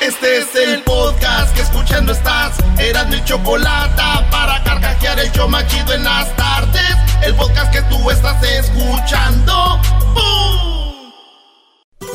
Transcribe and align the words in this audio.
Este 0.00 0.38
es 0.38 0.54
el 0.54 0.82
podcast 0.84 1.54
que 1.54 1.62
escuchando 1.62 2.12
estás. 2.12 2.56
Eran 2.78 3.10
mi 3.10 3.22
chocolate 3.24 4.02
para 4.30 4.62
carcajear 4.62 5.18
el 5.18 5.30
yo 5.32 5.48
machido 5.48 5.92
en 5.92 6.04
las 6.04 6.34
tardes. 6.36 6.96
El 7.22 7.34
podcast 7.34 7.72
que 7.72 7.82
tú 7.82 8.10
estás 8.10 8.42
escuchando. 8.42 9.80
¡Bum! 10.14 11.12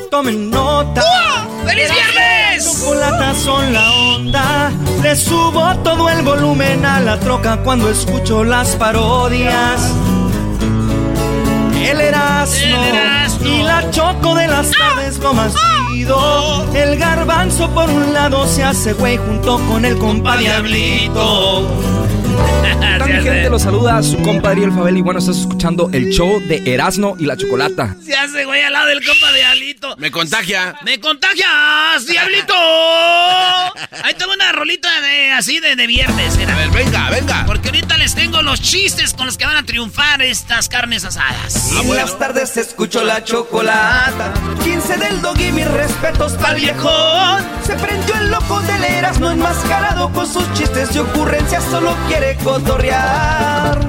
Tomen 0.10 0.50
nota. 0.50 1.48
¡Feliz 1.66 1.92
viernes! 1.92 2.80
Chocolatas 2.80 3.38
son 3.38 3.74
la 3.74 3.92
onda. 3.92 4.72
Le 5.02 5.16
subo 5.16 5.76
todo 5.84 6.10
el 6.10 6.22
volumen 6.22 6.86
a 6.86 7.00
la 7.02 7.20
troca 7.20 7.58
cuando 7.64 7.90
escucho 7.90 8.44
las 8.44 8.76
parodias. 8.78 9.92
El 11.76 12.00
Erasmo, 12.00 12.66
El 12.66 12.96
Erasmo. 12.96 13.46
y 13.46 13.64
la 13.64 13.92
Choco 13.92 14.36
de 14.36 14.48
las 14.48 14.72
tardes 14.72 15.18
lo 15.20 15.34
más 15.34 15.54
El 16.74 16.98
garbanzo 16.98 17.70
por 17.70 17.88
un 17.88 18.14
lado 18.14 18.48
se 18.48 18.64
hace 18.64 18.94
güey 18.94 19.18
junto 19.18 19.60
con 19.70 19.86
el 19.86 19.96
compa 20.00 20.38
Diablito. 20.38 21.68
¿Qué 22.64 22.76
tal, 22.80 23.08
mi 23.10 23.14
gente? 23.24 23.50
Los 23.50 23.62
saluda 23.62 24.02
su 24.04 24.18
compadre 24.22 24.64
El 24.64 24.72
Fabel 24.72 24.98
y 24.98 25.02
bueno, 25.02 25.20
estás 25.20 25.38
escuchando 25.38 25.90
el 25.94 26.10
show 26.10 26.40
de 26.48 26.62
Erasmo 26.74 27.16
y 27.20 27.26
la 27.26 27.38
Chocolata. 27.38 27.96
Se 28.06 28.16
hace 28.16 28.46
güey 28.46 28.62
al 28.64 28.74
lado 28.74 28.88
del 28.88 29.04
compa 29.06 29.32
de 29.32 29.38
Diablito. 29.40 29.96
Me 29.98 30.12
contagia. 30.12 30.76
¡Me 30.84 31.00
contagias, 31.00 32.06
Diablito! 32.08 32.54
Ahí 34.04 34.14
tengo 34.18 34.34
una 34.34 34.52
rolita 34.52 34.90
de 35.02 35.32
así 35.32 35.60
de, 35.60 35.76
de 35.76 35.88
viernes. 35.88 36.38
era. 36.38 36.54
A 36.54 36.58
ver, 36.58 36.70
venga, 36.72 37.10
venga. 37.10 37.44
Porque 37.46 37.70
ahorita 37.70 37.98
les 37.98 38.16
tengo 38.16 38.42
los 38.42 38.62
chistes 38.62 39.14
con 39.14 39.26
los 39.26 39.38
que 39.38 39.46
van 39.46 39.58
a 39.58 39.64
triunfar 39.64 40.22
estas 40.22 40.70
carnes 40.70 41.06
asadas. 41.06 41.72
Y 41.72 41.90
en 41.90 41.96
las 41.96 42.18
tardes 42.18 42.58
escucho 42.58 43.04
la 43.04 43.24
chocolata. 43.24 44.34
15 44.64 44.98
del 44.98 45.22
dog 45.22 45.40
y 45.40 45.52
mis 45.52 45.68
respetos 45.70 46.34
pa'l 46.34 46.56
viejón. 46.56 47.44
Se 47.66 47.74
prendió 47.76 48.16
el 48.16 48.30
loco 48.32 48.60
del 48.62 48.84
Erasmo 48.84 49.30
enmascarado 49.30 50.12
con 50.12 50.28
sus 50.32 50.52
chistes 50.54 50.96
y 50.96 51.00
ocurrencias, 51.00 51.64
solo 51.70 51.96
quiere 52.08 52.23
cotorrear. 52.44 53.80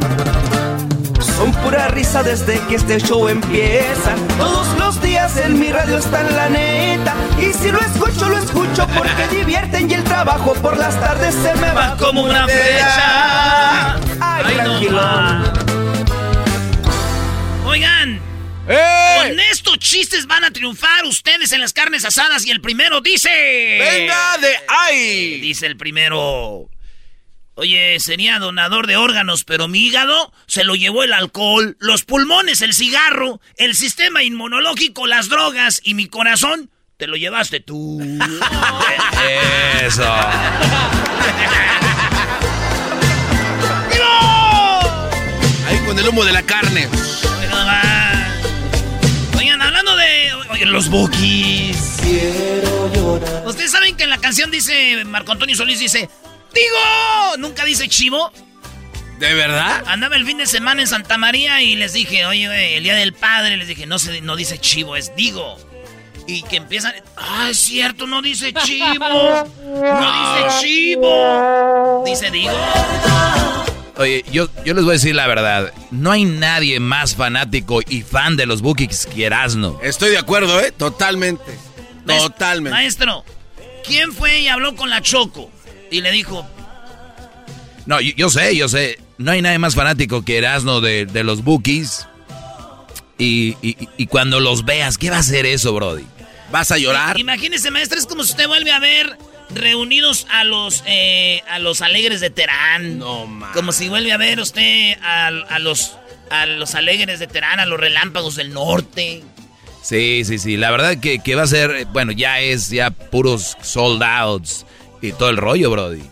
Son 1.37 1.53
pura 1.63 1.89
risa 1.89 2.23
desde 2.23 2.61
que 2.69 2.77
este 2.77 2.99
show 3.01 3.29
empieza. 3.29 4.15
Todos 4.39 4.79
los 4.79 5.03
días 5.03 5.37
en 5.37 5.59
mi 5.59 5.73
radio 5.73 5.99
está 5.99 6.21
en 6.21 6.37
la 6.37 6.49
neta. 6.49 7.15
Y 7.39 7.53
si 7.53 7.71
lo 7.73 7.81
escucho, 7.81 8.29
lo 8.29 8.39
escucho 8.39 8.87
porque 8.97 9.27
divierten 9.29 9.91
y 9.91 9.95
el 9.95 10.05
trabajo 10.05 10.55
por 10.55 10.77
las 10.77 10.99
tardes 11.01 11.35
se 11.35 11.55
me 11.57 11.71
va 11.73 11.97
como 11.97 12.23
una 12.23 12.45
flecha. 12.45 13.97
Ay, 14.21 14.55
tranquilo. 14.55 15.01
Oigan, 17.67 18.21
¡Eh! 18.69 19.17
con 19.19 19.41
estos 19.41 19.79
chistes 19.79 20.27
van 20.27 20.45
a 20.45 20.51
triunfar 20.51 21.05
ustedes 21.05 21.53
en 21.53 21.61
las 21.61 21.73
carnes 21.73 22.05
asadas 22.05 22.47
y 22.47 22.51
el 22.51 22.61
primero 22.61 23.01
dice... 23.01 23.29
¡Venga 23.29 24.39
de 24.39 24.57
ahí! 24.69 25.41
Dice 25.41 25.67
el 25.67 25.77
primero. 25.77 26.69
Oye, 27.57 28.01
sería 28.01 28.41
donador 28.41 28.89
de 28.89 28.97
órganos, 28.97 29.45
pero 29.45 29.69
mi 29.69 29.87
hígado 29.87 30.33
se 30.47 30.65
lo 30.65 30.75
llevó 30.75 31.05
el 31.05 31.13
alcohol, 31.13 31.77
los 31.79 32.03
pulmones, 32.05 32.63
el 32.63 32.75
cigarro, 32.75 33.41
el 33.57 33.77
sistema 33.77 34.25
inmunológico, 34.25 35.07
las 35.07 35.29
drogas 35.29 35.81
y 35.85 35.95
mi 35.95 36.09
corazón 36.09 36.71
te 36.97 37.07
lo 37.07 37.17
llevaste 37.17 37.61
tú. 37.61 38.01
Eso. 39.83 40.13
Ahí 45.69 45.79
con 45.87 45.97
el 45.97 46.09
humo 46.09 46.25
de 46.25 46.33
la 46.33 46.43
carne. 46.43 46.89
Bueno. 46.89 47.57
Oigan, 49.39 49.63
hablando 49.63 49.97
de 49.97 50.33
oye, 50.51 50.67
los 50.67 50.89
bookies. 50.89 52.01
Ustedes 53.47 53.71
saben 53.71 53.97
que 53.97 54.03
en 54.05 54.11
la 54.11 54.19
canción 54.19 54.51
dice, 54.51 55.05
Marco 55.05 55.31
Antonio 55.33 55.55
Solís 55.55 55.79
dice, 55.79 56.09
digo, 56.55 57.37
nunca 57.39 57.65
dice 57.65 57.89
chivo. 57.89 58.33
¿De 59.19 59.35
verdad? 59.35 59.85
Andaba 59.87 60.17
el 60.17 60.27
fin 60.27 60.39
de 60.39 60.47
semana 60.47 60.83
en 60.83 60.89
Santa 60.89 61.19
María 61.19 61.63
y 61.63 61.77
les 61.77 61.93
dije, 61.93 62.27
oye, 62.27 62.77
el 62.77 62.83
día 62.83 62.95
del 62.95 63.13
padre, 63.13 63.57
les 63.57 63.69
dije, 63.69 63.87
no, 63.87 63.99
se, 63.99 64.21
no 64.21 64.37
dice 64.37 64.59
chivo, 64.59 64.97
es 64.97 65.15
digo. 65.15 65.57
Y 66.27 66.43
que 66.43 66.57
empiezan, 66.57 66.95
ah, 67.17 67.49
es 67.51 67.59
cierto, 67.59 68.07
no 68.07 68.23
dice 68.23 68.53
chivo. 68.53 69.49
No 69.65 70.13
dice 70.13 70.61
chivo. 70.61 72.03
Dice 72.07 72.31
digo. 72.31 72.53
Oye, 73.97 74.25
yo, 74.33 74.49
yo 74.65 74.75
les 74.75 74.85
voy 74.85 74.93
a 74.93 74.95
decir 74.95 75.15
la 75.15 75.27
verdad. 75.27 75.73
No 75.91 76.11
hay 76.11 76.25
nadie 76.25 76.81
más 76.81 77.15
fanático 77.15 77.81
y 77.87 78.03
fan 78.03 78.37
de 78.37 78.47
los 78.47 78.63
Bookies 78.63 79.07
que 79.07 79.27
Erasno. 79.27 79.79
Estoy 79.83 80.11
de 80.11 80.19
acuerdo, 80.19 80.59
¿eh? 80.61 80.73
Totalmente. 80.73 81.57
Totalmente. 82.07 82.75
Maestro, 82.75 83.25
¿quién 83.87 84.13
fue 84.13 84.41
y 84.41 84.49
habló 84.49 84.75
con 84.75 84.91
la 84.91 85.01
Choco? 85.01 85.51
Y 85.97 86.01
le 86.01 86.11
dijo, 86.11 86.47
No, 87.87 88.01
yo, 88.01 88.13
yo 88.17 88.31
sé, 88.31 88.57
yo 88.57 88.69
sé. 88.69 88.99
No 89.19 89.31
hay 89.31 89.43
nadie 89.43 89.59
más 89.59 89.75
fanático 89.75 90.25
que 90.25 90.39
Erasno 90.39 90.81
de, 90.81 91.07
de 91.07 91.23
los 91.25 91.45
Bookies. 91.45 92.07
Y, 93.19 93.57
y- 93.63 93.89
y 93.97 94.07
cuando 94.09 94.41
los 94.41 94.65
veas, 94.65 94.99
¿qué 94.99 95.11
va 95.11 95.17
a 95.17 95.21
hacer 95.21 95.47
eso, 95.47 95.73
Brody? 95.73 96.05
¿Vas 96.51 96.73
a 96.73 96.79
llorar? 96.79 97.19
Imagínese, 97.19 97.71
maestra, 97.71 97.99
es 97.99 98.07
como 98.07 98.25
si 98.25 98.33
usted 98.33 98.49
vuelve 98.49 98.73
a 98.73 98.81
ver 98.81 99.17
reunidos 99.55 100.27
a 100.33 100.43
los 100.45 100.83
eh, 100.87 101.43
a 101.49 101.59
los 101.61 101.81
alegres 101.81 102.21
de 102.21 102.31
Terán. 102.31 102.99
No, 102.99 103.27
ma. 103.27 103.53
Como 103.53 103.71
si 103.73 103.89
vuelve 103.89 104.11
a 104.13 104.17
ver 104.17 104.41
usted 104.41 104.95
a, 105.03 105.29
a 105.29 105.59
los 105.61 105.93
a 106.31 106.47
los 106.47 106.75
alegres 106.75 107.21
de 107.21 107.27
Terán, 107.29 107.61
a 107.61 107.67
los 107.67 107.79
relámpagos 107.79 108.35
del 108.37 108.53
norte. 108.53 109.23
Sí, 109.83 110.23
sí, 110.25 110.39
sí. 110.39 110.57
La 110.57 110.71
verdad 110.71 110.99
que, 110.99 111.19
que 111.21 111.35
va 111.37 111.43
a 111.43 111.47
ser, 111.47 111.71
eh, 111.73 111.85
bueno, 111.93 112.11
ya 112.13 112.41
es 112.41 112.71
ya 112.71 112.91
puros 112.91 113.57
sold 113.63 114.03
outs 114.03 114.65
y 115.09 115.13
todo 115.13 115.31
el 115.31 115.37
rollo, 115.37 115.71
Brody. 115.71 116.03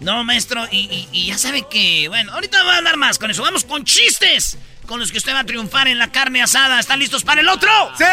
No, 0.00 0.22
maestro, 0.24 0.64
y, 0.70 0.78
y- 0.78 1.08
y 1.12 1.26
ya 1.28 1.38
sabe 1.38 1.66
que, 1.70 2.08
bueno, 2.08 2.32
ahorita 2.32 2.62
va 2.64 2.74
a 2.74 2.76
hablar 2.78 2.96
más 2.96 3.18
con 3.18 3.30
eso. 3.30 3.42
Vamos 3.42 3.64
con 3.64 3.84
chistes 3.84 4.58
con 4.86 5.00
los 5.00 5.10
que 5.10 5.18
usted 5.18 5.32
va 5.32 5.40
a 5.40 5.44
triunfar 5.46 5.88
en 5.88 5.98
la 5.98 6.12
carne 6.12 6.42
asada. 6.42 6.78
¿Están 6.78 6.98
listos 7.00 7.24
para 7.24 7.40
el 7.40 7.48
otro? 7.48 7.70
¡Sí! 7.96 8.04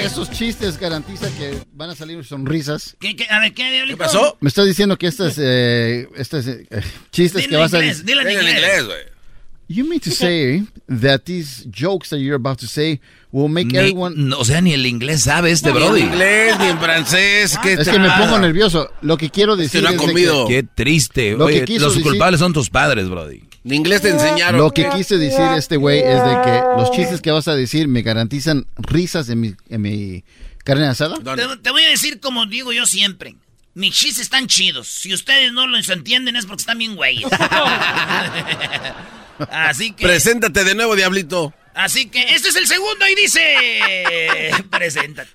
Esos 0.00 0.30
chistes 0.30 0.78
garantizan 0.78 1.32
que 1.34 1.58
van 1.72 1.90
a 1.90 1.94
salir 1.94 2.24
sonrisas. 2.24 2.96
¿Qué, 2.98 3.14
qué- 3.14 3.26
a 3.30 3.38
ver, 3.40 3.54
¿qué, 3.54 3.94
pasó? 3.96 4.36
Me 4.40 4.48
estás 4.48 4.66
diciendo 4.66 4.96
que 4.98 5.06
estos, 5.06 5.34
eh, 5.38 6.08
estos 6.16 6.46
eh, 6.46 6.66
chistes 7.12 7.42
Dile 7.42 7.48
que 7.50 7.56
vas 7.56 7.72
a 7.74 7.76
inglés, 7.78 8.04
decir. 8.04 8.06
dile 8.06 8.32
en 8.40 8.48
inglés, 8.56 8.84
güey. 8.86 9.14
You 9.68 9.84
mean 9.86 10.00
to 10.00 10.10
say 10.10 10.62
that 11.00 11.20
these 11.24 11.64
jokes 11.70 12.10
that 12.10 12.18
you're 12.18 12.34
about 12.36 12.58
to 12.60 12.66
say 12.66 13.00
will 13.34 13.50
make 13.52 13.66
Ni- 13.66 13.78
everyone. 13.78 14.14
no, 14.16 14.38
o 14.38 14.44
sea, 14.44 14.60
ni 14.60 14.72
el 14.72 14.86
inglés 14.86 15.22
sabe 15.24 15.50
este 15.50 15.72
Ni 15.72 15.78
Brody. 15.78 16.00
en 16.02 16.06
inglés, 16.06 16.58
ni 16.60 16.66
en 16.66 16.78
francés. 16.78 17.58
¿qué 17.62 17.72
Es 17.74 17.88
que 17.88 17.98
me 17.98 18.08
pongo 18.12 18.38
nervioso. 18.38 18.90
Lo 19.02 19.16
que 19.16 19.28
quiero 19.30 19.56
decir 19.56 19.82
no 19.82 19.88
ha 19.88 19.92
es 19.92 20.00
de 20.00 20.06
comido. 20.06 20.46
Qué 20.46 20.62
triste. 20.62 21.32
Lo 21.32 21.46
que 21.48 21.62
Oye, 21.64 21.78
los 21.80 21.94
decir- 21.94 22.02
culpables 22.02 22.38
son 22.40 22.52
tus 22.52 22.70
padres, 22.70 23.08
Brody. 23.08 23.42
Ni 23.64 23.76
inglés 23.76 24.02
te 24.02 24.10
enseñaron. 24.10 24.60
Lo 24.60 24.70
que 24.70 24.88
quise 24.90 25.16
decir 25.18 25.40
este 25.56 25.76
güey 25.76 25.98
es 25.98 26.22
de 26.22 26.40
que 26.44 26.62
los 26.78 26.90
chistes 26.92 27.20
que 27.20 27.30
vas 27.30 27.48
a 27.48 27.54
decir 27.56 27.88
me 27.88 28.02
garantizan 28.02 28.66
risas 28.76 29.28
en 29.30 29.40
mi, 29.40 29.54
en 29.68 29.82
mi 29.82 30.22
carne 30.64 30.86
asada. 30.86 31.16
Te, 31.16 31.56
te 31.62 31.70
voy 31.70 31.82
a 31.82 31.88
decir 31.88 32.20
como 32.20 32.46
digo 32.46 32.72
yo 32.72 32.86
siempre. 32.86 33.34
Mis 33.74 33.94
chistes 33.94 34.20
están 34.24 34.46
chidos. 34.46 34.86
Si 34.86 35.12
ustedes 35.12 35.52
no 35.52 35.66
los 35.66 35.88
entienden 35.88 36.36
es 36.36 36.46
porque 36.46 36.60
están 36.60 36.78
bien 36.78 36.94
güeyes. 36.94 37.24
Así 39.50 39.92
que... 39.92 40.06
Preséntate 40.06 40.62
de 40.64 40.74
nuevo, 40.74 40.94
Diablito. 40.94 41.52
Así 41.74 42.08
que 42.08 42.22
este 42.34 42.48
es 42.48 42.56
el 42.56 42.66
segundo 42.66 43.06
y 43.08 43.14
dice... 43.16 44.50
Preséntate. 44.70 45.30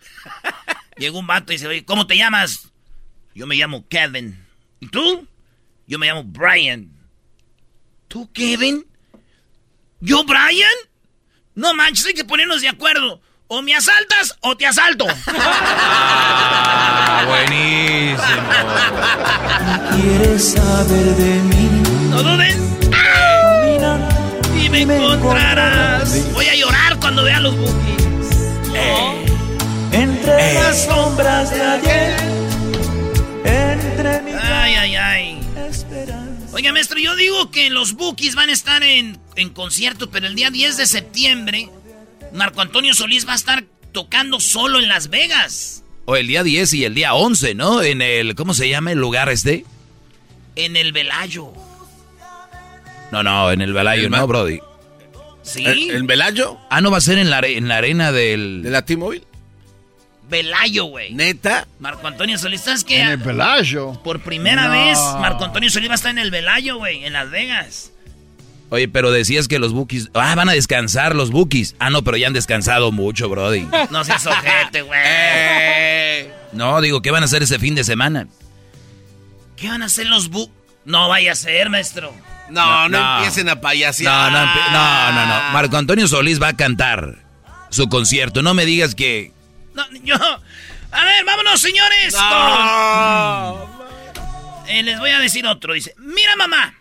Llegó 0.98 1.20
un 1.20 1.28
vato 1.28 1.52
y 1.52 1.56
dice, 1.56 1.68
oye, 1.68 1.86
¿cómo 1.86 2.08
te 2.08 2.18
llamas? 2.18 2.70
Yo 3.36 3.46
me 3.48 3.56
llamo 3.56 3.88
Kevin. 3.88 4.46
¿Y 4.80 4.88
tú? 4.88 5.28
Yo 5.88 6.00
me 6.00 6.08
llamo 6.08 6.24
Brian. 6.24 6.92
¿Tú, 8.08 8.32
Kevin? 8.32 8.86
¿Yo, 10.00 10.24
Brian? 10.24 10.70
No 11.56 11.74
manches, 11.74 12.06
hay 12.06 12.14
que 12.14 12.24
ponernos 12.24 12.62
de 12.62 12.70
acuerdo. 12.70 13.22
O 13.48 13.62
me 13.62 13.76
asaltas 13.76 14.38
o 14.42 14.56
te 14.56 14.66
asalto. 14.66 15.06
Ah, 17.12 17.26
buenísimo. 17.28 18.20
¿Quieres 20.02 20.52
saber 20.52 21.16
de 21.16 21.42
mí? 21.42 21.82
No 22.12 22.24
duden. 22.24 22.49
Me 24.86 24.96
encontrarás. 24.96 26.34
Voy 26.34 26.46
a 26.46 26.56
llorar 26.56 27.00
cuando 27.00 27.24
vea 27.24 27.40
los 27.40 27.56
bookies. 27.56 28.32
Eh. 28.76 29.26
Entre 29.92 30.54
las 30.54 30.86
sombras 30.86 31.52
de 31.52 31.62
ayer. 31.62 32.20
Entre 33.44 34.22
mi 34.22 34.32
Ay, 34.32 34.76
ay, 34.76 34.96
ay. 34.96 35.40
Oiga, 36.54 36.72
maestro, 36.74 36.98
yo 37.00 37.16
digo 37.16 37.52
que 37.52 37.70
los 37.70 37.94
bookies 37.94 38.36
van 38.36 38.50
a 38.50 38.54
estar 38.54 38.84
en, 38.84 39.18
en 39.36 39.50
concierto, 39.50 40.10
pero 40.10 40.28
el 40.28 40.36
día 40.36 40.50
10 40.50 40.78
de 40.78 40.86
septiembre, 40.88 41.70
Marco 42.34 42.62
Antonio 42.62 42.94
Solís 42.94 43.28
va 43.28 43.34
a 43.34 43.36
estar 43.36 43.64
tocando 43.92 44.40
solo 44.40 44.80
en 44.80 44.88
Las 44.88 45.10
Vegas. 45.10 45.84
O 46.06 46.16
el 46.16 46.28
día 46.28 46.44
10 46.44 46.74
y 46.74 46.86
el 46.86 46.96
día 46.96 47.14
11, 47.14 47.54
¿no? 47.56 47.82
En 47.82 48.02
el, 48.02 48.36
¿cómo 48.36 48.54
se 48.54 48.70
llama 48.70 48.92
el 48.92 49.00
lugar 49.00 49.30
este? 49.30 49.66
En 50.56 50.76
el 50.76 50.92
Velayo. 50.92 51.54
No, 53.12 53.24
no, 53.24 53.52
en 53.52 53.62
el 53.62 53.74
Velayo, 53.74 54.06
¿El 54.06 54.12
no, 54.12 54.28
Brody. 54.28 54.60
¿Sí? 55.44 55.90
¿En, 55.92 56.06
Velayo? 56.08 56.58
Ah, 56.70 56.82
¿no 56.82 56.92
va 56.92 56.98
a 56.98 57.02
ser 57.02 57.18
en 57.18 57.30
la, 57.30 57.40
en 57.40 57.68
la 57.68 57.78
arena 57.78 58.12
del... 58.12 58.62
¿De 58.64 58.70
la 58.70 58.84
T-Mobile? 58.84 59.24
Velayo, 60.30 60.86
güey. 60.86 61.14
¿Neta? 61.14 61.68
Marco 61.80 62.06
Antonio 62.06 62.38
Solís, 62.38 62.62
¿sabes 62.62 62.84
qué? 62.84 63.02
En 63.02 63.08
el 63.10 63.20
Pelayo. 63.20 63.94
Por 64.04 64.20
primera 64.22 64.68
No. 64.68 64.72
vez, 64.74 65.00
Marco 65.20 65.44
Antonio 65.46 65.70
Solís 65.72 65.90
va 65.90 65.94
a 65.94 65.96
estar 65.96 66.12
en 66.12 66.20
el 66.20 66.30
Velayo, 66.30 66.78
güey, 66.78 67.04
en 67.04 67.14
Las 67.14 67.32
Vegas. 67.32 67.92
Oye, 68.70 68.88
pero 68.88 69.10
decías 69.12 69.48
que 69.48 69.58
los 69.58 69.74
bookies... 69.74 70.10
Ah, 70.14 70.36
van 70.36 70.48
a 70.50 70.52
descansar 70.52 71.16
los 71.16 71.32
bookies. 71.32 71.76
Ah, 71.80 71.90
no, 71.90 72.04
pero 72.04 72.18
ya 72.18 72.28
han 72.28 72.34
descansado 72.34 72.92
mucho, 72.92 73.28
Brody. 73.28 73.68
No 73.90 74.04
seas 74.04 74.28
ojete, 74.28 74.84
güey. 74.84 75.00
Eh. 75.04 76.32
No, 76.54 76.80
digo, 76.82 77.02
¿qué 77.02 77.10
van 77.10 77.24
a 77.24 77.26
hacer 77.26 77.42
ese 77.42 77.58
fin 77.58 77.74
de 77.74 77.84
semana? 77.84 78.28
¿Qué 79.56 79.68
van 79.70 79.82
a 79.82 79.86
hacer 79.86 80.06
los 80.06 80.30
bu... 80.30 80.52
No 80.86 81.10
vaya 81.10 81.32
a 81.32 81.36
ser, 81.36 81.70
maestro. 81.72 82.14
No, 82.50 82.90
no, 82.90 83.00
No. 83.00 83.18
empiecen 83.18 83.50
a 83.50 83.56
No, 83.56 83.62
payasear. 83.62 84.32
no, 84.32 84.38
empe- 84.40 84.72
no, 84.72 85.12
no, 85.12 85.26
no. 85.26 85.50
Marco 85.52 85.78
Antonio 85.78 86.08
Solís 86.08 86.42
va 86.42 86.50
a 86.50 86.56
cantar 86.58 87.18
su 87.70 87.88
concierto. 87.90 88.42
No 88.42 88.54
me 88.54 88.66
digas 88.66 88.96
que... 88.96 89.32
No, 89.74 89.84
yo... 90.04 90.16
A 90.92 91.06
ver, 91.06 91.24
vámonos, 91.24 91.62
señores. 91.62 92.14
No. 92.14 93.70
con- 93.78 94.68
Eh, 94.68 94.84
les 94.84 95.00
voy 95.00 95.12
a 95.12 95.20
decir 95.20 95.46
otro. 95.48 95.74
Dice, 95.74 95.94
mira, 95.98 96.36
mamá. 96.36 96.76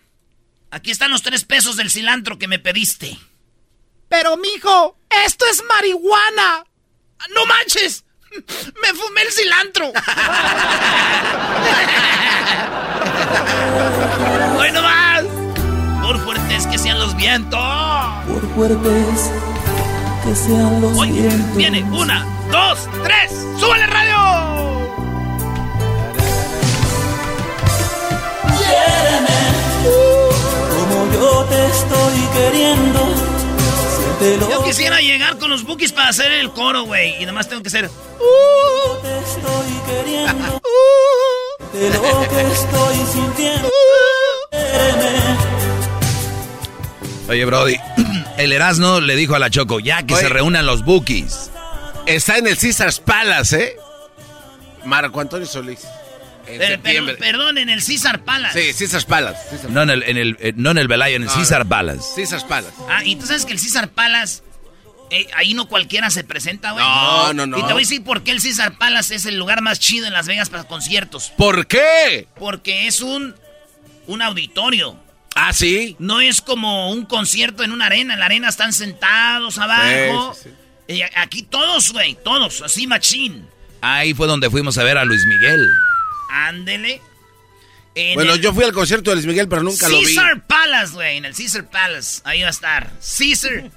Aquí 0.70 0.90
están 0.90 1.10
los 1.10 1.22
tres 1.22 1.44
pesos 1.44 1.76
del 1.76 1.90
cilantro 1.90 2.38
que 2.38 2.48
me 2.48 2.58
pediste. 2.58 3.18
Pero, 4.08 4.36
mijo, 4.38 4.98
esto 5.26 5.44
es 5.50 5.62
marihuana. 5.68 6.64
¡No 7.34 7.44
manches! 7.46 8.04
Me 8.82 8.88
fumé 8.94 9.22
el 9.22 9.32
cilantro. 9.32 9.92
¡Hoy 14.58 14.72
no 14.72 14.82
más! 14.82 15.17
Por 16.08 16.25
fuertes 16.25 16.66
que 16.66 16.78
sean 16.78 16.99
los 16.99 17.14
vientos. 17.14 17.60
por 18.26 18.55
fuertes 18.55 19.31
que 20.25 20.34
sean 20.34 20.81
los 20.81 21.06
vientos. 21.06 21.55
viene 21.55 21.82
una, 21.82 22.25
dos, 22.50 22.88
tres. 23.05 23.31
¡Súbale 23.60 23.87
radio! 23.87 24.16
Como 30.70 31.12
yo 31.12 31.44
te 31.44 31.66
estoy 31.66 32.20
queriendo. 32.32 33.00
Siéntelo. 34.19 34.50
Yo 34.50 34.64
quisiera 34.64 35.02
llegar 35.02 35.37
con 35.37 35.50
los 35.50 35.64
bookies 35.64 35.93
para 35.93 36.08
hacer 36.08 36.32
el 36.32 36.50
coro, 36.52 36.84
güey. 36.84 37.20
Y 37.20 37.25
además 37.25 37.50
tengo 37.50 37.62
que 37.62 37.69
ser. 37.69 37.90
Yo 38.19 38.99
te 39.02 39.19
estoy 39.19 39.78
queriendo. 39.87 40.58
De 41.75 41.90
lo 41.90 42.00
que 42.31 42.40
estoy 42.50 42.96
sintiendo. 43.12 43.69
Quiéreme. 44.50 45.57
Oye, 47.28 47.44
Brody, 47.44 47.76
el 48.38 48.52
Erasmo 48.52 49.00
le 49.00 49.14
dijo 49.16 49.34
a 49.34 49.38
la 49.38 49.50
Choco, 49.50 49.80
ya 49.80 50.02
que 50.04 50.14
Oye. 50.14 50.22
se 50.22 50.28
reúnan 50.28 50.66
los 50.66 50.84
bookies. 50.84 51.50
Está 52.06 52.38
en 52.38 52.46
el 52.46 52.56
Caesars 52.56 53.00
Palace, 53.00 53.62
¿eh? 53.62 53.76
Marco 54.84 55.20
Antonio 55.20 55.46
Solís. 55.46 55.80
En 56.46 56.56
Per- 56.56 56.58
per- 56.58 56.69
septiembre. 56.70 57.14
perdón, 57.16 57.58
en 57.58 57.69
el 57.69 57.82
César 57.82 58.25
Palace. 58.25 58.72
Sí, 58.72 58.78
Caesars 58.78 59.04
Palace. 59.04 59.38
Caesars, 59.50 59.70
No 59.70 59.82
en 59.82 59.90
el, 59.90 60.02
en 60.04 60.16
el, 60.16 60.36
eh, 60.40 60.52
no 60.56 60.70
en 60.70 60.78
el 60.78 60.88
Velayo, 60.88 61.16
en 61.16 61.22
el 61.22 61.28
No, 61.28 61.34
Caesar 61.34 61.64
no. 61.64 61.69
Palace. 61.69 62.08
Caesars 62.16 62.44
Palace. 62.44 62.72
Ah, 62.88 63.04
y 63.04 63.16
tú 63.16 63.26
sabes 63.26 63.44
que 63.44 63.52
el 63.52 63.58
César 63.58 63.90
Palace. 63.90 64.42
eh, 65.10 65.26
ahí 65.36 65.52
no 65.52 65.69
cualquiera 65.69 66.08
se 66.08 66.25
presenta, 66.25 66.70
güey. 66.72 66.82
No, 66.84 67.34
no, 67.34 67.46
no. 67.46 67.58
Y 67.58 67.60
te 67.60 67.72
voy 67.75 67.82
a 67.82 67.84
decir 67.84 68.02
por 68.02 68.22
qué 68.22 68.30
el 68.30 68.40
César 68.40 68.78
Palace 68.78 69.14
es 69.16 69.26
el 69.26 69.36
lugar 69.38 69.60
más 69.60 69.78
chido 69.78 70.06
en 70.06 70.14
Las 70.14 70.26
Vegas 70.26 70.48
para 70.48 70.64
conciertos. 70.64 71.30
¿Por 71.36 71.66
qué? 71.66 72.26
Porque 72.38 72.86
es 72.86 73.02
un. 73.02 73.34
Un 74.06 74.22
auditorio. 74.22 74.96
Ah, 75.40 75.52
sí. 75.52 75.94
No 76.00 76.20
es 76.20 76.40
como 76.40 76.90
un 76.90 77.06
concierto 77.06 77.62
en 77.62 77.70
una 77.70 77.87
arena. 77.87 78.14
En 78.14 78.20
la 78.20 78.26
arena 78.26 78.49
están 78.49 78.73
sentados 78.73 79.56
abajo. 79.58 80.35
Sí, 80.35 80.50
sí, 80.88 80.94
Y 80.94 81.02
aquí 81.14 81.43
todos, 81.44 81.93
güey, 81.93 82.19
todos, 82.25 82.61
así 82.62 82.88
machín. 82.88 83.46
Ahí 83.81 84.14
fue 84.14 84.26
donde 84.26 84.50
fuimos 84.50 84.76
a 84.79 84.82
ver 84.82 84.99
a 84.99 85.05
Luis 85.05 85.25
Miguel. 85.26 85.69
Ándele. 86.31 87.00
En 87.94 88.14
Bueno, 88.14 88.35
el 88.35 88.40
yo 88.40 88.52
fui 88.52 88.64
al 88.64 88.73
concierto 88.73 89.11
de 89.11 89.17
Luis 89.17 89.26
Miguel, 89.26 89.49
pero 89.49 89.62
nunca 89.62 89.88
lo 89.88 89.99
vi. 89.99 90.06
Caesar 90.06 90.44
Palace, 90.46 90.93
güey, 90.94 91.17
en 91.19 91.25
el 91.25 91.35
Caesar 91.37 91.70
Palace. 91.70 92.20
Ahí 92.25 92.43
va 92.43 92.49
a 92.49 92.50
estar. 92.50 92.90
Caesar. 93.19 93.70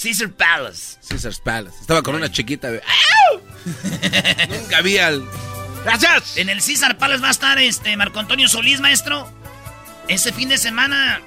Caesar 0.00 0.30
Palace. 0.32 0.98
Caesars 1.08 1.40
Palace. 1.40 1.76
Estaba 1.80 2.02
con 2.02 2.14
una 2.14 2.30
chiquita. 2.30 2.70
de- 2.70 2.82
nunca 4.48 4.80
vi 4.82 4.98
al. 4.98 5.24
¡Gracias! 5.84 6.36
En 6.36 6.48
el 6.48 6.58
Caesar 6.62 6.98
Palace 6.98 7.22
va 7.22 7.28
a 7.28 7.32
estar 7.32 7.58
este 7.58 7.96
Marco 7.96 8.18
Antonio 8.20 8.48
Solís, 8.48 8.80
maestro. 8.80 9.32
Ese 10.08 10.32
fin 10.32 10.48
de 10.48 10.58
semana. 10.58 11.20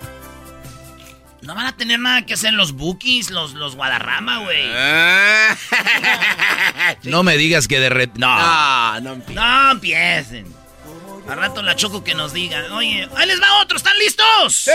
No 1.41 1.55
van 1.55 1.65
a 1.65 1.75
tener 1.75 1.99
nada 1.99 2.23
que 2.25 2.33
hacer 2.35 2.53
los 2.53 2.73
Bookies, 2.73 3.31
los, 3.31 3.53
los 3.53 3.75
Guadarrama, 3.75 4.39
güey. 4.39 4.63
Ah. 4.75 5.55
No 7.03 7.23
me 7.23 7.37
digas 7.37 7.67
que 7.67 7.79
de 7.79 7.89
re- 7.89 8.11
No. 8.15 8.27
No, 8.37 9.01
no 9.01 9.15
empie- 9.15 9.33
No 9.33 9.71
empiecen. 9.71 10.53
Al 11.27 11.37
rato 11.37 11.61
la 11.61 11.75
choco 11.75 12.03
que 12.03 12.13
nos 12.13 12.33
diga. 12.33 12.65
Oye, 12.73 13.07
ahí 13.15 13.27
les 13.27 13.41
va 13.41 13.61
otro, 13.61 13.77
¿están 13.77 13.97
listos? 13.99 14.67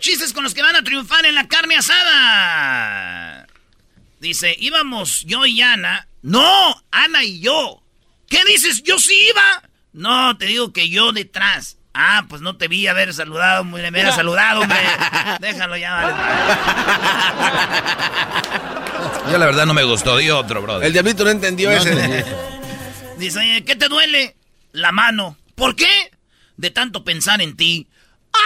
Chistes 0.00 0.32
con 0.32 0.44
los 0.44 0.52
que 0.54 0.62
van 0.62 0.76
a 0.76 0.82
triunfar 0.84 1.24
en 1.26 1.34
la 1.34 1.46
carne 1.48 1.76
asada. 1.76 3.46
Dice, 4.20 4.54
íbamos 4.58 5.22
yo 5.24 5.46
y 5.46 5.60
Ana. 5.62 6.06
No, 6.22 6.82
Ana 6.90 7.24
y 7.24 7.40
yo. 7.40 7.82
¿Qué 8.28 8.44
dices? 8.44 8.82
Yo 8.82 8.98
sí 8.98 9.14
iba. 9.30 9.62
No, 9.92 10.36
te 10.36 10.46
digo 10.46 10.72
que 10.72 10.88
yo 10.88 11.12
detrás. 11.12 11.78
Ah, 11.94 12.24
pues 12.28 12.42
no 12.42 12.56
te 12.56 12.66
vi 12.66 12.88
haber 12.88 13.14
saludado, 13.14 13.62
me 13.62 13.88
hubiera 13.88 14.10
saludado, 14.12 14.62
hombre. 14.62 14.80
Déjalo 15.40 15.76
ya, 15.76 15.94
vale. 15.94 16.12
Yo 19.30 19.38
la 19.38 19.46
verdad 19.46 19.64
no 19.64 19.74
me 19.74 19.84
gustó. 19.84 20.16
Di 20.16 20.28
otro, 20.28 20.60
Brody. 20.60 20.86
El 20.86 20.92
diablito 20.92 21.22
no 21.24 21.30
entendió 21.30 21.70
ese. 21.70 21.94
Dice, 23.16 23.38
oye, 23.38 23.64
¿qué 23.64 23.76
te 23.76 23.86
duele? 23.88 24.34
La 24.72 24.90
mano. 24.90 25.36
¿Por 25.54 25.76
qué? 25.76 26.10
De 26.56 26.70
tanto 26.70 27.04
pensar 27.04 27.40
en 27.40 27.56
ti. 27.56 27.86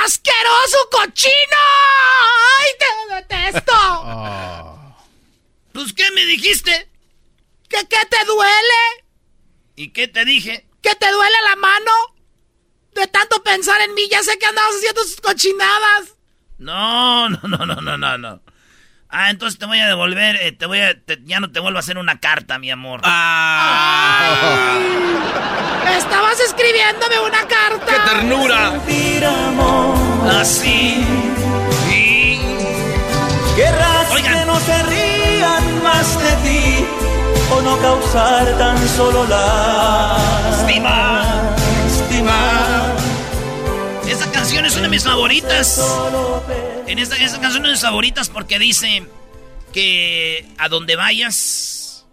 ¡Asqueroso 0.05 0.77
cochino! 0.91 1.57
¡Ay, 2.61 2.67
te 2.79 3.15
detesto! 3.15 3.73
Ah. 3.75 4.95
Pues, 5.73 5.95
¿qué 5.95 6.11
me 6.11 6.27
dijiste? 6.27 6.91
¿Que 7.69 7.79
qué 7.89 8.07
te 8.11 8.25
duele? 8.27 9.05
¿Y 9.77 9.89
qué 9.91 10.07
te 10.07 10.27
dije? 10.27 10.67
¿Que 10.83 10.95
te 10.95 11.11
duele 11.11 11.37
la 11.49 11.57
mano? 11.57 11.91
De 12.99 13.07
tanto 13.07 13.43
pensar 13.45 13.81
en 13.83 13.95
mí, 13.95 14.03
ya 14.11 14.23
sé 14.23 14.37
que 14.39 14.47
andabas 14.47 14.75
haciendo 14.77 15.03
sus 15.05 15.21
cochinadas. 15.21 16.15
No, 16.59 17.29
no, 17.29 17.39
no, 17.45 17.65
no, 17.67 17.77
no, 17.81 17.97
no, 17.97 18.19
no. 18.19 18.41
Ah, 19.09 19.31
entonces 19.31 19.59
te 19.59 19.67
voy 19.67 19.79
a 19.79 19.87
devolver, 19.87 20.37
eh, 20.37 20.53
te 20.53 20.67
voy 20.67 20.81
a, 20.81 21.01
te- 21.01 21.21
ya 21.25 21.41
no 21.41 21.51
te 21.51 21.61
vuelvo 21.61 21.79
a 21.79 21.81
hacer 21.81 21.97
una 21.97 22.19
carta, 22.21 22.59
mi 22.59 22.71
amor. 22.71 23.01
¡Ah! 23.05 24.77
Estabas 25.97 26.39
escribiéndome 26.41 27.21
una 27.21 27.47
carta. 27.47 27.87
¡Qué 27.87 27.99
ternura! 28.11 28.67
Amor. 29.29 30.31
Así. 30.41 31.05
Sí. 31.89 32.41
Querrás 33.57 34.11
Oigan. 34.13 34.39
que 34.41 34.45
no 34.45 34.61
se 34.61 34.83
rían 34.85 35.83
más 35.83 36.19
de 36.21 36.33
ti 36.49 36.87
o 37.51 37.61
no 37.63 37.79
causar 37.79 38.59
tan 38.59 38.89
solo 38.89 39.25
Lástima. 39.27 41.23
lástima. 41.85 42.58
Esta 44.29 44.41
canción 44.41 44.67
es 44.67 44.75
una 44.75 44.83
de 44.83 44.89
mis 44.91 45.05
favoritas. 45.05 45.81
En 46.87 46.99
esta, 46.99 47.17
esta 47.17 47.41
canción 47.41 47.65
es 47.65 47.69
de 47.69 47.73
mis 47.73 47.81
favoritas 47.81 48.29
porque 48.29 48.59
dice: 48.59 49.07
que 49.73 50.47
a 50.59 50.69
donde 50.69 50.97
vayas 50.97 52.07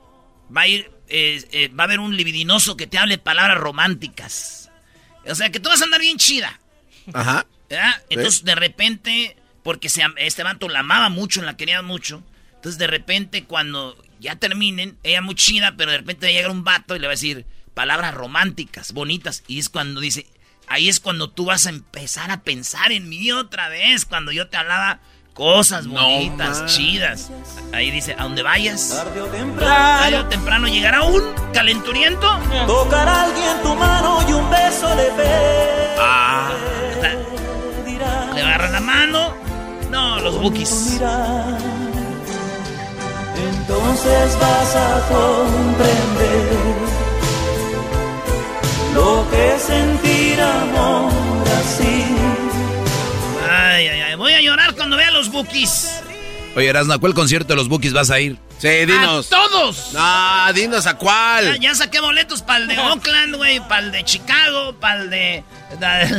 va 0.55 0.61
a 0.61 0.67
ir, 0.67 0.89
eh, 1.09 1.45
eh, 1.51 1.67
va 1.67 1.83
a 1.83 1.87
haber 1.87 1.99
un 1.99 2.15
libidinoso 2.15 2.77
que 2.77 2.87
te 2.87 2.97
hable 2.97 3.17
palabras 3.17 3.57
románticas. 3.57 4.71
O 5.27 5.35
sea, 5.35 5.49
que 5.49 5.59
tú 5.59 5.67
vas 5.67 5.81
a 5.81 5.83
andar 5.83 5.99
bien 5.99 6.17
chida. 6.17 6.61
Ajá. 7.13 7.45
Entonces, 8.09 8.45
de 8.45 8.55
repente, 8.55 9.35
porque 9.61 9.89
se, 9.89 10.01
este 10.15 10.43
vato 10.43 10.69
la 10.69 10.79
amaba 10.79 11.09
mucho, 11.09 11.41
la 11.41 11.57
quería 11.57 11.81
mucho. 11.81 12.23
Entonces, 12.55 12.79
de 12.79 12.87
repente, 12.87 13.43
cuando 13.43 14.01
ya 14.21 14.37
terminen, 14.37 14.97
ella 15.03 15.21
muy 15.21 15.35
chida, 15.35 15.73
pero 15.75 15.91
de 15.91 15.97
repente 15.97 16.27
va 16.27 16.29
a 16.29 16.33
llegar 16.33 16.51
un 16.51 16.63
vato 16.63 16.95
y 16.95 16.99
le 16.99 17.07
va 17.07 17.11
a 17.11 17.19
decir 17.19 17.45
palabras 17.73 18.13
románticas, 18.13 18.93
bonitas. 18.93 19.43
Y 19.49 19.59
es 19.59 19.67
cuando 19.67 19.99
dice, 19.99 20.27
ahí 20.67 20.89
es 20.89 20.99
cuando 20.99 21.29
tú 21.29 21.45
vas 21.45 21.65
a 21.65 21.69
empezar 21.69 22.31
a 22.31 22.41
pensar 22.41 22.91
en 22.91 23.09
mí 23.09 23.31
otra 23.31 23.69
vez, 23.69 24.05
cuando 24.05 24.31
yo 24.31 24.47
te 24.47 24.57
hablaba 24.57 24.99
cosas 25.33 25.87
bonitas, 25.87 26.65
chidas. 26.65 27.29
Ahí 27.73 27.91
dice, 27.91 28.15
a 28.17 28.23
donde 28.23 28.41
vayas, 28.41 28.89
tarde 28.89 29.21
o 29.21 29.27
temprano, 29.27 29.99
tarde 29.99 30.19
o 30.19 30.25
temprano 30.27 30.67
llegará 30.67 31.03
un 31.03 31.21
calenturiento. 31.53 32.27
Tocar 32.65 33.07
a 33.07 33.23
alguien 33.23 33.61
tu 33.61 33.75
mano 33.75 34.27
y 34.27 34.33
un 34.33 34.49
beso 34.49 34.95
de 34.95 35.11
fe. 35.11 35.95
Ah. 35.99 36.51
Le 38.33 38.41
agarra 38.41 38.69
la 38.69 38.79
mano. 38.79 39.33
No, 39.89 40.19
los 40.19 40.41
bookies. 40.41 40.99
Entonces 43.37 44.39
vas 44.39 44.75
a 44.75 45.07
comprender 45.09 47.04
lo 48.95 49.27
que 49.29 49.55
es 49.55 49.61
sentir 49.61 50.41
amor 50.41 51.11
así. 51.59 52.05
Ay, 53.49 53.87
ay, 53.87 54.01
ay. 54.01 54.15
Voy 54.15 54.33
a 54.33 54.41
llorar 54.41 54.73
cuando 54.73 54.97
vea 54.97 55.11
los 55.11 55.29
bookies. 55.29 56.01
Oye, 56.55 56.69
Erasmo, 56.69 56.93
¿a 56.93 56.97
cuál 56.97 57.13
concierto 57.13 57.49
de 57.49 57.57
los 57.57 57.67
bookies 57.67 57.91
vas 57.91 58.09
a 58.09 58.19
ir? 58.19 58.37
Sí, 58.57 58.69
dinos. 58.69 59.27
¡A 59.27 59.29
todos! 59.29 59.93
No, 59.93 60.53
dinos 60.53 60.87
a 60.87 60.97
cuál. 60.97 61.59
Ya, 61.59 61.75
saqué 61.75 61.99
boletos 61.99 62.41
para 62.41 62.59
el 62.63 62.67
de 62.69 62.79
Oakland, 62.79 63.35
güey, 63.35 63.59
para 63.59 63.81
el 63.81 63.91
de 63.91 64.05
Chicago, 64.05 64.73
para 64.79 65.01
el 65.01 65.09
de, 65.09 65.43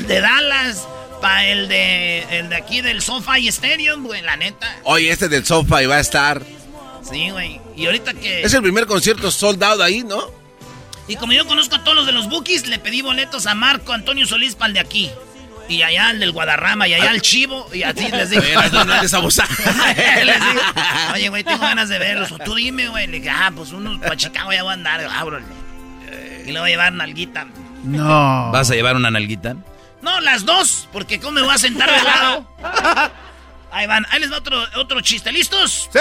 de, 0.06 0.21
Dallas, 0.21 0.87
para 1.23 1.47
el 1.47 1.68
de, 1.68 2.25
el 2.38 2.50
de 2.50 2.56
aquí 2.56 2.83
del 2.83 3.00
SoFi 3.00 3.49
Stadium, 3.49 4.04
güey, 4.04 4.21
la 4.21 4.37
neta. 4.37 4.76
Oye, 4.85 5.11
este 5.11 5.28
del 5.28 5.47
SoFi 5.47 5.87
va 5.87 5.97
a 5.97 6.00
estar. 6.00 6.42
Sí, 7.11 7.30
güey. 7.30 7.59
Y 7.75 7.87
ahorita 7.87 8.12
que... 8.12 8.42
Es 8.42 8.52
el 8.52 8.62
primer 8.62 8.87
concierto 8.87 9.30
sold 9.30 9.62
out 9.64 9.80
ahí, 9.80 10.02
¿no? 10.04 10.46
Y 11.09 11.17
como 11.17 11.33
yo 11.33 11.47
conozco 11.47 11.77
a 11.77 11.85
todos 11.85 11.97
los 11.97 12.07
de 12.07 12.13
los 12.13 12.29
bookies, 12.29 12.67
le 12.67 12.79
pedí 12.79 13.03
boletos 13.03 13.47
a 13.47 13.55
Marco 13.55 13.93
Antonio 13.93 14.27
Solís 14.27 14.55
para 14.55 14.69
el 14.69 14.75
de 14.75 14.81
aquí. 14.81 15.11
Y 15.69 15.83
allá 15.83 16.11
el 16.11 16.21
del 16.21 16.33
Guadarrama, 16.33 16.87
y 16.87 16.95
allá 16.95 17.11
el 17.11 17.23
chivo, 17.23 17.69
y 17.73 17.83
así 17.83 18.09
les 18.13 18.31
digo. 18.31 18.43
no, 18.73 18.85
no 18.85 19.03
les 19.03 19.13
les 19.13 20.41
digo, 20.41 20.61
oye, 21.15 21.29
güey, 21.29 21.45
tengo 21.45 21.59
ganas 21.59 21.89
de 21.89 21.99
verlos. 21.99 22.33
O 22.33 22.39
tú 22.39 22.55
dime, 22.55 22.89
güey. 22.89 23.07
Le 23.07 23.19
dije, 23.19 23.31
ah, 23.31 23.53
pues 23.55 23.73
unos 23.73 23.99
para 23.99 24.17
Chicago 24.17 24.53
ya 24.53 24.63
voy 24.63 24.71
a 24.71 24.75
andar. 24.75 25.01
Ábrole. 25.01 25.45
Y 26.47 26.53
le 26.53 26.61
voy 26.61 26.69
a 26.69 26.73
llevar 26.73 26.93
nalguita. 26.93 27.47
No. 27.83 28.51
¿Vas 28.53 28.71
a 28.71 28.75
llevar 28.75 28.97
una 28.97 29.11
nalguita? 29.11 29.57
No, 30.03 30.21
las 30.21 30.45
dos, 30.45 30.89
porque 30.93 31.19
¿cómo 31.19 31.33
me 31.33 31.43
voy 31.43 31.55
a 31.55 31.59
sentar 31.59 31.91
de 31.91 32.03
lado? 32.03 32.49
Ahí 33.76 33.87
van, 33.87 34.06
ahí 34.09 34.21
les 34.21 34.33
va 34.33 34.38
otro, 34.38 34.59
otro 34.76 35.02
chiste. 35.02 35.30
¿Listos? 35.30 35.90
¡Sí! 35.92 35.99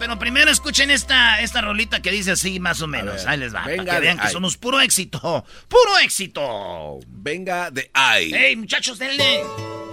Pero 0.00 0.18
primero 0.18 0.50
escuchen 0.50 0.90
esta, 0.90 1.42
esta 1.42 1.60
rolita 1.60 2.00
que 2.00 2.10
dice 2.10 2.30
así, 2.30 2.58
más 2.58 2.80
o 2.80 2.86
menos. 2.86 3.26
ahí 3.26 3.36
les 3.36 3.54
va. 3.54 3.64
Venga 3.66 3.84
para 3.84 3.96
que 3.96 4.00
vean 4.00 4.18
que 4.18 4.30
somos 4.30 4.56
puro 4.56 4.80
éxito. 4.80 5.44
¡Puro 5.68 5.98
éxito! 6.02 7.00
Venga 7.06 7.70
de 7.70 7.90
ahí. 7.92 8.32
¡Ey, 8.32 8.56
muchachos, 8.56 8.98
denle! 8.98 9.44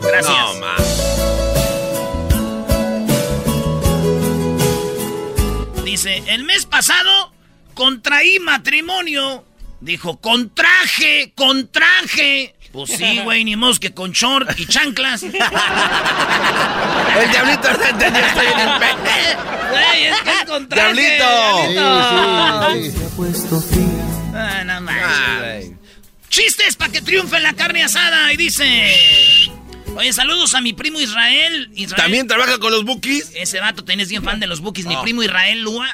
Gracias. 0.02 0.34
No. 5.76 5.84
Dice, 5.84 6.24
el 6.28 6.46
mes 6.46 6.66
pasado 6.66 7.34
contraí 7.74 8.40
matrimonio. 8.40 9.44
Dijo, 9.82 10.22
contraje, 10.22 11.34
contraje. 11.36 12.55
Pues 12.76 12.92
sí, 12.92 13.20
güey, 13.24 13.46
ni 13.46 13.56
modo 13.56 13.74
que 13.80 13.94
con 13.94 14.12
short 14.12 14.60
y 14.60 14.66
chanclas. 14.66 15.24
el 15.24 15.32
diablito 17.32 17.72
no 17.72 17.86
entendió, 17.86 18.26
estoy 18.26 18.48
en 18.48 18.60
el 18.60 18.68
Güey, 19.72 20.04
es 20.08 20.22
que 20.22 20.32
es 20.32 20.44
con 20.46 20.68
¡Diablito! 20.68 21.24
Sí, 22.74 22.92
sí, 22.92 23.00
sí. 23.74 23.86
Ah, 24.36 24.64
no 24.66 24.82
más. 24.82 25.66
Chistes 26.28 26.76
para 26.76 26.92
que 26.92 27.02
triunfe 27.02 27.40
la 27.40 27.54
carne 27.54 27.82
asada. 27.84 28.34
Y 28.34 28.38
dice... 28.38 28.94
Oye, 29.96 30.12
saludos 30.12 30.54
a 30.54 30.60
mi 30.60 30.74
primo 30.74 31.00
Israel. 31.00 31.70
Israel. 31.76 32.02
¿También 32.02 32.28
trabaja 32.28 32.58
con 32.60 32.74
los 32.74 32.84
bookies? 32.84 33.32
Ese 33.36 33.62
vato, 33.62 33.86
tenés 33.86 34.10
bien 34.10 34.24
fan 34.24 34.42
de 34.42 34.48
los 34.48 34.60
bookies. 34.60 34.86
Mi 34.86 34.98
oh. 34.98 35.02
primo 35.02 35.24
Israel 35.24 35.62
Lua. 35.62 35.88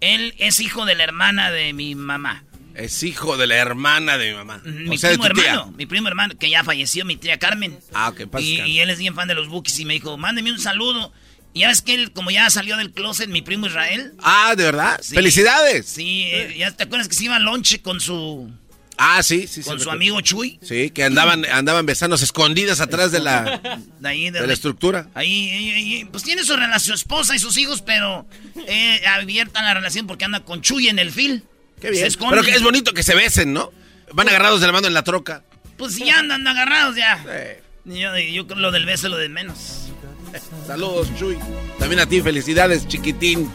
Él 0.00 0.34
es 0.38 0.60
hijo 0.60 0.86
de 0.86 0.94
la 0.94 1.04
hermana 1.04 1.50
de 1.50 1.74
mi 1.74 1.94
mamá. 1.94 2.44
Es 2.76 3.02
hijo 3.02 3.38
de 3.38 3.46
la 3.46 3.56
hermana 3.56 4.18
de 4.18 4.30
mi 4.30 4.36
mamá. 4.36 4.60
Mi 4.64 4.98
primo 4.98 5.24
hermano, 5.24 5.72
mi 5.76 5.86
primo 5.86 6.08
hermano, 6.08 6.34
que 6.38 6.50
ya 6.50 6.62
falleció, 6.62 7.06
mi 7.06 7.16
tía 7.16 7.38
Carmen. 7.38 7.78
Ah, 7.94 8.12
qué 8.14 8.26
pasa. 8.26 8.44
Y, 8.44 8.80
él 8.80 8.90
es 8.90 8.98
bien 8.98 9.14
fan 9.14 9.28
de 9.28 9.34
los 9.34 9.48
Bookies 9.48 9.80
y 9.80 9.86
me 9.86 9.94
dijo, 9.94 10.18
mándeme 10.18 10.52
un 10.52 10.58
saludo. 10.58 11.10
Y 11.54 11.60
ya 11.60 11.68
ves 11.68 11.80
que 11.80 11.94
él, 11.94 12.12
como 12.12 12.30
ya 12.30 12.50
salió 12.50 12.76
del 12.76 12.92
closet, 12.92 13.30
mi 13.30 13.40
primo 13.40 13.66
Israel. 13.66 14.12
Ah, 14.22 14.54
¿de 14.54 14.64
verdad? 14.64 15.00
¡Felicidades! 15.02 15.86
Sí, 15.86 16.24
eh, 16.24 16.54
ya 16.58 16.70
te 16.70 16.84
acuerdas 16.84 17.08
que 17.08 17.14
se 17.14 17.24
iba 17.24 17.36
a 17.36 17.38
lonche 17.38 17.80
con 17.80 17.98
su... 17.98 18.52
Ah, 18.98 19.22
sí, 19.22 19.46
sí. 19.46 19.62
Con 19.62 19.80
su 19.80 19.90
amigo 19.90 20.20
Chuy. 20.20 20.58
Sí, 20.62 20.90
que 20.90 21.04
andaban, 21.04 21.46
andaban 21.46 21.86
besándose 21.86 22.24
escondidas 22.24 22.80
atrás 22.80 23.10
de 23.10 23.20
la, 23.20 23.60
de, 24.00 24.46
la 24.46 24.52
estructura. 24.52 25.08
Ahí, 25.14 25.50
ahí, 25.50 26.04
pues 26.10 26.24
tiene 26.24 26.44
su 26.44 26.54
relación, 26.56 26.98
su 26.98 27.04
esposa 27.04 27.34
y 27.34 27.38
sus 27.38 27.56
hijos, 27.56 27.80
pero 27.80 28.26
eh, 28.66 29.00
abierta 29.06 29.62
la 29.62 29.72
relación 29.72 30.06
porque 30.06 30.26
anda 30.26 30.40
con 30.40 30.60
Chuy 30.60 30.88
en 30.88 30.98
el 30.98 31.10
fil. 31.10 31.42
Qué 31.86 31.92
bien. 31.92 32.08
Pero 32.30 32.42
que 32.42 32.50
es 32.50 32.64
bonito 32.64 32.92
que 32.92 33.04
se 33.04 33.14
besen, 33.14 33.52
¿no? 33.52 33.72
Van 34.12 34.28
agarrados 34.28 34.60
de 34.60 34.66
la 34.66 34.72
mano 34.72 34.88
en 34.88 34.94
la 34.94 35.04
troca. 35.04 35.44
Pues 35.76 35.96
ya 35.96 36.18
andan 36.18 36.44
agarrados 36.46 36.96
ya. 36.96 37.24
Yo, 37.84 38.18
yo 38.18 38.46
creo 38.48 38.58
lo 38.58 38.72
del 38.72 38.86
beso 38.86 39.08
lo 39.08 39.16
de 39.16 39.28
menos. 39.28 39.88
Saludos, 40.66 41.06
Chuy. 41.16 41.38
También 41.78 42.00
a 42.00 42.06
ti, 42.06 42.20
felicidades, 42.20 42.88
chiquitín. 42.88 43.48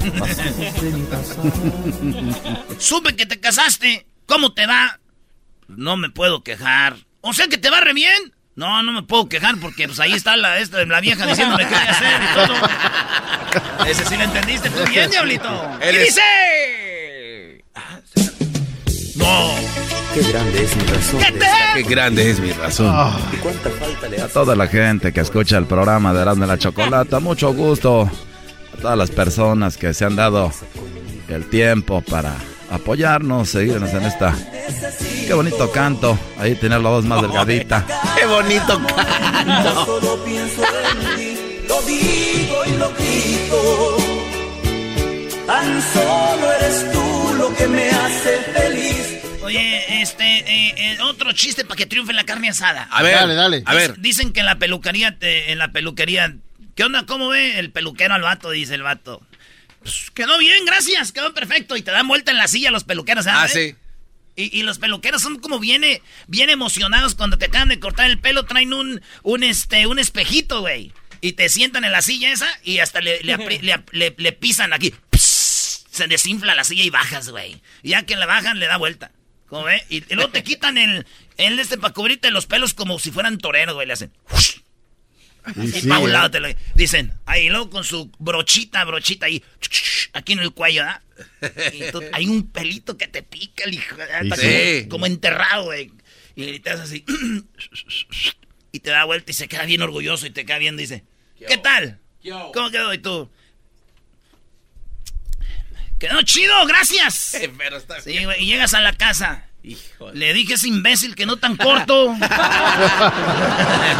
Supe 2.78 3.14
que 3.14 3.26
te 3.26 3.40
casaste. 3.40 4.06
¿Cómo 4.24 4.54
te 4.54 4.66
va? 4.66 4.98
No 5.68 5.98
me 5.98 6.08
puedo 6.08 6.42
quejar. 6.42 6.96
O 7.20 7.34
sea 7.34 7.48
que 7.48 7.58
te 7.58 7.68
va 7.68 7.80
re 7.80 7.92
bien. 7.92 8.32
No, 8.54 8.82
no 8.82 8.92
me 8.92 9.02
puedo 9.02 9.28
quejar 9.28 9.56
porque 9.60 9.86
pues 9.86 10.00
ahí 10.00 10.14
está 10.14 10.34
la, 10.38 10.60
esta, 10.60 10.82
la 10.86 11.00
vieja 11.02 11.26
diciéndome 11.26 11.64
qué 11.64 11.74
voy 11.74 11.84
a 11.84 11.90
hacer 11.90 12.22
y 12.22 12.26
todo. 12.34 12.54
Ese 13.86 14.06
sí 14.06 14.16
lo 14.16 14.24
entendiste 14.24 14.70
tú 14.70 14.82
bien, 14.88 15.10
diablito. 15.10 15.78
¿Qué 15.78 15.98
dice? 15.98 16.22
No. 19.16 19.50
Qué 20.14 20.22
grande 20.32 20.64
es 20.64 20.76
mi 20.76 20.82
razón. 20.84 21.20
¿Qué, 21.74 21.82
grande 21.82 22.30
es 22.30 22.40
mi 22.40 22.52
razón. 22.52 22.90
Ah. 22.90 23.18
¿Y 23.32 23.36
cuánta 23.36 23.70
falta 23.70 24.08
le 24.08 24.22
A 24.22 24.28
toda 24.28 24.56
la 24.56 24.66
gente 24.66 25.12
que 25.12 25.20
escucha 25.20 25.58
el 25.58 25.66
programa 25.66 26.14
de 26.14 26.22
Erasmo 26.22 26.46
de 26.46 26.52
la 26.52 26.58
Chocolata, 26.58 27.20
mucho 27.20 27.52
gusto. 27.52 28.10
A 28.72 28.80
todas 28.80 28.96
las 28.96 29.10
personas 29.10 29.76
que 29.76 29.92
se 29.92 30.04
han 30.04 30.16
dado 30.16 30.50
el 31.28 31.44
tiempo 31.50 32.00
para 32.00 32.34
apoyarnos, 32.70 33.50
seguirnos 33.50 33.90
en 33.90 34.02
esta. 34.04 34.34
Qué 35.26 35.34
bonito 35.34 35.70
canto. 35.70 36.18
Ahí 36.38 36.54
tener 36.54 36.80
la 36.80 36.90
voz 36.90 37.04
más 37.04 37.22
delgadita. 37.22 37.84
Qué 38.16 38.26
bonito 38.26 38.80
canto. 38.86 40.00
lo 41.68 41.82
digo 41.82 42.56
y 42.66 42.70
lo 42.78 42.90
grito. 42.92 43.96
Tan 45.46 45.82
solo 45.92 46.52
eres 46.60 46.92
tú 46.92 47.34
lo 47.38 47.54
que 47.54 47.68
me 47.68 47.90
hace 47.90 48.36
feliz. 48.52 48.65
Oye, 49.46 50.02
este, 50.02 50.24
eh, 50.24 50.74
eh, 50.76 50.98
otro 51.02 51.30
chiste 51.30 51.64
para 51.64 51.76
que 51.76 51.86
triunfe 51.86 52.12
la 52.12 52.24
carne 52.24 52.48
asada. 52.48 52.88
A 52.90 53.00
ver, 53.04 53.14
dale, 53.14 53.34
dale. 53.34 53.62
A 53.64 53.74
ver. 53.74 54.00
Dicen 54.00 54.32
que 54.32 54.40
en 54.40 54.46
la 54.46 54.58
peluquería, 54.58 55.16
en 55.20 55.58
la 55.58 55.70
peluquería, 55.70 56.34
¿qué 56.74 56.82
onda? 56.82 57.06
¿Cómo 57.06 57.28
ve 57.28 57.60
el 57.60 57.70
peluquero 57.70 58.14
al 58.14 58.22
vato? 58.22 58.50
Dice 58.50 58.74
el 58.74 58.82
vato. 58.82 59.24
Pues, 59.78 60.10
quedó 60.12 60.36
bien, 60.38 60.64
gracias, 60.64 61.12
quedó 61.12 61.32
perfecto. 61.32 61.76
Y 61.76 61.82
te 61.82 61.92
dan 61.92 62.08
vuelta 62.08 62.32
en 62.32 62.38
la 62.38 62.48
silla 62.48 62.72
los 62.72 62.82
peluqueros, 62.82 63.26
¿sabes? 63.26 63.52
Ah, 63.52 63.54
sí. 63.54 63.76
Y, 64.34 64.64
los 64.64 64.78
peluqueros 64.78 65.22
son 65.22 65.38
como 65.38 65.60
bien, 65.60 65.82
bien 66.26 66.50
emocionados 66.50 67.14
cuando 67.14 67.38
te 67.38 67.46
acaban 67.46 67.68
de 67.68 67.78
cortar 67.78 68.10
el 68.10 68.18
pelo, 68.18 68.44
traen 68.44 68.74
un, 68.74 69.00
un, 69.22 69.42
este, 69.44 69.86
un 69.86 70.00
espejito, 70.00 70.60
güey. 70.60 70.92
Y 71.20 71.32
te 71.32 71.48
sientan 71.48 71.84
en 71.84 71.92
la 71.92 72.02
silla 72.02 72.32
esa 72.32 72.48
y 72.64 72.80
hasta 72.80 73.00
le, 73.00 73.20
le, 73.22 74.32
pisan 74.32 74.72
aquí. 74.72 74.92
se 75.12 76.08
desinfla 76.08 76.56
la 76.56 76.64
silla 76.64 76.82
y 76.82 76.90
bajas, 76.90 77.30
güey. 77.30 77.62
Y 77.84 77.90
ya 77.90 78.02
que 78.02 78.16
la 78.16 78.26
bajan, 78.26 78.58
le 78.58 78.66
da 78.66 78.76
vuelta. 78.76 79.12
¿Cómo 79.46 79.64
ve? 79.64 79.82
Y, 79.88 80.02
luego 80.14 80.30
te 80.30 80.42
quitan 80.42 80.78
el, 80.78 81.06
el 81.36 81.58
este 81.58 81.78
para 81.78 81.94
cubrirte 81.94 82.30
los 82.30 82.46
pelos 82.46 82.74
como 82.74 82.98
si 82.98 83.10
fueran 83.10 83.38
toreros, 83.38 83.74
güey. 83.74 83.86
Le 83.86 83.92
hacen. 83.92 84.12
Y, 85.54 85.86
pa' 85.86 85.98
un 85.98 86.12
lado 86.12 86.30
te 86.30 86.40
lo 86.40 86.48
dicen. 86.74 87.12
Ahí 87.24 87.48
luego 87.48 87.70
con 87.70 87.84
su 87.84 88.10
brochita, 88.18 88.84
brochita 88.84 89.26
ahí. 89.26 89.42
Aquí 90.12 90.32
en 90.32 90.40
el 90.40 90.52
cuello, 90.52 90.82
¿ah? 90.82 91.02
hay 92.12 92.26
un 92.26 92.50
pelito 92.50 92.96
que 92.96 93.06
te 93.06 93.22
pica, 93.22 93.64
el 93.64 93.74
hijo. 93.74 93.96
Como, 94.88 95.06
enterrado, 95.06 95.64
güey. 95.64 95.92
Y 96.34 96.58
te 96.58 96.70
haces 96.70 96.84
así. 96.84 97.04
y 98.72 98.80
te 98.80 98.90
da 98.90 99.04
vuelta 99.04 99.30
y 99.30 99.34
se 99.34 99.48
queda 99.48 99.64
bien 99.64 99.82
orgulloso 99.82 100.26
y 100.26 100.30
te 100.30 100.44
queda 100.44 100.58
viendo 100.58 100.82
y 100.82 100.86
dice: 100.86 101.04
¿Qué 101.46 101.58
tal? 101.58 102.00
¿Cómo 102.52 102.70
quedó? 102.70 102.92
Y 102.92 102.98
tú. 102.98 103.30
Quedó 105.98 106.20
chido, 106.22 106.54
gracias. 106.66 107.34
Eh, 107.40 107.50
pero 107.56 107.76
está 107.76 108.00
Sí, 108.00 108.24
güey, 108.24 108.42
y 108.42 108.46
llegas 108.46 108.74
a 108.74 108.80
la 108.80 108.92
casa. 108.92 109.44
Le 110.14 110.32
dije 110.32 110.54
ese 110.54 110.68
imbécil 110.68 111.16
que 111.16 111.26
no 111.26 111.38
tan 111.38 111.56
corto. 111.56 112.14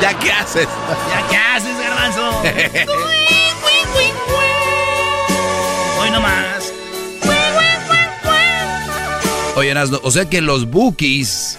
¿Ya 0.01 0.17
qué 0.21 0.31
haces? 0.31 0.69
¿Ya 1.11 1.27
qué 1.29 1.37
haces, 1.37 1.77
garbanzo? 1.79 2.41
Hoy 6.01 6.11
nomás. 6.13 6.73
Oye, 9.57 9.71
Erasno, 9.71 9.99
o 10.05 10.11
sea 10.13 10.31
que 10.31 10.41
los 10.41 10.67
Bookies, 10.71 11.59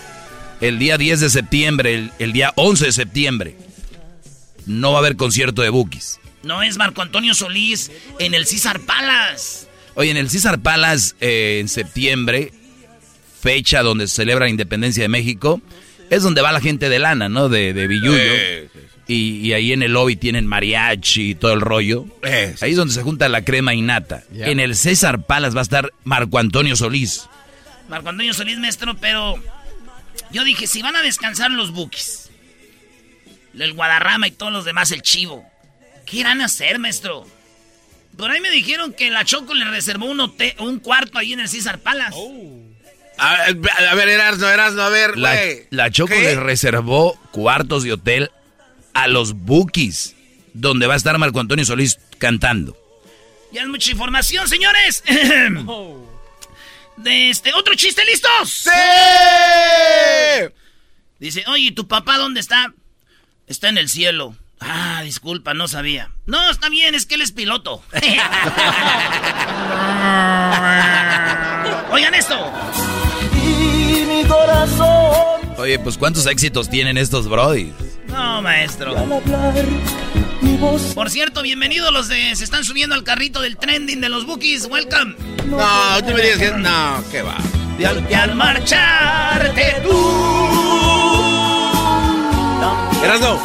el 0.61 0.79
día 0.79 0.97
10 0.97 1.19
de 1.19 1.29
septiembre, 1.29 1.95
el, 1.95 2.11
el 2.19 2.31
día 2.31 2.53
11 2.55 2.85
de 2.85 2.91
septiembre, 2.93 3.57
no 4.65 4.91
va 4.91 4.99
a 4.99 5.01
haber 5.01 5.17
concierto 5.17 5.63
de 5.63 5.69
Bookies. 5.69 6.21
No 6.43 6.63
es 6.63 6.77
Marco 6.77 7.01
Antonio 7.01 7.33
Solís 7.33 7.91
en 8.19 8.33
el 8.33 8.45
César 8.45 8.79
Palace. 8.79 9.66
Oye, 9.97 10.11
en 10.11 10.17
el 10.17 10.29
César 10.29 10.59
Palace, 10.59 11.15
eh, 11.19 11.57
en 11.59 11.67
septiembre, 11.67 12.53
fecha 13.41 13.81
donde 13.81 14.07
se 14.07 14.15
celebra 14.15 14.45
la 14.45 14.51
independencia 14.51 15.03
de 15.03 15.09
México, 15.09 15.59
es 16.09 16.23
donde 16.23 16.41
va 16.41 16.51
la 16.51 16.61
gente 16.61 16.87
de 16.87 16.99
lana, 16.99 17.27
¿no? 17.29 17.49
De, 17.49 17.73
de 17.73 17.87
Billuyo. 17.87 18.15
Eh, 18.17 18.69
Y, 19.09 19.39
y 19.39 19.53
ahí 19.53 19.71
en 19.71 19.81
el 19.83 19.93
lobby 19.93 20.17
tienen 20.17 20.45
mariachi 20.45 21.31
y 21.31 21.35
todo 21.35 21.53
el 21.53 21.61
rollo. 21.61 22.05
Eh, 22.23 22.53
sí. 22.57 22.65
Ahí 22.65 22.71
es 22.71 22.77
donde 22.77 22.93
se 22.93 23.01
junta 23.03 23.29
la 23.29 23.43
crema 23.43 23.73
innata. 23.73 24.23
Ya. 24.31 24.47
En 24.47 24.59
el 24.59 24.75
César 24.75 25.25
Palace 25.25 25.55
va 25.55 25.61
a 25.61 25.63
estar 25.63 25.93
Marco 26.03 26.39
Antonio 26.39 26.75
Solís. 26.75 27.27
Marco 27.89 28.09
Antonio 28.09 28.33
Solís, 28.33 28.59
maestro, 28.59 28.95
pero 28.97 29.41
yo 30.31 30.43
dije, 30.43 30.67
si 30.67 30.81
van 30.81 30.95
a 30.97 31.01
descansar 31.01 31.51
los 31.51 31.71
Bookies, 31.71 32.29
el 33.57 33.73
Guadarrama 33.73 34.27
y 34.27 34.31
todos 34.31 34.51
los 34.51 34.65
demás, 34.65 34.91
el 34.91 35.01
Chivo, 35.01 35.45
¿qué 36.05 36.17
irán 36.17 36.41
a 36.41 36.45
hacer, 36.45 36.77
maestro? 36.77 37.25
Por 38.17 38.31
ahí 38.31 38.41
me 38.41 38.49
dijeron 38.49 38.93
que 38.93 39.09
la 39.11 39.23
Choco 39.23 39.53
le 39.53 39.65
reservó 39.65 40.05
un, 40.05 40.19
hotel, 40.19 40.55
un 40.59 40.79
cuarto 40.79 41.19
ahí 41.19 41.33
en 41.33 41.39
el 41.39 41.47
César 41.47 41.79
Palace. 41.79 42.17
A, 43.17 43.45
a 43.45 43.95
ver, 43.95 44.09
Erasno, 44.09 44.49
Erasno, 44.49 44.81
a 44.81 44.89
ver, 44.89 45.17
La, 45.17 45.91
Choco 45.91 46.13
¿Qué? 46.13 46.21
le 46.21 46.35
reservó 46.35 47.15
cuartos 47.31 47.83
de 47.83 47.93
hotel 47.93 48.31
a 48.93 49.07
los 49.07 49.33
Bookies, 49.33 50.15
donde 50.53 50.87
va 50.87 50.95
a 50.95 50.97
estar 50.97 51.17
Marco 51.17 51.39
Antonio 51.39 51.63
Solís 51.65 51.99
cantando. 52.17 52.75
Ya 53.51 53.61
es 53.61 53.67
mucha 53.67 53.91
información, 53.91 54.47
señores. 54.47 55.03
De 56.97 57.29
este, 57.29 57.53
otro 57.53 57.75
chiste, 57.75 58.03
¿listos? 58.05 58.49
¡Sí! 58.63 58.69
Dice, 61.19 61.43
oye, 61.47 61.71
¿tu 61.71 61.87
papá 61.87 62.17
dónde 62.17 62.39
está? 62.39 62.73
Está 63.45 63.69
en 63.69 63.77
el 63.77 63.87
cielo. 63.87 64.35
Ah, 64.59 65.01
disculpa, 65.03 65.53
no 65.53 65.67
sabía. 65.67 66.09
No, 66.25 66.49
está 66.49 66.69
bien, 66.69 66.95
es 66.95 67.05
que 67.05 67.15
él 67.15 67.21
es 67.21 67.31
piloto. 67.31 67.83
Oigan 71.91 72.13
esto. 72.15 72.51
Y 73.33 74.05
mi 74.05 74.23
corazón 74.27 75.41
Oye, 75.57 75.79
pues 75.79 75.97
¿cuántos 75.97 76.25
éxitos 76.27 76.69
tienen 76.69 76.97
estos 76.97 77.27
brodis? 77.27 77.73
No, 78.07 78.41
maestro. 78.41 78.95
Por 80.93 81.09
cierto, 81.09 81.41
bienvenidos 81.41 81.91
los 81.91 82.07
de... 82.07 82.35
Se 82.35 82.43
están 82.43 82.63
subiendo 82.63 82.93
al 82.95 83.03
carrito 83.03 83.41
del 83.41 83.57
trending 83.57 83.99
de 83.99 84.09
los 84.09 84.25
bookies. 84.25 84.67
Welcome. 84.67 85.15
No, 85.47 85.57
tú 86.05 86.13
me 86.13 86.21
digas 86.21 86.37
que. 86.37 86.51
No, 86.51 87.03
¿qué 87.11 87.21
va? 87.23 87.37
Y 87.79 87.83
al, 87.85 88.05
y 88.09 88.13
al 88.13 88.35
marcharte 88.35 89.81
tú. 89.83 91.36
Erasno. 93.03 93.39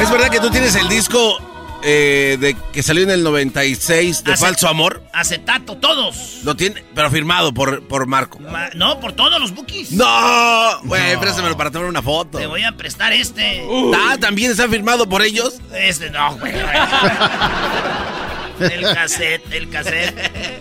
¿es 0.00 0.10
verdad 0.10 0.28
que 0.30 0.40
tú 0.40 0.50
tienes 0.50 0.74
el 0.74 0.88
disco 0.88 1.38
eh, 1.82 2.36
de 2.40 2.56
que 2.72 2.82
salió 2.82 3.02
en 3.04 3.10
el 3.10 3.22
96 3.22 4.24
de 4.24 4.36
Falso 4.36 4.68
Amor? 4.68 5.02
Acetato, 5.12 5.76
todos. 5.76 6.40
Lo 6.44 6.56
tiene, 6.56 6.82
pero 6.94 7.10
firmado 7.10 7.52
por, 7.54 7.86
por 7.86 8.06
Marco. 8.06 8.38
Ma- 8.40 8.70
no, 8.74 8.98
por 9.00 9.12
todos 9.12 9.38
los 9.40 9.54
bookies. 9.54 9.92
¡No! 9.92 10.80
Güey, 10.84 11.16
préstamelo 11.18 11.56
para 11.56 11.70
tomar 11.70 11.88
una 11.88 12.02
foto. 12.02 12.38
Te 12.38 12.46
voy 12.46 12.64
a 12.64 12.72
prestar 12.72 13.12
este. 13.12 13.64
Ah, 13.94 14.16
¿también 14.18 14.50
está 14.50 14.68
firmado 14.68 15.08
por 15.08 15.22
ellos? 15.22 15.60
Este 15.74 16.10
no, 16.10 16.36
güey. 16.36 16.52
el 18.60 18.82
cassette, 18.94 19.52
el 19.52 19.70
cassette. 19.70 20.60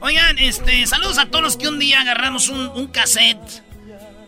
Oigan, 0.00 0.38
este, 0.38 0.86
saludos 0.86 1.16
a 1.18 1.26
todos 1.26 1.42
los 1.42 1.56
que 1.56 1.66
un 1.68 1.78
día 1.78 2.00
agarramos 2.02 2.48
un, 2.50 2.68
un 2.68 2.88
cassette 2.88 3.62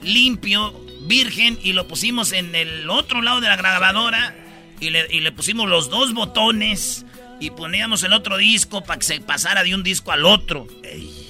limpio, 0.01 0.73
virgen, 1.07 1.59
y 1.63 1.73
lo 1.73 1.87
pusimos 1.89 2.33
en 2.33 2.55
el 2.55 2.89
otro 2.91 3.23
lado 3.23 3.41
de 3.41 3.49
la 3.49 3.57
grabadora. 3.57 4.35
Y 4.81 4.91
le, 4.91 5.07
y 5.11 5.21
le 5.21 5.33
pusimos 5.33 5.69
los 5.69 5.89
dos 5.91 6.13
botones. 6.15 7.05
Y 7.41 7.51
poníamos 7.51 8.03
el 8.03 8.13
otro 8.15 8.39
disco 8.39 8.83
para 8.83 8.99
que 8.99 9.05
se 9.07 9.21
pasara 9.21 9.63
de 9.63 9.75
un 9.75 9.83
disco 9.83 10.11
al 10.13 10.25
otro. 10.25 10.67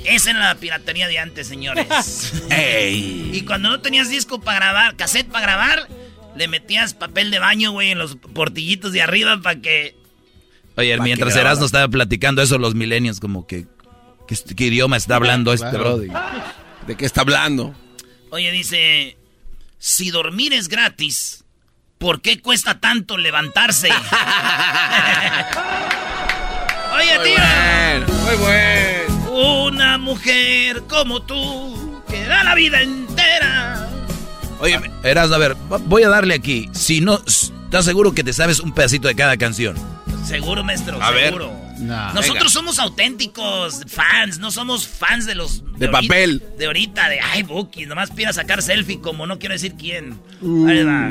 Esa 0.05 0.31
era 0.31 0.39
la 0.41 0.55
piratería 0.55 1.09
de 1.09 1.19
antes, 1.19 1.49
señores. 1.49 2.33
¡Ey! 2.51 3.31
Y 3.33 3.41
cuando 3.43 3.69
no 3.71 3.81
tenías 3.81 4.09
disco 4.09 4.41
para 4.41 4.59
grabar, 4.61 4.97
cassette 4.97 5.27
para 5.29 5.47
grabar, 5.47 5.89
le 6.37 6.47
metías 6.47 6.95
papel 6.95 7.33
de 7.33 7.41
baño, 7.41 7.73
güey, 7.73 7.91
en 7.91 7.99
los 7.99 8.15
portillitos 8.17 8.93
de 8.93 9.03
arriba 9.03 9.41
para 9.43 9.61
que... 9.61 9.97
Oye, 10.77 10.97
Pa' 10.97 11.03
mientras 11.03 11.35
que. 11.35 11.41
Erasmo 11.41 11.67
estaba 11.67 11.89
platicando 11.89 12.41
eso, 12.41 12.57
los 12.59 12.75
milenios 12.77 13.19
como 13.19 13.47
que... 13.47 13.67
¿Qué, 14.29 14.37
qué 14.55 14.65
idioma 14.67 14.97
está 14.97 15.17
hablando 15.17 15.53
este 15.53 15.71
Claro. 15.71 15.97
brody? 15.99 16.09
¿De 16.87 16.97
qué 16.97 17.05
está 17.05 17.23
hablando? 17.23 17.75
Oye, 18.31 18.51
dice, 18.53 19.17
si 19.79 20.11
dormir 20.11 20.53
es 20.53 20.69
gratis, 20.69 21.45
¿por 21.99 22.21
qué 22.21 22.41
cuesta 22.41 22.79
tanto 22.81 23.17
levantarse? 23.17 23.89
Oye, 26.97 27.19
Muy 27.19 27.25
tío, 27.29 27.37
bueno, 27.37 28.07
muy 28.25 28.37
bueno. 28.37 29.67
una 29.69 29.99
mujer 29.99 30.83
como 30.89 31.23
tú, 31.23 32.03
que 32.09 32.25
da 32.25 32.43
la 32.45 32.55
vida 32.55 32.81
entera. 32.81 33.89
Oye, 34.61 34.81
Erasmo, 35.03 35.35
a 35.35 35.39
ver, 35.39 35.55
voy 35.85 36.03
a 36.05 36.09
darle 36.09 36.35
aquí. 36.35 36.71
Si 36.73 37.01
no, 37.03 37.21
¿estás 37.27 37.85
seguro 37.85 38.13
que 38.15 38.25
te 38.25 38.33
sabes 38.33 38.61
un 38.61 38.73
pedacito 38.73 39.09
de 39.09 39.15
cada 39.15 39.37
canción? 39.37 39.77
Seguro, 40.27 40.65
maestro, 40.65 41.01
A 41.03 41.11
ver. 41.11 41.35
Nah. 41.79 42.13
Nosotros 42.15 42.45
Venga. 42.45 42.51
somos 42.51 42.79
auténticos 42.79 43.83
fans, 43.87 44.39
no 44.39 44.51
somos 44.51 44.87
fans 44.89 45.27
de 45.27 45.35
los... 45.35 45.63
De 45.79 45.87
ahorita- 45.87 45.93
papel. 45.93 46.43
de 46.59 46.67
ahorita, 46.67 47.09
de, 47.09 47.21
ay, 47.21 47.43
Buki, 47.43 47.85
nomás 47.87 48.11
pida 48.11 48.33
sacar 48.33 48.63
selfie 48.63 49.01
como 49.01 49.27
no 49.27 49.39
quiero 49.39 49.53
decir 49.53 49.75
quién. 49.79 50.19
Uh. 50.41 50.67
Ahí 50.69 50.85
va. 50.85 51.11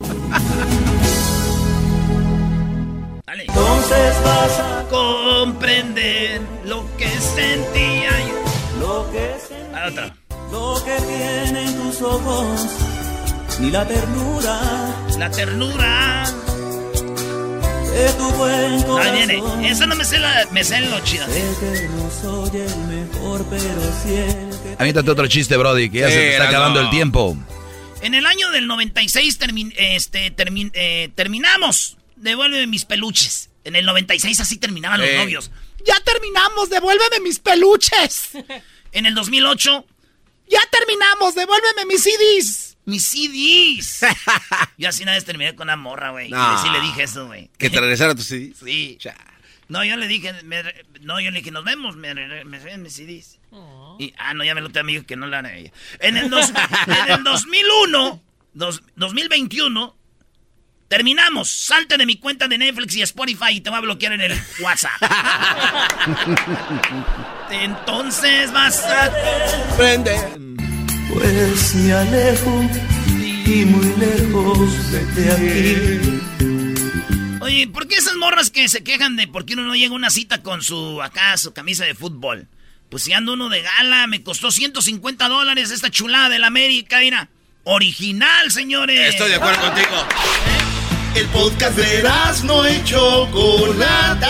Dale. 3.26 3.44
Entonces 3.46 4.14
vas 4.24 4.60
a 4.60 4.78
Comprender 4.88 6.40
lo 6.64 6.82
que 6.96 7.08
sentía 7.20 8.08
yo. 8.26 8.80
lo 8.80 9.10
que 9.12 9.32
es 9.34 9.50
Ah, 9.74 9.88
otra. 9.90 10.14
lo 10.50 10.82
que 10.82 10.96
tienen 11.04 11.76
tus 11.76 12.00
ojos, 12.00 12.66
ni 13.60 13.70
la 13.70 13.86
ternura 13.86 14.58
La 15.18 15.30
ternura. 15.30 16.24
De 17.92 18.12
tu 18.14 18.30
buen 18.32 18.98
Ahí 19.00 19.12
viene. 19.26 19.68
Esa 19.70 19.86
no 19.86 19.94
me 19.96 20.04
sé, 20.04 20.18
la, 20.18 20.46
me 20.52 20.64
sé 20.64 20.80
lo 20.82 21.00
chido. 21.00 21.26
Sé 21.26 21.42
que 21.60 21.88
no 21.88 22.10
soy 22.10 22.60
el 22.60 22.76
mejor, 22.86 23.44
pero 23.50 23.62
sí 24.02 24.14
el 24.14 24.50
que 24.50 24.76
Aviéntate 24.78 25.10
otro 25.10 25.26
chiste, 25.26 25.56
brody, 25.56 25.90
que 25.90 25.98
ya 26.00 26.06
Sí, 26.08 26.12
se 26.14 26.18
te 26.20 26.32
está 26.32 26.48
acabando 26.48 26.80
el 26.80 26.90
tiempo. 26.90 27.36
En 28.00 28.14
el 28.14 28.26
año 28.26 28.50
del 28.50 28.66
96 28.66 29.40
termin- 29.40 29.74
este, 29.76 30.34
termin- 30.34 30.70
eh, 30.74 31.10
terminamos. 31.14 31.96
Devuélveme 32.16 32.66
mis 32.66 32.84
peluches. 32.84 33.50
En 33.64 33.76
el 33.76 33.84
96 33.84 34.38
así 34.40 34.56
terminaban 34.56 35.00
los 35.00 35.12
novios. 35.14 35.50
Ya 35.84 35.94
terminamos, 36.04 36.70
devuélveme 36.70 37.20
mis 37.22 37.38
peluches. 37.38 38.30
en 38.92 39.06
el 39.06 39.14
2008, 39.14 39.84
ya 40.48 40.60
terminamos, 40.70 41.34
devuélveme 41.34 41.84
mis 41.86 42.02
CDs. 42.02 42.67
Mis 42.88 43.04
CDs. 43.06 44.00
yo 44.78 44.88
así 44.88 45.02
una 45.02 45.12
vez 45.12 45.24
terminé 45.26 45.54
con 45.54 45.66
una 45.66 45.76
morra, 45.76 46.08
güey. 46.10 46.30
No. 46.30 46.54
Y 46.54 46.58
sí 46.62 46.70
le 46.72 46.80
dije 46.80 47.02
eso, 47.02 47.26
güey. 47.26 47.50
que 47.58 47.68
te 47.68 47.78
regresara 47.80 48.14
tu 48.14 48.22
CD. 48.22 48.54
Sí. 48.58 48.96
No, 49.68 49.84
yo 49.84 49.96
le 49.96 50.08
dije, 50.08 50.32
me 50.44 50.62
no, 51.02 51.20
yo 51.20 51.30
le 51.30 51.40
dije, 51.40 51.50
nos 51.50 51.64
vemos, 51.64 51.96
me, 51.96 52.14
me 52.14 52.24
regresan 52.58 52.82
mis 52.82 52.94
CDs. 52.94 53.38
Y, 53.98 54.14
ah, 54.16 54.32
no, 54.32 54.42
ya 54.42 54.54
me 54.54 54.62
lo 54.62 54.70
te 54.70 54.78
amigo 54.78 55.04
que 55.04 55.16
no 55.16 55.26
la 55.26 55.40
haré 55.40 55.60
ella. 55.60 55.72
En 56.00 56.16
el, 56.16 56.30
dos- 56.30 56.50
en 56.86 57.12
el 57.12 57.22
2001, 57.24 58.22
dos- 58.54 58.82
2021, 58.96 59.94
terminamos. 60.88 61.50
Salte 61.50 61.98
de 61.98 62.06
mi 62.06 62.16
cuenta 62.16 62.48
de 62.48 62.56
Netflix 62.56 62.96
y 62.96 63.02
Spotify 63.02 63.50
y 63.56 63.60
te 63.60 63.68
voy 63.68 63.80
a 63.80 63.82
bloquear 63.82 64.14
en 64.14 64.22
el 64.22 64.40
WhatsApp. 64.60 65.02
Entonces 67.50 68.52
vas 68.52 68.82
a... 68.84 69.12
Prende. 69.76 70.47
Pues 71.12 71.74
me 71.74 71.92
alejo 71.92 72.68
y 73.46 73.64
muy 73.64 73.94
lejos 73.96 74.90
de 74.92 75.32
aquí. 75.32 76.20
Oye, 77.40 77.66
¿por 77.68 77.88
qué 77.88 77.96
esas 77.96 78.14
morras 78.16 78.50
que 78.50 78.68
se 78.68 78.84
quejan 78.84 79.16
de 79.16 79.26
por 79.26 79.46
qué 79.46 79.54
uno 79.54 79.62
no 79.64 79.74
llega 79.74 79.92
a 79.92 79.96
una 79.96 80.10
cita 80.10 80.42
con 80.42 80.62
su, 80.62 81.00
acá, 81.02 81.36
su 81.36 81.52
camisa 81.52 81.84
de 81.84 81.94
fútbol? 81.94 82.48
Pues 82.90 83.02
si 83.02 83.12
ando 83.12 83.34
uno 83.34 83.48
de 83.48 83.62
gala, 83.62 84.06
me 84.06 84.22
costó 84.22 84.50
150 84.50 85.28
dólares 85.28 85.70
esta 85.70 85.90
chulada 85.90 86.28
de 86.28 86.38
la 86.38 86.46
América, 86.48 87.00
mira. 87.00 87.28
Original, 87.64 88.50
señores. 88.50 89.10
Estoy 89.10 89.28
de 89.28 89.36
acuerdo 89.36 89.60
contigo. 89.60 90.06
El 91.14 91.26
podcast 91.26 91.76
de 91.76 92.02
no 92.44 92.68
y 92.68 92.82
Chocolata. 92.84 94.26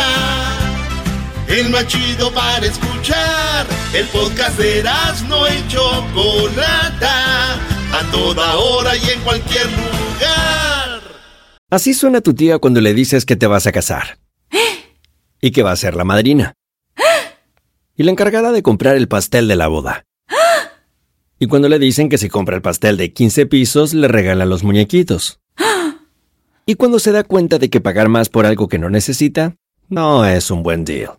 El 1.48 1.70
más 1.70 1.86
chido 1.86 2.32
para 2.32 2.64
escuchar. 2.66 3.66
El 3.94 4.06
podcast 4.08 4.58
de 4.58 4.82
no 5.28 5.48
y 5.48 5.68
Chocolata, 5.68 7.54
a 7.54 8.10
toda 8.12 8.56
hora 8.56 8.96
y 8.96 9.10
en 9.10 9.20
cualquier 9.20 9.66
lugar. 9.66 11.00
Así 11.70 11.94
suena 11.94 12.20
tu 12.20 12.34
tía 12.34 12.58
cuando 12.58 12.80
le 12.80 12.94
dices 12.94 13.24
que 13.24 13.36
te 13.36 13.46
vas 13.46 13.66
a 13.66 13.72
casar. 13.72 14.18
Y 15.40 15.52
que 15.52 15.62
va 15.62 15.70
a 15.70 15.76
ser 15.76 15.94
la 15.94 16.04
madrina. 16.04 16.54
Y 17.96 18.02
la 18.02 18.10
encargada 18.10 18.52
de 18.52 18.62
comprar 18.62 18.96
el 18.96 19.08
pastel 19.08 19.48
de 19.48 19.56
la 19.56 19.68
boda. 19.68 20.04
Y 21.38 21.46
cuando 21.46 21.68
le 21.68 21.78
dicen 21.78 22.08
que 22.08 22.18
si 22.18 22.28
compra 22.28 22.56
el 22.56 22.62
pastel 22.62 22.96
de 22.96 23.12
15 23.12 23.46
pisos, 23.46 23.94
le 23.94 24.08
regalan 24.08 24.48
los 24.48 24.64
muñequitos. 24.64 25.40
Y 26.66 26.74
cuando 26.74 26.98
se 26.98 27.12
da 27.12 27.24
cuenta 27.24 27.58
de 27.58 27.70
que 27.70 27.80
pagar 27.80 28.10
más 28.10 28.28
por 28.28 28.44
algo 28.44 28.68
que 28.68 28.78
no 28.78 28.90
necesita, 28.90 29.56
no 29.88 30.26
es 30.26 30.50
un 30.50 30.62
buen 30.62 30.84
deal. 30.84 31.18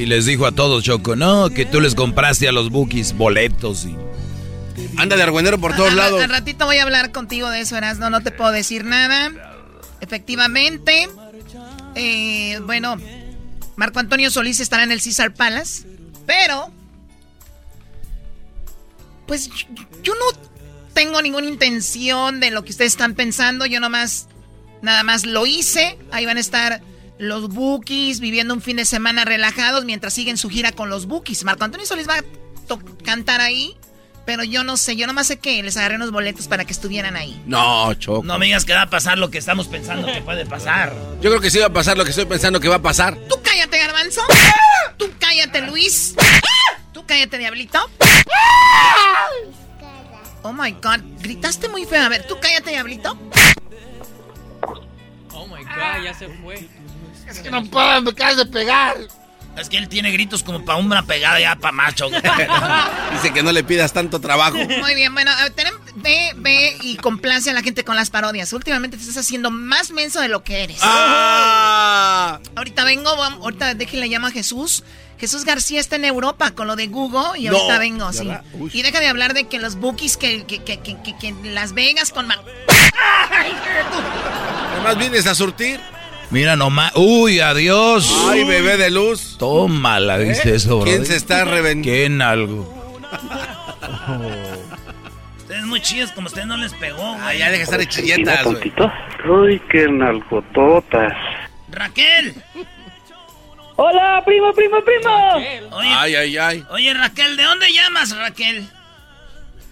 Y 0.00 0.06
les 0.06 0.24
dijo 0.24 0.46
a 0.46 0.52
todos, 0.52 0.82
Choco, 0.82 1.14
no, 1.14 1.50
que 1.50 1.66
tú 1.66 1.78
les 1.78 1.94
compraste 1.94 2.48
a 2.48 2.52
los 2.52 2.70
bookies 2.70 3.12
boletos 3.12 3.84
y... 3.84 3.94
Anda 4.96 5.14
de 5.14 5.24
argüenero 5.24 5.60
por 5.60 5.76
todos 5.76 5.92
lados. 5.92 6.22
Al 6.22 6.30
ratito 6.30 6.64
voy 6.64 6.78
a 6.78 6.84
hablar 6.84 7.12
contigo 7.12 7.50
de 7.50 7.60
eso, 7.60 7.76
Erasno, 7.76 8.08
no 8.08 8.22
te 8.22 8.30
puedo 8.30 8.50
decir 8.50 8.86
nada. 8.86 9.30
Efectivamente, 10.00 11.06
eh, 11.96 12.58
bueno, 12.64 12.96
Marco 13.76 13.98
Antonio 13.98 14.30
Solís 14.30 14.60
estará 14.60 14.84
en 14.84 14.92
el 14.92 15.02
César 15.02 15.34
Palace, 15.34 15.86
pero... 16.24 16.72
Pues 19.26 19.50
yo 20.02 20.14
no 20.14 20.40
tengo 20.94 21.20
ninguna 21.20 21.46
intención 21.46 22.40
de 22.40 22.50
lo 22.50 22.64
que 22.64 22.70
ustedes 22.70 22.92
están 22.92 23.14
pensando, 23.14 23.66
yo 23.66 23.80
nomás, 23.80 24.28
nada 24.80 25.02
más 25.02 25.26
lo 25.26 25.44
hice, 25.44 25.98
ahí 26.10 26.24
van 26.24 26.38
a 26.38 26.40
estar 26.40 26.80
los 27.20 27.50
Bookies 27.50 28.18
viviendo 28.18 28.54
un 28.54 28.62
fin 28.62 28.78
de 28.78 28.86
semana 28.86 29.26
relajados 29.26 29.84
mientras 29.84 30.14
siguen 30.14 30.38
su 30.38 30.48
gira 30.48 30.72
con 30.72 30.88
los 30.88 31.04
Bookies. 31.04 31.44
Marco 31.44 31.64
Antonio 31.64 31.86
Solís 31.86 32.08
va 32.08 32.16
a 32.16 32.24
cantar 33.04 33.42
ahí, 33.42 33.76
pero 34.24 34.42
yo 34.42 34.64
no 34.64 34.78
sé, 34.78 34.96
yo 34.96 35.06
nomás 35.06 35.26
sé 35.26 35.38
que 35.38 35.62
les 35.62 35.76
agarré 35.76 35.96
unos 35.96 36.12
boletos 36.12 36.48
para 36.48 36.64
que 36.64 36.72
estuvieran 36.72 37.16
ahí. 37.16 37.38
No, 37.44 37.92
Choco. 37.92 38.24
No 38.24 38.38
me 38.38 38.46
digas 38.46 38.64
que 38.64 38.72
va 38.72 38.82
a 38.82 38.90
pasar 38.90 39.18
lo 39.18 39.30
que 39.30 39.36
estamos 39.36 39.68
pensando 39.68 40.06
que 40.06 40.22
puede 40.22 40.46
pasar. 40.46 40.94
Yo 41.20 41.28
creo 41.28 41.42
que 41.42 41.50
sí 41.50 41.58
va 41.58 41.66
a 41.66 41.72
pasar 41.72 41.98
lo 41.98 42.04
que 42.04 42.10
estoy 42.10 42.24
pensando 42.24 42.58
que 42.58 42.68
va 42.68 42.76
a 42.76 42.82
pasar. 42.82 43.18
Tú 43.28 43.38
cállate, 43.42 43.78
Garbanzo. 43.78 44.22
Tú 44.96 45.10
cállate, 45.18 45.60
Luis. 45.60 46.14
Tú 46.94 47.04
cállate, 47.04 47.36
Diablito. 47.36 47.80
Oh 50.42 50.54
my 50.54 50.70
god, 50.72 51.00
gritaste 51.18 51.68
muy 51.68 51.84
feo. 51.84 52.02
A 52.02 52.08
ver, 52.08 52.26
tú 52.26 52.38
cállate, 52.40 52.70
Diablito. 52.70 53.18
Oh 55.34 55.46
my 55.46 55.62
god, 55.64 56.02
ya 56.02 56.14
se 56.14 56.28
fue. 56.28 56.66
Es 57.30 57.38
que 57.40 57.50
no 57.50 57.64
puedo, 57.64 58.02
me 58.02 58.10
acabas 58.10 58.36
de 58.36 58.46
pegar. 58.46 58.96
Es 59.56 59.68
que 59.68 59.76
él 59.76 59.88
tiene 59.88 60.12
gritos 60.12 60.42
como 60.42 60.64
para 60.64 60.78
una 60.78 61.04
pegada 61.04 61.40
ya 61.40 61.56
para 61.56 61.72
macho. 61.72 62.08
Dice 63.12 63.32
que 63.32 63.42
no 63.42 63.52
le 63.52 63.64
pidas 63.64 63.92
tanto 63.92 64.20
trabajo. 64.20 64.56
Muy 64.56 64.94
bien, 64.94 65.12
bueno, 65.12 65.30
ve, 65.96 66.32
ve 66.36 66.76
y 66.82 66.96
complace 66.96 67.50
a 67.50 67.52
la 67.52 67.62
gente 67.62 67.84
con 67.84 67.96
las 67.96 68.10
parodias. 68.10 68.52
Últimamente 68.52 68.96
te 68.96 69.02
estás 69.02 69.18
haciendo 69.18 69.50
más 69.50 69.90
menso 69.90 70.20
de 70.20 70.28
lo 70.28 70.44
que 70.44 70.64
eres. 70.64 70.78
Ah. 70.82 72.38
Ahorita 72.56 72.84
vengo, 72.84 73.10
ahorita 73.10 73.74
déjenle 73.74 74.08
llama 74.08 74.28
a 74.28 74.32
Jesús. 74.32 74.84
Jesús 75.18 75.44
García 75.44 75.80
está 75.80 75.96
en 75.96 76.06
Europa 76.06 76.52
con 76.52 76.66
lo 76.66 76.76
de 76.76 76.86
Google 76.86 77.38
y 77.38 77.48
ahorita 77.48 77.78
vengo, 77.78 78.10
sí. 78.12 78.30
Y 78.72 78.80
deja 78.80 79.00
de 79.00 79.08
hablar 79.08 79.34
de 79.34 79.48
que 79.48 79.58
los 79.58 79.76
bookies 79.76 80.16
que, 80.16 80.46
que, 80.46 80.62
que, 80.62 80.78
que, 80.78 81.34
Las 81.44 81.74
Vegas 81.74 82.10
con... 82.10 82.28
Además 84.72 84.96
vienes 84.96 85.26
a 85.26 85.34
surtir. 85.34 85.78
Mira 86.30 86.54
nomás. 86.54 86.92
Uy, 86.94 87.40
adiós. 87.40 88.08
Ay, 88.28 88.44
bebé 88.44 88.76
de 88.76 88.90
luz. 88.90 89.36
Tómala, 89.38 90.18
dice 90.18 90.50
¿Eh? 90.50 90.56
eso, 90.56 90.78
bro. 90.78 90.90
¿Quién 90.90 91.04
se 91.04 91.16
está 91.16 91.44
reventando? 91.44 91.90
¿Qué 91.90 92.04
en 92.04 92.22
algo? 92.22 92.80
Ustedes 95.38 95.64
muy 95.64 95.80
chidos, 95.80 96.12
como 96.12 96.28
ustedes 96.28 96.46
no 96.46 96.56
les 96.56 96.72
pegó, 96.74 97.14
güey. 97.14 97.20
Ah, 97.20 97.34
ya 97.34 97.50
deja 97.50 97.56
de 97.56 97.62
estar 97.62 97.80
de 97.80 97.88
chilletas, 97.88 98.44
güey. 98.44 98.72
Uy, 99.28 99.60
qué 99.70 99.88
nalgototas. 99.88 101.12
Raquel. 101.68 102.34
Hola, 103.74 104.22
primo, 104.24 104.52
primo, 104.52 104.76
primo. 104.84 105.34
Oye, 105.72 105.94
ay, 105.96 106.14
ay, 106.14 106.36
ay. 106.36 106.64
Oye, 106.70 106.94
Raquel, 106.94 107.36
¿de 107.36 107.42
dónde 107.42 107.72
llamas, 107.72 108.16
Raquel? 108.16 108.68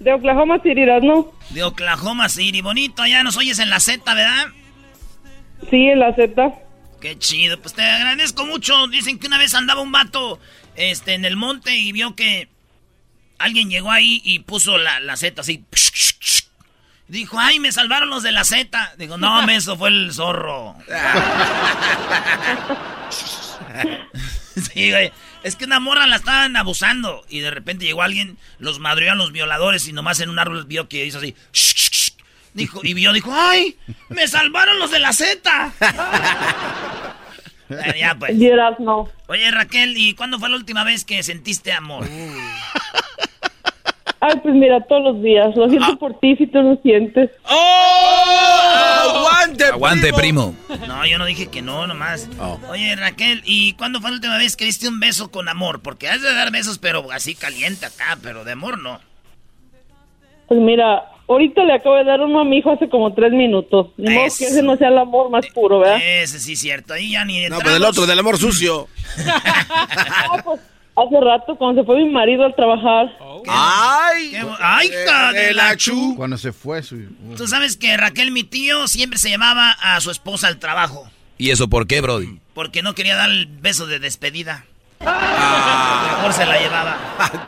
De 0.00 0.12
Oklahoma 0.12 0.60
City, 0.62 0.84
¿no? 1.02 1.32
De 1.50 1.62
Oklahoma 1.62 2.28
City, 2.28 2.60
bonito, 2.60 3.02
allá 3.02 3.22
nos 3.22 3.36
oyes 3.36 3.58
en 3.58 3.70
la 3.70 3.80
Z, 3.80 4.02
¿verdad? 4.14 4.46
Sí, 5.70 5.94
la 5.94 6.14
Z. 6.14 6.52
Qué 7.00 7.18
chido, 7.18 7.60
pues 7.60 7.74
te 7.74 7.82
agradezco 7.82 8.46
mucho. 8.46 8.88
Dicen 8.88 9.18
que 9.18 9.26
una 9.26 9.38
vez 9.38 9.54
andaba 9.54 9.80
un 9.80 9.92
vato 9.92 10.40
este, 10.74 11.14
en 11.14 11.24
el 11.24 11.36
monte 11.36 11.76
y 11.76 11.92
vio 11.92 12.16
que 12.16 12.48
alguien 13.38 13.70
llegó 13.70 13.90
ahí 13.90 14.20
y 14.24 14.40
puso 14.40 14.78
la, 14.78 15.00
la 15.00 15.16
Z 15.16 15.40
así. 15.40 15.64
Dijo, 17.08 17.38
ay, 17.38 17.58
me 17.58 17.72
salvaron 17.72 18.10
los 18.10 18.22
de 18.22 18.32
la 18.32 18.44
Z. 18.44 18.94
Digo, 18.98 19.16
no, 19.16 19.48
eso 19.48 19.76
fue 19.76 19.88
el 19.88 20.12
zorro. 20.12 20.76
sí, 24.56 24.90
güey. 24.90 25.10
Es 25.42 25.56
que 25.56 25.64
una 25.64 25.80
morra 25.80 26.06
la 26.06 26.16
estaban 26.16 26.54
abusando. 26.56 27.24
Y 27.30 27.40
de 27.40 27.50
repente 27.50 27.86
llegó 27.86 28.02
alguien, 28.02 28.36
los 28.58 28.78
madrió 28.78 29.12
a 29.12 29.14
los 29.14 29.32
violadores 29.32 29.88
y 29.88 29.94
nomás 29.94 30.20
en 30.20 30.28
un 30.28 30.38
árbol 30.38 30.66
vio 30.66 30.88
que 30.88 31.06
hizo 31.06 31.18
así. 31.18 31.34
Dijo, 32.54 32.80
y 32.82 32.94
vio, 32.94 33.12
dijo, 33.12 33.30
¡ay! 33.32 33.76
¡Me 34.08 34.26
salvaron 34.26 34.78
los 34.78 34.90
de 34.90 34.98
la 34.98 35.12
Z! 35.12 35.72
ya 37.98 38.16
pues. 38.18 38.37
no. 38.78 39.08
Oye, 39.26 39.50
Raquel, 39.50 39.96
¿y 39.96 40.14
cuándo 40.14 40.38
fue 40.38 40.48
la 40.48 40.56
última 40.56 40.84
vez 40.84 41.04
que 41.04 41.22
sentiste 41.22 41.72
amor? 41.72 42.06
Ay, 44.20 44.34
pues 44.42 44.54
mira, 44.54 44.80
todos 44.80 45.14
los 45.14 45.22
días. 45.22 45.54
Lo 45.54 45.68
siento 45.68 45.92
ah. 45.92 45.96
por 45.98 46.18
ti 46.18 46.34
si 46.37 46.46
tú 46.48 46.61
lo 46.61 46.76
sientes. 46.82 47.30
¡Oh! 47.44 49.14
¡Aguante, 49.14 49.64
Aguante, 49.66 50.12
primo. 50.12 50.56
No, 50.88 51.06
yo 51.06 51.18
no 51.18 51.24
dije 51.24 51.46
que 51.46 51.62
no, 51.62 51.87
nomás. 51.87 52.28
Oh. 52.40 52.58
Oye, 52.68 52.96
Raquel, 52.96 53.42
¿y 53.44 53.74
cuándo 53.74 54.00
fue 54.00 54.11
la 54.11 54.16
última 54.16 54.37
vez 54.37 54.56
que 54.56 54.64
diste 54.64 54.88
un 54.88 54.98
beso 54.98 55.30
con 55.30 55.48
amor? 55.48 55.82
Porque 55.82 56.08
has 56.08 56.20
de 56.20 56.34
dar 56.34 56.50
besos, 56.50 56.78
pero 56.78 57.11
así 57.12 57.37
caliente 57.37 57.87
acá, 57.87 58.18
pero 58.20 58.44
de 58.44 58.52
amor 58.52 58.78
no. 58.78 58.98
Pues 60.48 60.61
mira, 60.61 61.04
ahorita 61.28 61.64
le 61.64 61.74
acabo 61.74 61.96
de 61.96 62.04
dar 62.04 62.20
uno 62.20 62.40
a 62.40 62.44
mi 62.44 62.58
hijo 62.58 62.70
hace 62.70 62.88
como 62.88 63.12
tres 63.14 63.32
minutos. 63.32 63.88
Ni 63.96 64.14
modo 64.14 64.26
que 64.38 64.44
ese 64.46 64.62
no 64.62 64.76
sea 64.76 64.88
el 64.88 64.98
amor 64.98 65.30
más 65.30 65.46
puro, 65.54 65.80
¿verdad? 65.80 66.00
Ese 66.02 66.40
sí 66.40 66.54
es 66.54 66.60
cierto. 66.60 66.94
Ahí 66.94 67.12
ya 67.12 67.24
ni 67.24 67.34
No, 67.34 67.42
entramos. 67.44 67.62
pues 67.64 67.74
del 67.74 67.84
otro, 67.84 68.06
del 68.06 68.18
amor 68.18 68.38
sucio. 68.38 68.88
Ah, 70.30 70.42
pues, 70.44 70.60
hace 70.96 71.20
rato, 71.24 71.56
cuando 71.56 71.82
se 71.82 71.86
fue 71.86 71.96
mi 72.04 72.10
marido 72.10 72.44
al 72.44 72.54
trabajar. 72.54 73.06
¡Ay! 73.48 74.30
Qué 74.32 74.42
bo- 74.42 74.56
¡Ay, 74.60 74.88
hija 74.88 75.32
de 75.32 75.54
la 75.54 75.76
chu! 75.76 76.14
Cuando 76.16 76.36
se 76.36 76.52
fue 76.52 76.82
su... 76.82 76.98
Tú 77.36 77.46
sabes 77.46 77.76
que 77.76 77.96
Raquel, 77.96 78.30
mi 78.32 78.42
tío, 78.44 78.88
siempre 78.88 79.18
se 79.18 79.30
llamaba 79.30 79.72
a 79.80 80.00
su 80.00 80.10
esposa 80.10 80.48
al 80.48 80.58
trabajo. 80.58 81.08
¿Y 81.38 81.50
eso 81.50 81.68
por 81.68 81.86
qué, 81.86 82.00
Brody? 82.00 82.40
Porque 82.54 82.82
no 82.82 82.94
quería 82.94 83.14
dar 83.16 83.30
el 83.30 83.46
beso 83.46 83.86
de 83.86 84.00
despedida. 84.00 84.64
Mejor 85.00 86.32
se 86.32 86.46
la 86.46 86.58
llevaba. 86.58 86.98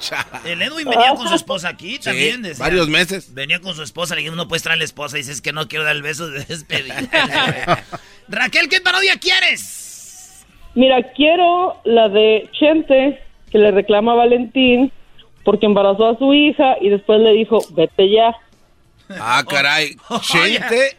El 0.45 0.63
Edwin 0.63 0.89
venía 0.89 1.15
con 1.15 1.29
su 1.29 1.35
esposa 1.35 1.69
aquí 1.69 1.99
también. 1.99 2.43
decía. 2.43 2.65
varios 2.65 2.89
meses. 2.89 3.35
Venía 3.35 3.61
con 3.61 3.75
su 3.75 3.83
esposa, 3.83 4.15
le 4.15 4.23
dije, 4.23 4.35
no 4.35 4.49
puedes 4.49 4.63
traer 4.63 4.79
la 4.79 4.85
esposa. 4.85 5.17
Y 5.17 5.23
dices 5.23 5.41
que 5.41 5.53
no 5.53 5.69
quiero 5.69 5.85
dar 5.85 5.97
el 5.97 6.03
beso 6.03 6.29
de 6.29 6.45
despedida. 6.45 7.01
Raquel, 8.29 8.69
¿qué 8.69 8.81
parodia 8.81 9.19
quieres? 9.19 10.45
Mira, 10.75 11.03
quiero 11.15 11.81
la 11.85 12.09
de 12.09 12.49
Chente, 12.53 13.21
que 13.51 13.59
le 13.59 13.73
reclama 13.73 14.13
a 14.13 14.17
Valentín 14.17 14.93
porque 15.45 15.67
embarazó 15.67 16.09
a 16.09 16.19
su 16.19 16.33
hija 16.33 16.77
y 16.81 16.91
después 16.91 17.21
le 17.21 17.33
dijo, 17.33 17.59
vete 17.71 18.11
ya. 18.11 18.37
Ah, 19.19 19.43
caray. 19.49 19.97
Chente. 20.21 20.97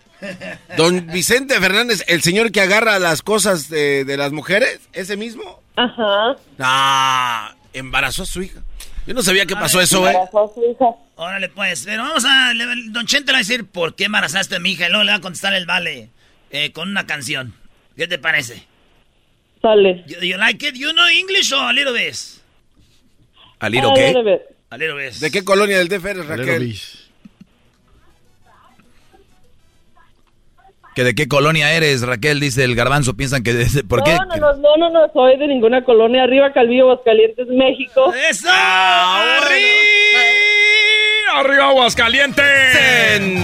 Don 0.77 1.07
Vicente 1.07 1.59
Fernández, 1.59 2.03
el 2.07 2.21
señor 2.21 2.51
que 2.51 2.61
agarra 2.61 2.99
las 2.99 3.21
cosas 3.21 3.69
de, 3.69 4.05
de 4.05 4.17
las 4.17 4.31
mujeres, 4.31 4.79
ese 4.93 5.17
mismo. 5.17 5.60
Ajá. 5.75 6.35
Ah, 6.59 7.55
embarazó 7.73 8.23
a 8.23 8.25
su 8.25 8.41
hija. 8.43 8.61
Yo 9.07 9.13
no 9.13 9.23
sabía 9.23 9.45
qué 9.45 9.55
pasó 9.55 9.77
ver, 9.77 9.85
eso, 9.85 10.05
eh. 10.07 10.11
Embarazó 10.11 10.43
a 10.51 10.53
su 10.53 10.63
hija. 10.63 10.85
Órale, 11.15 11.49
pues. 11.49 11.83
Pero 11.85 12.03
vamos 12.03 12.25
a. 12.25 12.53
le- 12.53 12.89
Don 12.89 13.05
Chente 13.05 13.27
le 13.27 13.33
va 13.33 13.37
a 13.39 13.41
decir, 13.41 13.65
¿por 13.65 13.95
qué 13.95 14.05
embarazaste 14.05 14.55
a 14.55 14.59
mi 14.59 14.71
hija? 14.71 14.87
Y 14.87 14.89
luego 14.89 15.03
le 15.03 15.11
va 15.11 15.17
a 15.17 15.21
contestar 15.21 15.53
el 15.53 15.65
vale 15.65 16.09
eh, 16.51 16.71
con 16.71 16.89
una 16.89 17.05
canción. 17.07 17.53
¿Qué 17.95 18.07
te 18.07 18.17
parece? 18.19 18.65
Sale. 19.61 20.03
You, 20.07 20.19
you 20.21 20.37
like 20.37 20.67
it? 20.67 20.75
You 20.75 20.91
know 20.93 21.07
English 21.07 21.51
or 21.53 21.69
a 21.69 21.73
little 21.73 21.93
bit? 21.93 22.15
¿A 23.59 23.69
little 23.69 23.91
qué? 23.95 24.07
little 24.07 24.23
bit. 24.23 24.41
A 24.71 24.77
little 24.77 24.95
bit. 25.03 25.13
¿De 25.15 25.29
qué 25.31 25.43
colonia 25.43 25.77
del 25.77 25.87
DF 25.87 26.05
eres, 26.05 26.25
Raquel? 26.25 26.75
¿Que 30.95 31.03
¿De 31.05 31.15
qué 31.15 31.27
colonia 31.29 31.71
eres, 31.73 32.01
Raquel? 32.01 32.39
Dice 32.41 32.63
el 32.65 32.75
garbanzo. 32.75 33.15
Piensan 33.15 33.43
que... 33.43 33.53
de- 33.53 33.83
¿Por 33.85 34.03
qué? 34.03 34.11
No, 34.13 34.25
no, 34.25 34.35
no, 34.35 34.53
no, 34.57 34.77
no, 34.77 34.89
no 34.89 35.13
soy 35.13 35.37
de 35.37 35.47
ninguna 35.47 35.83
colonia. 35.85 36.23
Arriba 36.23 36.51
Calvillo, 36.51 36.83
Aguascalientes, 36.91 37.47
México. 37.47 38.13
¡Eso! 38.29 38.49
¡Arriba, 41.33 41.69
Aguascalientes! 41.69 42.43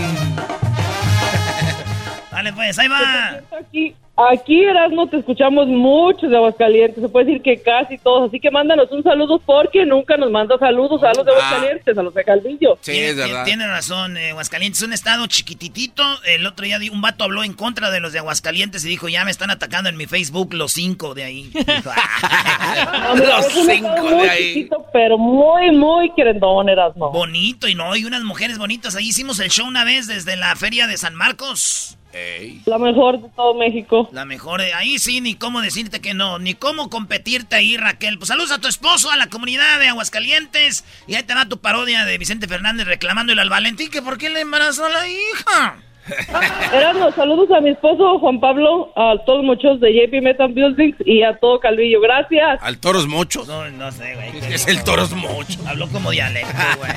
Dale, 2.31 2.53
pues, 2.53 2.77
ahí 2.77 2.87
va. 2.89 3.39
Aquí, 3.59 3.95
aquí 4.17 4.63
Erasmo, 4.63 5.07
te 5.07 5.17
escuchamos 5.17 5.67
mucho 5.67 6.27
de 6.27 6.35
Aguascalientes. 6.37 7.01
Se 7.01 7.09
puede 7.09 7.25
decir 7.25 7.41
que 7.41 7.61
casi 7.61 7.97
todos. 7.97 8.27
Así 8.29 8.39
que 8.39 8.51
mándanos 8.51 8.91
un 8.91 9.03
saludo 9.03 9.39
porque 9.39 9.85
nunca 9.85 10.17
nos 10.17 10.31
manda 10.31 10.57
saludos 10.57 11.03
a 11.03 11.13
los 11.13 11.25
de 11.25 11.31
Aguascalientes, 11.31 11.97
a 11.97 12.03
los 12.03 12.13
de 12.13 12.23
Calvillo. 12.23 12.77
Tiene, 12.81 13.13
tiene- 13.13 13.43
tiene 13.45 13.67
razón, 13.67 14.17
eh, 14.17 14.31
Aguascalientes 14.31 14.81
es 14.81 14.87
un 14.87 14.93
estado 14.93 15.27
chiquititito. 15.27 16.03
El 16.25 16.45
otro 16.45 16.65
día 16.65 16.77
un 16.91 17.01
vato 17.01 17.23
habló 17.23 17.43
en 17.43 17.53
contra 17.53 17.91
de 17.91 17.99
los 17.99 18.13
de 18.13 18.19
Aguascalientes 18.19 18.83
y 18.85 18.89
dijo, 18.89 19.07
ya 19.09 19.23
me 19.25 19.31
están 19.31 19.51
atacando 19.51 19.89
en 19.89 19.97
mi 19.97 20.05
Facebook 20.05 20.53
los 20.53 20.71
cinco 20.73 21.13
de 21.13 21.23
ahí. 21.23 21.43
Dijo, 21.53 21.91
No, 23.03 23.15
mira, 23.15 23.39
es 23.39 23.55
un 23.55 23.69
estado 23.69 24.15
muy 24.15 24.29
chiquito, 24.29 24.85
pero 24.93 25.17
muy, 25.17 25.71
muy 25.71 26.11
querendón, 26.15 26.69
Erasmo. 26.69 27.11
Bonito, 27.11 27.67
y 27.67 27.75
no, 27.75 27.95
y 27.95 28.05
unas 28.05 28.23
mujeres 28.23 28.57
bonitas. 28.57 28.95
Ahí 28.95 29.07
hicimos 29.09 29.39
el 29.39 29.49
show 29.49 29.67
una 29.67 29.83
vez 29.83 30.07
desde 30.07 30.35
la 30.35 30.55
feria 30.55 30.87
de 30.87 30.97
San 30.97 31.15
Marcos. 31.15 31.96
La 32.65 32.77
mejor 32.77 33.21
de 33.21 33.29
todo 33.29 33.53
México. 33.53 34.09
La 34.11 34.25
mejor, 34.25 34.61
eh, 34.61 34.73
ahí 34.73 34.99
sí, 34.99 35.21
ni 35.21 35.35
cómo 35.35 35.61
decirte 35.61 36.01
que 36.01 36.13
no, 36.13 36.39
ni 36.39 36.53
cómo 36.53 36.89
competirte 36.89 37.55
ahí, 37.55 37.77
Raquel. 37.77 38.17
Pues 38.17 38.29
saludos 38.29 38.51
a 38.51 38.59
tu 38.59 38.67
esposo, 38.67 39.11
a 39.11 39.17
la 39.17 39.27
comunidad 39.27 39.79
de 39.79 39.87
Aguascalientes. 39.87 40.83
Y 41.07 41.15
ahí 41.15 41.23
te 41.23 41.33
va 41.33 41.47
tu 41.47 41.59
parodia 41.59 42.05
de 42.05 42.17
Vicente 42.17 42.47
Fernández 42.47 42.87
reclamándole 42.87 43.41
al 43.41 43.49
Valentín 43.49 43.89
que 43.89 44.01
por 44.01 44.17
qué 44.17 44.29
le 44.29 44.41
embarazó 44.41 44.85
a 44.85 44.89
la 44.89 45.07
hija. 45.07 45.77
Erasmo, 46.73 47.11
saludos 47.11 47.49
a 47.51 47.61
mi 47.61 47.71
esposo 47.71 48.19
Juan 48.19 48.39
Pablo, 48.39 48.91
a 48.95 49.15
todos 49.25 49.39
los 49.39 49.45
muchachos 49.45 49.79
de 49.79 49.93
JP 49.93 50.23
Metal 50.23 50.51
Buildings 50.51 50.95
y 51.05 51.23
a 51.23 51.37
todo 51.37 51.59
Calvillo. 51.59 51.99
Gracias. 52.01 52.59
¿Al 52.61 52.77
Toros 52.79 53.07
Mochos? 53.07 53.47
No, 53.47 53.69
no 53.69 53.91
sé, 53.91 54.15
güey. 54.15 54.31
¿Qué 54.47 54.55
es 54.55 54.67
el 54.67 54.83
Toros 54.83 55.13
Mochos? 55.13 55.59
Habló 55.65 55.87
como 55.89 56.11
dialecto, 56.11 56.51
güey. 56.77 56.91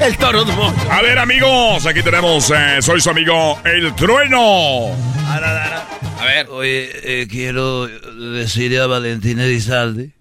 El 0.00 0.16
Toros 0.16 0.46
Mochos. 0.56 0.90
A 0.90 1.02
ver, 1.02 1.18
amigos, 1.18 1.86
aquí 1.86 2.02
tenemos, 2.02 2.50
eh, 2.50 2.80
soy 2.80 3.00
su 3.00 3.10
amigo 3.10 3.58
El 3.64 3.94
Trueno. 3.94 4.90
A 5.26 6.24
ver. 6.24 6.48
Oye, 6.50 6.90
eh, 7.22 7.26
quiero 7.28 7.86
decirle 7.86 8.80
a 8.80 8.86
Valentina 8.86 9.44
Elizalde, 9.44 10.12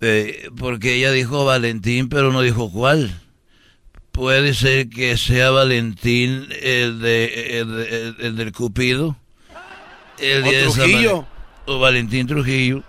eh, 0.00 0.48
porque 0.58 0.94
ella 0.94 1.12
dijo 1.12 1.44
Valentín, 1.44 2.08
pero 2.08 2.32
no 2.32 2.40
dijo 2.40 2.70
cuál. 2.70 3.10
Puede 4.14 4.54
ser 4.54 4.88
que 4.88 5.16
sea 5.16 5.50
Valentín 5.50 6.46
el, 6.62 7.00
de, 7.00 7.58
el, 7.58 7.76
de- 7.76 7.88
el- 8.08 8.16
el 8.20 8.36
del 8.36 8.52
Cupido. 8.52 9.16
El 10.20 10.44
O 10.44 10.48
día 10.48 10.58
de 10.60 10.64
San 10.70 10.74
Trujillo. 10.88 11.16
Val- 11.22 11.26
O 11.66 11.78
Valentín 11.80 12.26
Trujillo. 12.28 12.84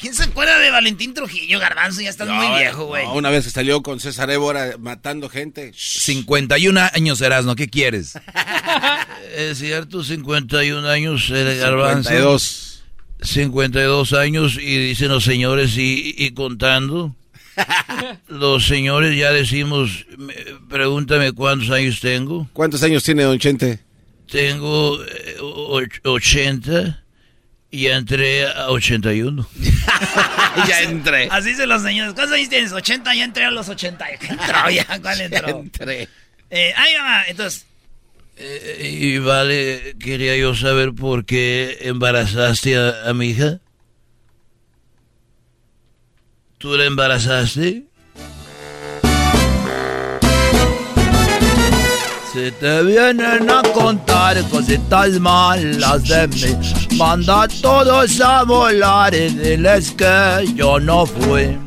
¿Quién 0.00 0.14
se 0.14 0.24
acuerda 0.24 0.58
de 0.58 0.70
Valentín 0.72 1.14
Trujillo, 1.14 1.60
Garbanzo? 1.60 2.00
Ya 2.00 2.10
estás 2.10 2.26
muy 2.26 2.48
No, 2.48 2.56
viejo, 2.56 2.86
güey. 2.86 3.04
no, 3.06 3.14
una 3.14 3.30
vez 3.30 3.44
que 3.44 3.50
salió 3.50 3.82
con 3.84 4.00
César 4.00 4.32
Évora 4.32 4.74
matando 4.80 5.28
gente. 5.28 5.70
51 5.76 6.80
años, 6.92 7.20
Erasno, 7.20 7.54
¿qué 7.54 7.68
quieres? 7.68 8.14
es 9.36 9.58
cierto, 9.58 10.02
51 10.02 10.88
años, 10.88 11.30
el 11.30 11.56
garbanzo. 11.56 12.08
52. 12.08 12.82
52 13.20 14.12
años 14.14 14.58
y 14.60 14.76
dicen 14.88 15.08
los 15.10 15.22
señores 15.22 15.76
y, 15.78 16.16
y 16.18 16.32
contando. 16.32 17.14
los 18.28 18.66
señores 18.66 19.16
ya 19.16 19.30
decimos, 19.32 20.06
me- 20.16 20.34
pregúntame 20.68 21.32
cuántos 21.32 21.70
años 21.70 22.00
tengo. 22.00 22.48
¿Cuántos 22.52 22.82
años 22.82 23.02
tiene 23.04 23.22
Don 23.24 23.38
Chente? 23.38 23.78
Tengo 24.30 25.02
eh, 25.04 25.36
och- 25.40 26.00
80 26.04 27.02
y 27.70 27.86
entré 27.86 28.46
a 28.46 28.68
81. 28.70 29.48
ya 30.68 30.82
entré. 30.82 31.28
Así 31.30 31.50
dicen 31.50 31.68
los 31.68 31.82
señores. 31.82 32.14
¿Cuántos 32.14 32.36
años 32.36 32.48
tienes? 32.48 32.72
80, 32.72 33.14
ya 33.14 33.24
entré 33.24 33.44
a 33.44 33.50
los 33.50 33.68
80. 33.68 34.06
¿Qué 34.18 34.26
entró 34.26 34.70
ya? 34.70 34.86
¿Cuál 35.00 35.20
entró? 35.20 35.48
entré. 35.60 36.08
Eh, 36.50 36.72
ahí 36.76 36.94
va, 36.94 37.24
entonces. 37.28 37.66
Eh, 38.36 38.98
y 39.00 39.18
vale, 39.18 39.94
quería 40.00 40.36
yo 40.36 40.54
saber 40.54 40.92
por 40.92 41.24
qué 41.24 41.78
embarazaste 41.82 42.76
a, 42.76 43.08
a 43.08 43.14
mi 43.14 43.30
hija. 43.30 43.58
¿Tú 46.62 46.76
la 46.76 46.84
embarazaste? 46.84 47.82
Si 52.32 52.50
te 52.60 52.82
vienen 52.84 53.50
a 53.50 53.62
contar 53.74 54.40
cositas 54.48 55.18
malas 55.18 56.04
de 56.04 56.28
mí, 56.28 56.96
manda 56.96 57.42
a 57.42 57.48
todos 57.48 58.20
a 58.20 58.44
volar 58.44 59.12
y 59.12 59.30
diles 59.30 59.90
que 59.90 60.52
yo 60.54 60.78
no 60.78 61.04
fui. 61.04 61.58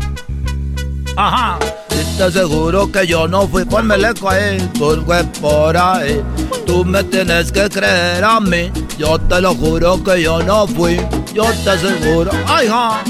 Ajá. 1.17 1.60
Si 1.89 2.17
te 2.17 2.23
aseguro 2.23 2.89
que 2.89 3.05
yo 3.05 3.27
no 3.27 3.49
fui, 3.49 3.65
ponmele 3.65 4.13
ahí, 4.29 4.69
porque 4.79 5.25
por 5.41 5.75
ahí. 5.75 6.23
Tú 6.65 6.86
me 6.86 7.03
tienes 7.03 7.51
que 7.51 7.67
creer 7.67 8.23
a 8.23 8.39
mí, 8.39 8.71
yo 8.97 9.19
te 9.19 9.41
lo 9.41 9.53
juro 9.55 10.01
que 10.01 10.21
yo 10.21 10.41
no 10.41 10.65
fui, 10.65 11.01
yo 11.34 11.51
te 11.65 11.71
aseguro. 11.71 12.31
Ay, 12.47 12.69
ja. 12.69 13.03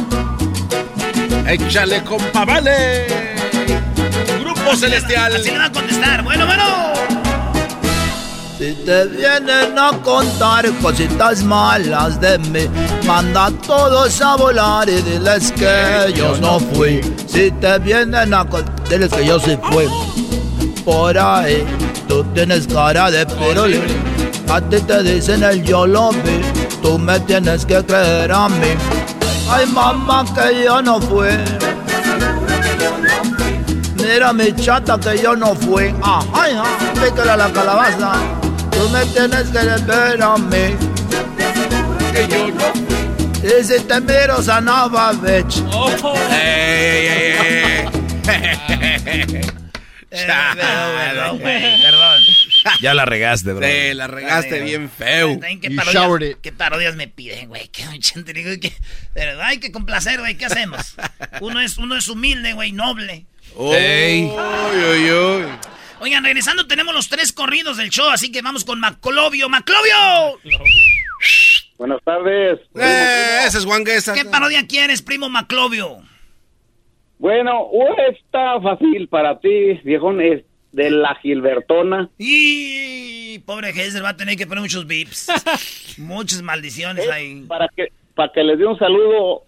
Échale, 1.47 2.03
compa, 2.03 2.45
vale. 2.45 3.07
Grupo 4.39 4.75
Celestial. 4.75 5.35
Así 5.35 5.51
le 5.51 5.57
va 5.57 5.65
a 5.65 5.71
contestar. 5.71 6.23
Bueno, 6.23 6.45
bueno. 6.45 6.63
Si 8.57 8.73
te 8.85 9.05
vienen 9.07 9.77
a 9.77 9.91
contar 10.01 10.65
cositas 10.81 11.43
malas 11.43 12.21
de 12.21 12.37
mí, 12.37 12.69
manda 13.05 13.47
a 13.47 13.51
todos 13.51 14.21
a 14.21 14.37
volar 14.37 14.87
y 14.87 15.01
diles 15.01 15.51
que 15.51 16.13
yo 16.15 16.37
no 16.37 16.59
fui. 16.59 17.01
Si 17.27 17.51
te 17.51 17.79
vienen 17.79 18.33
a 18.33 18.45
contar, 18.45 18.73
diles 18.89 19.11
que 19.11 19.25
yo 19.25 19.39
sí 19.39 19.57
fui. 19.69 19.87
Por 20.85 21.17
ahí, 21.17 21.65
tú 22.07 22.23
tienes 22.33 22.65
cara 22.67 23.11
de 23.11 23.25
pirulín. 23.25 23.83
A 24.49 24.61
ti 24.61 24.79
te 24.79 25.03
dicen 25.03 25.43
el 25.43 25.61
yo 25.63 25.85
lo 25.85 26.11
vi, 26.11 26.39
tú 26.81 26.97
me 26.97 27.19
tienes 27.21 27.65
que 27.65 27.83
creer 27.83 28.31
a 28.31 28.47
mí. 28.47 28.69
Ay, 29.49 29.65
mamá, 29.67 30.25
que 30.33 30.63
yo 30.63 30.81
no 30.81 30.99
fui. 31.01 31.29
Mira 33.95 34.33
mi 34.33 34.53
chata 34.55 34.99
que 34.99 35.21
yo 35.21 35.35
no 35.35 35.55
fui. 35.55 35.93
Ajá, 36.01 36.21
ajá, 36.33 36.63
pícale 36.93 37.31
a 37.31 37.37
la 37.37 37.51
calabaza. 37.51 38.13
Tú 38.71 38.89
me 38.89 39.05
tienes 39.07 39.49
que 39.49 39.59
ver 39.59 40.21
a 40.21 40.37
mí. 40.37 40.75
Que 42.13 42.27
yo 42.27 42.47
no 42.47 42.63
fui. 42.73 42.95
Y 43.59 43.63
si 43.63 43.79
te 43.81 44.01
miro, 44.01 44.41
sanaba, 44.41 45.13
bitch. 45.13 45.63
Ey, 46.31 47.07
ey, 47.07 47.07
ey, 47.07 47.85
ey. 48.27 49.41
Eh, 50.11 50.27
perdón, 50.27 50.95
perdón, 50.97 51.39
güey, 51.39 51.81
perdón. 51.83 52.14
Ya 52.81 52.93
la 52.93 53.05
regaste, 53.05 53.53
bro. 53.53 53.65
Sí, 53.67 53.93
la 53.93 54.07
regaste 54.07 54.61
bien 54.61 54.89
feo. 54.89 55.39
¿Qué 55.39 55.69
You 55.69 55.75
parodias, 55.75 56.37
qué 56.41 56.51
parodias 56.51 56.95
me 56.95 57.07
piden, 57.07 57.49
güey? 57.49 57.67
¿Qué, 57.69 57.83
te 58.23 58.33
digo 58.33 58.51
que- 58.59 58.73
pero 59.13 59.41
hay 59.41 59.59
que 59.59 59.71
complacer, 59.71 60.19
güey. 60.19 60.35
¿Qué 60.37 60.45
hacemos? 60.45 60.95
Uno 61.41 61.59
es, 61.61 61.77
uno 61.77 61.95
es 61.95 62.07
humilde, 62.07 62.53
güey, 62.53 62.71
noble. 62.71 63.25
Ey. 63.57 64.23
Uy, 64.25 64.83
uy, 64.83 65.11
uy. 65.11 65.45
Oigan, 66.01 66.23
regresando, 66.23 66.67
tenemos 66.67 66.93
los 66.93 67.07
tres 67.07 67.31
corridos 67.31 67.77
del 67.77 67.89
show, 67.89 68.09
así 68.09 68.31
que 68.31 68.41
vamos 68.41 68.65
con 68.65 68.79
Maclovio. 68.79 69.47
¡Maclovio! 69.49 70.39
Buenas 71.77 72.01
tardes. 72.03 72.59
Eh, 72.75 73.39
ese 73.45 73.57
es 73.59 73.65
Juan 73.65 73.83
Guesa. 73.83 74.13
¿Qué 74.13 74.25
parodia 74.25 74.65
quieres, 74.67 75.01
primo 75.01 75.29
Maclovio? 75.29 76.01
Bueno, 77.17 77.69
está 78.11 78.59
fácil 78.61 79.07
para 79.07 79.39
ti, 79.39 79.79
viejón, 79.83 80.21
es 80.21 80.43
de 80.75 80.91
la 80.91 81.15
Gilbertona. 81.15 82.09
Y 82.17 83.39
pobre 83.39 83.71
Geyser 83.71 84.03
va 84.03 84.09
a 84.09 84.17
tener 84.17 84.35
que 84.35 84.45
poner 84.45 84.61
muchos 84.61 84.85
bips. 84.85 85.31
Muchas 85.97 86.41
maldiciones 86.41 87.09
ahí. 87.09 87.45
Para 87.47 87.69
que, 87.69 87.93
para 88.13 88.33
que 88.33 88.43
les 88.43 88.59
dé 88.59 88.65
un 88.65 88.77
saludo 88.77 89.43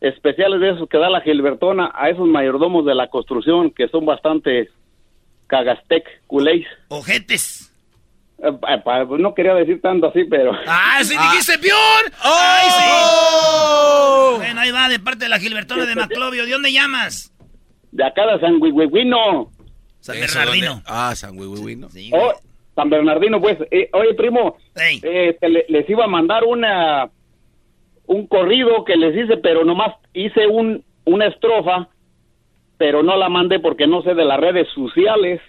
especial 0.00 0.58
de 0.58 0.70
esos 0.70 0.88
que 0.88 0.98
da 0.98 1.08
la 1.08 1.20
Gilbertona 1.20 1.92
a 1.94 2.10
esos 2.10 2.26
mayordomos 2.26 2.84
de 2.84 2.96
la 2.96 3.06
construcción 3.08 3.70
que 3.70 3.86
son 3.88 4.04
bastante 4.04 4.68
cagastec, 5.46 6.04
culéis. 6.26 6.66
Ojetes. 6.88 7.72
Eh, 8.42 8.52
no 9.18 9.34
quería 9.34 9.54
decir 9.54 9.80
tanto 9.80 10.08
así, 10.08 10.24
pero... 10.24 10.50
¡Ah, 10.66 10.98
sí 11.02 11.16
dijiste 11.16 11.58
peor! 11.58 12.12
¡Ay, 12.22 12.70
sí! 12.70 14.36
Bueno, 14.38 14.60
ahí 14.60 14.72
va, 14.72 14.88
de 14.88 14.98
parte 14.98 15.26
de 15.26 15.28
la 15.28 15.38
Gilbertona 15.38 15.86
de 15.86 15.94
Maclovio. 15.94 16.44
¿De 16.44 16.50
dónde 16.50 16.72
llamas? 16.72 17.32
De 17.92 18.04
acá 18.04 18.26
de 18.26 18.40
San 18.40 18.60
Huihuihuino. 18.60 19.52
San 20.06 20.16
¿Eso 20.16 20.38
Bernardino. 20.38 20.82
Ah, 20.86 21.14
San 21.14 21.38
Huihuihuino. 21.38 21.88
Oh, 22.12 22.32
San 22.74 22.90
Bernardino, 22.90 23.40
pues. 23.40 23.58
Eh, 23.70 23.88
oye, 23.92 24.14
primo, 24.14 24.56
eh, 25.02 25.36
te 25.40 25.48
les 25.48 25.88
iba 25.90 26.04
a 26.04 26.08
mandar 26.08 26.44
una 26.44 27.10
un 28.06 28.26
corrido 28.28 28.84
que 28.84 28.96
les 28.96 29.16
hice, 29.16 29.36
pero 29.38 29.64
nomás 29.64 29.94
hice 30.14 30.46
un 30.46 30.84
una 31.04 31.26
estrofa, 31.26 31.88
pero 32.78 33.02
no 33.02 33.16
la 33.16 33.28
mandé 33.28 33.58
porque 33.60 33.86
no 33.86 34.02
sé 34.02 34.14
de 34.14 34.24
las 34.24 34.38
redes 34.40 34.68
sociales. 34.74 35.40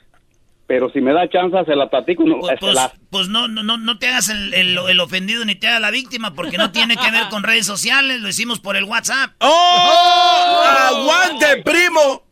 Pero 0.67 0.89
si 0.91 0.99
me 0.99 1.13
da 1.13 1.29
chance, 1.29 1.55
se 1.65 1.75
la 1.77 1.89
platico. 1.89 2.25
no, 2.25 2.39
Pues, 2.59 2.73
la- 2.75 2.91
pues 3.09 3.29
no, 3.29 3.47
no, 3.47 3.63
no, 3.63 3.77
no 3.77 3.97
te 3.99 4.07
hagas 4.09 4.27
el, 4.27 4.53
el- 4.53 4.77
el 4.89 4.99
ofendido 4.99 5.45
ni 5.45 5.55
te 5.55 5.67
hagas 5.69 5.79
la 5.79 5.91
víctima 5.91 6.33
porque 6.33 6.57
no 6.57 6.71
tiene 6.71 6.97
que 6.97 7.09
ver 7.09 7.29
con 7.29 7.43
redes 7.43 7.65
sociales, 7.65 8.19
lo 8.19 8.27
hicimos 8.27 8.59
por 8.59 8.75
el 8.75 8.83
WhatsApp. 8.83 9.31
¡Oh! 9.39 10.63
¡Aguante, 10.89 11.63
primo! 11.63 12.23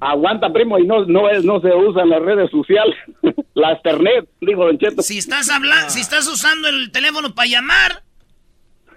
Aguanta, 0.00 0.52
primo, 0.52 0.78
y 0.78 0.86
no, 0.86 1.04
no, 1.06 1.28
es, 1.28 1.44
no 1.44 1.60
se 1.60 1.74
usan 1.74 2.08
las 2.10 2.22
redes 2.22 2.50
sociales. 2.50 2.96
la 3.54 3.72
Ethernet, 3.72 4.28
digo, 4.40 4.64
Don 4.64 4.78
Cheto. 4.78 5.02
Si 5.02 5.18
estás 5.18 5.50
hablando, 5.50 5.90
si 5.90 6.00
estás 6.00 6.26
usando 6.28 6.68
el 6.68 6.90
teléfono 6.92 7.34
para 7.34 7.48
llamar, 7.48 8.02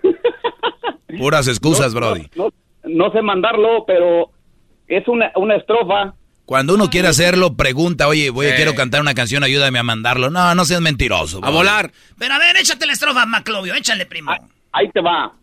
Puras 1.20 1.48
excusas, 1.48 1.94
Brody. 1.94 2.28
No, 2.36 2.50
no 2.86 3.12
sé 3.12 3.22
mandarlo, 3.22 3.84
pero 3.86 4.32
es 4.88 5.08
una, 5.08 5.32
una 5.36 5.56
estrofa. 5.56 6.14
Cuando 6.46 6.74
uno 6.76 6.90
quiere 6.90 7.08
hacerlo, 7.08 7.54
pregunta, 7.56 8.08
oye, 8.08 8.30
voy, 8.30 8.48
Sí. 8.48 8.54
quiero 8.56 8.76
cantar 8.76 9.02
una 9.02 9.14
canción, 9.14 9.44
ayúdame 9.44 9.80
a 9.80 9.84
mandarlo. 9.84 10.30
No, 10.30 10.54
no 10.56 10.66
seas 10.66 10.82
mentiroso. 10.82 11.40
Brody. 11.42 11.92
pero 12.18 12.34
a 12.34 12.40
ver, 12.40 12.58
échate 12.58 12.86
la 12.86 12.94
estrofa, 12.94 13.26
Maclovio, 13.26 13.74
échale, 13.76 14.06
primo. 14.06 14.32
Ahí 14.72 14.90
te 14.92 15.02
va. 15.02 15.34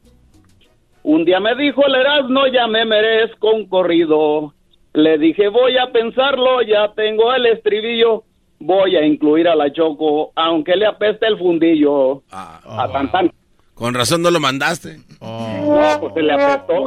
Un 1.02 1.24
día 1.24 1.40
me 1.40 1.54
dijo 1.54 1.86
el 1.86 1.94
Erasmo, 1.94 2.46
ya 2.52 2.66
me 2.66 2.84
merezco 2.84 3.52
un 3.52 3.68
corrido. 3.68 4.54
Le 4.98 5.16
dije, 5.16 5.46
voy 5.46 5.78
a 5.78 5.92
pensarlo, 5.92 6.61
ya 6.62 6.92
tengo 6.92 7.32
el 7.32 7.46
estribillo. 7.46 8.24
Voy 8.58 8.96
a 8.96 9.06
incluir 9.06 9.46
a 9.46 9.54
la 9.54 9.72
Choco, 9.72 10.32
aunque 10.34 10.74
le 10.74 10.87
apeste 10.87 11.24
el 11.24 11.38
fundillo. 11.38 12.24
A 12.32 12.88
tan 12.92 13.08
tan. 13.12 13.30
Con 13.78 13.94
razón 13.94 14.22
no 14.22 14.30
lo 14.32 14.40
mandaste. 14.40 14.98
No, 15.20 15.98
pues 16.00 16.14
se 16.14 16.22
le 16.22 16.32
apestó. 16.32 16.84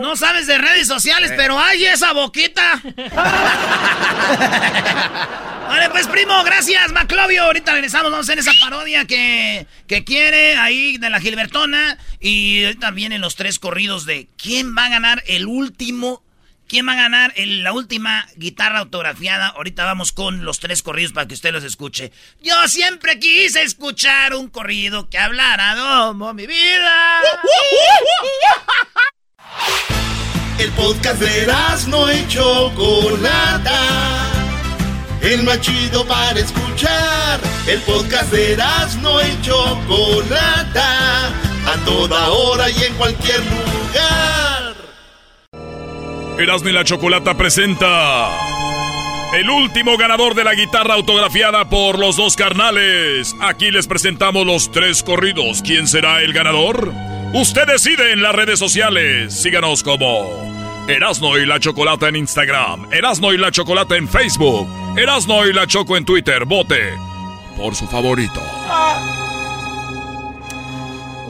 No 0.00 0.16
sabes 0.16 0.46
de 0.46 0.58
redes 0.58 0.86
sociales, 0.86 1.32
pero 1.34 1.58
hay 1.58 1.86
esa 1.86 2.12
boquita. 2.12 2.82
Vale, 5.68 5.90
pues 5.90 6.06
primo, 6.08 6.44
gracias, 6.44 6.92
Maclovio. 6.92 7.44
Ahorita 7.44 7.72
regresamos, 7.72 8.10
vamos 8.10 8.28
a 8.28 8.32
hacer 8.32 8.38
esa 8.38 8.52
parodia 8.60 9.06
que, 9.06 9.66
que 9.86 10.04
quiere 10.04 10.56
ahí 10.56 10.98
de 10.98 11.08
la 11.08 11.20
Gilbertona. 11.20 11.96
Y 12.20 12.64
ahorita 12.64 12.90
vienen 12.90 13.22
los 13.22 13.34
tres 13.34 13.58
corridos 13.58 14.04
de 14.04 14.28
quién 14.36 14.74
va 14.76 14.86
a 14.86 14.90
ganar 14.90 15.22
el 15.26 15.46
último. 15.46 16.22
¿Quién 16.68 16.86
va 16.86 16.92
a 16.92 16.96
ganar 16.96 17.32
el- 17.36 17.64
la 17.64 17.72
última 17.72 18.28
guitarra 18.36 18.80
autografiada? 18.80 19.46
Ahorita 19.48 19.84
vamos 19.86 20.12
con 20.12 20.44
los 20.44 20.60
tres 20.60 20.82
corridos 20.82 21.12
para 21.12 21.26
que 21.26 21.32
usted 21.34 21.50
los 21.50 21.64
escuche. 21.64 22.12
Yo 22.42 22.68
siempre 22.68 23.18
quise 23.18 23.62
escuchar 23.62 24.34
un 24.34 24.48
corrido 24.48 25.08
que 25.08 25.16
hablara 25.16 25.74
como 25.78 26.34
mi 26.34 26.46
vida. 26.46 27.20
El 30.58 30.70
podcast 30.72 31.20
de 31.20 31.46
no 31.88 32.12
y 32.12 32.28
Chocolata. 32.28 33.80
El 35.22 35.44
más 35.44 35.60
chido 35.62 36.06
para 36.06 36.38
escuchar. 36.38 37.40
El 37.66 37.80
podcast 37.80 38.30
de 38.30 38.58
no 39.00 39.22
y 39.26 39.40
Chocolata. 39.40 41.28
A 41.66 41.84
toda 41.86 42.28
hora 42.28 42.68
y 42.68 42.82
en 42.84 42.94
cualquier 42.94 43.40
lugar. 43.40 44.47
Erasmo 46.38 46.68
y 46.68 46.72
la 46.72 46.84
Chocolata 46.84 47.36
presenta 47.36 48.28
el 49.34 49.50
último 49.50 49.96
ganador 49.96 50.34
de 50.34 50.44
la 50.44 50.54
guitarra 50.54 50.94
autografiada 50.94 51.68
por 51.68 51.98
los 51.98 52.16
dos 52.16 52.36
carnales. 52.36 53.34
Aquí 53.40 53.72
les 53.72 53.88
presentamos 53.88 54.46
los 54.46 54.70
tres 54.70 55.02
corridos. 55.02 55.62
¿Quién 55.62 55.88
será 55.88 56.22
el 56.22 56.32
ganador? 56.32 56.92
Usted 57.32 57.66
decide 57.66 58.12
en 58.12 58.22
las 58.22 58.34
redes 58.36 58.58
sociales. 58.60 59.34
Síganos 59.34 59.82
como 59.82 60.86
Erasno 60.88 61.36
y 61.38 61.44
la 61.44 61.58
Chocolata 61.58 62.08
en 62.08 62.14
Instagram, 62.16 62.92
Erasno 62.92 63.32
y 63.32 63.38
la 63.38 63.50
Chocolata 63.50 63.96
en 63.96 64.08
Facebook, 64.08 64.68
Erasno 64.96 65.44
y 65.44 65.52
la 65.52 65.66
Choco 65.66 65.96
en 65.96 66.04
Twitter. 66.04 66.44
Vote 66.44 66.94
por 67.56 67.74
su 67.74 67.88
favorito. 67.88 68.40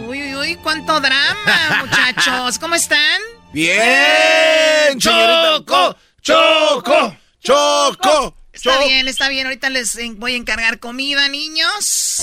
Uy, 0.07 0.23
uy, 0.23 0.35
uy, 0.35 0.57
cuánto 0.57 1.01
drama, 1.01 1.81
muchachos. 1.81 2.59
¿Cómo 2.59 2.75
están? 2.75 3.38
Bien, 3.53 4.99
Choco, 4.99 5.97
Choco, 6.23 7.17
Choco. 7.43 8.35
Está 8.53 8.85
bien, 8.85 9.09
está 9.09 9.29
bien. 9.29 9.47
Ahorita 9.47 9.71
les 9.71 9.99
voy 10.17 10.35
a 10.35 10.37
encargar 10.37 10.81
comida, 10.81 11.29
niños. 11.29 12.23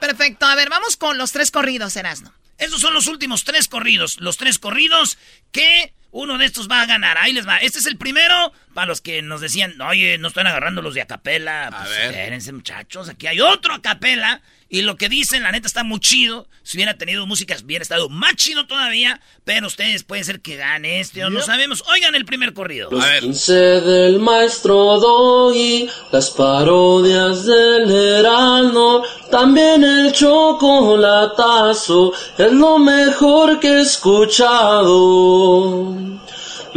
Perfecto. 0.00 0.46
A 0.46 0.54
ver, 0.54 0.68
vamos 0.68 0.96
con 0.96 1.16
los 1.16 1.32
tres 1.32 1.50
corridos, 1.50 1.96
Erasno. 1.96 2.32
Esos 2.58 2.80
son 2.80 2.92
los 2.92 3.06
últimos 3.06 3.44
tres 3.44 3.68
corridos. 3.68 4.20
Los 4.20 4.36
tres 4.36 4.58
corridos 4.58 5.16
que 5.52 5.94
uno 6.10 6.38
de 6.38 6.46
estos 6.46 6.68
va 6.68 6.82
a 6.82 6.86
ganar. 6.86 7.18
Ahí 7.18 7.32
les 7.32 7.46
va. 7.46 7.58
Este 7.58 7.78
es 7.78 7.86
el 7.86 7.96
primero 7.96 8.52
para 8.74 8.86
los 8.86 9.00
que 9.00 9.22
nos 9.22 9.40
decían, 9.40 9.80
oye, 9.80 10.18
no 10.18 10.28
están 10.28 10.46
agarrando 10.46 10.82
los 10.82 10.94
de 10.94 11.02
acapela. 11.02 11.68
Pues 11.70 11.90
ver. 11.90 12.10
espérense, 12.10 12.52
muchachos. 12.52 13.08
Aquí 13.08 13.26
hay 13.26 13.40
otro 13.40 13.74
acapela. 13.74 14.42
Y 14.68 14.82
lo 14.82 14.96
que 14.96 15.08
dicen, 15.08 15.44
la 15.44 15.52
neta, 15.52 15.68
está 15.68 15.84
muy 15.84 16.00
chido. 16.00 16.48
Si 16.64 16.76
hubiera 16.76 16.98
tenido 16.98 17.24
música, 17.26 17.56
hubiera 17.64 17.82
estado 17.82 18.08
más 18.08 18.34
chido 18.34 18.66
todavía. 18.66 19.20
Pero 19.44 19.68
ustedes 19.68 20.02
pueden 20.02 20.24
ser 20.24 20.40
que 20.40 20.56
gane 20.56 20.98
este 20.98 21.24
o 21.24 21.30
no 21.30 21.40
sabemos. 21.40 21.84
Oigan 21.92 22.16
el 22.16 22.24
primer 22.24 22.52
corrido. 22.52 22.90
Los 22.90 23.04
15 23.20 23.52
del 23.52 24.18
maestro 24.18 24.98
Doggy, 24.98 25.88
las 26.10 26.30
parodias 26.30 27.46
del 27.46 27.88
Heraldo, 27.90 29.04
también 29.30 29.84
el 29.84 30.12
chocolatazo, 30.12 32.12
es 32.36 32.52
lo 32.52 32.80
mejor 32.80 33.60
que 33.60 33.68
he 33.68 33.80
escuchado. 33.82 34.96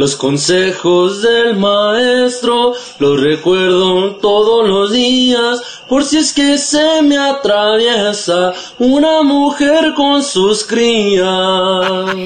Los 0.00 0.16
consejos 0.16 1.20
del 1.20 1.56
maestro 1.56 2.72
los 3.00 3.20
recuerdo 3.20 4.12
todos 4.16 4.66
los 4.66 4.92
días, 4.92 5.60
por 5.90 6.04
si 6.04 6.16
es 6.16 6.32
que 6.32 6.56
se 6.56 7.02
me 7.02 7.18
atraviesa 7.18 8.54
una 8.78 9.22
mujer 9.22 9.92
con 9.94 10.22
sus 10.22 10.64
crías. 10.64 12.16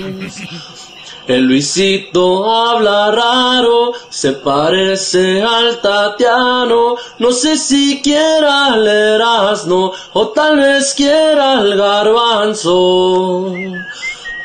El 1.26 1.46
Luisito 1.46 2.48
habla 2.48 3.10
raro, 3.10 3.90
se 4.08 4.34
parece 4.34 5.42
al 5.42 5.80
Tatiano, 5.80 6.94
no 7.18 7.32
sé 7.32 7.56
si 7.56 8.00
quiera 8.02 8.66
al 8.66 8.86
Erasmo 8.86 9.92
o 10.12 10.28
tal 10.28 10.58
vez 10.58 10.94
quiera 10.94 11.58
al 11.58 11.76
Garbanzo. 11.76 13.52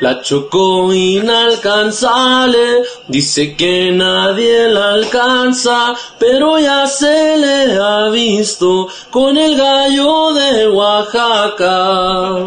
La 0.00 0.22
chocó 0.22 0.94
inalcanzable, 0.94 2.84
dice 3.06 3.54
que 3.54 3.92
nadie 3.92 4.68
la 4.68 4.94
alcanza, 4.94 5.94
pero 6.18 6.58
ya 6.58 6.86
se 6.86 7.36
le 7.36 7.76
ha 7.78 8.08
visto 8.08 8.88
con 9.10 9.36
el 9.36 9.58
gallo 9.58 10.32
de 10.32 10.68
Oaxaca. 10.68 12.38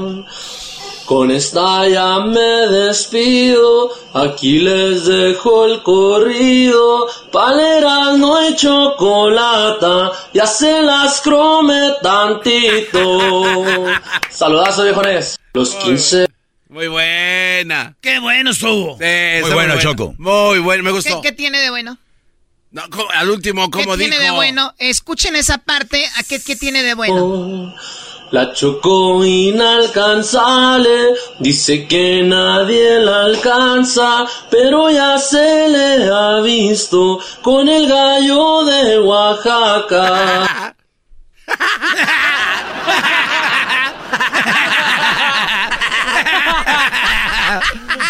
Con 1.05 1.29
esta 1.29 1.87
ya 1.87 2.21
me 2.21 2.67
despido, 2.69 3.91
aquí 4.13 4.57
les 4.57 5.05
dejo 5.05 5.65
el 5.65 5.83
corrido, 5.83 7.07
paleras 7.31 8.17
no 8.17 8.35
hay 8.35 8.55
chocolata, 8.55 10.11
ya 10.33 10.47
se 10.47 10.81
las 10.81 11.21
crome 11.21 11.97
tantito. 12.01 13.19
Saludazo 14.31 14.85
viejones, 14.85 15.39
los 15.53 15.75
15. 15.75 16.25
Muy 16.73 16.87
buena. 16.87 17.95
Qué 18.01 18.17
bueno 18.17 18.49
estuvo. 18.49 18.97
muy 18.97 19.53
bueno, 19.53 19.79
Choco. 19.79 20.15
Muy 20.17 20.57
bueno, 20.57 20.83
me 20.83 20.89
gustó. 20.89 21.21
¿Qué, 21.21 21.29
qué 21.29 21.35
tiene 21.35 21.59
de 21.59 21.69
bueno? 21.69 21.99
No, 22.71 22.81
¿cómo? 22.89 23.05
al 23.11 23.29
último, 23.29 23.69
¿Qué 23.69 23.83
¿cómo 23.83 23.95
dijo? 23.95 24.09
tiene 24.09 24.25
de 24.25 24.31
bueno? 24.31 24.73
Escuchen 24.79 25.35
esa 25.35 25.59
parte. 25.59 26.03
¿A 26.17 26.23
qué, 26.23 26.41
qué 26.41 26.55
tiene 26.55 26.81
de 26.81 26.95
bueno? 26.95 27.75
La 28.31 28.51
chocó 28.53 29.23
inalcanzable, 29.23 31.09
dice 31.39 31.87
que 31.87 32.23
nadie 32.23 33.01
la 33.01 33.25
alcanza, 33.25 34.25
pero 34.49 34.89
ya 34.89 35.19
se 35.19 35.67
le 35.69 36.09
ha 36.11 36.41
visto 36.41 37.19
con 37.43 37.69
el 37.69 37.87
gallo 37.87 38.65
de 38.65 38.97
Oaxaca. 38.97 40.75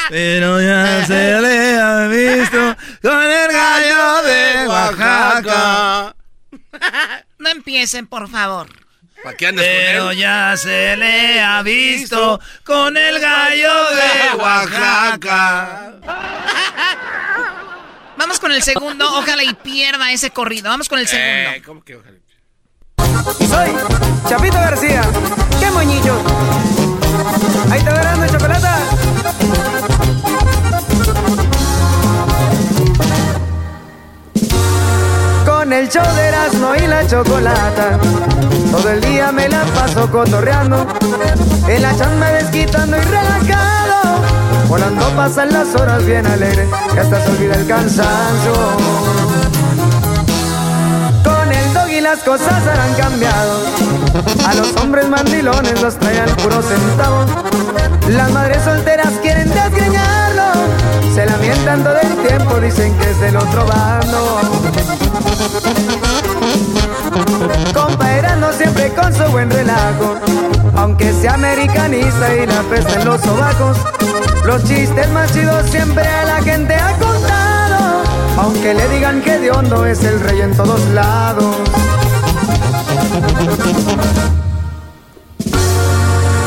Pero 0.10 0.62
ya 0.62 1.06
se 1.06 1.42
le 1.42 1.78
ha 1.80 2.08
visto 2.08 2.76
con 3.02 3.22
el 3.24 3.52
gallo 3.52 4.22
de 4.24 4.68
Oaxaca. 4.68 6.16
No 7.40 7.50
empiecen, 7.50 8.08
por 8.08 8.30
favor. 8.30 8.68
¿Para 9.24 9.38
qué 9.38 9.48
andas 9.48 9.66
Pero 9.66 10.04
con 10.04 10.12
él? 10.12 10.18
ya 10.18 10.54
se 10.58 10.98
le 10.98 11.42
ha 11.42 11.62
visto 11.62 12.40
con 12.66 12.98
el 12.98 13.20
gallo 13.20 13.74
de 13.96 14.38
Oaxaca. 14.38 15.94
Vamos 18.18 18.40
con 18.40 18.52
el 18.52 18.62
segundo. 18.64 19.18
Ojalá 19.18 19.44
y 19.44 19.54
pierda 19.54 20.12
ese 20.12 20.30
corrido. 20.32 20.70
Vamos 20.70 20.90
con 20.90 21.00
el 21.00 21.08
segundo. 21.08 21.30
Eh, 21.52 21.62
¿Cómo 21.66 21.84
que 21.84 21.96
ojalá? 21.96 22.18
Soy 23.50 23.72
Chapito 24.30 24.56
García. 24.58 25.02
¡Qué 25.60 25.70
moñillo! 25.72 26.22
Ahí 27.72 27.80
te 27.82 27.90
verán 27.92 28.22
de 28.22 28.30
chocolate. 28.30 28.68
El 35.74 35.90
show 35.90 36.06
de 36.16 36.84
y 36.84 36.88
la 36.88 37.08
chocolata. 37.08 38.00
Todo 38.72 38.90
el 38.90 39.02
día 39.02 39.32
me 39.32 39.50
la 39.50 39.64
paso 39.66 40.10
cotorreando. 40.12 40.86
En 41.68 41.82
la 41.82 41.96
chamba 41.96 42.28
desquitando 42.32 42.96
y 42.98 43.02
relajado. 43.02 44.22
Volando 44.68 45.10
pasan 45.16 45.52
las 45.52 45.74
horas 45.76 46.06
bien 46.06 46.28
alegre. 46.28 46.68
Que 46.94 47.00
hasta 47.00 47.22
se 47.22 47.32
olvida 47.32 47.56
el 47.56 47.66
cansancio. 47.66 48.54
Con 51.24 51.52
el 51.52 51.74
dog 51.74 51.90
y 51.90 52.02
las 52.02 52.20
cosas 52.20 52.62
han 52.68 52.94
cambiado. 52.94 53.60
A 54.48 54.54
los 54.54 54.76
hombres 54.78 55.10
mandilones 55.10 55.82
los 55.82 55.98
traen 55.98 56.30
puro 56.36 56.62
centavo. 56.62 57.26
Las 58.10 58.32
madres 58.32 58.64
solteras 58.64 59.14
quieren 59.22 59.50
desgreñarlo. 59.50 60.52
Se 61.16 61.26
lamentan 61.26 61.84
todo 61.84 62.00
el 62.00 62.28
tiempo, 62.28 62.60
dicen 62.60 62.96
que 63.00 63.10
es 63.10 63.20
del 63.20 63.38
otro 63.38 63.66
bando. 63.66 65.03
Comparando 67.74 68.54
siempre 68.54 68.90
con 68.94 69.14
su 69.14 69.24
buen 69.32 69.50
relajo. 69.50 70.16
Aunque 70.76 71.12
sea 71.14 71.34
americanista 71.36 72.36
y 72.36 72.46
la 72.46 72.62
pesta 72.64 73.00
en 73.00 73.06
los 73.06 73.22
sobacos. 73.22 73.78
Los 74.46 74.64
chistes 74.64 75.10
más 75.10 75.32
chidos 75.34 75.70
siempre 75.70 76.08
a 76.08 76.26
la 76.26 76.42
gente 76.42 76.76
ha 76.76 76.98
contado. 76.98 78.04
Aunque 78.38 78.74
le 78.74 78.88
digan 78.90 79.22
que 79.22 79.40
de 79.40 79.52
hondo 79.52 79.86
es 79.86 80.04
el 80.04 80.20
rey 80.20 80.42
en 80.42 80.56
todos 80.56 80.82
lados. 80.90 81.56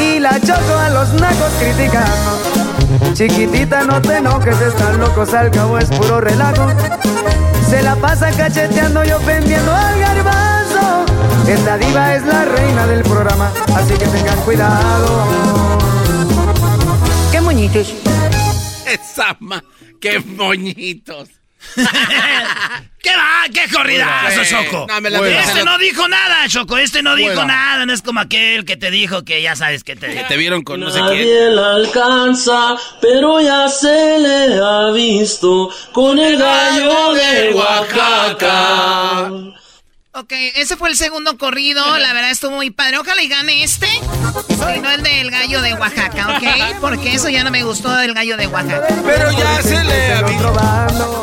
Y 0.01 0.19
la 0.19 0.41
choco 0.41 0.79
a 0.79 0.91
los 0.91 1.13
nacos 1.15 1.53
criticando. 1.59 3.15
Chiquitita, 3.15 3.85
no 3.85 4.01
te 4.03 4.19
enojes, 4.19 4.61
están 4.61 4.99
locos, 4.99 5.33
al 5.35 5.51
cabo 5.51 5.79
es 5.79 5.89
puro 5.91 6.21
relajo. 6.21 6.67
Se 7.69 7.83
la 7.83 7.97
pasa 7.97 8.31
cacheteando 8.31 9.05
y 9.05 9.11
ofendiendo 9.11 9.73
al 9.73 9.99
garbanzo. 9.99 11.05
Esta 11.49 11.79
diva 11.79 12.15
es 12.15 12.25
la 12.25 12.45
reina 12.45 12.87
del 12.87 13.03
programa, 13.03 13.53
así 13.75 13.95
que 13.95 14.07
tengan 14.07 14.39
cuidado. 14.43 15.27
¡Qué 17.33 17.41
moñitos! 17.41 17.95
Esa 18.87 19.37
ma... 19.41 19.63
¡Qué 20.01 20.19
moñitos! 20.21 21.29
¿Qué 23.03 23.11
va? 23.11 23.45
¿Qué 23.53 23.73
corridazo. 23.73 24.43
Choco? 24.45 24.87
No, 24.89 25.01
me 25.01 25.11
la- 25.11 25.19
este 25.41 25.65
no 25.65 25.79
dijo 25.79 26.09
nada, 26.09 26.49
Choco. 26.49 26.77
Este 26.79 27.03
no 27.03 27.15
dijo 27.17 27.35
Fuera. 27.35 27.47
nada. 27.47 27.87
No 27.87 27.93
es 27.93 28.03
como 28.03 28.21
aquel 28.21 28.65
que 28.65 28.77
te 28.77 28.91
dijo 28.91 29.25
que 29.25 29.43
ya 29.43 29.55
sabes 29.57 29.85
que 29.85 29.95
te... 29.97 30.13
Que 30.13 30.25
te 30.25 30.37
vieron 30.37 30.63
con 30.63 30.81
no 30.81 30.91
sé 30.91 30.99
quién. 31.01 31.11
Nadie 31.11 31.51
la 31.51 31.75
alcanza, 31.77 32.77
pero 33.01 33.41
ya 33.41 33.69
se 33.69 34.19
le 34.19 34.59
ha 34.59 34.91
visto 34.93 35.71
con 35.93 36.19
el 36.19 36.37
gallo 36.39 37.13
de 37.15 37.55
Oaxaca. 37.55 39.31
Ok, 40.17 40.33
ese 40.55 40.79
fue 40.79 40.89
el 40.89 40.97
segundo 40.97 41.37
corrido. 41.37 41.99
La 41.99 42.15
verdad 42.15 42.31
estuvo 42.31 42.53
muy 42.53 42.71
padre. 42.71 42.97
Ojalá 42.97 43.23
y 43.23 43.29
gane 43.29 43.63
este. 43.63 43.87
Y 44.75 44.81
no 44.81 44.91
el 44.91 45.03
del 45.03 45.31
gallo 45.31 45.61
de 45.61 45.75
Oaxaca, 45.75 46.39
¿ok? 46.39 46.77
Porque 46.81 47.13
eso 47.13 47.29
ya 47.29 47.45
no 47.45 47.51
me 47.51 47.63
gustó 47.65 47.95
del 47.95 48.15
gallo 48.15 48.39
de 48.39 48.47
Oaxaca. 48.47 48.87
Pero 49.05 49.31
ya 49.33 49.63
se 49.63 49.85
le 49.85 50.15
ha 50.15 50.23
visto. 50.23 50.55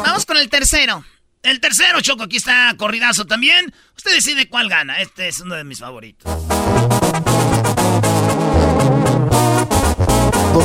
Vamos 0.06 0.28
con 0.28 0.38
el 0.38 0.48
tercero. 0.48 1.04
El 1.41 1.60
tercero, 1.60 2.02
Choco, 2.02 2.24
aquí 2.24 2.38
está 2.38 2.72
corridazo 2.78 3.26
también. 3.26 3.74
Usted 3.98 4.14
decide 4.14 4.48
cuál 4.48 4.70
gana. 4.70 5.02
Este 5.02 5.28
es 5.28 5.39
uno 5.39 5.56
de 5.56 5.64
mis 5.64 5.80
favoritos. 5.80 6.32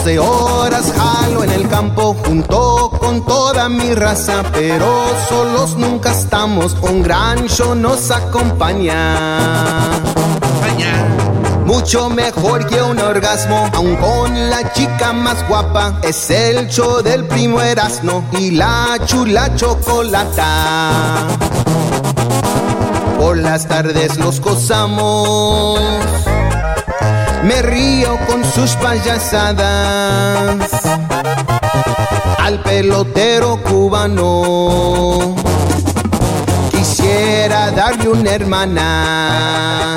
12 0.05 0.19
horas 0.21 0.93
jalo 0.97 1.43
en 1.43 1.51
el 1.51 1.69
campo 1.69 2.15
junto 2.25 2.91
con 3.01 3.25
toda 3.25 3.69
mi 3.69 3.95
raza, 3.95 4.45
pero 4.53 4.87
solos 5.29 5.77
nunca 5.77 6.13
estamos, 6.13 6.77
un 6.83 7.03
gran 7.03 7.49
show 7.49 7.75
nos 7.75 8.11
acompaña. 8.11 9.91
Mucho 11.65 12.09
mejor 12.11 12.67
que 12.67 12.81
un 12.81 12.99
orgasmo, 12.99 13.69
aun 13.75 13.97
con 13.97 14.51
la 14.51 14.73
chica 14.73 15.13
más 15.13 15.47
guapa, 15.49 15.99
es 16.03 16.31
el 16.31 16.69
show 16.69 17.03
del 17.03 17.25
primo 17.25 17.61
Erasmo 17.61 18.25
y 18.39 18.53
la 18.53 18.99
chula 19.05 19.55
chocolata. 19.57 21.27
Por 23.19 23.39
las 23.39 23.67
tardes 23.67 24.17
los 24.17 24.41
gozamos. 24.41 25.81
Me 27.49 27.63
río 27.63 28.19
con 28.27 28.45
sus 28.45 28.73
payasadas. 28.77 29.57
Al 32.39 32.61
pelotero 32.63 33.63
cubano. 33.63 35.35
Quisiera 36.71 37.71
darle 37.71 38.11
una 38.11 38.33
hermana. 38.33 39.97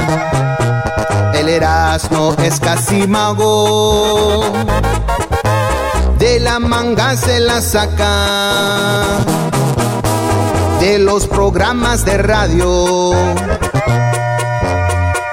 El 1.34 1.49
Erasmo 1.49 2.34
es 2.41 2.58
casi 2.62 3.06
mago. 3.06 4.45
De 6.20 6.39
la 6.39 6.58
manga 6.60 7.18
se 7.18 7.41
la 7.41 7.62
saca. 7.62 9.18
De 10.80 10.99
los 10.99 11.28
programas 11.28 12.06
de 12.06 12.18
radio 12.18 13.14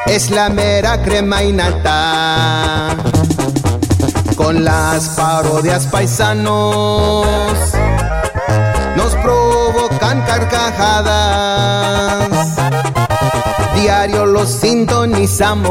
es 0.09 0.31
la 0.31 0.49
mera 0.49 1.03
crema 1.03 1.43
y. 1.43 2.97
Con 4.37 4.65
las 4.65 5.09
parodias 5.11 5.87
paisanos 5.87 7.27
nos 8.97 9.15
provocan 9.17 10.23
carcajadas. 10.23 11.49
Diario 13.75 14.25
los 14.27 14.49
sintonizamos 14.49 15.63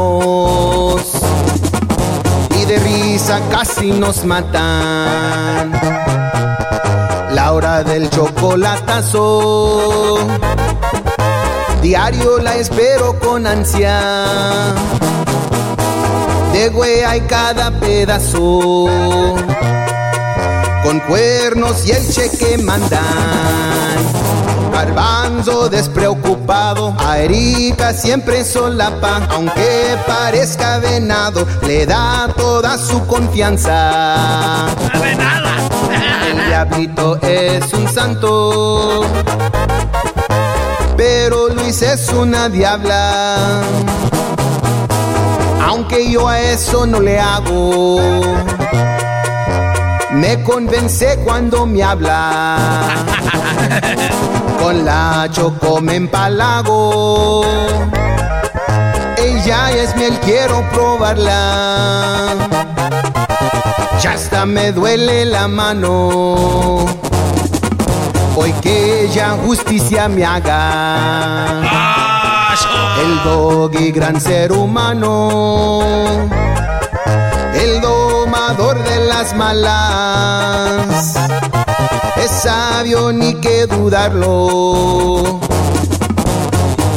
y 2.60 2.64
de 2.64 2.78
risa 2.78 3.40
casi 3.50 3.90
nos 3.90 4.24
matan. 4.24 5.72
La 7.32 7.52
hora 7.52 7.82
del 7.82 8.08
chocolatazo 8.10 9.18
Diario 11.88 12.36
la 12.36 12.54
espero 12.56 13.18
con 13.18 13.46
ansia. 13.46 13.98
De 16.52 16.68
güey 16.68 17.00
hay 17.00 17.22
cada 17.22 17.70
pedazo. 17.80 18.90
Con 20.82 21.00
cuernos 21.08 21.86
y 21.86 21.92
el 21.92 22.06
cheque 22.12 22.58
mandan. 22.58 23.00
Garbanzo 24.70 25.70
despreocupado, 25.70 26.94
a 26.98 27.20
Erika 27.20 27.94
siempre 27.94 28.44
solapa, 28.44 29.26
aunque 29.30 29.96
parezca 30.06 30.80
venado, 30.80 31.46
le 31.62 31.86
da 31.86 32.28
toda 32.36 32.76
su 32.76 33.06
confianza. 33.06 34.66
El 36.30 36.46
diablito 36.48 37.18
es 37.22 37.72
un 37.72 37.88
santo, 37.88 39.06
pero 40.98 41.48
Luis 41.48 41.80
es 41.80 42.08
una 42.08 42.48
diabla. 42.48 43.62
Aunque 45.64 46.10
yo 46.10 46.28
a 46.28 46.40
eso 46.40 46.86
no 46.86 47.00
le 47.00 47.20
hago, 47.20 48.00
me 50.12 50.42
convence 50.42 51.20
cuando 51.24 51.66
me 51.66 51.84
habla. 51.84 52.88
Con 54.60 54.84
la 54.84 55.28
choco 55.30 55.80
me 55.80 55.94
empalago. 55.94 57.44
Ella 59.16 59.70
es 59.70 59.94
miel, 59.94 60.18
quiero 60.24 60.68
probarla. 60.72 62.34
Ya 64.02 64.12
hasta 64.12 64.44
me 64.46 64.72
duele 64.72 65.26
la 65.26 65.46
mano. 65.46 67.07
Hoy 68.40 68.52
que 68.62 69.02
ella 69.02 69.36
justicia 69.44 70.08
me 70.08 70.24
haga. 70.24 71.60
El 73.02 73.22
doggy, 73.24 73.90
gran 73.90 74.20
ser 74.20 74.52
humano. 74.52 76.28
El 77.52 77.80
domador 77.80 78.80
de 78.84 79.06
las 79.06 79.34
malas. 79.34 81.16
Es 82.16 82.30
sabio 82.30 83.10
ni 83.12 83.34
que 83.40 83.66
dudarlo. 83.66 85.40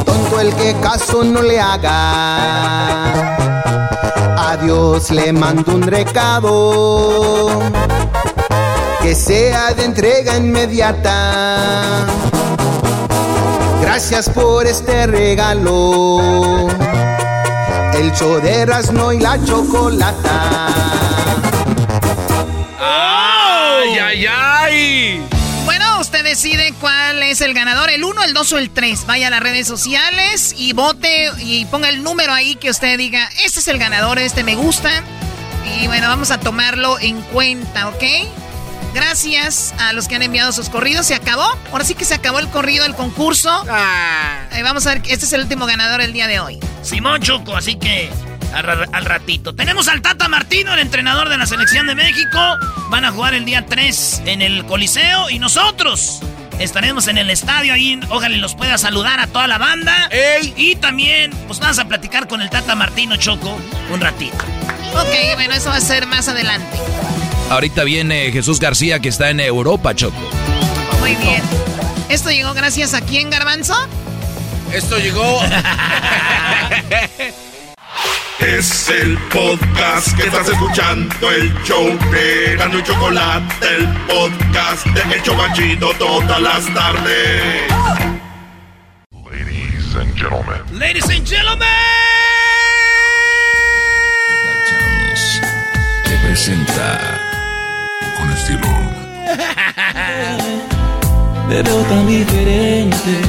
Tonto 0.06 0.40
el 0.40 0.54
que 0.54 0.76
caso 0.80 1.24
no 1.24 1.42
le 1.42 1.60
haga. 1.60 3.34
A 4.38 4.56
Dios 4.62 5.10
le 5.10 5.32
mando 5.32 5.74
un 5.74 5.82
recado. 5.82 7.50
Que 9.02 9.16
sea 9.16 9.74
de 9.74 9.84
entrega 9.84 10.36
inmediata. 10.36 12.06
Gracias 13.80 14.28
por 14.28 14.64
este 14.66 15.08
regalo. 15.08 16.68
El 17.94 18.12
show 18.12 18.40
de 18.40 18.60
Erasmo 18.60 19.12
y 19.12 19.18
la 19.18 19.42
chocolata. 19.44 20.68
¡Ay, 22.78 23.98
ay, 23.98 24.26
ay! 24.26 25.26
Bueno, 25.64 26.00
usted 26.00 26.22
decide 26.22 26.72
cuál 26.80 27.24
es 27.24 27.40
el 27.40 27.54
ganador, 27.54 27.90
el 27.90 28.04
1, 28.04 28.22
el 28.22 28.34
2 28.34 28.52
o 28.52 28.58
el 28.58 28.70
3. 28.70 29.04
Vaya 29.06 29.26
a 29.26 29.30
las 29.30 29.40
redes 29.40 29.66
sociales 29.66 30.54
y 30.56 30.74
vote 30.74 31.30
y 31.40 31.64
ponga 31.66 31.88
el 31.88 32.04
número 32.04 32.32
ahí 32.32 32.54
que 32.54 32.70
usted 32.70 32.96
diga, 32.98 33.28
este 33.44 33.58
es 33.58 33.66
el 33.68 33.78
ganador, 33.78 34.20
este 34.20 34.44
me 34.44 34.54
gusta. 34.54 34.90
Y 35.76 35.88
bueno, 35.88 36.06
vamos 36.06 36.30
a 36.30 36.38
tomarlo 36.38 37.00
en 37.00 37.20
cuenta, 37.20 37.88
¿ok? 37.88 38.04
Gracias 38.94 39.74
a 39.78 39.92
los 39.92 40.08
que 40.08 40.16
han 40.16 40.22
enviado 40.22 40.52
sus 40.52 40.68
corridos. 40.68 41.06
Se 41.06 41.14
acabó. 41.14 41.56
Ahora 41.72 41.84
sí 41.84 41.94
que 41.94 42.04
se 42.04 42.14
acabó 42.14 42.38
el 42.38 42.48
corrido, 42.48 42.84
el 42.84 42.94
concurso. 42.94 43.50
Ah. 43.68 44.46
Eh, 44.52 44.62
vamos 44.62 44.86
a 44.86 44.94
ver, 44.94 45.02
este 45.08 45.24
es 45.26 45.32
el 45.32 45.42
último 45.42 45.66
ganador 45.66 46.00
el 46.00 46.12
día 46.12 46.26
de 46.26 46.40
hoy. 46.40 46.60
Simón 46.82 47.20
Choco, 47.22 47.56
así 47.56 47.76
que 47.76 48.10
al, 48.54 48.64
ra- 48.64 48.86
al 48.92 49.04
ratito. 49.04 49.54
Tenemos 49.54 49.88
al 49.88 50.02
Tata 50.02 50.28
Martino, 50.28 50.74
el 50.74 50.80
entrenador 50.80 51.28
de 51.28 51.38
la 51.38 51.46
selección 51.46 51.86
de 51.86 51.94
México. 51.94 52.38
Van 52.90 53.04
a 53.04 53.12
jugar 53.12 53.34
el 53.34 53.44
día 53.44 53.64
3 53.66 54.22
en 54.26 54.42
el 54.42 54.66
Coliseo 54.66 55.30
y 55.30 55.38
nosotros 55.38 56.20
estaremos 56.58 57.08
en 57.08 57.16
el 57.16 57.30
estadio 57.30 57.72
ahí. 57.72 57.98
Ojalá 58.10 58.34
y 58.36 58.40
los 58.40 58.54
pueda 58.54 58.76
saludar 58.76 59.20
a 59.20 59.26
toda 59.26 59.46
la 59.46 59.56
banda. 59.56 60.10
Y 60.56 60.76
también, 60.76 61.30
pues 61.46 61.58
vamos 61.60 61.78
a 61.78 61.86
platicar 61.86 62.28
con 62.28 62.42
el 62.42 62.50
Tata 62.50 62.74
Martino 62.74 63.16
Choco 63.16 63.58
un 63.90 64.00
ratito. 64.00 64.36
Ok, 64.94 65.34
bueno, 65.36 65.54
eso 65.54 65.70
va 65.70 65.76
a 65.76 65.80
ser 65.80 66.06
más 66.06 66.28
adelante. 66.28 66.76
Ahorita 67.50 67.84
viene 67.84 68.30
Jesús 68.32 68.58
García 68.60 69.00
que 69.00 69.08
está 69.08 69.30
en 69.30 69.40
Europa, 69.40 69.94
Choco. 69.94 70.16
Muy 71.00 71.14
bien. 71.16 71.42
¿Esto 72.08 72.30
llegó 72.30 72.54
gracias 72.54 72.94
a 72.94 73.00
quién, 73.00 73.30
Garbanzo? 73.30 73.74
Esto 74.72 74.98
llegó. 74.98 75.40
Es 78.42 78.88
el 78.88 79.16
podcast 79.28 80.16
que 80.16 80.24
estás 80.24 80.48
escuchando, 80.48 81.30
el 81.30 81.54
show 81.62 81.96
de 82.10 82.56
Gano 82.56 82.80
y 82.80 82.82
Chocolate, 82.82 83.66
el 83.76 83.86
podcast 84.08 84.84
de 84.84 85.14
El 85.14 85.22
Chobachito 85.22 85.92
todas 85.94 86.42
las 86.42 86.74
tardes. 86.74 87.70
Ladies 89.12 89.94
and 89.94 90.16
gentlemen. 90.16 90.60
Ladies 90.72 91.08
and 91.08 91.24
gentlemen. 91.24 91.68
Te 96.04 96.16
presenta 96.26 97.21
con 98.42 98.54
estilo. 98.54 98.68
Me 101.48 101.62
veo 101.62 101.82
tan 101.82 102.06
diferente. 102.06 103.20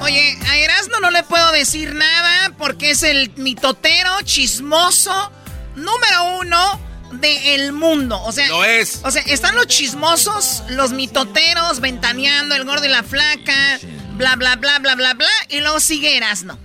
Oye, 0.00 0.38
a 0.48 0.56
Erasmo 0.56 1.00
no 1.00 1.10
le 1.10 1.22
puedo 1.22 1.52
decir 1.52 1.94
nada 1.94 2.54
porque 2.58 2.90
es 2.90 3.02
el 3.02 3.32
mitotero 3.36 4.20
chismoso 4.22 5.30
número 5.76 6.38
uno 6.40 6.80
del 7.12 7.72
mundo. 7.72 8.20
O 8.22 8.32
sea, 8.32 8.48
Lo 8.48 8.64
es. 8.64 9.00
O 9.04 9.10
sea, 9.10 9.22
están 9.22 9.54
los 9.54 9.66
chismosos, 9.66 10.64
los 10.68 10.92
mitoteros, 10.92 11.80
ventaneando, 11.80 12.54
el 12.54 12.64
gordo 12.64 12.84
y 12.86 12.88
la 12.88 13.02
flaca, 13.02 13.78
bla, 14.14 14.36
bla, 14.36 14.56
bla, 14.56 14.78
bla, 14.78 14.94
bla, 14.94 15.14
bla. 15.14 15.28
Y 15.50 15.60
luego 15.60 15.80
sigue 15.80 16.16
Erasmo. 16.16 16.58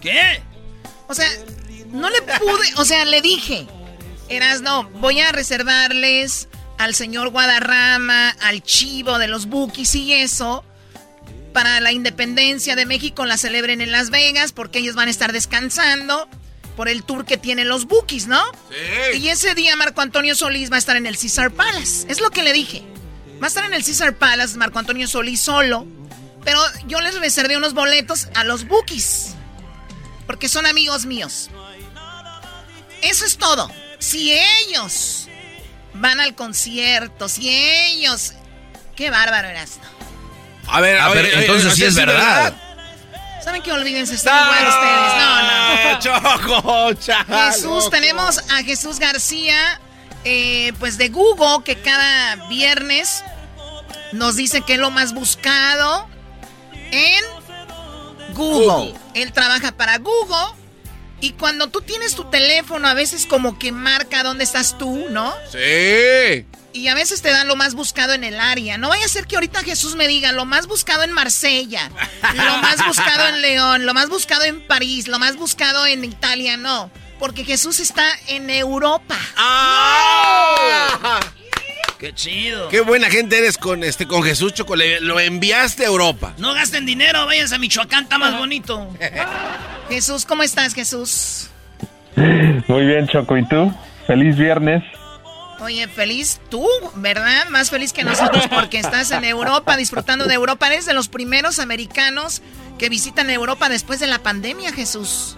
¿Qué? 0.00 0.42
O 1.08 1.14
sea, 1.14 1.28
no 1.90 2.10
le 2.10 2.20
pude, 2.22 2.74
o 2.76 2.84
sea, 2.84 3.04
le 3.04 3.22
dije, 3.22 3.66
Erasno, 4.34 4.88
voy 5.00 5.20
a 5.20 5.32
reservarles 5.32 6.48
al 6.78 6.94
señor 6.94 7.30
Guadarrama, 7.30 8.30
al 8.30 8.62
chivo 8.62 9.18
de 9.18 9.28
los 9.28 9.46
bookies 9.46 9.94
y 9.94 10.12
eso, 10.12 10.64
para 11.52 11.80
la 11.80 11.92
independencia 11.92 12.76
de 12.76 12.86
México 12.86 13.24
la 13.24 13.36
celebren 13.36 13.80
en 13.80 13.92
Las 13.92 14.10
Vegas, 14.10 14.52
porque 14.52 14.80
ellos 14.80 14.94
van 14.94 15.08
a 15.08 15.10
estar 15.10 15.32
descansando 15.32 16.28
por 16.76 16.88
el 16.88 17.04
tour 17.04 17.24
que 17.24 17.36
tienen 17.36 17.68
los 17.68 17.86
bookies, 17.86 18.26
¿no? 18.26 18.42
Sí. 18.70 19.18
Y 19.18 19.28
ese 19.28 19.54
día 19.54 19.76
Marco 19.76 20.00
Antonio 20.00 20.34
Solís 20.34 20.70
va 20.70 20.76
a 20.76 20.80
estar 20.80 20.96
en 20.96 21.06
el 21.06 21.16
Caesar 21.16 21.52
Palace, 21.52 22.06
es 22.08 22.20
lo 22.20 22.30
que 22.30 22.42
le 22.42 22.52
dije. 22.52 22.82
Va 23.40 23.46
a 23.46 23.48
estar 23.48 23.64
en 23.64 23.74
el 23.74 23.84
Caesar 23.84 24.16
Palace 24.16 24.56
Marco 24.58 24.78
Antonio 24.78 25.06
Solís 25.06 25.40
solo, 25.40 25.86
pero 26.44 26.60
yo 26.86 27.00
les 27.00 27.18
reservé 27.20 27.56
unos 27.56 27.74
boletos 27.74 28.28
a 28.34 28.44
los 28.44 28.66
bookies 28.66 29.34
porque 30.26 30.48
son 30.48 30.66
amigos 30.66 31.06
míos. 31.06 31.50
Eso 33.02 33.24
es 33.24 33.36
todo. 33.36 33.70
Si 33.98 34.32
ellos 34.32 35.28
van 35.94 36.20
al 36.20 36.34
concierto, 36.34 37.28
si 37.28 37.48
ellos... 37.50 38.34
Qué 38.96 39.10
bárbaro 39.10 39.48
eras. 39.48 39.78
A 40.68 40.80
ver, 40.80 40.98
Ah, 40.98 41.06
a 41.06 41.08
ver, 41.10 41.24
pero 41.30 41.40
entonces 41.40 41.74
sí 41.74 41.84
es 41.84 41.94
verdad. 41.96 42.54
¿Saben 43.42 43.60
qué? 43.60 43.72
Olvídense, 43.72 44.14
están 44.14 44.46
igual 44.46 44.68
ustedes. 44.68 45.12
No, 45.18 46.22
no. 46.22 46.54
Choco, 46.60 46.92
chalo. 46.94 47.50
Jesús, 47.50 47.90
tenemos 47.90 48.38
a 48.50 48.62
Jesús 48.62 48.98
García, 48.98 49.80
eh, 50.24 50.72
pues 50.78 50.96
de 50.96 51.08
Google, 51.08 51.64
que 51.64 51.76
cada 51.76 52.36
viernes 52.48 53.24
nos 54.12 54.36
dice 54.36 54.62
que 54.62 54.74
es 54.74 54.78
lo 54.78 54.90
más 54.90 55.12
buscado 55.12 56.08
en 56.92 57.24
Google. 58.34 58.94
Él 59.14 59.32
trabaja 59.32 59.72
para 59.72 59.98
Google. 59.98 60.54
Y 61.20 61.32
cuando 61.32 61.68
tú 61.68 61.80
tienes 61.80 62.14
tu 62.14 62.24
teléfono, 62.24 62.86
a 62.88 62.94
veces 62.94 63.26
como 63.26 63.58
que 63.58 63.72
marca 63.72 64.22
dónde 64.22 64.44
estás 64.44 64.76
tú, 64.76 65.06
¿no? 65.10 65.32
Sí. 65.50 66.46
Y 66.72 66.88
a 66.88 66.94
veces 66.94 67.22
te 67.22 67.30
dan 67.30 67.46
lo 67.46 67.56
más 67.56 67.74
buscado 67.74 68.14
en 68.14 68.24
el 68.24 68.40
área. 68.40 68.78
No 68.78 68.88
vaya 68.88 69.06
a 69.06 69.08
ser 69.08 69.26
que 69.26 69.36
ahorita 69.36 69.62
Jesús 69.62 69.94
me 69.94 70.08
diga 70.08 70.32
lo 70.32 70.44
más 70.44 70.66
buscado 70.66 71.04
en 71.04 71.12
Marsella, 71.12 71.90
lo 72.34 72.56
más 72.58 72.84
buscado 72.84 73.28
en 73.28 73.42
León, 73.42 73.86
lo 73.86 73.94
más 73.94 74.08
buscado 74.08 74.42
en 74.44 74.60
París, 74.66 75.06
lo 75.06 75.18
más 75.18 75.36
buscado 75.36 75.86
en 75.86 76.04
Italia. 76.04 76.56
No, 76.56 76.90
porque 77.18 77.44
Jesús 77.44 77.78
está 77.78 78.04
en 78.26 78.50
Europa. 78.50 79.16
¡Ah! 79.36 81.20
¡Qué 81.98 82.12
chido! 82.14 82.68
Qué 82.68 82.80
buena 82.80 83.08
gente 83.08 83.38
eres 83.38 83.56
con 83.56 83.82
este 83.84 84.06
con 84.06 84.22
Jesús 84.22 84.52
Choco. 84.54 84.76
le- 84.76 85.00
Lo 85.00 85.20
enviaste 85.20 85.84
a 85.84 85.88
Europa. 85.88 86.34
No 86.38 86.52
gasten 86.54 86.84
dinero, 86.86 87.24
váyanse 87.26 87.54
a 87.54 87.58
Michoacán, 87.58 88.04
está 88.04 88.18
más 88.18 88.36
bonito. 88.36 88.88
Jesús, 89.88 90.24
¿cómo 90.26 90.42
estás, 90.42 90.74
Jesús? 90.74 91.48
Muy 92.16 92.86
bien, 92.86 93.06
Choco. 93.08 93.36
¿Y 93.36 93.46
tú? 93.48 93.72
Feliz 94.06 94.36
viernes. 94.36 94.82
Oye, 95.60 95.86
feliz 95.88 96.40
tú, 96.50 96.66
¿verdad? 96.96 97.46
Más 97.48 97.70
feliz 97.70 97.92
que 97.92 98.02
nosotros 98.04 98.44
porque 98.48 98.78
estás 98.78 99.10
en 99.12 99.24
Europa 99.24 99.76
disfrutando 99.76 100.26
de 100.26 100.34
Europa. 100.34 100.66
Eres 100.66 100.84
de 100.84 100.94
los 100.94 101.08
primeros 101.08 101.58
americanos 101.58 102.42
que 102.78 102.88
visitan 102.88 103.30
Europa 103.30 103.68
después 103.68 104.00
de 104.00 104.08
la 104.08 104.18
pandemia, 104.18 104.72
Jesús. 104.72 105.36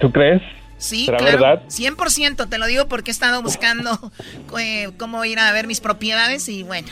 ¿Tú 0.00 0.10
crees? 0.10 0.42
Sí, 0.82 1.06
¿Será 1.06 1.18
claro. 1.18 1.38
verdad? 1.38 1.62
100% 1.68 2.48
te 2.48 2.58
lo 2.58 2.66
digo 2.66 2.88
porque 2.88 3.10
he 3.10 3.14
estado 3.14 3.40
buscando 3.42 4.12
eh, 4.58 4.90
cómo 4.98 5.24
ir 5.24 5.38
a 5.38 5.52
ver 5.52 5.66
mis 5.66 5.80
propiedades 5.80 6.48
y 6.48 6.62
bueno, 6.64 6.88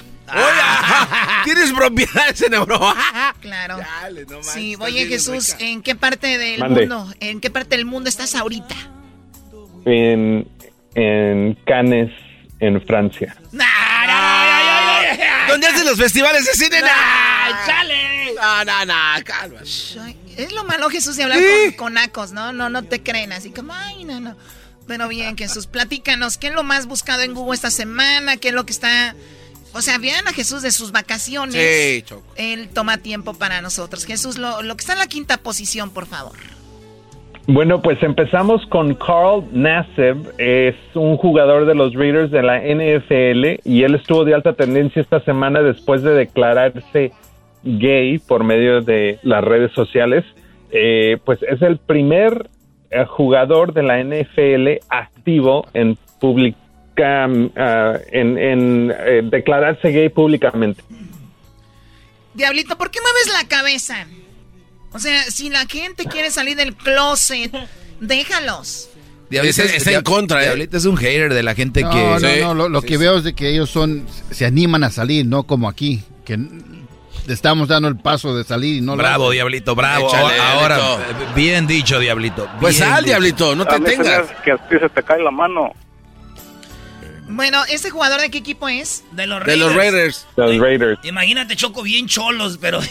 ¿Tienes 1.44 1.72
propiedades 1.72 2.40
en 2.42 2.54
Europa? 2.54 2.94
Claro. 3.40 3.78
Dale, 3.78 4.26
no 4.26 4.42
Sí, 4.44 4.76
oye 4.78 5.06
Jesús, 5.06 5.54
rica. 5.54 5.64
¿en 5.64 5.82
qué 5.82 5.94
parte 5.96 6.38
del 6.38 6.60
Mande. 6.60 6.80
mundo, 6.86 7.12
en 7.20 7.40
qué 7.40 7.50
parte 7.50 7.76
del 7.76 7.84
mundo 7.86 8.08
estás 8.08 8.34
ahorita? 8.36 8.74
En, 9.86 10.46
en 10.94 11.54
Cannes, 11.66 12.12
en 12.60 12.80
Francia. 12.86 13.34
¿Dónde 15.48 15.66
hacen 15.66 15.84
los 15.84 15.98
festivales 15.98 16.44
de 16.44 16.52
cine? 16.52 16.76
¡Ay, 16.84 17.52
chale! 17.66 18.34
No, 18.34 18.64
no, 18.64 18.84
no, 18.86 19.24
calma. 19.24 19.60
Es 20.40 20.52
lo 20.52 20.64
malo, 20.64 20.88
Jesús, 20.88 21.16
de 21.16 21.24
hablar 21.24 21.38
con, 21.38 21.76
con 21.76 21.94
nacos, 21.94 22.32
¿no? 22.32 22.52
No, 22.52 22.68
no 22.68 22.82
te 22.82 23.02
creen, 23.02 23.32
así 23.32 23.50
como, 23.50 23.72
ay, 23.72 24.04
no, 24.04 24.20
no. 24.20 24.36
Pero 24.86 25.06
bien, 25.08 25.36
Jesús, 25.36 25.66
platícanos, 25.66 26.36
¿qué 26.36 26.48
es 26.48 26.54
lo 26.54 26.62
más 26.62 26.86
buscado 26.86 27.22
en 27.22 27.34
Google 27.34 27.54
esta 27.54 27.70
semana? 27.70 28.36
¿Qué 28.36 28.48
es 28.48 28.54
lo 28.54 28.66
que 28.66 28.72
está...? 28.72 29.14
O 29.72 29.82
sea, 29.82 29.98
vean 29.98 30.26
a 30.26 30.32
Jesús 30.32 30.62
de 30.62 30.72
sus 30.72 30.90
vacaciones. 30.90 31.54
Sí, 31.54 32.02
Choco. 32.02 32.24
Él 32.34 32.68
toma 32.74 32.98
tiempo 32.98 33.34
para 33.34 33.60
nosotros. 33.60 34.04
Jesús, 34.04 34.36
lo, 34.36 34.62
lo 34.62 34.74
que 34.76 34.80
está 34.80 34.94
en 34.94 34.98
la 34.98 35.06
quinta 35.06 35.36
posición, 35.36 35.90
por 35.90 36.06
favor. 36.06 36.36
Bueno, 37.46 37.82
pues 37.82 38.00
empezamos 38.02 38.64
con 38.66 38.94
Carl 38.94 39.44
Nassib, 39.50 40.32
es 40.38 40.76
un 40.94 41.16
jugador 41.16 41.66
de 41.66 41.74
los 41.74 41.94
Raiders 41.94 42.30
de 42.30 42.42
la 42.42 42.58
NFL 42.58 43.60
y 43.68 43.82
él 43.82 43.94
estuvo 43.96 44.24
de 44.24 44.34
alta 44.34 44.52
tendencia 44.52 45.02
esta 45.02 45.20
semana 45.24 45.60
después 45.60 46.02
de 46.02 46.14
declararse 46.14 47.12
gay 47.62 48.18
por 48.18 48.44
medio 48.44 48.80
de 48.80 49.18
las 49.22 49.42
redes 49.44 49.72
sociales. 49.72 50.24
Eh, 50.72 51.18
pues 51.24 51.40
es 51.42 51.60
el 51.62 51.78
primer 51.78 52.48
eh, 52.90 53.04
jugador 53.06 53.72
de 53.72 53.82
la 53.82 54.02
NFL 54.02 54.84
activo 54.88 55.66
en 55.74 55.96
publica, 56.20 56.58
ah, 57.56 57.94
en, 58.12 58.38
en, 58.38 58.92
eh, 58.96 59.22
declararse 59.24 59.90
gay 59.90 60.08
públicamente. 60.10 60.82
Diablito, 62.34 62.76
¿por 62.78 62.90
qué 62.90 63.00
mueves 63.00 63.32
la 63.42 63.48
cabeza? 63.48 64.06
O 64.92 64.98
sea, 64.98 65.22
si 65.24 65.50
la 65.50 65.66
gente 65.66 66.04
quiere 66.04 66.30
salir 66.30 66.56
del 66.56 66.74
closet, 66.76 67.52
déjalos. 68.00 68.90
Diablito 69.30 69.62
está 69.62 69.92
en 69.92 70.02
contra, 70.02 70.40
¿eh? 70.42 70.46
Diablito 70.46 70.76
es 70.76 70.84
un 70.84 70.96
hater 70.96 71.32
de 71.32 71.42
la 71.44 71.54
gente 71.54 71.82
No, 71.82 71.90
que... 71.90 71.96
no, 71.96 72.18
Sí. 72.20 72.26
no, 72.40 72.54
lo, 72.54 72.68
lo 72.68 72.80
Sí, 72.80 72.88
que 72.88 72.94
sí. 72.94 73.00
veo 73.00 73.16
es 73.18 73.24
de 73.24 73.32
que 73.34 73.48
ellos 73.50 73.70
son, 73.70 74.04
se 74.32 74.44
animan 74.44 74.82
a 74.84 74.90
salir, 74.90 75.24
no 75.26 75.44
como 75.44 75.68
aquí, 75.68 76.02
que 76.24 76.36
estamos 77.32 77.68
dando 77.68 77.88
el 77.88 77.96
paso 77.96 78.34
de 78.36 78.44
salir 78.44 78.76
y 78.76 78.80
no 78.80 78.92
lo 78.96 78.98
Bravo. 79.02 79.30
Diablito, 79.30 79.74
bravo. 79.74 80.08
Échale, 80.08 80.38
Ahora, 80.40 80.76
Diablito. 80.76 81.34
bien 81.34 81.66
dicho, 81.66 81.98
Diablito. 81.98 82.48
Pues 82.60 82.76
bien 82.78 82.88
sal, 82.88 82.98
dicho. 83.04 83.08
diablito, 83.10 83.54
no 83.56 83.64
te 83.66 83.80
tengas. 83.80 84.28
que 84.44 84.52
a 84.52 84.56
ti 84.56 84.76
se 84.78 84.88
te 84.88 85.02
cae 85.02 85.22
la 85.22 85.30
mano. 85.30 85.72
Bueno, 87.28 87.62
¿este 87.68 87.90
jugador 87.90 88.20
de 88.20 88.30
qué 88.30 88.38
equipo 88.38 88.68
es? 88.68 89.04
De 89.12 89.26
los 89.26 89.44
De 89.44 89.56
los 89.56 89.74
Raiders. 89.74 90.26
Los 90.36 90.58
Raiders. 90.58 90.98
Imagínate, 91.04 91.54
Choco, 91.54 91.82
bien 91.82 92.08
cholos, 92.08 92.58
pero... 92.60 92.80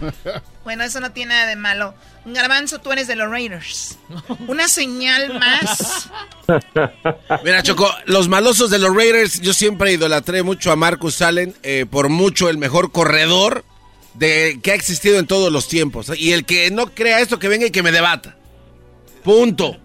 Bueno, 0.70 0.84
eso 0.84 1.00
no 1.00 1.10
tiene 1.10 1.34
nada 1.34 1.46
de 1.48 1.56
malo. 1.56 1.96
Garbanzo, 2.24 2.78
tú 2.78 2.92
eres 2.92 3.08
de 3.08 3.16
los 3.16 3.28
Raiders. 3.28 3.98
Una 4.46 4.68
señal 4.68 5.36
más. 5.36 6.08
Mira, 7.42 7.60
Choco, 7.64 7.92
los 8.04 8.28
malosos 8.28 8.70
de 8.70 8.78
los 8.78 8.94
Raiders, 8.94 9.40
yo 9.40 9.52
siempre 9.52 9.90
idolatré 9.90 10.44
mucho 10.44 10.70
a 10.70 10.76
Marcus 10.76 11.22
Allen, 11.22 11.56
eh, 11.64 11.86
por 11.90 12.08
mucho 12.08 12.48
el 12.48 12.56
mejor 12.56 12.92
corredor 12.92 13.64
de 14.14 14.60
que 14.62 14.70
ha 14.70 14.76
existido 14.76 15.18
en 15.18 15.26
todos 15.26 15.50
los 15.50 15.66
tiempos. 15.66 16.12
Y 16.16 16.34
el 16.34 16.44
que 16.44 16.70
no 16.70 16.94
crea 16.94 17.18
esto, 17.18 17.40
que 17.40 17.48
venga 17.48 17.66
y 17.66 17.72
que 17.72 17.82
me 17.82 17.90
debata. 17.90 18.36
Punto. 19.24 19.76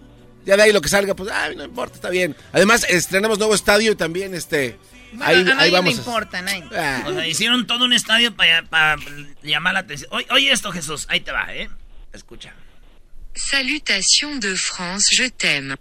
Ya 0.45 0.55
de 0.55 0.61
ahí 0.61 0.71
lo 0.71 0.81
que 0.81 0.89
salga, 0.89 1.15
pues, 1.15 1.31
ay, 1.33 1.55
no 1.55 1.63
importa, 1.63 1.95
está 1.95 2.11
bien. 2.11 2.35
Además, 2.53 2.85
estrenamos 2.87 3.39
nuevo 3.39 3.55
estadio 3.55 3.91
y 3.91 3.95
también, 3.95 4.35
este, 4.35 4.77
ahí, 5.21 5.35
a 5.35 5.37
ahí 5.39 5.43
nadie 5.43 5.65
le 5.65 5.71
vamos. 5.71 5.93
a- 5.93 5.97
importa, 5.97 6.41
nadie. 6.41 6.63
Ah. 6.75 7.03
O 7.07 7.13
sea, 7.13 7.27
hicieron 7.27 7.67
todo 7.67 7.85
un 7.85 7.93
estadio 7.93 8.35
para 8.35 8.97
llamar 9.43 9.73
la 9.73 9.79
atención. 9.81 10.09
Oye, 10.13 10.27
oye 10.31 10.51
esto, 10.51 10.71
Jesús. 10.71 11.05
Ahí 11.09 11.19
te 11.21 11.31
va, 11.31 11.53
¿eh? 11.53 11.69
Escucha. 12.13 12.53
Salutations 13.33 14.39
de 14.39 14.55
France, 14.55 15.13
je 15.15 15.29
t'aime. 15.29 15.75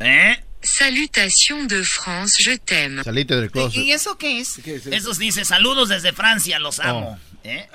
¿Eh? 0.00 0.42
Salutations 0.62 1.66
de 1.68 1.82
France, 1.84 2.42
je 2.42 2.58
t'aime. 2.58 3.02
Salite 3.02 3.34
del 3.36 3.50
closet. 3.50 3.80
¿Y 3.80 3.92
eso 3.92 4.18
qué 4.18 4.40
es? 4.40 4.58
Esos 4.66 5.18
dice, 5.18 5.44
saludos 5.46 5.88
desde 5.88 6.12
Francia, 6.12 6.58
los 6.58 6.78
amo. 6.80 7.18
¿Eh? 7.44 7.66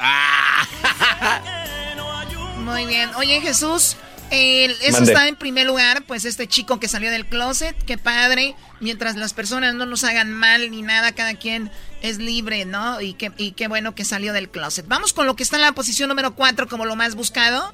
Muy 2.57 2.85
bien. 2.85 3.13
Oye, 3.15 3.41
Jesús, 3.41 3.97
el- 4.31 4.71
eso 4.83 5.03
está 5.03 5.27
en 5.27 5.35
primer 5.35 5.65
lugar, 5.65 6.03
pues 6.07 6.25
este 6.25 6.47
chico 6.47 6.79
que 6.79 6.87
salió 6.87 7.11
del 7.11 7.25
closet, 7.25 7.75
qué 7.85 7.97
padre. 7.97 8.55
Mientras 8.79 9.15
las 9.15 9.33
personas 9.33 9.75
no 9.75 9.85
nos 9.85 10.03
hagan 10.03 10.31
mal 10.31 10.69
ni 10.71 10.81
nada, 10.81 11.13
cada 11.13 11.35
quien 11.35 11.69
es 12.01 12.17
libre, 12.19 12.65
¿no? 12.65 13.01
Y 13.01 13.13
qué, 13.13 13.31
y 13.37 13.51
qué 13.51 13.67
bueno 13.67 13.95
que 13.95 14.03
salió 14.03 14.33
del 14.33 14.49
closet. 14.49 14.87
Vamos 14.87 15.13
con 15.13 15.25
lo 15.25 15.35
que 15.35 15.43
está 15.43 15.55
en 15.55 15.61
la 15.63 15.71
posición 15.71 16.09
número 16.09 16.35
4 16.35 16.67
como 16.67 16.85
lo 16.85 16.95
más 16.95 17.15
buscado. 17.15 17.73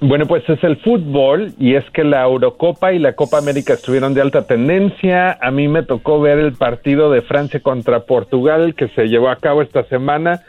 Bueno, 0.00 0.26
pues 0.26 0.42
es 0.48 0.62
el 0.64 0.76
fútbol 0.78 1.54
y 1.58 1.76
es 1.76 1.84
que 1.92 2.02
la 2.04 2.22
Eurocopa 2.24 2.92
y 2.92 2.98
la 2.98 3.14
Copa 3.14 3.38
América 3.38 3.74
estuvieron 3.74 4.12
de 4.12 4.20
alta 4.20 4.46
tendencia. 4.46 5.38
A 5.40 5.50
mí 5.50 5.68
me 5.68 5.82
tocó 5.84 6.20
ver 6.20 6.38
el 6.38 6.52
partido 6.54 7.10
de 7.10 7.22
Francia 7.22 7.60
contra 7.60 8.00
Portugal 8.00 8.74
que 8.74 8.88
se 8.88 9.04
llevó 9.06 9.30
a 9.30 9.36
cabo 9.36 9.62
esta 9.62 9.84
semana, 9.84 10.42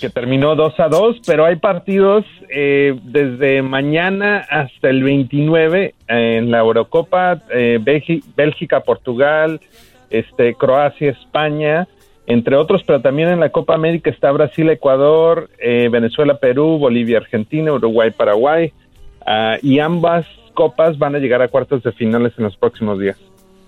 que 0.00 0.10
terminó 0.10 0.54
2 0.54 0.80
a 0.80 0.88
2, 0.88 1.16
pero 1.26 1.44
hay 1.44 1.56
partidos 1.56 2.24
eh, 2.48 2.98
desde 3.02 3.62
mañana 3.62 4.46
hasta 4.48 4.90
el 4.90 5.02
29 5.02 5.94
en 6.08 6.50
la 6.50 6.58
Eurocopa, 6.58 7.42
eh, 7.50 7.78
Bélgica, 8.36 8.80
Portugal, 8.80 9.60
este, 10.10 10.54
Croacia, 10.54 11.10
España 11.10 11.86
entre 12.28 12.56
otros, 12.56 12.82
pero 12.86 13.00
también 13.00 13.30
en 13.30 13.40
la 13.40 13.48
Copa 13.48 13.74
América 13.74 14.10
está 14.10 14.30
Brasil, 14.30 14.68
Ecuador, 14.68 15.48
eh, 15.58 15.88
Venezuela, 15.90 16.38
Perú, 16.38 16.76
Bolivia, 16.76 17.16
Argentina, 17.16 17.72
Uruguay, 17.72 18.10
Paraguay, 18.10 18.70
ah, 19.24 19.56
y 19.62 19.78
ambas 19.78 20.26
copas 20.52 20.98
van 20.98 21.14
a 21.14 21.20
llegar 21.20 21.40
a 21.40 21.48
cuartos 21.48 21.82
de 21.82 21.90
finales 21.92 22.34
en 22.36 22.44
los 22.44 22.54
próximos 22.54 22.98
días. 22.98 23.16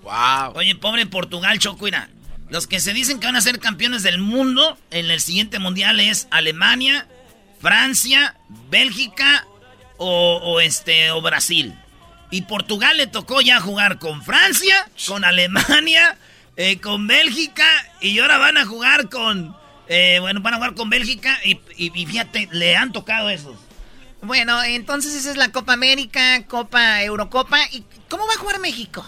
Wow. 0.03 0.53
Oye, 0.53 0.75
pobre 0.75 1.07
Portugal, 1.07 1.57
Choco, 1.57 1.85
mira. 1.85 2.07
Los 2.51 2.67
que 2.67 2.79
se 2.79 2.93
dicen 2.93 3.19
que 3.19 3.25
van 3.27 3.35
a 3.37 3.41
ser 3.41 3.59
campeones 3.59 4.03
del 4.03 4.19
mundo 4.19 4.77
en 4.91 5.09
el 5.09 5.19
siguiente 5.21 5.57
mundial 5.57 5.99
es 6.01 6.27
Alemania, 6.31 7.07
Francia, 7.61 8.35
Bélgica 8.69 9.47
o, 9.97 10.39
o 10.43 10.59
este 10.59 11.11
o 11.11 11.21
Brasil. 11.21 11.73
Y 12.29 12.43
Portugal 12.43 12.97
le 12.97 13.07
tocó 13.07 13.41
ya 13.41 13.59
jugar 13.59 13.99
con 13.99 14.21
Francia, 14.23 14.89
con 15.07 15.23
Alemania, 15.23 16.17
eh, 16.57 16.77
con 16.79 17.07
Bélgica 17.07 17.65
y 18.01 18.19
ahora 18.19 18.37
van 18.37 18.57
a 18.57 18.65
jugar 18.65 19.09
con 19.09 19.55
eh, 19.87 20.17
bueno 20.19 20.41
van 20.41 20.53
a 20.53 20.57
jugar 20.57 20.73
con 20.75 20.89
Bélgica 20.89 21.37
y, 21.45 21.53
y- 21.77 21.91
y 21.93 22.05
fíjate 22.05 22.49
le 22.51 22.75
han 22.75 22.91
tocado 22.91 23.29
esos. 23.29 23.55
Bueno, 24.21 24.61
entonces 24.61 25.15
esa 25.15 25.31
es 25.31 25.37
la 25.37 25.51
Copa 25.53 25.73
América, 25.73 26.45
Copa 26.47 27.01
Eurocopa. 27.01 27.59
¿Y 27.71 27.83
cómo 28.09 28.27
va 28.27 28.33
a 28.33 28.37
jugar 28.37 28.59
México? 28.59 29.03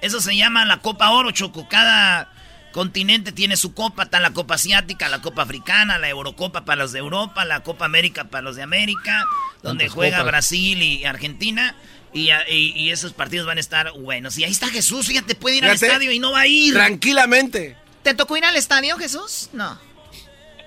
Eso 0.00 0.20
se 0.20 0.34
llama 0.34 0.64
la 0.64 0.78
Copa 0.78 1.10
Oro, 1.10 1.30
Choco. 1.30 1.68
Cada 1.68 2.32
continente 2.76 3.32
tiene 3.32 3.56
su 3.56 3.72
copa. 3.72 4.02
Está 4.04 4.20
la 4.20 4.30
Copa 4.34 4.54
Asiática, 4.56 5.08
la 5.08 5.20
Copa 5.22 5.42
Africana, 5.42 5.96
la 5.98 6.08
Eurocopa 6.10 6.64
para 6.66 6.82
los 6.82 6.92
de 6.92 6.98
Europa, 7.00 7.44
la 7.46 7.60
Copa 7.60 7.86
América 7.86 8.24
para 8.24 8.42
los 8.42 8.54
de 8.56 8.62
América, 8.62 9.24
donde 9.62 9.84
Tantas 9.84 9.94
juega 9.94 10.18
copas. 10.18 10.30
Brasil 10.32 10.82
y 10.82 11.04
Argentina. 11.06 11.74
Y, 12.12 12.30
y- 12.48 12.72
y 12.76 12.90
esos 12.90 13.12
partidos 13.14 13.46
van 13.46 13.56
a 13.56 13.60
estar 13.60 13.92
buenos. 13.92 14.38
Y 14.38 14.44
ahí 14.44 14.52
está 14.52 14.68
Jesús, 14.68 15.06
fíjate, 15.06 15.34
puede 15.34 15.56
ir 15.56 15.64
al 15.64 15.74
estadio 15.74 16.12
y 16.12 16.18
no 16.18 16.32
va 16.32 16.40
a 16.40 16.46
ir. 16.46 16.72
Tranquilamente. 16.74 17.76
¿Te 18.02 18.14
tocó 18.14 18.36
ir 18.36 18.44
al 18.44 18.56
estadio, 18.56 18.96
Jesús? 18.96 19.50
No. 19.52 19.78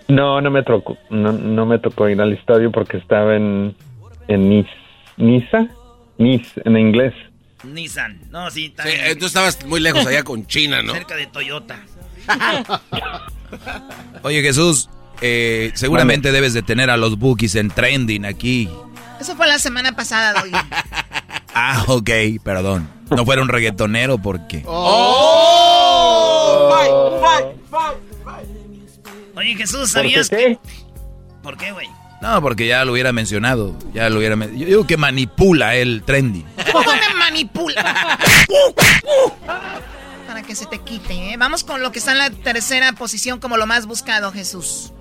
No, 0.08 0.42
no 0.42 0.50
me 0.52 0.64
tocó, 0.64 0.98
no, 1.12 1.32
no 1.32 1.66
me 1.68 1.78
tocó 1.80 2.10
ir 2.10 2.20
al 2.20 2.34
estadio 2.34 2.72
porque 2.72 2.98
estaba 2.98 3.36
en, 3.36 3.76
en 4.28 4.50
Nice. 4.50 4.70
Nice, 6.18 6.62
en 6.66 6.78
inglés. 6.78 7.14
Nissan. 7.64 8.20
No, 8.32 8.50
sí, 8.52 8.66
está 8.68 8.84
Sí, 8.84 8.90
eh, 8.94 9.16
tú 9.16 9.26
estabas 9.26 9.64
muy 9.66 9.80
lejos 9.80 10.06
allá 10.08 10.24
con 10.24 10.48
China, 10.48 10.82
¿no? 10.82 10.94
cerca 10.94 11.16
de 11.16 11.28
Toyota. 11.28 11.80
Oye, 14.24 14.42
Jesús, 14.42 14.90
eh, 15.22 15.72
seguramente 15.76 16.32
debes 16.32 16.54
de 16.54 16.62
tener 16.62 16.90
a 16.90 16.98
los 16.98 17.18
bookies 17.18 17.56
en 17.56 17.70
trending 17.70 18.26
aquí. 18.26 18.70
Eso 19.20 19.36
fue 19.36 19.48
la 19.48 19.60
semana 19.60 19.96
pasada, 19.96 20.42
Doggy. 20.42 20.52
Ah, 21.62 21.84
ok, 21.88 22.10
perdón. 22.44 22.88
No 23.10 23.26
fuera 23.26 23.42
un 23.42 23.50
reggaetonero 23.50 24.18
porque... 24.20 24.64
Oye, 29.36 29.56
Jesús, 29.56 29.80
¿Por 29.80 29.88
¿sabías 29.90 30.30
qué? 30.30 30.36
que... 30.38 30.60
¿Por 31.44 31.58
qué, 31.58 31.72
güey? 31.72 31.88
No, 32.22 32.42
porque 32.42 32.68
ya 32.68 32.84
lo 32.86 32.92
hubiera 32.94 33.12
mencionado. 33.14 33.76
Ya 33.94 34.10
lo 34.10 34.20
hubiera... 34.20 34.36
men- 34.36 34.58
Yo 34.58 34.66
digo 34.68 34.86
que 34.88 34.98
manipula 34.98 35.76
el 35.76 36.04
trending. 36.06 36.46
¿Cómo 36.72 36.92
me 36.92 37.14
manipula? 37.18 38.20
Para 40.30 40.44
que 40.44 40.54
se 40.54 40.68
te 40.68 40.78
quite, 40.78 41.14
¿eh? 41.34 41.38
Vamos 41.40 41.64
con 41.64 41.82
lo 41.82 41.92
que 41.92 41.98
está 41.98 42.12
en 42.12 42.20
la 42.20 42.30
tercera 42.30 42.94
posición 42.94 43.40
como 43.40 43.58
lo 43.58 43.66
más 43.66 43.88
buscado, 43.88 44.32
Jesús. 44.32 44.94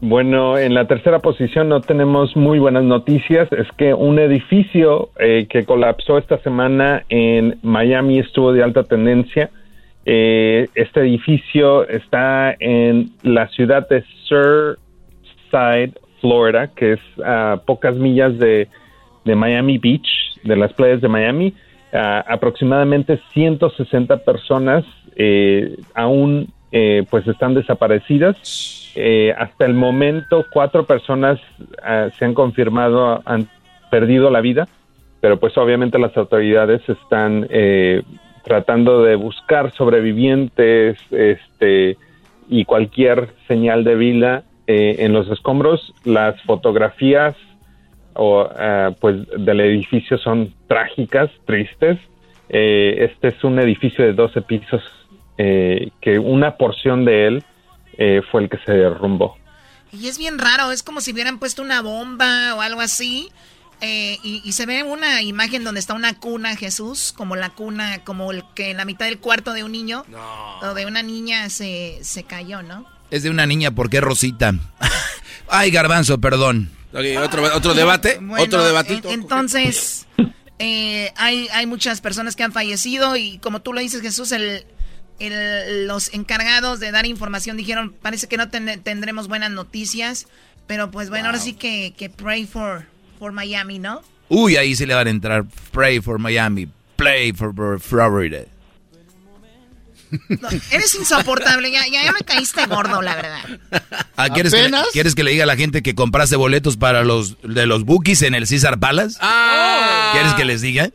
Bueno, 0.00 0.58
en 0.58 0.74
la 0.74 0.88
tercera 0.88 1.20
posición 1.20 1.68
no 1.68 1.80
tenemos 1.80 2.34
muy 2.34 2.58
buenas 2.58 2.82
noticias. 2.82 3.46
Es 3.52 3.68
que 3.78 3.94
un 3.94 4.18
edificio 4.18 5.10
eh, 5.20 5.46
que 5.48 5.64
colapsó 5.64 6.18
esta 6.18 6.42
semana 6.42 7.04
en 7.08 7.60
Miami 7.62 8.18
estuvo 8.18 8.52
de 8.52 8.64
alta 8.64 8.82
tendencia 8.82 9.50
Eh, 10.06 10.68
este 10.74 11.00
edificio 11.00 11.86
está 11.88 12.56
en 12.58 13.10
la 13.22 13.46
ciudad 13.48 13.86
de 13.88 14.02
Surfside, 14.28 15.92
Florida, 16.20 16.68
que 16.74 16.94
es 16.94 17.00
a 17.24 17.60
pocas 17.64 17.94
millas 17.94 18.36
de, 18.38 18.66
de 19.24 19.34
Miami 19.36 19.78
Beach, 19.78 20.08
de 20.42 20.56
las 20.56 20.72
playas 20.72 21.00
de 21.00 21.08
Miami. 21.08 21.54
Ah, 21.92 22.24
aproximadamente 22.28 23.20
160 23.32 24.18
personas 24.18 24.84
eh, 25.16 25.76
aún 25.94 26.48
eh, 26.70 27.04
pues 27.10 27.26
están 27.26 27.54
desaparecidas. 27.54 28.92
Eh, 28.94 29.34
hasta 29.36 29.66
el 29.66 29.74
momento 29.74 30.46
cuatro 30.52 30.84
personas 30.84 31.40
ah, 31.82 32.08
se 32.16 32.24
han 32.24 32.34
confirmado 32.34 33.22
han 33.24 33.48
perdido 33.90 34.30
la 34.30 34.40
vida, 34.40 34.68
pero 35.20 35.40
pues 35.40 35.58
obviamente 35.58 35.98
las 35.98 36.16
autoridades 36.16 36.80
están 36.88 37.48
eh, 37.50 38.02
tratando 38.44 39.02
de 39.02 39.16
buscar 39.16 39.72
sobrevivientes 39.72 40.96
este 41.10 41.96
y 42.48 42.64
cualquier 42.64 43.30
señal 43.48 43.82
de 43.82 43.94
vida 43.96 44.44
eh, 44.68 44.96
en 45.00 45.12
los 45.12 45.28
escombros. 45.28 45.92
Las 46.04 46.40
fotografías 46.42 47.34
o 48.22 48.42
ah, 48.42 48.90
pues 49.00 49.16
del 49.38 49.60
edificio 49.60 50.18
son 50.18 50.52
trágicas, 50.68 51.30
tristes. 51.46 51.98
Eh, 52.50 53.08
este 53.10 53.28
es 53.28 53.42
un 53.44 53.58
edificio 53.58 54.04
de 54.04 54.12
12 54.12 54.42
pisos 54.42 54.82
eh, 55.38 55.88
que 56.02 56.18
una 56.18 56.56
porción 56.58 57.06
de 57.06 57.26
él 57.28 57.44
eh, 57.96 58.20
fue 58.30 58.42
el 58.42 58.50
que 58.50 58.58
se 58.58 58.72
derrumbó. 58.72 59.38
Y 59.90 60.08
es 60.08 60.18
bien 60.18 60.38
raro, 60.38 60.70
es 60.70 60.82
como 60.82 61.00
si 61.00 61.12
hubieran 61.12 61.38
puesto 61.38 61.62
una 61.62 61.80
bomba 61.80 62.54
o 62.56 62.60
algo 62.60 62.80
así. 62.82 63.28
eh, 63.80 64.18
y, 64.22 64.42
y 64.44 64.52
se 64.52 64.66
ve 64.66 64.82
una 64.82 65.22
imagen 65.22 65.64
donde 65.64 65.80
está 65.80 65.94
una 65.94 66.12
cuna, 66.18 66.54
Jesús, 66.56 67.14
como 67.16 67.36
la 67.36 67.48
cuna, 67.48 68.04
como 68.04 68.30
el 68.32 68.44
que 68.54 68.70
en 68.72 68.76
la 68.76 68.84
mitad 68.84 69.06
del 69.06 69.18
cuarto 69.18 69.54
de 69.54 69.64
un 69.64 69.72
niño 69.72 70.04
o 70.62 70.74
de 70.74 70.84
una 70.84 71.02
niña 71.02 71.48
se, 71.48 71.98
se 72.02 72.24
cayó, 72.24 72.62
¿no? 72.62 72.84
Es 73.10 73.22
de 73.22 73.30
una 73.30 73.46
niña 73.46 73.70
porque 73.70 73.96
es 73.96 74.02
Rosita. 74.02 74.52
Ay, 75.48 75.70
garbanzo, 75.70 76.20
perdón. 76.20 76.70
Otro, 76.92 77.44
otro 77.54 77.74
debate, 77.74 78.18
Bueno, 78.20 78.44
otro 78.44 78.64
debatito. 78.64 79.08
en- 79.10 79.20
entonces, 79.22 80.06
eh, 80.58 81.12
hay, 81.16 81.48
hay 81.52 81.66
muchas 81.66 82.00
personas 82.00 82.36
que 82.36 82.42
han 82.42 82.52
fallecido 82.52 83.16
y 83.16 83.38
como 83.38 83.60
tú 83.62 83.72
lo 83.72 83.80
dices, 83.80 84.02
Jesús, 84.02 84.32
el, 84.32 84.64
el- 85.18 85.86
los 85.86 86.12
encargados 86.14 86.80
de 86.80 86.90
dar 86.90 87.06
información 87.06 87.56
dijeron, 87.56 87.94
parece 88.02 88.26
que 88.28 88.36
no 88.36 88.48
ten- 88.48 88.82
tendremos 88.82 89.28
buenas 89.28 89.50
noticias, 89.50 90.26
pero 90.66 90.90
pues 90.90 91.10
bueno, 91.10 91.26
ahora 91.26 91.38
sí 91.38 91.52
que, 91.54 91.94
que 91.96 92.10
pray 92.10 92.46
for, 92.46 92.86
for 93.18 93.32
Miami, 93.32 93.78
¿no? 93.78 94.02
Uy, 94.28 94.56
ahí 94.56 94.76
se 94.76 94.86
le 94.86 94.94
van 94.94 95.08
a 95.08 95.10
entrar. 95.10 95.44
Pray 95.72 96.00
for 96.00 96.18
Miami. 96.18 96.68
Play 96.96 97.32
for 97.32 97.80
Florida. 97.80 98.44
No, 100.28 100.48
eres 100.70 100.94
insoportable, 100.94 101.70
ya, 101.70 101.86
ya, 101.86 102.04
ya 102.04 102.12
me 102.12 102.20
caíste 102.20 102.66
gordo, 102.66 103.00
la 103.02 103.14
verdad. 103.14 103.60
Ah, 104.16 104.28
¿quieres, 104.28 104.52
que 104.52 104.58
le, 104.58 104.62
¿Apenas? 104.64 104.86
¿Quieres 104.92 105.14
que 105.14 105.22
le 105.22 105.30
diga 105.30 105.44
a 105.44 105.46
la 105.46 105.56
gente 105.56 105.82
que 105.82 105.94
compraste 105.94 106.36
boletos 106.36 106.76
para 106.76 107.04
los 107.04 107.40
de 107.42 107.66
los 107.66 107.84
bookies 107.84 108.22
en 108.22 108.34
el 108.34 108.46
César 108.46 108.78
Palace? 108.78 109.18
Ah. 109.20 110.10
¿Quieres 110.12 110.34
que 110.34 110.44
les 110.44 110.60
diga? 110.60 110.90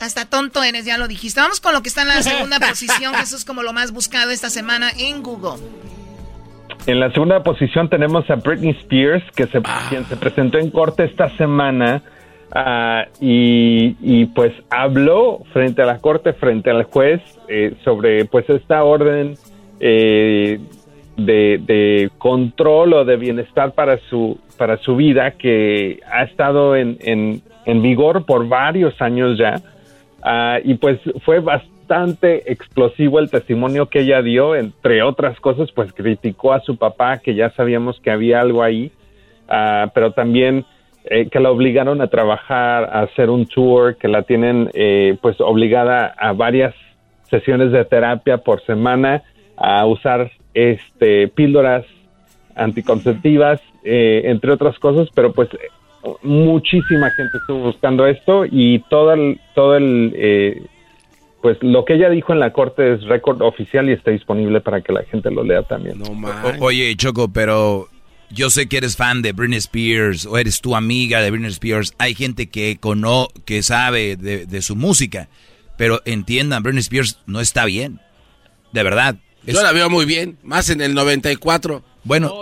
Hasta 0.00 0.24
tonto 0.24 0.62
eres, 0.64 0.84
ya 0.84 0.98
lo 0.98 1.06
dijiste. 1.06 1.40
Vamos 1.40 1.60
con 1.60 1.72
lo 1.72 1.82
que 1.82 1.88
está 1.88 2.02
en 2.02 2.08
la 2.08 2.22
segunda 2.24 2.58
posición, 2.58 3.14
Jesús, 3.14 3.44
como 3.44 3.62
lo 3.62 3.72
más 3.72 3.92
buscado 3.92 4.32
esta 4.32 4.50
semana 4.50 4.90
en 4.98 5.22
Google. 5.22 5.62
En 6.86 6.98
la 6.98 7.12
segunda 7.12 7.42
posición 7.44 7.88
tenemos 7.88 8.28
a 8.28 8.34
Britney 8.34 8.72
Spears, 8.80 9.22
que 9.36 9.46
se, 9.46 9.62
quien 9.88 10.04
se 10.08 10.16
presentó 10.16 10.58
en 10.58 10.70
corte 10.70 11.04
esta 11.04 11.34
semana 11.36 12.02
ah, 12.54 13.06
y, 13.20 14.26
pues 14.26 14.52
habló 14.70 15.42
frente 15.52 15.82
a 15.82 15.86
la 15.86 15.98
corte, 15.98 16.32
frente 16.32 16.70
al 16.70 16.84
juez, 16.84 17.20
eh, 17.48 17.74
sobre 17.84 18.24
pues 18.24 18.48
esta 18.48 18.84
orden 18.84 19.34
eh, 19.80 20.60
de, 21.16 22.10
control 22.18 22.94
o 22.94 23.04
de 23.04 23.16
bienestar 23.16 23.72
para 23.72 23.98
su, 24.08 24.38
para 24.56 24.76
su 24.78 24.96
vida 24.96 25.32
que 25.32 26.00
ha 26.10 26.22
estado 26.22 26.76
en, 26.76 26.96
en, 27.00 27.42
en 27.66 27.82
vigor 27.82 28.24
por 28.24 28.48
varios 28.48 29.00
años 29.00 29.38
ya. 29.38 29.60
Ah, 30.22 30.58
y 30.62 30.74
pues 30.74 31.00
fue 31.24 31.40
bastante 31.40 32.50
explosivo 32.52 33.18
el 33.18 33.30
testimonio 33.30 33.88
que 33.88 34.00
ella 34.00 34.22
dio, 34.22 34.54
entre 34.54 35.02
otras 35.02 35.38
cosas, 35.40 35.70
pues 35.72 35.92
criticó 35.92 36.52
a 36.52 36.60
su 36.60 36.76
papá, 36.76 37.18
que 37.18 37.34
ya 37.34 37.50
sabíamos 37.50 38.00
que 38.00 38.10
había 38.10 38.40
algo 38.40 38.62
ahí, 38.62 38.92
ah, 39.48 39.90
pero 39.94 40.12
también 40.12 40.64
eh, 41.04 41.28
que 41.30 41.40
la 41.40 41.50
obligaron 41.50 42.00
a 42.00 42.06
trabajar, 42.08 42.84
a 42.84 43.00
hacer 43.02 43.30
un 43.30 43.46
tour, 43.46 43.96
que 43.96 44.08
la 44.08 44.22
tienen 44.22 44.70
eh, 44.74 45.16
pues 45.20 45.40
obligada 45.40 46.14
a 46.18 46.32
varias 46.32 46.74
sesiones 47.30 47.72
de 47.72 47.84
terapia 47.84 48.38
por 48.38 48.64
semana, 48.64 49.22
a 49.56 49.84
usar 49.86 50.30
este 50.54 51.28
píldoras 51.28 51.84
anticonceptivas, 52.54 53.60
eh, 53.84 54.22
entre 54.26 54.52
otras 54.52 54.78
cosas, 54.78 55.08
pero 55.14 55.32
pues 55.32 55.48
muchísima 56.22 57.10
gente 57.10 57.38
estuvo 57.38 57.60
buscando 57.60 58.06
esto 58.06 58.44
y 58.44 58.80
todo 58.90 59.12
el, 59.12 59.40
todo 59.54 59.76
el, 59.76 60.12
eh, 60.16 60.62
pues 61.40 61.58
lo 61.62 61.84
que 61.84 61.94
ella 61.94 62.10
dijo 62.10 62.32
en 62.32 62.40
la 62.40 62.52
corte 62.52 62.94
es 62.94 63.02
récord 63.04 63.40
oficial 63.42 63.88
y 63.88 63.92
está 63.92 64.10
disponible 64.10 64.60
para 64.60 64.80
que 64.80 64.92
la 64.92 65.02
gente 65.04 65.30
lo 65.30 65.42
lea 65.44 65.62
también. 65.62 66.00
O- 66.02 66.64
oye, 66.66 66.94
Choco, 66.96 67.28
pero 67.32 67.86
yo 68.32 68.50
sé 68.50 68.68
que 68.68 68.78
eres 68.78 68.96
fan 68.96 69.22
de 69.22 69.32
Britney 69.32 69.58
Spears 69.58 70.26
o 70.26 70.38
eres 70.38 70.60
tu 70.60 70.74
amiga 70.74 71.20
de 71.20 71.30
Britney 71.30 71.50
Spears. 71.50 71.94
Hay 71.98 72.14
gente 72.14 72.48
que 72.48 72.78
cono 72.80 73.28
que 73.44 73.62
sabe 73.62 74.16
de, 74.16 74.46
de 74.46 74.62
su 74.62 74.76
música, 74.76 75.28
pero 75.76 76.00
entiendan, 76.04 76.62
Britney 76.62 76.80
Spears 76.80 77.18
no 77.26 77.40
está 77.40 77.64
bien. 77.64 78.00
De 78.72 78.82
verdad. 78.82 79.16
Yo 79.44 79.62
la 79.62 79.72
veo 79.72 79.90
muy 79.90 80.04
bien, 80.04 80.38
más 80.42 80.70
en 80.70 80.80
el 80.80 80.94
94. 80.94 81.84
Bueno, 82.04 82.32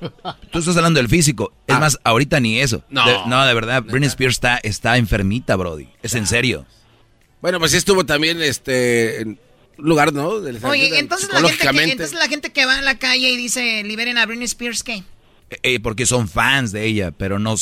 tú 0.50 0.58
estás 0.58 0.76
hablando 0.76 0.98
del 0.98 1.08
físico. 1.08 1.52
Es 1.66 1.78
más, 1.78 1.98
ahorita 2.04 2.40
ni 2.40 2.60
eso. 2.60 2.82
Ah. 2.84 2.88
No. 2.90 3.06
De, 3.06 3.18
no, 3.28 3.46
de 3.46 3.54
verdad, 3.54 3.82
Britney 3.82 4.08
Spears 4.08 4.36
está, 4.36 4.58
está 4.58 4.96
enfermita, 4.96 5.56
Brody. 5.56 5.88
Es 6.02 6.14
en 6.14 6.26
serio. 6.26 6.66
Bueno, 7.40 7.58
pues 7.58 7.72
sí 7.72 7.76
estuvo 7.76 8.06
también 8.06 8.40
este 8.40 9.20
en 9.20 9.38
un 9.78 9.84
lugar, 9.88 10.12
¿no? 10.12 10.40
De- 10.40 10.58
Oye, 10.66 10.98
entonces 10.98 11.28
la, 11.30 11.40
gente 11.48 11.68
que, 11.84 11.92
entonces 11.92 12.18
la 12.18 12.28
gente 12.28 12.52
que 12.52 12.64
va 12.64 12.78
a 12.78 12.82
la 12.82 12.98
calle 12.98 13.30
y 13.30 13.36
dice, 13.36 13.82
liberen 13.84 14.16
a 14.16 14.24
Britney 14.24 14.46
Spears, 14.46 14.82
¿qué? 14.82 15.02
Eh, 15.62 15.80
porque 15.80 16.06
son 16.06 16.28
fans 16.28 16.72
de 16.72 16.84
ella, 16.84 17.10
pero 17.12 17.38
no, 17.38 17.52
o 17.52 17.58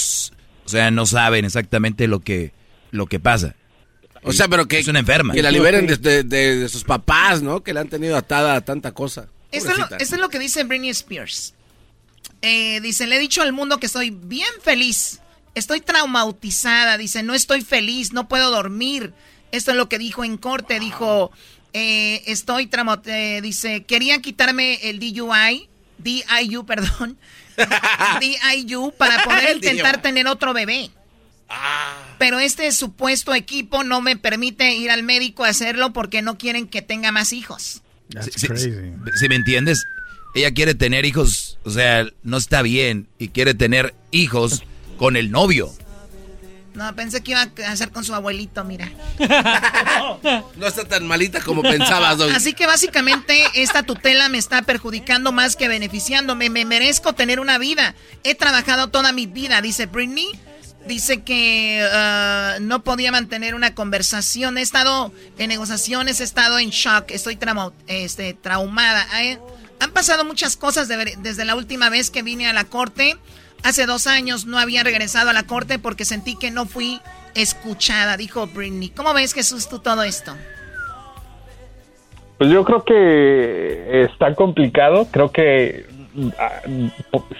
sea, 0.66 0.91
no 0.91 1.05
saben 1.07 1.45
exactamente 1.45 2.07
lo 2.09 2.20
que, 2.20 2.53
lo 2.91 3.07
que 3.07 3.20
pasa. 3.20 3.55
O 4.24 4.33
sea, 4.33 4.47
pero 4.49 4.68
que, 4.68 4.78
es 4.78 4.87
una 4.89 5.01
enferma. 5.01 5.35
que 5.35 5.43
la 5.43 5.51
liberen 5.51 5.87
de, 5.87 5.97
de- 5.97 6.22
de- 6.22 6.57
de 6.57 6.68
sus 6.68 6.85
papás, 6.85 7.43
¿no? 7.43 7.62
Que 7.62 7.74
la 7.74 7.80
han 7.80 7.89
tenido 7.89 8.16
atada 8.16 8.55
a 8.55 8.61
tanta 8.61 8.93
cosa. 8.93 9.28
Esto 9.51 9.70
es, 9.70 9.76
lo, 9.78 9.85
Pobrecita. 9.85 9.97
esto 10.03 10.14
es 10.14 10.20
lo 10.20 10.28
que 10.28 10.39
dice 10.39 10.64
Britney 10.64 10.91
Spears. 10.91 11.55
Eh, 12.41 12.80
dice, 12.80 13.07
le 13.07 13.16
he 13.16 13.18
dicho 13.18 13.43
al 13.43 13.53
mundo 13.53 13.78
que 13.78 13.87
estoy 13.87 14.11
bien 14.11 14.49
feliz. 14.62 15.20
Estoy 15.55 15.80
traumatizada. 15.80 16.97
Dice, 16.99 17.22
no 17.22 17.35
estoy 17.35 17.62
feliz, 17.62 18.12
no 18.12 18.28
puedo 18.28 18.51
dormir. 18.51 19.12
Esto 19.51 19.72
es 19.72 19.76
lo 19.76 19.89
que 19.89 19.99
dijo 19.99 20.24
en 20.24 20.37
corte. 20.39 20.78
Dijo, 20.80 21.30
eh, 21.72 22.22
estoy 22.26 22.66
traumatizada. 22.68 23.41
dice, 23.41 23.83
querían 23.85 24.22
quitarme 24.22 24.74
el 24.89 24.99
DUI, 25.01 25.68
DIU, 25.99 26.64
perdón. 26.66 27.18
DIU 28.20 28.92
para 28.96 29.22
poder 29.22 29.57
intentar 29.57 30.03
tener 30.03 30.26
otro 30.26 30.53
bebé. 30.53 30.90
Pero 32.18 32.38
este 32.38 32.70
supuesto 32.72 33.34
equipo 33.34 33.84
no 33.84 34.00
me 34.00 34.16
permite 34.16 34.74
ir 34.74 34.90
al 34.90 35.03
médico 35.03 35.44
a 35.44 35.48
hacerlo 35.48 35.92
porque 35.92 36.22
no 36.22 36.38
quieren 36.38 36.66
que 36.66 36.80
tenga 36.82 37.12
más 37.12 37.32
hijos. 37.32 37.82
Si, 38.22 38.30
si- 38.57 38.68
si 39.18 39.28
me 39.28 39.34
entiendes, 39.36 39.84
ella 40.34 40.53
quiere 40.53 40.74
tener 40.74 41.05
hijos, 41.05 41.59
o 41.64 41.70
sea, 41.70 42.07
no 42.22 42.36
está 42.38 42.62
bien 42.62 43.07
y 43.18 43.28
quiere 43.28 43.55
tener 43.55 43.94
hijos 44.12 44.62
con 44.96 45.16
el 45.16 45.30
novio. 45.30 45.70
No, 46.75 46.95
pensé 46.97 47.23
que 47.23 47.33
iba 47.33 47.43
a 47.43 47.70
hacer 47.70 47.91
con 47.91 48.03
su 48.05 48.14
abuelito, 48.14 48.64
mira. 48.64 48.91
No 50.57 50.66
está 50.66 50.85
tan 50.85 51.07
malita 51.07 51.41
como 51.41 51.62
pensabas. 51.62 52.20
Así 52.35 52.53
que 52.55 52.66
básicamente 52.66 53.43
esta 53.55 53.83
tutela 53.83 54.29
me 54.29 54.39
está 54.39 54.62
perjudicando 54.62 55.33
más 55.33 55.57
que 55.57 55.68
beneficiándome. 55.68 56.51
Me 56.51 56.64
merezco 56.64 57.12
tener 57.14 57.41
una 57.41 57.59
vida. 57.59 57.95
He 58.25 58.35
trabajado 58.35 58.89
toda 58.89 59.12
mi 59.12 59.27
vida, 59.27 59.61
dice 59.61 59.87
Britney. 59.87 60.29
Dice 60.87 61.23
que 61.23 61.87
ah, 61.93 62.57
no 62.61 62.83
podía 62.83 63.12
mantener 63.12 63.55
una 63.55 63.75
conversación. 63.75 64.59
He 64.59 64.62
estado 64.62 65.12
en 65.39 65.49
negociaciones, 65.49 66.20
he 66.20 66.25
estado 66.25 66.59
en 66.59 66.70
shock, 66.70 67.11
estoy 67.11 67.37
trauma- 67.37 67.73
este, 67.87 68.35
traumada. 68.35 69.07
Han 69.79 69.91
pasado 69.93 70.25
muchas 70.25 70.57
cosas 70.57 70.89
de- 70.89 71.16
desde 71.18 71.45
la 71.45 71.55
última 71.55 71.89
vez 71.89 72.11
que 72.11 72.23
vine 72.23 72.49
a 72.49 72.53
la 72.53 72.64
corte. 72.64 73.16
Hace 73.64 73.86
dos 73.86 74.06
años 74.06 74.46
no 74.46 74.58
había 74.58 74.82
regresado 74.82 75.30
a 75.30 75.32
la 75.32 75.44
corte 75.44 75.78
porque 75.78 76.04
sentí 76.04 76.36
que 76.36 76.50
no 76.50 76.66
fui 76.66 77.00
escuchada, 77.34 78.16
dijo 78.16 78.46
Britney. 78.46 78.90
¿Cómo 78.90 79.14
ves, 79.14 79.32
Jesús, 79.32 79.68
tú 79.68 79.78
todo 79.78 80.02
esto? 80.02 80.34
Pues 82.38 82.50
yo 82.50 82.64
creo 82.64 82.84
que 82.84 84.02
está 84.04 84.34
complicado, 84.34 85.06
creo 85.12 85.30
que 85.30 85.86
ah, 86.38 86.62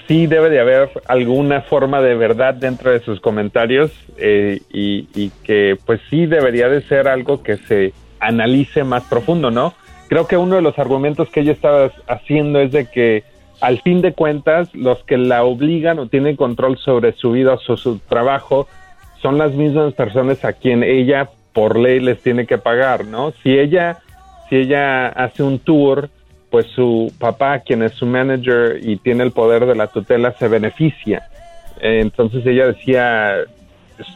sí 0.07 0.29
debe 0.29 0.49
de 0.49 0.61
haber 0.61 0.91
alguna 1.09 1.63
forma 1.63 2.01
de 2.01 2.15
verdad 2.15 2.55
dentro 2.55 2.93
de 2.93 3.01
sus 3.01 3.21
comentarios 3.21 3.91
eh, 4.17 4.61
y 4.71 5.31
que 5.43 5.77
pues 5.85 6.01
sí 6.09 6.27
debería 6.27 6.69
de 6.69 6.83
ser 6.83 7.09
algo 7.09 7.43
que 7.43 7.57
se 7.57 7.93
analice 8.21 8.85
más 8.85 9.03
profundo, 9.05 9.51
¿no? 9.51 9.75
Creo 10.09 10.27
que 10.27 10.37
uno 10.37 10.57
de 10.57 10.63
los 10.63 10.79
argumentos 10.79 11.29
que 11.31 11.41
ella 11.41 11.53
estaba 11.53 11.91
haciendo 12.07 12.61
es 12.61 12.71
de 12.71 12.87
que 12.87 13.25
al 13.63 13.81
fin 13.81 14.03
de 14.03 14.13
cuentas 14.13 14.75
los 14.75 15.03
que 15.05 15.17
la 15.17 15.45
obligan 15.45 16.01
o 16.01 16.09
tienen 16.09 16.35
control 16.35 16.79
sobre 16.79 17.13
su 17.13 17.31
vida 17.31 17.55
o 17.55 17.77
su, 17.77 17.99
trabajo 18.01 18.67
son 19.23 19.39
las 19.39 19.53
mismas 19.53 19.95
personas 19.95 20.45
a 20.45 20.53
quien 20.53 20.83
ella 20.83 21.31
por 21.53 21.79
ley 21.79 22.01
les 22.01 22.21
tiene 22.21 22.45
que 22.45 22.59
pagar, 22.59 23.05
¿no? 23.05 23.33
Si 23.43 23.57
ella 23.57 24.01
si 24.49 24.57
ella 24.57 25.09
hace 25.09 25.43
un 25.45 25.61
tour, 25.61 26.11
pues 26.51 26.67
su 26.67 27.11
papá, 27.19 27.61
quien 27.61 27.83
es 27.83 27.93
su 27.93 28.05
manager 28.05 28.81
y 28.83 28.97
tiene 28.97 29.23
el 29.23 29.31
poder 29.31 29.65
de 29.65 29.77
la 29.77 29.87
tutela, 29.87 30.33
se 30.33 30.49
beneficia. 30.49 31.23
Entonces 31.81 32.45
ella 32.45 32.67
decía, 32.67 33.37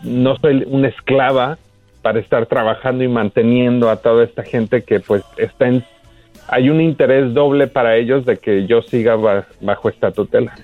no 0.03 0.37
soy 0.37 0.65
una 0.67 0.89
esclava 0.89 1.57
para 2.03 2.19
estar 2.19 2.47
trabajando 2.47 3.03
y 3.03 3.09
manteniendo 3.09 3.89
a 3.89 3.97
toda 3.97 4.25
esta 4.25 4.43
gente 4.43 4.83
que 4.83 5.01
pues 5.01 5.23
está 5.37 5.69
en... 5.69 5.85
Hay 6.49 6.71
un 6.71 6.81
interés 6.81 7.35
doble 7.35 7.67
para 7.67 7.97
ellos 7.97 8.25
de 8.25 8.39
que 8.39 8.67
yo 8.67 8.83
siga 8.83 9.17
bajo 9.61 9.89
esta 9.89 10.13
tutela. 10.13 10.55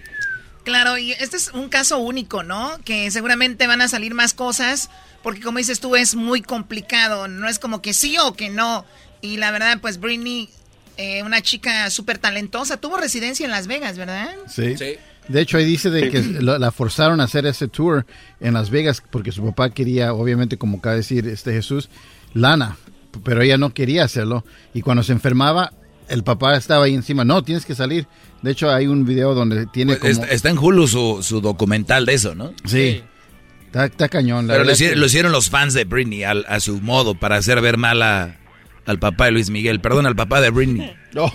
Claro, 0.64 0.97
y 0.97 1.12
este 1.12 1.37
es 1.37 1.53
un 1.53 1.68
caso 1.68 1.99
único, 1.99 2.43
¿no? 2.43 2.78
Que 2.85 3.11
seguramente 3.11 3.66
van 3.66 3.80
a 3.80 3.89
salir 3.89 4.14
más 4.14 4.33
cosas, 4.33 4.91
porque 5.22 5.41
como 5.41 5.59
dices 5.59 5.80
tú, 5.80 5.97
es 5.97 6.14
muy 6.14 6.41
complicado, 6.41 7.26
no 7.26 7.49
es 7.49 7.59
como 7.59 7.83
que 7.83 7.93
sí 7.93 8.16
o 8.18 8.35
que 8.35 8.49
no. 8.49 8.85
Y 9.20 9.39
la 9.39 9.51
verdad, 9.51 9.78
pues 9.80 9.99
Britney, 9.99 10.49
eh, 10.99 11.22
una 11.24 11.41
chica 11.41 11.91
súper 11.91 12.18
talentosa, 12.18 12.76
tuvo 12.76 12.97
residencia 12.97 13.45
en 13.45 13.51
Las 13.51 13.66
Vegas, 13.66 13.99
¿verdad? 13.99 14.28
Sí. 14.47 14.76
De 15.28 15.41
hecho, 15.41 15.57
ahí 15.57 15.64
dice 15.64 15.91
de 15.91 16.11
que 16.11 16.20
la 16.41 16.70
forzaron 16.70 17.20
a 17.20 17.24
hacer 17.24 17.47
ese 17.47 17.68
tour 17.68 18.07
en 18.41 18.55
Las 18.55 18.70
Vegas 18.70 19.03
porque 19.11 19.33
su 19.33 19.45
papá 19.45 19.70
quería, 19.70 20.12
obviamente, 20.14 20.59
como 20.59 20.78
acaba 20.78 20.95
de 20.95 20.99
decir 20.99 21.26
este 21.26 21.53
Jesús, 21.53 21.89
lana, 22.35 22.76
pero 23.25 23.43
ella 23.43 23.59
no 23.59 23.75
quería 23.75 24.05
hacerlo. 24.05 24.45
Y 24.75 24.83
cuando 24.83 25.03
se 25.03 25.13
enfermaba, 25.13 25.73
el 26.09 26.25
papá 26.25 26.57
estaba 26.57 26.85
ahí 26.85 26.95
encima, 26.95 27.25
no, 27.25 27.43
tienes 27.43 27.65
que 27.65 27.75
salir. 27.75 28.07
De 28.43 28.51
hecho, 28.51 28.71
hay 28.71 28.87
un 28.87 29.05
video 29.05 29.35
donde 29.35 29.67
tiene 29.67 29.97
pues, 29.97 30.19
como... 30.19 30.29
Está, 30.31 30.51
en 30.51 30.59
Hulu 30.59 30.89
su, 30.89 31.41
documental 31.41 32.07
de 32.07 32.15
eso, 32.15 32.35
¿no? 32.35 32.53
Sí. 32.65 33.03
Está, 33.73 34.09
cañón. 34.09 34.47
Pero 34.47 34.65
lo 34.65 35.07
hicieron, 35.07 35.33
los 35.33 35.49
fans 35.49 35.75
de 35.75 35.85
Britney 35.85 36.25
a 36.25 36.61
su 36.61 36.81
modo 36.81 37.15
para 37.15 37.37
hacer 37.37 37.61
ver 37.61 37.79
mal 37.79 38.03
a, 38.03 38.37
al 38.85 38.99
papá 38.99 39.27
de 39.27 39.31
Luis 39.33 39.51
Miguel. 39.51 39.81
Perdón, 39.81 40.07
al 40.07 40.17
papá 40.17 40.41
de 40.41 40.51
Britney. 40.51 40.95
No. 41.13 41.33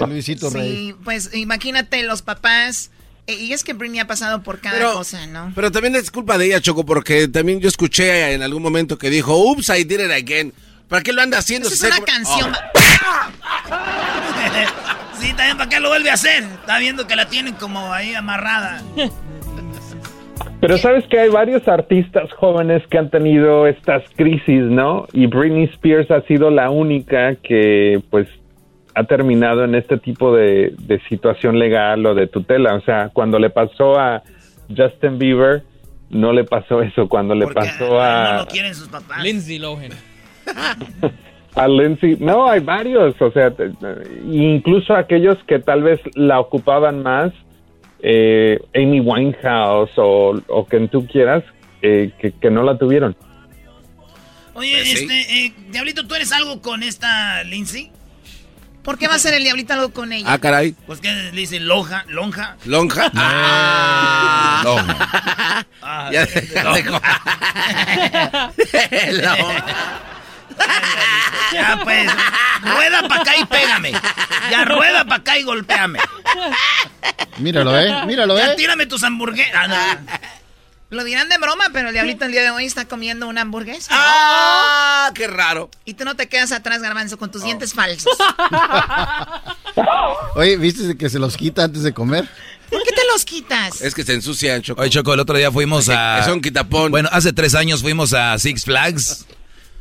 Luisito 0.06 0.50
Rey. 0.50 0.72
Sí, 0.72 0.94
pues 1.04 1.34
imagínate 1.34 2.02
los 2.04 2.22
papás... 2.22 2.90
Eh, 3.28 3.34
y 3.34 3.52
es 3.52 3.62
que 3.62 3.74
Britney 3.74 4.00
ha 4.00 4.06
pasado 4.06 4.42
por 4.42 4.58
cada 4.58 4.94
cosa, 4.94 5.26
¿no? 5.26 5.52
Pero 5.54 5.70
también 5.70 5.94
es 5.96 6.10
culpa 6.10 6.38
de 6.38 6.46
ella, 6.46 6.62
Choco, 6.62 6.86
porque 6.86 7.28
también 7.28 7.60
yo 7.60 7.68
escuché 7.68 8.32
en 8.32 8.42
algún 8.42 8.62
momento 8.62 8.96
que 8.96 9.10
dijo, 9.10 9.36
Oops, 9.36 9.68
I 9.68 9.84
did 9.84 10.00
it 10.00 10.10
again. 10.10 10.54
¿Para 10.88 11.02
qué 11.02 11.12
lo 11.12 11.20
anda 11.20 11.36
haciendo? 11.36 11.68
es 11.68 11.82
una 11.82 12.00
canción. 12.00 12.50
Oh. 12.50 13.76
sí, 15.20 15.34
también 15.34 15.58
para 15.58 15.68
qué 15.68 15.78
lo 15.78 15.90
vuelve 15.90 16.08
a 16.08 16.14
hacer. 16.14 16.42
Está 16.42 16.78
viendo 16.78 17.06
que 17.06 17.16
la 17.16 17.28
tienen 17.28 17.52
como 17.56 17.92
ahí 17.92 18.14
amarrada. 18.14 18.82
Pero 20.62 20.78
sabes 20.78 21.04
que 21.08 21.20
hay 21.20 21.28
varios 21.28 21.68
artistas 21.68 22.32
jóvenes 22.32 22.82
que 22.90 22.96
han 22.96 23.10
tenido 23.10 23.66
estas 23.66 24.02
crisis, 24.16 24.62
¿no? 24.62 25.06
Y 25.12 25.26
Britney 25.26 25.64
Spears 25.64 26.10
ha 26.10 26.22
sido 26.22 26.50
la 26.50 26.70
única 26.70 27.36
que, 27.36 28.00
pues, 28.08 28.26
ha 28.98 29.04
terminado 29.04 29.64
en 29.64 29.76
este 29.76 29.96
tipo 29.98 30.34
de, 30.34 30.74
de 30.76 31.00
situación 31.08 31.58
legal 31.58 32.04
o 32.04 32.14
de 32.14 32.26
tutela. 32.26 32.74
O 32.74 32.80
sea, 32.80 33.10
cuando 33.12 33.38
le 33.38 33.48
pasó 33.48 33.98
a 33.98 34.22
Justin 34.76 35.18
Bieber, 35.18 35.62
no 36.10 36.32
le 36.32 36.42
pasó 36.42 36.82
eso. 36.82 37.08
Cuando 37.08 37.34
le 37.34 37.46
pasó 37.46 38.00
a... 38.00 38.32
No 38.32 38.38
lo 38.40 38.46
quieren 38.46 38.74
sus 38.74 38.88
papás. 38.88 39.22
Lindsay 39.22 39.58
Lohan. 39.58 39.92
a 41.54 41.68
Lindsay. 41.68 42.16
No, 42.18 42.50
hay 42.50 42.60
varios, 42.60 43.14
o 43.20 43.30
sea, 43.30 43.52
incluso 44.24 44.94
aquellos 44.94 45.38
que 45.46 45.60
tal 45.60 45.82
vez 45.82 46.00
la 46.14 46.40
ocupaban 46.40 47.02
más, 47.02 47.32
eh, 48.00 48.58
Amy 48.74 49.00
Winehouse 49.00 49.92
o, 49.96 50.40
o 50.48 50.64
quien 50.64 50.88
tú 50.88 51.06
quieras, 51.06 51.44
eh, 51.82 52.10
que, 52.18 52.50
no 52.50 52.64
la 52.64 52.76
tuvieron. 52.76 53.16
Oye, 54.54 54.72
pues 54.76 55.02
este, 55.02 55.44
eh, 55.44 55.52
Diablito, 55.70 56.04
¿tú 56.04 56.16
eres 56.16 56.32
algo 56.32 56.60
con 56.60 56.82
esta 56.82 57.44
Lindsay? 57.44 57.92
¿Por 58.88 58.96
qué 58.96 59.06
va 59.06 59.16
a 59.16 59.18
ser 59.18 59.34
el 59.34 59.42
Diablito 59.42 59.74
algo 59.74 59.90
con 59.90 60.14
ella? 60.14 60.32
Ah, 60.32 60.38
caray. 60.38 60.74
Pues 60.86 60.98
que 61.00 61.12
le 61.12 61.30
dicen 61.32 61.68
lonja, 61.68 62.06
lonja. 62.08 62.56
¿Lonja? 62.64 63.12
Ah. 63.14 64.62
Lonja. 64.64 65.66
Ah, 65.82 66.08
ya, 66.10 66.26
ya 71.52 71.80
pues, 71.84 72.10
rueda 72.62 73.06
para 73.06 73.20
acá 73.20 73.36
y 73.36 73.44
pégame. 73.44 73.92
Ya 74.50 74.64
rueda 74.64 75.04
para 75.04 75.16
acá 75.16 75.38
y 75.38 75.42
golpéame. 75.42 75.98
Míralo, 77.36 77.78
eh, 77.78 78.06
míralo, 78.06 78.38
ya 78.38 78.52
eh. 78.52 78.56
tírame 78.56 78.86
tus 78.86 79.04
hamburguesas. 79.04 79.68
Ah, 79.68 79.98
Lo 80.90 81.04
dirán 81.04 81.28
de 81.28 81.36
broma, 81.36 81.64
pero 81.72 81.88
el 81.88 81.94
diablito 81.94 82.24
el 82.24 82.32
día 82.32 82.42
de 82.42 82.50
hoy 82.50 82.64
está 82.64 82.86
comiendo 82.86 83.28
una 83.28 83.42
hamburguesa. 83.42 83.90
¡Ah! 83.92 85.12
¡Qué 85.14 85.26
raro! 85.26 85.70
Y 85.84 85.94
tú 85.94 86.06
no 86.06 86.16
te 86.16 86.28
quedas 86.28 86.50
atrás, 86.50 86.80
garbanzo, 86.80 87.18
con 87.18 87.30
tus 87.30 87.42
dientes 87.42 87.74
falsos. 87.74 88.16
Oye, 90.34 90.56
¿viste 90.56 90.96
que 90.96 91.10
se 91.10 91.18
los 91.18 91.36
quita 91.36 91.64
antes 91.64 91.82
de 91.82 91.92
comer? 91.92 92.26
¿Por 92.70 92.82
qué 92.82 92.92
te 92.92 93.02
los 93.12 93.26
quitas? 93.26 93.82
Es 93.82 93.94
que 93.94 94.02
se 94.02 94.14
ensucian, 94.14 94.62
Choco. 94.62 94.80
Oye, 94.80 94.88
Choco, 94.90 95.12
el 95.12 95.20
otro 95.20 95.36
día 95.36 95.52
fuimos 95.52 95.90
a... 95.90 96.20
Es 96.20 96.28
un 96.28 96.40
quitapón. 96.40 96.90
Bueno, 96.90 97.10
hace 97.12 97.34
tres 97.34 97.54
años 97.54 97.82
fuimos 97.82 98.14
a 98.14 98.38
Six 98.38 98.64
Flags 98.64 99.26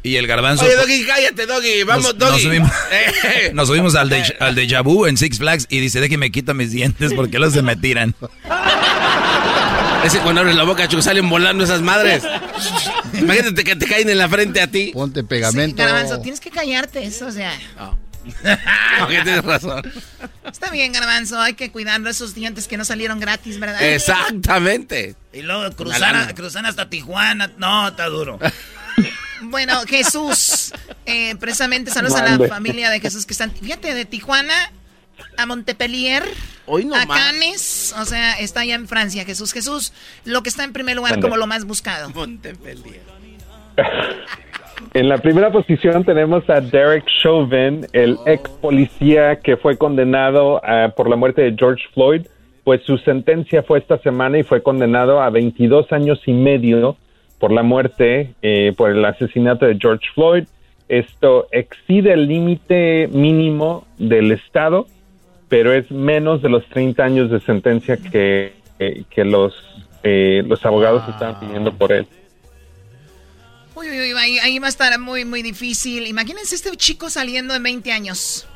y 0.03 0.15
el 0.17 0.27
garbanzo. 0.27 0.65
Oye, 0.65 0.75
Doggy, 0.75 1.05
cállate, 1.05 1.45
Doggy. 1.45 1.83
Vamos, 1.83 2.03
nos, 2.03 2.17
Doggy. 2.17 2.31
Nos 2.33 2.41
subimos, 2.41 2.71
nos 3.53 3.67
subimos 3.67 3.95
al, 3.95 4.09
de, 4.09 4.35
al 4.39 4.55
Deja 4.55 4.81
Vu 4.81 5.05
en 5.05 5.17
Six 5.17 5.37
Flags 5.37 5.67
y 5.69 5.79
dice: 5.79 5.99
Déjeme 5.99 6.31
quita 6.31 6.53
mis 6.53 6.71
dientes 6.71 7.13
porque 7.13 7.39
los 7.39 7.53
se 7.53 7.61
me 7.61 7.75
tiran. 7.75 8.15
Ese 10.03 10.19
cuando 10.19 10.41
abres 10.41 10.55
la 10.55 10.63
boca, 10.63 10.87
Choco, 10.87 11.01
salen 11.01 11.29
volando 11.29 11.63
esas 11.63 11.81
madres. 11.81 12.23
Imagínate 13.13 13.63
que 13.63 13.75
te 13.75 13.85
caen 13.85 14.09
en 14.09 14.17
la 14.17 14.29
frente 14.29 14.61
a 14.61 14.67
ti. 14.67 14.91
Ponte 14.93 15.23
pegamento. 15.23 15.81
Sí, 15.81 15.87
garbanzo, 15.87 16.21
tienes 16.21 16.39
que 16.39 16.49
callarte, 16.49 17.03
eso, 17.03 17.27
o 17.27 17.31
sea. 17.31 17.53
No. 18.99 19.07
tienes 19.07 19.41
razón. 19.43 19.89
Está 20.45 20.69
bien, 20.69 20.91
Garbanzo, 20.91 21.39
hay 21.39 21.53
que 21.53 21.71
cuidar 21.71 22.05
esos 22.07 22.35
dientes 22.35 22.67
que 22.67 22.75
no 22.75 22.83
salieron 22.83 23.21
gratis, 23.21 23.57
¿verdad? 23.57 23.81
Exactamente. 23.81 25.15
Y 25.31 25.43
luego 25.43 25.73
cruzar, 25.73 26.35
cruzar 26.35 26.65
hasta 26.65 26.89
Tijuana. 26.89 27.51
No, 27.57 27.87
está 27.87 28.07
duro. 28.07 28.39
Bueno, 29.39 29.83
Jesús, 29.87 30.73
eh, 31.05 31.35
precisamente 31.35 31.91
saludos 31.91 32.19
a 32.19 32.37
la 32.37 32.47
familia 32.47 32.89
de 32.89 32.99
Jesús 32.99 33.27
que 33.27 33.33
están, 33.33 33.51
fíjate, 33.51 33.93
de 33.93 34.03
Tijuana 34.05 34.71
a 35.37 35.45
Montpellier, 35.45 36.23
a 36.67 37.07
Cannes, 37.07 37.95
o 37.99 38.05
sea, 38.05 38.39
está 38.39 38.61
allá 38.61 38.75
en 38.75 38.87
Francia, 38.87 39.25
Jesús. 39.25 39.53
Jesús, 39.53 39.93
lo 40.25 40.43
que 40.43 40.49
está 40.49 40.63
en 40.63 40.73
primer 40.73 40.95
lugar 40.95 41.19
como 41.19 41.37
lo 41.37 41.47
más 41.47 41.65
buscado. 41.65 42.09
Montpellier. 42.09 43.01
En 44.93 45.09
la 45.09 45.17
primera 45.17 45.51
posición 45.51 46.03
tenemos 46.03 46.47
a 46.49 46.61
Derek 46.61 47.05
Chauvin, 47.21 47.85
el 47.93 48.17
ex 48.25 48.49
policía 48.49 49.37
que 49.37 49.57
fue 49.57 49.77
condenado 49.77 50.61
eh, 50.67 50.89
por 50.95 51.09
la 51.09 51.15
muerte 51.15 51.41
de 51.41 51.55
George 51.57 51.83
Floyd. 51.93 52.27
Pues 52.63 52.83
su 52.83 52.97
sentencia 52.99 53.63
fue 53.63 53.79
esta 53.79 53.97
semana 53.99 54.39
y 54.39 54.43
fue 54.43 54.61
condenado 54.61 55.21
a 55.21 55.29
22 55.29 55.91
años 55.91 56.21
y 56.25 56.33
medio 56.33 56.97
por 57.39 57.51
la 57.51 57.63
muerte, 57.63 58.33
eh, 58.41 58.73
por 58.75 58.91
el 58.91 59.03
asesinato 59.05 59.65
de 59.65 59.77
George 59.79 60.05
Floyd. 60.13 60.45
Esto 60.89 61.47
excede 61.51 62.13
el 62.13 62.27
límite 62.27 63.09
mínimo 63.11 63.85
del 63.97 64.31
Estado, 64.31 64.87
pero 65.49 65.73
es 65.73 65.89
menos 65.91 66.41
de 66.41 66.49
los 66.49 66.67
30 66.69 67.03
años 67.03 67.31
de 67.31 67.39
sentencia 67.41 67.97
que, 67.97 68.53
eh, 68.79 69.03
que 69.09 69.23
los, 69.23 69.53
eh, 70.03 70.43
los 70.45 70.65
abogados 70.65 71.03
ah. 71.07 71.11
están 71.11 71.39
pidiendo 71.39 71.73
por 71.73 71.91
él. 71.91 72.07
Uy, 73.75 73.89
uy, 73.89 73.99
uy, 73.99 74.11
ahí, 74.17 74.39
ahí, 74.39 74.59
va 74.59 74.65
a 74.65 74.69
estar 74.69 74.97
muy, 74.99 75.23
muy 75.23 75.43
difícil. 75.43 76.07
Imagínense 76.07 76.55
este 76.55 76.75
chico 76.75 77.09
saliendo 77.09 77.53
en 77.53 77.61
20 77.61 77.91
años. 77.91 78.47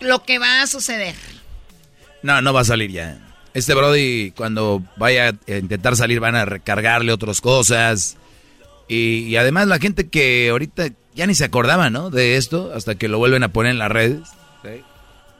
Lo 0.00 0.24
que 0.24 0.38
va 0.38 0.62
a 0.62 0.66
suceder. 0.66 1.14
No, 2.22 2.42
no 2.42 2.52
va 2.52 2.62
a 2.62 2.64
salir 2.64 2.90
ya. 2.90 3.18
Este 3.54 3.74
Brody, 3.74 4.32
cuando 4.32 4.82
vaya 4.96 5.28
a 5.28 5.52
intentar 5.52 5.94
salir, 5.94 6.18
van 6.18 6.34
a 6.34 6.44
recargarle 6.44 7.12
otras 7.12 7.40
cosas. 7.40 8.16
Y, 8.88 9.36
además 9.36 9.68
la 9.68 9.78
gente 9.78 10.08
que 10.08 10.48
ahorita 10.50 10.88
ya 11.14 11.26
ni 11.26 11.34
se 11.34 11.44
acordaba, 11.44 11.88
¿no? 11.90 12.10
De 12.10 12.36
esto, 12.36 12.72
hasta 12.74 12.96
que 12.96 13.08
lo 13.08 13.18
vuelven 13.18 13.44
a 13.44 13.52
poner 13.52 13.72
en 13.72 13.78
las 13.78 13.92
redes. 13.92 14.28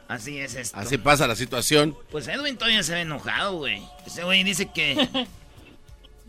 Así 0.07 0.39
es 0.39 0.55
esto. 0.55 0.77
Así 0.77 0.97
pasa 0.97 1.27
la 1.27 1.35
situación. 1.35 1.95
Pues 2.11 2.27
Edwin 2.27 2.57
todavía 2.57 2.83
se 2.83 2.93
ve 2.93 3.01
enojado, 3.01 3.57
güey. 3.57 3.81
Ese 4.05 4.23
güey 4.23 4.43
dice 4.43 4.69
que... 4.71 5.07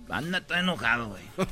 Anda, 0.08 0.38
está 0.38 0.60
enojado, 0.60 1.08
güey. 1.08 1.22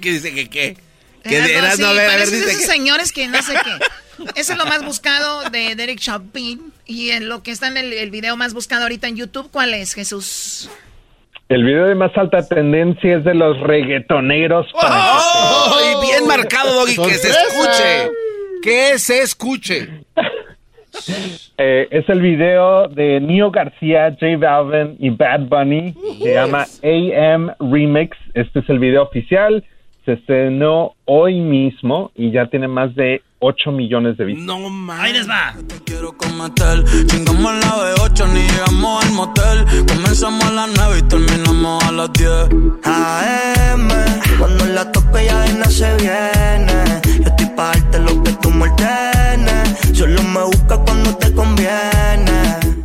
¿Qué 0.00 0.12
dice 0.12 0.34
que 0.34 0.48
qué? 0.48 0.76
Que 1.22 1.40
de, 1.40 1.54
no, 1.78 1.88
a 1.88 1.92
ver, 1.92 2.10
a 2.10 2.16
ver, 2.16 2.30
dice 2.30 2.50
esos 2.50 2.66
señores 2.66 3.12
que 3.12 3.26
no 3.26 3.42
sé 3.42 3.54
qué. 3.54 4.24
Ese 4.40 4.52
es 4.52 4.58
lo 4.58 4.64
más 4.66 4.84
buscado 4.84 5.50
de 5.50 5.74
Derek 5.74 5.98
Chauvin. 5.98 6.72
Y 6.86 7.10
en 7.10 7.28
lo 7.28 7.42
que 7.42 7.50
está 7.50 7.68
en 7.68 7.76
el, 7.76 8.10
video 8.10 8.36
más 8.36 8.54
buscado 8.54 8.84
ahorita 8.84 9.08
en 9.08 9.16
YouTube, 9.16 9.50
¿cuál 9.50 9.74
es, 9.74 9.94
Jesús? 9.94 10.70
El 11.48 11.64
video 11.64 11.86
de 11.86 11.94
más 11.94 12.16
alta 12.16 12.46
tendencia 12.46 13.18
es 13.18 13.24
de 13.24 13.34
los 13.34 13.60
reggaetoneros. 13.60 14.66
¡Oh! 14.72 15.78
Y 15.80 16.06
bien 16.06 16.18
bien 16.18 16.26
marcado, 16.28 16.74
Doggy, 16.74 16.96
que 16.96 17.14
se 17.14 17.30
escuche. 17.30 18.10
Que 18.62 18.98
se 18.98 19.22
escuche. 19.22 20.04
Eh, 21.58 21.88
es 21.90 22.08
el 22.08 22.20
video 22.20 22.88
de 22.88 23.20
Neo 23.20 23.50
García, 23.50 24.10
J 24.10 24.36
Balvin 24.38 24.96
y 24.98 25.10
Bad 25.10 25.48
Bunny. 25.48 25.94
Se 26.22 26.34
llama 26.34 26.66
AM 26.82 27.52
Remix. 27.60 28.16
Este 28.34 28.60
es 28.60 28.68
el 28.68 28.78
video 28.78 29.02
oficial. 29.02 29.64
Se 30.04 30.12
estrenó 30.12 30.94
hoy 31.04 31.40
mismo 31.40 32.12
y 32.14 32.30
ya 32.30 32.46
tiene 32.46 32.68
más 32.68 32.94
de 32.94 33.22
8 33.40 33.72
millones 33.72 34.16
de 34.16 34.24
vistas. 34.24 34.46
No 34.46 34.58
mames. 34.58 35.04
Ahí 35.04 35.12
les 35.12 35.28
va. 35.28 35.54
quiero 35.84 36.16
cometer. 36.16 36.84
Chingamos 37.06 37.54
la 37.54 37.84
de 37.84 37.94
8, 38.02 38.26
ni 38.28 38.40
llegamos 38.40 39.04
al 39.04 39.12
motel. 39.12 39.64
Comenzamos 39.86 40.44
a 40.44 40.52
las 40.52 40.70
9 40.76 40.98
y 40.98 41.02
terminamos 41.02 41.84
a 41.84 41.92
las 41.92 42.12
10. 42.12 42.30
AM, 42.84 43.88
cuando 44.38 44.66
la 44.66 44.90
toque 44.92 45.24
ya 45.24 45.40
de 45.40 45.52
no 45.54 45.64
se 45.66 45.96
viene. 45.96 47.00
Yo 47.18 47.28
estoy 47.28 47.45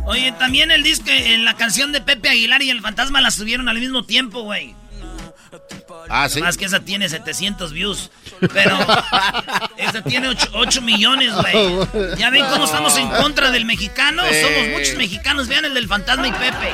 Oye, 0.06 0.32
también 0.32 0.70
el 0.70 0.82
disco, 0.82 1.06
en 1.08 1.44
la 1.44 1.54
canción 1.54 1.92
de 1.92 2.00
Pepe 2.00 2.28
Aguilar 2.30 2.62
y 2.62 2.70
el 2.70 2.80
Fantasma 2.80 3.20
la 3.20 3.30
subieron 3.30 3.68
al 3.68 3.78
mismo 3.78 4.04
tiempo, 4.04 4.42
güey. 4.42 4.74
Ah, 6.08 6.28
sí. 6.28 6.40
Más 6.40 6.56
que 6.56 6.64
esa 6.64 6.80
tiene 6.80 7.08
700 7.08 7.72
views. 7.72 8.10
Pero 8.52 8.76
esa 9.76 10.02
tiene 10.02 10.34
8, 10.52 10.82
millones, 10.82 11.32
güey. 11.34 12.16
¿Ya 12.18 12.30
ven 12.30 12.44
cómo 12.50 12.64
estamos 12.64 12.96
en 12.98 13.08
contra 13.08 13.50
del 13.50 13.64
mexicano? 13.64 14.22
Sí. 14.30 14.36
Somos 14.42 14.68
muchos 14.72 14.96
mexicanos. 14.96 15.48
Vean 15.48 15.64
el 15.64 15.74
del 15.74 15.88
fantasma 15.88 16.28
y 16.28 16.32
Pepe. 16.32 16.72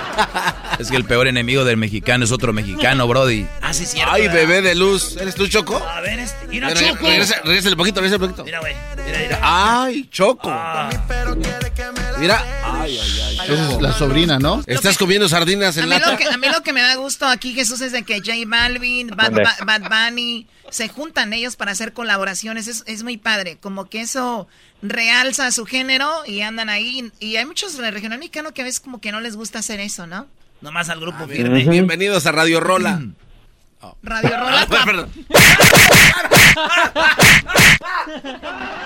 Es 0.79 0.91
que 0.91 0.97
el 0.97 1.05
peor 1.05 1.29
enemigo 1.29 1.65
del 1.65 1.77
mexicano 1.77 2.25
es 2.25 2.33
otro 2.33 2.53
mexicano, 2.53 3.07
Brody. 3.07 3.47
Ah, 3.63 3.73
sí, 3.73 3.87
cierto. 3.87 4.13
Ay, 4.13 4.23
¿verdad? 4.23 4.35
bebé 4.35 4.63
de 4.63 4.75
luz. 4.75 5.17
¿Eres 5.17 5.35
tú, 5.35 5.47
Choco? 5.49 5.77
A 5.77 6.01
ver, 6.01 6.19
este. 6.19 6.47
Mira, 6.49 6.73
Choco. 6.73 7.07
Regresa, 7.07 7.41
regresa 7.45 7.69
un 7.71 7.77
poquito, 7.77 8.01
regresa 8.01 8.17
un 8.17 8.23
poquito. 8.23 8.45
Mira, 8.45 8.61
güey. 8.61 8.75
Mira, 9.05 9.19
mira. 9.19 9.39
Ay, 9.43 10.09
Choco. 10.11 10.51
Ah. 10.51 10.89
Mira. 12.21 12.43
Ay, 12.65 12.99
ay, 12.99 13.21
ay. 13.41 13.53
Esa 13.53 13.73
es 13.73 13.81
la 13.83 13.93
sobrina, 13.93 14.39
¿no? 14.39 14.63
Estás 14.67 14.99
comiendo 14.99 15.29
sardinas 15.29 15.77
A 15.77 15.81
en 15.81 15.87
mí, 15.87 15.91
lata. 15.95 16.11
lo 16.13 16.19
que, 16.19 16.25
a 16.25 16.37
mí 16.37 16.49
lo 16.49 16.63
que 16.63 16.73
me 16.73 16.83
da 16.83 16.97
gusto 16.97 17.27
aquí, 17.27 17.55
Jesús, 17.55 17.81
es 17.81 17.93
de 17.93 18.03
que 18.03 18.17
J 18.19 18.33
Balvin, 18.47 19.09
Bad, 19.15 19.83
Bunny, 19.89 20.47
se 20.71 20.89
juntan 20.89 21.33
ellos 21.33 21.57
para 21.57 21.73
hacer 21.73 21.93
colaboraciones. 21.93 22.67
Es, 22.67 22.83
es 22.87 23.03
muy 23.05 23.17
padre. 23.17 23.59
Como 23.61 23.89
que 23.89 24.01
eso 24.01 24.49
realza 24.83 25.51
su 25.53 25.65
género 25.67 26.11
y 26.27 26.41
andan 26.43 26.69
ahí. 26.69 27.11
Y 27.21 27.37
hay 27.37 27.45
muchos 27.47 27.77
de 27.77 27.91
regional 27.91 28.19
mexicano 28.19 28.53
que 28.53 28.63
a 28.63 28.65
veces 28.65 28.81
como 28.81 29.01
que 29.01 29.13
no 29.13 29.21
les 29.21 29.37
gusta 29.37 29.61
hacer 29.61 29.81
eso, 29.81 30.07
¿no? 30.07 30.27
Nomás 30.61 30.89
al 30.89 31.01
grupo 31.01 31.27
firme. 31.29 31.65
Bienvenidos 31.65 32.27
a 32.27 32.33
Radio 32.33 32.59
Rola. 32.59 33.01
Radio 34.03 34.31
Rola. 34.39 34.67
Ah, 34.69 34.85
perdón. 34.85 35.11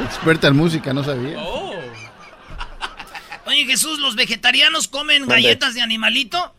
Experta 0.04 0.48
en 0.48 0.56
música, 0.56 0.92
no 0.92 1.02
sabía. 1.02 1.38
Oye, 3.52 3.66
Jesús, 3.66 3.98
¿los 3.98 4.16
vegetarianos 4.16 4.88
comen 4.88 5.26
galletas 5.26 5.74
de 5.74 5.82
animalito? 5.82 6.54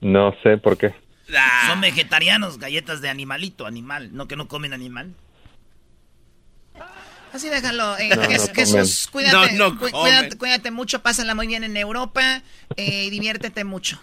No 0.00 0.32
sé 0.42 0.56
por 0.58 0.78
qué. 0.78 0.94
Son 1.66 1.80
vegetarianos, 1.80 2.58
galletas 2.58 3.00
de 3.00 3.08
animalito, 3.08 3.66
animal. 3.66 4.10
No 4.12 4.28
que 4.28 4.36
no 4.36 4.46
comen 4.48 4.72
animal. 4.72 5.12
Así 7.32 7.48
déjalo. 7.50 7.98
eh, 7.98 8.08
No, 8.14 8.22
no. 8.22 8.28
Jesús, 8.54 9.08
cuídate, 9.10 9.52
No, 9.54 9.70
no 9.70 9.78
cu- 9.78 9.90
comen. 9.90 10.00
cuídate, 10.00 10.38
cuídate 10.38 10.70
mucho, 10.70 11.02
pásala 11.02 11.34
muy 11.34 11.46
bien 11.48 11.64
en 11.64 11.76
Europa 11.76 12.42
eh, 12.76 13.04
y 13.06 13.10
diviértete 13.10 13.64
mucho. 13.64 14.00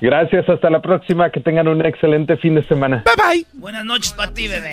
Gracias, 0.00 0.48
hasta 0.48 0.70
la 0.70 0.80
próxima. 0.80 1.30
Que 1.30 1.40
tengan 1.40 1.66
un 1.68 1.84
excelente 1.84 2.36
fin 2.36 2.54
de 2.54 2.66
semana. 2.68 3.02
Bye 3.04 3.14
bye. 3.16 3.46
Buenas 3.54 3.84
noches 3.84 4.12
para 4.12 4.32
ti, 4.32 4.46
bebé. 4.46 4.72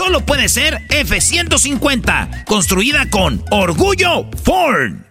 Solo 0.03 0.21
puede 0.25 0.49
ser 0.49 0.81
F-150. 0.89 2.45
Construida 2.45 3.07
con 3.11 3.45
orgullo 3.51 4.27
Ford. 4.43 5.10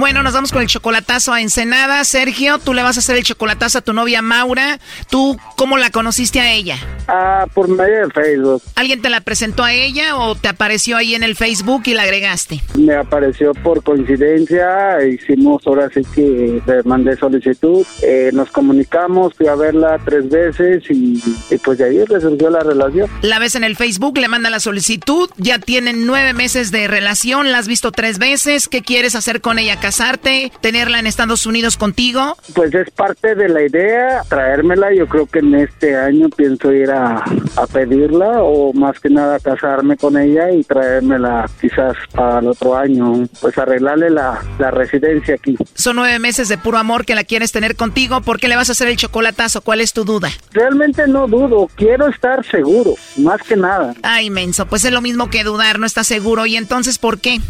Bueno, 0.00 0.22
nos 0.22 0.32
vamos 0.32 0.50
con 0.50 0.62
el 0.62 0.66
chocolatazo 0.66 1.34
a 1.34 1.42
Ensenada. 1.42 2.02
Sergio, 2.04 2.56
tú 2.56 2.72
le 2.72 2.82
vas 2.82 2.96
a 2.96 3.00
hacer 3.00 3.16
el 3.16 3.22
chocolatazo 3.22 3.76
a 3.76 3.80
tu 3.82 3.92
novia 3.92 4.22
Maura. 4.22 4.80
¿Tú 5.10 5.36
cómo 5.56 5.76
la 5.76 5.90
conociste 5.90 6.40
a 6.40 6.50
ella? 6.50 6.78
Ah, 7.06 7.44
por 7.52 7.68
medio 7.68 8.06
de 8.06 8.10
Facebook. 8.10 8.62
¿Alguien 8.76 9.02
te 9.02 9.10
la 9.10 9.20
presentó 9.20 9.62
a 9.62 9.74
ella 9.74 10.16
o 10.16 10.36
te 10.36 10.48
apareció 10.48 10.96
ahí 10.96 11.14
en 11.14 11.22
el 11.22 11.36
Facebook 11.36 11.82
y 11.84 11.92
la 11.92 12.04
agregaste? 12.04 12.62
Me 12.78 12.94
apareció 12.94 13.52
por 13.52 13.82
coincidencia, 13.82 15.04
hicimos 15.06 15.66
ahora 15.66 15.90
sí 15.92 16.00
que 16.14 16.62
le 16.66 16.82
mandé 16.84 17.14
solicitud, 17.18 17.84
eh, 18.00 18.30
nos 18.32 18.50
comunicamos, 18.50 19.34
fui 19.34 19.48
a 19.48 19.54
verla 19.54 19.98
tres 20.02 20.30
veces 20.30 20.82
y, 20.88 21.22
y 21.50 21.58
pues 21.58 21.76
de 21.76 21.84
ahí 21.84 22.04
resurgió 22.06 22.48
la 22.48 22.60
relación. 22.60 23.10
La 23.20 23.38
ves 23.38 23.54
en 23.54 23.64
el 23.64 23.76
Facebook, 23.76 24.16
le 24.16 24.28
manda 24.28 24.48
la 24.48 24.60
solicitud, 24.60 25.28
ya 25.36 25.58
tienen 25.58 26.06
nueve 26.06 26.32
meses 26.32 26.70
de 26.70 26.88
relación, 26.88 27.52
la 27.52 27.58
has 27.58 27.68
visto 27.68 27.92
tres 27.92 28.18
veces, 28.18 28.66
¿qué 28.66 28.80
quieres 28.80 29.14
hacer 29.14 29.42
con 29.42 29.58
ella? 29.58 29.78
¿Casarte? 29.90 30.52
¿Tenerla 30.60 31.00
en 31.00 31.08
Estados 31.08 31.46
Unidos 31.46 31.76
contigo? 31.76 32.36
Pues 32.54 32.72
es 32.76 32.88
parte 32.92 33.34
de 33.34 33.48
la 33.48 33.60
idea, 33.60 34.22
traérmela, 34.28 34.94
yo 34.94 35.08
creo 35.08 35.26
que 35.26 35.40
en 35.40 35.56
este 35.56 35.96
año 35.96 36.28
pienso 36.28 36.72
ir 36.72 36.92
a, 36.92 37.24
a 37.56 37.66
pedirla 37.66 38.40
o 38.40 38.72
más 38.72 39.00
que 39.00 39.08
nada 39.10 39.40
casarme 39.40 39.96
con 39.96 40.16
ella 40.16 40.52
y 40.52 40.62
traérmela 40.62 41.50
quizás 41.60 41.96
para 42.12 42.38
el 42.38 42.46
otro 42.46 42.76
año, 42.76 43.26
pues 43.40 43.58
arreglarle 43.58 44.10
la, 44.10 44.40
la 44.60 44.70
residencia 44.70 45.34
aquí. 45.34 45.56
Son 45.74 45.96
nueve 45.96 46.20
meses 46.20 46.48
de 46.48 46.56
puro 46.56 46.78
amor 46.78 47.04
que 47.04 47.16
la 47.16 47.24
quieres 47.24 47.50
tener 47.50 47.74
contigo, 47.74 48.20
¿por 48.20 48.38
qué 48.38 48.46
le 48.46 48.54
vas 48.54 48.68
a 48.68 48.72
hacer 48.72 48.86
el 48.86 48.96
chocolatazo? 48.96 49.60
¿Cuál 49.60 49.80
es 49.80 49.92
tu 49.92 50.04
duda? 50.04 50.30
Realmente 50.52 51.08
no 51.08 51.26
dudo, 51.26 51.68
quiero 51.74 52.06
estar 52.06 52.48
seguro, 52.48 52.94
más 53.16 53.42
que 53.42 53.56
nada. 53.56 53.92
Ay, 54.04 54.30
menso, 54.30 54.66
pues 54.66 54.84
es 54.84 54.92
lo 54.92 55.00
mismo 55.00 55.30
que 55.30 55.42
dudar, 55.42 55.80
no 55.80 55.86
estás 55.86 56.06
seguro. 56.06 56.46
¿Y 56.46 56.54
entonces 56.54 56.98
por 56.98 57.18
qué? 57.18 57.40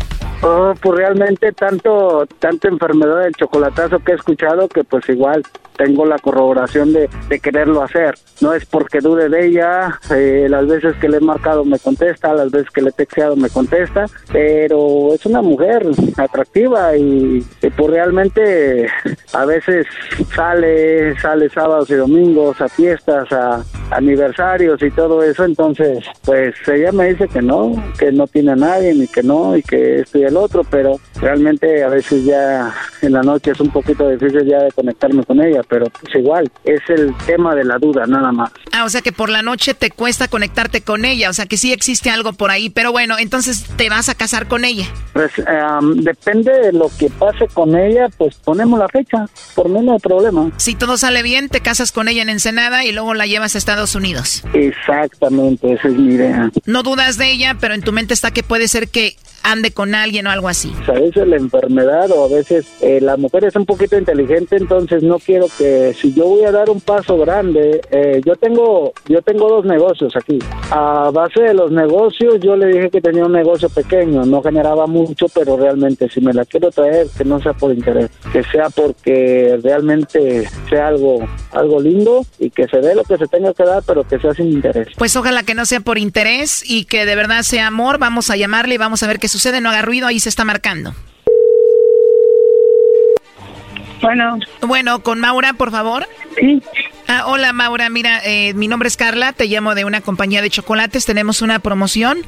Oh, 0.43 0.73
pues 0.81 0.99
realmente 0.99 1.53
tanto, 1.53 2.27
tanta 2.39 2.69
enfermedad 2.69 3.25
del 3.25 3.35
chocolatazo 3.35 3.99
que 3.99 4.13
he 4.13 4.15
escuchado 4.15 4.69
que 4.69 4.85
pues 4.85 5.07
igual 5.11 5.43
tengo 5.77 6.05
la 6.05 6.19
corroboración 6.19 6.93
de, 6.93 7.09
de 7.29 7.41
quererlo 7.41 7.83
hacer. 7.83 8.15
No 8.41 8.53
es 8.53 8.67
porque 8.67 9.01
dude 9.01 9.31
de 9.31 9.47
ella, 9.47 9.99
eh, 10.15 10.47
las 10.49 10.67
veces 10.67 10.95
que 10.97 11.09
le 11.09 11.19
he 11.19 11.21
marcado 11.21 11.65
me 11.65 11.79
contesta, 11.79 12.35
las 12.35 12.51
veces 12.51 12.71
que 12.71 12.83
le 12.83 12.91
he 12.91 12.93
texteado 12.93 13.35
me 13.37 13.49
contesta, 13.49 14.05
pero 14.31 15.15
es 15.15 15.25
una 15.25 15.41
mujer 15.41 15.87
atractiva 16.19 16.97
y, 16.97 17.45
y 17.63 17.71
pues 17.71 17.91
realmente 17.91 18.89
a 19.33 19.45
veces 19.47 19.87
sale, 20.35 21.19
sale 21.19 21.49
sábados 21.49 21.89
y 21.91 21.95
domingos 21.95 22.61
a 22.61 22.69
fiestas, 22.69 23.33
a 23.33 23.63
aniversarios 23.91 24.83
y 24.83 24.91
todo 24.91 25.23
eso, 25.23 25.45
entonces 25.45 26.05
pues 26.25 26.55
ella 26.69 26.93
me 26.93 27.09
dice 27.09 27.27
que 27.27 27.43
no, 27.43 27.73
que 27.99 28.13
no 28.13 28.27
tiene 28.27 28.53
a 28.53 28.57
nadie 28.57 28.95
ni 28.95 29.07
que 29.07 29.23
no 29.23 29.57
y 29.57 29.63
que 29.63 30.01
esto 30.01 30.19
y 30.19 30.25
el 30.31 30.37
otro, 30.37 30.65
pero 30.65 30.99
realmente 31.21 31.85
a 31.85 31.89
veces 31.89 32.25
ya 32.25 32.75
en 33.03 33.13
la 33.13 33.23
noche 33.23 33.51
es 33.53 33.61
un 33.61 33.71
poquito 33.71 34.09
difícil 34.09 34.45
ya 34.47 34.63
de 34.63 34.73
conectarme 34.73 35.25
con 35.25 35.41
ella, 35.41 35.61
pero 35.69 35.87
pues 35.87 36.15
igual, 36.15 36.51
es 36.65 36.81
el 36.89 37.15
tema 37.27 37.55
de 37.55 37.65
la 37.65 37.79
duda 37.79 38.07
nada 38.07 38.33
más. 38.33 38.51
Ah, 38.73 38.85
o 38.85 38.89
sea 38.89 39.03
que 39.03 39.13
por 39.13 39.29
la 39.29 39.43
noche 39.43 39.75
te 39.75 39.91
cuesta 39.91 40.29
conectarte 40.29 40.81
con 40.81 41.05
ella, 41.05 41.31
o 41.31 41.33
sea 41.33 41.47
que 41.47 41.57
sí 41.57 41.73
existe 41.73 42.11
algo 42.11 42.33
por 42.33 42.51
ahí, 42.51 42.71
pero 42.71 42.93
bueno, 42.93 43.17
entonces 43.19 43.65
te 43.77 43.89
vas 43.89 44.09
a 44.09 44.15
casar 44.15 44.49
con 44.49 44.65
ella. 44.65 44.87
Pues 45.13 45.33
em, 45.39 46.03
depende 46.03 46.53
de 46.53 46.73
lo 46.73 46.91
que 46.99 47.11
pase 47.11 47.47
con 47.49 47.77
ella, 47.77 48.09
pues 48.17 48.37
ponemos 48.37 48.79
la 48.79 48.89
fecha, 48.89 49.27
por 49.55 49.69
mí 49.69 49.81
no 49.81 49.93
hay 49.93 49.99
problema. 49.99 50.51
Si 50.57 50.75
todo 50.75 50.97
sale 50.97 51.23
bien, 51.23 51.49
te 51.49 51.61
casas 51.61 51.93
con 51.93 52.09
ella 52.09 52.23
en 52.23 52.29
Ensenada 52.29 52.85
y 52.85 52.93
luego 52.93 53.15
la 53.15 53.27
llevas 53.27 53.55
a 53.55 53.59
Estados 53.59 53.95
Unidos. 53.95 54.45
Exactamente, 54.55 55.73
esa 55.73 55.89
es 55.89 55.95
mi 55.95 56.15
idea. 56.15 56.51
No 56.67 56.83
dudas 56.83 57.19
de 57.19 57.31
ella, 57.31 57.57
pero 57.61 57.75
en 57.75 57.83
tu 57.83 57.93
mente 57.93 58.15
está 58.15 58.31
que 58.31 58.43
puede 58.43 58.69
ser 58.69 58.89
que 58.89 59.17
ande 59.43 59.73
con 59.73 59.95
alguien 59.95 60.20
o 60.27 60.31
algo 60.31 60.49
así. 60.49 60.73
A 60.87 60.93
veces 60.93 61.27
la 61.27 61.37
enfermedad 61.37 62.11
o 62.11 62.25
a 62.25 62.29
veces 62.29 62.67
eh, 62.81 63.01
la 63.01 63.17
mujer 63.17 63.45
es 63.45 63.57
un 63.57 63.67
poquito 63.67 63.97
inteligente, 63.99 64.57
entonces 64.57 65.03
no 65.03 65.19
quiero 65.19 65.47
que 65.59 65.95
si 65.95 66.13
yo 66.15 66.27
voy 66.27 66.45
a 66.45 66.53
dar 66.53 66.71
un 66.71 66.81
paso 66.81 67.19
grande, 67.19 67.81
eh, 67.91 68.21
yo 68.25 68.37
tengo 68.37 68.93
yo 69.07 69.23
tengo 69.23 69.49
dos 69.49 69.65
negocios 69.65 70.15
aquí. 70.17 70.39
A 70.71 71.11
base 71.13 71.43
de 71.43 71.55
los 71.55 71.71
negocios 71.71 72.41
yo 72.41 72.57
le 72.57 72.67
dije 72.67 72.91
que 72.91 73.01
tenía 73.01 73.25
un 73.25 73.33
negocio 73.33 73.69
pequeño, 73.69 74.25
no 74.25 74.43
generaba 74.43 74.87
mucho, 74.87 75.27
pero 75.35 75.57
realmente 75.57 76.09
si 76.09 76.21
me 76.21 76.33
la 76.33 76.45
quiero 76.45 76.71
traer 76.71 77.07
que 77.17 77.25
no 77.25 77.41
sea 77.41 77.53
por 77.53 77.73
interés, 77.73 78.11
que 78.33 78.43
sea 78.45 78.71
porque 78.71 79.59
realmente 79.63 80.49
sea 80.69 80.89
algo 80.89 81.21
algo 81.53 81.81
lindo 81.81 82.25
y 82.39 82.51
que 82.51 82.67
se 82.69 82.79
dé 82.79 82.95
lo 82.95 83.05
que 83.05 83.17
se 83.17 83.27
tenga 83.27 83.53
que 83.55 83.65
dar, 83.65 83.83
pero 83.87 84.05
que 84.05 84.19
sea 84.19 84.33
sin 84.35 84.53
interés. 84.53 84.89
Pues 84.97 85.17
ojalá 85.17 85.43
que 85.43 85.55
no 85.55 85.65
sea 85.65 85.81
por 85.81 85.99
interés 85.99 86.63
y 86.65 86.85
que 86.85 87.07
de 87.07 87.15
verdad 87.15 87.43
sea 87.43 87.67
amor. 87.67 87.99
Vamos 87.99 88.31
a 88.31 88.37
llamarle 88.37 88.75
y 88.75 88.79
vamos 88.79 89.03
a 89.03 89.07
ver 89.07 89.19
qué 89.19 89.29
sucede. 89.29 89.61
No 89.61 89.71
haga 89.71 89.83
ruido, 89.83 90.07
ahí 90.11 90.21
se 90.21 90.29
está 90.29 90.45
marcando. 90.45 90.95
Bueno. 94.03 94.39
Bueno, 94.63 95.03
con 95.03 95.21
Maura, 95.21 95.53
por 95.53 95.71
favor. 95.71 96.07
Sí. 96.39 96.63
Ah, 97.07 97.25
hola 97.27 97.53
Maura, 97.53 97.89
mira, 97.91 98.21
eh, 98.25 98.55
mi 98.55 98.69
nombre 98.69 98.87
es 98.87 98.97
Carla, 98.97 99.33
te 99.33 99.47
llamo 99.47 99.75
de 99.75 99.85
una 99.85 100.01
compañía 100.01 100.43
de 100.43 100.51
chocolates, 100.51 101.07
tenemos 101.07 101.43
una 101.43 101.59
promoción. 101.59 102.19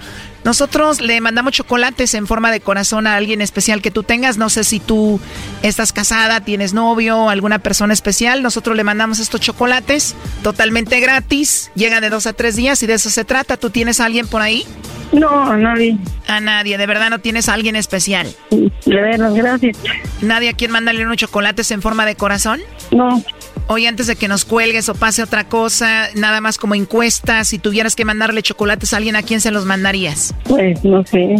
Nosotros 0.45 1.01
le 1.01 1.21
mandamos 1.21 1.53
chocolates 1.53 2.15
en 2.15 2.27
forma 2.27 2.51
de 2.51 2.61
corazón 2.61 3.07
a 3.07 3.17
alguien 3.17 3.41
especial 3.41 3.81
que 3.81 3.91
tú 3.91 4.03
tengas. 4.03 4.39
No 4.39 4.49
sé 4.49 4.65
si 4.65 4.81
tú 4.81 5.21
estás 5.63 5.93
casada, 5.93 6.41
tienes 6.41 6.75
novio, 6.75 7.29
alguna 7.29 7.61
persona 7.61 7.93
especial. 7.93 8.43
Nosotros 8.43 8.77
le 8.77 8.85
mandamos 8.85 9.19
estos 9.21 9.41
chocolates 9.41 10.15
totalmente 10.43 10.99
gratis. 11.01 11.71
Llega 11.75 12.01
de 12.01 12.11
dos 12.11 12.27
a 12.27 12.33
tres 12.33 12.57
días 12.57 12.83
y 12.83 12.87
de 12.87 12.95
eso 12.95 13.11
se 13.11 13.25
trata. 13.25 13.57
¿Tú 13.57 13.71
tienes 13.71 14.01
a 14.01 14.07
alguien 14.07 14.27
por 14.27 14.43
ahí? 14.43 14.67
No, 15.13 15.29
a 15.29 15.57
nadie. 15.57 15.99
A 16.27 16.41
nadie, 16.41 16.79
de 16.79 16.87
verdad 16.87 17.11
no 17.11 17.19
tienes 17.19 17.49
a 17.49 17.55
alguien 17.55 17.77
especial. 17.77 18.27
De 18.51 18.71
veras, 18.87 19.35
gracias. 19.35 19.77
¿Nadie 20.23 20.49
a 20.49 20.53
quien 20.55 20.71
mandarle 20.71 21.05
unos 21.05 21.19
chocolates 21.19 21.71
en 21.71 21.83
forma 21.83 22.07
de 22.07 22.17
corazón? 22.17 22.61
No. 22.91 23.23
Oye, 23.69 23.89
antes 23.89 24.07
de 24.07 24.17
que 24.17 24.29
nos 24.29 24.45
cuelgues 24.45 24.89
o 24.89 24.95
pase 24.95 25.23
otra 25.23 25.49
cosa, 25.49 26.09
nada 26.15 26.41
más 26.41 26.59
como 26.59 26.75
encuesta, 26.75 27.45
si 27.45 27.59
tuvieras 27.59 27.95
que 27.95 28.05
mandarle 28.05 28.43
chocolates 28.43 28.93
a 28.93 28.97
alguien, 28.97 29.17
¿a 29.17 29.23
quién 29.23 29.41
se 29.41 29.51
los 29.51 29.67
mandarías? 29.67 30.32
Pues 30.45 30.85
no 30.85 31.05
sé. 31.05 31.37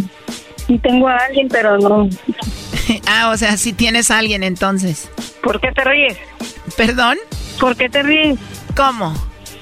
Sí 0.67 0.79
tengo 0.79 1.09
a 1.09 1.17
alguien, 1.17 1.49
pero 1.49 1.79
no. 1.79 2.09
ah, 3.07 3.31
o 3.31 3.37
sea, 3.37 3.57
sí 3.57 3.73
tienes 3.73 4.11
a 4.11 4.19
alguien 4.19 4.43
entonces. 4.43 5.11
¿Por 5.43 5.61
qué 5.61 5.73
te 5.73 5.85
ríes? 5.85 6.17
¿Perdón? 6.77 7.19
¿Por 7.61 7.77
qué 7.77 7.89
te 7.89 8.03
ríes? 8.03 8.39
¿Cómo? 8.77 9.15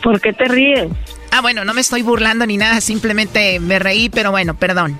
¿Por 0.02 0.20
qué 0.20 0.32
te 0.32 0.44
ríes? 0.46 0.88
Ah, 1.32 1.40
bueno, 1.40 1.64
no 1.64 1.74
me 1.74 1.80
estoy 1.80 2.02
burlando 2.02 2.46
ni 2.46 2.56
nada, 2.56 2.80
simplemente 2.80 3.60
me 3.60 3.78
reí, 3.78 4.08
pero 4.08 4.30
bueno, 4.30 4.54
perdón. 4.54 4.98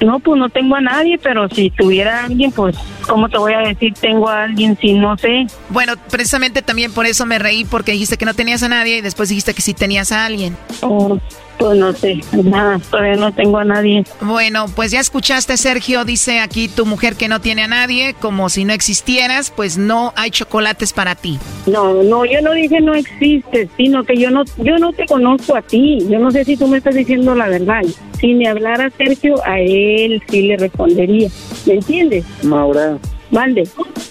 No, 0.00 0.18
pues 0.18 0.38
no 0.38 0.48
tengo 0.48 0.74
a 0.74 0.80
nadie, 0.80 1.16
pero 1.18 1.48
si 1.48 1.70
tuviera 1.70 2.20
a 2.20 2.24
alguien, 2.24 2.50
pues, 2.50 2.76
¿cómo 3.06 3.28
te 3.28 3.38
voy 3.38 3.52
a 3.52 3.60
decir 3.60 3.94
tengo 3.94 4.28
a 4.28 4.44
alguien 4.44 4.76
si 4.80 4.94
no 4.94 5.16
sé? 5.16 5.46
Bueno, 5.68 5.94
precisamente 6.10 6.60
también 6.60 6.92
por 6.92 7.06
eso 7.06 7.24
me 7.24 7.38
reí, 7.38 7.64
porque 7.64 7.92
dijiste 7.92 8.16
que 8.16 8.24
no 8.24 8.34
tenías 8.34 8.64
a 8.64 8.68
nadie 8.68 8.96
y 8.96 9.00
después 9.00 9.28
dijiste 9.28 9.54
que 9.54 9.62
sí 9.62 9.74
tenías 9.74 10.10
a 10.10 10.24
alguien. 10.24 10.56
Oh, 10.80 11.20
pues 11.62 11.78
no 11.78 11.92
sé, 11.92 12.20
nada, 12.42 12.80
todavía 12.90 13.14
no 13.14 13.32
tengo 13.32 13.58
a 13.58 13.64
nadie. 13.64 14.02
Bueno, 14.20 14.66
pues 14.74 14.90
ya 14.90 14.98
escuchaste, 14.98 15.56
Sergio, 15.56 16.04
dice 16.04 16.40
aquí 16.40 16.66
tu 16.66 16.86
mujer 16.86 17.14
que 17.14 17.28
no 17.28 17.40
tiene 17.40 17.62
a 17.62 17.68
nadie, 17.68 18.14
como 18.14 18.48
si 18.48 18.64
no 18.64 18.72
existieras, 18.72 19.52
pues 19.54 19.78
no 19.78 20.12
hay 20.16 20.30
chocolates 20.30 20.92
para 20.92 21.14
ti. 21.14 21.38
No, 21.66 22.02
no, 22.02 22.24
yo 22.24 22.40
no 22.40 22.52
dije 22.52 22.80
no 22.80 22.94
existes, 22.94 23.68
sino 23.76 24.02
que 24.02 24.16
yo 24.16 24.30
no, 24.30 24.42
yo 24.56 24.76
no 24.78 24.92
te 24.92 25.06
conozco 25.06 25.54
a 25.54 25.62
ti. 25.62 26.04
Yo 26.08 26.18
no 26.18 26.32
sé 26.32 26.44
si 26.44 26.56
tú 26.56 26.66
me 26.66 26.78
estás 26.78 26.96
diciendo 26.96 27.32
la 27.36 27.46
verdad. 27.46 27.82
Si 28.18 28.34
me 28.34 28.48
hablara 28.48 28.90
Sergio, 28.98 29.36
a 29.44 29.60
él 29.60 30.20
sí 30.28 30.42
le 30.42 30.56
respondería. 30.56 31.28
¿Me 31.66 31.74
entiendes? 31.74 32.24
Maura. 32.42 32.98
Mande, 33.30 33.68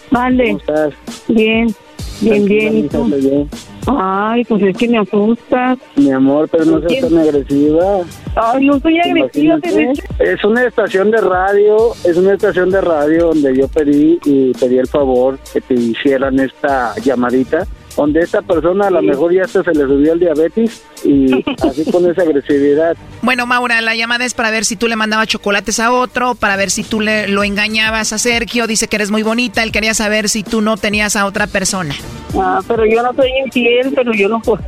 mande. 0.10 0.46
¿Cómo 0.46 0.58
estás? 0.60 0.94
Bien, 1.28 1.76
bien, 2.22 2.46
bien. 2.46 2.78
¿Y 2.78 2.84
tú? 2.88 3.48
Ay, 3.88 4.44
pues 4.46 4.62
es 4.64 4.78
que 4.78 4.88
me 4.88 5.00
asustas. 5.00 5.80
Mi 5.96 6.12
amor, 6.12 6.48
pero 6.50 6.66
no 6.66 6.82
seas 6.88 7.10
tan 7.10 7.18
agresiva. 7.18 8.02
Ay, 8.36 8.66
no 8.68 8.80
soy 8.80 9.00
agresiva. 9.00 9.60
Es 10.20 10.44
una 10.44 10.64
estación 10.66 11.12
de 11.12 11.22
radio, 11.22 11.94
es 12.04 12.18
una 12.18 12.34
estación 12.34 12.70
de 12.70 12.82
radio 12.82 13.28
donde 13.28 13.58
yo 13.58 13.68
pedí 13.68 14.20
y 14.26 14.54
pedí 14.54 14.78
el 14.78 14.88
favor 14.88 15.40
que 15.54 15.62
te 15.62 15.74
hicieran 15.74 16.40
esta 16.40 16.94
llamadita 17.04 17.68
donde 17.96 18.22
esta 18.22 18.42
persona 18.42 18.88
a 18.88 18.92
lo 18.92 19.02
mejor 19.02 19.34
ya 19.34 19.44
hasta 19.44 19.64
se 19.64 19.72
le 19.72 19.84
subió 19.84 20.14
el 20.14 20.20
diabetes 20.20 20.84
y 21.04 21.44
así 21.62 21.90
con 21.92 22.10
esa 22.10 22.22
agresividad. 22.22 22.96
Bueno, 23.22 23.46
Maura, 23.46 23.82
la 23.82 23.96
llamada 23.96 24.26
es 24.26 24.34
para 24.34 24.52
ver 24.52 24.66
si 24.66 24.76
tú 24.76 24.88
le 24.88 24.96
mandabas 24.96 25.28
chocolates 25.28 25.80
a 25.80 25.92
otro, 25.92 26.36
para 26.36 26.56
ver 26.56 26.72
si 26.72 26.84
tú 26.84 27.02
le 27.02 27.28
lo 27.28 27.44
engañabas 27.44 28.14
a 28.14 28.18
Sergio, 28.18 28.68
dice 28.68 28.88
que 28.88 28.96
eres 28.96 29.12
muy 29.12 29.24
bonita, 29.24 29.64
él 29.64 29.72
quería 29.72 29.94
saber 29.94 30.30
si 30.30 30.44
tú 30.44 30.62
no 30.62 30.78
tenías 30.78 31.16
a 31.16 31.26
otra 31.26 31.48
persona. 31.48 31.96
Ah, 32.36 32.62
pero 32.68 32.86
yo 32.86 33.02
no 33.04 33.14
soy 33.14 33.32
infiel, 33.44 33.92
pero 33.96 34.14
yo 34.14 34.30
no 34.30 34.40
puedo. 34.42 34.62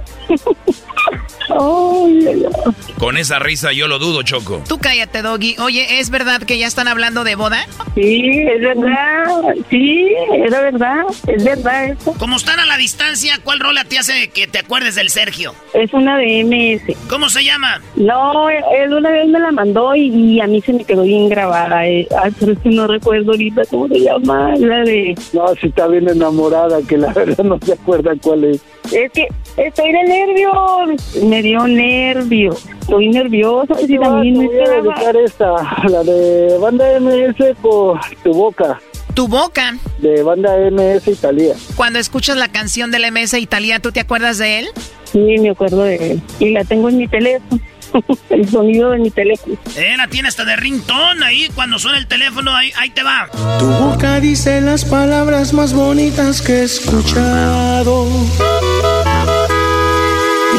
Con 2.98 3.18
esa 3.18 3.40
risa 3.40 3.74
yo 3.74 3.88
lo 3.88 4.00
dudo, 4.00 4.24
Choco. 4.24 4.64
Tú 4.68 4.78
cállate, 4.80 5.22
Doggy. 5.22 5.56
Oye, 5.60 6.00
¿es 6.00 6.10
verdad 6.10 6.42
que 6.42 6.58
ya 6.58 6.68
están 6.68 6.88
hablando 6.88 7.24
de 7.24 7.36
boda? 7.36 7.66
Sí, 7.96 8.32
es 8.48 8.62
verdad. 8.62 9.26
Sí, 9.70 10.08
es 10.46 10.52
verdad. 10.52 11.04
Es 11.28 11.44
verdad 11.44 11.86
eso. 11.90 12.14
Como 12.18 12.38
están 12.38 12.60
a 12.60 12.66
la 12.66 12.78
distancia, 12.78 13.40
¿cuál 13.44 13.60
rola 13.60 13.84
te 13.84 14.00
hace 14.00 14.30
que 14.30 14.48
te 14.48 14.60
acuerdes 14.60 14.96
del 14.96 15.10
Sergio? 15.10 15.54
Es 15.74 15.94
una 15.94 16.18
de 16.18 16.44
MS. 16.46 16.96
¿Cómo 17.10 17.30
se 17.30 17.44
llama? 17.44 17.82
No, 17.96 18.50
él 18.50 18.94
una 18.94 19.10
vez 19.12 19.28
me 19.28 19.40
la 19.40 19.52
mandó 19.52 19.96
y, 19.96 20.08
y 20.08 20.40
a 20.42 20.48
mí 20.48 20.62
se 20.62 20.74
me 20.74 20.86
quedó 20.86 21.04
bien 21.04 21.30
grabada. 21.30 21.86
eh. 21.88 22.08
Ay, 22.24 22.32
pero 22.40 22.54
es 22.54 22.60
que 22.60 22.70
no 22.70 22.88
recuerdo 22.88 23.32
ahorita 23.32 23.64
cómo 23.70 23.88
se 23.90 24.00
llama. 24.00 24.56
La 24.58 24.80
de... 24.80 25.16
No, 25.34 25.48
si 25.60 25.68
está 25.68 25.88
bien 25.88 26.08
enamorada, 26.08 26.80
que 26.88 26.98
la 26.98 27.12
verdad 27.14 27.44
no 27.44 27.60
se 27.64 27.74
acuerda 27.74 28.14
cuál 28.22 28.46
es. 28.46 28.62
Es 28.92 29.12
que 29.12 29.28
estoy 29.58 29.92
de 29.92 30.04
nervios. 30.04 31.24
Me 31.24 31.42
dio 31.42 31.68
nervio. 31.68 32.56
Estoy 32.82 33.10
nerviosa. 33.10 33.76
Y 33.82 33.98
también 33.98 34.40
me 34.40 34.48
voy 34.48 34.58
a 34.60 35.12
esta, 35.26 35.54
la 35.90 36.04
de 36.04 36.58
banda 36.60 37.00
MS 37.00 37.58
con 37.62 38.00
tu 38.24 38.34
boca. 38.34 38.80
Tu 39.14 39.28
boca. 39.28 39.78
De 40.00 40.24
banda 40.24 40.56
MS 40.72 41.08
Italia. 41.08 41.56
Cuando 41.76 42.00
escuchas 42.00 42.36
la 42.36 42.48
canción 42.48 42.92
del 42.92 43.12
MS 43.12 43.36
Italia, 43.36 43.80
¿tú 43.80 43.92
te 43.92 44.00
acuerdas 44.00 44.38
de 44.40 44.60
él? 44.60 44.68
Sí, 45.12 45.20
me 45.20 45.52
acuerdo 45.52 45.84
de 45.84 46.14
él. 46.14 46.22
Y 46.40 46.50
la 46.50 46.64
tengo 46.64 46.90
en 46.90 46.98
mi 46.98 47.08
teléfono. 47.08 47.62
el 48.30 48.50
sonido 48.50 48.92
de 48.92 49.00
mi 49.00 49.12
teléfono. 49.12 49.58
Eh, 49.76 49.96
la 49.98 50.08
tiene 50.08 50.28
hasta 50.28 50.46
de 50.46 50.56
ringtone 50.56 51.26
ahí, 51.26 51.50
cuando 51.54 51.80
suena 51.80 51.98
el 51.98 52.08
teléfono, 52.08 52.56
ahí, 52.56 52.72
ahí 52.78 52.90
te 52.90 53.04
va. 53.04 53.30
Tu 53.60 53.66
boca 53.66 54.20
dice 54.20 54.62
las 54.62 54.86
palabras 54.86 55.54
más 55.54 55.74
bonitas 55.74 56.42
que 56.42 56.54
he 56.54 56.64
escuchado. 56.64 58.08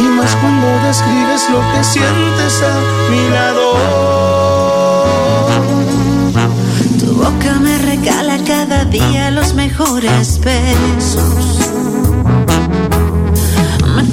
Y 0.01 0.03
más 0.09 0.35
cuando 0.37 0.67
describes 0.87 1.49
lo 1.51 1.61
que 1.73 1.85
sientes 1.85 2.63
a 2.63 3.11
mi 3.11 3.29
lado. 3.31 3.75
Tu 6.99 7.13
boca 7.15 7.55
me 7.61 7.79
regala 7.79 8.39
cada 8.47 8.85
día 8.85 9.31
los 9.31 9.55
mejores 9.55 10.41
besos. 10.41 11.74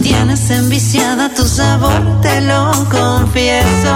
Tienes 0.02 0.50
enviciada 0.50 1.30
tu 1.30 1.46
sabor, 1.46 2.22
te 2.22 2.42
lo 2.42 2.72
confieso. 2.90 3.96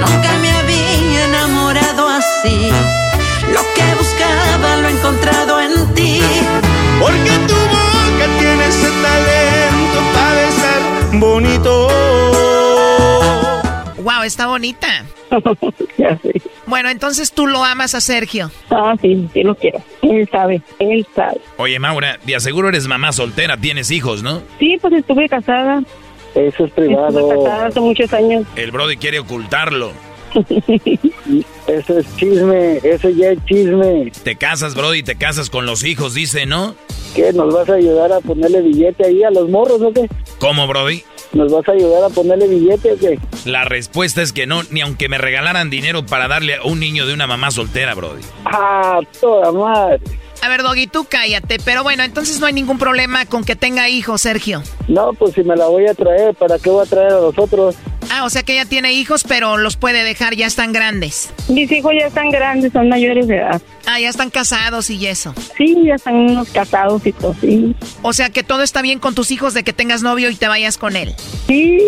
Nunca 0.00 0.32
me 0.40 0.50
había 0.50 1.24
enamorado 1.26 2.08
así. 2.08 2.70
Lo 3.52 3.60
que 3.74 3.94
buscaba 3.98 4.76
lo 4.76 4.88
he 4.88 4.90
encontrado 4.92 5.60
en 5.60 5.94
ti. 5.94 6.20
Porque 6.98 7.30
tu 7.46 7.54
boca 7.54 8.26
tiene 8.38 8.66
ese 8.68 8.90
talento 9.02 10.00
para 10.14 10.34
besar 10.34 10.80
bonito. 11.18 11.88
Wow, 14.02 14.22
está 14.24 14.46
bonita 14.46 15.04
ya 15.98 16.18
sé. 16.22 16.40
Bueno, 16.66 16.88
entonces 16.90 17.32
tú 17.32 17.46
lo 17.46 17.62
amas 17.64 17.94
a 17.94 18.00
Sergio. 18.00 18.50
Ah, 18.70 18.94
sí, 19.00 19.28
sí 19.32 19.42
lo 19.42 19.54
quiero. 19.54 19.80
Él 20.02 20.28
sabe, 20.30 20.62
él 20.78 21.06
sabe. 21.14 21.40
Oye, 21.56 21.78
Maura, 21.78 22.18
de 22.24 22.34
aseguro 22.36 22.68
eres 22.68 22.86
mamá 22.88 23.12
soltera, 23.12 23.56
tienes 23.56 23.90
hijos, 23.90 24.22
¿no? 24.22 24.42
Sí, 24.58 24.78
pues 24.80 24.92
estuve 24.94 25.28
casada. 25.28 25.82
Eso 26.34 26.64
es 26.64 26.70
Estuve 26.70 26.86
privado. 26.86 27.28
casada 27.28 27.66
hace 27.66 27.80
muchos 27.80 28.12
años. 28.12 28.44
El 28.56 28.70
Brody 28.72 28.96
quiere 28.96 29.20
ocultarlo. 29.20 29.92
Eso 31.66 31.98
es 31.98 32.16
chisme, 32.16 32.78
eso 32.82 33.08
ya 33.10 33.30
es 33.30 33.44
chisme. 33.46 34.10
Te 34.22 34.36
casas, 34.36 34.74
Brody, 34.74 35.02
te 35.02 35.14
casas 35.16 35.48
con 35.48 35.64
los 35.64 35.84
hijos, 35.84 36.14
dice, 36.14 36.44
¿no? 36.44 36.74
¿Qué? 37.14 37.32
¿Nos 37.32 37.54
vas 37.54 37.68
a 37.70 37.74
ayudar 37.74 38.12
a 38.12 38.20
ponerle 38.20 38.60
billete 38.62 39.06
ahí 39.06 39.22
a 39.22 39.30
los 39.30 39.48
morros 39.48 39.80
o 39.80 39.92
qué? 39.92 40.08
¿Cómo, 40.38 40.66
Brody? 40.66 41.04
¿Nos 41.34 41.52
vas 41.52 41.68
a 41.68 41.72
ayudar 41.72 42.04
a 42.04 42.08
ponerle 42.08 42.46
billete 42.46 42.92
o 42.92 42.96
qué? 42.96 43.18
La 43.44 43.64
respuesta 43.64 44.22
es 44.22 44.32
que 44.32 44.46
no, 44.46 44.62
ni 44.70 44.80
aunque 44.80 45.08
me 45.08 45.18
regalaran 45.18 45.68
dinero 45.68 46.06
para 46.06 46.28
darle 46.28 46.54
a 46.54 46.62
un 46.62 46.78
niño 46.78 47.06
de 47.06 47.12
una 47.12 47.26
mamá 47.26 47.50
soltera, 47.50 47.94
Brody. 47.94 48.22
Ah, 48.44 49.00
toda 49.20 49.50
madre. 49.50 50.00
A 50.42 50.48
ver, 50.48 50.62
Doggy, 50.62 50.86
tú 50.86 51.06
cállate. 51.08 51.56
Pero 51.64 51.82
bueno, 51.82 52.02
entonces 52.02 52.38
no 52.38 52.46
hay 52.46 52.52
ningún 52.52 52.78
problema 52.78 53.24
con 53.26 53.44
que 53.44 53.56
tenga 53.56 53.88
hijos, 53.88 54.20
Sergio. 54.20 54.62
No, 54.88 55.12
pues 55.14 55.34
si 55.34 55.42
me 55.42 55.56
la 55.56 55.66
voy 55.66 55.86
a 55.86 55.94
traer, 55.94 56.34
¿para 56.34 56.58
qué 56.58 56.70
voy 56.70 56.84
a 56.86 56.88
traer 56.88 57.12
a 57.14 57.20
los 57.20 57.38
otros? 57.38 57.76
Ah, 58.10 58.24
o 58.24 58.30
sea 58.30 58.42
que 58.42 58.52
ella 58.52 58.64
tiene 58.64 58.92
hijos, 58.92 59.24
pero 59.26 59.56
los 59.56 59.76
puede 59.76 60.04
dejar, 60.04 60.34
ya 60.34 60.46
están 60.46 60.72
grandes. 60.72 61.32
Mis 61.48 61.70
hijos 61.72 61.92
ya 61.98 62.06
están 62.06 62.30
grandes, 62.30 62.72
son 62.72 62.88
mayores 62.88 63.26
de 63.26 63.36
edad. 63.36 63.60
Ah, 63.86 64.00
ya 64.00 64.08
están 64.08 64.30
casados 64.30 64.90
y 64.90 65.06
eso. 65.06 65.34
Sí, 65.56 65.76
ya 65.84 65.94
están 65.94 66.14
unos 66.14 66.48
casados 66.48 67.06
y 67.06 67.12
todo, 67.12 67.34
sí. 67.40 67.74
O 68.02 68.12
sea 68.12 68.30
que 68.30 68.42
todo 68.42 68.62
está 68.62 68.82
bien 68.82 68.98
con 68.98 69.14
tus 69.14 69.30
hijos 69.30 69.54
de 69.54 69.62
que 69.62 69.72
tengas 69.72 70.02
novio 70.02 70.30
y 70.30 70.36
te 70.36 70.48
vayas 70.48 70.78
con 70.78 70.96
él. 70.96 71.14
Sí. 71.46 71.78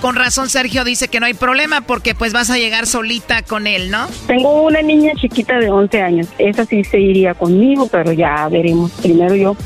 Con 0.00 0.16
razón 0.16 0.48
Sergio 0.48 0.84
dice 0.84 1.08
que 1.08 1.20
no 1.20 1.26
hay 1.26 1.34
problema 1.34 1.82
porque 1.82 2.14
pues 2.14 2.32
vas 2.32 2.50
a 2.50 2.58
llegar 2.58 2.86
solita 2.86 3.42
con 3.42 3.66
él, 3.66 3.90
¿no? 3.90 4.08
Tengo 4.26 4.62
una 4.62 4.82
niña 4.82 5.12
chiquita 5.20 5.58
de 5.58 5.70
11 5.70 6.02
años. 6.02 6.28
Esa 6.38 6.64
sí 6.64 6.82
se 6.84 6.98
iría 6.98 7.34
conmigo, 7.34 7.86
pero 7.86 8.12
ya 8.12 8.48
veremos. 8.48 8.90
Primero 9.02 9.34
yo. 9.34 9.56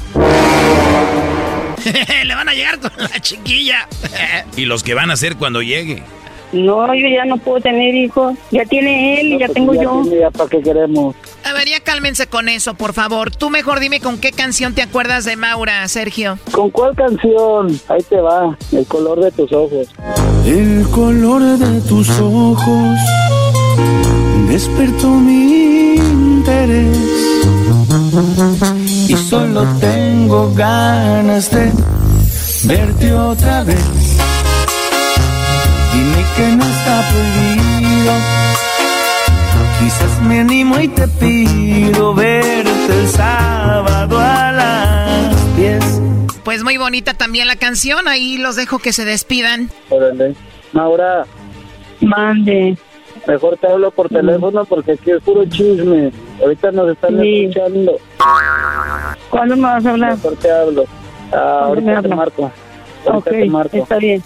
Le 2.24 2.34
van 2.34 2.48
a 2.48 2.54
llegar 2.54 2.78
con 2.80 2.92
la 2.96 3.20
chiquilla. 3.20 3.88
¿Y 4.56 4.64
los 4.64 4.82
que 4.82 4.94
van 4.94 5.10
a 5.10 5.14
hacer 5.14 5.36
cuando 5.36 5.62
llegue? 5.62 6.02
No, 6.52 6.94
yo 6.94 7.08
ya 7.08 7.24
no 7.26 7.36
puedo 7.36 7.60
tener 7.60 7.94
hijos. 7.94 8.34
Ya 8.50 8.64
tiene 8.64 9.20
él 9.20 9.34
y 9.34 9.38
ya 9.38 9.46
pues 9.46 9.54
tengo 9.54 9.74
yo. 9.74 10.02
¿Ya 10.18 10.30
para 10.30 10.48
qué 10.48 10.62
queremos? 10.62 11.14
A 11.44 11.52
ver, 11.52 11.68
ya 11.68 11.80
cálmense 11.80 12.26
con 12.26 12.48
eso, 12.48 12.74
por 12.74 12.94
favor. 12.94 13.34
Tú 13.34 13.50
mejor 13.50 13.80
dime 13.80 14.00
con 14.00 14.18
qué 14.18 14.32
canción 14.32 14.74
te 14.74 14.82
acuerdas 14.82 15.24
de 15.24 15.36
Maura, 15.36 15.86
Sergio. 15.88 16.38
¿Con 16.52 16.70
cuál 16.70 16.94
canción? 16.94 17.78
Ahí 17.88 18.02
te 18.08 18.20
va, 18.20 18.56
el 18.72 18.86
color 18.86 19.20
de 19.20 19.30
tus 19.30 19.52
ojos. 19.52 19.88
El 20.46 20.86
color 20.90 21.42
de 21.42 21.80
tus 21.82 22.08
ojos 22.20 22.98
despertó 24.48 25.08
mi 25.08 25.96
interés 25.96 27.27
y 29.08 29.16
solo 29.16 29.64
tengo 29.80 30.52
ganas 30.54 31.50
de 31.50 31.72
verte 32.64 33.12
otra 33.12 33.64
vez. 33.64 33.84
Dime 35.92 36.24
que 36.36 36.56
no 36.56 36.64
está 36.64 37.08
prohibido. 37.10 38.12
Quizás 39.80 40.22
me 40.22 40.40
animo 40.40 40.78
y 40.80 40.88
te 40.88 41.08
pido 41.08 42.14
verte 42.14 43.00
el 43.00 43.08
sábado 43.08 44.18
a 44.18 44.52
las 44.52 45.56
10. 45.56 45.84
Pues 46.44 46.64
muy 46.64 46.76
bonita 46.76 47.14
también 47.14 47.46
la 47.46 47.56
canción. 47.56 48.08
Ahí 48.08 48.38
los 48.38 48.56
dejo 48.56 48.78
que 48.78 48.92
se 48.92 49.04
despidan. 49.04 49.70
Órale. 49.90 50.34
Maura, 50.72 51.26
Mande. 52.00 52.76
Mejor 53.28 53.56
te 53.58 53.66
hablo 53.70 53.90
por 53.90 54.08
teléfono 54.08 54.64
porque 54.64 54.92
aquí 54.92 55.10
es 55.10 55.22
puro 55.22 55.44
chisme. 55.44 56.10
Ahorita 56.40 56.72
nos 56.72 56.90
están 56.90 57.20
Sí. 57.20 57.44
escuchando. 57.44 57.92
¿Cuándo 59.30 59.56
me 59.56 59.62
vas 59.62 59.86
a 59.86 59.90
hablar? 59.90 60.16
Mejor 60.16 60.36
te 60.36 60.50
hablo. 60.50 60.84
Ah, 61.32 61.64
¿Cuándo 61.66 61.82
me 61.82 61.92
ahorita 61.94 62.08
te 62.08 62.14
marco. 62.14 62.52
Ahorita 63.06 63.30
te 63.30 63.44
marco. 63.46 63.76
está 63.76 63.96
bien. 63.98 64.22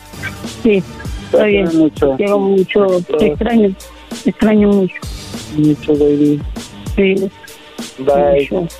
Sí, 0.62 0.82
está 1.24 1.44
bien. 1.44 1.68
mucho. 1.76 2.14
Quiero 2.16 2.38
mucho. 2.38 2.86
Te 3.18 3.26
extraño. 3.26 3.74
Te 4.24 4.30
extraño 4.30 4.68
mucho. 4.68 4.94
Mucho, 5.56 5.92
baby. 5.94 6.40
Sí. 6.96 7.30
Bye. 7.98 8.48
mucho. 8.50 8.74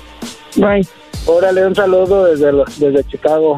Bye. 0.55 0.87
Órale, 1.25 1.65
un 1.67 1.75
saludo 1.75 2.25
desde, 2.25 2.51
desde 2.77 3.03
Chicago. 3.05 3.57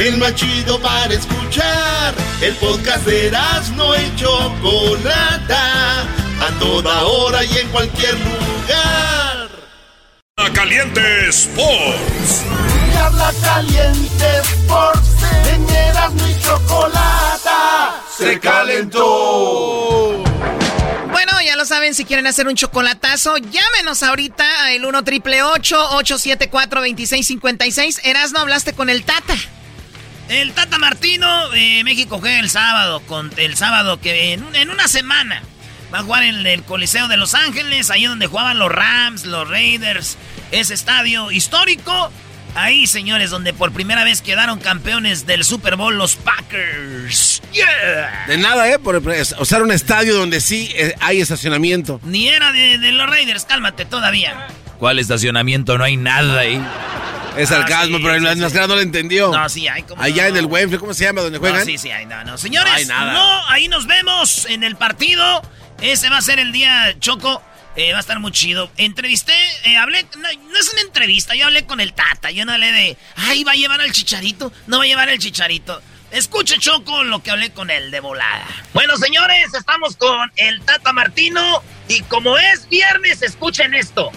El 0.00 0.16
más 0.16 0.34
chido 0.34 0.80
para 0.80 1.12
escuchar. 1.12 2.14
El 2.40 2.56
podcast 2.56 3.04
de 3.04 3.30
no 3.76 3.94
y 3.94 4.16
Chocolata. 4.16 6.00
A 6.40 6.58
toda 6.58 7.02
hora 7.02 7.44
y 7.44 7.58
en 7.58 7.68
cualquier 7.68 8.14
lugar. 8.14 9.50
Caliente 10.54 11.28
Sports. 11.28 12.44
Habla 12.98 13.30
caliente 13.42 14.26
Sports. 14.38 15.22
En 15.52 15.68
Erasmo 15.68 16.26
y 16.28 16.42
Chocolata. 16.42 18.02
Se 18.16 18.40
calentó. 18.40 20.24
Bueno, 21.10 21.32
ya 21.44 21.56
lo 21.56 21.66
saben, 21.66 21.94
si 21.94 22.06
quieren 22.06 22.26
hacer 22.26 22.48
un 22.48 22.54
chocolatazo, 22.54 23.36
llámenos 23.36 24.02
ahorita 24.02 24.64
al 24.64 24.82
1 24.82 25.04
triple 25.04 25.42
874 25.42 26.80
2656. 26.80 28.00
Erasno, 28.04 28.38
hablaste 28.38 28.72
con 28.72 28.88
el 28.88 29.04
Tata. 29.04 29.36
El 30.30 30.52
Tata 30.52 30.78
Martino 30.78 31.48
de 31.48 31.82
México 31.82 32.20
juega 32.20 32.38
el 32.38 32.48
sábado, 32.48 33.00
con 33.00 33.32
el 33.36 33.56
sábado 33.56 34.00
que 34.00 34.32
en, 34.32 34.54
en 34.54 34.70
una 34.70 34.86
semana 34.86 35.42
va 35.92 35.98
a 35.98 36.02
jugar 36.04 36.22
en 36.22 36.46
el 36.46 36.62
Coliseo 36.62 37.08
de 37.08 37.16
Los 37.16 37.34
Ángeles, 37.34 37.90
ahí 37.90 38.04
donde 38.04 38.28
jugaban 38.28 38.56
los 38.56 38.70
Rams, 38.70 39.24
los 39.24 39.48
Raiders, 39.48 40.16
ese 40.52 40.74
estadio 40.74 41.32
histórico. 41.32 42.12
Ahí, 42.54 42.86
señores, 42.86 43.30
donde 43.30 43.52
por 43.52 43.72
primera 43.72 44.04
vez 44.04 44.22
quedaron 44.22 44.60
campeones 44.60 45.26
del 45.26 45.42
Super 45.42 45.74
Bowl 45.74 45.98
los 45.98 46.14
Packers. 46.14 47.42
Yeah. 47.52 48.26
De 48.28 48.38
nada, 48.38 48.68
¿eh? 48.70 48.78
Por 48.78 49.02
usar 49.40 49.62
un 49.64 49.72
estadio 49.72 50.14
donde 50.14 50.40
sí 50.40 50.70
eh, 50.76 50.94
hay 51.00 51.20
estacionamiento. 51.20 52.00
Ni 52.04 52.28
era 52.28 52.52
de, 52.52 52.78
de 52.78 52.92
los 52.92 53.10
Raiders, 53.10 53.44
cálmate 53.46 53.84
todavía. 53.84 54.46
¿Cuál 54.78 55.00
estacionamiento? 55.00 55.76
No 55.76 55.82
hay 55.82 55.96
nada 55.96 56.38
ahí. 56.38 56.64
Es 57.36 57.48
sarcasmo, 57.48 57.98
sí, 57.98 58.02
pero 58.02 58.14
el 58.16 58.38
sí, 58.38 58.50
sí. 58.50 58.56
no 58.58 58.66
lo 58.66 58.80
entendió. 58.80 59.30
No, 59.32 59.48
sí 59.48 59.68
hay 59.68 59.82
como. 59.82 60.02
Allá 60.02 60.24
no. 60.24 60.28
en 60.30 60.36
el 60.36 60.46
Wembley, 60.46 60.78
¿cómo 60.78 60.94
se 60.94 61.04
llama? 61.04 61.22
¿Donde 61.22 61.38
juegan? 61.38 61.60
No, 61.60 61.64
sí, 61.64 61.78
sí, 61.78 61.90
hay, 61.90 62.06
no, 62.06 62.22
no. 62.24 62.36
Señores, 62.38 62.70
No 62.72 62.76
hay 62.78 62.84
nada. 62.86 63.12
no, 63.12 63.48
ahí 63.48 63.68
nos 63.68 63.86
vemos 63.86 64.46
en 64.46 64.64
el 64.64 64.76
partido. 64.76 65.42
Ese 65.80 66.10
va 66.10 66.18
a 66.18 66.22
ser 66.22 66.38
el 66.38 66.52
día 66.52 66.94
Choco. 66.98 67.42
Eh, 67.76 67.92
va 67.92 67.98
a 67.98 68.00
estar 68.00 68.18
muy 68.18 68.32
chido. 68.32 68.70
Entrevisté, 68.76 69.32
eh, 69.64 69.76
hablé, 69.76 70.04
no, 70.16 70.28
no 70.50 70.58
es 70.58 70.72
una 70.72 70.82
entrevista, 70.82 71.36
yo 71.36 71.46
hablé 71.46 71.64
con 71.66 71.80
el 71.80 71.92
Tata. 71.92 72.30
Yo 72.32 72.44
no 72.44 72.52
hablé 72.52 72.72
de, 72.72 72.96
ay, 73.16 73.44
va 73.44 73.52
a 73.52 73.54
llevar 73.54 73.80
al 73.80 73.92
chicharito. 73.92 74.52
No 74.66 74.78
va 74.78 74.84
a 74.84 74.86
llevar 74.88 75.08
el 75.08 75.18
chicharito. 75.18 75.80
Escuche, 76.10 76.58
Choco, 76.58 77.04
lo 77.04 77.22
que 77.22 77.30
hablé 77.30 77.52
con 77.52 77.70
él 77.70 77.92
de 77.92 78.00
volada. 78.00 78.44
Bueno, 78.74 78.96
señores, 78.96 79.54
estamos 79.54 79.96
con 79.96 80.32
el 80.36 80.60
Tata 80.62 80.92
Martino. 80.92 81.62
Y 81.86 82.02
como 82.02 82.36
es 82.36 82.68
viernes, 82.68 83.22
escuchen 83.22 83.74
esto. 83.74 84.10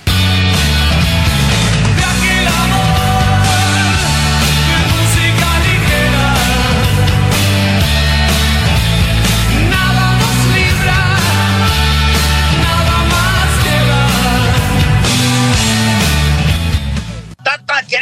Nada 2.45 3.02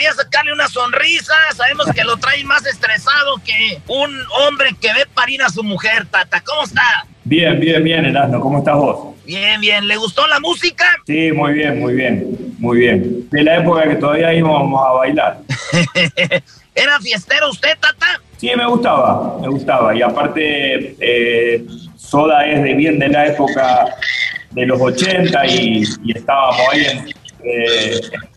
quería 0.01 0.13
sacarle 0.13 0.51
una 0.51 0.67
sonrisa. 0.67 1.33
Sabemos 1.55 1.85
que 1.93 2.03
lo 2.03 2.17
trae 2.17 2.43
más 2.43 2.65
estresado 2.65 3.35
que 3.45 3.79
un 3.87 4.09
hombre 4.41 4.75
que 4.81 4.91
ve 4.93 5.05
parir 5.13 5.43
a 5.43 5.49
su 5.49 5.63
mujer, 5.63 6.07
Tata. 6.09 6.41
¿Cómo 6.41 6.63
está? 6.63 7.05
Bien, 7.23 7.59
bien, 7.59 7.83
bien, 7.83 8.05
Erasmo. 8.05 8.39
¿Cómo 8.39 8.57
estás 8.57 8.75
vos? 8.77 9.15
Bien, 9.25 9.61
bien. 9.61 9.87
¿Le 9.87 9.97
gustó 9.97 10.25
la 10.25 10.39
música? 10.39 10.85
Sí, 11.05 11.31
muy 11.31 11.53
bien, 11.53 11.79
muy 11.79 11.93
bien, 11.93 12.55
muy 12.57 12.79
bien. 12.79 13.29
De 13.29 13.43
la 13.43 13.57
época 13.57 13.87
que 13.87 13.95
todavía 13.95 14.33
íbamos 14.33 14.83
a 14.83 14.91
bailar. 14.93 15.37
¿Era 16.73 16.99
fiestero 16.99 17.51
usted, 17.51 17.77
Tata? 17.79 18.19
Sí, 18.37 18.49
me 18.57 18.65
gustaba, 18.65 19.37
me 19.39 19.49
gustaba. 19.49 19.95
Y 19.95 20.01
aparte, 20.01 20.95
eh, 20.99 21.63
Soda 21.95 22.47
es 22.47 22.63
de 22.63 22.73
bien 22.73 22.97
de 22.97 23.09
la 23.09 23.27
época 23.27 23.85
de 24.49 24.65
los 24.65 24.81
80 24.81 25.45
y, 25.45 25.83
y 26.03 26.17
estábamos 26.17 26.59
ahí 26.71 26.85
en, 26.85 27.20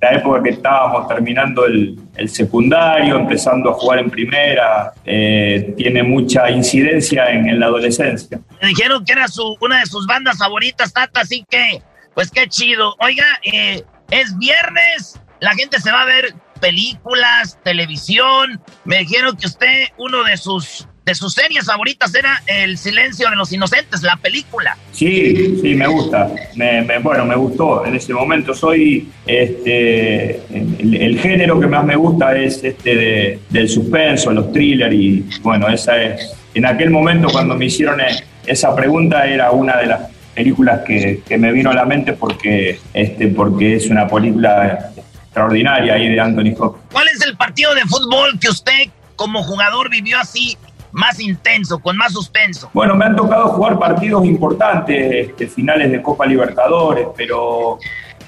la 0.00 0.12
época 0.12 0.42
que 0.42 0.50
estábamos 0.50 1.08
terminando 1.08 1.66
el, 1.66 1.98
secundario, 2.28 3.16
empezando 3.16 3.70
a 3.70 3.74
jugar 3.74 3.98
en 3.98 4.10
primera, 4.10 4.92
eh, 5.04 5.74
tiene 5.76 6.02
mucha 6.02 6.50
incidencia 6.50 7.30
en, 7.30 7.48
en 7.48 7.60
la 7.60 7.66
adolescencia. 7.66 8.40
Me 8.62 8.68
dijeron 8.68 9.04
que 9.04 9.12
era 9.12 9.28
su, 9.28 9.56
una 9.60 9.80
de 9.80 9.86
sus 9.86 10.06
bandas 10.06 10.38
favoritas, 10.38 10.92
Tata, 10.92 11.20
así 11.20 11.44
que, 11.48 11.82
pues 12.14 12.30
qué 12.30 12.48
chido. 12.48 12.94
Oiga, 13.00 13.26
eh, 13.42 13.82
es 14.10 14.36
viernes, 14.38 15.20
la 15.40 15.52
gente 15.54 15.80
se 15.80 15.90
va 15.90 16.02
a 16.02 16.06
ver 16.06 16.34
películas, 16.60 17.58
televisión. 17.62 18.60
Me 18.84 18.98
dijeron 18.98 19.36
que 19.36 19.46
usted, 19.46 19.88
uno 19.98 20.24
de 20.24 20.36
sus 20.36 20.88
de 21.04 21.14
sus 21.14 21.34
series 21.34 21.66
favoritas 21.66 22.14
era 22.14 22.42
El 22.46 22.78
silencio 22.78 23.28
de 23.28 23.36
los 23.36 23.52
inocentes, 23.52 24.02
la 24.02 24.16
película. 24.16 24.76
Sí, 24.92 25.58
sí, 25.60 25.74
me 25.74 25.86
gusta. 25.86 26.30
Me, 26.56 26.80
me- 26.82 26.98
bueno, 26.98 27.24
me 27.26 27.36
gustó. 27.36 27.84
En 27.84 27.94
ese 27.94 28.14
momento 28.14 28.54
soy, 28.54 29.08
este, 29.26 30.36
el, 30.48 30.96
el 30.98 31.18
género 31.20 31.60
que 31.60 31.66
más 31.66 31.84
me 31.84 31.96
gusta 31.96 32.36
es 32.36 32.62
este 32.64 32.94
de- 32.96 33.38
del 33.50 33.68
suspenso, 33.68 34.30
los 34.32 34.52
thrillers 34.52 34.94
y 34.94 35.24
bueno, 35.42 35.68
esa 35.68 36.00
es. 36.02 36.32
En 36.54 36.64
aquel 36.66 36.90
momento 36.90 37.28
cuando 37.30 37.54
me 37.56 37.66
hicieron 37.66 38.00
eh, 38.00 38.24
esa 38.46 38.74
pregunta 38.74 39.26
era 39.26 39.50
una 39.50 39.76
de 39.78 39.86
las 39.86 40.00
películas 40.34 40.80
que, 40.86 41.22
que 41.26 41.36
me 41.36 41.52
vino 41.52 41.70
a 41.70 41.74
la 41.74 41.84
mente 41.84 42.12
porque, 42.14 42.78
este, 42.94 43.28
porque 43.28 43.76
es 43.76 43.88
una 43.90 44.06
película 44.08 44.90
extraordinaria 45.26 45.94
ahí 45.94 46.08
de 46.08 46.20
Anthony 46.20 46.54
Hopkins. 46.58 46.84
¿Cuál 46.92 47.08
es 47.08 47.20
el 47.26 47.36
partido 47.36 47.74
de 47.74 47.82
fútbol 47.82 48.38
que 48.40 48.48
usted 48.48 48.88
como 49.16 49.42
jugador 49.44 49.90
vivió 49.90 50.18
así 50.18 50.56
más 50.94 51.20
intenso, 51.20 51.78
con 51.78 51.96
más 51.96 52.12
suspenso? 52.12 52.70
Bueno, 52.72 52.94
me 52.94 53.04
han 53.04 53.16
tocado 53.16 53.48
jugar 53.48 53.78
partidos 53.78 54.24
importantes, 54.24 55.28
este, 55.28 55.48
finales 55.48 55.90
de 55.90 56.00
Copa 56.00 56.24
Libertadores, 56.24 57.08
pero 57.16 57.78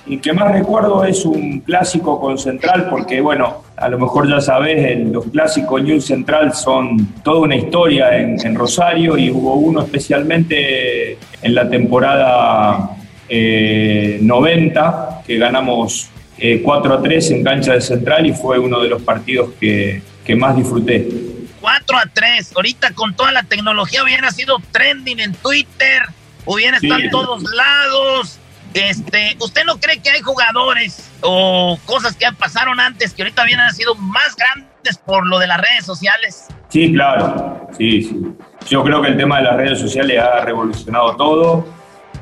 el 0.09 0.21
que 0.21 0.33
más 0.33 0.53
recuerdo 0.53 1.05
es 1.05 1.25
un 1.25 1.61
clásico 1.61 2.21
con 2.21 2.37
Central, 2.39 2.89
porque 2.91 3.21
bueno, 3.21 3.63
a 3.77 3.89
lo 3.89 3.99
mejor 3.99 4.29
ya 4.29 4.41
sabes, 4.41 4.99
los 5.09 5.27
clásicos 5.27 5.83
New 5.83 6.01
Central 6.01 6.55
son 6.55 7.15
toda 7.23 7.41
una 7.41 7.57
historia 7.57 8.17
en, 8.19 8.37
en 8.45 8.55
Rosario 8.55 9.17
y 9.17 9.31
hubo 9.31 9.55
uno 9.55 9.83
especialmente 9.83 11.19
en 11.43 11.55
la 11.55 11.69
temporada 11.69 12.91
eh, 13.29 14.19
90 14.21 15.23
que 15.27 15.39
ganamos 15.39 16.11
eh, 16.39 16.63
4 16.63 16.95
a 16.95 17.03
3 17.03 17.31
en 17.31 17.45
cancha 17.45 17.75
de 17.75 17.81
Central 17.81 18.27
y 18.27 18.33
fue 18.33 18.59
uno 18.59 18.81
de 18.81 18.89
los 18.89 19.03
partidos 19.03 19.51
que, 19.59 20.03
que 20.25 20.37
más 20.37 20.57
disfruté. 20.57 21.09
4 21.67 21.99
a 21.99 22.07
3. 22.13 22.53
Ahorita 22.55 22.93
con 22.93 23.17
toda 23.17 23.33
la 23.33 23.43
tecnología 23.43 24.05
hubiera 24.05 24.31
sido 24.31 24.59
trending 24.71 25.19
en 25.19 25.35
Twitter, 25.35 26.03
hubiera 26.45 26.79
Sí. 26.79 26.87
estado 26.87 27.03
en 27.03 27.11
todos 27.11 27.43
lados. 27.43 28.39
Este, 28.73 29.37
¿usted 29.41 29.65
no 29.65 29.81
cree 29.81 29.99
que 30.01 30.11
hay 30.11 30.21
jugadores 30.21 31.11
o 31.23 31.77
cosas 31.85 32.15
que 32.15 32.27
pasaron 32.39 32.79
antes 32.79 33.13
que 33.15 33.23
ahorita 33.23 33.43
hubieran 33.43 33.75
sido 33.75 33.97
más 33.97 34.37
grandes 34.37 34.97
por 35.05 35.27
lo 35.27 35.41
de 35.41 35.49
las 35.49 35.59
redes 35.61 35.85
sociales? 35.85 36.47
Sí, 36.69 36.93
claro, 36.93 37.69
sí, 37.77 38.03
sí. 38.03 38.17
Yo 38.69 38.85
creo 38.85 39.03
que 39.03 39.09
el 39.09 39.17
tema 39.17 39.39
de 39.39 39.45
las 39.45 39.57
redes 39.57 39.81
sociales 39.81 40.23
ha 40.23 40.45
revolucionado 40.45 41.17
todo 41.17 41.67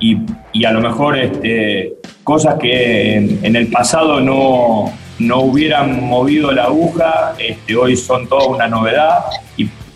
y, 0.00 0.20
y 0.54 0.64
a 0.64 0.70
lo 0.70 0.80
mejor 0.80 1.18
este, 1.18 1.92
cosas 2.22 2.54
que 2.58 3.16
en, 3.16 3.40
en 3.44 3.56
el 3.56 3.66
pasado 3.66 4.20
no, 4.20 4.90
no 5.18 5.40
hubieran 5.40 6.02
movido 6.04 6.50
la 6.52 6.64
aguja, 6.64 7.34
este, 7.38 7.76
hoy 7.76 7.96
son 7.96 8.28
toda 8.28 8.46
una 8.46 8.66
novedad 8.68 9.24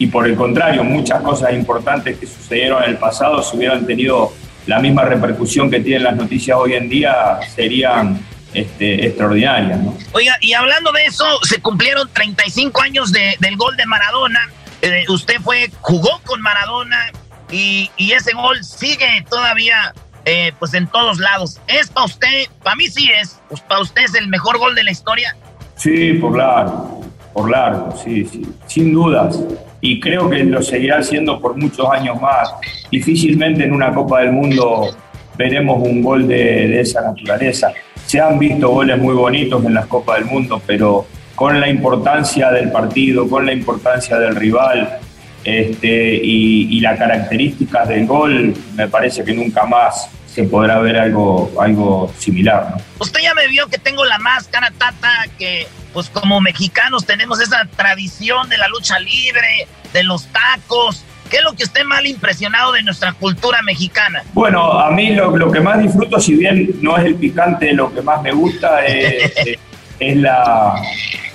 y, 0.01 0.07
por 0.07 0.27
el 0.29 0.37
contrario, 0.37 0.85
muchas 0.85 1.21
cosas 1.23 1.53
importantes 1.53 2.19
que 2.19 2.27
sucedieron 2.27 2.85
en 2.85 2.91
el 2.91 2.97
pasado, 2.99 3.43
si 3.43 3.57
hubieran 3.57 3.85
tenido 3.85 4.33
la 4.67 4.79
misma 4.79 5.03
repercusión 5.03 5.69
que 5.71 5.81
tienen 5.81 6.05
las 6.05 6.15
noticias 6.15 6.57
hoy 6.57 6.75
en 6.75 6.89
día, 6.89 7.41
serían 7.55 8.21
este, 8.55 9.07
extraordinarias. 9.09 9.81
¿no? 9.81 9.97
Oiga, 10.13 10.37
y 10.41 10.53
hablando 10.53 10.93
de 10.93 11.05
eso, 11.07 11.25
se 11.43 11.61
cumplieron 11.61 12.09
35 12.13 12.81
años 12.83 13.11
de- 13.11 13.35
del 13.41 13.57
gol 13.57 13.77
de 13.77 13.87
Maradona. 13.87 14.49
Eh, 14.83 15.05
usted 15.09 15.41
fue, 15.43 15.69
jugó 15.81 16.21
con 16.25 16.41
Maradona 16.43 17.11
y, 17.51 17.91
y 17.97 18.13
ese 18.13 18.33
gol 18.35 18.63
sigue 18.63 19.25
todavía 19.29 19.93
eh, 20.25 20.53
pues 20.59 20.75
en 20.75 20.87
todos 20.87 21.19
lados. 21.19 21.61
¿Es 21.67 21.89
para 21.89 22.07
usted? 22.07 22.47
Para 22.63 22.77
mí 22.77 22.87
sí 22.87 23.09
es. 23.21 23.41
Pues 23.49 23.61
para 23.63 23.81
usted 23.81 24.03
es 24.03 24.15
el 24.15 24.29
mejor 24.29 24.59
gol 24.59 24.75
de 24.75 24.85
la 24.85 24.91
historia. 24.91 25.37
Sí, 25.77 26.15
por 26.15 26.37
largo, 26.37 27.03
por 27.33 27.51
largo, 27.51 27.97
sí, 27.97 28.25
sí, 28.25 28.43
sin 28.67 28.93
dudas. 28.93 29.41
Y 29.81 30.01
creo 30.01 30.29
que 30.29 30.43
lo 30.43 30.61
seguirá 30.61 30.99
haciendo 30.99 31.41
por 31.41 31.57
muchos 31.57 31.89
años 31.91 32.21
más. 32.21 32.53
Difícilmente 32.91 33.65
en 33.65 33.73
una 33.73 33.95
Copa 33.95 34.21
del 34.21 34.33
Mundo 34.33 34.97
veremos 35.37 35.81
un 35.87 36.03
gol 36.03 36.27
de, 36.27 36.35
de 36.35 36.81
esa 36.81 37.01
naturaleza. 37.01 37.73
Se 38.07 38.21
han 38.21 38.39
visto 38.39 38.69
goles 38.71 38.99
muy 38.99 39.15
bonitos 39.15 39.65
en 39.65 39.75
las 39.75 39.87
Copas 39.87 40.17
del 40.19 40.25
Mundo, 40.25 40.61
pero 40.67 41.07
con 41.37 41.61
la 41.61 41.69
importancia 41.69 42.51
del 42.51 42.73
partido, 42.73 43.29
con 43.29 43.47
la 43.47 43.53
importancia 43.53 44.19
del 44.19 44.35
rival 44.35 44.99
este, 45.45 46.15
y, 46.23 46.77
y 46.77 46.81
las 46.81 46.99
características 46.99 47.89
del 47.89 48.07
gol, 48.07 48.55
me 48.75 48.89
parece 48.89 49.25
que 49.25 49.33
nunca 49.33 49.65
más 49.65 50.09
se 50.27 50.45
podrá 50.45 50.79
ver 50.79 50.97
algo, 50.99 51.51
algo 51.61 52.13
similar. 52.19 52.69
¿no? 52.71 52.83
Usted 53.01 53.21
ya 53.21 53.35
me 53.35 53.49
vio 53.49 53.67
que 53.69 53.79
tengo 53.79 54.05
la 54.05 54.19
máscara, 54.19 54.71
Tata, 54.77 55.11
que 55.39 55.67
pues 55.93 56.11
como 56.11 56.41
mexicanos 56.41 57.07
tenemos 57.07 57.41
esa 57.41 57.65
tradición 57.77 58.49
de 58.49 58.59
la 58.59 58.69
lucha 58.69 58.99
libre, 59.01 59.67
de 59.93 60.03
los 60.05 60.27
tacos. 60.27 61.05
¿Qué 61.31 61.39
es 61.39 61.43
lo 61.43 61.53
que 61.55 61.65
usted 61.65 61.83
ha 61.91 62.07
impresionado 62.09 62.73
de 62.73 62.83
nuestra 62.83 63.13
cultura 63.13 63.61
mexicana? 63.63 64.23
Bueno, 64.33 64.73
a 64.81 64.91
mí 64.91 65.15
lo, 65.15 65.37
lo 65.37 65.51
que 65.51 65.61
más 65.61 65.79
disfruto, 65.83 66.19
si 66.21 66.37
bien 66.37 66.71
no 66.81 66.97
es 66.97 67.05
el 67.05 67.17
picante 67.17 67.73
lo 67.73 67.93
que 67.93 68.01
más 68.01 68.23
me 68.23 68.33
gusta, 68.33 68.85
es, 68.87 69.33
es- 69.37 69.59
es 70.01 70.17
la, 70.17 70.75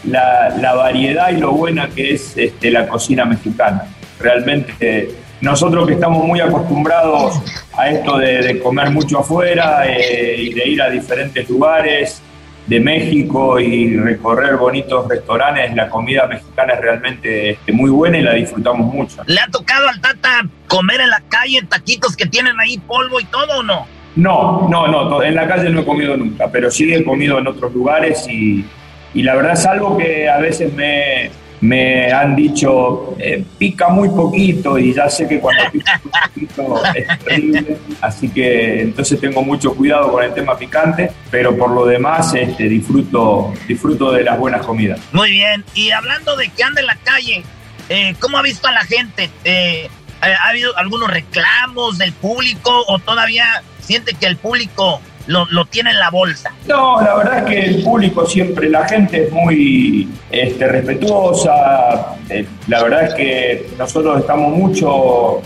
la- 0.05 0.49
la 0.59 0.73
variedad 0.73 1.29
y 1.31 1.37
lo 1.37 1.51
buena 1.51 1.87
que 1.89 2.13
es 2.13 2.35
este, 2.37 2.71
la 2.71 2.87
cocina 2.87 3.25
mexicana. 3.25 3.83
Realmente 4.19 5.09
nosotros 5.41 5.87
que 5.87 5.93
estamos 5.93 6.23
muy 6.25 6.39
acostumbrados 6.39 7.35
a 7.77 7.89
esto 7.89 8.17
de, 8.17 8.41
de 8.41 8.59
comer 8.59 8.89
mucho 8.91 9.19
afuera 9.19 9.83
eh, 9.85 10.35
y 10.39 10.53
de 10.53 10.67
ir 10.69 10.81
a 10.81 10.89
diferentes 10.89 11.49
lugares 11.49 12.21
de 12.67 12.79
México 12.79 13.59
y 13.59 13.97
recorrer 13.97 14.55
bonitos 14.55 15.05
restaurantes, 15.09 15.75
la 15.75 15.89
comida 15.89 16.25
mexicana 16.27 16.75
es 16.75 16.79
realmente 16.81 17.49
este, 17.51 17.73
muy 17.73 17.89
buena 17.89 18.17
y 18.17 18.21
la 18.21 18.33
disfrutamos 18.35 18.93
mucho. 18.93 19.21
¿Le 19.27 19.37
ha 19.41 19.47
tocado 19.47 19.89
al 19.89 19.99
Tata 19.99 20.47
comer 20.67 21.01
en 21.01 21.09
la 21.09 21.21
calle 21.27 21.59
taquitos 21.67 22.15
que 22.15 22.25
tienen 22.25 22.57
ahí 22.61 22.77
polvo 22.77 23.19
y 23.19 23.25
todo 23.25 23.59
o 23.59 23.63
no? 23.63 23.85
No, 24.15 24.69
no, 24.69 24.87
no, 24.87 25.21
en 25.23 25.35
la 25.35 25.45
calle 25.47 25.69
no 25.71 25.81
he 25.81 25.85
comido 25.85 26.15
nunca, 26.15 26.47
pero 26.49 26.71
sí 26.71 26.93
he 26.93 27.03
comido 27.03 27.37
en 27.39 27.47
otros 27.47 27.73
lugares 27.73 28.25
y, 28.29 28.63
y 29.13 29.23
la 29.23 29.35
verdad 29.35 29.53
es 29.53 29.65
algo 29.65 29.97
que 29.97 30.29
a 30.29 30.37
veces 30.37 30.73
me, 30.73 31.29
me 31.63 32.11
han 32.11 32.35
dicho, 32.35 33.15
eh, 33.19 33.43
pica 33.57 33.87
muy 33.87 34.09
poquito 34.09 34.77
y 34.77 34.93
ya 34.93 35.09
sé 35.09 35.27
que 35.27 35.39
cuando 35.39 35.63
pica 35.71 36.01
muy 36.03 36.11
poquito 36.45 36.83
es 36.93 37.19
terrible, 37.19 37.77
así 38.01 38.27
que 38.29 38.81
entonces 38.81 39.19
tengo 39.21 39.41
mucho 39.43 39.73
cuidado 39.73 40.11
con 40.11 40.23
el 40.23 40.33
tema 40.33 40.57
picante, 40.57 41.11
pero 41.31 41.57
por 41.57 41.71
lo 41.71 41.85
demás 41.85 42.33
este, 42.35 42.67
disfruto, 42.67 43.53
disfruto 43.67 44.11
de 44.11 44.23
las 44.23 44.37
buenas 44.37 44.65
comidas. 44.65 44.99
Muy 45.13 45.31
bien. 45.31 45.63
Y 45.73 45.91
hablando 45.91 46.35
de 46.35 46.49
que 46.49 46.63
anda 46.63 46.81
en 46.81 46.87
la 46.87 46.97
calle, 46.97 47.43
eh, 47.87 48.13
¿cómo 48.19 48.37
ha 48.37 48.41
visto 48.41 48.67
a 48.67 48.73
la 48.73 48.81
gente? 48.81 49.29
Eh, 49.45 49.89
¿Ha 50.21 50.49
habido 50.49 50.77
algunos 50.77 51.11
reclamos 51.11 51.97
del 51.97 52.13
público 52.13 52.83
o 52.87 52.99
todavía 52.99 53.61
siente 53.79 54.13
que 54.13 54.25
el 54.25 54.37
público 54.37 55.01
lo, 55.27 55.45
lo 55.45 55.65
tiene 55.65 55.91
en 55.91 55.99
la 55.99 56.09
bolsa? 56.09 56.51
No, 56.67 57.01
la 57.01 57.15
verdad 57.15 57.37
es 57.39 57.43
que 57.45 57.65
el 57.65 57.83
público 57.83 58.25
siempre, 58.25 58.69
la 58.69 58.87
gente 58.87 59.25
es 59.25 59.31
muy 59.31 60.09
este, 60.29 60.67
respetuosa. 60.67 62.15
eh, 62.29 62.45
la 62.67 62.83
verdad 62.83 63.03
es 63.03 63.13
que 63.13 63.67
nosotros 63.77 64.19
estamos 64.19 64.55
mucho 64.55 65.41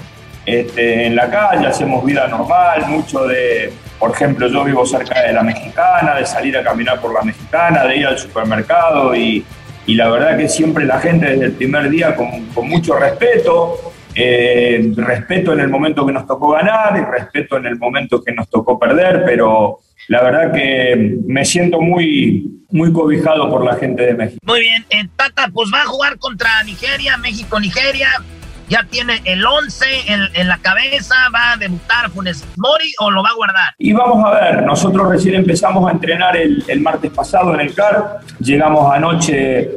este, 0.46 1.08
en 1.08 1.16
la 1.16 1.30
calle, 1.30 1.68
hacemos 1.68 2.04
vida 2.06 2.28
normal, 2.28 2.86
mucho 2.88 3.26
de, 3.28 3.74
por 4.00 4.12
ejemplo, 4.12 4.48
yo 4.48 4.64
vivo 4.64 4.86
cerca 4.86 5.22
de 5.22 5.34
la 5.34 5.44
mexicana, 5.44 6.16
de 6.16 6.26
salir 6.26 6.58
a 6.58 6.64
caminar 6.64 7.00
por 7.00 7.14
la 7.14 7.22
mexicana, 7.22 7.84
de 7.84 7.98
ir 7.98 8.08
al 8.08 8.18
supermercado 8.18 9.16
y, 9.16 9.46
y 9.86 9.96
la 9.96 10.10
verdad 10.10 10.38
que 10.38 10.50
siempre 10.50 10.86
la 10.86 11.00
gente 11.00 11.26
desde 11.28 11.46
el 11.46 11.52
primer 11.54 11.90
día 11.90 12.16
con, 12.16 12.46
con 12.54 12.68
mucho 12.68 12.96
respeto. 12.98 13.94
Eh, 14.20 14.94
respeto 14.96 15.54
en 15.54 15.60
el 15.60 15.70
momento 15.70 16.04
que 16.04 16.12
nos 16.12 16.26
tocó 16.26 16.50
ganar 16.50 16.98
y 16.98 17.02
respeto 17.02 17.58
en 17.58 17.68
el 17.68 17.78
momento 17.78 18.24
que 18.24 18.32
nos 18.32 18.50
tocó 18.50 18.80
perder, 18.80 19.22
pero 19.24 19.80
la 20.08 20.24
verdad 20.24 20.52
que 20.52 21.18
me 21.28 21.46
siento 21.46 21.80
muy, 21.80 22.64
muy 22.72 22.92
cobijado 22.92 23.48
por 23.48 23.64
la 23.64 23.76
gente 23.76 24.04
de 24.04 24.16
México. 24.16 24.40
Muy 24.44 24.62
bien, 24.62 24.84
eh, 24.90 25.08
Tata, 25.16 25.50
pues 25.54 25.70
va 25.72 25.84
a 25.84 25.86
jugar 25.86 26.18
contra 26.18 26.64
Nigeria, 26.64 27.16
México-Nigeria. 27.18 28.10
Ya 28.70 28.84
tiene 28.90 29.22
el 29.24 29.46
11 29.46 29.86
en, 30.08 30.22
en 30.34 30.48
la 30.48 30.58
cabeza. 30.58 31.16
¿Va 31.34 31.54
a 31.54 31.58
debutar 31.58 32.10
Funes 32.10 32.44
Mori 32.58 32.92
o 33.00 33.12
lo 33.12 33.22
va 33.22 33.30
a 33.30 33.36
guardar? 33.36 33.74
Y 33.78 33.94
vamos 33.94 34.26
a 34.26 34.32
ver, 34.32 34.64
nosotros 34.64 35.10
recién 35.10 35.36
empezamos 35.36 35.88
a 35.88 35.92
entrenar 35.92 36.36
el, 36.36 36.64
el 36.68 36.82
martes 36.82 37.12
pasado 37.12 37.54
en 37.54 37.62
el 37.62 37.74
CAR, 37.74 38.20
llegamos 38.40 38.92
anoche 38.94 39.70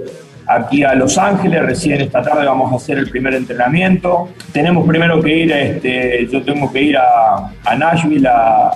aquí 0.51 0.83
a 0.83 0.95
Los 0.95 1.17
Ángeles, 1.17 1.63
recién 1.63 2.01
esta 2.01 2.23
tarde 2.23 2.45
vamos 2.45 2.73
a 2.73 2.77
hacer 2.77 2.99
el 2.99 3.09
primer 3.09 3.35
entrenamiento. 3.35 4.29
Tenemos 4.53 4.87
primero 4.87 5.21
que 5.23 5.39
ir, 5.39 5.53
este, 5.53 6.27
yo 6.27 6.43
tengo 6.43 6.73
que 6.73 6.83
ir 6.83 6.97
a, 6.97 7.77
Nashville 7.77 8.27
a, 8.29 8.73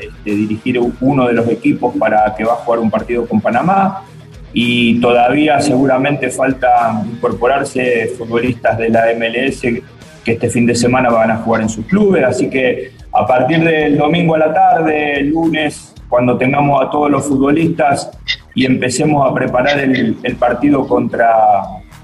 este, 0.00 0.30
dirigir 0.30 0.80
uno 1.00 1.28
de 1.28 1.34
los 1.34 1.48
equipos 1.48 1.94
para 1.96 2.34
que 2.34 2.44
va 2.44 2.54
a 2.54 2.56
jugar 2.56 2.80
un 2.80 2.90
partido 2.90 3.26
con 3.26 3.40
Panamá. 3.40 4.02
Y 4.52 5.00
todavía 5.00 5.60
seguramente 5.60 6.30
falta 6.30 7.02
incorporarse 7.06 8.12
futbolistas 8.18 8.78
de 8.78 8.88
la 8.88 9.04
MLS 9.16 9.60
que 10.24 10.32
este 10.32 10.50
fin 10.50 10.66
de 10.66 10.74
semana 10.74 11.10
van 11.10 11.30
a 11.30 11.36
jugar 11.36 11.62
en 11.62 11.68
sus 11.68 11.86
clubes, 11.86 12.24
así 12.24 12.50
que 12.50 12.92
a 13.12 13.26
partir 13.26 13.62
del 13.62 13.96
domingo 13.96 14.34
a 14.34 14.38
la 14.38 14.52
tarde, 14.52 15.22
lunes, 15.22 15.94
cuando 16.08 16.36
tengamos 16.36 16.82
a 16.82 16.90
todos 16.90 17.10
los 17.10 17.26
futbolistas 17.26 18.10
y 18.58 18.66
empecemos 18.66 19.24
a 19.24 19.32
preparar 19.32 19.78
el, 19.78 20.16
el 20.20 20.34
partido 20.34 20.84
contra, 20.88 21.30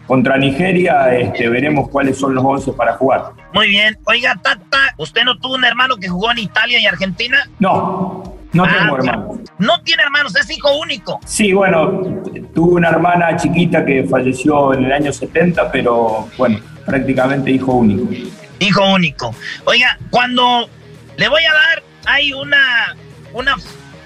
contra 0.07 0.37
Nigeria, 0.39 1.13
este, 1.13 1.49
veremos 1.49 1.89
cuáles 1.89 2.17
son 2.17 2.33
los 2.33 2.45
11 2.45 2.75
para 2.75 2.93
jugar. 2.93 3.33
Muy 3.53 3.67
bien. 3.67 3.99
Oiga, 4.05 4.39
Tata, 4.41 4.95
¿usted 4.97 5.25
no 5.25 5.37
tuvo 5.37 5.57
un 5.57 5.65
hermano 5.65 5.97
que 5.97 6.09
jugó 6.09 6.31
en 6.31 6.39
Italia 6.39 6.79
y 6.79 6.87
Argentina? 6.87 7.39
No, 7.59 8.23
no 8.53 8.63
tengo 8.69 8.79
Ah, 8.79 8.97
hermanos. 8.97 9.39
No 9.59 9.81
tiene 9.83 10.05
hermanos, 10.05 10.37
es 10.37 10.49
hijo 10.49 10.79
único. 10.79 11.19
Sí, 11.27 11.53
bueno, 11.53 12.23
tuve 12.55 12.75
una 12.75 12.91
hermana 12.91 13.37
chiquita 13.37 13.85
que 13.85 14.05
falleció 14.05 14.75
en 14.75 14.85
el 14.85 14.93
año 14.93 15.13
70, 15.13 15.73
pero 15.73 16.29
bueno, 16.39 16.61
prácticamente 16.87 17.51
hijo 17.51 17.73
único. 17.73 18.15
Hijo 18.61 18.95
único. 18.95 19.35
Oiga, 19.65 19.99
cuando 20.11 20.69
le 21.17 21.29
voy 21.29 21.43
a 21.43 21.53
dar, 21.53 21.83
hay 22.07 22.33
una, 22.33 22.95
una, 23.33 23.57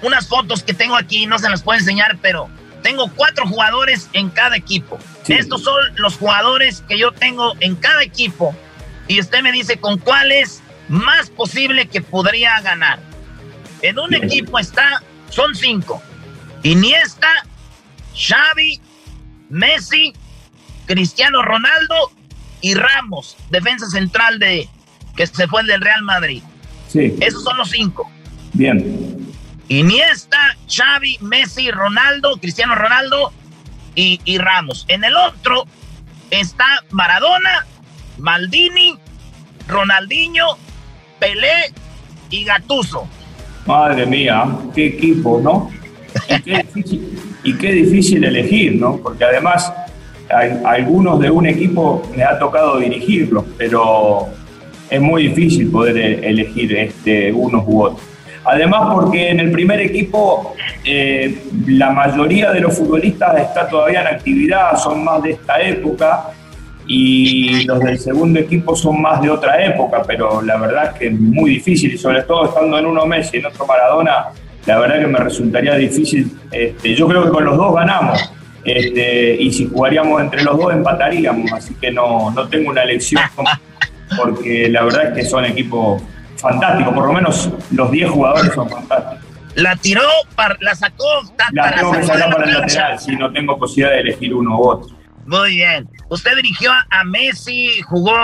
unas 0.01 0.27
fotos 0.27 0.63
que 0.63 0.73
tengo 0.73 0.95
aquí, 0.95 1.25
no 1.25 1.39
se 1.39 1.49
las 1.49 1.61
puedo 1.61 1.79
enseñar, 1.79 2.17
pero 2.21 2.49
tengo 2.81 3.09
cuatro 3.15 3.45
jugadores 3.45 4.09
en 4.13 4.29
cada 4.29 4.55
equipo. 4.55 4.97
Estos 5.27 5.63
son 5.63 5.79
los 5.95 6.17
jugadores 6.17 6.83
que 6.87 6.97
yo 6.97 7.11
tengo 7.11 7.53
en 7.59 7.75
cada 7.75 8.03
equipo. 8.03 8.55
Y 9.07 9.19
usted 9.19 9.41
me 9.41 9.51
dice 9.51 9.77
con 9.77 9.97
cuál 9.97 10.31
es 10.31 10.61
más 10.87 11.29
posible 11.29 11.87
que 11.87 12.01
podría 12.01 12.59
ganar. 12.61 12.99
En 13.81 13.99
un 13.99 14.13
equipo 14.13 14.57
está, 14.59 15.03
son 15.29 15.55
cinco. 15.55 16.01
Iniesta, 16.63 17.27
Xavi, 18.15 18.79
Messi, 19.49 20.13
Cristiano 20.85 21.41
Ronaldo 21.41 22.11
y 22.61 22.73
Ramos, 22.73 23.37
defensa 23.49 23.87
central 23.89 24.39
de 24.39 24.67
que 25.15 25.27
se 25.27 25.47
fue 25.47 25.63
del 25.63 25.81
Real 25.81 26.01
Madrid. 26.01 26.41
Sí. 26.87 27.15
Esos 27.21 27.43
son 27.43 27.57
los 27.57 27.69
cinco. 27.69 28.09
Bien. 28.53 29.28
Iniesta, 29.69 30.37
Xavi, 30.67 31.17
Messi, 31.21 31.69
Ronaldo, 31.71 32.37
Cristiano 32.37 32.75
Ronaldo 32.75 33.31
y, 33.95 34.19
y 34.25 34.37
Ramos. 34.37 34.85
En 34.87 35.03
el 35.03 35.15
otro 35.15 35.65
está 36.31 36.65
Maradona, 36.91 37.65
Maldini, 38.17 38.95
Ronaldinho, 39.67 40.45
Pelé 41.19 41.71
y 42.29 42.43
Gatuso. 42.45 43.07
Madre 43.65 44.05
mía, 44.05 44.45
qué 44.73 44.87
equipo, 44.87 45.39
¿no? 45.43 45.69
Y 46.29 46.41
qué 46.41 46.63
difícil, 46.73 47.19
y 47.43 47.53
qué 47.55 47.71
difícil 47.71 48.23
elegir, 48.23 48.75
¿no? 48.75 48.97
Porque 48.97 49.23
además 49.23 49.71
hay- 50.35 50.59
algunos 50.65 51.19
de 51.19 51.29
un 51.29 51.45
equipo 51.45 52.09
me 52.15 52.23
ha 52.23 52.39
tocado 52.39 52.79
dirigirlos, 52.79 53.45
pero 53.57 54.27
es 54.89 54.99
muy 54.99 55.27
difícil 55.27 55.69
poder 55.69 55.97
e- 55.97 56.27
elegir 56.29 56.75
este, 56.75 57.31
unos 57.31 57.63
u 57.67 57.83
otros. 57.83 58.01
Además 58.45 58.89
porque 58.93 59.29
en 59.29 59.39
el 59.39 59.51
primer 59.51 59.79
equipo 59.81 60.55
eh, 60.83 61.43
la 61.67 61.91
mayoría 61.91 62.51
de 62.51 62.61
los 62.61 62.77
futbolistas 62.77 63.37
está 63.39 63.67
todavía 63.67 64.01
en 64.01 64.07
actividad, 64.07 64.77
son 64.77 65.03
más 65.03 65.21
de 65.21 65.31
esta 65.31 65.61
época 65.61 66.31
y 66.87 67.65
los 67.65 67.79
del 67.81 67.99
segundo 67.99 68.39
equipo 68.39 68.75
son 68.75 69.01
más 69.01 69.21
de 69.21 69.29
otra 69.29 69.63
época, 69.63 70.01
pero 70.07 70.41
la 70.41 70.57
verdad 70.57 70.85
es 70.85 70.99
que 70.99 71.07
es 71.07 71.19
muy 71.19 71.51
difícil 71.51 71.93
y 71.93 71.97
sobre 71.97 72.23
todo 72.23 72.45
estando 72.45 72.79
en 72.79 72.85
uno 72.85 73.05
Messi 73.05 73.37
y 73.37 73.39
en 73.41 73.45
otro 73.45 73.67
Maradona, 73.67 74.27
la 74.65 74.79
verdad 74.79 74.99
que 74.99 75.07
me 75.07 75.19
resultaría 75.19 75.75
difícil. 75.75 76.31
Este, 76.51 76.95
yo 76.95 77.07
creo 77.07 77.25
que 77.25 77.29
con 77.29 77.45
los 77.45 77.57
dos 77.57 77.75
ganamos 77.75 78.33
este, 78.63 79.35
y 79.35 79.51
si 79.51 79.67
jugaríamos 79.67 80.21
entre 80.21 80.43
los 80.43 80.57
dos 80.57 80.73
empataríamos, 80.73 81.51
así 81.53 81.75
que 81.75 81.91
no, 81.91 82.31
no 82.31 82.47
tengo 82.47 82.71
una 82.71 82.83
elección 82.83 83.21
porque 84.17 84.67
la 84.69 84.83
verdad 84.83 85.09
es 85.09 85.13
que 85.13 85.29
son 85.29 85.45
equipos 85.45 86.01
fantásticos, 86.41 86.93
por 86.93 87.07
lo 87.07 87.13
menos 87.13 87.49
los 87.71 87.91
10 87.91 88.09
jugadores 88.09 88.53
son 88.53 88.69
fantásticos. 88.69 89.25
La 89.55 89.75
tiró, 89.75 90.03
par- 90.35 90.57
la 90.61 90.75
sacó, 90.75 91.05
ta- 91.35 91.49
La 91.51 91.73
tengo 91.73 91.91
que 91.91 92.03
sacar 92.03 92.31
para 92.31 92.45
el 92.45 92.53
lateral, 92.53 92.99
si 92.99 93.15
no 93.15 93.31
tengo 93.31 93.57
posibilidad 93.57 93.91
de 93.95 94.01
elegir 94.01 94.33
uno 94.33 94.57
u 94.57 94.67
otro. 94.69 94.95
Muy 95.25 95.55
bien. 95.55 95.87
Usted 96.09 96.35
dirigió 96.37 96.71
a- 96.71 96.85
a 96.89 97.03
Messi, 97.03 97.81
jugó, 97.81 98.15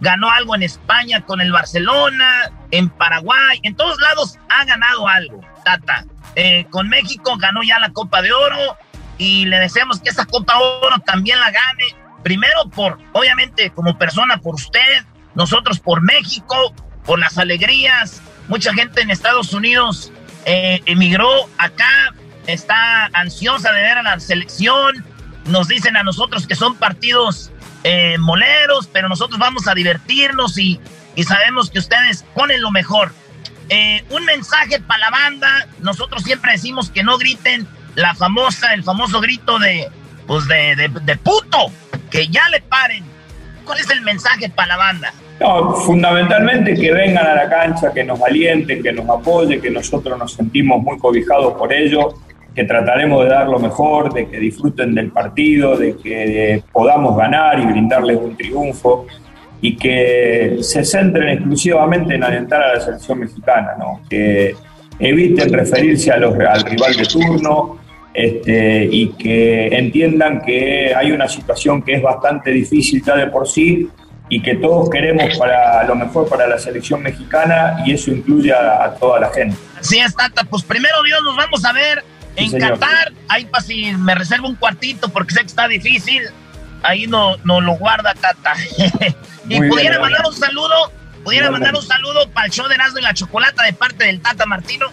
ganó 0.00 0.30
algo 0.30 0.54
en 0.54 0.62
España 0.62 1.24
con 1.24 1.40
el 1.40 1.50
Barcelona, 1.52 2.50
en 2.70 2.88
Paraguay, 2.88 3.58
en 3.62 3.74
todos 3.74 4.00
lados 4.00 4.38
ha 4.48 4.64
ganado 4.64 5.08
algo, 5.08 5.40
Tata. 5.64 6.04
Eh, 6.36 6.66
con 6.70 6.88
México 6.88 7.36
ganó 7.38 7.62
ya 7.62 7.78
la 7.78 7.90
Copa 7.92 8.22
de 8.22 8.32
Oro 8.32 8.76
y 9.18 9.44
le 9.46 9.58
deseamos 9.58 10.00
que 10.00 10.10
esa 10.10 10.24
Copa 10.26 10.54
de 10.54 10.60
Oro 10.86 10.98
también 11.04 11.38
la 11.40 11.50
gane. 11.50 11.94
Primero 12.22 12.66
por, 12.74 12.98
obviamente, 13.12 13.70
como 13.70 13.98
persona, 13.98 14.38
por 14.38 14.54
usted, 14.54 15.04
nosotros 15.34 15.80
por 15.80 16.00
México, 16.02 16.72
por 17.04 17.18
las 17.18 17.38
alegrías. 17.38 18.20
Mucha 18.48 18.72
gente 18.74 19.00
en 19.00 19.10
Estados 19.10 19.52
Unidos 19.52 20.12
eh, 20.44 20.80
emigró 20.86 21.48
acá, 21.58 22.14
está 22.46 23.06
ansiosa 23.12 23.72
de 23.72 23.82
ver 23.82 23.98
a 23.98 24.02
la 24.02 24.20
selección. 24.20 25.04
Nos 25.46 25.68
dicen 25.68 25.96
a 25.96 26.02
nosotros 26.02 26.46
que 26.46 26.54
son 26.54 26.76
partidos 26.76 27.50
eh, 27.84 28.16
moleros, 28.18 28.88
pero 28.92 29.08
nosotros 29.08 29.38
vamos 29.38 29.66
a 29.66 29.74
divertirnos 29.74 30.58
y, 30.58 30.80
y 31.16 31.24
sabemos 31.24 31.70
que 31.70 31.78
ustedes 31.78 32.24
ponen 32.34 32.60
lo 32.62 32.70
mejor. 32.70 33.12
Eh, 33.68 34.04
un 34.10 34.24
mensaje 34.24 34.80
para 34.80 35.00
la 35.00 35.10
banda. 35.10 35.66
Nosotros 35.80 36.22
siempre 36.22 36.52
decimos 36.52 36.90
que 36.90 37.02
no 37.02 37.18
griten 37.18 37.66
la 37.94 38.14
famosa, 38.14 38.74
el 38.74 38.84
famoso 38.84 39.20
grito 39.20 39.58
de, 39.58 39.88
pues 40.26 40.46
de, 40.46 40.76
de, 40.76 40.88
de 40.88 41.16
puto, 41.16 41.72
que 42.10 42.28
ya 42.28 42.48
le 42.50 42.60
paren. 42.60 43.04
¿Cuál 43.64 43.78
es 43.78 43.90
el 43.90 44.02
mensaje 44.02 44.48
para 44.48 44.68
la 44.68 44.76
banda? 44.76 45.14
No, 45.40 45.72
fundamentalmente 45.74 46.74
que 46.74 46.92
vengan 46.92 47.26
a 47.26 47.34
la 47.34 47.48
cancha, 47.48 47.92
que 47.92 48.04
nos 48.04 48.20
alienten, 48.22 48.82
que 48.82 48.92
nos 48.92 49.08
apoyen, 49.08 49.60
que 49.60 49.70
nosotros 49.70 50.18
nos 50.18 50.32
sentimos 50.34 50.82
muy 50.82 50.98
cobijados 50.98 51.54
por 51.54 51.72
ellos, 51.72 52.14
que 52.54 52.64
trataremos 52.64 53.24
de 53.24 53.30
dar 53.30 53.48
lo 53.48 53.58
mejor, 53.58 54.12
de 54.12 54.28
que 54.28 54.38
disfruten 54.38 54.94
del 54.94 55.10
partido, 55.10 55.76
de 55.76 55.96
que 55.96 56.62
podamos 56.70 57.16
ganar 57.16 57.58
y 57.58 57.66
brindarles 57.66 58.18
un 58.18 58.36
triunfo 58.36 59.06
y 59.60 59.76
que 59.76 60.58
se 60.60 60.84
centren 60.84 61.28
exclusivamente 61.28 62.14
en 62.14 62.24
alentar 62.24 62.62
a 62.62 62.74
la 62.74 62.80
selección 62.80 63.20
mexicana, 63.20 63.74
¿no? 63.78 64.00
que 64.08 64.54
eviten 64.98 65.52
referirse 65.52 66.10
a 66.10 66.18
los, 66.18 66.34
al 66.38 66.62
rival 66.64 66.94
de 66.94 67.04
turno 67.04 67.78
este, 68.12 68.88
y 68.90 69.08
que 69.12 69.68
entiendan 69.68 70.42
que 70.42 70.92
hay 70.94 71.12
una 71.12 71.28
situación 71.28 71.82
que 71.82 71.94
es 71.94 72.02
bastante 72.02 72.50
difícil 72.50 73.02
ya 73.04 73.16
de 73.16 73.28
por 73.28 73.48
sí 73.48 73.88
y 74.28 74.40
que 74.42 74.54
todos 74.56 74.88
queremos 74.90 75.36
para 75.38 75.84
lo 75.84 75.94
mejor 75.94 76.28
para 76.28 76.46
la 76.46 76.58
selección 76.58 77.02
mexicana 77.02 77.82
y 77.84 77.92
eso 77.92 78.10
incluye 78.10 78.52
a, 78.52 78.84
a 78.84 78.94
toda 78.94 79.20
la 79.20 79.30
gente. 79.30 79.56
Así 79.78 79.98
es, 79.98 80.14
Tata. 80.14 80.44
Pues 80.44 80.62
primero 80.62 81.02
Dios 81.04 81.20
nos 81.24 81.36
vamos 81.36 81.64
a 81.64 81.72
ver 81.72 82.02
en 82.36 82.50
Sí. 82.50 82.58
Qatar. 82.58 83.12
Ahí 83.28 83.44
para 83.44 83.62
si 83.62 83.92
me 83.94 84.14
reservo 84.14 84.48
un 84.48 84.54
cuartito 84.56 85.08
porque 85.10 85.34
sé 85.34 85.40
que 85.40 85.46
está 85.46 85.68
difícil. 85.68 86.22
Ahí 86.82 87.06
no, 87.06 87.36
no 87.44 87.60
lo 87.60 87.74
guarda 87.74 88.14
Tata. 88.14 88.54
y 89.48 89.58
Muy 89.58 89.68
pudiera 89.68 89.98
bien, 89.98 90.00
mandar 90.02 90.26
un 90.26 90.34
saludo, 90.34 90.90
pudiera 91.22 91.46
Igualmente. 91.46 91.72
mandar 91.72 91.74
un 91.82 91.82
saludo 91.86 92.30
para 92.30 92.46
el 92.46 92.52
show 92.52 92.66
de 92.68 92.74
Erasmo 92.74 92.98
y 92.98 93.02
la 93.02 93.14
Chocolata 93.14 93.64
de 93.64 93.72
parte 93.74 94.04
del 94.04 94.20
Tata 94.20 94.46
Martino. 94.46 94.86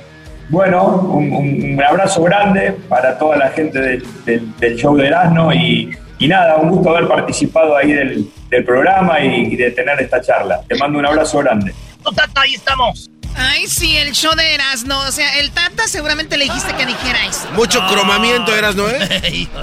Bueno, 0.50 0.84
un, 0.86 1.32
un- 1.32 1.74
un 1.76 1.84
abrazo 1.84 2.24
grande 2.24 2.76
para 2.90 3.18
toda 3.18 3.38
la 3.38 3.50
gente 3.52 3.80
del, 3.80 4.04
del- 4.26 4.56
del 4.58 4.76
show 4.76 4.96
de 4.98 5.08
Erasmo 5.08 5.54
y, 5.54 5.96
y 6.20 6.28
nada, 6.28 6.58
un 6.58 6.70
gusto 6.70 6.90
haber 6.90 7.08
participado 7.08 7.76
ahí 7.76 7.94
del, 7.94 8.30
del 8.50 8.64
programa 8.64 9.20
y, 9.22 9.54
y 9.54 9.56
de 9.56 9.72
tener 9.72 10.00
esta 10.02 10.22
charla. 10.22 10.62
Te 10.68 10.76
mando 10.76 11.00
un 11.00 11.06
abrazo 11.06 11.40
grande. 11.40 11.74
No, 12.04 12.12
Tata, 12.12 12.42
ahí 12.42 12.54
estamos. 12.54 13.10
Ay, 13.36 13.68
sí, 13.68 13.96
el 13.96 14.12
show 14.12 14.36
de 14.36 14.54
Erasmo. 14.54 14.98
O 15.08 15.12
sea, 15.12 15.40
el 15.40 15.52
Tata 15.52 15.88
seguramente 15.88 16.38
le 16.38 16.46
dijiste 16.46 16.74
que 16.74 16.86
dijera 16.86 17.26
eso. 17.26 17.48
Mucho 17.54 17.80
cromamiento 17.88 18.54
eras, 18.56 18.76
¿no? 18.76 18.88
Eh? 18.90 19.48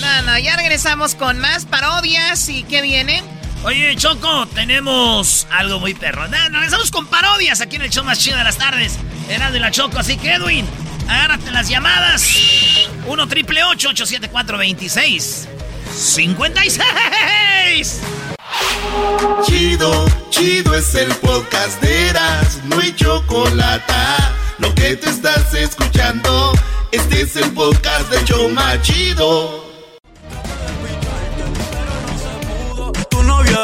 No, 0.00 0.22
no, 0.22 0.38
ya 0.38 0.56
regresamos 0.56 1.16
con 1.16 1.38
más 1.40 1.64
parodias 1.66 2.48
y 2.48 2.62
¿qué 2.62 2.82
viene? 2.82 3.20
Oye, 3.64 3.96
Choco, 3.96 4.46
tenemos 4.54 5.46
algo 5.50 5.80
muy 5.80 5.92
perro. 5.94 6.28
No, 6.28 6.36
regresamos 6.50 6.92
con 6.92 7.06
parodias 7.06 7.60
aquí 7.60 7.76
en 7.76 7.82
el 7.82 7.90
show 7.90 8.04
más 8.04 8.20
chido 8.20 8.38
de 8.38 8.44
las 8.44 8.56
tardes. 8.56 8.96
Erasmo 9.28 9.56
y 9.56 9.60
la 9.60 9.72
Choco, 9.72 9.98
así 9.98 10.16
que 10.16 10.34
Edwin, 10.34 10.64
agárrate 11.08 11.50
las 11.50 11.68
llamadas. 11.68 12.24
1 13.06 13.28
triple 13.28 13.64
874 13.64 14.58
26 14.58 15.48
56 15.92 18.00
Chido, 19.44 20.06
chido 20.30 20.74
es 20.74 20.94
el 20.94 21.08
podcast 21.16 21.80
de 21.80 22.08
Eras, 22.08 22.60
no 22.64 22.78
hay 22.78 22.94
chocolate. 22.94 23.92
Lo 24.58 24.74
que 24.74 24.96
te 24.96 25.10
estás 25.10 25.52
escuchando, 25.54 26.52
este 26.92 27.22
es 27.22 27.36
el 27.36 27.50
podcast 27.52 28.10
de 28.10 28.24
Choma 28.24 28.80
Chido. 28.82 29.67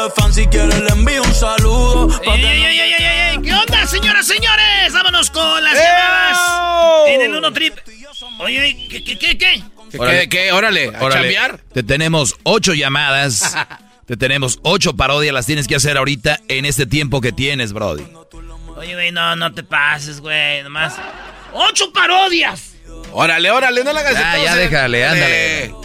Es 0.03 0.13
fan, 0.13 0.33
si 0.33 0.45
quiere 0.47 0.79
le 0.79 0.89
envío 0.89 1.23
un 1.23 1.33
saludo. 1.33 2.09
¡Ey, 2.23 2.43
ey, 2.43 2.63
ey, 2.63 2.79
ey, 2.79 2.93
ey! 2.99 3.41
¿Qué 3.41 3.53
onda, 3.53 3.87
señoras, 3.87 4.27
señores? 4.27 4.93
Vámonos 4.93 5.29
con 5.31 5.63
las 5.63 5.73
llamadas 5.73 6.39
en 7.07 7.21
el 7.21 7.35
1 7.35 7.53
trip. 7.53 7.73
Oye, 8.39 8.87
¿qué, 8.89 9.03
qué, 9.03 9.17
qué, 9.17 9.37
qué? 9.37 9.63
¿Qué, 9.91 10.29
qué? 10.29 10.51
Órale, 10.51 10.91
a 10.95 11.09
chambear. 11.09 11.59
Te 11.73 11.83
tenemos 11.83 12.35
ocho 12.43 12.73
llamadas. 12.73 13.55
te 14.05 14.17
tenemos 14.17 14.59
ocho 14.63 14.95
parodias. 14.95 15.33
Las 15.33 15.45
tienes 15.45 15.67
que 15.67 15.75
hacer 15.75 15.97
ahorita 15.97 16.39
en 16.47 16.65
este 16.65 16.85
tiempo 16.85 17.21
que 17.21 17.31
tienes, 17.31 17.73
Brody. 17.73 18.05
Oye, 18.77 18.93
güey, 18.93 19.11
no, 19.11 19.35
no 19.35 19.53
te 19.53 19.63
pases, 19.63 20.19
güey. 20.19 20.63
Nomás. 20.63 20.95
¡Ocho 21.53 21.93
parodias! 21.93 22.73
Órale, 23.13 23.49
órale, 23.49 23.83
no 23.85 23.93
la 23.93 24.01
hagas 24.01 24.13
Ya, 24.13 24.33
de 24.33 24.43
ya 24.43 24.55
déjale, 24.57 25.05
ándale. 25.05 25.63
Eh, 25.65 25.75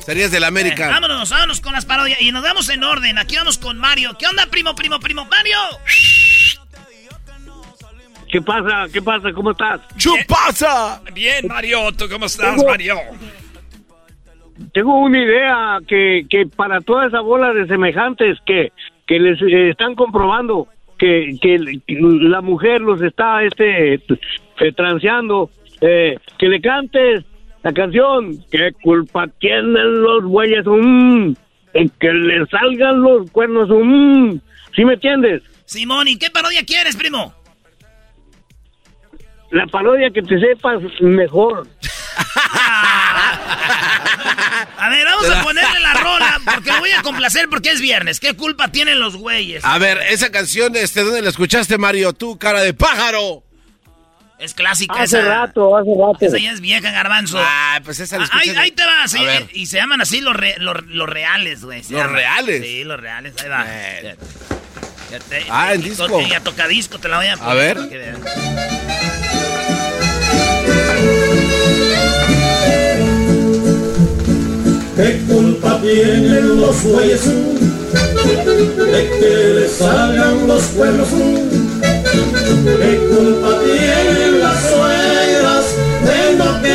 Serías 0.00 0.30
del 0.30 0.44
América. 0.44 0.86
Eh, 0.86 0.90
vámonos, 0.90 1.30
vámonos 1.30 1.60
con 1.60 1.72
las 1.72 1.84
parodias. 1.84 2.20
Y 2.20 2.32
nos 2.32 2.42
vamos 2.42 2.68
en 2.70 2.82
orden. 2.84 3.18
Aquí 3.18 3.36
vamos 3.36 3.58
con 3.58 3.78
Mario. 3.78 4.16
¿Qué 4.18 4.26
onda, 4.26 4.46
primo, 4.46 4.74
primo, 4.74 4.98
primo? 5.00 5.24
¡Mario! 5.26 5.56
¿Qué 8.30 8.42
pasa? 8.42 8.86
¿Qué 8.92 9.00
pasa? 9.00 9.32
¿Cómo 9.32 9.52
estás? 9.52 9.80
¡Chupasa! 9.96 11.00
Bien, 11.14 11.46
Mario. 11.48 11.92
¿Tú 11.92 12.08
cómo 12.10 12.26
estás, 12.26 12.56
Tengo- 12.56 12.68
Mario? 12.68 12.96
Tengo 14.74 14.98
una 15.00 15.22
idea 15.22 15.78
que, 15.86 16.26
que 16.28 16.46
para 16.46 16.80
toda 16.80 17.06
esa 17.06 17.20
bola 17.20 17.52
de 17.54 17.66
semejantes 17.66 18.38
que, 18.44 18.72
que 19.06 19.18
les 19.20 19.40
eh, 19.40 19.70
están 19.70 19.94
comprobando 19.94 20.66
que, 20.98 21.36
que 21.40 21.80
la 21.86 22.40
mujer 22.40 22.80
los 22.80 23.00
está 23.00 23.44
este 23.44 23.94
eh, 23.94 24.72
transeando, 24.76 25.50
eh, 25.80 26.18
que 26.38 26.48
le 26.48 26.60
cantes 26.60 27.24
la 27.62 27.72
canción 27.72 28.44
¿Qué 28.50 28.72
culpa 28.82 29.26
tienen 29.40 30.02
los 30.02 30.24
bueyes? 30.24 30.64
Mm, 30.66 31.34
en 31.74 31.88
que 32.00 32.12
le 32.12 32.46
salgan 32.46 33.02
los 33.02 33.30
cuernos. 33.30 33.68
Mm, 33.70 34.38
¿Sí 34.74 34.84
me 34.84 34.94
entiendes? 34.94 35.42
Simón, 35.64 36.08
¿y 36.08 36.16
qué 36.18 36.30
parodia 36.30 36.64
quieres, 36.64 36.96
primo? 36.96 37.34
La 39.50 39.66
parodia 39.66 40.10
que 40.10 40.22
te 40.22 40.38
sepas 40.38 40.80
mejor. 41.00 41.66
A 44.78 44.88
ver, 44.90 45.04
vamos 45.04 45.28
a 45.28 45.42
ponerle 45.42 45.80
la 45.80 45.94
rola 45.94 46.40
porque 46.54 46.70
lo 46.70 46.78
voy 46.78 46.90
a 46.92 47.02
complacer 47.02 47.48
porque 47.48 47.70
es 47.70 47.80
viernes. 47.80 48.20
¿Qué 48.20 48.34
culpa 48.34 48.68
tienen 48.68 49.00
los 49.00 49.16
güeyes? 49.16 49.64
A 49.64 49.78
ver, 49.78 49.98
esa 50.08 50.30
canción, 50.30 50.76
este, 50.76 51.02
¿dónde 51.02 51.22
la 51.22 51.30
escuchaste, 51.30 51.78
Mario? 51.78 52.12
Tú, 52.12 52.38
cara 52.38 52.60
de 52.60 52.74
pájaro. 52.74 53.42
Es 54.38 54.54
clásica 54.54 54.94
Hace 55.02 55.18
esa. 55.18 55.28
rato, 55.28 55.76
hace 55.76 55.90
rato. 55.98 56.18
Esa 56.20 56.38
ya 56.38 56.52
es 56.52 56.60
vieja, 56.60 56.90
garbanzo. 56.92 57.38
Ah, 57.40 57.80
pues 57.84 57.98
esa 57.98 58.18
Ah, 58.22 58.28
ahí, 58.32 58.50
ahí 58.50 58.70
te 58.70 58.84
va, 58.86 59.08
sí, 59.08 59.18
A 59.18 59.22
ver. 59.24 59.48
y 59.52 59.66
se 59.66 59.78
llaman 59.78 60.00
así 60.00 60.20
los, 60.20 60.36
re- 60.36 60.54
los, 60.58 60.86
los 60.86 61.08
reales, 61.08 61.64
güey. 61.64 61.78
¿Los 61.80 61.90
llaman. 61.90 62.12
reales? 62.12 62.62
Sí, 62.64 62.84
los 62.84 63.00
reales, 63.00 63.34
ahí 63.42 63.48
va. 63.48 63.64
Ya- 64.02 64.14
ya 65.10 65.18
te- 65.28 65.46
Ah, 65.50 65.74
en 65.74 65.82
disco. 65.82 66.06
to- 66.06 66.20
Y 66.20 66.32
a 66.34 66.40
tocadisco 66.40 66.98
te 67.00 67.08
la 67.08 67.16
voy 67.16 67.26
a 67.26 67.36
poner. 67.36 67.76
ver. 67.78 67.88
que 67.88 67.98
veas. 67.98 68.18
¿Qué 74.96 75.20
culpa 75.28 75.80
tienen 75.80 76.60
los 76.60 76.82
bueyes 76.82 77.24
de 77.24 79.10
que 79.20 79.52
les 79.60 79.72
salgan 79.72 80.46
los 80.48 80.62
cuernos? 80.68 81.08
¿Qué 82.18 82.98
culpa 83.08 83.60
tienen 83.60 84.40
las 84.40 84.60
suegras 84.70 85.76
de 86.04 86.36
no 86.36 86.67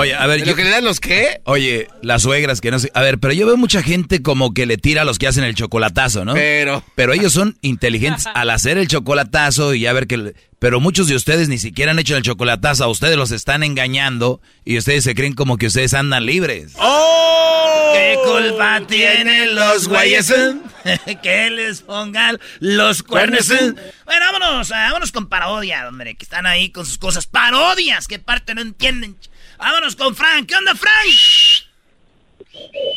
Oye, 0.00 0.14
a 0.14 0.26
ver, 0.26 0.40
¿De 0.40 0.46
lo 0.46 0.54
que 0.56 0.64
le 0.64 0.70
dan 0.70 0.84
los 0.84 1.00
qué? 1.00 1.40
Oye, 1.44 1.88
las 2.02 2.22
suegras 2.22 2.60
que 2.60 2.70
no 2.70 2.78
sé. 2.78 2.90
A 2.94 3.00
ver, 3.02 3.18
pero 3.18 3.32
yo 3.34 3.46
veo 3.46 3.56
mucha 3.56 3.82
gente 3.82 4.22
como 4.22 4.52
que 4.54 4.66
le 4.66 4.76
tira 4.76 5.02
a 5.02 5.04
los 5.04 5.18
que 5.18 5.26
hacen 5.28 5.44
el 5.44 5.54
chocolatazo, 5.54 6.24
¿no? 6.24 6.34
Pero. 6.34 6.82
Pero 6.94 7.12
ellos 7.12 7.32
son 7.32 7.56
inteligentes 7.62 8.26
al 8.34 8.50
hacer 8.50 8.78
el 8.78 8.88
chocolatazo 8.88 9.74
y 9.74 9.80
ya 9.80 9.92
ver 9.92 10.06
que. 10.06 10.16
le- 10.16 10.34
Pero 10.58 10.80
muchos 10.80 11.06
de 11.08 11.14
ustedes 11.16 11.48
ni 11.48 11.58
siquiera 11.58 11.92
han 11.92 11.98
hecho 11.98 12.16
el 12.16 12.22
chocolatazo. 12.22 12.84
A 12.84 12.88
ustedes 12.88 13.16
los 13.16 13.30
están 13.30 13.62
engañando 13.62 14.40
y 14.64 14.78
ustedes 14.78 15.04
se 15.04 15.14
creen 15.14 15.34
como 15.34 15.56
que 15.58 15.66
ustedes 15.66 15.94
andan 15.94 16.24
libres. 16.26 16.72
¡Oh! 16.76 17.92
¿Qué 17.92 18.16
culpa 18.24 18.80
tienen 18.86 19.54
los 19.54 19.88
güeyes? 19.88 20.32
que 21.22 21.50
les 21.50 21.82
pongan 21.82 22.38
los 22.60 23.02
cuernos. 23.02 23.48
Bueno, 23.48 24.26
vámonos, 24.32 24.70
ah, 24.72 24.84
vámonos 24.88 25.12
con 25.12 25.28
parodia, 25.28 25.88
hombre, 25.88 26.14
que 26.14 26.24
están 26.24 26.46
ahí 26.46 26.70
con 26.70 26.86
sus 26.86 26.98
cosas. 26.98 27.26
Parodias, 27.26 28.06
que 28.06 28.18
parte 28.18 28.54
no 28.54 28.60
entienden. 28.60 29.16
Vámonos 29.60 29.94
con 29.96 30.14
Frank. 30.14 30.46
¿Qué 30.48 30.54
onda, 30.56 30.74
Frank? 30.74 31.68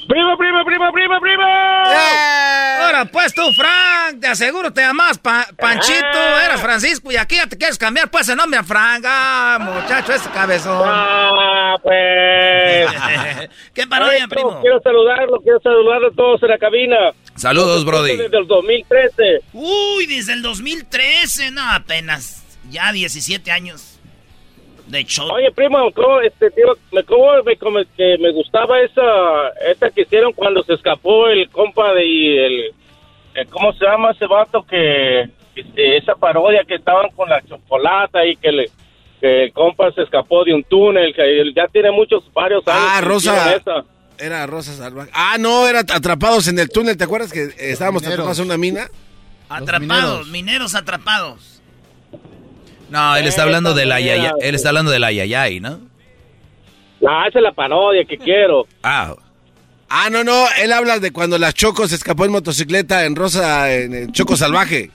¡Primo, 0.08 0.38
primo, 0.38 0.66
primo, 0.66 0.92
primo, 0.92 1.20
primo! 1.22 1.44
Ahora, 1.44 3.06
pues 3.12 3.34
tú, 3.34 3.42
Frank, 3.54 4.20
te 4.20 4.28
aseguro 4.28 4.72
te 4.74 4.82
llamas 4.82 5.18
Pa- 5.20 5.48
Panchito, 5.58 6.06
Ah. 6.14 6.42
eras 6.46 6.62
Francisco 6.62 7.12
y 7.12 7.18
aquí 7.18 7.36
ya 7.36 7.48
te 7.48 7.58
quieres 7.58 7.78
cambiar 7.78 8.10
pues 8.10 8.28
el 8.30 8.36
nombre 8.38 8.60
a 8.60 8.64
Frank. 8.64 9.04
Ah, 9.08 9.60
muchacho, 9.62 10.14
ese 10.14 10.30
cabezón. 10.32 10.82
Ah, 10.86 11.76
pues. 11.84 13.50
¿Qué 13.74 13.86
parodia, 13.88 14.28
primo? 14.28 14.60
Quiero 14.62 14.80
saludarlo, 14.82 15.40
quiero 15.42 15.60
saludarlo 15.62 16.08
a 16.08 16.12
todos 16.16 16.42
en 16.44 16.50
la 16.50 16.58
cabina. 16.58 16.98
Saludos, 17.36 17.86
Brody. 17.86 18.18
Desde 18.18 18.38
el 18.38 18.48
2013. 18.48 19.42
Uy, 19.54 20.06
desde 20.08 20.34
el 20.34 20.42
2013, 20.42 21.52
no, 21.52 21.70
apenas. 21.72 22.44
Ya 22.70 22.92
17 22.92 23.52
años. 23.52 23.93
De 24.88 25.04
show. 25.06 25.32
Oye, 25.32 25.52
primo, 25.52 25.92
¿cómo, 25.94 26.20
este, 26.22 26.52
tío, 26.52 26.76
me, 26.92 27.04
cómo 27.04 27.42
me, 27.44 27.56
como 27.58 27.80
que 27.96 28.18
me 28.20 28.32
gustaba 28.32 28.80
esa, 28.82 29.50
esa 29.72 29.90
que 29.90 30.02
hicieron 30.02 30.34
cuando 30.34 30.62
se 30.64 30.74
escapó 30.74 31.28
el 31.28 31.50
compa 31.50 31.94
de 31.94 32.06
y 32.06 32.38
el, 32.38 32.64
el- 33.36 33.48
¿cómo 33.48 33.72
se 33.74 33.86
llama 33.86 34.12
ese 34.12 34.28
vato 34.28 34.64
que, 34.64 35.22
este, 35.56 35.98
esa 35.98 36.16
parodia 36.16 36.64
que 36.68 36.76
estaban 36.76 37.10
con 37.12 37.30
la 37.30 37.42
chocolata 37.48 38.26
y 38.26 38.36
que 38.36 38.52
le, 38.52 38.70
que 39.22 39.46
el 39.46 39.54
compa 39.54 39.90
se 39.94 40.02
escapó 40.02 40.44
de 40.44 40.54
un 40.54 40.64
túnel, 40.66 41.14
que 41.16 41.52
ya 41.56 41.68
tiene 41.70 41.90
muchos, 41.92 42.24
varios 42.34 42.68
años. 42.68 42.84
Ah, 42.92 43.02
Rosa. 43.02 43.56
Era 44.20 44.46
Rosa 44.46 44.74
Salvaje. 44.74 45.10
Ah, 45.14 45.38
no, 45.40 45.68
era 45.68 45.80
atrapados 45.80 46.48
en 46.48 46.60
el 46.60 46.70
túnel. 46.70 46.96
¿Te 46.98 47.04
acuerdas 47.06 47.32
que 47.32 47.44
eh, 47.46 47.54
estábamos 47.72 48.06
atrapados 48.06 48.38
en 48.40 48.46
una 48.46 48.58
mina? 48.58 48.88
Atrapados, 49.50 50.28
mineros. 50.28 50.76
atrapados. 50.76 51.53
No, 52.94 53.16
él 53.16 53.26
está 53.28 53.42
Esa 53.42 53.44
hablando 53.44 53.74
de 53.74 53.86
la 53.86 54.00
yaya, 54.00 54.34
él 54.40 54.56
está 54.56 54.70
hablando 54.70 54.92
de 54.92 55.00
la 55.00 55.12
yayay, 55.12 55.60
¿no? 55.60 55.80
Ah, 57.08 57.26
esa 57.28 57.40
es 57.40 57.44
la 57.44 57.52
parodia 57.52 58.06
que 58.06 58.18
quiero. 58.18 58.66
Ah, 58.84 59.16
Ah, 59.96 60.10
no, 60.10 60.24
no. 60.24 60.46
Él 60.60 60.72
habla 60.74 60.98
de 60.98 61.12
cuando 61.12 61.38
la 61.38 61.54
Choco 61.54 61.88
se 61.88 61.94
escapó 61.96 62.26
en 62.26 62.32
motocicleta 62.32 63.06
en 63.06 63.16
Rosa, 63.16 63.72
en 63.72 64.12
Choco 64.12 64.36
Salvaje. 64.36 64.90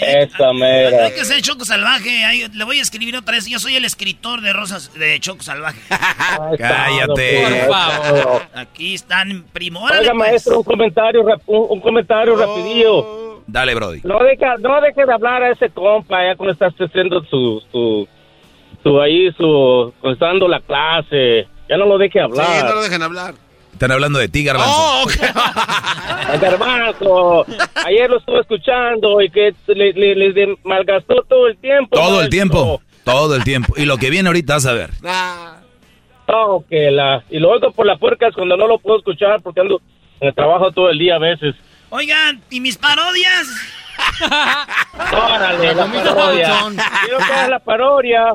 Esa 0.00 0.52
mera. 0.52 1.06
Hay 1.06 1.12
que 1.12 1.24
ser 1.24 1.40
Choco 1.42 1.64
Salvaje. 1.64 2.24
ahí 2.24 2.46
le 2.52 2.64
voy 2.64 2.78
a 2.78 2.82
escribir 2.82 3.16
otra 3.16 3.34
vez. 3.34 3.46
Yo 3.46 3.58
soy 3.58 3.74
el 3.74 3.84
escritor 3.84 4.40
de 4.40 4.52
Rosas 4.52 4.92
de 4.94 5.18
Choco 5.18 5.42
Salvaje. 5.42 5.80
cállate. 6.58 7.42
Por 7.42 7.72
favor. 7.74 8.42
Aquí 8.54 8.94
están 8.94 9.44
primo. 9.52 9.80
Órale, 9.80 10.00
Oiga, 10.02 10.12
pues. 10.12 10.28
maestro, 10.30 10.58
un 10.58 10.64
comentario, 10.64 11.22
rap- 11.26 11.42
un, 11.46 11.66
un 11.70 11.80
comentario 11.80 12.36
rapidillo. 12.36 13.25
Dale, 13.46 13.74
Brody. 13.74 14.00
No 14.04 14.18
deja, 14.24 14.56
no 14.58 14.80
deje 14.80 15.06
de 15.06 15.12
hablar 15.12 15.42
a 15.42 15.50
ese 15.50 15.70
compa 15.70 16.24
ya 16.24 16.34
cuando 16.36 16.52
estás 16.52 16.74
haciendo 16.78 17.22
su, 17.24 17.62
su, 17.70 18.08
su 18.82 19.00
ahí, 19.00 19.30
su, 19.36 19.92
cuando 20.00 20.14
está 20.14 20.26
dando 20.26 20.48
la 20.48 20.60
clase. 20.60 21.46
Ya 21.68 21.76
no 21.76 21.86
lo 21.86 21.98
deje 21.98 22.14
Sí, 22.14 22.18
hablar. 22.18 22.64
no 22.64 22.74
lo 22.76 22.82
dejan 22.82 23.02
hablar. 23.02 23.34
Están 23.72 23.92
hablando 23.92 24.18
de 24.18 24.28
ti, 24.28 24.42
Garbanzo. 24.42 24.74
Oh, 24.74 25.02
ok. 25.04 25.12
El 26.32 26.40
garbanzo. 26.40 27.46
Ayer 27.84 28.08
lo 28.10 28.18
estuve 28.18 28.40
escuchando 28.40 29.20
y 29.20 29.30
que 29.30 29.54
le, 29.68 29.92
le- 29.92 30.14
le 30.32 30.56
malgastó 30.64 31.22
todo 31.28 31.46
el 31.46 31.56
tiempo. 31.58 31.94
Todo 31.96 32.22
el 32.22 32.30
tiempo. 32.30 32.80
Todo 33.04 33.36
el 33.36 33.44
tiempo. 33.44 33.74
Y 33.76 33.84
lo 33.84 33.98
que 33.98 34.10
viene 34.10 34.28
ahorita 34.28 34.54
vas 34.54 34.66
a 34.66 34.72
ver. 34.72 34.90
Ah, 35.04 35.52
Oh, 36.28 36.64
que 36.68 36.90
la, 36.90 37.22
y 37.30 37.38
lo 37.38 37.50
oigo 37.50 37.70
por 37.70 37.86
las 37.86 38.00
puercas 38.00 38.34
cuando 38.34 38.56
no 38.56 38.66
lo 38.66 38.78
puedo 38.78 38.98
escuchar 38.98 39.40
porque 39.42 39.60
ando 39.60 39.80
en 40.20 40.26
el 40.28 40.34
trabajo 40.34 40.72
todo 40.72 40.90
el 40.90 40.98
día 40.98 41.14
a 41.14 41.18
veces. 41.20 41.54
Oigan, 41.90 42.42
¿y 42.50 42.60
mis 42.60 42.76
parodias? 42.76 43.46
Órale, 45.12 45.74
la 45.74 45.86
parodia. 45.86 46.54
Quiero 47.04 47.18
que 47.18 47.24
haga 47.32 47.48
la 47.48 47.58
parodia. 47.58 48.34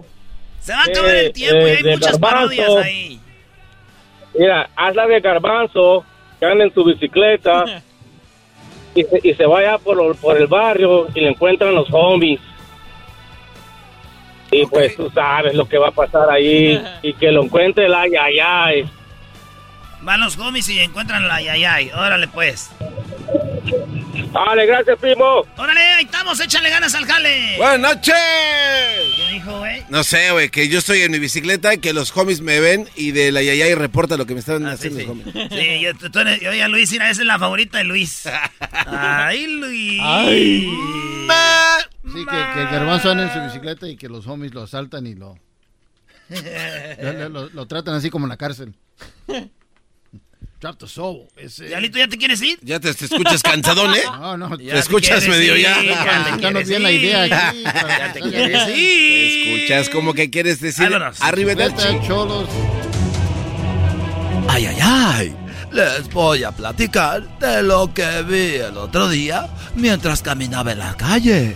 Se 0.60 0.74
va 0.74 0.80
a 0.82 0.84
acabar 0.86 1.16
el 1.16 1.26
Eh, 1.28 1.30
tiempo 1.32 1.68
y 1.68 1.70
eh, 1.70 1.78
hay 1.78 1.84
muchas 1.84 2.20
Garbanzo. 2.20 2.20
parodias 2.20 2.86
ahí. 2.86 3.20
Mira, 4.34 4.70
hazla 4.76 5.08
de 5.08 5.20
garbanzo, 5.20 6.06
que 6.40 6.46
anda 6.46 6.64
en 6.64 6.74
su 6.74 6.84
bicicleta 6.86 7.66
y 8.96 9.04
se, 9.04 9.20
y 9.24 9.34
se 9.34 9.46
vaya 9.46 9.78
por, 9.78 10.38
el 10.38 10.48
barrio 10.48 11.08
y 11.14 11.20
le 11.22 11.30
encuentran 11.30 11.76
los 11.76 11.88
homies. 11.92 12.40
Y 14.52 14.66
pues 14.66 14.96
tú 14.98 15.10
sabes 15.12 15.54
lo 15.56 15.66
que 15.68 15.78
va 15.78 15.90
a 15.90 15.92
pasar 15.92 16.30
ahí 16.30 16.82
y 17.02 17.14
que 17.14 17.32
lo 17.32 17.44
encuentre 17.44 17.86
el 17.86 17.94
ay, 17.94 18.12
ay, 18.16 18.40
ay. 18.40 18.90
Van 20.04 20.20
los 20.20 20.38
homies 20.38 20.68
y 20.70 20.80
encuentran 20.80 21.28
la 21.28 21.42
yayay. 21.42 21.92
Órale, 21.92 22.28
pues. 22.28 22.70
Dale, 24.34 24.66
gracias, 24.66 24.98
primo. 25.00 25.46
Órale, 25.58 25.80
ahí 25.82 26.06
estamos, 26.06 26.40
échale 26.40 26.70
ganas 26.70 26.96
al 26.96 27.06
jale. 27.06 27.58
Buenas 27.58 27.80
noches. 27.96 28.16
¿Qué 28.16 29.34
dijo, 29.34 29.60
güey? 29.60 29.84
No 29.90 30.04
sé, 30.04 30.32
güey, 30.32 30.50
que 30.50 30.68
yo 30.70 30.80
estoy 30.80 31.02
en 31.02 31.12
mi 31.12 31.20
bicicleta, 31.20 31.76
que 31.78 31.94
los 31.94 32.16
homies 32.16 32.42
me 32.42 32.60
ven 32.60 32.88
y 32.96 33.12
de 33.12 33.32
la 33.32 33.42
Yayay 33.44 33.76
reporta 33.76 34.16
lo 34.18 34.26
que 34.26 34.34
me 34.34 34.40
están 34.40 34.66
haciendo 34.68 35.00
los 35.02 35.10
homies. 35.10 35.28
Sí, 35.52 35.82
yo, 35.82 35.94
tú 36.10 36.20
eres- 36.20 36.40
yo 36.40 36.54
ya 36.54 36.68
Luis, 36.68 36.92
mira, 36.92 37.10
esa 37.10 37.22
es 37.22 37.28
la 37.28 37.38
favorita 37.40 37.78
de 37.80 37.84
Luis. 37.84 38.24
Ay, 38.88 39.48
Luis. 39.48 40.02
Ay. 40.04 40.70
Sí, 42.06 42.26
que, 42.26 42.54
que 42.54 42.62
el 42.62 42.68
garbanzo 42.70 43.12
anda 43.12 43.24
en 43.24 43.34
su 43.34 43.40
bicicleta 43.46 43.88
y 43.88 43.98
que 43.98 44.08
los 44.10 44.26
homies 44.28 44.54
lo 44.54 44.64
asaltan 44.64 45.06
y 45.08 45.14
lo, 45.16 45.38
lo, 46.30 47.14
lo- 47.14 47.30
lo- 47.30 47.50
lo 47.50 47.66
tratan 47.68 47.96
así 47.96 48.10
como 48.10 48.26
en 48.26 48.30
la 48.30 48.38
cárcel. 48.38 48.74
Drop 50.62 50.78
the 50.78 50.88
soul. 50.88 51.28
Ese... 51.38 51.66
Diablito, 51.66 51.98
¿ya 51.98 52.08
te 52.08 52.20
quieres 52.20 52.40
ir? 52.44 52.60
Ya 52.62 52.80
te, 52.80 52.94
te 52.94 53.06
escuchas 53.06 53.42
cansadón, 53.42 53.96
¿eh? 53.96 54.04
No, 54.20 54.38
no. 54.38 54.56
Te 54.56 54.78
escuchas 54.78 55.28
medio 55.28 55.58
ya. 55.58 55.82
Explicanos 55.82 56.68
bien 56.68 56.84
la 56.84 56.92
idea 56.92 57.24
aquí. 57.24 57.64
Ya 57.64 58.14
te 58.14 58.20
quieres 58.22 58.66
Te 58.68 58.78
ir. 58.78 59.58
escuchas 59.58 59.90
como 59.90 60.14
que 60.14 60.30
quieres 60.30 60.62
decir 60.62 60.88
arriba 61.20 61.56
del 61.56 61.74
cholos. 62.06 62.48
Ay, 64.48 64.68
ay, 64.68 64.78
ay. 64.80 65.36
Les 65.72 66.08
voy 66.14 66.44
a 66.44 66.52
platicar 66.52 67.40
de 67.40 67.64
lo 67.64 67.92
que 67.92 68.22
vi 68.22 68.58
el 68.58 68.78
otro 68.78 69.10
día 69.10 69.48
mientras 69.76 70.22
caminaba 70.22 70.74
en 70.74 70.80
la 70.80 70.96
calle. 70.96 71.56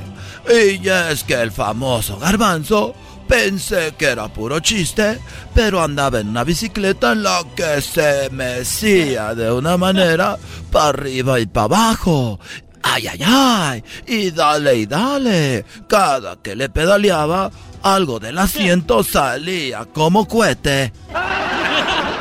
Y 0.50 0.88
es 0.88 1.24
que 1.24 1.36
el 1.36 1.52
famoso 1.52 2.18
garbanzo 2.18 2.96
pensé 3.28 3.94
que 3.98 4.06
era 4.06 4.28
puro 4.28 4.60
chiste, 4.60 5.20
pero 5.54 5.82
andaba 5.82 6.20
en 6.20 6.30
una 6.30 6.44
bicicleta 6.44 7.12
en 7.12 7.24
la 7.24 7.44
que 7.56 7.82
se 7.82 8.30
mecía 8.32 9.36
de 9.36 9.52
una 9.52 9.78
manera 9.78 10.38
para 10.72 10.90
arriba 10.90 11.40
y 11.40 11.46
para 11.46 11.66
abajo. 11.66 12.40
Ay, 12.84 13.08
ay, 13.08 13.20
ay. 13.26 13.84
Y 14.06 14.32
dale 14.32 14.76
y 14.76 14.86
dale. 14.86 15.66
Cada 15.88 16.36
que 16.38 16.56
le 16.56 16.70
pedaleaba, 16.70 17.52
algo 17.82 18.20
del 18.20 18.38
asiento 18.38 19.04
salía 19.04 19.86
como 19.86 20.28
cohete. 20.28 20.94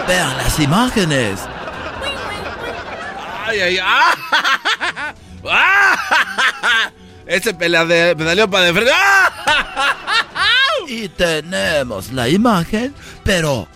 Vean 0.09 0.37
las 0.39 0.59
imágenes. 0.61 1.41
Ay, 3.47 3.61
ay, 3.61 3.79
ay. 3.83 4.15
Ese 7.27 7.55
pelade- 7.55 8.15
pedaleó 8.17 8.49
para 8.51 8.67
de 8.67 8.73
frente. 8.73 8.93
¡Ah! 8.95 9.31
Y 10.89 11.09
tenemos 11.09 12.13
la 12.13 12.29
imagen, 12.29 12.95
pero... 13.25 13.67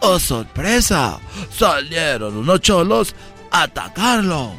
¡Oh, 0.00 0.18
sorpresa! 0.18 1.18
Salieron 1.56 2.36
unos 2.38 2.60
cholos 2.62 3.14
a 3.50 3.64
atacarlo. 3.64 4.54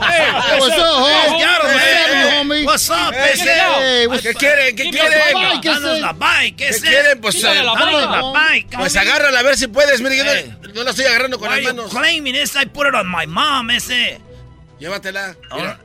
Hey, 0.00 0.32
what's 0.60 0.76
up, 0.76 0.84
homie? 0.84 1.38
Claro, 1.38 1.64
What's 1.64 2.10
up, 2.10 2.40
homie? 2.40 2.64
What's 2.66 2.90
up? 2.90 3.14
Hey, 3.14 4.08
¿Qué 4.22 4.34
quieren? 4.34 4.76
¿Qué 4.76 4.90
quieren? 4.90 5.60
¿qué 5.60 5.68
Danos 5.68 6.00
la 6.00 6.12
bike, 6.12 6.56
¿Qué 6.56 6.68
ese. 6.68 6.80
quieren? 6.86 7.20
Pues, 7.20 7.36
Quítale 7.36 7.62
la 7.62 7.74
Danos 7.74 8.02
la 8.10 8.32
bike, 8.32 8.74
homie. 8.74 8.98
agárrala 8.98 9.38
a 9.38 9.42
ver 9.44 9.56
si 9.56 9.68
puedes. 9.68 10.00
Mire, 10.00 10.16
yo 10.16 10.24
Hey. 10.24 10.52
no, 10.62 10.68
no 10.74 10.82
la 10.84 10.90
estoy 10.90 11.04
agarrando 11.06 11.38
con 11.38 11.48
Why 11.48 11.62
las 11.62 11.74
manos. 11.74 11.90
claiming 11.92 12.34
this? 12.34 12.56
I 12.56 12.66
put 12.66 12.88
it 12.88 12.94
on 12.94 13.08
my 13.08 13.26
mom, 13.26 13.70
ese. 13.70 14.20
Llévatela. 14.80 15.28
Mira, 15.28 15.48
Ahora- 15.50 15.78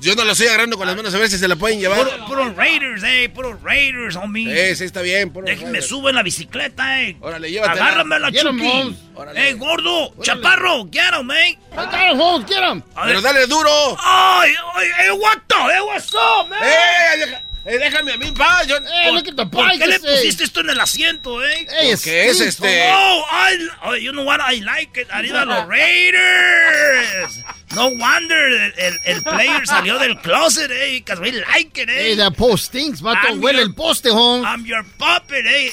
yo 0.00 0.14
no 0.14 0.24
la 0.24 0.32
estoy 0.32 0.46
agarrando 0.48 0.76
con 0.76 0.86
las 0.86 0.96
manos 0.96 1.14
a 1.14 1.18
ver 1.18 1.28
si 1.28 1.38
se 1.38 1.48
la 1.48 1.56
pueden 1.56 1.80
llevar. 1.80 2.04
Puro, 2.04 2.26
puro 2.26 2.54
Raiders, 2.54 3.02
eh. 3.04 3.28
Puro 3.34 3.58
Raiders, 3.62 4.16
homie. 4.16 4.68
Sí, 4.70 4.76
sí, 4.76 4.84
está 4.84 5.02
bien. 5.02 5.30
puro 5.32 5.46
Déjenme 5.46 5.66
Raiders. 5.72 5.86
subo 5.86 6.08
en 6.08 6.14
la 6.14 6.22
bicicleta, 6.22 7.02
eh. 7.02 7.16
Órale, 7.20 7.50
llévatela. 7.50 7.84
Agárramela, 7.86 8.30
Get 8.30 8.44
'em, 8.46 8.56
Chucky. 8.58 8.66
Holmes. 8.68 8.96
Órale. 9.14 9.48
Eh, 9.48 9.54
gordo, 9.54 10.14
chaparro, 10.22 10.88
get 10.90 11.14
him, 11.18 11.30
eh. 11.30 11.58
I 11.72 11.76
got 11.76 12.12
him, 12.12 12.20
Holmes, 12.20 12.46
get 12.48 12.62
him. 12.62 12.82
Pero 13.04 13.20
dale 13.20 13.46
duro. 13.46 13.96
Ay, 14.00 14.52
ay, 14.74 14.86
eh, 15.06 15.10
what 15.12 15.38
the, 15.46 15.54
eh, 15.54 15.80
what's 15.86 16.12
up, 16.14 16.48
man? 16.48 16.58
¡Eh! 16.62 17.38
Eh, 17.68 17.78
déjame 17.78 18.12
a 18.12 18.16
mí, 18.16 18.32
pa. 18.32 18.62
Yo, 18.64 18.76
Hey, 18.90 19.16
at 19.16 19.24
the 19.24 19.32
¿Por 19.46 19.66
bike. 19.66 19.78
qué 19.78 19.86
le 19.86 20.00
pusiste 20.00 20.44
esto 20.44 20.60
en 20.60 20.70
el 20.70 20.80
asiento, 20.80 21.44
eh? 21.44 21.66
Hey, 21.68 21.92
Porque 21.94 22.28
es 22.28 22.40
este- 22.40 22.90
Oh, 22.92 23.24
I, 23.30 23.68
oh, 23.84 23.94
you 23.96 24.12
know 24.12 24.24
what? 24.24 24.40
I 24.40 24.60
like 24.60 24.98
it. 25.00 25.08
Arriba 25.10 25.44
los 25.44 25.66
Raiders. 25.66 27.44
No 27.74 27.90
wonder 27.90 28.72
el, 28.78 28.98
el, 29.04 29.22
player 29.22 29.66
salió 29.66 29.98
del 29.98 30.18
closet, 30.20 30.70
eh. 30.70 30.92
Because 31.04 31.20
we 31.20 31.32
like 31.32 31.78
it, 31.80 31.88
Hey, 31.90 32.12
eh. 32.12 32.16
that 32.16 32.34
post 32.36 32.66
stinks, 32.66 33.02
vato. 33.02 33.34
Huele 33.34 33.60
el 33.62 33.74
poste, 33.74 34.10
Holmes. 34.10 34.46
I'm 34.46 34.64
your 34.64 34.84
puppet, 34.96 35.44
eh. 35.46 35.70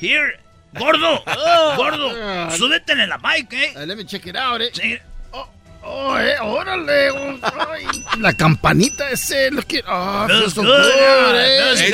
Here, 0.00 0.38
gordo, 0.78 1.22
gordo, 1.76 2.10
súbete 2.56 2.92
en 2.92 3.08
la 3.08 3.18
bike, 3.18 3.52
eh. 3.52 3.72
Uh, 3.76 3.84
let 3.86 3.96
me 3.96 4.04
check 4.04 4.26
it 4.26 4.36
out, 4.36 4.60
eh. 4.62 5.00
Oh, 5.90 6.18
eh, 6.18 6.36
órale. 6.42 7.10
oh, 7.10 7.38
ay. 7.72 7.86
La 8.18 8.32
campanita 8.34 9.10
ese, 9.10 9.50
lo 9.50 9.62
que... 9.62 9.82
Oh, 9.88 10.26
Feels 10.26 10.52
so 10.54 10.62
good, 10.62 11.34
eh. 11.34 11.76
feels 11.76 11.92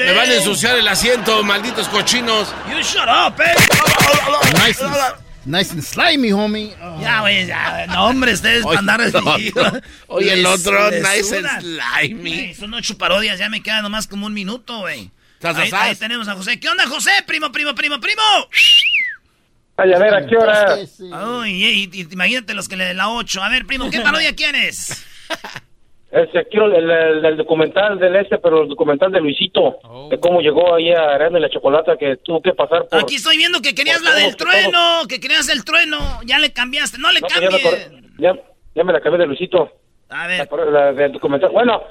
me 0.00 0.12
van 0.14 0.30
a 0.30 0.34
ensuciar 0.34 0.78
el 0.78 0.88
asiento, 0.88 1.42
malditos 1.42 1.86
cochinos. 1.88 2.54
You 2.70 2.82
shut 2.82 3.06
up, 3.08 3.38
eh. 3.40 3.54
Nice 4.64 4.82
and, 4.82 4.96
nice 5.44 5.70
and 5.72 5.82
slimy, 5.82 6.30
homie. 6.32 6.74
Oh. 6.82 7.00
Ya, 7.00 7.20
güey, 7.20 7.46
ya. 7.46 7.86
No, 7.88 8.06
hombre, 8.06 8.32
ustedes 8.32 8.64
Oye, 8.64 8.76
para 8.76 8.78
andar 8.78 9.00
el 9.02 9.14
así. 9.14 9.52
otro. 9.54 9.80
Oye, 10.06 10.32
el 10.32 10.46
otro, 10.46 10.90
nice 10.90 11.36
and 11.36 11.60
slimy. 11.60 12.54
Son 12.54 12.72
ocho 12.72 12.96
parodias, 12.96 13.38
ya 13.38 13.50
me 13.50 13.62
queda 13.62 13.82
nomás 13.82 14.06
como 14.06 14.26
un 14.26 14.32
minuto, 14.34 14.78
güey. 14.78 15.10
Ahí, 15.42 15.70
ahí 15.72 15.94
tenemos 15.96 16.26
a 16.28 16.34
José. 16.34 16.58
¿Qué 16.58 16.68
onda, 16.68 16.86
José? 16.86 17.10
Primo, 17.26 17.52
primo, 17.52 17.74
primo, 17.74 18.00
primo. 18.00 18.22
Ay, 19.78 19.92
a 19.92 19.98
ver, 19.98 20.14
¿a 20.14 20.26
qué 20.26 20.36
hora? 20.36 20.74
Ay, 21.12 21.52
y- 21.52 21.90
y- 22.00 22.08
imagínate 22.12 22.54
los 22.54 22.68
que 22.68 22.76
le 22.76 22.84
den 22.86 22.96
la 22.96 23.10
8. 23.10 23.42
A 23.42 23.48
ver, 23.50 23.66
primo, 23.66 23.90
¿qué 23.90 24.00
parodia 24.00 24.34
quieres? 24.36 25.04
Este, 26.10 26.46
quiero 26.48 26.66
el, 26.74 26.88
el- 26.90 27.24
el 27.24 27.36
documental 27.36 27.98
del 27.98 28.16
este, 28.16 28.38
pero 28.38 28.62
el 28.62 28.68
documental 28.68 29.12
de 29.12 29.20
Luisito, 29.20 29.78
de 30.10 30.18
cómo 30.18 30.40
llegó 30.40 30.74
ahí 30.74 30.90
a 30.92 31.14
Aranda 31.14 31.38
y 31.38 31.42
la 31.42 31.50
Chocolata, 31.50 31.96
que 31.98 32.16
tuvo 32.24 32.40
que 32.40 32.52
pasar 32.54 32.86
por... 32.88 33.00
Aquí 33.00 33.16
estoy 33.16 33.36
viendo 33.36 33.60
que 33.60 33.74
querías 33.74 34.00
la 34.02 34.10
todos, 34.12 34.22
del 34.22 34.36
trueno, 34.36 35.02
que 35.08 35.20
querías 35.20 35.48
el 35.50 35.64
trueno. 35.64 35.98
Ya 36.24 36.38
le 36.38 36.52
cambiaste, 36.52 36.96
no 36.98 37.12
le 37.12 37.20
No, 37.20 37.28
ya, 37.28 37.40
me 37.40 37.46
cambies. 37.48 37.66
acordé. 37.66 38.00
ya, 38.18 38.34
ya 38.74 38.84
me 38.84 38.92
la 38.92 38.98
acabé 38.98 39.18
de 39.18 39.26
Luisito, 39.26 39.70
A 40.08 40.22
la, 40.22 40.26
ver, 40.26 40.48
la 40.72 40.92
del 40.94 41.12
documental. 41.12 41.50
Bueno, 41.50 41.82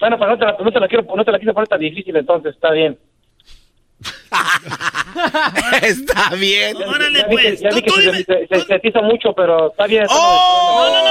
bueno, 0.00 0.18
pero 0.18 0.30
no 0.32 0.38
te 0.38 0.44
la, 0.46 0.56
no 0.58 0.72
te 0.72 0.80
la 0.80 0.88
quiero, 0.88 1.04
no 1.14 1.24
te 1.24 1.30
la 1.30 1.38
quise 1.38 1.52
poner 1.52 1.68
tan 1.68 1.78
difícil, 1.78 2.16
entonces 2.16 2.54
está 2.54 2.70
bien. 2.72 2.98
Está 5.82 6.30
bien. 6.36 6.76
órale, 6.76 7.18
Ya 7.20 7.26
vi 7.26 7.36
que- 7.36 7.42
pues. 7.42 7.60
ya 7.60 7.68
Tú, 7.70 7.76
vi 7.76 7.82
que 7.82 7.90
se, 7.90 8.00
dime. 8.00 8.24
se, 8.24 8.46
se 8.48 8.56
sintetiza 8.56 9.00
mucho, 9.02 9.32
pero 9.34 9.70
está 9.70 9.86
bien. 9.86 10.02
está 10.04 10.14
¡Oh! 10.18 10.90
No, 10.92 11.02
no, 11.02 11.06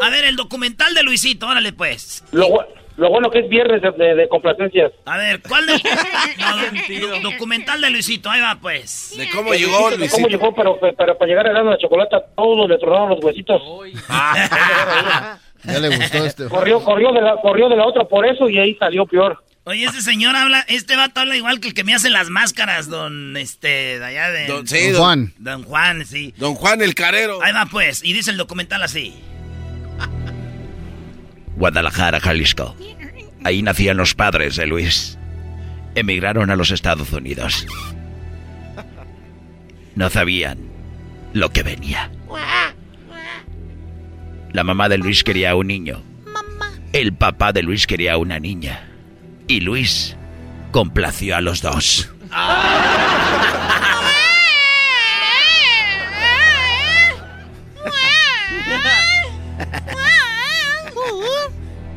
no. 0.00 0.02
A 0.06 0.10
ver, 0.10 0.24
el 0.24 0.36
documental 0.36 0.94
de 0.94 1.02
Luisito, 1.02 1.46
órale, 1.46 1.72
pues. 1.72 2.22
Lo, 2.32 2.46
lo 2.96 3.10
bueno 3.10 3.30
que 3.30 3.40
es 3.40 3.48
viernes 3.48 3.82
de, 3.82 3.90
de- 3.92 4.14
de 4.14 4.28
complacencias. 4.28 4.92
A 5.06 5.16
ver, 5.18 5.40
¿cuál 5.46 5.66
de... 5.66 5.74
No, 7.00 7.06
do- 7.08 7.30
documental 7.30 7.80
de 7.80 7.90
Luisito, 7.90 8.30
ahí 8.30 8.40
va, 8.40 8.56
pues. 8.60 9.14
De 9.16 9.28
cómo 9.30 9.52
llegó 9.54 9.76
¿Cómo 9.78 9.96
Luisito. 9.96 10.28
llegó? 10.28 10.54
Pero, 10.54 10.78
pero 10.80 11.16
para 11.18 11.26
llegar 11.28 11.46
a 11.46 11.50
Aranda 11.50 11.70
y 11.70 11.74
la 11.74 11.78
Chocolata, 11.78 12.24
todos 12.36 12.68
le 12.68 12.78
tronaron 12.78 13.10
los 13.10 13.24
huesitos. 13.24 13.60
Ya 15.64 15.80
le 15.80 15.88
gustó 15.96 16.24
este. 16.24 16.48
Corrió, 16.48 16.78
corrió 16.84 17.10
de 17.12 17.20
la, 17.20 17.36
corrió 17.40 17.68
de 17.68 17.74
la 17.76 17.86
otra 17.86 18.04
por 18.04 18.24
eso 18.24 18.48
y 18.48 18.56
ahí 18.58 18.76
salió 18.76 19.04
peor. 19.04 19.42
Oye, 19.68 19.84
este 19.84 20.00
señor 20.00 20.36
habla, 20.36 20.64
este 20.68 20.94
vato 20.94 21.18
habla 21.20 21.36
igual 21.36 21.58
que 21.58 21.66
el 21.68 21.74
que 21.74 21.82
me 21.82 21.92
hace 21.92 22.08
las 22.08 22.30
máscaras, 22.30 22.88
don, 22.88 23.36
este, 23.36 23.98
de 23.98 24.04
allá 24.04 24.30
de... 24.30 24.46
Don- 24.46 24.64
sí, 24.68 24.76
Don 24.90 24.92
don- 24.92 25.00
Juan. 25.02 25.32
Don 25.38 25.62
Juan, 25.64 26.06
sí. 26.06 26.32
Don 26.36 26.54
Juan 26.54 26.82
el 26.82 26.94
Carero. 26.94 27.42
Ahí 27.42 27.52
va, 27.52 27.66
pues, 27.66 28.04
y 28.04 28.12
dice 28.12 28.30
el 28.30 28.36
documental 28.36 28.80
así. 28.84 29.12
Guadalajara, 31.56 32.20
Jalisco. 32.20 32.76
Ahí 33.42 33.60
nacían 33.62 33.96
los 33.96 34.14
padres 34.14 34.54
de 34.54 34.66
Luis. 34.68 35.18
Emigraron 35.96 36.50
a 36.50 36.56
los 36.56 36.70
Estados 36.70 37.10
Unidos. 37.12 37.66
No 39.96 40.10
sabían 40.10 40.58
lo 41.32 41.50
que 41.50 41.64
venía. 41.64 42.12
La 44.52 44.62
mamá 44.62 44.88
de 44.88 44.98
Luis 44.98 45.24
quería 45.24 45.56
un 45.56 45.66
niño. 45.66 46.04
El 46.92 47.12
papá 47.14 47.52
de 47.52 47.62
Luis 47.64 47.86
quería 47.88 48.16
una 48.16 48.38
niña. 48.38 48.92
Y 49.48 49.60
Luis 49.60 50.16
complació 50.72 51.36
a 51.36 51.40
los 51.40 51.62
dos. 51.62 52.10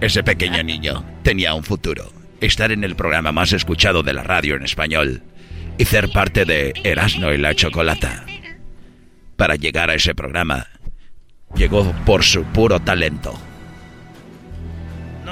Ese 0.02 0.24
pequeño 0.24 0.64
niño 0.64 1.04
tenía 1.24 1.54
un 1.54 1.64
futuro. 1.64 2.14
Estar 2.40 2.72
en 2.72 2.84
el 2.84 2.96
programa 2.96 3.32
más 3.32 3.52
escuchado 3.52 4.02
de 4.02 4.14
la 4.14 4.24
radio 4.24 4.56
en 4.56 4.64
español 4.64 5.24
y 5.78 5.86
ser 5.86 6.10
parte 6.12 6.46
de 6.46 6.74
Erasmo 6.84 7.32
y 7.32 7.38
la 7.38 7.54
Chocolata. 7.54 8.26
Para 9.36 9.56
llegar 9.56 9.90
a 9.90 9.96
ese 9.96 10.16
programa, 10.16 10.68
llegó 11.56 11.92
por 12.06 12.24
su 12.24 12.44
puro 12.44 12.80
talento. 12.80 13.38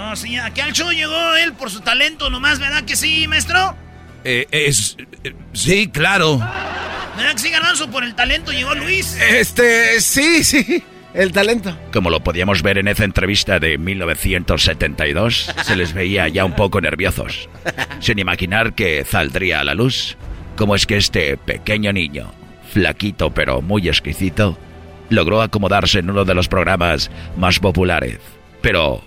No, 0.07 0.15
sí, 0.15 0.37
aquí 0.37 0.61
al 0.61 0.71
show 0.71 0.89
llegó 0.89 1.35
él 1.35 1.51
por 1.51 1.69
su 1.69 1.81
talento 1.81 2.29
nomás, 2.29 2.59
¿verdad 2.59 2.85
que 2.85 2.95
sí, 2.95 3.27
maestro? 3.27 3.75
Eh, 4.23 4.47
es. 4.51 4.95
eh, 5.25 5.33
sí, 5.51 5.89
claro. 5.89 6.37
¿Verdad 6.37 7.33
que 7.33 7.39
sí, 7.39 7.49
Garbanzo? 7.49 7.91
Por 7.91 8.05
el 8.05 8.15
talento 8.15 8.53
llegó 8.53 8.73
Luis. 8.73 9.17
Este, 9.19 9.99
sí, 9.99 10.45
sí. 10.45 10.81
El 11.13 11.33
talento. 11.33 11.77
Como 11.91 12.09
lo 12.09 12.21
podíamos 12.23 12.61
ver 12.61 12.77
en 12.77 12.87
esa 12.87 13.03
entrevista 13.03 13.59
de 13.59 13.77
1972, 13.77 15.53
se 15.65 15.75
les 15.75 15.91
veía 15.91 16.29
ya 16.29 16.45
un 16.45 16.53
poco 16.55 16.79
nerviosos, 16.79 17.49
sin 17.99 18.17
imaginar 18.17 18.75
que 18.75 19.03
saldría 19.03 19.59
a 19.59 19.65
la 19.65 19.73
luz 19.73 20.15
cómo 20.55 20.73
es 20.73 20.85
que 20.85 20.95
este 20.95 21.35
pequeño 21.35 21.91
niño, 21.91 22.31
flaquito 22.71 23.31
pero 23.33 23.61
muy 23.61 23.89
exquisito, 23.89 24.57
logró 25.09 25.41
acomodarse 25.41 25.99
en 25.99 26.09
uno 26.09 26.23
de 26.23 26.33
los 26.33 26.47
programas 26.47 27.11
más 27.35 27.59
populares. 27.59 28.19
Pero, 28.61 29.03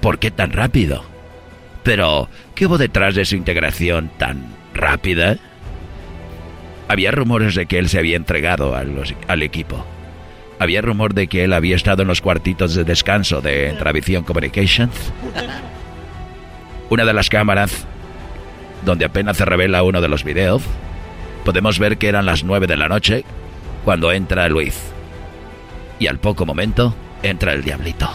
¿por 0.00 0.18
qué 0.18 0.30
tan 0.30 0.52
rápido? 0.52 1.04
Pero, 1.82 2.28
¿qué 2.54 2.66
hubo 2.66 2.78
detrás 2.78 3.14
de 3.14 3.24
su 3.24 3.36
integración 3.36 4.10
tan 4.18 4.54
rápida? 4.74 5.36
Había 6.88 7.10
rumores 7.10 7.54
de 7.54 7.66
que 7.66 7.78
él 7.78 7.88
se 7.88 7.98
había 7.98 8.16
entregado 8.16 8.74
al 8.74 9.42
equipo. 9.42 9.86
Había 10.58 10.82
rumor 10.82 11.14
de 11.14 11.26
que 11.26 11.44
él 11.44 11.54
había 11.54 11.76
estado 11.76 12.02
en 12.02 12.08
los 12.08 12.20
cuartitos 12.20 12.74
de 12.74 12.84
descanso 12.84 13.40
de 13.40 13.72
Tradición 13.78 14.24
Communications. 14.24 14.94
Una 16.90 17.04
de 17.06 17.14
las 17.14 17.30
cámaras, 17.30 17.86
donde 18.84 19.06
apenas 19.06 19.38
se 19.38 19.46
revela 19.46 19.82
uno 19.82 20.02
de 20.02 20.08
los 20.08 20.22
videos, 20.22 20.62
podemos 21.44 21.78
ver 21.78 21.96
que 21.96 22.08
eran 22.08 22.26
las 22.26 22.44
nueve 22.44 22.66
de 22.66 22.76
la 22.76 22.88
noche 22.88 23.24
cuando 23.84 24.12
entra 24.12 24.48
Luis. 24.48 24.78
Y 25.98 26.08
al 26.08 26.18
poco 26.18 26.44
momento 26.44 26.94
entra 27.22 27.52
el 27.52 27.62
diablito. 27.62 28.10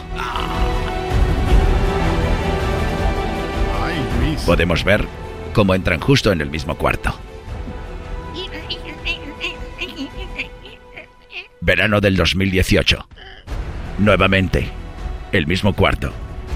Podemos 4.46 4.84
ver 4.84 5.06
cómo 5.54 5.76
entran 5.76 6.00
justo 6.00 6.32
en 6.32 6.42
el 6.42 6.50
mismo 6.50 6.76
cuarto. 6.76 7.18
Verano 11.62 12.00
del 12.02 12.16
2018. 12.16 13.08
Nuevamente, 13.98 14.70
el 15.32 15.48
mismo 15.48 15.74
cuarto. 15.74 16.12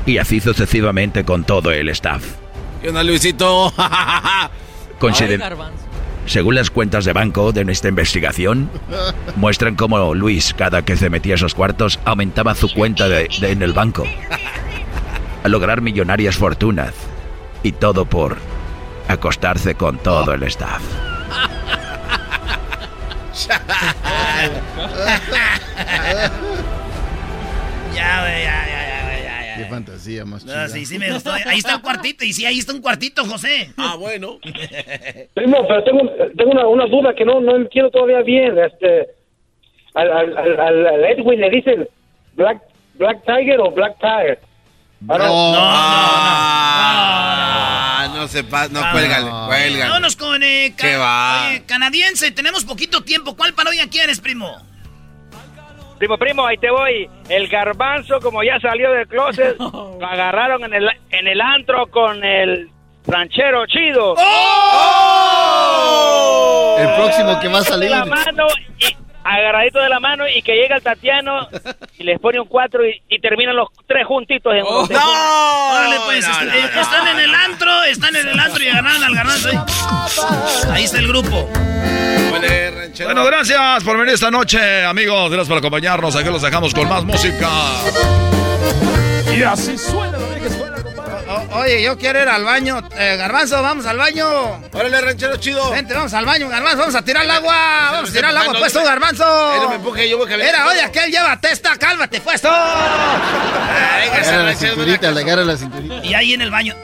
Y 0.05 0.17
así 0.17 0.39
sucesivamente 0.39 1.23
con 1.23 1.43
todo 1.43 1.71
el 1.71 1.89
staff. 1.89 2.23
¿Qué 2.81 2.89
onda, 2.89 3.03
Luisito? 3.03 3.73
Según 6.25 6.55
las 6.55 6.69
cuentas 6.69 7.05
de 7.05 7.13
banco 7.13 7.51
de 7.51 7.65
nuestra 7.65 7.89
investigación, 7.89 8.69
muestran 9.35 9.75
cómo 9.75 10.13
Luis, 10.13 10.53
cada 10.53 10.83
que 10.83 10.95
se 10.95 11.09
metía 11.09 11.33
a 11.33 11.37
esos 11.37 11.55
cuartos, 11.55 11.99
aumentaba 12.05 12.53
su 12.53 12.71
cuenta 12.71 13.07
en 13.07 13.61
el 13.63 13.73
banco. 13.73 14.03
A 15.43 15.47
lograr 15.47 15.81
millonarias 15.81 16.35
fortunas. 16.35 16.93
Y 17.63 17.73
todo 17.73 18.05
por 18.05 18.37
acostarse 19.07 19.75
con 19.75 19.97
todo 19.97 20.33
el 20.33 20.43
staff. 20.43 20.81
ya, 27.95 28.21
güey, 28.21 28.43
ya, 28.43 28.65
ya, 28.67 28.81
ya, 28.87 29.21
ya, 29.23 29.55
Qué 29.57 29.65
fantasía 29.65 30.25
más 30.25 30.43
chida. 30.43 30.67
sí, 30.67 30.85
sí 30.85 30.99
me 30.99 31.11
gustó. 31.11 31.31
Ahí 31.31 31.59
está 31.59 31.75
el 31.75 31.81
cuartito, 31.81 32.23
y 32.25 32.33
sí, 32.33 32.45
ahí 32.45 32.59
está 32.59 32.73
un 32.73 32.81
cuartito, 32.81 33.25
José. 33.25 33.71
Ah, 33.77 33.95
bueno. 33.97 34.39
Primo, 35.33 35.67
pero 35.67 35.83
tengo, 35.83 36.09
tengo 36.37 36.51
una, 36.51 36.67
una, 36.67 36.85
duda 36.87 37.13
que 37.15 37.25
no, 37.25 37.39
no 37.41 37.55
entiendo 37.55 37.91
todavía 37.91 38.21
bien. 38.21 38.57
Este, 38.57 39.07
al, 39.95 40.11
al, 40.11 40.37
al, 40.37 40.87
al 40.87 41.05
Edwin 41.05 41.41
le 41.41 41.49
dicen 41.49 41.87
Black, 42.35 42.61
Black 42.95 43.23
Tiger 43.25 43.59
o 43.59 43.71
Black 43.71 43.97
Tiger. 43.99 44.39
No, 45.01 45.17
no, 45.17 45.25
no, 45.25 45.51
no, 45.53 45.59
ah, 46.81 48.09
no, 48.13 48.27
se 48.27 48.43
pasa, 48.43 48.67
no, 48.69 48.81
cuélgale, 48.91 49.29
cuélgale. 49.47 49.89
Vámonos 49.89 50.17
con 50.17 50.43
eh, 50.43 50.73
¿Qué 50.77 50.97
va? 50.97 51.51
canadiense, 51.65 52.31
tenemos 52.31 52.65
poquito 52.65 53.01
tiempo. 53.01 53.37
¿Cuál 53.37 53.53
parodia 53.53 53.87
quieres, 53.89 54.19
primo? 54.19 54.61
Primo, 55.99 56.17
primo, 56.17 56.45
ahí 56.45 56.57
te 56.57 56.69
voy. 56.69 57.09
El 57.29 57.47
garbanzo, 57.47 58.19
como 58.19 58.43
ya 58.43 58.59
salió 58.59 58.91
del 58.91 59.07
closet, 59.07 59.57
lo 59.59 60.05
agarraron 60.05 60.65
en 60.65 60.73
el, 60.73 60.89
en 61.11 61.27
el 61.27 61.39
antro 61.39 61.87
con 61.87 62.21
el 62.23 62.69
ranchero 63.05 63.65
chido. 63.67 64.15
¡Oh! 64.17 65.49
El 66.79 66.87
próximo 66.95 67.39
que 67.39 67.47
va 67.47 67.59
a 67.59 67.63
salir. 67.63 67.89
La 67.91 68.03
mano 68.05 68.47
y, 68.77 68.95
agarradito 69.37 69.79
de 69.79 69.89
la 69.89 69.99
mano 69.99 70.25
y 70.27 70.41
que 70.41 70.55
llega 70.55 70.75
el 70.75 70.81
Tatiano 70.81 71.47
y 71.97 72.03
les 72.03 72.19
pone 72.19 72.39
un 72.39 72.47
cuatro 72.47 72.81
y, 72.85 73.19
terminan 73.19 73.55
los 73.55 73.69
tres 73.87 74.05
juntitos 74.05 74.53
en 74.53 74.63
oh, 74.65 74.87
¡No! 74.89 75.73
Órale, 75.73 75.97
pues, 76.05 76.25
este, 76.27 76.79
están 76.79 77.07
en 77.09 77.19
el 77.19 77.35
antro, 77.35 77.83
están 77.83 78.15
en 78.15 78.27
el 78.27 78.39
antro 78.39 78.63
y 78.63 78.67
agarran 78.69 79.03
al 79.03 79.15
garbanzo. 79.15 79.49
Ahí 80.71 80.83
está 80.85 80.99
el 80.99 81.07
grupo. 81.07 81.49
Bueno, 82.31 83.25
gracias 83.25 83.83
por 83.83 83.97
venir 83.97 84.13
esta 84.13 84.31
noche, 84.31 84.85
amigos. 84.85 85.29
Gracias 85.29 85.47
por 85.47 85.57
acompañarnos. 85.57 86.15
Aquí 86.15 86.29
los 86.29 86.41
dejamos 86.41 86.73
con 86.73 86.87
más 86.87 87.03
música. 87.03 87.49
Y 89.35 89.43
así 89.43 89.77
suena, 89.77 90.17
que 90.41 90.49
suena. 90.49 90.58
Oye, 91.51 91.81
yo 91.81 91.97
quiero 91.97 92.21
ir 92.21 92.27
al 92.29 92.43
baño. 92.43 92.87
Eh, 92.97 93.15
garbanzo, 93.17 93.61
vamos 93.61 93.85
al 93.85 93.97
baño. 93.97 94.61
Órale, 94.71 95.01
ranchero 95.01 95.35
chido. 95.37 95.71
Vente, 95.71 95.93
vamos 95.93 96.13
al 96.13 96.25
baño, 96.25 96.47
Garbanzo. 96.47 96.77
Vamos 96.79 96.95
a 96.95 97.01
tirar 97.01 97.23
el 97.23 97.31
agua. 97.31 97.89
Vamos 97.91 98.09
a 98.09 98.13
tirar 98.13 98.31
el 98.31 98.37
agua, 98.37 98.53
pues 98.59 98.73
tú, 98.73 98.83
Garbanzo. 98.83 99.25
no 99.57 99.69
me 99.69 99.75
empuje, 99.75 100.07
yo 100.09 100.17
voy 100.17 100.31
a 100.31 100.37
Mira, 100.37 100.67
oye, 100.67 100.81
aquel 100.81 101.11
lleva 101.11 101.39
testa, 101.39 101.75
cálmate, 101.77 102.21
pues 102.21 102.41
tú. 102.41 102.47
Agarra 102.47 104.43
la 104.43 104.55
cinturita, 104.55 105.11
le 105.11 105.21
agarra 105.21 105.43
la 105.43 105.57
cinturita. 105.57 106.05
Y 106.05 106.13
ahí 106.13 106.33
en 106.33 106.41
el 106.41 106.51
baño. 106.51 106.75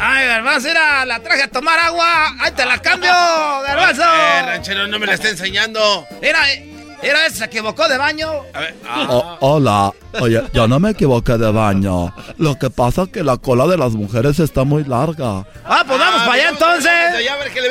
Ay, 0.00 0.26
Garbanzo, 0.28 0.68
mira, 0.68 1.04
la 1.06 1.20
traje 1.20 1.42
a 1.44 1.48
tomar 1.48 1.78
agua. 1.78 2.34
Ahí 2.40 2.52
te 2.52 2.64
la 2.64 2.78
cambio, 2.78 3.10
Garbanzo. 3.66 4.02
Eh, 4.02 4.42
ranchero, 4.46 4.86
no 4.88 4.98
me 4.98 5.06
la 5.06 5.14
está 5.14 5.28
enseñando. 5.28 6.06
Mira, 6.20 6.52
eh. 6.52 6.64
Mira, 7.02 7.30
se 7.30 7.44
equivocó 7.44 7.88
de 7.88 7.96
baño. 7.96 8.28
A 8.52 8.60
ver. 8.60 8.74
Ah. 8.86 9.36
hola. 9.40 9.92
Oye, 10.20 10.42
yo 10.52 10.66
no 10.66 10.80
me 10.80 10.90
equivoqué 10.90 11.38
de 11.38 11.50
baño. 11.52 12.12
Lo 12.38 12.58
que 12.58 12.70
pasa 12.70 13.02
es 13.02 13.08
que 13.10 13.22
la 13.22 13.36
cola 13.36 13.66
de 13.66 13.76
las 13.76 13.92
mujeres 13.92 14.40
está 14.40 14.64
muy 14.64 14.84
larga. 14.84 15.46
Ah, 15.64 15.84
pues 15.86 15.98
vamos 15.98 16.22
para 16.22 16.32
allá 16.32 16.48
entonces. 16.50 16.92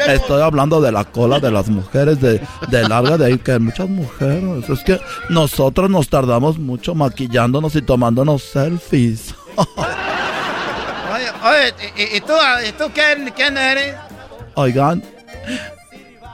Estoy 0.08 0.41
hablando 0.41 0.80
de 0.80 0.91
la 0.91 1.04
cola 1.04 1.40
de 1.40 1.52
las 1.52 1.68
mujeres, 1.68 2.22
de, 2.22 2.41
de 2.70 2.88
larga, 2.88 3.18
de 3.18 3.26
ahí 3.26 3.38
que 3.38 3.54
hay 3.54 3.60
muchas 3.60 3.90
mujeres. 3.90 4.70
Es 4.70 4.84
que 4.84 4.99
nosotros 5.30 5.90
nos 5.90 6.08
tardamos 6.10 6.58
mucho 6.58 6.95
maquillándonos 6.95 7.76
y 7.76 7.82
tomándonos 7.82 8.44
selfies. 8.44 9.36
oye, 9.56 11.28
oye, 11.44 12.16
¿y, 12.16 12.22
tú, 12.22 12.34
¿y 12.68 12.72
tú 12.74 12.86
quién, 12.94 13.34
quién 13.36 13.58
eres? 13.58 13.95
Oigan, 14.56 15.04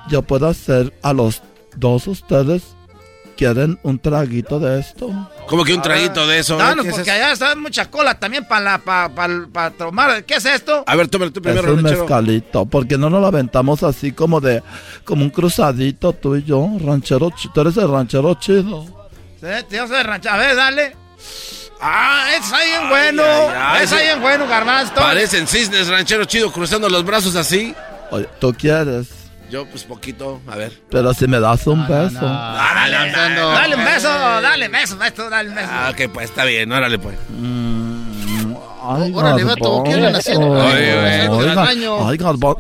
yo 0.09 0.21
puedo 0.21 0.47
hacer 0.47 0.93
a 1.01 1.13
los 1.13 1.41
dos 1.75 2.07
ustedes 2.07 2.63
¿Quieren 3.43 3.77
un 3.83 3.99
traguito 3.99 4.57
de 4.57 4.79
esto? 4.79 5.09
¿Cómo 5.47 5.65
que 5.65 5.73
un 5.73 5.81
traguito 5.81 6.25
de 6.25 6.39
eso? 6.39 6.57
No, 6.57 6.75
no, 6.75 6.85
porque 6.85 7.11
allá 7.11 7.33
está 7.33 7.53
mucha 7.57 7.91
cola 7.91 8.17
también 8.17 8.45
para 8.45 8.77
para 8.77 9.71
tomar. 9.71 10.23
¿Qué 10.23 10.35
es 10.35 10.45
esto? 10.45 10.85
A 10.87 10.95
ver, 10.95 11.09
tómalo 11.09 11.33
tú 11.33 11.41
primero, 11.41 11.67
Es 11.67 11.77
un 11.77 11.83
mezcalito, 11.83 12.65
porque 12.65 12.97
no 12.97 13.09
nos 13.09 13.19
lo 13.19 13.27
aventamos 13.27 13.83
así 13.83 14.13
como 14.13 14.39
de, 14.39 14.63
como 15.03 15.25
un 15.25 15.29
cruzadito 15.29 16.13
tú 16.13 16.37
y 16.37 16.43
yo, 16.43 16.69
ranchero, 16.85 17.33
tú 17.53 17.59
eres 17.59 17.75
el 17.75 17.91
ranchero 17.91 18.33
chido. 18.35 18.85
Sí, 19.41 19.47
yo 19.71 19.89
soy 19.89 19.97
el 19.97 20.05
ranchero, 20.05 20.35
a 20.35 20.37
ver, 20.37 20.55
dale. 20.55 20.95
Ah, 21.81 22.29
es 22.39 22.49
ahí 22.53 22.69
bien 22.69 22.87
bueno, 22.87 23.23
es 23.81 23.91
ahí 23.91 24.05
bien 24.05 24.21
bueno, 24.21 24.47
garbanzo. 24.47 24.93
Parecen 24.95 25.47
cisnes, 25.47 25.89
ranchero 25.89 26.23
chido, 26.23 26.49
cruzando 26.49 26.87
los 26.87 27.03
brazos 27.03 27.35
así. 27.35 27.75
Oye, 28.09 28.29
¿tú 28.39 28.53
quieres? 28.57 29.22
Yo, 29.53 29.67
pues 29.67 29.83
poquito, 29.83 30.41
a 30.47 30.55
ver. 30.55 30.73
Pero 30.89 31.13
si 31.13 31.27
me 31.27 31.39
das 31.39 31.67
un 31.67 31.87
beso. 31.87 32.25
dale, 32.25 33.11
dale, 33.11 33.75
un 33.75 33.85
beso, 33.85 34.09
dale 34.09 34.67
beso, 34.67 34.97
beso, 34.97 35.29
dale 35.29 35.49
un 35.49 35.53
beso. 35.53 35.69
Ah, 35.71 35.91
ok, 35.91 36.11
pues 36.11 36.31
está 36.31 36.43
bien, 36.43 36.71
órale 36.71 36.97
pues. 36.97 37.15
Mm, 37.29 38.55
ay, 38.81 39.11
órale, 39.13 39.43
vato, 39.43 39.83
¿qué 39.83 39.93
andan 39.93 40.15
haciendo? 40.15 40.49
Oye, 40.53 41.29
oye, 41.29 41.87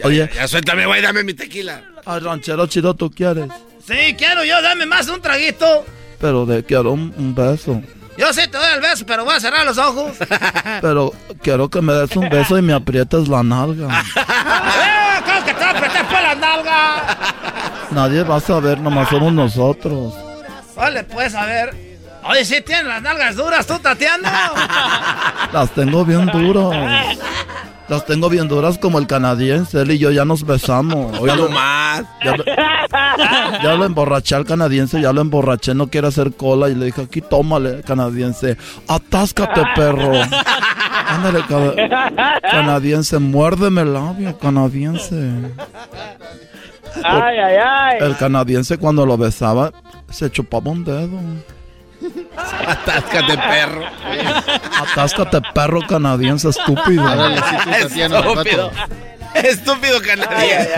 oye. 0.03 0.29
Ya, 0.35 0.47
suéltame, 0.47 0.85
güey, 0.85 1.01
dame 1.01 1.23
mi 1.23 1.33
tequila. 1.33 1.81
Ay, 2.05 2.19
ranchero 2.19 2.67
chido, 2.67 2.93
¿tú 2.93 3.09
quieres? 3.09 3.47
Sí, 3.87 4.13
quiero 4.15 4.43
yo, 4.43 4.61
dame 4.61 4.85
más 4.85 5.07
un 5.07 5.19
traguito. 5.19 5.83
Pero 6.19 6.45
de 6.45 6.63
quiero 6.63 6.91
un, 6.91 7.33
beso. 7.33 7.81
Yo 8.19 8.31
sí 8.33 8.41
te 8.41 8.55
doy 8.55 8.71
el 8.71 8.81
beso, 8.81 9.03
pero 9.07 9.25
voy 9.25 9.33
a 9.33 9.39
cerrar 9.39 9.65
los 9.65 9.79
ojos. 9.79 10.11
Pero 10.79 11.11
quiero 11.41 11.71
que 11.71 11.81
me 11.81 11.93
des 11.93 12.15
un 12.15 12.29
beso 12.29 12.55
y 12.55 12.61
me 12.61 12.73
aprietes 12.73 13.27
la 13.27 13.41
nalga. 13.41 13.87
¿Cómo 16.33 16.63
que 16.63 16.65
te 16.65 16.75
apreté 16.75 16.93
por 16.93 16.97
la 16.97 17.15
nalga? 17.15 17.17
Nadie 17.91 18.23
va 18.23 18.35
a 18.37 18.39
saber, 18.39 18.79
nomás 18.79 19.09
somos 19.09 19.33
nosotros. 19.33 20.13
Vale, 20.75 21.03
pues 21.03 21.35
a 21.35 21.45
ver. 21.45 21.93
Oye, 22.25 22.45
¿sí 22.45 22.61
tienes 22.61 22.85
las 22.85 23.01
nalgas 23.01 23.35
duras 23.35 23.67
tú, 23.67 23.77
Tatiana? 23.79 24.51
Las 25.53 25.69
tengo 25.71 26.05
bien 26.05 26.25
duras. 26.27 27.17
Las 27.89 28.05
tengo 28.05 28.29
bien 28.29 28.47
duras 28.47 28.77
como 28.77 28.97
el 28.97 29.07
canadiense. 29.07 29.81
Él 29.81 29.91
y 29.91 29.97
yo 29.97 30.09
ya 30.09 30.23
nos 30.23 30.45
besamos. 30.45 31.19
Oye, 31.19 31.35
no 31.37 31.49
más. 31.49 32.03
Ya, 33.61 33.73
lo 33.75 33.85
emborraché 33.85 34.35
al 34.35 34.45
canadiense, 34.45 35.01
ya 35.01 35.11
lo 35.11 35.21
emborraché, 35.21 35.75
no 35.75 35.87
quiere 35.87 36.07
hacer 36.07 36.33
cola. 36.35 36.69
Y 36.69 36.75
le 36.75 36.85
dije, 36.85 37.01
aquí 37.01 37.21
tómale, 37.21 37.81
canadiense. 37.81 38.57
Atáscate, 38.87 39.61
perro. 39.75 40.13
Ándale, 41.13 41.43
canadiense, 42.41 43.19
muérdeme 43.19 43.81
el 43.81 43.93
labio, 43.93 44.37
canadiense. 44.39 45.31
Ay, 47.03 47.37
ay, 47.37 47.55
ay. 47.63 47.97
El 48.01 48.15
canadiense 48.17 48.77
cuando 48.77 49.05
lo 49.05 49.17
besaba 49.17 49.71
se 50.09 50.31
chupaba 50.31 50.71
un 50.71 50.83
dedo. 50.83 51.19
Atáscate, 52.67 53.37
perro. 53.37 53.85
Atáscate, 54.81 55.41
perro 55.53 55.81
canadiense 55.87 56.49
estúpido. 56.49 57.05
Estúpido. 57.79 58.71
Estúpido 59.33 60.01
canadiense. 60.01 60.69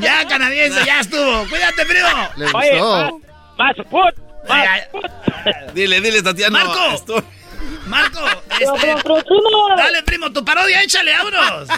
Ya, 0.00 0.26
canadiense, 0.28 0.84
ya 0.84 1.00
estuvo. 1.00 1.44
Cuídate, 1.48 1.84
primo. 1.86 2.08
Le 2.36 2.46
Oye, 2.46 2.78
gustó. 2.80 3.20
más, 3.58 3.76
más 3.76 3.86
put, 3.86 4.48
más 4.48 5.74
Dile, 5.74 6.00
dile, 6.00 6.22
Tatiana. 6.22 6.64
Marco. 6.64 7.22
Marco, 7.86 8.20
este, 8.60 8.94
dale, 9.76 10.02
primo, 10.04 10.30
tu 10.32 10.44
parodia, 10.44 10.82
échale, 10.82 11.12
vámonos. 11.16 11.68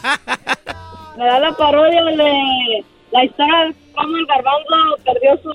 Me 1.17 1.25
da 1.27 1.39
la 1.41 1.53
parodia 1.57 2.03
de 2.05 2.85
la 3.13 3.25
historia 3.25 3.59
de 3.67 3.75
cómo 3.95 4.17
el 4.17 4.27
garbanzo 4.27 5.05
perdió 5.05 5.39
su, 5.43 5.53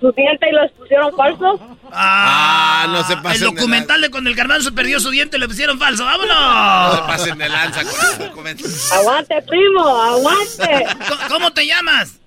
su 0.00 0.12
diente 0.12 0.48
y 0.48 0.52
los 0.52 0.70
pusieron 0.72 1.16
falsos. 1.16 1.60
Ah, 1.92 2.86
no 2.88 3.02
se 3.04 3.12
El 3.14 3.22
pasen 3.22 3.40
de 3.40 3.46
documental 3.54 4.00
de 4.00 4.10
cuando 4.10 4.30
el 4.30 4.36
garbanzo 4.36 4.74
perdió 4.74 4.98
su 5.00 5.10
diente 5.10 5.36
y 5.36 5.40
le 5.40 5.48
pusieron 5.48 5.78
falso. 5.78 6.04
No 6.04 6.10
se 6.12 6.18
¡Vámonos! 6.18 7.00
pasen 7.06 7.38
de 7.38 7.48
lanza 7.48 7.82
con 7.82 7.92
ese 7.92 8.24
documento. 8.28 8.64
Aguante, 8.92 9.42
primo, 9.42 9.88
aguante. 9.88 10.86
¿Cómo- 11.08 11.28
¿Cómo 11.28 11.50
te 11.52 11.66
llamas? 11.66 12.20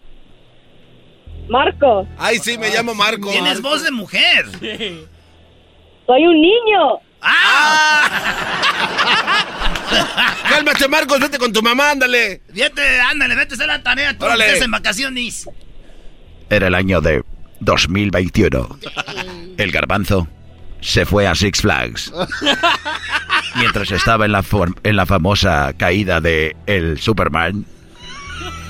Marco, 1.50 2.06
Ay, 2.18 2.40
sí, 2.40 2.58
me 2.58 2.70
llamo 2.70 2.94
Marco. 2.94 3.32
Tienes 3.32 3.62
voz 3.62 3.84
de 3.84 3.92
mujer. 3.92 4.46
soy 6.06 6.28
un 6.28 6.42
niño. 6.42 7.00
¡Ah! 7.22 8.10
Cálmate, 10.50 10.88
Marcos, 10.88 11.20
vete 11.20 11.38
con 11.38 11.54
tu 11.54 11.62
mamá, 11.62 11.92
ándale. 11.92 12.42
Vete, 12.54 13.00
ándale, 13.02 13.36
vete 13.36 13.54
a 13.54 13.56
hacer 13.56 13.68
la 13.68 13.84
tarea. 13.84 14.18
Tú 14.18 14.26
Órale. 14.26 14.46
estés 14.48 14.64
en 14.64 14.72
vacaciones. 14.72 15.50
Era 16.50 16.68
el 16.68 16.76
año 16.76 17.02
de 17.02 17.24
2021. 17.60 18.80
El 19.58 19.72
garbanzo 19.72 20.28
se 20.82 21.06
fue 21.06 21.28
a 21.28 21.36
Six 21.36 21.62
Flags. 21.62 22.14
Mientras 23.56 23.92
estaba 23.92 24.26
en 24.26 24.32
la, 24.32 24.44
en 24.84 24.96
la 24.96 25.06
famosa 25.06 25.74
caída 25.78 26.22
de 26.22 26.56
el 26.68 27.00
Superman, 27.00 27.66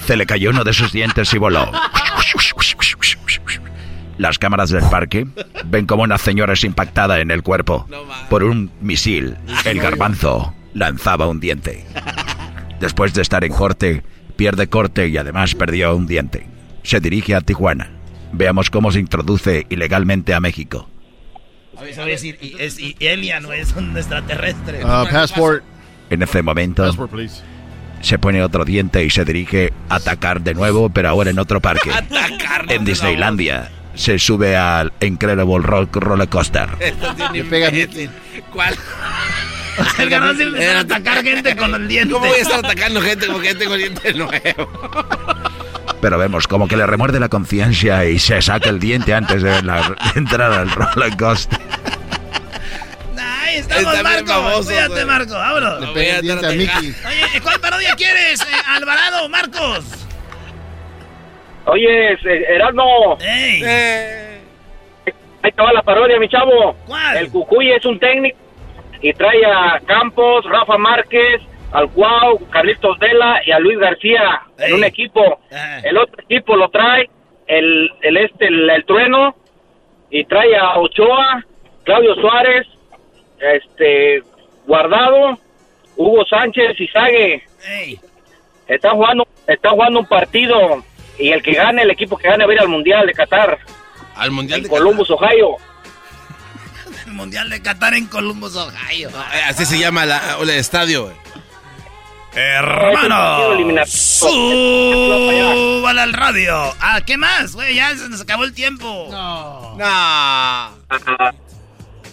se 0.05 0.15
le 0.15 0.25
cayó 0.25 0.51
uno 0.51 0.63
de 0.63 0.73
sus 0.73 0.91
dientes 0.91 1.33
y 1.33 1.37
voló. 1.37 1.69
Las 4.17 4.39
cámaras 4.39 4.69
del 4.69 4.83
parque 4.83 5.27
ven 5.65 5.85
como 5.85 6.03
una 6.03 6.17
señora 6.17 6.53
es 6.53 6.63
impactada 6.63 7.19
en 7.19 7.29
el 7.31 7.43
cuerpo 7.43 7.87
por 8.29 8.43
un 8.43 8.71
misil. 8.81 9.37
El 9.65 9.79
garbanzo 9.79 10.53
lanzaba 10.73 11.27
un 11.27 11.39
diente. 11.39 11.85
Después 12.79 13.13
de 13.13 13.21
estar 13.21 13.43
en 13.43 13.53
corte, 13.53 14.03
pierde 14.35 14.67
corte 14.67 15.07
y 15.07 15.17
además 15.17 15.55
perdió 15.55 15.95
un 15.95 16.07
diente. 16.07 16.47
Se 16.83 16.99
dirige 16.99 17.35
a 17.35 17.41
Tijuana. 17.41 17.91
Veamos 18.31 18.69
cómo 18.69 18.91
se 18.91 18.99
introduce 18.99 19.65
ilegalmente 19.69 20.33
a 20.33 20.39
México. 20.39 20.89
A 21.77 21.83
ver, 21.83 21.99
a 21.99 22.05
decir, 22.05 22.37
y, 22.41 22.55
es, 22.59 22.79
y 22.79 22.95
Elia 22.99 23.39
no 23.39 23.53
es 23.53 23.75
un 23.75 23.95
extraterrestre. 23.95 24.81
Ah, 24.83 25.05
passport. 25.09 25.63
En 26.09 26.23
ese 26.23 26.41
momento 26.41 26.83
Passport, 26.83 27.13
se 28.01 28.17
pone 28.17 28.41
otro 28.41 28.63
diente 28.63 29.03
y 29.03 29.09
se 29.09 29.25
dirige 29.25 29.73
a 29.89 29.95
atacar 29.95 30.41
de 30.41 30.53
nuevo, 30.53 30.89
pero 30.89 31.09
ahora 31.09 31.29
en 31.29 31.39
otro 31.39 31.61
parque. 31.61 31.91
En 32.69 32.83
Disneylandia 32.83 33.69
se 33.97 34.17
sube 34.19 34.55
al 34.55 34.93
Incredible 35.01 35.59
Rock 35.59 35.95
Roller 35.97 36.29
Coaster. 36.29 36.69
Le 37.33 37.43
pega 37.43 37.69
¿Cuál? 38.53 38.75
El 39.99 40.09
garbanzo 40.09 40.41
empieza 40.43 40.77
a 40.77 40.81
atacar 40.81 41.23
gente 41.23 41.55
con 41.55 41.73
el 41.75 41.87
diente. 41.87 42.13
¿Cómo 42.13 42.25
voy 42.27 42.37
a 42.37 42.41
estar 42.41 42.65
atacando 42.65 42.99
gente 43.01 43.27
como 43.27 43.39
que 43.39 43.53
tengo 43.53 43.75
diente 43.75 44.11
nuevo? 44.13 44.69
Pero 46.01 46.17
vemos 46.17 46.47
como 46.47 46.67
que 46.67 46.75
le 46.77 46.85
remuerde 46.87 47.19
la 47.19 47.29
conciencia 47.29 48.05
y 48.05 48.17
se 48.17 48.41
saca 48.41 48.69
el 48.69 48.79
diente 48.79 49.13
antes 49.13 49.43
de 49.43 49.61
la- 49.61 49.81
de 50.13 50.19
entrar 50.19 50.51
al 50.51 50.69
roller 50.71 51.15
coaster. 51.17 51.59
Ahí 53.19 53.57
estamos, 53.57 53.83
Está 53.93 54.03
Marco. 54.03 54.27
famoso, 54.27 54.63
Cuídate. 54.65 55.05
Marco. 55.05 55.33
Vámonos. 55.33 55.81
Le 55.81 55.87
pega 55.93 56.15
el 56.17 56.21
diente 56.21 56.45
a 56.47 56.51
Mickey. 56.51 56.95
Oye, 57.05 57.41
¿cuál 57.41 57.59
parodia 57.59 57.95
quieres, 57.95 58.41
eh, 58.41 58.45
Alvarado, 58.67 59.29
Marcos? 59.29 59.85
Oye, 61.67 62.13
es- 62.13 62.25
eh, 62.25 62.45
Erasmo. 62.55 63.17
¡Ey! 63.21 63.61
Ahí 65.43 65.51
te 65.51 65.61
va 65.61 65.71
la 65.73 65.81
parodia, 65.81 66.19
mi 66.19 66.27
chavo. 66.29 66.75
¿Cuál? 66.87 67.17
El 67.17 67.29
Cucuy 67.31 67.71
es 67.71 67.85
un 67.85 67.99
técnico 67.99 68.37
y 69.01 69.13
trae 69.13 69.45
a 69.45 69.79
Campos, 69.85 70.43
Rafa 70.45 70.77
Márquez, 70.77 71.41
al 71.71 71.89
Cuau, 71.91 72.39
Carlitos 72.49 72.97
Vela 72.99 73.41
y 73.45 73.51
a 73.51 73.59
Luis 73.59 73.77
García 73.77 74.41
en 74.57 74.73
un 74.73 74.83
equipo. 74.83 75.39
El 75.83 75.97
otro 75.97 76.21
equipo 76.23 76.55
lo 76.55 76.69
trae 76.69 77.09
el, 77.45 77.89
el 78.01 78.17
este, 78.17 78.47
el, 78.47 78.69
el 78.69 78.85
Trueno 78.85 79.35
y 80.09 80.23
trae 80.25 80.55
a 80.57 80.79
Ochoa, 80.79 81.43
Claudio 81.83 82.15
Suárez, 82.15 82.65
este, 83.39 84.21
Guardado, 84.65 85.37
Hugo 85.95 86.25
Sánchez 86.25 86.79
y 86.79 86.87
Sague. 86.87 87.43
¡Ey! 87.69 87.99
Están 88.67 88.95
jugando, 88.95 89.27
están 89.47 89.73
jugando 89.73 89.99
un 89.99 90.07
partido 90.07 90.83
y 91.19 91.31
el 91.31 91.41
que 91.41 91.53
gane, 91.53 91.83
el 91.83 91.91
equipo 91.91 92.17
que 92.17 92.27
gane 92.29 92.45
va 92.45 92.51
a 92.51 92.55
ir 92.55 92.61
al 92.61 92.67
Mundial 92.69 93.05
de 93.07 93.13
Qatar. 93.13 93.59
Al 94.15 94.31
Mundial 94.31 94.63
de 94.63 94.69
Columbus, 94.69 95.09
Ohio. 95.11 95.55
El 97.05 97.13
Mundial 97.13 97.49
de 97.49 97.61
Qatar 97.61 97.93
en 97.93 98.07
Columbus, 98.07 98.55
Ohio. 98.55 99.09
Eh, 99.09 99.41
Así 99.47 99.65
se 99.65 99.79
llama 99.79 100.05
la- 100.05 100.37
el 100.41 100.49
estadio, 100.49 101.03
güey. 101.05 101.15
Hermano, 102.33 103.85
súbala 103.85 106.03
al 106.03 106.13
radio. 106.13 106.55
Ah, 106.79 107.01
¿qué 107.05 107.17
más? 107.17 107.53
Güey, 107.53 107.75
ya 107.75 107.95
se 107.95 108.09
nos 108.09 108.21
acabó 108.21 108.43
el 108.43 108.53
tiempo. 108.53 109.07
No. 109.09 109.75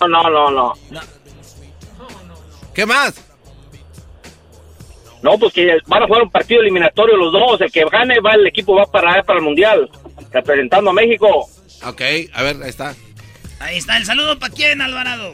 No, 0.01 0.09
no, 0.09 0.31
no, 0.31 0.51
no. 0.51 0.75
¿Qué 2.75 2.87
más? 2.87 3.15
No, 5.25 5.39
pues 5.39 5.55
que 5.55 5.79
van 5.87 6.03
a 6.03 6.07
jugar 6.07 6.23
un 6.25 6.31
partido 6.31 6.61
eliminatorio 6.61 7.17
los 7.17 7.33
dos. 7.33 7.59
El 7.63 7.73
que 7.73 7.83
gane 7.91 8.21
va, 8.21 8.35
el 8.35 8.47
equipo 8.47 8.75
va 8.77 8.85
para, 8.85 9.23
para 9.23 9.39
el 9.39 9.45
Mundial, 9.45 9.89
representando 10.31 10.91
a 10.91 10.93
México. 10.93 11.49
Ok, 11.87 12.03
a 12.35 12.43
ver, 12.43 12.57
ahí 12.63 12.69
está. 12.69 12.95
Ahí 13.59 13.79
está, 13.79 13.97
el 13.97 14.05
saludo 14.05 14.39
para 14.39 14.53
quién, 14.53 14.83
Alvarado. 14.83 15.33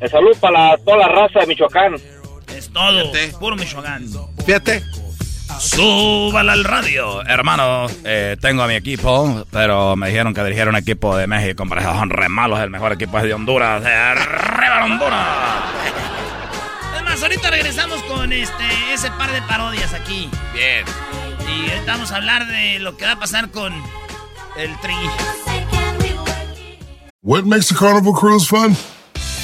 El 0.00 0.10
salud 0.10 0.36
para 0.38 0.72
la- 0.72 0.76
toda 0.84 0.98
la 0.98 1.08
raza 1.08 1.40
de 1.40 1.46
Michoacán. 1.46 1.94
Es 2.54 2.70
todo, 2.70 3.10
puro 3.40 3.56
Michoacán. 3.56 4.06
Fíjate. 4.44 4.82
Súbala 5.58 6.52
al 6.52 6.64
radio. 6.64 7.22
Hermano, 7.26 7.86
eh, 8.04 8.36
tengo 8.38 8.62
a 8.64 8.66
mi 8.66 8.74
equipo, 8.74 9.46
pero 9.50 9.96
me 9.96 10.08
dijeron 10.08 10.34
que 10.34 10.42
dirigiera 10.42 10.68
un 10.68 10.76
equipo 10.76 11.16
de 11.16 11.26
México, 11.26 11.64
son 11.66 12.10
re 12.10 12.28
malos, 12.28 12.60
el 12.60 12.68
mejor 12.68 12.92
equipo 12.92 13.16
es 13.16 13.24
de 13.24 13.32
Honduras. 13.32 13.82
de 13.82 13.90
¡Arriba 13.90 14.84
Honduras! 14.84 16.05
Es 17.16 17.22
más, 17.22 17.30
ahorita 17.30 17.50
regresamos 17.50 18.02
con 18.02 18.30
este 18.30 18.92
ese 18.92 19.10
par 19.12 19.32
de 19.32 19.40
parodias 19.42 19.94
aquí. 19.94 20.28
Bien. 20.52 20.84
Y 21.48 21.70
ahorita 21.70 21.92
vamos 21.92 22.10
a 22.10 22.16
hablar 22.16 22.46
de 22.46 22.78
lo 22.78 22.98
que 22.98 23.06
va 23.06 23.12
a 23.12 23.18
pasar 23.18 23.50
con 23.50 23.72
el 24.58 24.78
tri. 24.80 24.92
What 27.22 27.44
makes 27.44 27.70
a 27.70 27.74
carnival 27.74 28.12
cruise 28.12 28.46
fun? 28.46 28.76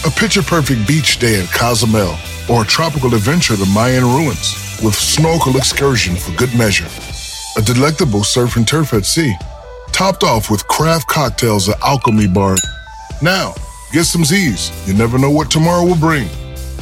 A 0.04 0.10
picture 0.10 0.42
perfect 0.42 0.86
beach 0.86 1.18
day 1.18 1.40
in 1.40 1.46
Cozumel 1.46 2.14
or 2.46 2.64
a 2.64 2.66
tropical 2.66 3.14
adventure 3.14 3.56
to 3.56 3.64
Mayan 3.64 4.04
ruins 4.04 4.54
with 4.82 4.94
snorkel 4.94 5.56
excursion 5.56 6.14
for 6.14 6.32
good 6.36 6.54
measure. 6.54 6.88
A 7.56 7.62
delectable 7.62 8.22
surf 8.22 8.56
and 8.56 8.68
turf 8.68 8.92
at 8.92 9.06
sea, 9.06 9.34
topped 9.92 10.24
off 10.24 10.50
with 10.50 10.66
craft 10.68 11.08
cocktails 11.08 11.70
at 11.70 11.80
Alchemy 11.80 12.28
Bar. 12.28 12.56
Now, 13.22 13.54
get 13.92 14.04
some 14.04 14.26
Z's. 14.26 14.70
You 14.86 14.92
never 14.92 15.18
know 15.18 15.30
what 15.30 15.50
tomorrow 15.50 15.86
will 15.86 15.96
bring. 15.96 16.28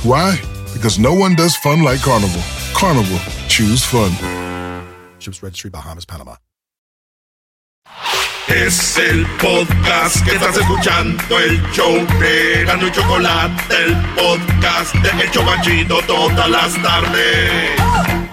Why? 0.03 0.41
Because 0.81 0.99
no 0.99 1.13
one 1.13 1.35
does 1.35 1.55
fun 1.57 1.83
like 1.83 2.01
Carnival. 2.01 2.41
Carnival, 2.73 3.19
choose 3.49 3.85
fun. 3.85 4.11
Ships 5.19 5.43
Registry, 5.43 5.69
Bahamas, 5.69 6.07
Panama. 6.07 6.39
Es 8.49 8.97
el 8.97 9.27
podcast 9.37 10.25
que 10.25 10.37
estás 10.37 10.57
escuchando, 10.57 11.39
el 11.39 11.61
show 11.73 11.95
de 12.19 12.65
Gano 12.65 12.87
y 12.87 12.93
Chocolate, 12.93 13.75
el 13.85 13.95
podcast 14.15 14.95
de 14.95 15.23
El 15.23 15.31
Chobachito 15.31 16.01
todas 16.07 16.49
las 16.49 16.73
tardes. 16.83 18.30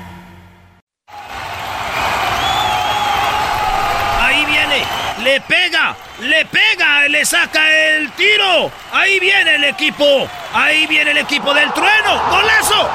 Le 5.27 5.41
pega, 5.41 5.93
le 6.21 6.45
pega, 6.45 7.05
le 7.09 7.25
saca 7.25 7.69
el 7.69 8.09
tiro. 8.13 8.71
Ahí 8.93 9.19
viene 9.19 9.55
el 9.55 9.65
equipo, 9.65 10.25
ahí 10.53 10.87
viene 10.87 11.11
el 11.11 11.17
equipo 11.17 11.53
del 11.53 11.69
trueno. 11.73 12.21
¡Golazo! 12.29 12.89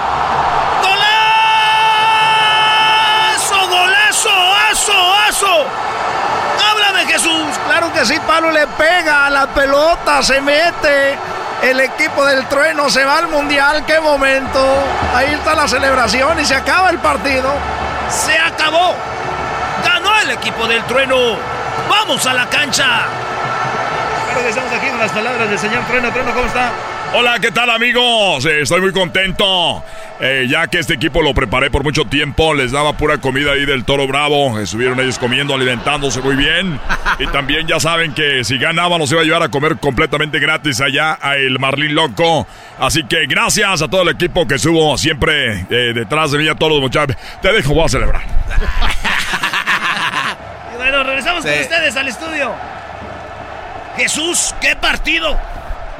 ¡Golazo! 0.82 1.18
¡Golazo! 3.68 4.30
¡Aso! 4.70 5.14
¡Aso! 5.28 5.66
¡Háblame, 6.70 7.04
Jesús! 7.04 7.58
Claro 7.66 7.92
que 7.92 8.06
sí, 8.06 8.18
Pablo 8.26 8.50
le 8.50 8.66
pega 8.66 9.26
a 9.26 9.30
la 9.30 9.46
pelota, 9.48 10.22
se 10.22 10.40
mete. 10.40 11.18
El 11.60 11.80
equipo 11.80 12.24
del 12.24 12.46
trueno 12.46 12.88
se 12.88 13.04
va 13.04 13.18
al 13.18 13.28
mundial, 13.28 13.84
qué 13.86 14.00
momento. 14.00 14.58
Ahí 15.14 15.34
está 15.34 15.54
la 15.54 15.68
celebración 15.68 16.40
y 16.40 16.46
se 16.46 16.54
acaba 16.54 16.88
el 16.88 16.98
partido. 16.98 17.52
¡Se 18.08 18.38
acabó! 18.38 18.94
¡Ganó 19.84 20.18
el 20.20 20.30
equipo 20.30 20.66
del 20.66 20.82
trueno! 20.84 21.51
¡Vamos 21.88 22.26
a 22.26 22.34
la 22.34 22.48
cancha! 22.48 23.06
Ahora 24.28 24.42
que 24.42 24.48
estamos 24.48 24.72
aquí 24.72 24.88
con 24.88 24.98
las 24.98 25.12
palabras 25.12 25.50
del 25.50 25.58
señor 25.58 25.84
Trueno. 25.84 26.10
Trueno, 26.10 26.32
¿cómo 26.32 26.46
está? 26.46 26.72
Hola, 27.14 27.38
¿qué 27.40 27.50
tal 27.50 27.68
amigos? 27.68 28.46
Eh, 28.46 28.62
estoy 28.62 28.80
muy 28.80 28.92
contento. 28.92 29.84
Eh, 30.18 30.46
ya 30.48 30.66
que 30.68 30.78
este 30.78 30.94
equipo 30.94 31.20
lo 31.20 31.34
preparé 31.34 31.70
por 31.70 31.82
mucho 31.82 32.06
tiempo, 32.06 32.54
les 32.54 32.72
daba 32.72 32.94
pura 32.94 33.18
comida 33.18 33.52
ahí 33.52 33.66
del 33.66 33.84
toro 33.84 34.06
bravo. 34.06 34.58
Estuvieron 34.58 34.98
ellos 34.98 35.18
comiendo, 35.18 35.54
alimentándose 35.54 36.22
muy 36.22 36.36
bien. 36.36 36.80
Y 37.18 37.26
también 37.26 37.66
ya 37.66 37.78
saben 37.80 38.14
que 38.14 38.44
si 38.44 38.56
ganaba 38.56 38.96
nos 38.96 39.12
iba 39.12 39.20
a 39.20 39.24
llevar 39.24 39.42
a 39.42 39.50
comer 39.50 39.76
completamente 39.76 40.38
gratis 40.38 40.80
allá 40.80 41.18
a 41.20 41.36
el 41.36 41.58
Marlín 41.58 41.94
Loco. 41.94 42.46
Así 42.78 43.04
que 43.04 43.26
gracias 43.26 43.82
a 43.82 43.88
todo 43.88 44.02
el 44.02 44.08
equipo 44.08 44.48
que 44.48 44.54
estuvo 44.54 44.96
siempre 44.96 45.66
eh, 45.68 45.92
detrás 45.94 46.30
de 46.30 46.38
mí, 46.38 46.48
a 46.48 46.54
todos 46.54 46.72
los 46.72 46.80
muchachos. 46.80 47.14
Te 47.42 47.52
dejo, 47.52 47.74
voy 47.74 47.84
a 47.84 47.88
celebrar. 47.90 48.22
Bueno, 51.02 51.16
regresamos 51.16 51.44
con 51.44 51.60
ustedes 51.60 51.96
al 51.96 52.06
estudio. 52.06 52.54
Jesús, 53.96 54.54
¿qué 54.60 54.76
partido? 54.76 55.36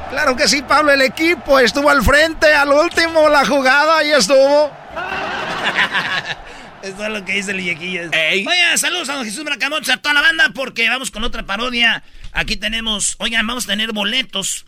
Claro 0.09 0.33
que 0.37 0.47
sí, 0.47 0.61
Pablo, 0.61 0.93
el 0.93 1.01
equipo 1.01 1.59
estuvo 1.59 1.89
al 1.89 2.01
frente, 2.03 2.53
al 2.53 2.69
último 2.69 3.27
la 3.27 3.45
jugada 3.45 4.01
y 4.05 4.11
estuvo. 4.11 4.71
Eso 6.81 7.03
es 7.03 7.09
lo 7.09 7.25
que 7.25 7.33
dice 7.33 7.51
el 7.51 7.57
viequillo. 7.57 8.11
Oigan, 8.13 8.77
saludos 8.77 9.09
a 9.09 9.15
don 9.15 9.25
Jesús 9.25 9.43
Bracamontes, 9.43 9.93
a 9.93 9.97
toda 9.97 10.13
la 10.13 10.21
banda, 10.21 10.51
porque 10.55 10.87
vamos 10.87 11.11
con 11.11 11.25
otra 11.25 11.43
parodia. 11.43 12.01
Aquí 12.31 12.55
tenemos, 12.55 13.17
oigan, 13.19 13.45
vamos 13.45 13.65
a 13.65 13.67
tener 13.67 13.91
boletos 13.91 14.63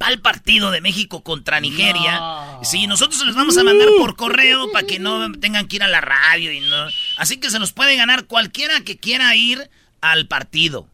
para 0.00 0.12
el 0.12 0.20
partido 0.22 0.70
de 0.70 0.80
México 0.80 1.22
contra 1.22 1.60
Nigeria. 1.60 2.22
Sí, 2.62 2.86
nosotros 2.86 3.20
se 3.20 3.26
los 3.26 3.34
vamos 3.34 3.58
a 3.58 3.64
mandar 3.64 3.86
por 3.98 4.16
correo 4.16 4.72
para 4.72 4.86
que 4.86 4.98
no 4.98 5.30
tengan 5.32 5.68
que 5.68 5.76
ir 5.76 5.82
a 5.82 5.88
la 5.88 6.00
radio 6.00 6.50
y 6.50 6.60
no. 6.60 6.86
Así 7.18 7.36
que 7.36 7.50
se 7.50 7.58
los 7.58 7.74
puede 7.74 7.96
ganar 7.96 8.24
cualquiera 8.24 8.80
que 8.80 8.96
quiera 8.96 9.36
ir 9.36 9.68
al 10.00 10.26
partido. 10.26 10.88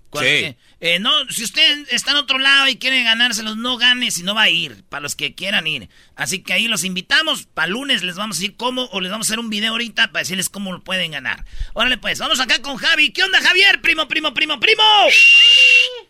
Eh, 0.80 0.98
no, 0.98 1.12
si 1.30 1.44
usted 1.44 1.86
está 1.90 2.10
en 2.10 2.16
otro 2.16 2.40
lado 2.40 2.66
y 2.66 2.78
quiere 2.78 3.04
ganárselos, 3.04 3.56
no 3.56 3.76
gane 3.76 4.10
si 4.10 4.24
no 4.24 4.34
va 4.34 4.42
a 4.42 4.50
ir, 4.50 4.82
para 4.88 5.02
los 5.02 5.14
que 5.14 5.36
quieran 5.36 5.68
ir. 5.68 5.88
Así 6.16 6.42
que 6.42 6.54
ahí 6.54 6.66
los 6.66 6.84
invitamos, 6.84 7.46
para 7.46 7.68
lunes 7.68 8.02
les 8.02 8.16
vamos 8.16 8.38
a 8.38 8.40
decir 8.40 8.56
cómo, 8.56 8.86
o 8.86 9.00
les 9.00 9.10
vamos 9.12 9.28
a 9.28 9.34
hacer 9.34 9.38
un 9.38 9.50
video 9.50 9.72
ahorita 9.72 10.08
para 10.08 10.20
decirles 10.20 10.48
cómo 10.48 10.72
lo 10.72 10.80
pueden 10.80 11.12
ganar. 11.12 11.44
Órale 11.74 11.98
pues, 11.98 12.18
vamos 12.18 12.40
acá 12.40 12.62
con 12.62 12.76
Javi. 12.76 13.12
¿Qué 13.12 13.22
onda 13.22 13.38
Javier? 13.42 13.80
Primo, 13.82 14.08
primo, 14.08 14.32
primo, 14.32 14.58
primo. 14.58 14.82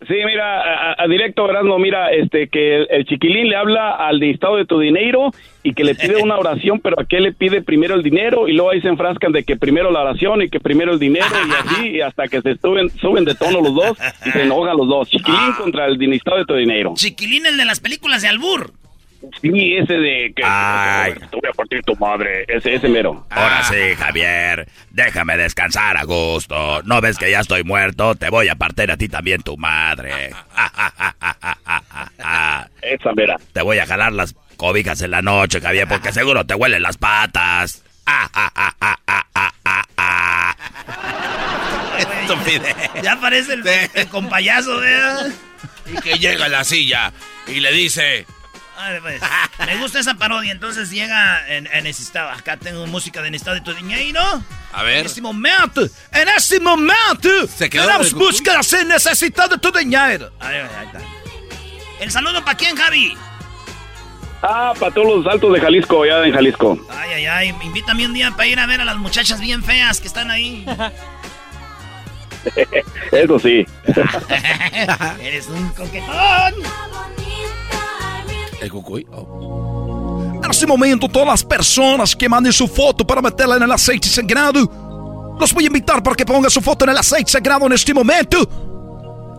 Sí, 0.07 0.15
mira, 0.25 0.93
a, 0.97 1.07
directo, 1.07 1.49
Erasmo, 1.49 1.77
mira, 1.77 2.11
este, 2.11 2.47
que 2.47 2.77
el, 2.77 2.87
el 2.89 3.05
chiquilín 3.05 3.49
le 3.49 3.57
habla 3.57 3.95
al 3.95 4.19
listado 4.19 4.55
de 4.55 4.65
tu 4.65 4.79
dinero 4.79 5.31
y 5.63 5.73
que 5.73 5.83
le 5.83 5.95
pide 5.95 6.15
una 6.15 6.37
oración, 6.39 6.79
pero 6.79 6.99
a 6.99 7.05
qué 7.05 7.19
le 7.19 7.33
pide 7.33 7.61
primero 7.61 7.95
el 7.95 8.03
dinero 8.03 8.47
y 8.47 8.53
luego 8.53 8.71
ahí 8.71 8.81
se 8.81 8.87
enfrascan 8.87 9.33
de 9.33 9.43
que 9.43 9.57
primero 9.57 9.91
la 9.91 10.01
oración 10.01 10.41
y 10.41 10.49
que 10.49 10.61
primero 10.61 10.93
el 10.93 10.99
dinero 10.99 11.25
y 11.45 11.51
así 11.51 11.87
y 11.89 12.01
hasta 12.01 12.27
que 12.27 12.41
se 12.41 12.55
suben, 12.57 12.89
suben 12.91 13.25
de 13.25 13.35
tono 13.35 13.59
los 13.59 13.75
dos 13.75 13.97
y 14.25 14.31
se 14.31 14.43
enojan 14.43 14.77
los 14.77 14.87
dos. 14.87 15.09
Chiquilín 15.09 15.53
contra 15.57 15.87
el 15.87 15.97
listado 15.97 16.37
de 16.37 16.45
tu 16.45 16.55
dinero. 16.55 16.93
Chiquilín, 16.95 17.45
el 17.45 17.57
de 17.57 17.65
las 17.65 17.81
películas 17.81 18.21
de 18.21 18.29
Albur. 18.29 18.71
Sí, 19.41 19.75
ese 19.77 19.93
de 19.93 20.33
que 20.35 20.43
Ay. 20.45 21.13
te 21.13 21.37
voy 21.37 21.49
a 21.49 21.53
partir 21.53 21.81
tu 21.83 21.95
madre, 21.95 22.45
ese, 22.47 22.75
ese 22.75 22.87
mero. 22.87 23.25
Ahora 23.29 23.63
sí, 23.63 23.75
Javier, 23.97 24.67
déjame 24.91 25.37
descansar 25.37 25.97
a 25.97 26.03
gusto. 26.03 26.81
¿No 26.83 27.01
ves 27.01 27.17
que 27.17 27.31
ya 27.31 27.39
estoy 27.41 27.63
muerto? 27.63 28.15
Te 28.15 28.29
voy 28.29 28.47
a 28.47 28.55
partir 28.55 28.91
a 28.91 28.97
ti 28.97 29.07
también 29.07 29.41
tu 29.41 29.57
madre. 29.57 30.31
Esa 32.81 33.13
mera. 33.13 33.37
Te 33.53 33.61
voy 33.61 33.79
a 33.79 33.85
jalar 33.85 34.11
las 34.13 34.33
cobijas 34.55 35.01
en 35.01 35.11
la 35.11 35.21
noche, 35.21 35.61
Javier, 35.61 35.87
porque 35.87 36.11
seguro 36.11 36.45
te 36.45 36.55
huelen 36.55 36.81
las 36.81 36.97
patas. 36.97 37.83
Estupidez. 42.21 42.75
Ya 43.03 43.19
parece 43.19 43.53
el, 43.53 43.63
el 43.93 44.07
compayazo, 44.07 44.79
¿verdad? 44.79 45.27
Y 45.91 46.01
que 46.01 46.17
llega 46.17 46.45
a 46.45 46.49
la 46.49 46.63
silla 46.63 47.11
y 47.47 47.59
le 47.59 47.71
dice... 47.71 48.25
Vale, 48.77 49.01
pues, 49.01 49.19
me 49.65 49.75
gusta 49.77 49.99
esa 49.99 50.13
parodia, 50.13 50.51
entonces 50.51 50.91
llega 50.91 51.47
en, 51.49 51.67
en 51.73 51.83
necesitado. 51.83 52.29
Acá 52.29 52.57
tengo 52.57 52.85
música 52.85 53.23
de 53.23 53.31
necesitado 53.31 53.55
de 53.55 53.61
tu 53.61 53.73
dinero. 53.73 54.21
A 54.71 54.83
ver. 54.83 54.99
En 54.99 55.05
este 55.07 55.19
momento, 55.19 55.81
en 56.11 56.27
este 56.29 56.59
momento, 56.59 57.29
Se 57.47 57.69
quedó 57.71 57.85
tenemos 57.85 58.07
de 58.07 58.13
cucú. 58.13 58.25
música 58.25 58.51
de 58.61 58.85
necesitado 58.85 59.49
de 59.49 59.57
tu 59.57 59.71
dinero. 59.71 60.31
Ahí, 60.39 60.57
ahí 60.57 60.85
está. 60.85 61.01
El 61.99 62.11
saludo 62.11 62.45
para 62.45 62.55
quién, 62.55 62.75
Javi. 62.75 63.17
Ah, 64.43 64.73
para 64.79 64.93
todos 64.93 65.25
los 65.25 65.33
altos 65.33 65.51
de 65.51 65.59
Jalisco, 65.59 66.05
ya 66.05 66.23
en 66.23 66.31
Jalisco. 66.31 66.79
Ay, 66.91 67.13
ay, 67.13 67.25
ay, 67.25 67.55
invítame 67.63 68.05
un 68.05 68.13
día 68.13 68.29
para 68.29 68.45
ir 68.45 68.59
a 68.59 68.67
ver 68.67 68.79
a 68.81 68.85
las 68.85 68.97
muchachas 68.97 69.39
bien 69.41 69.63
feas 69.63 69.99
que 69.99 70.07
están 70.07 70.29
ahí. 70.29 70.63
Eso 73.11 73.39
sí. 73.39 73.65
Eres 75.19 75.47
un 75.47 75.67
coquetón. 75.69 76.53
El 78.61 78.71
cucuy. 78.71 79.05
En 80.43 80.51
este 80.51 80.65
momento, 80.65 81.07
todas 81.07 81.27
las 81.27 81.43
personas 81.43 82.15
que 82.15 82.27
manden 82.27 82.53
su 82.53 82.67
foto 82.67 83.05
para 83.05 83.21
meterla 83.21 83.57
en 83.57 83.63
el 83.63 83.71
aceite 83.71 84.07
sagrado, 84.07 85.35
los 85.39 85.53
voy 85.53 85.65
a 85.65 85.67
invitar 85.67 86.01
para 86.01 86.15
que 86.15 86.25
pongan 86.25 86.49
su 86.49 86.61
foto 86.61 86.85
en 86.85 86.91
el 86.91 86.97
aceite 86.97 87.31
sagrado 87.31 87.65
en 87.65 87.73
este 87.73 87.93
momento. 87.93 88.49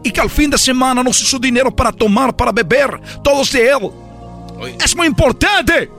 Y 0.04 0.10
que 0.12 0.20
al 0.20 0.30
fin 0.30 0.50
de 0.50 0.58
semana 0.58 1.02
nos 1.02 1.16
su 1.16 1.38
dinero 1.38 1.74
para 1.74 1.90
tomar, 1.90 2.34
para 2.36 2.52
beber, 2.52 3.00
todos 3.22 3.50
de 3.52 3.68
él. 3.68 3.90
Es 4.82 4.96
muy 4.96 5.06
importante. 5.06 5.90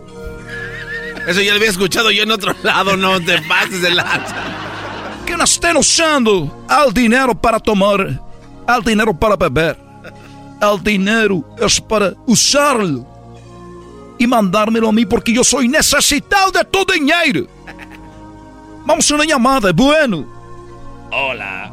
Eso 1.27 1.41
ya 1.41 1.51
lo 1.51 1.57
había 1.57 1.69
escuchado 1.69 2.11
yo 2.11 2.23
en 2.23 2.31
otro 2.31 2.55
lado, 2.63 2.95
no 2.95 3.19
te 3.19 3.41
pases 3.41 3.81
de 3.81 3.89
lanza. 3.91 4.35
Que 5.25 5.35
no 5.35 5.43
estén 5.43 5.77
usando 5.77 6.65
el 6.85 6.93
dinero 6.93 7.35
para 7.35 7.59
tomar, 7.59 8.01
el 8.01 8.83
dinero 8.83 9.13
para 9.13 9.35
beber. 9.35 9.88
El 10.61 10.83
dinero 10.83 11.43
es 11.59 11.79
para 11.79 12.13
usarlo 12.25 13.05
y 14.17 14.27
mandármelo 14.27 14.89
a 14.89 14.91
mí 14.91 15.05
porque 15.05 15.33
yo 15.33 15.43
soy 15.43 15.67
necesitado 15.69 16.51
de 16.51 16.65
tu 16.65 16.85
dinero. 16.85 17.47
Vamos 18.85 19.09
a 19.09 19.15
una 19.15 19.23
llamada, 19.23 19.71
bueno. 19.71 20.27
Hola, 21.11 21.71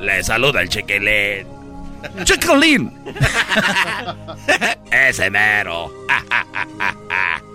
le 0.00 0.22
saluda 0.22 0.60
el 0.60 0.68
chiquilín. 0.68 1.46
Chiquilín. 2.24 2.92
Ese 4.90 5.30
mero. 5.30 5.90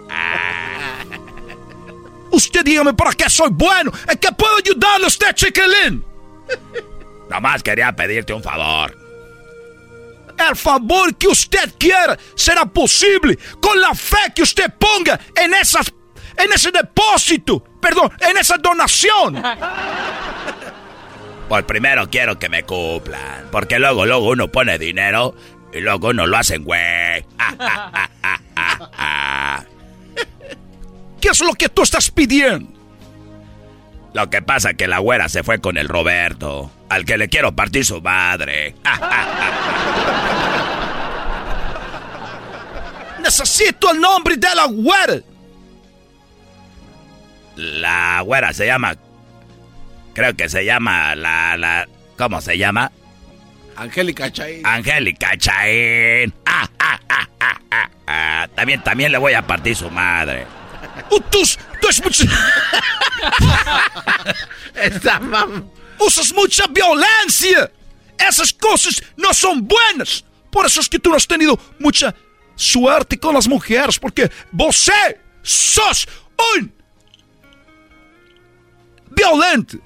Usted 2.31 2.63
dígame 2.63 2.93
para 2.93 3.13
qué 3.13 3.29
soy 3.29 3.49
bueno. 3.51 3.91
¿En 4.07 4.17
qué 4.17 4.29
puedo 4.31 4.55
ayudarle 4.57 5.05
a 5.05 5.07
usted, 5.07 5.33
chiquilín? 5.35 6.03
Nomás 7.29 7.61
quería 7.61 7.91
pedirte 7.95 8.33
un 8.33 8.41
favor. 8.41 9.00
El 10.37 10.55
favor 10.55 11.15
que 11.15 11.27
usted 11.27 11.73
quiera 11.77 12.17
será 12.35 12.65
posible 12.65 13.37
con 13.61 13.79
la 13.79 13.93
fe 13.93 14.31
que 14.35 14.43
usted 14.43 14.73
ponga 14.77 15.19
en 15.35 15.53
esas, 15.53 15.93
en 16.37 16.51
ese 16.53 16.71
depósito, 16.71 17.63
perdón, 17.79 18.11
en 18.19 18.37
esa 18.37 18.57
donación. 18.57 19.41
Pues 21.51 21.65
primero 21.65 22.09
quiero 22.09 22.39
que 22.39 22.47
me 22.47 22.63
cumplan. 22.63 23.49
Porque 23.51 23.77
luego, 23.77 24.05
luego 24.05 24.29
uno 24.29 24.49
pone 24.49 24.79
dinero 24.79 25.35
y 25.73 25.81
luego 25.81 26.07
uno 26.07 26.25
lo 26.25 26.37
hacen, 26.37 26.63
güey. 26.63 26.79
¿Qué 31.19 31.27
es 31.27 31.41
lo 31.41 31.53
que 31.53 31.67
tú 31.67 31.81
estás 31.81 32.09
pidiendo? 32.09 32.71
Lo 34.13 34.29
que 34.29 34.41
pasa 34.41 34.73
que 34.73 34.87
la 34.87 34.99
güera 34.99 35.29
se 35.29 35.43
fue 35.43 35.59
con 35.59 35.77
el 35.77 35.87
Roberto, 35.87 36.69
al 36.89 37.05
que 37.05 37.17
le 37.17 37.29
quiero 37.29 37.53
partir 37.53 37.85
su 37.85 38.01
madre. 38.01 38.75
Necesito 43.21 43.91
el 43.91 44.01
nombre 44.01 44.35
de 44.35 44.55
la 44.55 44.65
güera. 44.65 45.21
La 47.55 48.21
güera 48.21 48.51
se 48.53 48.65
llama. 48.65 48.95
Creo 50.13 50.35
que 50.35 50.49
se 50.49 50.65
llama 50.65 51.15
la. 51.15 51.55
la 51.57 51.87
¿Cómo 52.17 52.41
se 52.41 52.57
llama? 52.57 52.91
Angélica 53.77 54.31
Chay. 54.31 54.61
Angélica 54.63 55.37
Chaín. 55.37 56.33
Ah, 56.45 56.67
ah, 56.79 56.99
ah, 57.09 57.27
ah, 57.39 57.57
ah, 57.71 57.89
ah. 58.07 58.47
También, 58.55 58.83
también 58.83 59.11
le 59.11 59.17
voy 59.17 59.33
a 59.33 59.41
partir 59.41 59.75
su 59.75 59.89
madre. 59.89 60.45
Uh, 61.09 61.21
Tú, 61.81 61.87
tú 61.87 61.89
es 61.89 62.03
mucho... 62.03 62.23
Usas 65.99 66.33
mucha 66.33 66.65
violencia. 66.67 67.71
Esas 68.17 68.53
cosas 68.53 69.03
no 69.17 69.33
son 69.33 69.67
buenas. 69.67 70.23
Por 70.49 70.65
eso 70.65 70.81
es 70.81 70.89
que 70.89 70.99
tú 70.99 71.09
no 71.09 71.15
has 71.15 71.27
tenido 71.27 71.59
mucha 71.79 72.13
suerte 72.55 73.19
con 73.19 73.33
las 73.33 73.47
mujeres. 73.47 73.99
Porque 73.99 74.31
vos 74.51 74.89
sos 75.43 76.07
un 76.55 76.73
violento. 79.11 79.77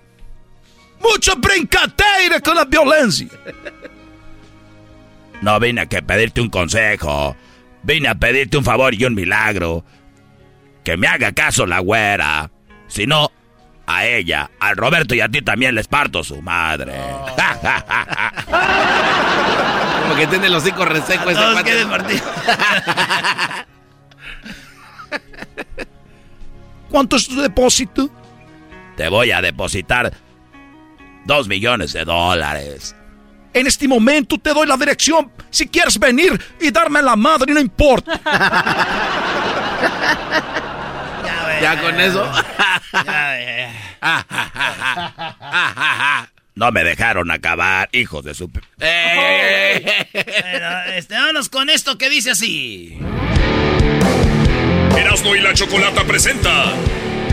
Mucha 0.99 1.35
brincadeira 1.35 2.39
con 2.41 2.55
la 2.55 2.65
violencia. 2.65 3.27
No 5.41 5.59
vine 5.59 5.81
a 5.81 5.85
que 5.85 6.01
pedirte 6.01 6.41
un 6.41 6.49
consejo. 6.49 7.35
Vine 7.83 8.07
a 8.07 8.15
pedirte 8.15 8.57
un 8.57 8.63
favor 8.63 8.93
y 8.93 9.05
un 9.05 9.13
milagro. 9.13 9.83
Que 10.85 10.95
me 10.95 11.07
haga 11.07 11.33
caso 11.33 11.65
la 11.65 11.79
güera. 11.79 12.51
Si 12.87 13.07
no, 13.07 13.31
a 13.87 14.05
ella, 14.05 14.51
al 14.59 14.77
Roberto 14.77 15.15
y 15.15 15.21
a 15.21 15.27
ti 15.27 15.41
también 15.41 15.73
les 15.73 15.87
parto 15.87 16.23
su 16.23 16.41
madre. 16.41 16.93
Como 20.03 20.15
que 20.15 20.27
tiene 20.27 20.47
los 20.49 20.63
hocico 20.63 20.85
reseco 20.85 21.31
ese 21.31 21.41
cuate. 21.87 22.21
¿Cuánto 26.89 27.15
es 27.15 27.27
tu 27.27 27.41
depósito? 27.41 28.11
Te 28.95 29.09
voy 29.09 29.31
a 29.31 29.41
depositar 29.41 30.13
dos 31.25 31.47
millones 31.47 31.93
de 31.93 32.05
dólares. 32.05 32.95
En 33.53 33.65
este 33.65 33.87
momento 33.87 34.37
te 34.37 34.53
doy 34.53 34.67
la 34.67 34.77
dirección. 34.77 35.31
Si 35.49 35.67
quieres 35.67 35.97
venir 35.97 36.39
y 36.61 36.69
darme 36.69 37.01
la 37.01 37.15
madre, 37.15 37.53
no 37.53 37.59
importa. 37.59 38.21
Ya 41.61 41.81
con 41.81 41.99
eso. 41.99 42.31
No 46.55 46.71
me 46.71 46.83
dejaron 46.85 47.29
acabar, 47.31 47.89
hijos 47.91 48.23
de 48.23 48.33
su... 48.33 48.49
pe- 48.49 48.61
Bueno, 48.77 49.89
este, 50.95 51.15
vámonos 51.15 51.49
con 51.49 51.69
esto 51.69 51.97
que 51.97 52.09
dice 52.09 52.31
así. 52.31 52.97
Erasmo 54.97 55.35
y 55.35 55.41
la 55.41 55.53
Chocolata 55.53 56.05
presenta 56.05 56.71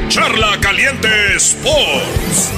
Charla 0.08 0.58
Caliente 0.60 1.36
Sports. 1.36 2.52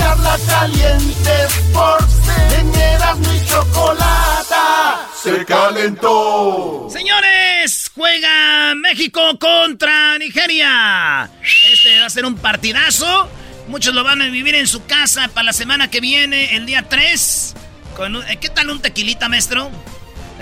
Charla 0.00 0.36
caliente 0.48 1.30
Sports, 1.48 2.14
en 2.58 2.74
Erasmo 2.74 3.32
y 3.34 3.46
Chocolata 3.46 5.06
se 5.22 5.44
calentó. 5.44 6.88
Señores, 6.90 7.90
juega 7.94 8.74
México 8.74 9.38
contra 9.38 10.16
Nigeria. 10.18 11.30
Este 11.72 12.00
va 12.00 12.06
a 12.06 12.10
ser 12.10 12.24
un 12.24 12.36
partidazo. 12.36 13.28
Muchos 13.68 13.94
lo 13.94 14.02
van 14.02 14.22
a 14.22 14.26
vivir 14.28 14.54
en 14.54 14.66
su 14.66 14.84
casa 14.86 15.28
para 15.28 15.44
la 15.44 15.52
semana 15.52 15.90
que 15.90 16.00
viene, 16.00 16.56
el 16.56 16.64
día 16.66 16.88
3. 16.88 17.54
Con 17.96 18.16
un- 18.16 18.26
eh, 18.28 18.38
¿Qué 18.40 18.48
tal 18.48 18.70
un 18.70 18.80
tequilita, 18.80 19.28
maestro? 19.28 19.70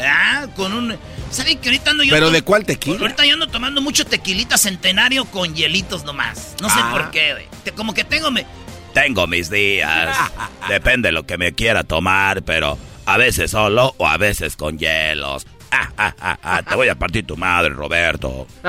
Ah, 0.00 0.46
con 0.54 0.72
un... 0.72 0.96
¿Saben 1.32 1.58
que 1.58 1.68
ahorita 1.70 1.90
ando 1.90 2.04
yo... 2.04 2.14
¿Pero 2.14 2.30
de 2.30 2.42
cuál 2.42 2.64
tequila? 2.64 3.00
Ahorita 3.00 3.26
yo 3.26 3.34
ando 3.34 3.48
tomando 3.48 3.80
mucho 3.82 4.06
tequilita 4.06 4.56
centenario 4.56 5.24
con 5.26 5.54
hielitos 5.56 6.04
nomás. 6.04 6.54
No 6.62 6.70
sé 6.70 6.78
Ah. 6.80 6.90
por 6.92 7.10
qué, 7.10 7.32
güey. 7.32 7.74
Como 7.74 7.92
que 7.94 8.04
tengo... 8.04 8.30
Me... 8.30 8.46
Tengo 8.94 9.26
mis 9.26 9.50
días. 9.50 10.16
Depende 10.68 11.08
de 11.08 11.12
lo 11.12 11.26
que 11.26 11.38
me 11.38 11.52
quiera 11.54 11.84
tomar, 11.84 12.42
pero 12.42 12.78
a 13.06 13.16
veces 13.16 13.50
solo 13.50 13.94
o 13.98 14.06
a 14.08 14.16
veces 14.16 14.56
con 14.56 14.78
hielos. 14.78 15.46
Ah, 15.70 15.90
ah, 15.98 16.14
ah, 16.20 16.38
ah, 16.42 16.62
Te 16.62 16.74
voy 16.74 16.88
a 16.88 16.94
partir 16.98 17.26
tu 17.26 17.36
madre, 17.36 17.70
Roberto. 17.70 18.46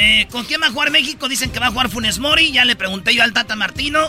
Eh, 0.00 0.28
¿Con 0.30 0.44
quién 0.44 0.62
va 0.62 0.66
a 0.68 0.70
jugar 0.70 0.92
México? 0.92 1.28
Dicen 1.28 1.50
que 1.50 1.58
va 1.58 1.66
a 1.66 1.70
jugar 1.72 1.88
Funes 1.88 2.20
Mori. 2.20 2.52
Ya 2.52 2.64
le 2.64 2.76
pregunté 2.76 3.14
yo 3.16 3.24
al 3.24 3.32
Tata 3.32 3.56
Martino. 3.56 4.08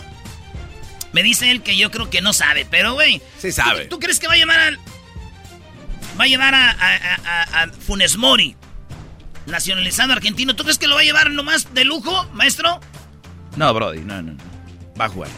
Me 1.12 1.24
dice 1.24 1.50
él 1.50 1.62
que 1.62 1.76
yo 1.76 1.90
creo 1.90 2.10
que 2.10 2.20
no 2.22 2.32
sabe, 2.32 2.64
pero 2.70 2.92
güey. 2.94 3.20
Sí 3.38 3.50
sabe. 3.50 3.86
¿tú, 3.86 3.96
tú 3.96 3.98
crees 3.98 4.20
que 4.20 4.28
va 4.28 4.34
a 4.34 4.36
llevar 4.36 4.60
al. 4.60 4.78
Va 6.20 6.24
a 6.24 6.26
llevar 6.28 6.54
a, 6.54 6.70
a- 6.70 7.14
a- 7.24 7.62
a 7.64 7.68
Funes 7.72 8.16
Mori? 8.16 8.54
Nacionalizado 9.46 10.12
argentino. 10.12 10.54
¿Tú 10.54 10.62
crees 10.62 10.78
que 10.78 10.86
lo 10.86 10.94
va 10.94 11.00
a 11.00 11.04
llevar 11.04 11.30
nomás 11.32 11.74
de 11.74 11.84
lujo, 11.84 12.24
maestro? 12.34 12.78
No, 13.60 13.74
Brody, 13.74 14.00
no, 14.00 14.22
no. 14.22 14.32
no. 14.32 14.38
Va 14.98 15.04
a 15.04 15.08
jugar. 15.08 15.30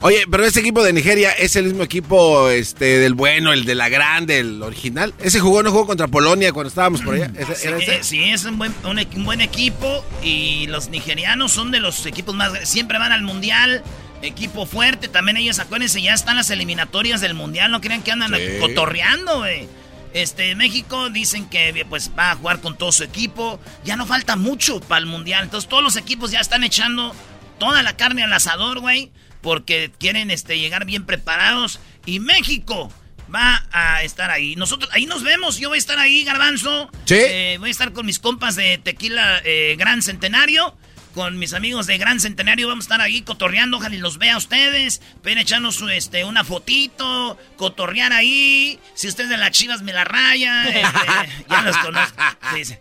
Oye, 0.00 0.24
pero 0.30 0.44
ese 0.44 0.60
equipo 0.60 0.82
de 0.84 0.92
Nigeria 0.92 1.32
es 1.32 1.56
el 1.56 1.64
mismo 1.64 1.82
equipo 1.82 2.50
este, 2.50 2.98
del 2.98 3.14
bueno, 3.14 3.52
el 3.52 3.64
de 3.64 3.74
la 3.74 3.88
grande, 3.88 4.38
el 4.38 4.62
original. 4.62 5.12
Ese 5.18 5.40
jugó, 5.40 5.62
no 5.64 5.70
jugó 5.72 5.86
contra 5.88 6.06
Polonia 6.06 6.52
cuando 6.52 6.68
estábamos 6.68 7.02
por 7.02 7.14
allá. 7.16 7.32
¿Ese- 7.36 7.54
Sí, 7.56 7.66
era 7.66 7.76
ese? 7.78 8.04
sí, 8.04 8.22
es 8.24 8.44
un 8.44 8.58
buen, 8.58 8.72
un, 8.84 8.98
equ- 8.98 9.16
un 9.16 9.24
buen 9.24 9.40
equipo 9.40 10.04
y 10.22 10.66
los 10.68 10.88
nigerianos 10.88 11.50
son 11.50 11.72
de 11.72 11.80
los 11.80 12.06
equipos 12.06 12.34
más... 12.36 12.68
Siempre 12.68 12.98
van 12.98 13.10
al 13.10 13.22
mundial, 13.22 13.82
equipo 14.22 14.66
fuerte. 14.66 15.08
También 15.08 15.36
ellos, 15.36 15.58
acuérdense, 15.58 16.00
ya 16.00 16.14
están 16.14 16.36
las 16.36 16.50
eliminatorias 16.50 17.20
del 17.20 17.34
mundial. 17.34 17.72
No 17.72 17.80
crean 17.80 18.02
que 18.02 18.12
andan 18.12 18.32
Sí. 18.36 18.42
cotorreando, 18.60 19.38
güey. 19.38 19.66
Este, 20.14 20.54
México 20.54 21.10
dicen 21.10 21.48
que 21.48 21.84
pues 21.88 22.12
va 22.16 22.30
a 22.30 22.36
jugar 22.36 22.60
con 22.60 22.78
todo 22.78 22.92
su 22.92 23.02
equipo. 23.02 23.58
Ya 23.84 23.96
no 23.96 24.06
falta 24.06 24.36
mucho 24.36 24.78
para 24.78 25.00
el 25.00 25.06
mundial. 25.06 25.42
Entonces 25.42 25.68
todos 25.68 25.82
los 25.82 25.96
equipos 25.96 26.30
ya 26.30 26.38
están 26.38 26.62
echando 26.62 27.14
toda 27.58 27.82
la 27.82 27.96
carne 27.96 28.22
al 28.22 28.32
asador, 28.32 28.80
güey. 28.80 29.10
Porque 29.40 29.92
quieren 29.98 30.30
este, 30.30 30.58
llegar 30.58 30.84
bien 30.84 31.06
preparados. 31.06 31.80
Y 32.06 32.20
México 32.20 32.92
va 33.32 33.66
a 33.72 34.02
estar 34.02 34.30
ahí. 34.30 34.56
Nosotros, 34.56 34.90
ahí 34.92 35.06
nos 35.06 35.22
vemos. 35.22 35.58
Yo 35.58 35.68
voy 35.68 35.76
a 35.76 35.78
estar 35.78 35.98
ahí, 35.98 36.24
Garbanzo. 36.24 36.90
Sí. 37.04 37.16
Eh, 37.16 37.56
voy 37.58 37.68
a 37.68 37.72
estar 37.72 37.92
con 37.92 38.06
mis 38.06 38.18
compas 38.18 38.56
de 38.56 38.78
Tequila 38.78 39.40
eh, 39.44 39.76
Gran 39.78 40.02
Centenario. 40.02 40.76
Con 41.14 41.38
mis 41.38 41.52
amigos 41.52 41.86
de 41.86 41.98
Gran 41.98 42.20
Centenario 42.20 42.68
vamos 42.68 42.84
a 42.84 42.86
estar 42.86 43.00
ahí 43.00 43.22
cotorreando. 43.22 43.78
Ojalá 43.78 43.94
y 43.94 43.98
los 43.98 44.18
vea 44.18 44.34
a 44.34 44.38
ustedes. 44.38 45.00
Pueden 45.22 45.38
echarnos 45.38 45.76
su, 45.76 45.88
este, 45.88 46.24
una 46.24 46.44
fotito, 46.44 47.38
cotorrear 47.56 48.12
ahí. 48.12 48.78
Si 48.94 49.08
ustedes 49.08 49.30
de 49.30 49.36
las 49.36 49.50
chivas 49.50 49.82
me 49.82 49.92
la 49.92 50.04
rayan. 50.04 50.66
este, 50.68 51.44
ya 51.48 51.62
los 51.62 51.76
conozco. 51.78 52.22
Dice. 52.54 52.80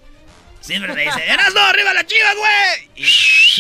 Siempre 0.67 0.93
me 0.93 1.01
dice, 1.03 1.23
¡Erasmo, 1.25 1.59
arriba 1.61 1.93
la 1.93 2.05
chiva, 2.05 2.33
güey! 2.35 2.89
Y 2.97 3.03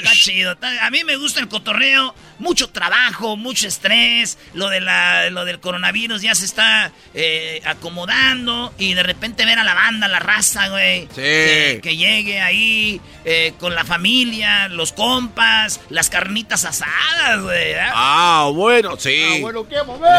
Está 0.01 0.11
chido. 0.13 0.51
está- 0.51 0.85
a 0.85 0.89
mí 0.91 1.03
me 1.03 1.15
gusta 1.15 1.39
el 1.39 1.47
cotorreo. 1.47 2.13
Mucho 2.39 2.69
trabajo, 2.69 3.35
mucho 3.35 3.67
estrés. 3.67 4.37
Lo, 4.53 4.69
de 4.69 4.79
la, 4.81 5.29
lo 5.31 5.43
del 5.45 5.59
coronavirus 5.59 6.21
ya 6.21 6.35
se 6.35 6.45
está 6.45 6.91
eh, 7.15 7.61
acomodando. 7.65 8.73
Y 8.77 8.93
de 8.93 9.01
repente 9.03 9.45
ver 9.45 9.57
a 9.57 9.63
la 9.63 9.73
banda, 9.73 10.07
la 10.07 10.19
raza, 10.19 10.67
güey. 10.67 11.03
Sí. 11.03 11.07
Que, 11.15 11.79
que 11.81 11.97
llegue 11.97 12.41
ahí 12.41 13.01
eh, 13.25 13.53
con 13.59 13.73
la 13.73 13.85
familia, 13.85 14.67
los 14.67 14.91
compas, 14.93 15.79
las 15.89 16.09
carnitas 16.09 16.65
asadas, 16.65 17.41
güey. 17.41 17.71
¿eh? 17.71 17.77
Ah, 17.93 18.51
bueno, 18.53 18.97
sí. 18.99 19.43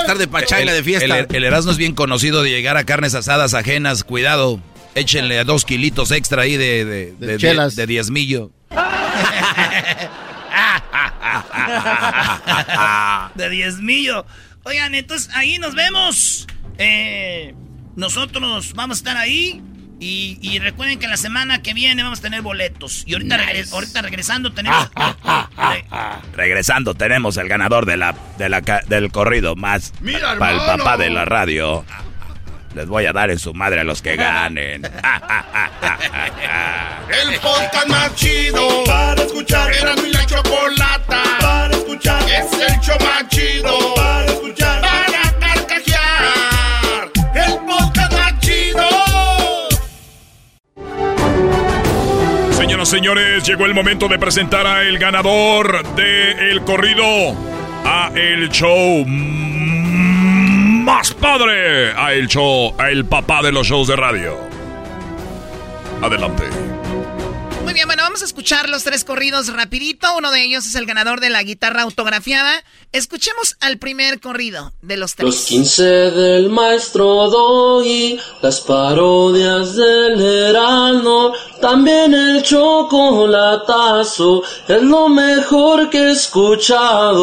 Estar 0.01 0.19
de 0.19 0.27
pachayla 0.27 0.73
de 0.73 0.83
fiesta. 0.83 1.19
El, 1.21 1.27
el 1.37 1.45
Erasmo 1.45 1.71
es 1.71 1.77
bien 1.79 1.95
conocido 1.95 2.43
de 2.43 2.51
llegar 2.51 2.77
a 2.77 2.85
carnes 2.85 3.15
asadas 3.15 3.55
ajenas. 3.55 4.03
Cuidado, 4.05 4.61
échenle 4.99 5.45
dos 5.45 5.65
kilitos 5.65 6.11
extra 6.11 6.43
ahí 6.43 6.57
de, 6.57 6.85
de, 6.85 7.13
De 7.13 7.27
de- 7.27 7.37
chelas. 7.39 7.77
de 7.77 7.87
diezmillo. 7.87 8.51
de 13.35 13.51
diezmillo. 13.51 14.27
Oigan, 14.65 14.95
entonces 14.95 15.31
ahí 15.35 15.59
nos 15.59 15.75
vemos. 15.75 16.47
Eh, 16.79 17.55
nosotros 17.97 18.73
vamos 18.75 18.97
a 18.97 19.01
estar 19.01 19.17
ahí. 19.17 19.63
Y, 20.01 20.39
y 20.43 20.61
recuerden 20.61 21.01
que 21.01 21.09
la 21.09 21.17
semana 21.17 21.61
que 21.61 21.75
viene 21.75 22.05
vamos 22.05 22.21
a 22.21 22.23
tener 22.23 22.41
boletos. 22.41 23.03
Y 23.05 23.15
ahorita, 23.15 23.37
Nice. 23.37 23.53
regre- 23.65 23.73
ahorita 23.73 24.03
regresando 24.03 24.53
tenemos... 24.53 24.89
Regresando, 26.37 26.95
tenemos 26.95 27.37
el 27.37 27.49
ganador 27.49 27.85
de 27.85 27.97
la, 27.97 28.15
de 28.39 28.49
la 28.49 28.63
ca- 28.63 28.83
del 28.87 29.11
corrido 29.11 29.57
más 29.57 29.93
Mira, 30.01 30.39
para 30.39 30.53
el 30.53 30.59
papá 30.59 30.97
de 30.99 31.11
la 31.11 31.25
radio. 31.25 31.85
Les 32.75 32.87
voy 32.87 33.07
a 33.07 33.13
dar 33.13 33.31
en 33.31 33.39
su 33.39 33.55
madre 33.55 33.81
a 33.81 33.85
los 33.85 34.03
que 34.03 34.17
ganen. 34.17 34.83
El 37.09 37.41
podcast 37.41 37.89
más 37.89 38.15
chido 38.15 38.85
para 38.85 39.23
escuchar. 39.23 39.73
Era 39.73 39.97
mi 39.97 40.11
la 40.13 40.27
chocolata 40.27 41.23
para 41.41 41.75
escuchar. 41.75 42.23
Es 42.29 42.53
el 42.53 42.81
show 42.81 42.97
más 43.01 43.27
chido 43.29 43.95
para 43.95 44.27
escuchar. 44.27 44.83
Para 44.83 45.33
carcajear. 45.41 47.11
El 47.35 47.59
podcast 47.67 48.13
más 48.13 48.39
chido. 48.41 48.87
Señoras 52.53 52.89
y 52.89 52.91
señores, 52.91 53.45
llegó 53.45 53.65
el 53.65 53.75
momento 53.75 54.09
de 54.09 54.19
presentar 54.19 54.67
a 54.67 54.83
el 54.83 54.99
ganador 54.99 55.83
de 55.95 56.51
el 56.51 56.63
corrido 56.63 57.05
a 57.85 58.11
el 58.15 58.51
show 58.51 59.07
más 60.89 61.13
padre, 61.13 61.93
a 61.93 62.15
el 62.15 62.27
show, 62.29 62.75
a 62.79 62.89
el 62.89 63.05
papá 63.05 63.43
de 63.43 63.53
los 63.53 63.67
shows 63.67 63.89
de 63.89 63.97
radio. 63.97 64.39
Adelante. 66.01 66.45
Muy 67.63 67.75
bien, 67.75 67.87
bueno, 67.87 68.05
vamos 68.05 68.23
a 68.23 68.25
escuchar 68.25 68.71
los 68.71 68.85
tres 68.85 69.05
corridos 69.05 69.53
rapidito. 69.53 70.07
Uno 70.17 70.31
de 70.31 70.45
ellos 70.45 70.65
es 70.65 70.75
el 70.77 70.87
ganador 70.87 71.21
de 71.21 71.29
la 71.29 71.43
guitarra 71.43 71.83
autografiada. 71.83 72.65
Escuchemos 72.93 73.59
al 73.61 73.77
primer 73.77 74.19
corrido 74.19 74.73
de 74.81 74.97
los 74.97 75.15
tres. 75.15 75.27
Los 75.27 75.45
15 75.45 75.85
del 75.85 76.49
maestro 76.49 77.29
Doggy, 77.29 78.19
las 78.41 78.63
parodias 78.63 79.77
del 79.77 80.19
Heraldo, 80.19 81.35
también 81.61 82.15
el 82.15 82.43
chocolatazo, 82.43 84.43
es 84.67 84.83
lo 84.83 85.11
mejor 85.11 85.91
que 85.91 85.99
he 85.99 86.13
escuchado. 86.13 87.19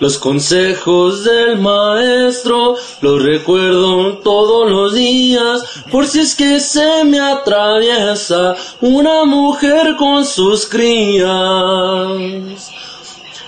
Los 0.00 0.18
consejos 0.18 1.24
del 1.24 1.58
maestro 1.58 2.76
los 3.00 3.22
recuerdo 3.22 4.18
todos 4.18 4.68
los 4.70 4.94
días, 4.94 5.62
por 5.90 6.06
si 6.06 6.20
es 6.20 6.34
que 6.34 6.58
se 6.58 7.04
me 7.04 7.20
atraviesa 7.20 8.56
una 8.80 9.24
mujer 9.24 9.94
con 9.96 10.24
sus 10.24 10.66
crías. 10.66 11.28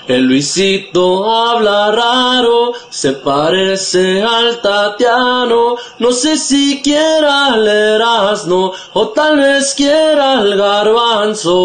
El 0.07 0.23
Luisito 0.23 1.29
habla 1.29 1.91
raro, 1.91 2.73
se 2.91 3.11
parece 3.13 4.23
al 4.23 4.61
Tatiano, 4.61 5.75
no 5.99 6.13
sé 6.13 6.37
si 6.37 6.81
quiera 6.81 7.57
el 7.57 7.67
Erasmo 7.67 8.73
o 8.93 9.09
tal 9.09 9.39
vez 9.39 9.75
quiera 9.75 10.43
el 10.43 10.57
Garbanzo. 10.57 11.57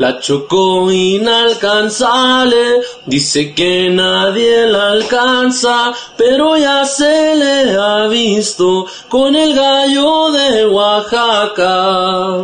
La 0.00 0.18
chocó 0.18 0.90
inalcanzable, 0.90 2.80
dice 3.04 3.52
que 3.54 3.90
nadie 3.90 4.66
la 4.66 4.92
alcanza, 4.92 5.92
pero 6.16 6.56
ya 6.56 6.86
se 6.86 7.34
le 7.34 7.76
ha 7.76 8.06
visto 8.08 8.86
con 9.10 9.36
el 9.36 9.54
gallo 9.54 10.32
de 10.32 10.64
Oaxaca. 10.68 12.38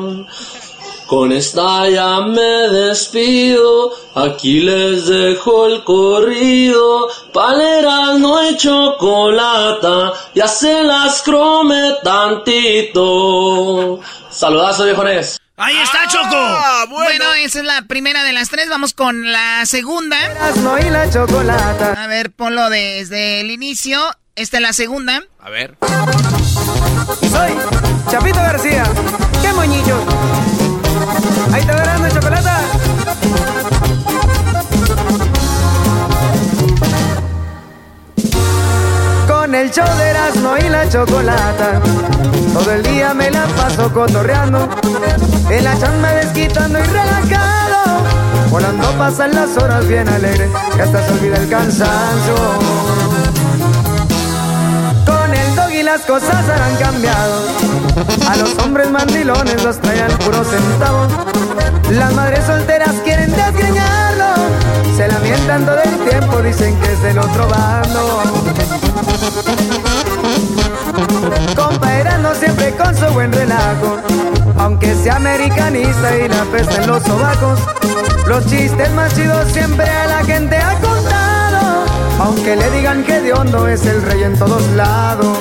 Con 1.07 1.33
esta 1.33 1.89
ya 1.89 2.21
me 2.21 2.69
despido, 2.69 3.91
aquí 4.15 4.61
les 4.61 5.07
dejo 5.07 5.65
el 5.65 5.83
corrido, 5.83 7.09
paleras 7.33 8.19
no 8.19 8.37
hay 8.37 8.55
chocolata, 8.59 10.13
ya 10.35 10.47
se 10.47 10.83
las 10.83 11.23
crome 11.23 11.95
tantito. 12.05 13.99
Saludazo 14.29 14.85
viejones. 14.85 15.41
Ahí 15.59 15.77
está, 15.79 16.07
Choco. 16.09 16.37
bueno. 16.91 17.33
esa 17.35 17.61
es 17.61 17.65
la 17.65 17.83
primera 17.83 18.25
de 18.25 18.33
las 18.33 18.51
tres. 18.51 18.69
Vamos 18.69 18.93
con 18.93 19.33
la 19.33 19.65
segunda. 19.65 20.17
No 20.63 20.79
y 20.79 20.91
la 20.91 21.09
chocolata. 21.11 21.95
A 21.97 22.07
ver, 22.07 22.31
ponlo 22.31 22.69
desde 22.69 23.41
el 23.41 23.51
inicio. 23.51 23.99
Esta 24.35 24.59
es 24.59 24.63
la 24.63 24.73
segunda. 24.75 25.23
A 25.41 25.49
ver. 25.49 25.77
Soy 27.31 27.57
Chapito 28.11 28.39
García. 28.39 28.85
¡Qué 29.41 29.53
moñillo! 29.55 29.99
Ahí 31.53 31.63
te 31.65 31.73
verán 31.73 32.03
de 32.03 32.13
chocolata. 32.13 32.61
El 39.61 39.71
show 39.71 39.87
de 39.97 40.09
Erasmo 40.11 40.57
y 40.59 40.69
la 40.69 40.89
chocolata. 40.89 41.81
Todo 42.53 42.73
el 42.73 42.83
día 42.83 43.15
me 43.15 43.31
la 43.31 43.47
paso 43.47 43.91
cotorreando. 43.93 44.69
En 45.51 45.65
la 45.65 45.79
chamba 45.79 46.13
desquitando 46.13 46.79
y 46.79 46.83
relajado. 46.83 48.03
Volando 48.51 48.91
pasan 48.99 49.35
las 49.35 49.57
horas 49.57 49.87
bien 49.89 50.09
alegre. 50.09 50.51
Que 50.75 50.83
hasta 50.83 51.07
se 51.07 51.13
olvida 51.13 51.37
el 51.37 51.49
cansancio. 51.49 52.35
Con 55.07 55.35
el 55.35 55.57
dog 55.57 55.71
y 55.71 55.83
las 55.83 56.03
cosas 56.03 56.45
han 56.49 56.77
cambiado. 56.77 57.66
A 57.97 58.37
los 58.37 58.59
hombres 58.59 58.91
mandilones 58.91 59.65
los 59.65 59.81
traen 59.81 60.13
puro 60.19 60.45
centavo. 60.45 61.07
Las 61.93 62.13
madres 62.13 62.45
solteras 62.45 62.95
quieren 63.05 63.31
desgreñarlo. 63.31 64.35
Se 64.97 65.09
lamentan 65.09 65.65
todo 65.65 65.79
el 65.83 66.09
tiempo, 66.11 66.43
dicen 66.43 66.79
que 66.81 66.93
es 66.93 67.03
del 67.03 67.19
otro 67.19 67.49
bando. 67.49 68.23
Compa 71.57 72.19
no 72.21 72.35
siempre 72.35 72.75
con 72.77 72.95
su 72.95 73.07
buen 73.15 73.33
relajo. 73.33 73.99
Aunque 74.59 74.95
sea 74.95 75.17
americanista 75.17 76.19
y 76.19 76.29
la 76.29 76.45
pesta 76.45 76.83
en 76.83 76.89
los 76.89 77.03
sobacos. 77.03 77.61
Los 78.27 78.45
chistes 78.47 78.91
más 78.93 79.15
chidos 79.15 79.51
siempre 79.53 79.89
a 79.89 80.07
la 80.07 80.25
gente 80.25 80.57
ha 80.57 80.75
contado. 80.81 81.85
Aunque 82.21 82.57
le 82.57 82.71
digan 82.73 83.05
que 83.05 83.21
de 83.21 83.33
hondo 83.33 83.67
es 83.69 83.87
el 83.87 84.03
rey 84.03 84.23
en 84.23 84.39
todos 84.39 84.63
lados. 84.73 85.39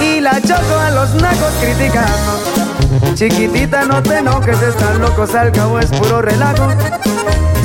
Y 0.00 0.20
la 0.20 0.40
choco 0.40 0.78
a 0.78 0.90
los 0.90 1.14
nacos 1.14 1.52
criticando. 1.60 3.14
Chiquitita, 3.14 3.84
no 3.84 4.02
te 4.02 4.18
enojes, 4.18 4.60
están 4.62 5.00
locos, 5.00 5.34
al 5.34 5.52
cabo 5.52 5.78
es 5.78 5.90
puro 5.90 6.22
relajo. 6.22 6.68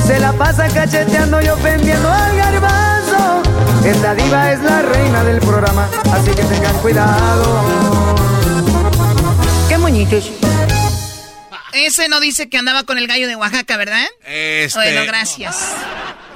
Se 0.06 0.18
la 0.18 0.32
pasa 0.32 0.68
cacheteando 0.68 1.40
y 1.40 1.48
ofendiendo 1.48 2.10
al 2.10 2.36
garbanzo. 2.36 3.42
Esta 3.84 4.14
diva 4.14 4.52
es 4.52 4.62
la 4.62 4.82
reina 4.82 5.24
del 5.24 5.40
programa, 5.40 5.88
así 6.12 6.30
que 6.30 6.42
tengan 6.42 6.76
cuidado. 6.78 7.64
¡Qué 9.68 9.78
moñitos! 9.78 10.30
Ese 11.72 12.08
no 12.08 12.20
dice 12.20 12.48
que 12.48 12.56
andaba 12.56 12.84
con 12.84 12.98
el 12.98 13.06
gallo 13.06 13.26
de 13.26 13.36
Oaxaca, 13.36 13.76
¿verdad? 13.76 14.04
Este... 14.24 14.78
Bueno, 14.78 15.04
gracias. 15.06 15.74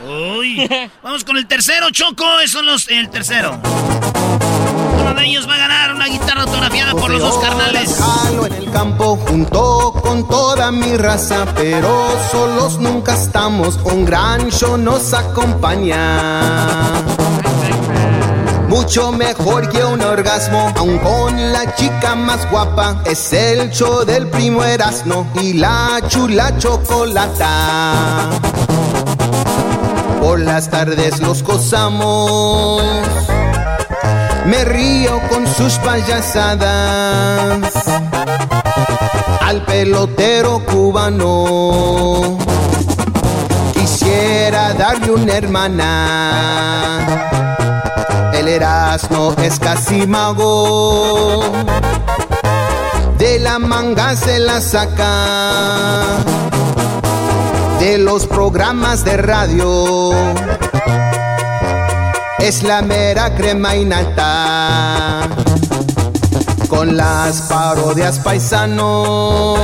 Uy. 0.06 0.68
Vamos 1.02 1.24
con 1.24 1.36
el 1.36 1.46
tercero, 1.46 1.90
Choco. 1.90 2.24
Eso 2.40 2.60
es 2.60 2.64
los, 2.64 2.88
el 2.88 3.08
tercero. 3.10 3.58
Uno 5.00 5.14
de 5.14 5.26
ellos 5.26 5.48
va 5.48 5.54
a 5.54 5.58
ganar 5.58 5.94
una 5.94 6.06
guitarra 6.06 6.42
autografiada 6.42 6.92
por 6.92 7.10
los 7.10 7.20
dos 7.20 7.38
carnales. 7.38 7.98
en 8.46 8.52
el 8.54 8.70
campo 8.70 9.16
junto 9.16 9.92
con 10.02 10.28
toda 10.28 10.70
mi 10.70 10.96
raza, 10.96 11.46
pero 11.54 12.08
solos 12.30 12.78
nunca 12.78 13.14
estamos. 13.14 13.76
Un 13.84 14.04
gran 14.04 14.50
show 14.50 14.76
nos 14.76 15.12
acompaña. 15.14 16.82
Mucho 18.68 19.12
mejor 19.12 19.68
que 19.70 19.82
un 19.82 20.02
orgasmo, 20.02 20.72
aun 20.76 20.98
con 20.98 21.52
la 21.52 21.74
chica 21.74 22.14
más 22.14 22.48
guapa. 22.50 23.02
Es 23.06 23.32
el 23.32 23.70
show 23.70 24.04
del 24.04 24.28
primo 24.28 24.62
Erasmo 24.62 25.26
y 25.42 25.54
la 25.54 26.00
chula 26.06 26.56
chocolata. 26.58 28.28
Por 30.20 30.40
las 30.40 30.68
tardes 30.68 31.20
los 31.20 31.42
gozamos. 31.42 32.82
Me 34.46 34.64
río 34.64 35.20
con 35.28 35.46
sus 35.46 35.74
payasadas. 35.74 37.72
Al 39.40 39.64
pelotero 39.64 40.64
cubano. 40.66 42.38
Quisiera 43.72 44.74
darle 44.74 45.12
una 45.12 45.34
hermana. 45.34 47.06
El 48.34 48.48
Erasmo 48.48 49.34
es 49.42 49.58
casi 49.58 50.06
mago. 50.06 51.42
De 53.18 53.38
la 53.40 53.58
manga 53.58 54.14
se 54.16 54.38
la 54.38 54.60
saca 54.60 56.18
de 57.88 57.96
los 57.96 58.26
programas 58.26 59.02
de 59.02 59.16
radio. 59.16 60.12
Es 62.38 62.62
la 62.62 62.82
mera 62.82 63.34
crema 63.34 63.74
y 63.76 63.86
nata. 63.86 65.26
Con 66.68 66.98
las 66.98 67.40
parodias 67.42 68.18
paisanos 68.18 69.58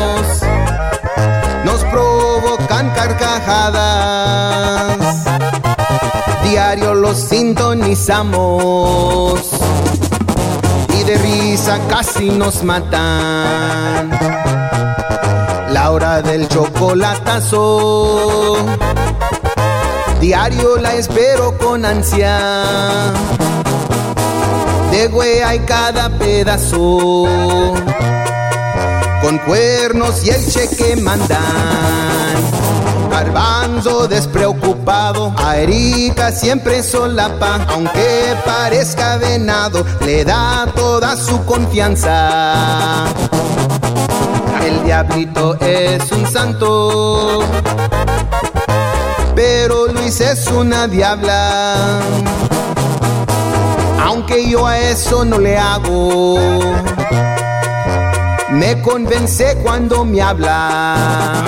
nos 1.67 1.85
provocan 1.85 2.89
carcajadas. 2.95 4.97
Diario 6.45 6.95
los 6.95 7.19
sintonizamos 7.19 9.51
y 10.99 11.05
de 11.05 11.19
risa 11.19 11.79
casi 11.91 12.31
nos 12.31 12.65
matan 12.65 14.64
hora 15.95 16.21
del 16.23 16.49
chocolatazo. 16.49 17.57
Diario 20.21 20.77
la 20.79 20.95
espero 20.95 21.57
con 21.57 21.85
ansia. 21.85 22.65
De 24.91 25.09
hay 25.45 25.61
cada 25.61 26.09
pedazo. 26.19 27.29
Con 29.23 29.39
cuernos 29.47 30.25
y 30.27 30.31
el 30.31 30.45
cheque 30.51 30.97
mandan. 30.97 31.39
Garbanzo 33.11 34.09
despreocupado, 34.09 35.33
a 35.37 35.57
Erika 35.59 36.33
siempre 36.33 36.83
solapa, 36.83 37.65
aunque 37.69 38.35
parezca 38.45 39.19
venado, 39.19 39.87
le 40.01 40.25
da 40.25 40.67
toda 40.75 41.17
su 41.17 41.45
confianza. 41.45 43.05
El 44.63 44.83
diablito 44.85 45.57
es 45.61 46.11
un 46.13 46.27
santo, 46.27 47.41
pero 49.35 49.87
Luis 49.89 50.21
es 50.21 50.47
una 50.49 50.87
diabla. 50.87 52.01
Aunque 54.03 54.49
yo 54.49 54.67
a 54.67 54.79
eso 54.79 55.25
no 55.25 55.39
le 55.39 55.59
hago, 55.59 56.39
me 58.51 58.81
convence 58.83 59.57
cuando 59.63 60.05
me 60.05 60.23
habla. 60.23 61.43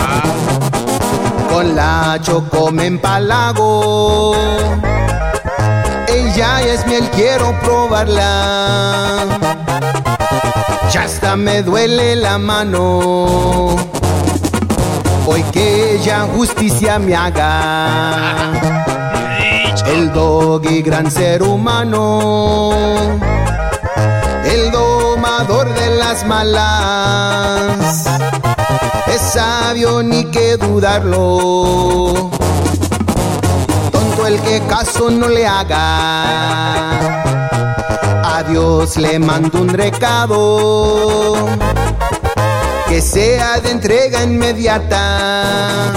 Con 1.53 1.75
la 1.75 2.19
choco 2.21 2.71
me 2.71 2.87
empalago. 2.87 4.35
Ella 6.09 6.61
es 6.63 6.87
miel, 6.87 7.09
quiero 7.11 7.59
probarla 7.61 9.46
ya 10.91 11.03
hasta 11.03 11.37
me 11.37 11.63
duele 11.63 12.17
la 12.17 12.39
mano. 12.39 13.77
Hoy 15.27 15.43
que 15.53 15.97
ella 15.97 16.27
justicia 16.35 16.99
me 16.99 17.15
haga. 17.15 18.53
El 19.87 20.13
doggy, 20.13 20.83
gran 20.83 21.11
ser 21.11 21.43
humano. 21.43 22.71
El 24.45 24.71
domador 24.71 25.73
de 25.75 25.97
las 25.97 26.25
malas. 26.25 28.07
Es 29.07 29.21
sabio 29.21 30.03
ni 30.03 30.25
que 30.27 30.57
dudarlo. 30.57 32.31
Tonto 33.93 34.27
el 34.27 34.41
que 34.41 34.61
caso 34.69 35.11
no 35.11 35.29
le 35.29 35.47
haga 35.47 37.46
Dios 38.59 38.97
le 38.97 39.19
mando 39.19 39.61
un 39.61 39.69
recado. 39.69 41.35
que 42.89 43.03
sea 43.03 43.61
de 43.61 43.71
entrega 43.71 44.23
inmediata. 44.23 45.93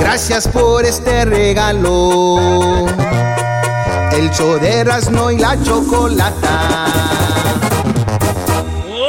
Gracias 0.00 0.48
por 0.48 0.86
este 0.86 1.26
regalo. 1.26 2.86
El 4.12 4.30
show 4.30 4.58
de 4.58 4.78
Erasmo 4.78 5.30
y 5.30 5.36
la 5.36 5.62
chocolata. 5.62 6.86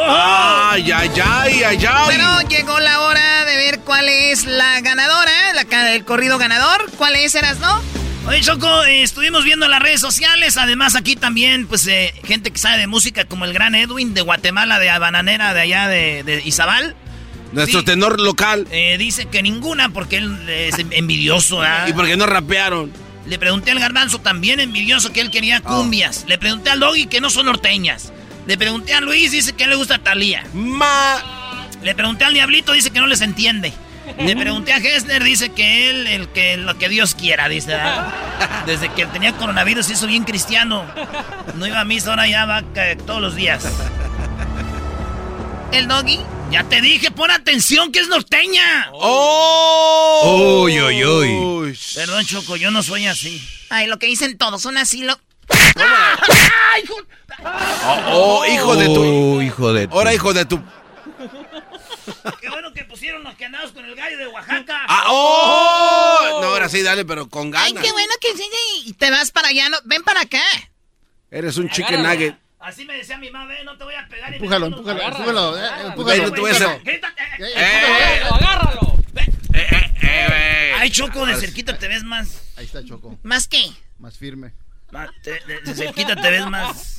Ay, 0.10 0.92
ay, 0.92 1.12
ay, 1.24 1.64
ay, 1.64 1.86
ay. 1.86 2.06
Bueno, 2.08 2.42
llegó 2.50 2.78
la 2.82 3.00
hora 3.04 3.46
de 3.46 3.56
ver 3.56 3.80
cuál 3.86 4.10
es 4.10 4.44
la 4.44 4.82
ganadora, 4.82 5.54
la 5.56 5.64
ca- 5.64 5.94
el 5.94 6.04
corrido 6.04 6.38
ganador. 6.38 6.92
¿Cuál 6.98 7.16
es, 7.16 7.34
Erasno? 7.36 7.82
Oye, 8.30 8.42
Choco, 8.42 8.84
eh, 8.86 9.02
estuvimos 9.02 9.44
viendo 9.44 9.68
las 9.68 9.82
redes 9.82 10.00
sociales. 10.02 10.56
Además, 10.58 10.96
aquí 10.96 11.16
también, 11.16 11.66
pues, 11.66 11.88
eh, 11.88 12.14
gente 12.26 12.52
que 12.52 12.60
sabe 12.60 12.78
de 12.78 12.86
música, 12.88 13.26
como 13.26 13.46
el 13.46 13.54
gran 13.54 13.74
Edwin 13.74 14.14
de 14.14 14.22
Guatemala, 14.22 14.78
de 14.78 14.88
Bananera, 15.00 15.54
de 15.56 15.62
allá 15.62 15.88
de, 15.88 16.22
de 16.24 16.42
Izabal. 16.46 16.96
Nuestro 17.54 17.80
Sí. 17.80 17.86
tenor 17.88 18.20
local. 18.20 18.68
Eh, 18.70 18.98
dice 19.00 19.26
que 19.26 19.42
ninguna, 19.42 19.90
porque 19.90 20.18
él 20.18 20.48
es 20.48 20.76
envidioso, 20.92 21.58
¿verdad? 21.60 21.88
¿Y 21.88 21.94
por 21.94 22.06
qué 22.06 22.16
no 22.16 22.28
rapearon? 22.28 22.92
Le 23.26 23.40
pregunté 23.40 23.72
al 23.72 23.80
garbanzo, 23.80 24.20
también 24.20 24.60
envidioso, 24.60 25.12
que 25.12 25.22
él 25.22 25.32
quería 25.32 25.62
cumbias. 25.62 26.26
Le 26.28 26.38
pregunté 26.38 26.70
al 26.70 26.80
Doggy, 26.80 27.08
que 27.08 27.22
no 27.22 27.32
son 27.32 27.48
norteñas. 27.48 28.14
Le 28.46 28.58
pregunté 28.60 28.94
a 28.94 29.02
Luis, 29.02 29.32
dice 29.32 29.54
que 29.54 29.66
le 29.66 29.76
gusta 29.76 29.98
Talía. 29.98 30.44
Ma. 30.54 31.68
Le 31.82 31.96
pregunté 31.96 32.26
al 32.26 32.34
Diablito, 32.36 32.74
dice 32.74 32.92
que 32.92 33.00
no 33.00 33.08
les 33.08 33.22
entiende. 33.22 33.74
Le 34.18 34.36
pregunté 34.36 34.74
a 34.74 34.78
Hessner, 34.78 35.24
dice 35.24 35.50
que 35.50 35.90
él, 35.90 36.08
el 36.08 36.28
que 36.30 36.58
lo 36.58 36.78
que 36.78 36.90
Dios 36.90 37.16
quiera, 37.16 37.48
dice. 37.48 37.72
¿verdad? 37.72 38.14
Desde 38.66 38.90
que 38.90 39.06
tenía 39.06 39.34
coronavirus 39.34 39.86
se 39.86 39.94
hizo 39.94 40.08
bien 40.08 40.24
cristiano. 40.24 40.86
No 41.56 41.68
iba 41.68 41.80
a 41.80 41.86
misa, 41.86 42.10
ahora 42.12 42.28
ya 42.28 42.46
va 42.46 42.64
eh, 42.76 42.98
todos 43.06 43.22
los 43.22 43.36
días. 43.36 43.66
¿El 45.72 45.88
Doggy? 45.88 46.20
Ya 46.52 46.64
te 46.64 46.82
dije, 46.82 47.12
pon 47.12 47.30
atención 47.30 47.92
que 47.92 48.00
es 48.00 48.08
norteña. 48.08 48.90
¡Oh! 48.94 50.64
Uy, 50.64 50.82
uy, 50.82 51.06
uy. 51.06 51.80
Perdón, 51.94 52.26
Choco, 52.26 52.56
yo 52.56 52.72
no 52.72 52.82
soy 52.82 53.06
así. 53.06 53.40
Ay, 53.70 53.86
lo 53.86 54.00
que 54.00 54.08
dicen 54.08 54.36
todos, 54.38 54.62
son 54.62 54.78
así. 54.80 55.04
Lo... 55.04 55.14
Oh, 57.86 58.42
oh, 58.42 58.46
hijo 58.46 58.76
de 58.76 58.86
tu. 58.86 59.04
Oh, 59.04 59.42
hijo 59.42 59.74
de 59.74 59.88
tu- 59.88 59.94
Ahora, 59.96 60.14
hijo 60.14 60.34
de 60.34 60.46
tu. 60.46 60.60
Que 62.80 62.86
pusieron 62.86 63.24
los 63.24 63.36
que 63.36 63.44
andamos 63.44 63.74
con 63.74 63.84
el 63.84 63.94
gallo 63.94 64.18
de 64.18 64.28
Oaxaca. 64.28 64.86
Ah, 64.88 65.04
¡Oh! 65.10 66.40
No, 66.42 66.48
ahora 66.48 66.70
sí, 66.70 66.82
dale, 66.82 67.04
pero 67.04 67.28
con 67.28 67.48
Ay, 67.48 67.74
ganas. 67.74 67.84
qué 67.84 67.92
bueno 67.92 68.14
que 68.22 68.38
sí. 68.38 68.44
Y 68.86 68.94
te 68.94 69.12
vas 69.12 69.32
para 69.32 69.50
allá, 69.50 69.68
no, 69.68 69.76
ven 69.84 70.02
para 70.04 70.22
acá. 70.22 70.42
Eres 71.30 71.58
un 71.58 71.70
chicken 71.70 72.02
nugget. 72.02 72.38
Así 72.58 72.86
me 72.86 72.94
decía 72.94 73.18
mi 73.18 73.30
mamá, 73.32 73.48
ve, 73.48 73.66
no 73.66 73.78
te 73.78 73.84
voy 73.84 73.96
a 73.96 74.08
pegar. 74.08 74.34
Empújalo, 74.34 74.68
empújalo, 74.68 75.02
empújalo, 75.02 75.58
eh, 75.60 75.70
empújalo. 75.88 76.24
Ven, 76.24 76.34
tú 76.36 76.44
ves 76.44 76.62
a- 76.62 76.78
Quítate. 76.80 77.22
¡Eh! 77.40 78.22
agárralo. 78.32 78.94
eh, 79.54 80.74
Ay, 80.78 80.90
Choco, 80.90 81.26
de 81.26 81.36
cerquita 81.36 81.78
te 81.78 81.90
ves 81.90 82.04
más. 82.06 82.42
Ahí 82.56 82.64
está 82.64 82.82
Choco. 82.86 83.20
¿Más 83.24 83.50
qué? 83.50 83.70
Más 83.98 84.18
firme. 84.18 84.54
de, 85.26 85.60
de 85.66 85.76
cerquita 85.76 86.16
te 86.16 86.30
ves 86.32 86.46
más. 86.48 86.99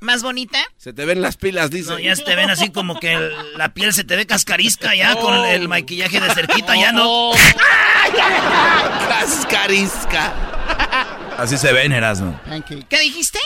¿Más 0.00 0.22
bonita? 0.22 0.58
Se 0.76 0.92
te 0.92 1.04
ven 1.06 1.22
las 1.22 1.36
pilas, 1.38 1.70
dice. 1.70 1.90
No, 1.90 1.98
ya 1.98 2.14
se 2.14 2.22
te 2.24 2.34
ven 2.36 2.50
así 2.50 2.70
como 2.70 3.00
que 3.00 3.14
el- 3.14 3.32
la 3.56 3.72
piel 3.72 3.92
se 3.94 4.04
te 4.04 4.16
ve 4.16 4.26
cascarisca 4.26 4.94
ya 4.94 5.16
con 5.16 5.34
el 5.46 5.66
maquillaje 5.68 6.20
de 6.20 6.34
cerquita, 6.34 6.76
ya 6.76 6.92
no. 6.92 7.30
Cascarisca. 9.08 10.32
Así 11.38 11.56
se 11.58 11.72
ven, 11.72 11.92
Erasmo. 11.92 12.38
¿Qué 12.88 13.00
dijiste? 13.00 13.38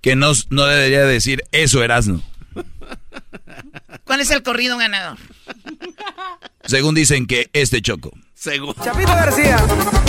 Que 0.00 0.16
no, 0.16 0.32
no 0.50 0.64
debería 0.66 1.04
decir 1.04 1.44
eso, 1.52 1.82
Erasmo. 1.82 2.22
¿Cuál 4.04 4.20
es 4.20 4.30
el 4.30 4.42
corrido 4.42 4.76
ganador? 4.76 5.16
Según 6.64 6.94
dicen 6.94 7.26
que 7.26 7.48
este 7.52 7.80
choco. 7.80 8.10
Según. 8.44 8.74
Chapito 8.84 9.10
García, 9.14 9.56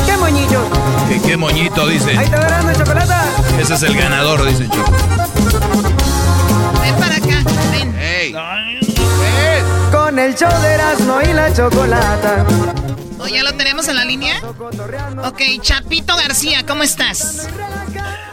qué 0.06 0.18
moñillo. 0.18 0.70
Que 1.08 1.22
qué 1.22 1.38
moñito, 1.38 1.84
Ahí 1.84 1.92
dicen. 1.94 2.18
te 2.30 2.38
verán 2.38 2.68
de 2.68 2.76
chocolate. 2.76 3.62
Ese 3.62 3.76
es 3.76 3.84
el 3.84 3.96
ganador, 3.96 4.46
dicen 4.46 4.70
choco. 4.72 4.92
Ven 6.82 6.96
para 6.96 7.16
acá, 7.16 7.50
ven. 7.72 7.96
¡Ey! 7.98 8.36
Con 9.90 10.20
el 10.20 10.36
show 10.36 10.52
de 10.62 10.68
Erasmo 10.68 11.22
y 11.22 11.32
la 11.32 11.54
chocolata. 11.54 12.46
¿O 13.20 13.26
ya 13.26 13.42
lo 13.42 13.54
tenemos 13.54 13.88
en 13.88 13.96
la 13.96 14.04
línea? 14.04 14.36
Ok, 15.24 15.42
Chapito 15.62 16.18
García, 16.18 16.66
¿cómo 16.66 16.84
estás? 16.84 17.48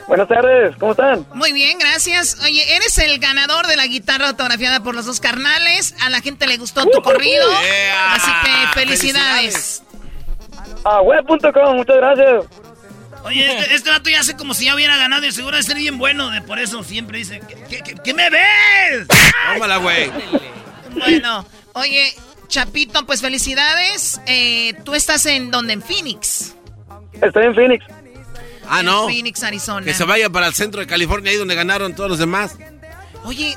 Buenas 0.08 0.26
tardes, 0.26 0.74
¿cómo 0.80 0.92
están? 0.92 1.24
Muy 1.32 1.52
bien, 1.52 1.78
gracias. 1.78 2.38
Oye, 2.42 2.74
eres 2.74 2.98
el 2.98 3.20
ganador 3.20 3.68
de 3.68 3.76
la 3.76 3.86
guitarra 3.86 4.30
autografiada 4.30 4.82
por 4.82 4.96
los 4.96 5.06
dos 5.06 5.20
carnales. 5.20 5.94
A 6.00 6.10
la 6.10 6.20
gente 6.20 6.48
le 6.48 6.56
gustó 6.56 6.84
tu 6.86 7.00
corrido. 7.02 7.48
Yeah. 7.48 8.14
Así 8.14 8.30
que 8.44 8.80
felicidades. 8.80 9.84
A 10.84 11.00
web.com, 11.02 11.76
muchas 11.76 11.96
gracias. 11.96 12.44
Oye, 13.24 13.60
este, 13.60 13.74
este 13.74 13.90
vato 13.90 14.10
ya 14.10 14.20
hace 14.20 14.36
como 14.36 14.52
si 14.52 14.64
ya 14.64 14.74
hubiera 14.74 14.96
ganado 14.96 15.24
y 15.24 15.30
seguro 15.32 15.56
de 15.56 15.62
ser 15.62 15.76
bien 15.76 15.96
bueno. 15.98 16.30
De 16.30 16.42
por 16.42 16.58
eso 16.58 16.82
siempre 16.82 17.18
dice, 17.18 17.40
¿qué, 17.68 17.80
qué- 17.82 17.94
qué 18.02 18.14
me 18.14 18.28
ves? 18.30 19.06
Tómala, 19.54 19.76
güey. 19.76 20.10
Bueno, 20.90 21.46
oye, 21.74 22.12
Chapito, 22.48 23.06
pues 23.06 23.20
felicidades. 23.20 24.20
Eh, 24.26 24.74
Tú 24.84 24.94
estás 24.94 25.24
en 25.26 25.50
donde? 25.52 25.74
En 25.74 25.82
Phoenix. 25.82 26.54
Estoy 27.20 27.46
en 27.46 27.54
Phoenix. 27.54 27.84
Ah, 28.68 28.82
no. 28.82 29.06
Phoenix, 29.06 29.42
Arizona. 29.44 29.86
Que 29.86 29.94
se 29.94 30.04
vaya 30.04 30.28
para 30.30 30.48
el 30.48 30.54
centro 30.54 30.80
de 30.80 30.86
California, 30.88 31.30
ahí 31.30 31.36
donde 31.36 31.54
ganaron 31.54 31.94
todos 31.94 32.10
los 32.10 32.18
demás. 32.18 32.56
Oye, 33.24 33.56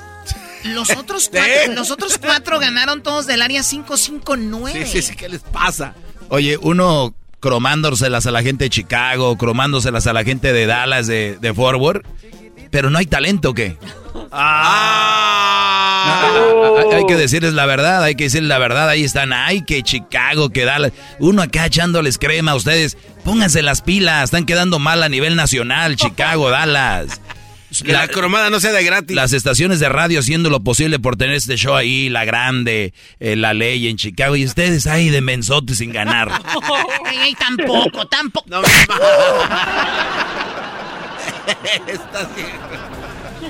los 0.64 0.90
otros 0.96 1.30
cuatro, 1.30 1.52
¿Eh? 1.52 1.74
los 1.74 1.90
otros 1.90 2.20
cuatro 2.20 2.60
ganaron 2.60 3.02
todos 3.02 3.26
del 3.26 3.42
área 3.42 3.62
559. 3.64 4.86
Sí, 4.86 4.92
sí, 4.92 5.02
sí, 5.02 5.16
¿qué 5.16 5.28
les 5.28 5.42
pasa? 5.42 5.96
Oye, 6.30 6.58
uno 6.62 7.14
cromándoselas 7.40 8.26
a 8.26 8.32
la 8.32 8.42
gente 8.42 8.66
de 8.66 8.70
Chicago, 8.70 9.38
cromándoselas 9.38 10.08
a 10.08 10.14
la 10.14 10.24
gente 10.24 10.52
de 10.54 10.66
Dallas, 10.66 11.08
de, 11.08 11.38
de 11.40 11.54
Forward. 11.54 12.02
Pero 12.72 12.90
no 12.90 12.98
hay 12.98 13.06
talento, 13.06 13.54
¿qué? 13.54 13.78
Ah. 14.32 16.02
Hay- 16.80 16.98
Hay 16.98 17.06
que 17.06 17.16
decirles 17.16 17.54
la 17.54 17.66
verdad, 17.66 18.04
hay 18.04 18.16
que 18.16 18.26
decirles 18.26 18.50
la 18.50 18.58
verdad. 18.58 18.90
Ahí 18.90 19.04
están, 19.04 19.34
ay, 19.34 19.64
que 19.64 19.84
Chicago, 19.84 20.50
que 20.50 20.66
Dallas. 20.66 20.92
Uno 21.20 21.42
acá 21.42 21.66
echándoles 21.68 22.18
crema 22.18 22.52
a 22.52 22.56
ustedes. 22.56 22.98
Pónganse 23.24 23.62
las 23.62 23.82
pilas, 23.82 24.26
están 24.26 24.46
quedando 24.46 24.80
mal 24.80 25.04
a 25.04 25.10
nivel 25.10 25.36
nacional, 25.36 25.96
Chicago, 25.96 26.50
Dallas. 26.50 27.22
Que 27.84 27.92
la, 27.92 28.08
cromada 28.08 28.50
no 28.50 28.60
sea 28.60 28.72
de 28.72 28.84
gratis. 28.84 29.16
Las 29.16 29.34
estaciones 29.34 29.80
de 29.80 29.90
radio 29.90 30.20
haciendo 30.20 30.50
lo 30.50 30.64
posible 30.64 31.00
por 31.00 31.16
tener 31.18 31.36
este 31.36 31.58
show 31.58 31.76
ahí, 31.76 32.10
La 32.10 32.26
Grande, 32.26 32.94
eh, 33.20 33.36
La 33.36 33.54
Ley 33.54 33.88
en 33.88 33.98
Chicago, 33.98 34.36
y 34.36 34.46
ustedes 34.46 34.88
ahí 34.88 35.10
de 35.10 35.22
mensotes 35.22 35.78
sin 35.80 35.92
ganar. 35.92 36.32
Ey, 37.12 37.34
tampoco, 37.36 38.08
tampoco. 38.08 38.48
No, 38.50 38.62
Estás 41.88 42.36
bien. 42.36 42.48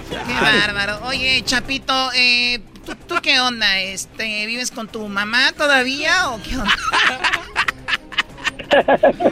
Qué 0.10 0.34
bárbaro. 0.41 0.99
Oye, 1.06 1.41
Chapito, 1.45 2.11
eh, 2.14 2.61
¿tú, 2.85 2.95
tú 3.07 3.15
qué 3.22 3.39
onda? 3.39 3.80
Este, 3.80 4.45
¿Vives 4.45 4.72
con 4.72 4.88
tu 4.88 5.07
mamá 5.07 5.53
todavía 5.53 6.30
o 6.30 6.41
qué 6.41 6.57
onda? 6.57 6.76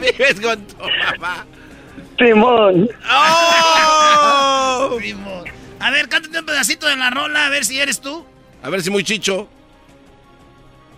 Vives 0.00 0.40
con 0.40 0.66
tu 0.66 0.76
mamá. 0.78 1.46
Simón. 2.18 2.88
¡Oh! 3.10 4.94
Primo. 4.98 5.44
A 5.80 5.90
ver, 5.90 6.08
cántate 6.08 6.38
un 6.38 6.46
pedacito 6.46 6.86
de 6.86 6.96
la 6.96 7.10
rola, 7.10 7.46
a 7.46 7.50
ver 7.50 7.64
si 7.64 7.78
eres 7.80 8.00
tú. 8.00 8.24
A 8.62 8.70
ver 8.70 8.80
si 8.82 8.90
muy 8.90 9.04
chicho. 9.04 9.48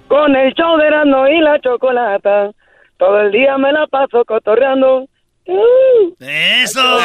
Con 0.08 0.36
el 0.36 0.52
show 0.54 0.76
de 0.76 0.86
Erasmo 0.86 1.26
y 1.26 1.40
la 1.40 1.60
chocolata. 1.60 2.50
Todo 2.96 3.20
el 3.20 3.32
día 3.32 3.58
me 3.58 3.72
la 3.72 3.86
paso 3.88 4.24
cotorreando. 4.24 5.08
Uh. 5.46 6.14
Eso. 6.20 6.80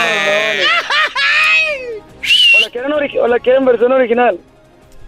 ¿O 2.56 2.60
la 2.60 2.70
quieren, 2.70 2.94
o 2.94 3.28
la 3.28 3.40
quieren 3.40 3.66
versión 3.66 3.92
original? 3.92 4.40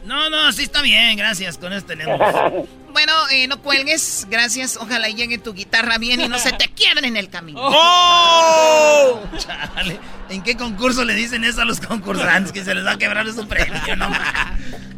No, 0.05 0.29
no, 0.29 0.51
sí 0.51 0.63
está 0.63 0.81
bien, 0.81 1.15
gracias. 1.15 1.57
Con 1.57 1.71
eso 1.73 1.85
tenemos. 1.85 2.19
Bueno, 2.93 3.11
eh, 3.31 3.47
no 3.47 3.59
cuelgues, 3.61 4.27
gracias. 4.29 4.77
Ojalá 4.77 5.09
llegue 5.09 5.37
tu 5.39 5.53
guitarra 5.53 5.97
bien 5.97 6.21
y 6.21 6.27
no 6.27 6.37
se 6.39 6.51
te 6.53 6.67
quiebre 6.75 7.07
en 7.07 7.17
el 7.17 7.29
camino. 7.29 7.59
¡Oh! 7.61 9.19
Chale, 9.37 9.99
¿En 10.29 10.41
qué 10.43 10.55
concurso 10.55 11.03
le 11.03 11.13
dicen 11.15 11.43
eso 11.43 11.61
a 11.61 11.65
los 11.65 11.79
concursantes? 11.79 12.51
Que 12.51 12.63
se 12.63 12.73
les 12.75 12.85
va 12.85 12.91
a 12.91 12.97
quebrar 12.97 13.27
su 13.33 13.47
premio, 13.47 13.95
no. 13.97 14.09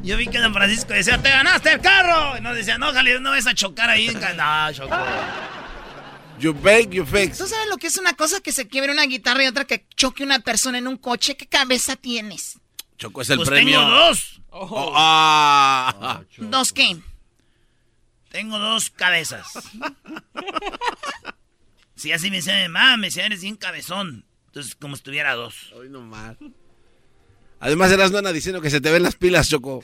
Yo 0.03 0.17
vi 0.17 0.27
que 0.27 0.37
Don 0.39 0.53
Francisco 0.53 0.93
decía, 0.93 1.17
¡te 1.21 1.29
ganaste 1.29 1.71
el 1.71 1.81
carro! 1.81 2.37
Y 2.37 2.41
no 2.41 2.53
decía, 2.53 2.77
no, 2.77 2.89
ojalá 2.89 3.19
no 3.19 3.31
vas 3.31 3.47
a 3.47 3.53
chocar 3.55 3.89
ahí. 3.89 4.07
en 4.09 4.19
ca-". 4.19 4.33
No, 4.33 4.73
chocó. 4.73 4.95
You 6.37 6.53
bake, 6.53 6.89
you 6.91 7.05
fix. 7.05 7.37
¿Tú 7.37 7.47
sabes 7.47 7.67
lo 7.69 7.77
que 7.77 7.87
es 7.87 7.97
una 7.97 8.13
cosa 8.13 8.41
que 8.41 8.51
se 8.51 8.67
quiebre 8.67 8.91
una 8.91 9.05
guitarra 9.05 9.43
y 9.43 9.47
otra 9.47 9.63
que 9.65 9.85
choque 9.95 10.21
una 10.23 10.39
persona 10.39 10.77
en 10.77 10.87
un 10.87 10.97
coche? 10.97 11.37
¿Qué 11.37 11.47
cabeza 11.47 11.95
tienes? 11.95 12.59
Choco 12.97 13.21
es 13.21 13.29
el 13.29 13.37
Pues 13.37 13.49
premio. 13.49 13.79
tengo 13.79 13.91
dos. 13.91 14.41
Oh, 14.51 14.93
ah. 14.95 16.19
¿Dos 16.37 16.71
qué? 16.73 16.97
Tengo 18.35 18.59
dos 18.59 18.89
cabezas. 18.89 19.47
Si 21.95 22.11
así 22.11 22.29
me 22.29 22.35
decía 22.35 22.57
mi 22.57 22.63
mamá, 22.67 22.97
me 22.97 23.07
decía, 23.07 23.25
eres 23.25 23.39
bien 23.41 23.55
cabezón. 23.55 24.25
Entonces, 24.47 24.75
como 24.75 24.97
si 24.97 25.01
tuviera 25.03 25.33
dos. 25.33 25.71
Hoy 25.73 25.87
nomás. 25.87 26.35
Además, 27.61 27.89
eras 27.89 28.11
nana 28.11 28.33
diciendo 28.33 28.59
que 28.59 28.69
se 28.69 28.81
te 28.81 28.91
ven 28.91 29.01
las 29.01 29.15
pilas, 29.15 29.47
Choco. 29.49 29.81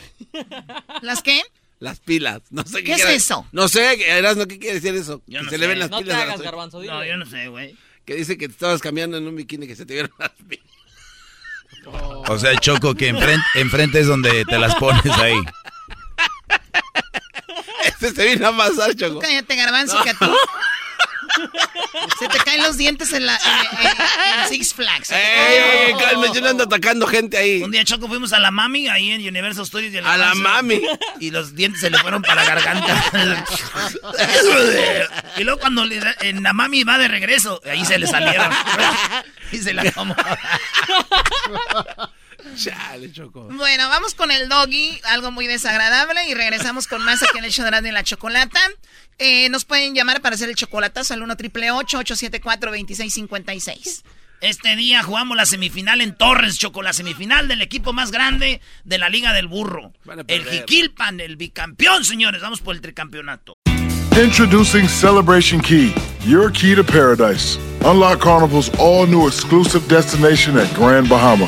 ¿Las 1.02 1.22
qué? 1.24 1.42
Las 1.80 2.02
pilas. 2.02 2.42
No 2.50 2.66
sé 2.66 2.80
qué, 2.84 2.96
¿Qué 2.96 3.02
es 3.02 3.06
eso? 3.06 3.48
No 3.54 3.70
sé, 3.70 3.94
Erasno, 4.18 4.46
¿qué 4.46 4.60
quiere 4.60 4.82
decir 4.82 4.94
eso? 4.94 5.24
Yo 5.26 5.40
que 5.40 5.46
no 5.46 5.50
se 5.50 5.56
sé. 5.56 5.58
le 5.60 5.68
ven 5.68 5.80
las 5.80 5.90
No 5.90 6.00
te 6.00 6.04
pilas. 6.04 6.18
a 6.18 6.22
hagas, 6.24 6.42
Garbanzo, 6.42 6.82
dile. 6.82 6.92
No, 6.94 7.06
yo 7.06 7.16
no 7.16 7.26
sé, 7.26 7.48
güey. 7.48 7.78
Que 8.06 8.16
dice 8.16 8.38
que 8.38 8.48
te 8.50 8.54
estabas 8.54 8.82
cambiando 8.82 9.16
en 9.18 9.26
un 9.26 9.36
bikini 9.38 9.66
que 9.66 9.78
se 9.78 9.86
te 9.86 9.94
vieron 9.94 10.12
las 10.20 10.32
pilas. 10.32 10.66
O 12.28 12.38
sea, 12.38 12.56
Choco, 12.60 12.94
que 12.94 13.08
enfrente, 13.08 13.44
enfrente 13.56 14.00
es 14.02 14.06
donde 14.08 14.46
te 14.46 14.60
las 14.60 14.76
pones 14.76 15.04
ahí. 15.18 15.34
Este 17.86 18.12
se 18.14 18.26
vino 18.36 18.48
a 18.48 18.58
pasar, 18.58 18.96
Choco. 18.96 19.20
Cállate, 19.20 19.56
garbanzo, 19.56 20.02
que 20.04 20.10
a 20.12 20.14
ti. 20.14 20.26
Se 22.20 22.28
te 22.28 22.38
caen 22.40 22.62
los 22.62 22.76
dientes 22.76 23.14
en, 23.14 23.26
la, 23.26 23.36
en, 23.38 23.88
en- 23.88 24.42
en 24.44 24.50
Six 24.50 24.74
Flags. 24.74 25.08
Te 25.08 25.16
¡Ey, 25.16 25.94
oye, 25.94 26.04
calma! 26.04 26.28
Yo 26.34 26.42
no 26.42 26.50
ando 26.50 26.66
atacando 26.66 27.08
gente 27.08 27.38
ahí. 27.38 27.64
Un 27.64 27.72
día, 27.72 27.86
Choco, 27.86 28.08
fuimos 28.10 28.34
a 28.34 28.40
la 28.40 28.52
mami 28.52 28.90
ahí 28.90 29.12
en 29.12 29.26
Universal 29.26 29.66
Studios. 29.66 29.94
y 29.94 29.98
A 30.00 30.18
la 30.18 30.36
mami. 30.36 30.82
Y 31.22 31.32
los 31.32 31.56
dientes 31.56 31.80
se 31.80 31.90
le 31.90 31.98
fueron 32.00 32.22
para 32.22 32.44
la 32.44 32.46
garganta. 32.46 33.06
y 35.38 35.44
luego 35.44 35.60
cuando 35.62 35.86
le 35.86 36.00
da- 36.02 36.16
en 36.20 36.44
la 36.44 36.52
mami 36.54 36.84
va 36.84 36.98
de 36.98 37.08
regreso, 37.08 37.62
ahí 37.66 37.86
se 37.86 37.98
le 37.98 38.08
salieron. 38.08 38.52
y 39.54 39.58
se 39.60 39.74
la 39.74 39.90
tomó. 39.92 40.16
Chale, 42.56 43.12
Choco. 43.12 43.44
Bueno, 43.52 43.90
vamos 43.90 44.14
con 44.16 44.32
el 44.32 44.50
doggy, 44.50 45.00
algo 45.06 45.32
muy 45.32 45.48
desagradable, 45.48 46.28
y 46.30 46.34
regresamos 46.34 46.88
con 46.88 47.04
más 47.04 47.22
aquí 47.24 47.38
en 47.38 47.46
el 47.46 47.52
show 47.52 47.66
de 47.66 47.92
la 47.92 48.04
Chocolata. 48.04 48.60
Eh, 49.18 49.50
nos 49.50 49.66
pueden 49.66 49.94
llamar 49.94 50.22
para 50.22 50.36
hacer 50.36 50.50
el 50.50 50.56
chocolatazo 50.56 51.14
al 51.14 51.22
1 51.22 51.36
triple 51.38 51.70
874 51.72 52.72
2656 52.72 54.04
Este 54.42 54.76
día 54.76 55.04
jugamos 55.04 55.38
la 55.38 55.46
semifinal 55.46 56.02
en 56.02 56.16
Torres, 56.16 56.58
Choco, 56.58 56.82
la 56.82 56.94
semifinal 56.94 57.48
del 57.48 57.62
equipo 57.62 57.94
más 57.94 58.12
grande 58.12 58.62
de 58.84 58.98
la 58.98 59.10
Liga 59.10 59.34
del 59.34 59.48
Burro. 59.48 59.94
El. 60.28 60.46
Jiquilpan, 60.46 61.20
el 61.20 61.36
bicampeón, 61.36 62.04
señores. 62.04 62.42
Vamos 62.42 62.62
por 62.62 62.76
el 62.76 62.82
tricampeonato. 62.82 63.54
Introducing 64.18 64.90
Celebration 64.90 65.62
Key, 65.62 65.94
your 66.26 66.52
key 66.52 66.76
to 66.76 66.84
paradise. 66.84 67.58
Unlock 67.86 68.20
Carnival's 68.20 68.70
all 68.78 69.08
new 69.08 69.26
exclusive 69.26 69.88
destination 69.88 70.58
at 70.58 70.68
Grand 70.76 71.08
Bahama, 71.08 71.48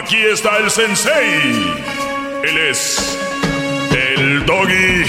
Aquí 0.00 0.16
está 0.16 0.58
el 0.58 0.70
sensei. 0.70 1.74
Él 2.44 2.58
es. 2.70 3.18
El 3.90 4.46
doggy. 4.46 5.04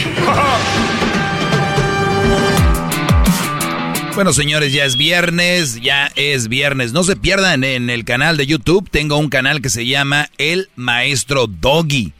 Bueno, 4.15 4.33
señores, 4.33 4.73
ya 4.73 4.83
es 4.83 4.97
viernes, 4.97 5.79
ya 5.79 6.11
es 6.17 6.49
viernes. 6.49 6.91
No 6.91 7.05
se 7.05 7.15
pierdan 7.15 7.63
en 7.63 7.89
el 7.89 8.03
canal 8.03 8.35
de 8.35 8.47
YouTube. 8.47 8.89
Tengo 8.89 9.17
un 9.17 9.29
canal 9.29 9.61
que 9.61 9.69
se 9.69 9.85
llama 9.85 10.29
El 10.37 10.67
Maestro 10.75 11.47
Doggy. 11.47 12.11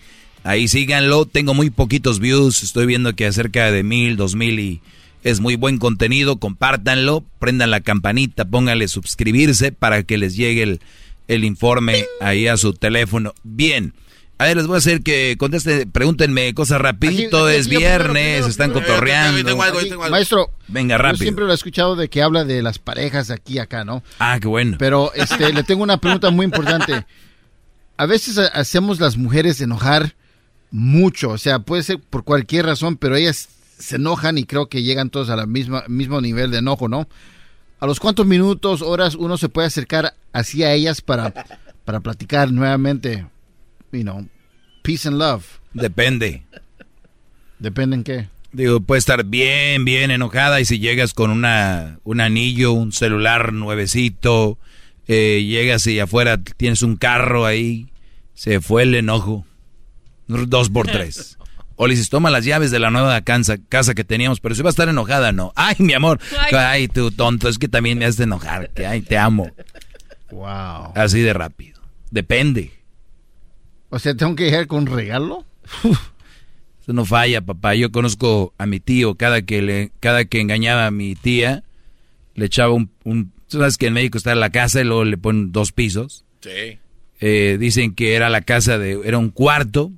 Ahí 0.45 0.69
síganlo. 0.69 1.25
Tengo 1.25 1.53
muy 1.53 1.71
poquitos 1.71 2.19
views. 2.19 2.63
Estoy 2.63 2.85
viendo 2.85 3.15
que 3.15 3.25
acerca 3.25 3.69
de 3.69 3.83
mil, 3.83 4.15
dos 4.15 4.35
mil 4.35 4.59
y 4.59 4.81
es 5.23 5.41
muy 5.41 5.57
buen 5.57 5.77
contenido. 5.77 6.37
Compártanlo, 6.37 7.25
prendan 7.39 7.71
la 7.71 7.81
campanita, 7.81 8.45
pónganle 8.45 8.87
suscribirse 8.87 9.73
para 9.73 10.03
que 10.03 10.17
les 10.17 10.37
llegue 10.37 10.63
el, 10.63 10.79
el 11.29 11.45
informe 11.45 12.05
ahí 12.19 12.47
a 12.47 12.57
su 12.57 12.73
teléfono. 12.73 13.33
Bien. 13.43 13.93
A 14.37 14.45
ver, 14.45 14.55
les 14.57 14.67
voy 14.67 14.75
a 14.75 14.77
hacer 14.77 15.01
que 15.01 15.35
contesten, 15.37 15.91
pregúntenme 15.91 16.53
cosas 16.53 16.79
rapidito, 16.79 17.45
Aquí- 17.47 17.55
es 17.57 17.65
aquí 17.67 17.75
yo 17.75 17.79
primero, 17.79 17.97
viernes, 18.03 18.23
primero, 18.23 18.47
están 18.47 18.71
primero. 18.71 18.87
cotorreando. 18.93 19.57
Maestro, 20.09 20.51
Venga, 20.69 20.95
yo 20.95 21.01
rápido. 21.03 21.23
siempre 21.23 21.43
lo 21.45 21.51
he 21.51 21.55
escuchado 21.55 21.95
de 21.97 22.09
que 22.09 22.21
habla 22.21 22.45
de 22.45 22.61
las 22.61 22.79
parejas 22.79 23.31
aquí 23.31 23.55
y 23.55 23.59
acá, 23.59 23.83
¿no? 23.83 24.01
Ah, 24.19 24.37
qué 24.41 24.47
bueno. 24.47 24.77
Pero 24.79 25.11
este, 25.13 25.51
le 25.53 25.63
tengo 25.63 25.83
una 25.83 25.97
pregunta 25.99 26.29
muy 26.29 26.45
importante. 26.45 27.05
A 27.97 28.05
veces 28.05 28.37
ha- 28.37 28.47
hacemos 28.47 29.01
las 29.01 29.17
mujeres 29.17 29.59
enojar 29.59 30.15
mucho, 30.71 31.31
o 31.31 31.37
sea, 31.37 31.59
puede 31.59 31.83
ser 31.83 31.99
por 31.99 32.23
cualquier 32.23 32.65
razón, 32.65 32.95
pero 32.95 33.17
ellas 33.17 33.49
se 33.77 33.97
enojan 33.97 34.37
y 34.37 34.45
creo 34.45 34.69
que 34.69 34.83
llegan 34.83 35.09
todos 35.09 35.29
a 35.29 35.35
la 35.35 35.47
misma 35.47 35.83
mismo 35.89 36.21
nivel 36.21 36.51
de 36.51 36.59
enojo, 36.59 36.87
¿no? 36.87 37.09
¿A 37.79 37.87
los 37.87 37.99
cuántos 37.99 38.25
minutos, 38.25 38.81
horas 38.81 39.15
uno 39.15 39.37
se 39.37 39.47
puede 39.47 39.67
acercar 39.67 40.13
así 40.33 40.63
a 40.63 40.73
ellas 40.73 41.01
para, 41.01 41.33
para 41.85 42.01
platicar 42.01 42.51
nuevamente, 42.51 43.25
you 43.91 44.01
know, 44.01 44.27
peace 44.83 45.07
and 45.07 45.17
love? 45.17 45.45
Depende. 45.73 46.43
¿Depende 47.57 47.95
en 47.95 48.03
qué? 48.03 48.27
Digo, 48.51 48.81
puede 48.81 48.99
estar 48.99 49.23
bien, 49.23 49.85
bien 49.85 50.11
enojada 50.11 50.59
y 50.59 50.65
si 50.65 50.79
llegas 50.79 51.13
con 51.13 51.31
una, 51.31 51.99
un 52.03 52.19
anillo, 52.19 52.73
un 52.73 52.91
celular 52.91 53.53
nuevecito, 53.53 54.57
eh, 55.07 55.45
llegas 55.47 55.87
y 55.87 55.99
afuera 55.99 56.41
tienes 56.41 56.81
un 56.81 56.97
carro 56.97 57.45
ahí, 57.45 57.87
se 58.33 58.59
fue 58.59 58.83
el 58.83 58.93
enojo. 58.95 59.45
Dos 60.27 60.69
por 60.69 60.87
tres. 60.87 61.38
O 61.81 61.87
le 61.87 61.93
dices, 61.93 62.09
toma 62.09 62.29
las 62.29 62.43
llaves 62.43 62.71
de 62.71 62.79
la 62.79 62.91
nueva 62.91 63.21
casa, 63.21 63.57
casa 63.69 63.95
que 63.95 64.03
teníamos, 64.03 64.41
pero 64.41 64.53
si 64.53 64.61
va 64.61 64.67
a 64.67 64.71
estar 64.71 64.89
enojada, 64.89 65.31
no. 65.31 65.53
Ay, 65.55 65.77
mi 65.79 65.93
amor. 65.93 66.19
Ay. 66.37 66.57
Ay, 66.57 66.87
tú 66.89 67.09
tonto, 67.09 67.47
es 67.47 67.57
que 67.57 67.69
también 67.69 67.97
me 67.97 68.03
haces 68.03 68.19
enojar. 68.19 68.69
Que, 68.71 68.85
ay, 68.85 69.01
te 69.01 69.17
amo. 69.17 69.49
Wow. 70.29 70.91
Así 70.93 71.21
de 71.21 71.31
rápido. 71.31 71.79
Depende. 72.11 72.73
O 73.87 73.97
sea, 73.97 74.13
¿tengo 74.13 74.35
que 74.35 74.43
llegar 74.43 74.67
con 74.67 74.79
un 74.79 74.87
regalo? 74.87 75.45
Eso 76.81 76.91
no 76.91 77.05
falla, 77.05 77.39
papá. 77.39 77.75
Yo 77.75 77.93
conozco 77.93 78.53
a 78.57 78.65
mi 78.65 78.81
tío, 78.81 79.15
cada 79.15 79.43
que 79.43 79.61
le, 79.61 79.93
cada 80.01 80.25
que 80.25 80.41
engañaba 80.41 80.85
a 80.85 80.91
mi 80.91 81.15
tía, 81.15 81.63
le 82.35 82.47
echaba 82.47 82.73
un, 82.73 82.91
un 83.05 83.31
tú 83.47 83.59
sabes 83.59 83.77
que 83.77 83.87
en 83.87 83.93
México 83.93 84.17
está 84.17 84.35
la 84.35 84.49
casa 84.49 84.81
y 84.81 84.83
luego 84.83 85.05
le 85.05 85.17
ponen 85.17 85.53
dos 85.53 85.71
pisos. 85.71 86.25
Sí. 86.41 86.77
Eh, 87.21 87.55
dicen 87.57 87.95
que 87.95 88.15
era 88.15 88.29
la 88.29 88.41
casa 88.41 88.77
de, 88.77 88.99
era 89.05 89.17
un 89.17 89.29
cuarto, 89.29 89.93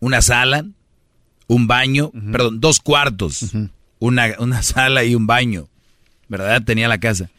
una 0.00 0.22
sala, 0.22 0.64
un 1.46 1.66
baño, 1.66 2.10
perdón, 2.32 2.60
dos 2.60 2.80
cuartos, 2.80 3.52
una, 3.98 4.34
una 4.38 4.62
sala 4.64 5.04
y 5.04 5.14
un 5.14 5.26
baño, 5.26 5.68
¿verdad? 6.28 6.62
Tenía 6.64 6.88
la 6.88 6.98
casa. 6.98 7.30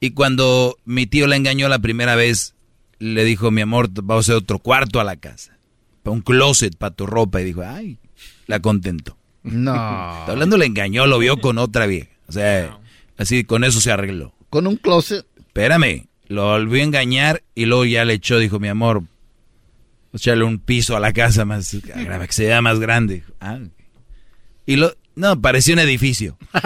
Y 0.00 0.10
cuando 0.10 0.76
mi 0.84 1.06
tío 1.06 1.26
la 1.26 1.36
engañó 1.36 1.68
la 1.68 1.78
primera 1.78 2.16
vez, 2.16 2.54
le 2.98 3.24
dijo, 3.24 3.50
mi 3.50 3.60
amor, 3.60 3.88
vamos 3.92 4.28
a 4.28 4.32
hacer 4.32 4.42
otro 4.42 4.58
cuarto 4.58 5.00
a 5.00 5.04
la 5.04 5.16
casa. 5.16 5.56
Un 6.04 6.20
closet 6.20 6.76
para 6.76 6.94
tu 6.94 7.06
ropa. 7.06 7.40
Y 7.40 7.44
dijo, 7.44 7.62
ay, 7.66 7.98
la 8.46 8.60
contentó. 8.60 9.16
No. 9.42 9.72
Está 10.20 10.32
hablando, 10.32 10.56
le 10.56 10.66
engañó, 10.66 11.06
lo 11.06 11.18
vio 11.18 11.38
con 11.38 11.58
otra 11.58 11.86
vieja. 11.86 12.10
O 12.28 12.32
sea, 12.32 12.78
así 13.16 13.44
con 13.44 13.64
eso 13.64 13.80
se 13.80 13.90
arregló. 13.90 14.32
¿Con 14.50 14.66
un 14.66 14.76
closet? 14.76 15.26
Espérame, 15.38 16.06
lo 16.28 16.44
volvió 16.44 16.82
a 16.82 16.84
engañar 16.84 17.42
y 17.54 17.64
luego 17.64 17.84
ya 17.84 18.04
le 18.04 18.14
echó, 18.14 18.38
dijo, 18.38 18.60
mi 18.60 18.68
amor, 18.68 19.02
echarle 20.16 20.44
un 20.44 20.58
piso 20.58 20.96
a 20.96 21.00
la 21.00 21.12
casa 21.12 21.44
más, 21.44 21.70
que 21.70 22.32
se 22.32 22.46
vea 22.46 22.60
más 22.62 22.78
grande. 22.80 23.22
Ah. 23.40 23.58
Y 24.66 24.76
lo, 24.76 24.92
no, 25.14 25.40
parecía 25.40 25.74
un 25.74 25.80
edificio. 25.80 26.36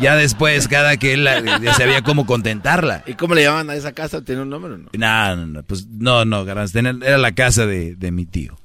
ya 0.00 0.16
después, 0.16 0.68
cada 0.68 0.96
que 0.96 1.12
él 1.14 1.24
la- 1.24 1.58
ya 1.60 1.74
sabía 1.74 2.02
cómo 2.02 2.26
contentarla. 2.26 3.04
¿Y 3.06 3.14
cómo 3.14 3.34
le 3.34 3.42
llaman 3.44 3.70
a 3.70 3.74
esa 3.74 3.92
casa? 3.92 4.24
¿Tiene 4.24 4.42
un 4.42 4.50
nombre 4.50 4.72
o 4.74 4.78
no? 4.78 4.88
No, 4.96 5.36
no, 5.36 5.46
no, 5.46 5.62
pues 5.62 5.86
no, 5.86 6.24
no, 6.24 6.42
era 6.42 7.18
la 7.18 7.32
casa 7.32 7.66
de, 7.66 7.94
de 7.96 8.10
mi 8.10 8.26
tío. 8.26 8.58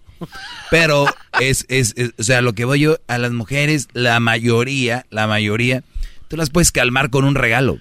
Pero 0.71 1.05
es, 1.39 1.65
es, 1.69 1.93
es- 1.97 2.13
o 2.17 2.23
sea, 2.23 2.41
lo 2.41 2.53
que 2.53 2.65
voy 2.65 2.79
yo 2.79 2.97
a 3.07 3.17
las 3.17 3.31
mujeres, 3.31 3.87
la 3.93 4.19
mayoría, 4.19 5.05
la 5.09 5.27
mayoría, 5.27 5.83
tú 6.29 6.37
las 6.37 6.49
puedes 6.49 6.71
calmar 6.71 7.09
con 7.09 7.25
un 7.25 7.35
regalo. 7.35 7.79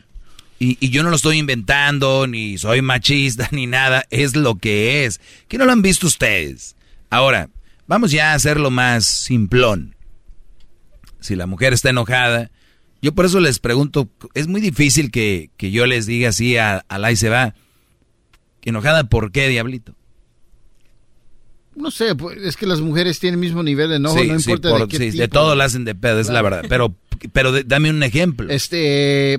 Y, 0.59 0.79
y 0.81 0.91
yo 0.91 1.03
no 1.03 1.11
lo 1.11 1.17
estoy 1.17 1.39
inventando, 1.39 2.27
ni 2.27 2.59
soy 2.59 2.81
machista, 2.83 3.49
ni 3.53 3.67
nada, 3.67 4.05
es 4.11 4.37
lo 4.37 4.57
que 4.57 5.05
es. 5.05 5.21
Que 5.49 5.59
no 5.59 5.65
lo 5.67 5.73
han 5.73 5.83
visto 5.83 6.07
ustedes. 6.07 6.77
Ahora, 7.11 7.51
vamos 7.87 8.11
ya 8.13 8.33
a 8.33 8.35
hacerlo 8.35 8.71
más 8.71 9.05
simplón. 9.05 9.95
Si 11.21 11.35
la 11.37 11.47
mujer 11.47 11.73
está 11.73 11.91
enojada, 11.91 12.51
yo 13.03 13.15
por 13.15 13.25
eso 13.27 13.41
les 13.41 13.59
pregunto, 13.59 14.09
es 14.35 14.47
muy 14.47 14.61
difícil 14.61 15.11
que, 15.11 15.51
que 15.57 15.71
yo 15.71 15.87
les 15.87 16.07
diga 16.07 16.29
así 16.31 16.57
a, 16.57 16.79
a 16.89 16.99
la 16.99 17.15
se 17.17 17.29
va, 17.29 17.55
enojada, 18.63 19.05
¿por 19.05 19.33
qué, 19.33 19.49
diablito? 19.49 19.95
No 21.77 21.91
sé, 21.91 22.15
pues, 22.15 22.39
es 22.39 22.57
que 22.57 22.67
las 22.67 22.81
mujeres 22.81 23.19
tienen 23.19 23.41
el 23.41 23.47
mismo 23.47 23.63
nivel 23.63 23.91
de 23.91 23.97
enojo, 23.97 24.19
Sí, 24.21 24.29
no 24.29 24.39
sí, 24.39 24.51
importa 24.51 24.71
por- 24.71 24.81
de 24.83 24.89
qué 24.89 24.97
sí, 24.99 25.11
tipo. 25.11 25.21
de 25.23 25.29
todo 25.29 25.55
la 25.57 25.65
hacen 25.65 25.85
de 25.85 25.95
pedo, 25.95 26.21
es 26.21 26.29
la 26.29 26.41
verdad. 26.41 26.65
Pero, 26.69 26.95
pero 27.33 27.51
de- 27.53 27.65
dame 27.65 27.91
un 27.91 28.03
ejemplo. 28.05 28.49
Este, 28.49 29.39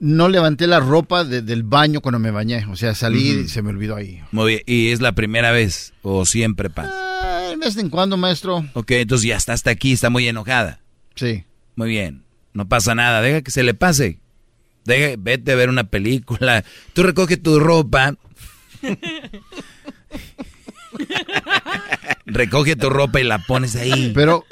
no 0.00 0.28
levanté 0.28 0.66
la 0.66 0.80
ropa 0.80 1.24
de- 1.24 1.42
del 1.42 1.62
baño 1.62 2.00
cuando 2.00 2.18
me 2.18 2.30
bañé, 2.30 2.66
o 2.66 2.76
sea, 2.76 2.94
salí 2.94 3.30
y 3.44 3.48
se 3.48 3.62
me 3.62 3.70
olvidó 3.70 3.96
ahí. 3.96 4.20
Muy 4.32 4.52
bien, 4.52 4.62
¿y 4.66 4.88
es 4.90 5.00
la 5.00 5.12
primera 5.12 5.50
vez 5.52 5.92
o 6.02 6.24
siempre 6.26 6.70
pasa? 6.70 6.90
Ah, 6.94 7.48
de 7.50 7.56
vez 7.56 7.76
en 7.76 7.88
cuando, 7.90 8.16
maestro. 8.16 8.64
Ok, 8.74 8.90
entonces 8.92 9.26
ya 9.28 9.36
está 9.36 9.52
hasta 9.52 9.70
aquí, 9.70 9.92
está 9.92 10.10
muy 10.10 10.26
enojada. 10.28 10.80
Sí. 11.14 11.44
Muy 11.76 11.88
bien, 11.88 12.22
no 12.52 12.68
pasa 12.68 12.94
nada, 12.94 13.20
deja 13.20 13.42
que 13.42 13.50
se 13.50 13.62
le 13.62 13.74
pase. 13.74 14.18
Deja, 14.84 15.14
vete 15.18 15.52
a 15.52 15.54
ver 15.54 15.68
una 15.70 15.84
película. 15.84 16.64
Tú 16.92 17.02
recoge 17.04 17.36
tu 17.38 17.58
ropa. 17.58 18.14
recoge 22.26 22.76
tu 22.76 22.90
ropa 22.90 23.20
y 23.20 23.24
la 23.24 23.38
pones 23.38 23.76
ahí. 23.76 24.12
Pero, 24.14 24.44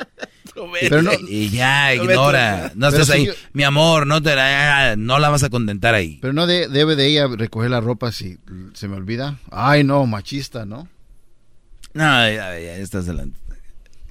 pero 0.80 1.02
no, 1.02 1.10
y 1.28 1.48
ya, 1.50 1.94
No, 1.96 2.04
ignora. 2.04 2.72
No 2.74 2.90
si 2.90 3.12
ahí. 3.12 3.26
yo- 3.26 3.32
Mi 3.52 3.62
amor, 3.64 4.06
no 4.06 4.22
te 4.22 4.34
la, 4.36 4.94
no 4.96 5.18
la 5.18 5.28
vas 5.28 5.42
a 5.42 5.50
contentar 5.50 5.94
ahí. 5.94 6.18
Pero 6.20 6.32
no 6.32 6.46
de- 6.46 6.68
debe 6.68 6.96
de 6.96 7.06
ella 7.06 7.26
recoger 7.28 7.70
la 7.70 7.80
ropa 7.80 8.12
si 8.12 8.38
se 8.74 8.88
me 8.88 8.96
olvida. 8.96 9.38
Ay, 9.50 9.84
no, 9.84 10.06
machista, 10.06 10.64
¿no? 10.64 10.88
No, 11.94 12.04
ya, 12.28 12.58
ya, 12.58 12.76
estás 12.76 13.06
delante. 13.06 13.38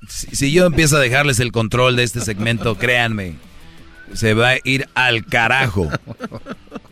Si, 0.08 0.36
si 0.36 0.52
yo 0.52 0.66
empiezo 0.66 0.98
a 0.98 1.00
dejarles 1.00 1.40
el 1.40 1.52
control 1.52 1.96
de 1.96 2.04
este 2.04 2.22
segmento, 2.22 2.76
créanme, 2.80 3.36
se 4.14 4.34
va 4.34 4.50
a 4.52 4.58
ir 4.64 4.88
al 4.96 5.26
carajo. 5.26 5.90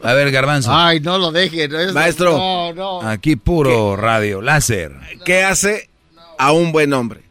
A 0.02 0.14
ver, 0.14 0.32
Garbanzo. 0.32 0.74
Ay, 0.74 1.00
no 1.00 1.18
lo 1.18 1.32
dejen. 1.32 1.72
no 1.72 1.80
es- 1.80 1.94
Maestro. 1.94 2.38
No, 2.38 2.74
no. 2.74 3.02
Aquí 3.02 3.36
puro 3.36 3.96
radio, 3.96 4.42
láser. 4.42 4.94
¿Qué 5.26 5.44
hace 5.44 5.90
a 6.38 6.52
un 6.52 6.72
buen 6.72 6.94
hombre? 6.94 7.24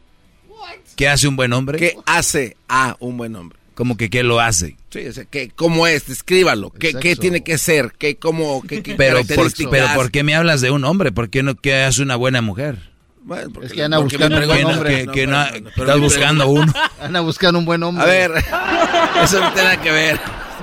¿Qué 0.99 1.07
hace 1.07 1.29
un 1.29 1.37
buen 1.37 1.53
hombre? 1.53 1.79
¿Qué 1.79 1.95
hace 2.05 2.57
a 2.67 2.97
un 2.99 3.15
buen 3.15 3.33
hombre? 3.33 3.57
Como 3.73 3.95
que 3.95 4.09
qué 4.09 4.21
lo 4.21 4.41
hace. 4.41 4.75
Sí, 4.89 5.07
o 5.07 5.13
sea, 5.13 5.23
que, 5.23 5.47
¿cómo 5.49 5.87
es? 5.87 6.07
Descríbalo. 6.07 6.71
¿Qué, 6.71 6.93
qué 6.93 7.15
tiene 7.15 7.41
que 7.41 7.57
ser? 7.57 7.93
¿Qué, 7.97 8.17
cómo, 8.17 8.61
qué, 8.67 8.83
qué 8.83 8.95
Pero 8.95 9.23
por, 9.23 9.49
pero 9.71 9.87
¿por 9.95 10.11
qué 10.11 10.23
me 10.23 10.35
hablas 10.35 10.59
de 10.59 10.71
un 10.71 10.83
hombre? 10.83 11.13
¿Por 11.13 11.29
qué 11.29 11.41
no 11.41 11.55
qué 11.55 11.83
hace 11.83 12.01
una 12.01 12.17
buena 12.17 12.41
mujer? 12.41 12.89
Bueno, 13.21 13.49
porque- 13.53 13.67
Es 13.67 13.73
que 13.73 13.81
anda 13.83 13.97
buscando 13.99 14.35
me 14.35 14.41
un 14.41 14.47
buen 14.49 14.65
hombre. 14.65 15.05
Que- 15.05 15.11
que 15.13 15.27
no, 15.27 15.45
no- 15.45 15.51
pero 15.73 15.83
estás 15.83 15.99
buscando 16.01 16.49
uno. 16.49 16.73
Anda 17.01 17.21
buscando 17.21 17.59
un 17.59 17.65
buen 17.65 17.81
hombre. 17.83 18.03
A 18.03 18.05
ver, 18.05 18.31
eso 19.23 19.39
no 19.39 19.53
tiene 19.53 19.69
nada 19.69 19.81
que 19.81 19.91
ver. 19.93 20.19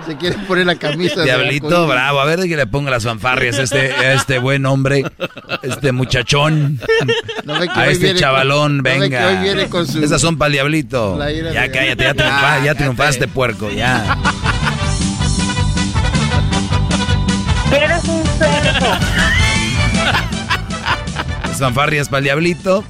Se 0.06 0.16
quiere 0.16 0.36
poner 0.46 0.66
la 0.66 0.76
camisa. 0.76 1.22
Diablito 1.24 1.86
bravo, 1.88 2.20
a 2.20 2.24
ver 2.24 2.38
de 2.40 2.48
que 2.48 2.56
le 2.56 2.66
ponga 2.66 2.90
las 2.92 3.02
fanfarrias 3.04 3.58
a 3.58 3.62
este, 3.62 3.92
a 3.92 4.12
este 4.14 4.38
buen 4.38 4.64
hombre, 4.66 5.04
este 5.62 5.90
muchachón, 5.92 6.80
No 7.44 7.58
que 7.60 7.68
a 7.70 7.88
este 7.88 8.14
chavalón, 8.14 8.82
con- 8.82 8.94
no 8.94 9.00
ve 9.00 9.10
que 9.10 9.16
venga. 9.16 9.28
hoy 9.28 9.36
viene 9.42 9.68
con 9.68 9.86
su- 9.86 10.02
Esas 10.04 10.20
son 10.20 10.38
para 10.38 10.46
el 10.46 10.52
diablito. 10.52 11.18
Ya 11.18 11.26
de- 11.62 11.70
cállate, 11.70 12.04
ya, 12.04 12.14
triunfa- 12.14 12.30
Ah, 12.30 12.40
ya 12.40 12.58
cállate. 12.58 12.78
triunfaste, 12.78 13.28
puerco, 13.28 13.70
ya. 13.70 14.16
Eres 17.72 18.04
un 18.04 18.24
cerdo. 18.38 18.86
Las 21.48 21.58
fanfarrias 21.58 22.08
para 22.08 22.18
el 22.18 22.24
diablito. 22.24 22.84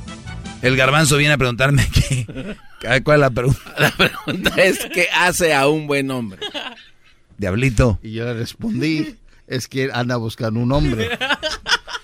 El 0.63 0.77
garbanzo 0.77 1.17
viene 1.17 1.35
a 1.35 1.39
preguntarme 1.39 1.89
qué. 1.95 2.27
¿Cuál 3.03 3.17
es 3.17 3.21
la 3.21 3.31
pregunta? 3.31 3.61
La 3.79 3.91
pregunta 3.91 4.51
es, 4.63 4.79
¿qué 4.93 5.09
hace 5.19 5.55
a 5.55 5.67
un 5.69 5.87
buen 5.87 6.11
hombre? 6.11 6.39
Diablito. 7.39 7.99
Y 8.03 8.13
yo 8.13 8.25
le 8.25 8.35
respondí, 8.35 9.17
es 9.47 9.69
que 9.69 9.91
anda 9.93 10.17
buscando 10.17 10.61
un 10.61 10.73
hombre. 10.73 11.11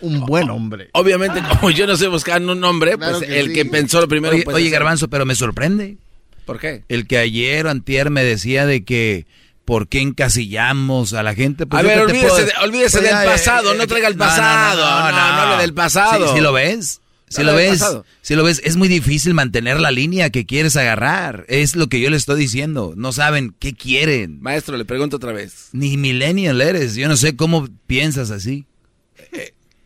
Un 0.01 0.21
buen 0.27 0.51
hombre. 0.51 0.91
Obviamente, 0.95 1.41
como 1.43 1.71
yo 1.71 1.87
no 1.87 1.97
sé 1.97 2.09
buscar 2.09 2.43
un 2.43 2.65
hombre, 2.65 2.97
Claro 2.99 3.19
pues 3.19 3.29
que 3.29 3.39
el 3.41 3.49
sí. 3.49 3.53
que 3.53 3.65
pensó 3.65 4.01
lo 4.01 4.09
primero... 4.09 4.35
Oye, 4.35 4.43
pues, 4.45 4.57
oye, 4.57 4.69
garbanzo, 4.71 5.09
pero 5.09 5.25
me 5.25 5.35
sorprende. 5.35 5.97
¿Por 6.45 6.59
qué? 6.59 6.83
El 6.89 7.07
que 7.07 7.19
ayer 7.19 7.67
o 7.67 7.71
antier 7.71 8.11
me 8.11 8.25
decía 8.25 8.67
de 8.67 8.85
que 8.85 9.27
por 9.65 9.87
qué 9.87 10.01
encasillamos 10.01 11.13
a 11.13 11.23
la 11.23 11.35
gente. 11.37 11.67
Pues 11.67 11.85
a 11.85 11.87
ver, 11.87 12.01
olvídese, 12.01 12.27
puedo- 12.29 12.47
de- 12.47 12.53
olvídese 12.65 12.99
Pues 12.99 13.11
del 13.11 13.23
eh, 13.23 13.27
pasado, 13.31 13.75
eh, 13.75 13.79
no 13.79 13.87
traiga 13.87 14.09
el 14.09 14.17
no, 14.17 14.25
no, 14.25 14.31
no, 14.31 14.37
pasado, 14.37 14.81
no, 14.83 15.11
no, 15.13 15.17
hable 15.43 15.63
del 15.63 15.73
pasado. 15.75 16.27
Sí, 16.29 16.35
sí 16.35 16.41
lo 16.41 16.53
ves. 16.53 17.01
Si 17.33 17.43
lo 17.43 17.55
del 17.55 17.71
ves, 17.71 17.79
pasado. 17.81 18.05
si 18.21 18.35
lo 18.35 18.45
ves, 18.45 18.61
es 18.65 18.77
muy 18.77 18.89
difícil 18.89 19.35
mantener 19.35 19.81
la 19.81 19.91
línea 19.91 20.31
que 20.31 20.47
quieres 20.47 20.77
agarrar. 20.77 21.45
Es 21.49 21.77
lo 21.77 21.89
que 21.89 22.01
yo 22.01 22.11
le 22.11 22.17
estoy 22.17 22.39
diciendo. 22.41 22.95
No 22.97 23.13
saben 23.13 23.55
qué 23.59 23.73
quieren. 23.75 24.41
Maestro, 24.41 24.77
le 24.77 24.85
pregunto 24.85 25.17
otra 25.17 25.33
vez. 25.33 25.69
Ni 25.73 25.97
millennial 25.97 26.61
eres. 26.61 26.95
Yo 26.95 27.09
no 27.09 27.17
sé 27.17 27.37
cómo 27.37 27.69
piensas 27.87 28.31
así. 28.31 28.67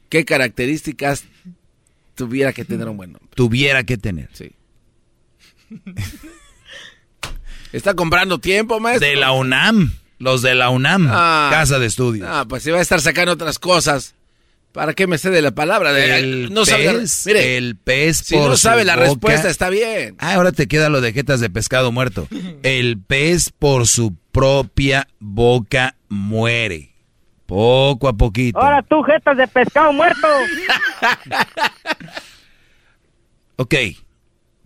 ¿Qué 0.09 0.25
características 0.25 1.25
tuviera 2.15 2.53
que 2.53 2.65
tener 2.65 2.89
un 2.89 2.97
buen 2.97 3.11
hombre? 3.11 3.31
Tuviera 3.35 3.85
que 3.85 3.97
tener. 3.99 4.29
Sí. 4.33 4.53
¿Está 7.73 7.95
comprando 7.95 8.39
tiempo, 8.39 8.81
maestro? 8.81 9.09
De 9.09 9.17
la 9.17 9.33
UNAM. 9.33 9.93
Los 10.19 10.43
de 10.43 10.55
la 10.55 10.71
UNAM. 10.71 11.09
Ah. 11.11 11.49
Casa 11.53 11.79
de 11.79 11.87
estudios. 11.87 12.27
Ah, 12.31 12.47
pues 12.49 12.63
si 12.63 12.71
va 12.71 12.79
a 12.79 12.83
estar 12.83 13.01
sacando 13.01 13.33
otras 13.33 13.59
cosas. 13.59 14.15
¿Para 14.77 14.93
qué 14.93 15.07
me 15.07 15.17
cede 15.17 15.41
la 15.41 15.53
palabra? 15.53 15.91
De- 15.95 16.19
El 16.19 16.53
no 16.53 16.67
sabe, 16.67 16.85
pez, 16.93 17.23
mire, 17.27 17.57
el 17.57 17.77
pez 17.77 18.19
si 18.19 18.37
no 18.37 18.57
sabe 18.59 18.83
su 18.83 18.87
la 18.89 18.95
boca- 18.97 19.07
respuesta, 19.09 19.49
está 19.49 19.71
bien. 19.71 20.17
Ah, 20.19 20.35
ahora 20.35 20.53
te 20.53 20.69
queda 20.69 20.91
lo 20.91 21.01
de 21.01 21.15
jetas 21.15 21.41
de 21.41 21.49
pescado 21.49 21.93
muerto. 21.93 22.29
El 22.63 23.01
pez 23.01 23.51
por 23.59 23.87
su 23.87 24.15
propia 24.33 25.09
boca 25.19 25.97
muere. 26.11 26.91
Poco 27.47 28.07
a 28.09 28.13
poquito. 28.19 28.59
Ahora 28.61 28.83
tú, 28.83 29.03
jetas 29.03 29.37
de 29.39 29.49
pescado 29.49 29.93
muerto. 29.95 30.29
Ok. 33.57 33.75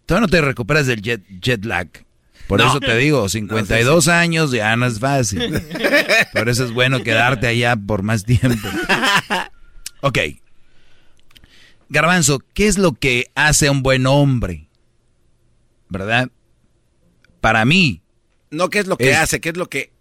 Todavía 0.07 0.27
no 0.27 0.29
te 0.29 0.41
recuperas 0.41 0.87
del 0.89 1.01
jet, 1.01 1.23
jet 1.41 1.65
lag. 1.65 1.87
Por 2.49 2.59
No. 2.59 2.69
eso 2.69 2.81
te 2.81 2.97
digo, 2.97 3.29
52 3.29 4.09
años 4.09 4.51
ya 4.51 4.75
no 4.75 4.87
es 4.87 4.99
fácil. 4.99 5.63
Por 6.33 6.49
eso 6.49 6.65
es 6.65 6.73
bueno 6.73 7.01
quedarte 7.05 7.47
allá 7.47 7.77
por 7.77 8.03
más 8.03 8.25
tiempo. 8.25 8.69
Ok. 10.03 10.19
Garbanzo, 11.89 12.41
¿qué 12.55 12.67
es 12.69 12.79
lo 12.79 12.93
que 12.93 13.27
hace 13.35 13.67
a 13.67 13.73
un 13.73 13.83
buen 13.83 14.07
hombre? 14.07 14.69
¿Verdad? 15.89 16.31
Para 17.41 17.65
mí. 17.65 18.03
No, 18.51 18.71
¿qué 18.71 18.79
es 18.81 18.87
lo 18.87 18.97
que 18.97 19.11
Es- 19.11 19.17
hace? 19.17 19.41
¿Qué 19.41 19.49
es 19.51 19.57
lo 19.57 19.67
que...? 19.69 19.93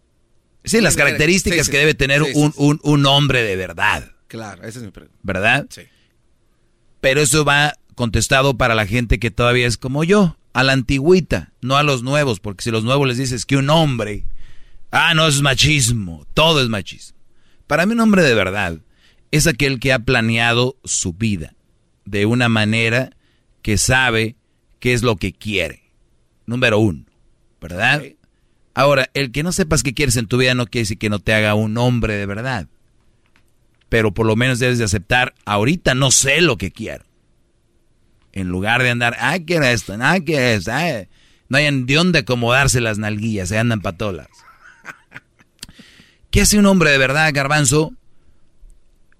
Sí, 0.63 0.81
las 0.81 0.95
características 0.95 1.65
sí, 1.65 1.71
que 1.71 1.77
sí. 1.77 1.81
debe 1.81 1.93
tener 1.95 2.21
Sí, 2.23 2.31
un, 2.35 2.53
un- 2.57 2.79
un 2.83 3.05
hombre 3.05 3.41
de 3.43 3.55
verdad. 3.55 4.11
Claro, 4.27 4.63
esa 4.63 4.79
es 4.79 4.85
mi 4.85 4.91
pregunta. 4.91 5.17
¿Verdad? 5.23 5.65
Sí. 5.69 5.83
Pero 7.01 7.21
eso 7.21 7.45
va 7.45 7.73
contestado 7.95 8.55
para 8.57 8.75
la 8.75 8.85
gente 8.85 9.19
que 9.19 9.31
todavía 9.31 9.65
es 9.67 9.77
como 9.77 10.03
yo, 10.03 10.37
a 10.53 10.63
la 10.63 10.73
antigüita, 10.73 11.53
no 11.61 11.77
a 11.77 11.83
los 11.83 12.03
nuevos, 12.03 12.39
porque 12.39 12.63
si 12.63 12.71
los 12.71 12.83
nuevos 12.83 13.07
les 13.07 13.17
dices 13.17 13.45
que 13.45 13.55
un 13.57 13.69
hombre, 13.69 14.25
ah, 14.91 15.13
no 15.15 15.27
es 15.27 15.41
machismo, 15.41 16.27
todo 16.33 16.61
es 16.61 16.69
machismo. 16.69 17.17
Para 17.65 17.85
mí 17.85 17.93
un 17.93 18.01
hombre 18.01 18.23
de 18.23 18.33
verdad 18.35 18.79
es 19.31 19.47
aquel 19.47 19.79
que 19.79 19.93
ha 19.93 19.99
planeado 19.99 20.77
su 20.83 21.13
vida 21.13 21.53
de 22.05 22.25
una 22.25 22.49
manera 22.49 23.11
que 23.61 23.77
sabe 23.77 24.35
qué 24.79 24.93
es 24.93 25.03
lo 25.03 25.17
que 25.17 25.33
quiere. 25.33 25.83
Número 26.45 26.79
uno, 26.79 27.05
¿verdad? 27.61 28.03
Ahora, 28.73 29.09
el 29.13 29.31
que 29.31 29.43
no 29.43 29.51
sepas 29.51 29.83
qué 29.83 29.93
quieres 29.93 30.17
en 30.17 30.27
tu 30.27 30.37
vida 30.37 30.55
no 30.55 30.65
quiere 30.65 30.83
decir 30.83 30.97
que 30.97 31.09
no 31.09 31.19
te 31.19 31.33
haga 31.33 31.53
un 31.53 31.77
hombre 31.77 32.15
de 32.15 32.25
verdad. 32.25 32.67
Pero 33.89 34.13
por 34.13 34.25
lo 34.25 34.35
menos 34.35 34.59
debes 34.59 34.77
de 34.77 34.85
aceptar, 34.85 35.35
ahorita 35.45 35.95
no 35.95 36.11
sé 36.11 36.41
lo 36.41 36.57
que 36.57 36.71
quiero. 36.71 37.05
En 38.31 38.47
lugar 38.47 38.81
de 38.81 38.91
andar, 38.91 39.15
ah, 39.19 39.37
quiero 39.45 39.65
esto, 39.65 39.95
ah, 39.99 40.17
quiero 40.23 40.45
esto, 40.45 40.71
ah". 40.71 41.05
no 41.49 41.57
hay 41.57 41.83
de 41.83 41.93
dónde 41.95 42.19
acomodarse 42.19 42.79
las 42.79 42.99
nalguillas, 42.99 43.49
se 43.49 43.57
andan 43.57 43.81
patolas. 43.81 44.27
¿Qué 46.31 46.41
hace 46.41 46.59
un 46.59 46.67
hombre 46.67 46.91
de 46.91 46.99
verdad, 46.99 47.31
garbanzo? 47.33 47.93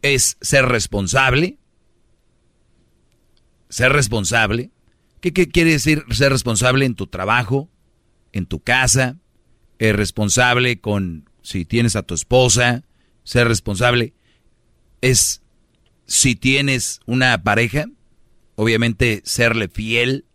Es 0.01 0.38
ser 0.41 0.65
responsable. 0.65 1.57
Ser 3.69 3.91
responsable. 3.91 4.71
¿Qué, 5.21 5.34
qué 5.34 5.47
quiere 5.47 5.71
decir 5.71 6.05
ser 6.11 6.31
responsable 6.31 6.85
en 6.85 6.95
tu 6.95 7.07
trabajo, 7.07 7.69
en 8.31 8.45
tu 8.45 8.61
casa? 8.61 9.17
Es 9.77 9.95
responsable 9.95 10.80
con 10.80 11.30
si 11.41 11.65
tienes 11.65 11.95
a 11.95 12.03
tu 12.03 12.13
esposa. 12.13 12.84
Ser 13.23 13.47
responsable 13.47 14.13
es 15.01 15.41
si 16.05 16.35
tienes 16.35 17.01
una 17.05 17.43
pareja, 17.43 17.85
obviamente 18.55 19.21
serle 19.26 19.67
fiel, 19.67 20.26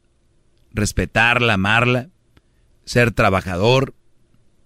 respetarla, 0.73 1.55
amarla, 1.55 2.11
ser 2.85 3.11
trabajador, 3.11 3.95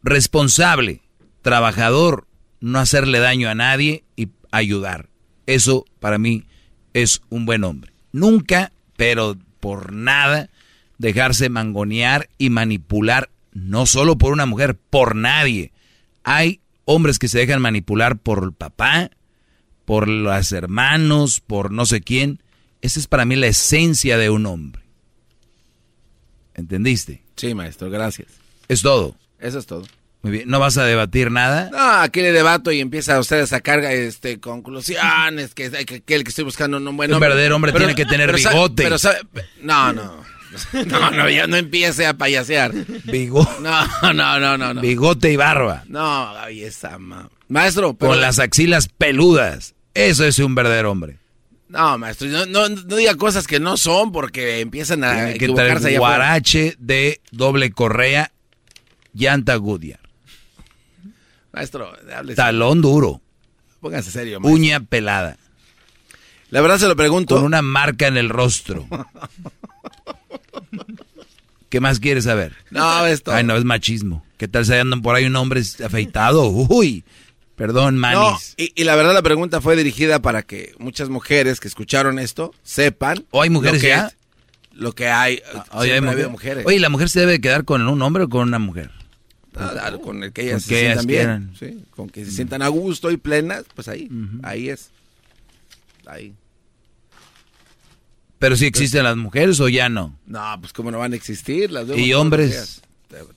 responsable, 0.02 1.02
trabajador, 1.42 2.26
no 2.60 2.78
hacerle 2.78 3.20
daño 3.20 3.48
a 3.48 3.54
nadie 3.54 4.04
y 4.16 4.26
ayudar. 4.50 5.08
Eso 5.46 5.84
para 6.00 6.18
mí 6.18 6.44
es 6.92 7.22
un 7.30 7.46
buen 7.46 7.64
hombre. 7.64 7.92
Nunca, 8.12 8.72
pero 8.96 9.36
por 9.60 9.92
nada, 9.92 10.50
dejarse 10.98 11.48
mangonear 11.48 12.28
y 12.38 12.50
manipular 12.50 13.30
no 13.52 13.86
solo 13.86 14.18
por 14.18 14.32
una 14.32 14.46
mujer, 14.46 14.76
por 14.76 15.16
nadie. 15.16 15.72
Hay 16.22 16.60
hombres 16.84 17.18
que 17.18 17.28
se 17.28 17.38
dejan 17.38 17.62
manipular 17.62 18.18
por 18.18 18.44
el 18.44 18.52
papá, 18.52 19.10
por 19.84 20.08
los 20.08 20.52
hermanos, 20.52 21.40
por 21.40 21.72
no 21.72 21.86
sé 21.86 22.00
quién. 22.00 22.42
Esa 22.82 23.00
es 23.00 23.06
para 23.06 23.24
mí 23.24 23.36
la 23.36 23.48
esencia 23.48 24.18
de 24.18 24.30
un 24.30 24.46
hombre. 24.46 24.82
¿Entendiste? 26.54 27.22
Sí, 27.36 27.54
maestro, 27.54 27.90
gracias. 27.90 28.28
Es 28.68 28.82
todo. 28.82 29.16
Eso 29.38 29.58
es 29.58 29.66
todo. 29.66 29.86
Muy 30.23 30.32
bien. 30.32 30.49
¿No 30.49 30.59
vas 30.59 30.77
a 30.78 30.85
debatir 30.85 31.31
nada? 31.31 31.70
No, 31.70 31.78
aquí 32.03 32.20
le 32.20 32.32
debato 32.32 32.73
y 32.73 32.81
empieza 32.81 33.19
usted 33.20 33.40
a 33.40 33.47
sacar 33.47 33.85
este, 33.85 34.40
conclusiones, 34.40 35.55
que, 35.55 35.70
que, 35.85 36.01
que 36.03 36.15
el 36.15 36.24
que 36.24 36.31
estoy 36.31 36.45
buscando 36.45 36.81
no 36.81 36.93
bueno. 36.93 37.15
Un 37.15 37.20
verdadero 37.20 37.55
hombre 37.57 37.73
tiene 37.73 37.95
que 37.95 38.05
tener 38.05 38.32
pero 38.32 38.39
bigote. 38.51 38.82
pero 38.82 38.97
no, 39.62 39.93
no. 39.93 40.28
No, 40.86 41.11
no, 41.11 41.28
ya 41.28 41.47
no 41.47 41.57
empiece 41.57 42.07
a 42.07 42.15
payasear. 42.15 42.73
Bigote. 43.05 43.51
No, 43.61 44.12
no, 44.12 44.40
no, 44.40 44.59
no, 44.59 44.74
no. 44.74 44.81
Bigote 44.81 45.31
y 45.31 45.36
barba. 45.36 45.85
No, 45.89 46.36
ay, 46.39 46.62
esa 46.65 46.99
ma- 46.99 47.28
Maestro, 47.49 47.95
pero- 47.95 48.12
Con 48.12 48.20
las 48.20 48.39
axilas 48.39 48.89
peludas. 48.89 49.74
Eso 49.95 50.24
es 50.24 50.39
un 50.39 50.55
verdadero 50.55 50.90
hombre. 50.90 51.19
No, 51.69 51.99
maestro, 51.99 52.28
no, 52.28 52.47
no, 52.47 52.69
no 52.70 52.97
diga 52.97 53.15
cosas 53.16 53.47
que 53.47 53.61
no 53.61 53.77
son 53.77 54.11
porque 54.11 54.61
empiezan 54.61 55.05
a 55.05 55.12
Tiene 55.12 55.28
que 55.32 55.45
equivocarse 55.45 55.81
traer 55.82 55.99
guarache 55.99 56.77
de 56.78 57.20
doble 57.31 57.70
correa, 57.73 58.32
llanta 59.12 59.55
Goodyear. 59.57 60.01
Maestro, 61.59 61.93
hable 62.16 62.35
Talón 62.36 62.80
duro. 62.80 63.20
Póngase 63.80 64.10
serio, 64.12 64.39
maestro. 64.39 64.55
Uña 64.55 64.80
pelada. 64.80 65.36
La 66.51 66.60
verdad 66.60 66.78
se 66.78 66.86
lo 66.86 66.94
pregunto. 66.97 67.35
Con 67.35 67.44
una 67.44 67.62
marca 67.62 68.06
en 68.06 68.16
el 68.16 68.28
rostro. 68.28 68.86
¿Qué 71.68 71.80
más 71.80 72.01
quieres 72.01 72.24
saber? 72.24 72.55
No, 72.70 73.05
esto. 73.06 73.32
Ay, 73.32 73.44
no, 73.44 73.56
es 73.56 73.64
machismo. 73.64 74.24
¿Qué 74.36 74.48
tal 74.48 74.64
si 74.64 74.72
andan 74.74 75.02
por 75.02 75.14
ahí 75.14 75.24
un 75.26 75.36
hombre 75.36 75.60
afeitado? 75.85 76.47
Uy, 76.48 77.05
perdón, 77.56 77.97
No, 77.97 78.01
manis. 78.01 78.55
y, 78.56 78.72
y 78.74 78.85
la 78.85 78.94
verdad 78.97 79.12
la 79.12 79.22
pregunta 79.22 79.60
fue 79.60 79.76
dirigida 79.76 80.22
para 80.22 80.43
que 80.43 80.74
muchas 80.78 81.09
mujeres 81.09 81.60
que 81.60 81.68
escucharon 81.68 82.18
esto 82.18 82.55
sepan. 82.62 83.24
¿O 83.32 83.43
hay 83.43 83.51
mujeres 83.51 83.82
lo 83.82 83.82
que 83.82 83.89
ya? 83.89 84.06
es- 84.06 84.16
Lo 84.72 84.93
que 84.94 85.09
hay. 85.09 85.43
Mujer- 85.72 86.28
mujeres. 86.30 86.64
Oye, 86.66 86.78
¿la 86.78 86.89
mujer 86.89 87.10
se 87.10 87.20
debe 87.20 87.40
quedar 87.40 87.64
con 87.64 87.86
un 87.86 88.01
hombre 88.01 88.22
o 88.24 88.28
con 88.28 88.43
una 88.48 88.59
mujer? 88.60 88.90
Ah, 89.59 89.70
claro, 89.72 90.01
con 90.01 90.22
el 90.22 90.32
que 90.32 90.43
ellas 90.43 90.52
Con 90.55 90.60
se 90.62 90.68
que 90.68 90.80
ellas 90.80 91.02
sientan 91.02 91.06
bien. 91.06 91.52
quieran. 91.59 91.78
sí, 91.80 91.85
con 91.97 92.09
que 92.10 92.24
se 92.24 92.30
sientan 92.30 92.62
a 92.62 92.68
gusto 92.68 93.10
y 93.10 93.16
plenas, 93.16 93.64
pues 93.74 93.89
ahí, 93.89 94.09
ahí 94.43 94.68
es. 94.68 94.90
Ahí. 96.06 96.32
Pero 98.39 98.56
si 98.56 98.66
existen 98.66 99.02
las 99.05 99.16
mujeres 99.16 99.59
o 99.60 99.68
ya 99.68 99.89
no. 99.89 100.16
No, 100.26 100.56
pues 100.60 100.72
cómo 100.72 100.90
no 100.90 100.98
van 100.98 101.12
a 101.12 101.16
existir 101.16 101.70
las 101.72 101.89
¿Y 101.97 102.12
hombres? 102.14 102.82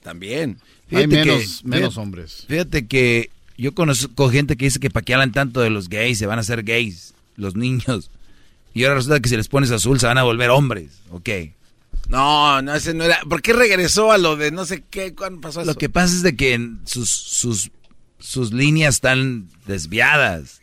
También. 0.02 0.58
Hay 0.92 1.06
menos, 1.06 1.62
que- 1.62 1.68
menos 1.68 1.94
fíjate- 1.94 2.00
hombres. 2.00 2.44
Fíjate 2.46 2.86
que 2.86 3.30
yo 3.56 3.74
conozco 3.74 4.30
gente 4.30 4.56
que 4.56 4.66
dice 4.66 4.78
que 4.78 4.90
para 4.90 5.04
qué 5.04 5.14
hablan 5.14 5.32
tanto 5.32 5.60
de 5.60 5.70
los 5.70 5.88
gays, 5.88 6.18
se 6.18 6.26
van 6.26 6.38
a 6.38 6.42
hacer 6.42 6.62
gays, 6.62 7.14
los 7.36 7.56
niños. 7.56 8.10
Y 8.74 8.84
ahora 8.84 8.96
resulta 8.96 9.20
que 9.20 9.28
si 9.28 9.36
les 9.36 9.48
pones 9.48 9.70
azul 9.70 9.98
se 9.98 10.06
van 10.06 10.18
a 10.18 10.22
volver 10.22 10.50
hombres. 10.50 11.00
Ok. 11.10 11.28
No, 12.08 12.60
no, 12.62 12.74
ese 12.74 12.94
no 12.94 13.04
era. 13.04 13.20
¿Por 13.28 13.42
qué 13.42 13.52
regresó 13.52 14.12
a 14.12 14.18
lo 14.18 14.36
de 14.36 14.50
no 14.50 14.64
sé 14.64 14.84
qué? 14.90 15.14
¿Cuándo 15.14 15.40
pasó 15.40 15.60
eso? 15.62 15.70
Lo 15.70 15.78
que 15.78 15.88
pasa 15.88 16.14
es 16.14 16.22
de 16.22 16.36
que 16.36 16.54
en 16.54 16.80
sus, 16.84 17.08
sus, 17.10 17.70
sus 18.18 18.52
líneas 18.52 18.96
están 18.96 19.48
desviadas. 19.66 20.60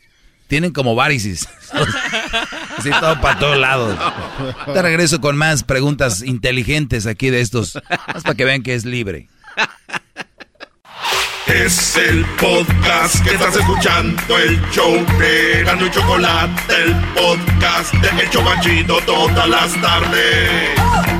Tienen 0.47 0.71
como 0.71 0.95
varices. 0.95 1.47
Así 2.77 2.89
todo 2.89 3.21
para 3.21 3.37
todos 3.37 3.57
lados. 3.57 3.97
Te 4.65 4.81
regreso 4.81 5.21
con 5.21 5.37
más 5.37 5.63
preguntas 5.63 6.23
inteligentes 6.23 7.05
aquí 7.05 7.29
de 7.29 7.41
estos. 7.41 7.75
Más 8.13 8.23
para 8.23 8.35
que 8.35 8.45
vean 8.45 8.63
que 8.63 8.73
es 8.73 8.83
libre. 8.83 9.29
Es 11.45 11.95
el 11.97 12.25
podcast 12.39 13.23
que 13.23 13.31
estás 13.31 13.55
escuchando, 13.55 14.37
el 14.37 14.61
show 14.69 14.93
de 15.17 15.63
Gano 15.63 15.87
y 15.87 15.91
Chocolate, 15.91 16.73
el 16.83 16.95
podcast 17.15 17.93
de 17.95 18.21
El 18.21 18.29
Chobachito 18.29 18.99
todas 19.01 19.49
las 19.49 19.81
tardes. 19.81 21.18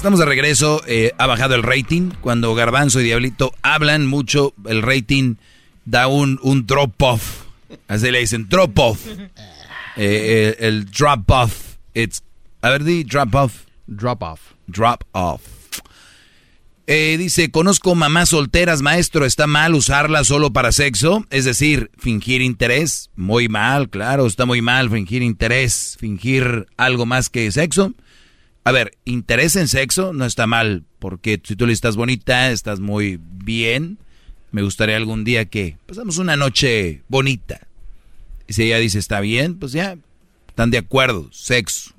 Estamos 0.00 0.18
de 0.18 0.24
regreso. 0.24 0.82
eh, 0.86 1.12
ha 1.18 1.26
bajado 1.26 1.54
el 1.54 1.62
rating. 1.62 2.08
Cuando 2.22 2.54
Garbanzo 2.54 3.02
y 3.02 3.04
Diablito 3.04 3.52
hablan 3.60 4.06
mucho, 4.06 4.54
el 4.64 4.80
rating 4.80 5.34
da 5.84 6.06
un, 6.06 6.40
un 6.42 6.64
drop 6.64 7.02
off. 7.02 7.42
Así 7.86 8.10
le 8.10 8.20
dicen, 8.20 8.48
drop 8.48 8.78
off. 8.78 9.06
Eh, 9.96 10.56
el, 10.58 10.66
el 10.66 10.84
drop 10.86 11.30
off. 11.30 11.74
It's, 11.92 12.22
a 12.62 12.70
ver, 12.70 12.84
di 12.84 13.04
drop 13.04 13.34
off. 13.34 13.64
Drop 13.86 14.22
off. 14.22 14.40
Drop 14.68 15.04
off. 15.12 15.42
Eh, 16.86 17.16
dice, 17.18 17.50
conozco 17.50 17.94
mamás 17.94 18.30
solteras, 18.30 18.80
maestro, 18.80 19.26
¿está 19.26 19.46
mal 19.46 19.74
usarla 19.74 20.24
solo 20.24 20.50
para 20.50 20.72
sexo? 20.72 21.26
Es 21.28 21.44
decir, 21.44 21.90
fingir 21.98 22.40
interés. 22.40 23.10
Muy 23.16 23.50
mal, 23.50 23.90
claro, 23.90 24.24
está 24.26 24.46
muy 24.46 24.62
mal 24.62 24.88
fingir 24.88 25.22
interés, 25.22 25.98
fingir 26.00 26.68
algo 26.78 27.04
más 27.04 27.28
que 27.28 27.52
sexo. 27.52 27.92
A 28.70 28.72
ver, 28.72 28.96
interés 29.04 29.56
en 29.56 29.66
sexo 29.66 30.12
no 30.12 30.24
está 30.24 30.46
mal, 30.46 30.84
porque 31.00 31.42
si 31.42 31.56
tú 31.56 31.66
le 31.66 31.72
estás 31.72 31.96
bonita, 31.96 32.52
estás 32.52 32.78
muy 32.78 33.18
bien. 33.20 33.98
Me 34.52 34.62
gustaría 34.62 34.96
algún 34.96 35.24
día 35.24 35.46
que 35.46 35.76
pasamos 35.86 36.18
una 36.18 36.36
noche 36.36 37.02
bonita. 37.08 37.66
Y 38.46 38.52
si 38.52 38.62
ella 38.62 38.78
dice 38.78 39.00
está 39.00 39.18
bien, 39.18 39.58
pues 39.58 39.72
ya, 39.72 39.96
están 40.46 40.70
de 40.70 40.78
acuerdo, 40.78 41.28
sexo. 41.32 41.94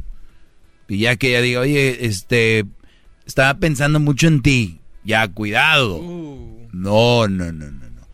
Y 0.88 1.00
ya 1.00 1.17
que 1.17 1.32
ella 1.32 1.41
diga, 1.41 1.59
oye, 1.59 2.06
este, 2.06 2.64
estaba 3.25 3.56
pensando 3.56 4.00
mucho 4.00 4.27
en 4.27 4.41
ti. 4.41 4.80
Ya, 5.03 5.27
cuidado. 5.27 6.00
No, 6.01 7.27
no, 7.27 7.51
no, 7.51 7.51
no, 7.51 7.90
no. 7.90 8.08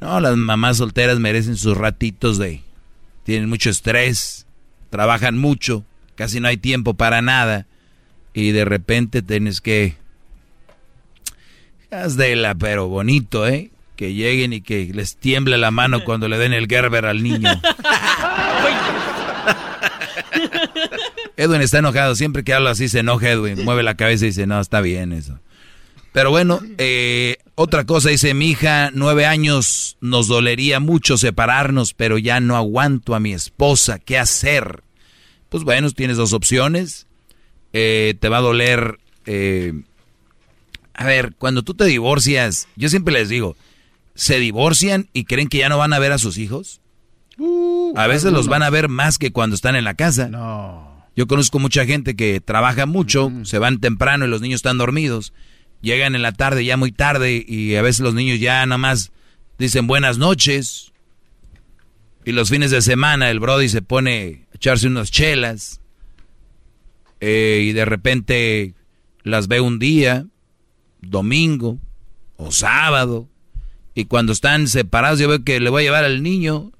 No, 0.00 0.20
las 0.20 0.36
mamás 0.36 0.76
solteras 0.76 1.18
merecen 1.18 1.56
sus 1.56 1.76
ratitos 1.76 2.38
de... 2.38 2.62
Tienen 3.24 3.48
mucho 3.48 3.70
estrés, 3.70 4.46
trabajan 4.90 5.36
mucho, 5.36 5.84
casi 6.14 6.38
no 6.38 6.46
hay 6.46 6.58
tiempo 6.58 6.94
para 6.94 7.20
nada. 7.20 7.66
Y 8.34 8.50
de 8.52 8.64
repente 8.64 9.22
tienes 9.22 9.60
que... 9.60 9.96
Haz 11.90 12.16
de 12.16 12.34
la, 12.34 12.54
pero 12.56 12.88
bonito, 12.88 13.46
¿eh? 13.46 13.70
Que 13.94 14.12
lleguen 14.12 14.52
y 14.52 14.60
que 14.60 14.90
les 14.92 15.16
tiemble 15.16 15.56
la 15.56 15.70
mano 15.70 16.02
cuando 16.02 16.28
le 16.28 16.36
den 16.36 16.52
el 16.52 16.66
Gerber 16.66 17.06
al 17.06 17.22
niño. 17.22 17.48
Edwin 21.36 21.60
está 21.60 21.78
enojado. 21.78 22.16
Siempre 22.16 22.42
que 22.42 22.52
habla 22.52 22.70
así 22.70 22.88
se 22.88 22.98
enoja 23.00 23.30
Edwin. 23.30 23.64
Mueve 23.64 23.84
la 23.84 23.96
cabeza 23.96 24.24
y 24.24 24.28
dice, 24.28 24.46
no, 24.46 24.60
está 24.60 24.80
bien 24.80 25.12
eso. 25.12 25.38
Pero 26.12 26.30
bueno, 26.30 26.60
eh, 26.78 27.38
otra 27.56 27.84
cosa 27.84 28.08
dice, 28.08 28.34
mi 28.34 28.50
hija, 28.50 28.90
nueve 28.92 29.26
años, 29.26 29.96
nos 30.00 30.28
dolería 30.28 30.78
mucho 30.78 31.18
separarnos, 31.18 31.92
pero 31.92 32.18
ya 32.18 32.38
no 32.38 32.56
aguanto 32.56 33.14
a 33.14 33.20
mi 33.20 33.32
esposa. 33.32 33.98
¿Qué 33.98 34.16
hacer? 34.16 34.82
Pues 35.48 35.64
bueno, 35.64 35.90
tienes 35.90 36.16
dos 36.16 36.32
opciones. 36.32 37.08
Eh, 37.74 38.14
te 38.18 38.30
va 38.30 38.38
a 38.38 38.40
doler... 38.40 38.98
eh, 39.26 39.74
a 40.94 41.04
ver, 41.04 41.34
cuando 41.36 41.62
tú 41.62 41.74
te 41.74 41.84
divorcias, 41.84 42.68
yo 42.76 42.88
siempre 42.88 43.12
les 43.12 43.28
digo, 43.28 43.56
¿se 44.14 44.38
divorcian 44.38 45.08
y 45.12 45.24
creen 45.24 45.48
que 45.48 45.58
ya 45.58 45.68
no 45.68 45.76
van 45.76 45.92
a 45.92 45.98
ver 45.98 46.12
a 46.12 46.18
sus 46.18 46.38
hijos? 46.38 46.80
a 47.96 48.06
veces 48.06 48.32
los 48.32 48.46
van 48.46 48.62
a 48.62 48.70
ver 48.70 48.88
más 48.88 49.18
que 49.18 49.32
cuando 49.32 49.56
están 49.56 49.74
en 49.74 49.82
la 49.82 49.94
casa. 49.94 50.28
No. 50.28 51.04
Yo 51.16 51.26
conozco 51.26 51.58
mucha 51.58 51.84
gente 51.84 52.14
que 52.16 52.40
trabaja 52.40 52.86
mucho, 52.86 53.30
se 53.42 53.58
van 53.58 53.80
temprano 53.80 54.24
y 54.24 54.28
los 54.28 54.40
niños 54.40 54.58
están 54.58 54.78
dormidos. 54.78 55.32
Llegan 55.80 56.14
en 56.14 56.22
la 56.22 56.32
tarde, 56.32 56.64
ya 56.64 56.76
muy 56.76 56.92
tarde, 56.92 57.44
y 57.46 57.74
a 57.74 57.82
veces 57.82 58.00
los 58.00 58.14
niños 58.14 58.40
ya 58.40 58.64
nada 58.66 58.78
más 58.78 59.12
dicen 59.58 59.86
buenas 59.86 60.18
noches. 60.18 60.92
Y 62.24 62.32
los 62.32 62.50
fines 62.50 62.70
de 62.70 62.82
semana 62.82 63.30
el 63.30 63.38
Brody 63.38 63.68
se 63.68 63.82
pone 63.82 64.46
a 64.52 64.56
echarse 64.56 64.86
unas 64.86 65.10
chelas. 65.10 65.80
Eh, 67.26 67.62
y 67.62 67.72
de 67.72 67.86
repente 67.86 68.74
las 69.22 69.48
ve 69.48 69.62
un 69.62 69.78
día, 69.78 70.26
domingo 71.00 71.78
o 72.36 72.52
sábado. 72.52 73.30
Y 73.94 74.04
cuando 74.04 74.32
están 74.34 74.68
separados, 74.68 75.18
yo 75.18 75.28
veo 75.28 75.42
que 75.42 75.58
le 75.58 75.70
voy 75.70 75.80
a 75.80 75.86
llevar 75.86 76.04
al 76.04 76.22
niño, 76.22 76.72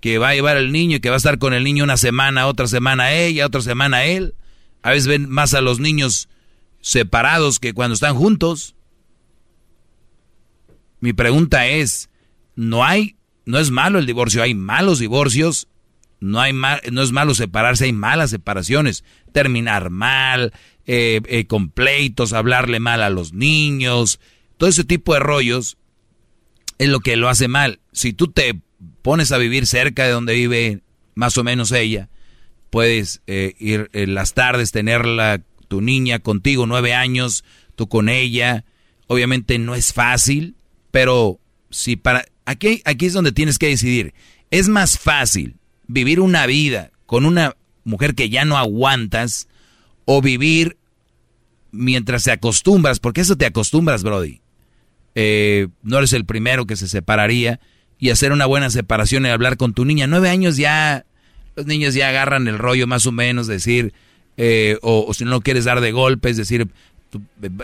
que 0.00 0.18
va 0.18 0.30
a 0.30 0.34
llevar 0.34 0.56
al 0.56 0.72
niño 0.72 1.00
que 1.00 1.08
va 1.08 1.14
a 1.14 1.18
estar 1.18 1.38
con 1.38 1.54
el 1.54 1.62
niño 1.62 1.84
una 1.84 1.96
semana, 1.96 2.48
otra 2.48 2.66
semana 2.66 3.12
ella, 3.12 3.46
otra 3.46 3.60
semana 3.60 4.04
él. 4.04 4.34
A 4.82 4.90
veces 4.90 5.06
ven 5.06 5.28
más 5.28 5.54
a 5.54 5.60
los 5.60 5.78
niños 5.78 6.28
separados 6.80 7.60
que 7.60 7.72
cuando 7.72 7.94
están 7.94 8.16
juntos. 8.16 8.74
Mi 10.98 11.12
pregunta 11.12 11.68
es, 11.68 12.10
no 12.56 12.84
hay, 12.84 13.14
no 13.44 13.60
es 13.60 13.70
malo 13.70 14.00
el 14.00 14.06
divorcio, 14.06 14.42
hay 14.42 14.54
malos 14.54 14.98
divorcios, 14.98 15.68
no 16.22 16.40
hay 16.40 16.52
ma- 16.52 16.80
no 16.90 17.02
es 17.02 17.12
malo 17.12 17.34
separarse, 17.34 17.84
hay 17.84 17.92
malas 17.92 18.30
separaciones, 18.30 19.04
terminar 19.32 19.90
mal, 19.90 20.52
eh, 20.86 21.20
eh, 21.26 21.46
con 21.46 21.70
pleitos, 21.70 22.32
hablarle 22.32 22.80
mal 22.80 23.02
a 23.02 23.10
los 23.10 23.32
niños, 23.32 24.20
todo 24.56 24.70
ese 24.70 24.84
tipo 24.84 25.14
de 25.14 25.20
rollos 25.20 25.76
es 26.78 26.88
lo 26.88 27.00
que 27.00 27.16
lo 27.16 27.28
hace 27.28 27.48
mal. 27.48 27.80
Si 27.92 28.12
tú 28.12 28.28
te 28.28 28.60
pones 29.02 29.32
a 29.32 29.38
vivir 29.38 29.66
cerca 29.66 30.04
de 30.04 30.12
donde 30.12 30.34
vive 30.34 30.80
más 31.14 31.36
o 31.38 31.44
menos 31.44 31.70
ella, 31.72 32.08
puedes 32.70 33.20
eh, 33.26 33.54
ir 33.58 33.90
en 33.92 34.14
las 34.14 34.34
tardes, 34.34 34.72
tenerla 34.72 35.42
tu 35.68 35.80
niña 35.80 36.20
contigo, 36.20 36.66
nueve 36.66 36.94
años, 36.94 37.44
tú 37.74 37.88
con 37.88 38.08
ella. 38.08 38.64
Obviamente 39.06 39.58
no 39.58 39.74
es 39.74 39.92
fácil, 39.92 40.56
pero 40.90 41.38
si 41.70 41.96
para... 41.96 42.24
Aquí, 42.44 42.82
aquí 42.84 43.06
es 43.06 43.12
donde 43.12 43.32
tienes 43.32 43.58
que 43.58 43.68
decidir. 43.68 44.14
Es 44.50 44.68
más 44.68 44.98
fácil 44.98 45.56
vivir 45.86 46.20
una 46.20 46.46
vida 46.46 46.90
con 47.06 47.24
una 47.24 47.56
mujer 47.84 48.14
que 48.14 48.30
ya 48.30 48.44
no 48.44 48.56
aguantas 48.56 49.48
o 50.04 50.22
vivir 50.22 50.76
mientras 51.70 52.24
te 52.24 52.32
acostumbras, 52.32 53.00
porque 53.00 53.22
eso 53.22 53.36
te 53.36 53.46
acostumbras, 53.46 54.02
Brody. 54.02 54.40
Eh, 55.14 55.68
no 55.82 55.98
eres 55.98 56.12
el 56.12 56.24
primero 56.24 56.66
que 56.66 56.76
se 56.76 56.88
separaría 56.88 57.60
y 57.98 58.10
hacer 58.10 58.32
una 58.32 58.46
buena 58.46 58.70
separación 58.70 59.26
y 59.26 59.28
hablar 59.28 59.56
con 59.56 59.74
tu 59.74 59.84
niña. 59.84 60.06
Nueve 60.06 60.28
años 60.28 60.56
ya, 60.56 61.04
los 61.54 61.66
niños 61.66 61.94
ya 61.94 62.08
agarran 62.08 62.48
el 62.48 62.58
rollo 62.58 62.86
más 62.86 63.06
o 63.06 63.12
menos, 63.12 63.46
decir, 63.46 63.92
eh, 64.36 64.78
o, 64.82 65.12
si 65.14 65.24
no 65.24 65.40
quieres 65.40 65.64
dar 65.64 65.80
de 65.80 65.92
golpes, 65.92 66.36
decir, 66.36 66.68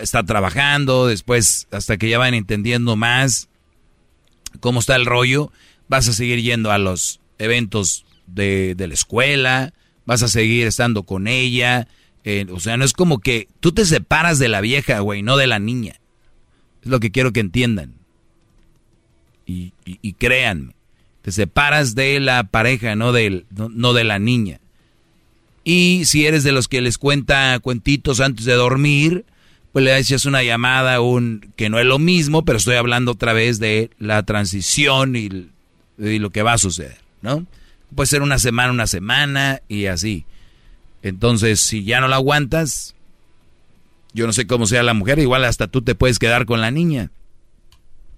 está 0.00 0.22
trabajando, 0.24 1.06
después 1.06 1.66
hasta 1.70 1.96
que 1.96 2.08
ya 2.08 2.18
van 2.18 2.34
entendiendo 2.34 2.96
más 2.96 3.48
cómo 4.60 4.80
está 4.80 4.96
el 4.96 5.06
rollo, 5.06 5.50
vas 5.88 6.08
a 6.08 6.12
seguir 6.12 6.42
yendo 6.42 6.70
a 6.70 6.78
los 6.78 7.20
eventos 7.38 8.04
de, 8.28 8.74
de 8.74 8.86
la 8.88 8.94
escuela, 8.94 9.72
vas 10.06 10.22
a 10.22 10.28
seguir 10.28 10.66
estando 10.66 11.02
con 11.02 11.26
ella, 11.26 11.88
eh, 12.30 12.46
o 12.52 12.60
sea, 12.60 12.76
no 12.76 12.84
es 12.84 12.92
como 12.92 13.20
que 13.20 13.48
tú 13.60 13.72
te 13.72 13.86
separas 13.86 14.38
de 14.38 14.48
la 14.48 14.60
vieja, 14.60 15.00
güey, 15.00 15.22
no 15.22 15.38
de 15.38 15.46
la 15.46 15.58
niña. 15.58 15.94
Es 16.82 16.90
lo 16.90 17.00
que 17.00 17.10
quiero 17.10 17.32
que 17.32 17.40
entiendan. 17.40 17.94
Y, 19.46 19.72
y, 19.86 20.12
créanme, 20.12 20.74
te 21.22 21.32
separas 21.32 21.94
de 21.94 22.20
la 22.20 22.44
pareja, 22.44 22.96
no, 22.96 23.12
del, 23.12 23.46
no, 23.50 23.94
de 23.94 24.04
la 24.04 24.18
niña. 24.18 24.60
Y 25.64 26.02
si 26.04 26.26
eres 26.26 26.44
de 26.44 26.52
los 26.52 26.68
que 26.68 26.82
les 26.82 26.98
cuenta 26.98 27.58
cuentitos 27.60 28.20
antes 28.20 28.44
de 28.44 28.52
dormir, 28.52 29.24
pues 29.72 29.86
le 29.86 29.94
haces 29.94 30.26
una 30.26 30.42
llamada, 30.42 31.00
un 31.00 31.50
que 31.56 31.70
no 31.70 31.78
es 31.78 31.86
lo 31.86 31.98
mismo, 31.98 32.44
pero 32.44 32.58
estoy 32.58 32.76
hablando 32.76 33.12
otra 33.12 33.32
vez 33.32 33.58
de 33.58 33.88
la 33.98 34.22
transición 34.24 35.16
y, 35.16 35.48
y 35.96 36.18
lo 36.18 36.28
que 36.28 36.42
va 36.42 36.52
a 36.52 36.58
suceder, 36.58 36.98
¿no? 37.22 37.46
Puede 37.94 38.06
ser 38.06 38.22
una 38.22 38.38
semana, 38.38 38.72
una 38.72 38.86
semana 38.86 39.60
y 39.68 39.86
así. 39.86 40.26
Entonces, 41.02 41.60
si 41.60 41.84
ya 41.84 42.00
no 42.00 42.08
la 42.08 42.16
aguantas, 42.16 42.94
yo 44.12 44.26
no 44.26 44.32
sé 44.32 44.46
cómo 44.46 44.66
sea 44.66 44.82
la 44.82 44.94
mujer, 44.94 45.18
igual 45.18 45.44
hasta 45.44 45.68
tú 45.68 45.82
te 45.82 45.94
puedes 45.94 46.18
quedar 46.18 46.46
con 46.46 46.60
la 46.60 46.70
niña. 46.70 47.10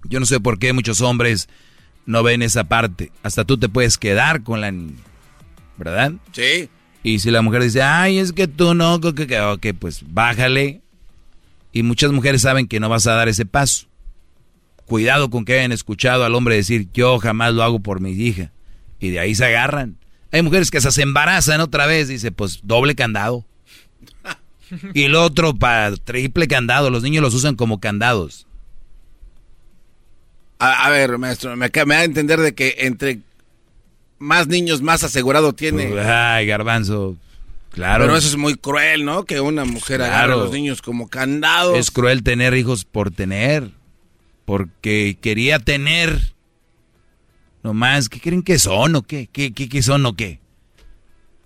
Yo 0.05 0.19
no 0.19 0.27
sé 0.27 0.41
por 0.41 0.59
qué 0.59 0.73
muchos 0.73 1.01
hombres 1.01 1.49
no 2.07 2.23
ven 2.23 2.43
esa 2.43 2.65
parte. 2.65 3.13
Hasta 3.23 3.45
tú 3.45 3.59
te 3.59 3.69
puedes 3.69 3.99
quedar 3.99 4.43
con 4.43 4.61
la 4.61 4.71
niña. 4.71 4.99
¿Verdad? 5.77 6.13
Sí. 6.33 6.69
Y 7.03 7.21
si 7.21 7.31
la 7.31 7.43
mujer 7.43 7.63
dice, 7.63 7.83
ay, 7.83 8.19
es 8.19 8.33
que 8.33 8.49
tú 8.49 8.75
no, 8.75 9.01
que, 9.01 9.27
que, 9.27 9.41
ok, 9.41 9.67
pues 9.79 10.03
bájale. 10.07 10.81
Y 11.73 11.83
muchas 11.83 12.13
mujeres 12.13 12.43
saben 12.43 12.67
que 12.67 12.81
no 12.81 12.89
vas 12.89 13.07
a 13.07 13.15
dar 13.15 13.29
ese 13.29 13.47
paso. 13.47 13.87
Cuidado 14.87 15.31
con 15.31 15.45
que 15.45 15.59
hayan 15.59 15.73
escuchado 15.73 16.25
al 16.25 16.35
hombre 16.35 16.57
decir, 16.57 16.89
yo 16.93 17.19
jamás 17.19 17.55
lo 17.55 17.63
hago 17.63 17.81
por 17.81 18.01
mi 18.01 18.11
hija. 18.11 18.51
Y 19.01 19.11
de 19.11 19.21
ahí 19.21 19.35
se 19.35 19.47
agarran. 19.47 19.97
Hay 20.31 20.43
mujeres 20.43 20.71
que 20.71 20.81
se 20.81 21.03
embarazan 21.03 21.61
otra 21.61 21.87
vez, 21.87 22.09
dice, 22.09 22.31
pues 22.31 22.61
doble 22.63 22.95
candado. 22.95 23.45
y 24.95 25.05
el 25.05 25.15
otro 25.15 25.55
para 25.55 25.97
triple 25.97 26.47
candado, 26.47 26.91
los 26.91 27.03
niños 27.03 27.23
los 27.23 27.35
usan 27.35 27.57
como 27.57 27.81
candados. 27.81 28.47
A, 30.63 30.91
ver, 30.91 31.17
maestro, 31.17 31.57
me, 31.57 31.71
me 31.87 31.95
da 31.95 32.01
a 32.03 32.05
entender 32.05 32.39
de 32.39 32.55
que 32.55 32.77
entre 32.81 33.21
más 34.19 34.47
niños 34.47 34.83
más 34.83 35.03
asegurado 35.03 35.55
tiene. 35.55 35.99
Ay, 35.99 36.47
garbanzo. 36.47 37.17
Claro. 37.71 38.05
Pero 38.05 38.17
eso 38.17 38.29
es 38.29 38.37
muy 38.37 38.57
cruel, 38.57 39.07
¿no? 39.07 39.25
Que 39.25 39.41
una 39.41 39.65
mujer 39.65 40.03
agarre 40.03 40.35
a 40.35 40.37
los 40.37 40.53
niños 40.53 40.83
como 40.83 41.09
candados. 41.09 41.79
Es 41.79 41.91
cruel 41.91 42.23
tener 42.23 42.55
hijos 42.55 42.85
por 42.85 43.11
tener. 43.11 43.71
Porque 44.45 45.17
quería 45.21 45.61
tener 45.61 46.35
Nomás, 47.63 48.09
¿qué 48.09 48.21
creen 48.21 48.43
que 48.43 48.59
son 48.59 48.97
o 48.97 49.03
qué? 49.03 49.29
¿Qué, 49.31 49.53
qué, 49.53 49.69
qué 49.69 49.83
son 49.83 50.05
o 50.07 50.15
qué? 50.15 50.41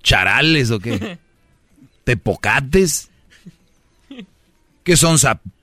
¿Charales 0.02 0.70
o 0.70 0.78
qué? 0.78 1.18
¿Tepocates? 2.05 3.10
¿Qué 4.84 4.97
son 4.97 5.18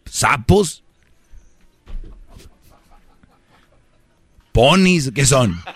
sapos? 0.06 0.84
¿Ponis? 4.52 5.12
¿Qué 5.14 5.26
son? 5.26 5.56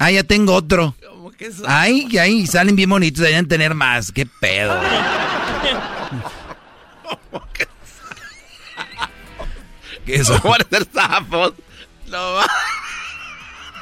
Ah, 0.00 0.12
ya 0.12 0.22
tengo 0.22 0.54
otro. 0.54 0.94
¿Cómo 1.04 1.32
que 1.32 1.50
son? 1.50 1.66
Ay, 1.66 2.06
ahí 2.18 2.46
salen 2.46 2.76
bien 2.76 2.88
bonitos, 2.88 3.18
deberían 3.18 3.48
tener 3.48 3.74
más. 3.74 4.12
¿Qué 4.12 4.26
pedo? 4.26 4.80
¿Cómo 7.32 7.44
que 7.52 7.66
¿Qué 10.06 10.24
son? 10.24 10.38
¿Cómo 10.38 10.54
ser 10.70 10.86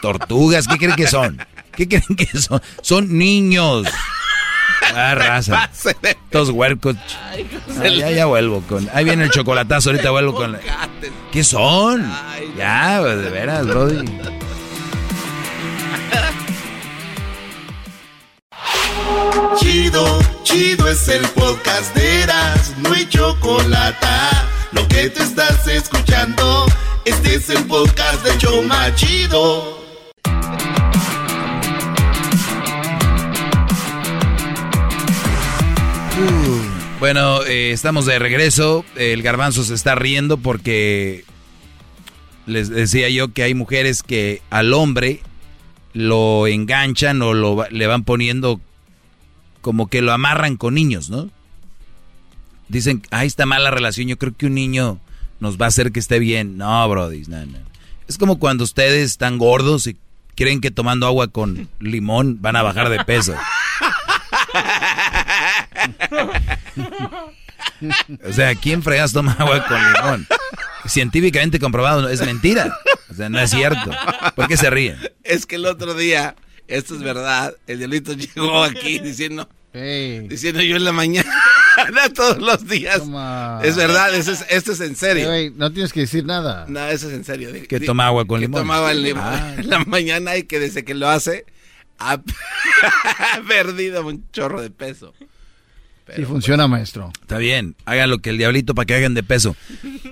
Tortugas, 0.03 0.67
¿qué 0.69 0.77
creen 0.79 0.97
que 0.97 1.07
son? 1.07 1.45
¿Qué 1.75 1.89
creen 1.89 2.17
que 2.17 2.27
son? 2.39 2.61
Son 2.83 3.17
niños. 3.17 3.87
Ah, 4.95 5.15
raza. 5.15 5.71
Estos 6.03 6.51
huercos. 6.51 6.97
ya, 7.83 8.11
ya 8.11 8.27
vuelvo 8.27 8.63
con. 8.63 8.89
Ahí 8.93 9.05
viene 9.05 9.25
el 9.25 9.31
chocolatazo, 9.31 9.91
ahorita 9.91 10.11
vuelvo 10.11 10.35
con. 10.35 10.59
¿Qué 11.33 11.45
son? 11.45 12.11
Ya, 12.57 12.99
pues, 13.01 13.19
de 13.23 13.31
veras, 13.31 13.67
Brody. 13.67 14.05
Chido, 19.59 20.19
chido 20.43 20.89
es 20.89 21.09
el 21.09 21.27
podcast 21.31 21.95
de 21.95 22.23
Eras, 22.23 22.75
no 22.79 22.93
hay 22.93 23.09
chocolate. 23.09 24.07
Lo 24.73 24.87
que 24.89 25.11
te 25.11 25.23
estás 25.23 25.67
escuchando. 25.67 26.67
Este 27.07 27.37
es 27.37 27.49
el 27.51 27.65
podcast 27.67 28.25
de 28.25 28.37
Choma 28.37 28.93
Chido. 28.97 29.79
bueno, 36.99 37.45
eh, 37.45 37.71
estamos 37.71 38.07
de 38.07 38.19
regreso. 38.19 38.85
El 38.97 39.23
garbanzo 39.23 39.63
se 39.63 39.75
está 39.75 39.95
riendo 39.95 40.37
porque 40.39 41.25
les 42.45 42.71
decía 42.71 43.09
yo 43.09 43.33
que 43.33 43.45
hay 43.45 43.55
mujeres 43.55 44.03
que 44.03 44.43
al 44.51 44.75
hombre 44.75 45.21
lo 45.93 46.49
enganchan 46.49 47.23
o 47.23 47.35
lo, 47.35 47.69
le 47.71 47.87
van 47.87 48.03
poniendo 48.03 48.61
como 49.61 49.87
que 49.87 50.03
lo 50.03 50.13
amarran 50.13 50.57
con 50.57 50.75
niños, 50.75 51.09
¿no? 51.09 51.31
Dicen, 52.69 53.03
ahí 53.13 53.29
está 53.29 53.47
mala 53.47 53.71
relación. 53.71 54.09
Yo 54.09 54.19
creo 54.19 54.37
que 54.37 54.47
un 54.47 54.55
niño 54.55 54.99
nos 55.41 55.59
va 55.59 55.67
a 55.67 55.69
hacer 55.69 55.93
que 55.93 56.01
esté 56.01 56.19
bien. 56.19 56.57
No, 56.59 56.89
Brody, 56.89 57.23
no, 57.29 57.45
no. 57.47 57.59
Es 58.09 58.19
como 58.19 58.39
cuando 58.39 58.65
ustedes 58.65 59.11
están 59.11 59.39
gordos 59.39 59.87
y 59.87 59.97
creen 60.37 60.61
que 60.61 60.71
tomando 60.71 61.07
agua 61.07 61.29
con 61.29 61.69
limón 61.81 62.41
van 62.41 62.57
a 62.57 62.63
bajar 62.63 62.89
de 62.89 63.05
peso. 63.05 63.35
o 68.25 68.33
sea, 68.33 68.55
¿quién 68.55 68.83
fregas 68.83 69.13
toma 69.13 69.33
agua 69.39 69.67
con 69.67 69.79
limón? 69.93 70.27
Científicamente 70.87 71.59
comprobado, 71.59 72.09
es 72.09 72.25
mentira. 72.25 72.79
O 73.11 73.15
sea, 73.15 73.29
no 73.29 73.41
es 73.41 73.51
cierto. 73.51 73.91
¿Por 74.37 74.47
qué 74.47 74.57
se 74.57 74.71
ríen? 74.71 74.99
Es 75.25 75.47
que 75.47 75.57
el 75.57 75.67
otro 75.67 75.95
día, 75.95 76.37
esto 76.69 76.95
es 76.95 77.03
verdad, 77.03 77.55
el 77.67 77.79
diablito 77.79 78.13
llegó 78.13 78.63
aquí 78.63 78.99
diciendo, 79.01 79.49
diciendo 80.29 80.63
yo 80.63 80.77
en 80.77 80.85
la 80.85 80.93
mañana 80.93 81.31
todos 82.15 82.39
los 82.39 82.67
días. 82.67 83.03
Es 83.63 83.77
verdad, 83.77 84.15
esto 84.15 84.73
es, 84.73 84.81
en 84.81 84.97
serio. 84.97 85.31
no 85.57 85.73
tienes 85.73 85.93
que 85.93 86.01
decir 86.01 86.25
nada. 86.25 86.67
No, 86.69 86.87
eso 86.89 87.09
es 87.09 87.15
en 87.15 87.25
serio. 87.25 87.51
Que 87.69 87.81
toma 87.81 88.07
agua 88.07 88.25
con 88.27 88.41
limón. 88.41 88.63
tomaba 88.63 88.93
el 88.93 89.03
limón 89.03 89.25
ah. 89.25 89.55
en 89.59 89.69
la 89.69 89.85
mañana 89.85 90.37
y 90.37 90.45
que 90.45 90.59
desde 90.59 90.85
que 90.85 90.95
lo 90.95 91.09
hace 91.09 91.45
ha, 91.99 92.21
perdido 93.49 94.07
un 94.07 94.25
chorro 94.33 94.61
de 94.61 94.71
peso. 94.71 95.15
sí 96.15 96.25
funciona, 96.25 96.69
maestro. 96.69 97.13
Está 97.21 97.39
bien, 97.39 97.75
hagan 97.85 98.11
lo 98.11 98.19
que 98.19 98.31
el 98.31 98.39
diablito 98.39 98.75
para 98.75 98.87
que 98.87 98.95
hagan 98.95 99.15
de 99.15 99.23
peso. 99.23 99.57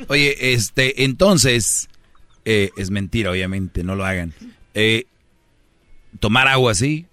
Oye, 0.08 0.52
este, 0.52 1.04
entonces, 1.04 1.88
eh, 2.44 2.70
es 2.76 2.90
mentira, 2.90 3.30
obviamente, 3.30 3.84
no 3.84 3.94
lo 3.96 4.04
hagan. 4.04 4.34
Eh, 4.74 5.06
tomar 6.20 6.48
agua 6.48 6.72
así, 6.72 7.06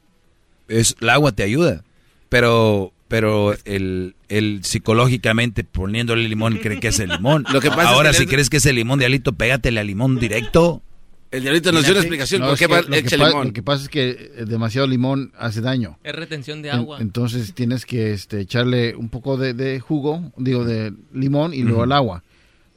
es, 0.67 0.95
el 1.01 1.09
agua 1.09 1.31
te 1.31 1.43
ayuda, 1.43 1.83
pero 2.32 2.93
pero 3.10 3.53
el, 3.66 4.16
el 4.30 4.64
psicológicamente 4.64 5.66
poniéndole 5.66 6.30
limón 6.30 6.60
cree 6.60 6.80
que 6.80 6.88
es 6.88 7.00
el 7.01 7.10
limón. 7.10 7.43
Lo 7.51 7.60
que 7.60 7.69
pasa 7.69 7.90
Ahora, 7.90 8.14
si 8.14 8.26
crees 8.26 8.50
que 8.50 8.56
es 8.56 8.66
el 8.66 8.77
limón, 8.77 9.00
Dialito, 9.00 9.34
pégatele 9.34 9.82
al 9.82 9.88
limón 9.88 10.18
directo. 10.18 10.82
El 11.30 11.42
Dialito 11.42 11.74
nos 11.74 11.84
dio 11.84 11.92
una 11.92 12.00
explicación 12.00 12.42
por 12.42 12.58
qué 12.58 12.68
va 12.68 12.80
echa 12.93 13.18
limón. 13.18 13.48
Lo 13.48 13.53
que 13.53 13.61
pasa 13.61 13.84
es 13.84 13.90
que 13.90 14.32
demasiado 14.48 14.88
limón 14.88 15.34
hace 15.38 15.60
daño. 15.60 16.00
Es 16.06 16.16
retención 16.16 16.61
de 16.61 16.72
agua. 16.72 17.00
entonces 17.01 17.53
tienes 17.53 17.85
que 17.85 18.14
este, 18.14 18.40
echarle 18.40 18.95
un 18.95 19.10
poco 19.10 19.35
de, 19.35 19.80
jugo, 19.82 20.32
digo, 20.38 20.64
de 20.64 20.93
limón 21.11 21.53
y 21.53 21.64
luego 21.64 21.84
el 21.84 21.92
agua. 21.92 22.24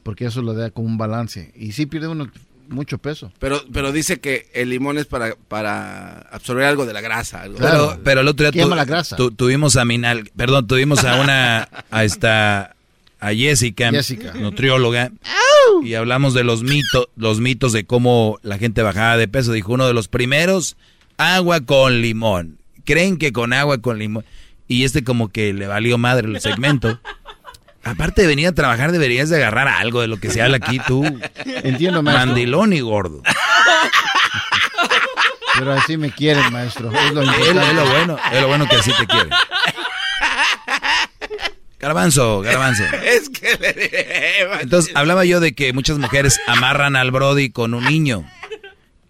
Porque 0.03 0.25
eso 0.25 0.41
lo 0.41 0.53
da 0.53 0.69
como 0.69 0.87
un 0.87 0.97
balance. 0.97 1.53
Y 1.55 1.71
sí 1.71 1.85
pierde 1.85 2.09
uno 2.09 2.29
mucho 2.69 2.97
peso. 2.97 3.31
Pero, 3.39 3.63
pero 3.71 3.91
dice 3.91 4.19
que 4.19 4.47
el 4.53 4.69
limón 4.69 4.97
es 4.97 5.05
para, 5.05 5.35
para 5.47 6.19
absorber 6.31 6.65
algo 6.65 6.85
de 6.85 6.93
la 6.93 7.01
grasa. 7.01 7.43
algo. 7.43 7.57
Pero, 7.59 7.99
pero 8.03 8.21
el 8.21 8.27
otro 8.27 8.49
día 8.51 8.63
tu- 8.63 8.69
la 8.69 8.85
grasa. 8.85 9.15
tu- 9.15 9.31
tuvimos 9.31 9.75
a 9.75 9.85
Minal, 9.85 10.29
perdón, 10.35 10.67
tuvimos 10.67 11.03
a 11.03 11.19
una, 11.21 11.67
a 11.91 12.03
esta, 12.03 12.75
a 13.19 13.33
Jessica, 13.33 13.91
Jessica. 13.91 14.33
nutrióloga, 14.33 15.11
y 15.83 15.93
hablamos 15.95 16.33
de 16.33 16.43
los 16.43 16.63
mitos, 16.63 17.07
los 17.15 17.39
mitos 17.39 17.73
de 17.73 17.85
cómo 17.85 18.37
la 18.43 18.57
gente 18.57 18.81
bajaba 18.81 19.17
de 19.17 19.27
peso. 19.27 19.51
Dijo 19.51 19.73
uno 19.73 19.87
de 19.87 19.93
los 19.93 20.07
primeros, 20.07 20.77
agua 21.17 21.61
con 21.61 22.01
limón. 22.01 22.57
Creen 22.85 23.17
que 23.17 23.31
con 23.33 23.51
agua 23.53 23.79
con 23.79 23.97
limón. 23.99 24.25
Y 24.67 24.83
este 24.83 25.03
como 25.03 25.29
que 25.29 25.53
le 25.53 25.67
valió 25.67 25.97
madre 25.97 26.27
el 26.27 26.39
segmento. 26.41 26.99
Aparte 27.85 28.23
de 28.23 28.27
venir 28.27 28.47
a 28.47 28.51
trabajar, 28.51 28.91
deberías 28.91 29.29
de 29.29 29.35
agarrar 29.37 29.67
algo 29.67 30.01
de 30.01 30.07
lo 30.07 30.17
que 30.17 30.31
se 30.31 30.41
habla 30.41 30.57
aquí 30.57 30.79
tú. 30.87 31.03
Entiendo, 31.45 32.01
maestro. 32.01 32.25
Mandilón 32.25 32.73
y 32.73 32.79
gordo. 32.81 33.21
Pero 35.57 35.71
así 35.73 35.95
me 35.95 36.11
quieren, 36.11 36.51
maestro. 36.51 36.91
Es 36.91 37.13
lo, 37.13 37.21
Es 37.21 37.29
lo, 37.29 37.61
es 37.61 37.73
lo 37.75 37.85
bueno, 37.85 38.17
es 38.33 38.41
lo 38.41 38.47
bueno 38.47 38.67
que 38.67 38.75
así 38.77 38.91
te 38.99 39.05
quieren. 39.05 39.29
Garbanzo, 41.79 42.41
garbanzo. 42.41 42.83
Es 43.03 43.29
que 43.29 43.55
le 43.59 44.61
Entonces, 44.61 44.91
hablaba 44.95 45.23
yo 45.23 45.39
de 45.39 45.53
que 45.53 45.71
muchas 45.71 45.99
mujeres 45.99 46.39
amarran 46.47 46.95
al 46.95 47.11
Brody 47.11 47.51
con 47.51 47.75
un 47.75 47.85
niño. 47.85 48.27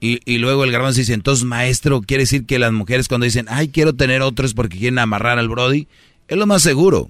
Y, 0.02 0.20
y 0.26 0.40
luego 0.40 0.66
el 0.66 0.72
garbanzo 0.74 1.00
dice, 1.00 1.14
entonces, 1.14 1.46
maestro, 1.46 2.02
quiere 2.02 2.24
decir 2.24 2.46
que 2.46 2.60
las 2.60 2.74
mujeres 2.74 3.08
cuando 3.08 3.24
dicen, 3.24 3.46
ay, 3.50 3.70
quiero 3.70 3.94
tener 3.96 4.22
otros 4.22 4.54
porque 4.54 4.78
quieren 4.78 5.00
amarrar 5.00 5.40
al 5.40 5.48
Brody, 5.48 5.88
es 6.28 6.38
lo 6.38 6.46
más 6.46 6.62
seguro. 6.62 7.10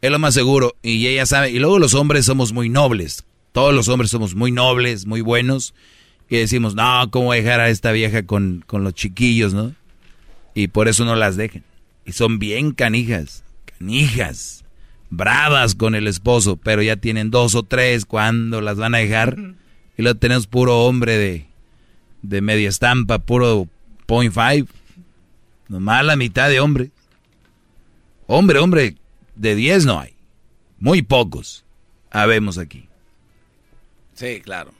Es 0.00 0.10
lo 0.10 0.18
más 0.18 0.34
seguro. 0.34 0.76
Y 0.82 1.06
ella 1.06 1.26
sabe. 1.26 1.50
Y 1.50 1.58
luego 1.58 1.78
los 1.78 1.94
hombres 1.94 2.26
somos 2.26 2.52
muy 2.52 2.68
nobles. 2.68 3.24
Todos 3.52 3.74
los 3.74 3.88
hombres 3.88 4.10
somos 4.10 4.34
muy 4.34 4.52
nobles, 4.52 5.06
muy 5.06 5.20
buenos. 5.20 5.74
Y 6.28 6.36
decimos, 6.36 6.74
no, 6.74 7.10
¿cómo 7.10 7.32
dejar 7.32 7.60
a 7.60 7.68
esta 7.68 7.92
vieja 7.92 8.24
con, 8.24 8.64
con 8.66 8.84
los 8.84 8.94
chiquillos, 8.94 9.52
no? 9.52 9.74
Y 10.54 10.68
por 10.68 10.88
eso 10.88 11.04
no 11.04 11.16
las 11.16 11.36
dejen. 11.36 11.64
Y 12.04 12.12
son 12.12 12.38
bien 12.38 12.72
canijas. 12.72 13.44
Canijas. 13.64 14.64
Bravas 15.10 15.74
con 15.74 15.94
el 15.94 16.06
esposo. 16.06 16.56
Pero 16.56 16.82
ya 16.82 16.96
tienen 16.96 17.30
dos 17.30 17.54
o 17.54 17.62
tres. 17.62 18.06
cuando 18.06 18.60
las 18.60 18.76
van 18.76 18.94
a 18.94 18.98
dejar? 18.98 19.36
Y 19.98 20.02
luego 20.02 20.18
tenemos 20.18 20.46
puro 20.46 20.86
hombre 20.86 21.18
de, 21.18 21.46
de 22.22 22.40
media 22.40 22.68
estampa, 22.68 23.18
puro 23.18 23.68
point 24.06 24.32
five. 24.32 24.66
Nomás 25.68 26.04
la 26.04 26.16
mitad 26.16 26.48
de 26.48 26.60
hombre. 26.60 26.90
Hombre, 28.26 28.60
hombre, 28.60 28.96
de 29.40 29.54
10 29.54 29.86
no 29.86 30.00
hay. 30.00 30.14
Muy 30.78 31.02
pocos. 31.02 31.64
Habemos 32.10 32.58
aquí. 32.58 32.86
Sí, 34.14 34.40
claro. 34.42 34.72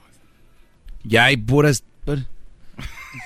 Ya 1.03 1.25
hay 1.25 1.37
puras... 1.37 1.83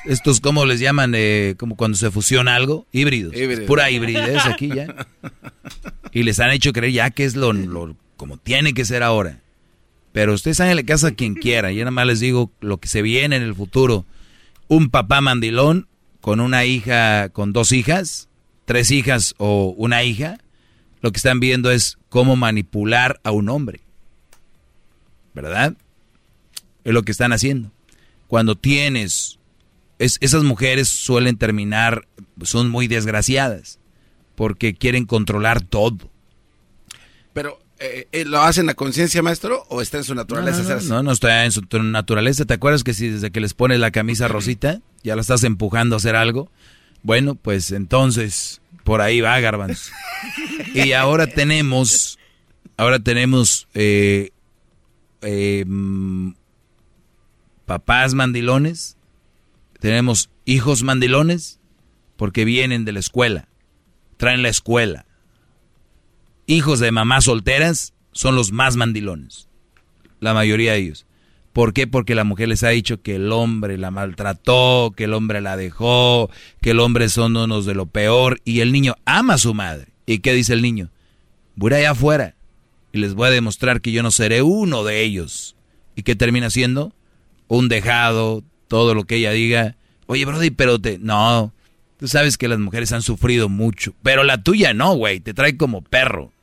Estos, 0.05 0.39
¿cómo 0.41 0.65
les 0.65 0.80
llaman? 0.80 1.14
Eh, 1.15 1.55
como 1.59 1.75
cuando 1.75 1.97
se 1.97 2.09
fusiona 2.09 2.55
algo. 2.55 2.88
Híbridos. 2.91 3.35
Híbridos. 3.35 3.65
Pura 3.65 3.91
hibridez 3.91 4.45
aquí 4.45 4.69
ya. 4.69 5.07
Y 6.11 6.23
les 6.23 6.39
han 6.39 6.49
hecho 6.51 6.73
creer 6.73 6.93
ya 6.93 7.09
que 7.11 7.25
es 7.25 7.35
lo, 7.35 7.53
lo- 7.53 7.95
como 8.17 8.38
tiene 8.38 8.73
que 8.73 8.85
ser 8.85 9.03
ahora. 9.03 9.41
Pero 10.11 10.33
ustedes 10.33 10.59
háganle 10.61 10.85
caso 10.85 11.07
a 11.07 11.11
quien 11.11 11.35
quiera. 11.35 11.72
Yo 11.72 11.81
nada 11.81 11.91
más 11.91 12.07
les 12.07 12.19
digo 12.19 12.51
lo 12.61 12.77
que 12.80 12.88
se 12.88 13.01
viene 13.01 13.35
en 13.35 13.43
el 13.43 13.53
futuro. 13.53 14.05
Un 14.67 14.89
papá 14.89 15.22
mandilón 15.22 15.88
con 16.22 16.39
una 16.39 16.65
hija, 16.65 17.30
con 17.30 17.53
dos 17.53 17.72
hijas, 17.72 18.30
tres 18.65 18.89
hijas 18.89 19.35
o 19.38 19.75
una 19.77 20.03
hija. 20.03 20.39
Lo 21.06 21.11
que 21.11 21.17
están 21.17 21.40
viendo 21.40 21.69
es 21.69 22.00
cómo 22.09 22.35
manipular 22.35 23.19
a 23.24 23.30
un 23.30 23.48
hombre. 23.48 23.80
¿Verdad? 25.35 25.75
Es 26.84 26.93
lo 26.93 27.03
que 27.03 27.11
están 27.11 27.32
haciendo. 27.32 27.72
Cuando 28.27 28.56
tienes... 28.56 29.38
es- 30.00 30.17
esas 30.22 30.42
mujeres 30.42 30.88
suelen 30.88 31.38
terminar, 31.38 32.08
son 32.42 32.72
muy 32.72 32.88
desgraciadas, 32.88 33.77
porque 34.34 34.74
quieren 34.74 35.06
controlar 35.06 35.61
todo. 35.61 36.09
Pero, 37.34 37.59
eh, 37.77 38.08
eh, 38.11 38.25
¿lo 38.25 38.42
hacen 38.42 38.67
a 38.72 38.74
conciencia, 38.74 39.22
maestro? 39.22 39.64
¿O 39.69 39.84
está 39.84 39.98
en 40.00 40.06
su 40.06 40.16
naturaleza 40.16 40.64
No, 40.64 40.69
no, 40.69 40.75
así? 40.75 40.88
no, 40.90 41.03
no 41.03 41.11
está 41.11 41.45
en 41.45 41.51
su 41.51 41.61
tu- 41.61 41.84
naturaleza. 41.84 42.45
¿Te 42.45 42.56
acuerdas 42.56 42.84
que 42.84 42.95
si 42.95 43.09
desde 43.09 43.30
que 43.30 43.42
les 43.42 43.53
pones 43.53 43.80
la 43.80 43.92
camisa 43.92 44.27
rosita, 44.27 44.82
ya 45.03 45.16
la 45.16 45.22
estás 45.22 45.43
empujando 45.43 45.95
a 45.95 45.98
hacer 45.98 46.16
algo? 46.16 46.50
Bueno, 47.03 47.35
pues 47.35 47.69
entonces, 47.72 48.59
por 48.85 49.01
ahí 49.01 49.19
va, 49.19 49.38
Garbanzo. 49.39 49.91
Y 50.73 50.93
ahora 50.93 51.25
tenemos, 51.27 52.19
ahora 52.77 52.99
tenemos 52.99 53.67
eh, 53.73 54.30
eh, 55.22 55.65
mm, 55.67 56.33
papás 57.65 58.14
mandilones, 58.14 58.95
tenemos 59.80 60.30
hijos 60.45 60.83
mandilones, 60.83 61.59
porque 62.15 62.45
vienen 62.45 62.85
de 62.85 62.91
la 62.91 62.99
escuela, 62.99 63.49
traen 64.17 64.43
la 64.43 64.49
escuela. 64.49 65.05
Hijos 66.45 66.80
de 66.80 66.91
mamás 66.91 67.25
solteras 67.25 67.93
son 68.11 68.35
los 68.35 68.51
más 68.51 68.75
mandilones, 68.75 69.49
la 70.19 70.35
mayoría 70.35 70.73
de 70.73 70.77
ellos. 70.77 71.05
¿Por 71.56 71.72
qué? 71.72 71.88
Porque 71.88 72.16
la 72.16 72.25
mujer 72.25 72.50
les 72.50 72.64
ha 72.64 72.67
dicho 72.67 73.01
que 73.01 73.16
el 73.16 73.32
hombre 73.32 73.77
la 73.77 73.90
maltrató, 73.90 74.92
que 74.93 75.06
el 75.06 75.14
hombre 75.14 75.40
la 75.40 75.56
dejó, 75.56 76.30
que 76.61 76.72
el 76.72 76.82
hombre 76.82 77.08
son 77.08 77.38
unos 77.38 77.66
de 77.66 77.74
lo 77.74 77.85
peor 77.85 78.42
y 78.43 78.59
el 78.59 78.74
niño 78.74 78.95
ama 79.06 79.35
a 79.35 79.38
su 79.38 79.53
madre. 79.53 79.88
¿Y 80.06 80.19
qué 80.19 80.34
dice 80.34 80.51
el 80.51 80.61
niño? 80.61 80.90
Voy 81.56 81.72
allá 81.72 81.92
afuera 81.92 82.35
y 82.92 82.98
les 82.98 83.14
voy 83.14 83.30
a 83.30 83.32
demostrar 83.32 83.80
que 83.80 83.93
yo 83.93 84.03
no 84.03 84.11
seré 84.11 84.42
uno 84.42 84.84
de 84.84 85.01
ellos. 85.01 85.56
¿Y 85.95 86.03
qué 86.03 86.14
termina 86.17 86.50
siendo? 86.50 86.92
Un 87.48 87.69
dejado, 87.69 88.43
todo 88.67 88.93
lo 88.93 89.06
que 89.06 89.16
ella 89.16 89.32
diga. 89.32 89.77
Oye, 90.08 90.25
Brody, 90.25 90.51
pero 90.51 90.77
te... 90.80 91.00
No, 91.00 91.53
tú 91.98 92.09
sabes 92.09 92.38
que 92.38 92.50
las 92.50 92.59
mujeres 92.59 92.92
han 92.92 93.01
sufrido 93.01 93.48
mucho, 93.48 93.95
pero 94.03 94.25
la 94.25 94.43
tuya 94.43 94.74
no, 94.74 94.95
güey, 94.95 95.22
te 95.22 95.34
trae 95.34 95.56
como 95.56 95.82
perro. 95.82 96.34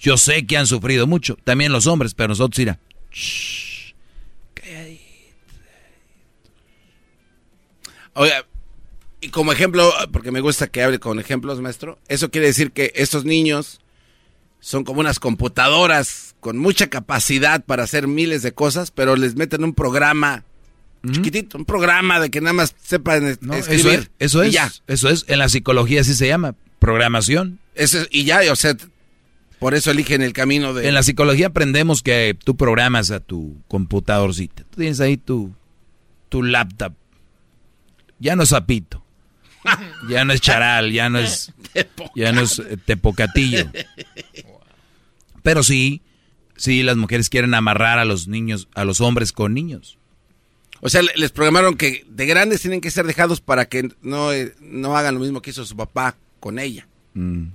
Yo 0.00 0.16
sé 0.16 0.46
que 0.46 0.56
han 0.56 0.66
sufrido 0.66 1.06
mucho, 1.06 1.36
también 1.44 1.70
los 1.70 1.86
hombres, 1.86 2.14
pero 2.14 2.28
nosotros, 2.28 2.58
mira, 2.58 2.78
Oiga, 8.14 8.46
y 9.20 9.28
como 9.30 9.52
ejemplo, 9.52 9.92
porque 10.12 10.30
me 10.30 10.40
gusta 10.40 10.66
que 10.66 10.82
hable 10.82 10.98
con 10.98 11.18
ejemplos, 11.18 11.60
maestro, 11.60 11.98
eso 12.08 12.30
quiere 12.30 12.48
decir 12.48 12.72
que 12.72 12.92
estos 12.94 13.24
niños 13.24 13.80
son 14.60 14.84
como 14.84 15.00
unas 15.00 15.18
computadoras 15.18 16.34
con 16.40 16.58
mucha 16.58 16.88
capacidad 16.88 17.64
para 17.64 17.84
hacer 17.84 18.06
miles 18.06 18.42
de 18.42 18.52
cosas, 18.52 18.90
pero 18.90 19.16
les 19.16 19.34
meten 19.36 19.64
un 19.64 19.74
programa 19.74 20.44
chiquitito, 21.10 21.58
un 21.58 21.66
programa 21.66 22.18
de 22.18 22.30
que 22.30 22.40
nada 22.40 22.54
más 22.54 22.74
sepan 22.82 23.26
es- 23.26 23.42
No, 23.42 23.52
eso 23.54 23.70
escribir. 23.70 24.10
es, 24.18 24.26
eso 24.32 24.42
y 24.44 24.48
es, 24.48 24.52
ya. 24.54 24.72
eso 24.86 25.10
es, 25.10 25.24
en 25.28 25.38
la 25.38 25.50
psicología 25.50 26.00
así 26.00 26.14
se 26.14 26.26
llama, 26.28 26.54
programación. 26.78 27.58
Eso 27.74 27.98
es- 28.00 28.08
y 28.10 28.24
ya, 28.24 28.40
o 28.50 28.56
sea, 28.56 28.74
por 29.58 29.74
eso 29.74 29.90
eligen 29.90 30.22
el 30.22 30.32
camino 30.32 30.72
de... 30.72 30.88
En 30.88 30.94
la 30.94 31.02
psicología 31.02 31.48
aprendemos 31.48 32.02
que 32.02 32.36
tú 32.42 32.56
programas 32.56 33.10
a 33.10 33.20
tu 33.20 33.56
computadorcita. 33.68 34.62
Tú 34.70 34.78
tienes 34.80 35.00
ahí 35.00 35.16
tu, 35.18 35.54
tu 36.30 36.42
laptop. 36.42 36.94
Ya 38.24 38.34
no 38.36 38.42
es 38.42 38.48
sapito. 38.48 39.04
Ya 40.08 40.24
no 40.24 40.32
es 40.32 40.40
charal, 40.40 40.92
ya 40.92 41.08
no 41.08 41.18
es, 41.18 41.52
ya 42.14 42.32
no 42.32 42.40
es 42.42 42.58
eh, 42.58 42.76
tepocatillo. 42.84 43.70
Pero 45.42 45.62
sí, 45.62 46.00
sí, 46.56 46.82
las 46.82 46.96
mujeres 46.96 47.28
quieren 47.28 47.54
amarrar 47.54 47.98
a 47.98 48.04
los 48.04 48.26
niños, 48.28 48.68
a 48.74 48.84
los 48.84 49.00
hombres 49.00 49.32
con 49.32 49.52
niños. 49.54 49.98
O 50.80 50.88
sea, 50.90 51.02
le- 51.02 51.12
les 51.16 51.32
programaron 51.32 51.76
que 51.76 52.04
de 52.08 52.26
grandes 52.26 52.60
tienen 52.60 52.80
que 52.80 52.90
ser 52.90 53.06
dejados 53.06 53.40
para 53.40 53.66
que 53.66 53.88
no, 54.02 54.32
eh, 54.32 54.54
no 54.60 54.96
hagan 54.96 55.14
lo 55.14 55.20
mismo 55.20 55.40
que 55.42 55.50
hizo 55.50 55.64
su 55.64 55.76
papá 55.76 56.16
con 56.40 56.58
ella. 56.58 56.86
Mm. 57.14 57.48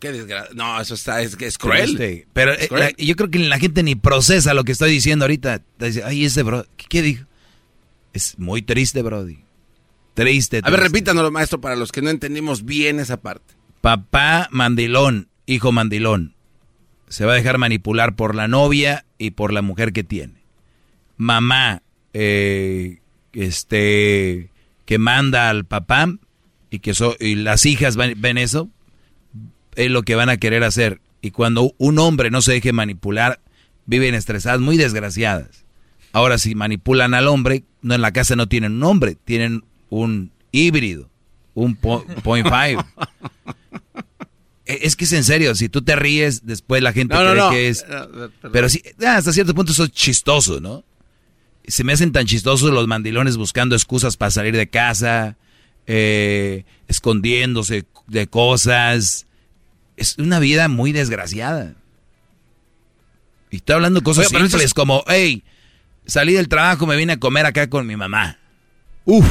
Qué 0.00 0.12
desgracia. 0.12 0.50
No, 0.54 0.80
eso 0.80 0.94
está, 0.94 1.22
es, 1.22 1.36
es 1.40 1.56
cruel. 1.56 1.90
Este, 1.92 2.26
pero 2.32 2.52
Es 2.52 2.64
eh, 2.64 2.68
la- 2.70 2.90
yo 2.98 3.16
creo 3.16 3.30
que 3.30 3.38
la 3.38 3.58
gente 3.58 3.82
ni 3.82 3.94
procesa 3.94 4.54
lo 4.54 4.64
que 4.64 4.72
estoy 4.72 4.90
diciendo 4.90 5.24
ahorita. 5.24 5.62
Dice, 5.78 6.02
ay, 6.04 6.24
ese 6.24 6.42
bro, 6.42 6.66
¿qué, 6.76 6.86
qué 6.88 7.02
dijo? 7.02 7.24
Es 8.14 8.38
muy 8.38 8.62
triste, 8.62 9.02
Brody. 9.02 9.40
Triste. 10.14 10.58
A 10.62 10.70
ver, 10.70 10.80
triste. 10.80 10.88
repítanoslo, 10.88 11.30
maestro, 11.30 11.60
para 11.60 11.76
los 11.76 11.92
que 11.92 12.00
no 12.00 12.08
entendimos 12.08 12.64
bien 12.64 13.00
esa 13.00 13.20
parte. 13.20 13.54
Papá 13.82 14.48
mandilón, 14.50 15.28
hijo 15.44 15.70
mandilón. 15.72 16.34
Se 17.08 17.26
va 17.26 17.32
a 17.32 17.36
dejar 17.36 17.58
manipular 17.58 18.16
por 18.16 18.34
la 18.34 18.48
novia 18.48 19.04
y 19.18 19.32
por 19.32 19.52
la 19.52 19.60
mujer 19.60 19.92
que 19.92 20.04
tiene. 20.04 20.42
Mamá, 21.18 21.82
eh, 22.12 23.00
este, 23.32 24.50
que 24.86 24.98
manda 24.98 25.50
al 25.50 25.64
papá 25.64 26.08
y 26.70 26.78
que 26.78 26.94
so- 26.94 27.16
y 27.20 27.34
las 27.34 27.66
hijas 27.66 27.96
ven, 27.96 28.14
ven 28.20 28.38
eso, 28.38 28.70
es 29.74 29.90
lo 29.90 30.02
que 30.02 30.14
van 30.14 30.28
a 30.28 30.36
querer 30.38 30.64
hacer. 30.64 31.00
Y 31.20 31.30
cuando 31.32 31.74
un 31.78 31.98
hombre 31.98 32.30
no 32.30 32.40
se 32.42 32.52
deje 32.52 32.72
manipular, 32.72 33.40
viven 33.86 34.14
estresadas, 34.14 34.60
muy 34.60 34.76
desgraciadas. 34.76 35.63
Ahora, 36.14 36.38
si 36.38 36.54
manipulan 36.54 37.12
al 37.12 37.26
hombre, 37.28 37.64
no 37.82 37.94
en 37.94 38.00
la 38.00 38.12
casa 38.12 38.36
no 38.36 38.46
tienen 38.48 38.72
un 38.76 38.84
hombre, 38.84 39.16
tienen 39.24 39.64
un 39.90 40.30
híbrido, 40.52 41.10
un 41.54 41.74
po- 41.76 42.04
point 42.22 42.46
five. 42.46 42.78
e- 44.66 44.78
es 44.82 44.96
que 44.96 45.04
es 45.04 45.12
en 45.12 45.24
serio, 45.24 45.54
si 45.54 45.68
tú 45.68 45.82
te 45.82 45.96
ríes, 45.96 46.46
después 46.46 46.82
la 46.82 46.92
gente 46.92 47.14
No, 47.14 47.20
cree 47.20 47.34
no. 47.34 47.50
que 47.50 47.68
es... 47.68 47.84
Pero 48.52 48.68
sí, 48.68 48.80
ah, 49.04 49.16
hasta 49.16 49.32
cierto 49.32 49.54
punto 49.54 49.72
eso 49.72 49.84
es 49.84 49.90
chistoso, 49.90 50.60
¿no? 50.60 50.84
Se 51.66 51.82
me 51.82 51.92
hacen 51.92 52.12
tan 52.12 52.26
chistosos 52.26 52.70
los 52.72 52.86
mandilones 52.86 53.36
buscando 53.36 53.74
excusas 53.74 54.16
para 54.16 54.30
salir 54.30 54.56
de 54.56 54.68
casa, 54.68 55.36
eh, 55.86 56.64
escondiéndose 56.88 57.86
de 58.06 58.26
cosas. 58.28 59.26
Es 59.96 60.16
una 60.18 60.38
vida 60.38 60.68
muy 60.68 60.92
desgraciada. 60.92 61.74
Y 63.50 63.56
estoy 63.56 63.74
hablando 63.76 64.00
de 64.00 64.04
cosas 64.04 64.26
Oye, 64.28 64.38
simples 64.38 64.62
es- 64.66 64.74
como, 64.74 65.02
hey, 65.08 65.42
salí 66.06 66.32
del 66.34 66.48
trabajo, 66.48 66.86
me 66.86 66.96
vine 66.96 67.14
a 67.14 67.16
comer 67.18 67.46
acá 67.46 67.68
con 67.68 67.86
mi 67.86 67.96
mamá. 67.96 68.38
Uf. 69.04 69.26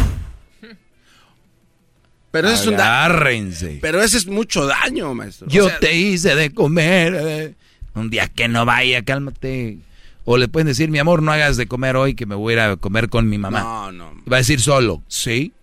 Pero 2.31 2.47
eso 2.49 2.61
es 2.61 2.67
un. 2.67 2.75
Pero 3.79 4.01
ese 4.01 4.17
es 4.17 4.25
mucho 4.25 4.65
daño, 4.65 5.13
maestro. 5.13 5.45
O 5.47 5.49
Yo 5.49 5.67
sea, 5.69 5.79
te 5.79 5.95
hice 5.95 6.35
de 6.35 6.51
comer. 6.51 7.15
eh. 7.15 7.55
Un 7.93 8.09
día 8.09 8.27
que 8.27 8.47
no 8.47 8.65
vaya, 8.65 9.03
cálmate. 9.03 9.77
O 10.25 10.37
le 10.37 10.47
pueden 10.47 10.65
decir, 10.67 10.89
mi 10.89 10.97
amor, 10.97 11.21
no 11.21 11.31
hagas 11.31 11.57
de 11.57 11.67
comer 11.67 11.95
hoy 11.95 12.15
que 12.15 12.25
me 12.25 12.33
voy 12.33 12.53
a 12.53 12.55
ir 12.55 12.59
a 12.61 12.77
comer 12.77 13.09
con 13.09 13.29
mi 13.29 13.37
mamá. 13.37 13.59
No, 13.59 13.91
no. 13.91 14.13
Va 14.31 14.37
a 14.37 14.39
decir 14.39 14.61
solo, 14.61 15.03
¿sí? 15.07 15.53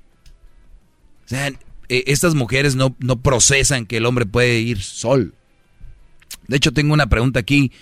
O 1.25 1.29
sea, 1.29 1.49
eh, 1.49 2.05
estas 2.07 2.35
mujeres 2.37 2.77
no, 2.77 2.95
no 3.01 3.21
procesan 3.21 3.85
que 3.87 3.97
el 3.97 4.07
hombre 4.07 4.27
puede 4.27 4.61
ir 4.61 4.81
sol. 4.81 5.35
De 6.47 6.57
hecho, 6.57 6.73
tengo 6.73 6.93
una 6.95 7.09
pregunta 7.09 7.41
aquí. 7.41 7.73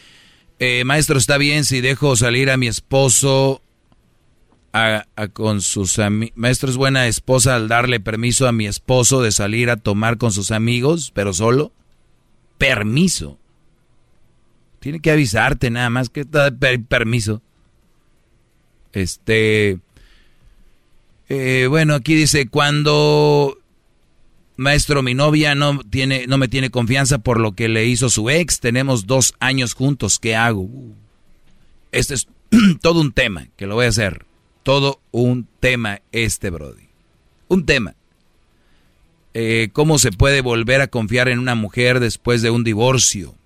Eh, 0.58 0.82
maestro, 0.84 1.18
¿está 1.18 1.38
bien 1.38 1.64
si 1.64 1.80
dejo 1.80 2.16
salir 2.16 2.50
a 2.50 2.56
mi 2.56 2.66
esposo 2.66 3.62
a- 4.72 5.06
a 5.16 5.28
con 5.28 5.60
sus 5.60 5.98
amigos? 5.98 6.36
Maestro, 6.36 6.68
¿es 6.70 6.76
buena 6.76 7.06
esposa 7.06 7.54
al 7.54 7.68
darle 7.68 8.00
permiso 8.00 8.48
a 8.48 8.52
mi 8.52 8.66
esposo 8.66 9.22
de 9.22 9.30
salir 9.30 9.70
a 9.70 9.76
tomar 9.76 10.18
con 10.18 10.32
sus 10.32 10.50
amigos, 10.50 11.12
pero 11.14 11.32
solo? 11.32 11.72
Permiso. 12.58 13.38
Tiene 14.80 15.00
que 15.00 15.12
avisarte 15.12 15.70
nada 15.70 15.90
más 15.90 16.08
que 16.10 16.24
da 16.24 16.50
per- 16.50 16.82
permiso. 16.84 17.40
Este... 18.92 19.78
eh, 21.28 21.66
bueno, 21.68 21.94
aquí 21.94 22.14
dice, 22.14 22.48
cuando... 22.48 23.57
Maestro, 24.58 25.04
mi 25.04 25.14
novia 25.14 25.54
no, 25.54 25.78
tiene, 25.84 26.26
no 26.26 26.36
me 26.36 26.48
tiene 26.48 26.70
confianza 26.70 27.18
por 27.18 27.38
lo 27.38 27.52
que 27.52 27.68
le 27.68 27.86
hizo 27.86 28.10
su 28.10 28.28
ex. 28.28 28.58
Tenemos 28.58 29.06
dos 29.06 29.34
años 29.38 29.72
juntos. 29.72 30.18
¿Qué 30.18 30.34
hago? 30.34 30.62
Uh. 30.62 30.96
Este 31.92 32.14
es 32.14 32.26
todo 32.82 33.00
un 33.00 33.12
tema 33.12 33.46
que 33.56 33.68
lo 33.68 33.76
voy 33.76 33.86
a 33.86 33.90
hacer. 33.90 34.26
Todo 34.64 35.00
un 35.12 35.46
tema 35.60 36.00
este, 36.10 36.50
Brody. 36.50 36.88
Un 37.46 37.66
tema. 37.66 37.94
Eh, 39.32 39.68
¿Cómo 39.72 39.96
se 39.96 40.10
puede 40.10 40.40
volver 40.40 40.80
a 40.80 40.88
confiar 40.88 41.28
en 41.28 41.38
una 41.38 41.54
mujer 41.54 42.00
después 42.00 42.42
de 42.42 42.50
un 42.50 42.64
divorcio? 42.64 43.36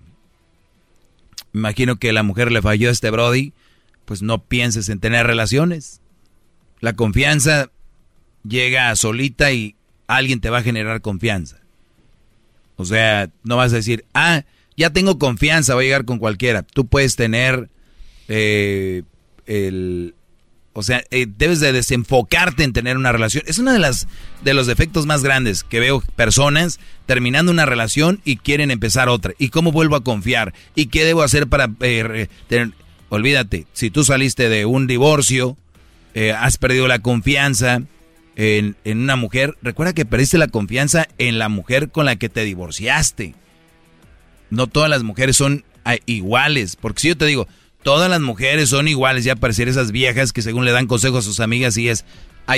Imagino 1.53 1.97
que 1.97 2.11
la 2.11 2.23
mujer 2.23 2.51
le 2.51 2.63
falló 2.63 2.89
a 2.89 2.91
este 2.91 3.11
Brody. 3.11 3.53
Pues 4.05 4.23
no 4.23 4.43
pienses 4.43 4.89
en 4.89 4.99
tener 4.99 5.27
relaciones. 5.27 6.01
La 6.79 6.93
confianza 6.93 7.69
llega 8.43 8.95
solita 8.95 9.51
y 9.51 9.75
alguien 10.15 10.39
te 10.39 10.49
va 10.49 10.59
a 10.59 10.63
generar 10.63 11.01
confianza. 11.01 11.57
O 12.75 12.85
sea, 12.85 13.29
no 13.43 13.57
vas 13.57 13.71
a 13.73 13.77
decir, 13.77 14.05
ah, 14.13 14.43
ya 14.75 14.89
tengo 14.89 15.19
confianza, 15.19 15.75
voy 15.75 15.85
a 15.85 15.87
llegar 15.87 16.05
con 16.05 16.19
cualquiera. 16.19 16.63
Tú 16.63 16.85
puedes 16.85 17.15
tener 17.15 17.69
eh, 18.27 19.03
el... 19.45 20.15
O 20.75 20.81
sea, 20.81 21.03
eh, 21.11 21.27
debes 21.37 21.59
de 21.59 21.71
desenfocarte 21.71 22.63
en 22.63 22.73
tener 22.73 22.97
una 22.97 23.11
relación. 23.11 23.43
Es 23.45 23.59
uno 23.59 23.71
de, 23.71 23.77
las, 23.77 24.07
de 24.43 24.55
los 24.55 24.65
defectos 24.65 25.05
más 25.05 25.21
grandes 25.21 25.63
que 25.63 25.79
veo 25.79 26.01
personas 26.15 26.79
terminando 27.05 27.51
una 27.51 27.67
relación 27.67 28.21
y 28.25 28.37
quieren 28.37 28.71
empezar 28.71 29.07
otra. 29.07 29.33
¿Y 29.37 29.49
cómo 29.49 29.71
vuelvo 29.71 29.95
a 29.95 30.03
confiar? 30.03 30.55
¿Y 30.73 30.87
qué 30.87 31.05
debo 31.05 31.21
hacer 31.21 31.47
para 31.47 31.69
eh, 31.81 32.27
tener... 32.47 32.71
Olvídate, 33.09 33.67
si 33.73 33.91
tú 33.91 34.03
saliste 34.03 34.49
de 34.49 34.65
un 34.65 34.87
divorcio, 34.87 35.55
eh, 36.15 36.31
has 36.31 36.57
perdido 36.57 36.87
la 36.87 36.97
confianza 36.97 37.83
en, 38.35 38.75
una 38.85 39.15
mujer, 39.15 39.57
recuerda 39.61 39.93
que 39.93 40.05
perdiste 40.05 40.37
la 40.37 40.47
confianza 40.47 41.07
en 41.17 41.39
la 41.39 41.49
mujer 41.49 41.89
con 41.89 42.05
la 42.05 42.15
que 42.15 42.29
te 42.29 42.43
divorciaste. 42.43 43.35
No 44.49 44.67
todas 44.67 44.89
las 44.89 45.03
mujeres 45.03 45.37
son 45.37 45.63
ah, 45.85 45.95
iguales, 46.05 46.75
porque 46.75 47.01
si 47.01 47.07
yo 47.09 47.17
te 47.17 47.25
digo, 47.25 47.47
todas 47.83 48.09
las 48.09 48.21
mujeres 48.21 48.69
son 48.69 48.87
iguales, 48.87 49.23
ya 49.23 49.35
parecer 49.35 49.67
esas 49.67 49.91
viejas 49.91 50.33
que 50.33 50.41
según 50.41 50.65
le 50.65 50.71
dan 50.71 50.87
consejos 50.87 51.25
a 51.25 51.27
sus 51.27 51.39
amigas 51.39 51.77
y 51.77 51.89
es, 51.89 52.05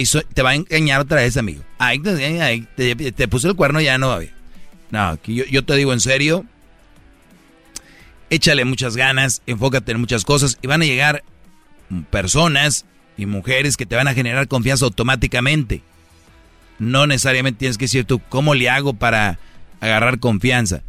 so- 0.05 0.21
te 0.21 0.41
va 0.41 0.51
a 0.51 0.55
engañar 0.55 1.01
otra 1.01 1.21
vez, 1.21 1.37
amigo. 1.37 1.63
Ay, 1.77 1.99
te, 1.99 3.27
puso 3.27 3.49
el 3.49 3.55
cuerno, 3.55 3.81
ya 3.81 3.97
no 3.97 4.09
va. 4.09 4.21
No, 4.91 5.19
yo, 5.25 5.45
yo 5.45 5.65
te 5.65 5.75
digo 5.75 5.93
en 5.93 5.99
serio, 5.99 6.45
échale 8.29 8.65
muchas 8.65 8.95
ganas, 8.95 9.41
enfócate 9.45 9.91
en 9.91 9.99
muchas 9.99 10.23
cosas 10.23 10.57
y 10.61 10.67
van 10.67 10.81
a 10.81 10.85
llegar 10.85 11.23
personas 12.09 12.85
y 13.17 13.25
mujeres 13.25 13.77
que 13.77 13.85
te 13.85 13.95
van 13.95 14.07
a 14.07 14.13
generar 14.13 14.47
confianza 14.47 14.85
automáticamente. 14.85 15.81
No 16.79 17.07
necesariamente 17.07 17.59
tienes 17.59 17.77
que 17.77 17.85
decir 17.85 18.05
tú, 18.05 18.19
¿cómo 18.29 18.53
le 18.53 18.69
hago 18.69 18.93
para 18.93 19.39
agarrar 19.79 20.19
confianza? 20.19 20.83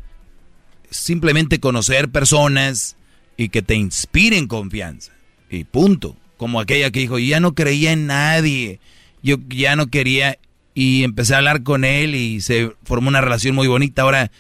Simplemente 0.91 1.61
conocer 1.61 2.09
personas 2.11 2.97
y 3.37 3.51
que 3.51 3.63
te 3.63 3.75
inspiren 3.75 4.47
confianza. 4.47 5.13
Y 5.51 5.65
punto. 5.65 6.17
Como 6.37 6.61
aquella 6.61 6.91
que 6.91 7.01
dijo, 7.01 7.19
ya 7.19 7.41
no 7.41 7.55
creía 7.55 7.93
en 7.93 8.07
nadie. 8.07 8.81
Yo 9.23 9.37
ya 9.49 9.77
no 9.77 9.87
quería 9.87 10.39
y 10.75 11.05
empecé 11.05 11.35
a 11.35 11.39
hablar 11.39 11.63
con 11.63 11.85
él 11.85 12.15
y 12.15 12.43
se 12.43 12.73
formó 12.85 13.09
una 13.09 13.23
relación 13.23 13.55
muy 13.55 13.67
bonita 13.67 14.03
ahora. 14.03 14.31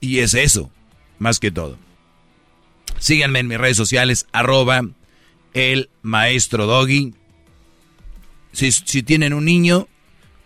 Y 0.00 0.18
es 0.20 0.34
eso, 0.34 0.70
más 1.18 1.40
que 1.40 1.50
todo. 1.50 1.76
Síganme 2.98 3.40
en 3.40 3.48
mis 3.48 3.58
redes 3.58 3.76
sociales, 3.76 4.26
arroba 4.32 4.82
el 5.56 5.88
maestro 6.02 6.66
Doggy. 6.66 7.14
Si, 8.52 8.70
si 8.70 9.02
tienen 9.02 9.32
un 9.32 9.46
niño, 9.46 9.88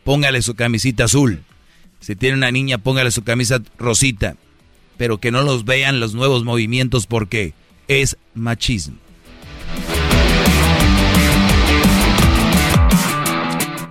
póngale 0.05 0.41
su 0.41 0.55
camisita 0.55 1.05
azul. 1.05 1.43
Si 1.99 2.15
tienen 2.15 2.39
una 2.39 2.51
niña, 2.53 2.79
póngale 2.79 3.11
su 3.11 3.25
camisa 3.25 3.61
rosita. 3.77 4.37
Pero 4.97 5.19
que 5.19 5.33
no 5.33 5.43
los 5.43 5.65
vean 5.65 5.99
los 5.99 6.15
nuevos 6.15 6.45
movimientos 6.45 7.07
porque 7.09 7.55
es 7.89 8.17
machismo. 8.35 8.97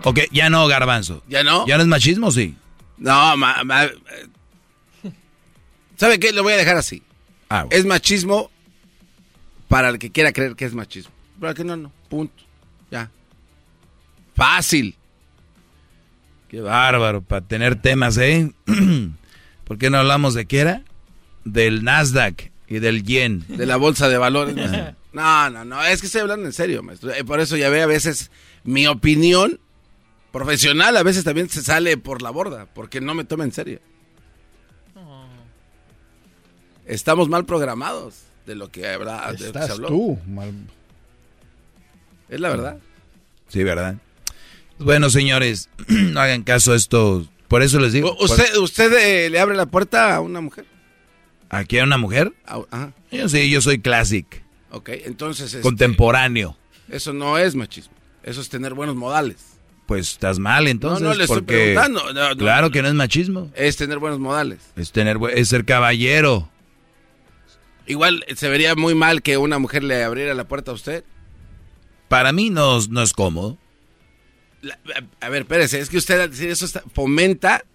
Ok, 0.05 0.19
ya 0.31 0.49
no, 0.49 0.65
garbanzo. 0.67 1.21
¿Ya 1.27 1.43
no? 1.43 1.67
¿Ya 1.67 1.75
no 1.75 1.83
es 1.83 1.89
machismo, 1.89 2.31
sí? 2.31 2.55
No, 2.97 3.35
ma- 3.35 3.63
ma- 3.65 3.85
eh, 3.85 3.91
¿sabe 5.97 6.17
qué? 6.19 6.31
Lo 6.31 6.43
voy 6.43 6.53
a 6.53 6.57
dejar 6.57 6.77
así. 6.77 7.03
Ah, 7.49 7.65
Es 7.69 7.85
machismo 7.85 8.49
para 9.69 9.89
el 9.89 9.99
que 9.99 10.11
quiera 10.11 10.33
creer 10.33 10.55
que 10.57 10.65
es 10.65 10.73
machismo. 10.73 11.13
Para 11.39 11.51
el 11.51 11.55
que 11.55 11.63
no, 11.63 11.77
no. 11.77 11.93
Punto. 12.09 12.43
Ya. 12.91 13.09
Fácil. 14.35 14.97
Qué 16.49 16.59
bárbaro, 16.59 17.21
para 17.21 17.47
tener 17.47 17.79
temas, 17.79 18.17
¿eh? 18.17 18.51
¿Por 19.63 19.77
qué 19.77 19.91
no 19.91 19.99
hablamos 19.99 20.33
de 20.33 20.47
qué 20.47 20.59
era? 20.59 20.83
Del 21.45 21.83
Nasdaq 21.83 22.51
y 22.67 22.79
del 22.79 23.03
yen. 23.03 23.45
De 23.47 23.67
la 23.67 23.77
bolsa 23.77 24.09
de 24.09 24.17
valores. 24.17 24.55
maestro. 24.55 24.95
No, 25.13 25.49
no, 25.51 25.63
no. 25.63 25.83
Es 25.83 26.01
que 26.01 26.07
estoy 26.07 26.21
hablando 26.21 26.47
en 26.47 26.53
serio, 26.53 26.81
maestro. 26.81 27.13
Eh, 27.13 27.23
Por 27.23 27.39
eso 27.39 27.55
ya 27.55 27.69
ve 27.69 27.83
a 27.83 27.87
veces 27.87 28.31
mi 28.63 28.87
opinión 28.87 29.59
profesional 30.31 30.97
a 30.97 31.03
veces 31.03 31.23
también 31.23 31.49
se 31.49 31.61
sale 31.61 31.95
por 31.97 32.23
la 32.23 32.31
borda. 32.31 32.65
Porque 32.73 33.01
no 33.01 33.13
me 33.13 33.23
toma 33.23 33.43
en 33.43 33.51
serio. 33.51 33.79
Estamos 36.87 37.29
mal 37.29 37.45
programados 37.45 38.28
de 38.49 38.55
lo 38.55 38.69
que, 38.71 38.87
habrá, 38.87 39.27
de 39.27 39.31
lo 39.33 39.37
que 39.37 39.37
se 39.43 39.45
Estás 39.47 39.69
habló. 39.69 39.87
tú. 39.89 40.19
mal- 40.27 40.51
Es 42.29 42.39
la 42.39 42.49
verdad. 42.49 42.77
Sí, 43.47 43.63
¿verdad? 43.63 43.95
Bueno, 44.79 45.09
señores, 45.11 45.69
no 45.87 46.19
hagan 46.19 46.41
caso 46.43 46.73
a 46.73 46.75
esto. 46.75 47.27
Por 47.47 47.61
eso 47.61 47.79
les 47.79 47.93
digo. 47.93 48.15
¿Usted, 48.19 48.57
usted 48.57 48.91
eh, 48.93 49.29
le 49.29 49.39
abre 49.39 49.55
la 49.55 49.67
puerta 49.67 50.15
a 50.15 50.21
una 50.21 50.41
mujer? 50.41 50.65
¿Aquí 51.49 51.77
a 51.79 51.83
una 51.83 51.97
mujer? 51.97 52.33
Ah, 52.45 52.59
Ajá. 52.71 52.93
Yo 53.11 53.29
sí, 53.29 53.49
yo 53.49 53.61
soy 53.61 53.79
classic. 53.79 54.43
Ok, 54.71 54.89
entonces... 55.05 55.47
este, 55.47 55.61
Contemporáneo. 55.61 56.57
Eso 56.89 57.13
no 57.13 57.37
es 57.37 57.55
machismo. 57.55 57.93
Eso 58.23 58.41
es 58.41 58.49
tener 58.49 58.73
buenos 58.73 58.95
modales. 58.95 59.37
Pues 59.87 60.11
estás 60.11 60.37
mal 60.37 60.67
entonces. 60.67 61.01
No, 61.01 61.09
no, 61.09 61.15
le 61.15 61.23
estoy 61.23 61.37
porque 61.41 61.53
preguntando. 61.73 62.13
No, 62.13 62.29
no. 62.29 62.37
claro 62.37 62.69
que 62.69 62.81
no 62.83 62.87
es 62.87 62.93
machismo. 62.93 63.51
Es 63.55 63.77
tener 63.77 63.97
buenos 63.97 64.19
modales. 64.19 64.59
Es 64.75 64.91
tener 64.91 65.17
es 65.35 65.49
ser 65.49 65.65
caballero. 65.65 66.49
Igual 67.89 68.23
se 68.35 68.47
vería 68.49 68.75
muy 68.75 68.95
mal 68.95 69.21
que 69.21 69.37
una 69.37 69.59
mujer 69.59 69.83
le 69.83 70.03
abriera 70.03 70.33
la 70.35 70.47
puerta 70.47 70.71
a 70.71 70.75
usted. 70.75 71.03
Para 72.07 72.31
mí 72.31 72.49
no, 72.49 72.79
no 72.89 73.01
es 73.01 73.11
cómodo. 73.13 73.57
La- 74.61 74.79
a, 75.21 75.25
a 75.25 75.29
ver, 75.29 75.41
espérese, 75.41 75.79
es 75.79 75.89
que 75.89 75.97
usted 75.97 76.19
al 76.21 76.29
decir 76.29 76.49
eso 76.49 76.65
está- 76.65 76.83
fomenta 76.93 77.65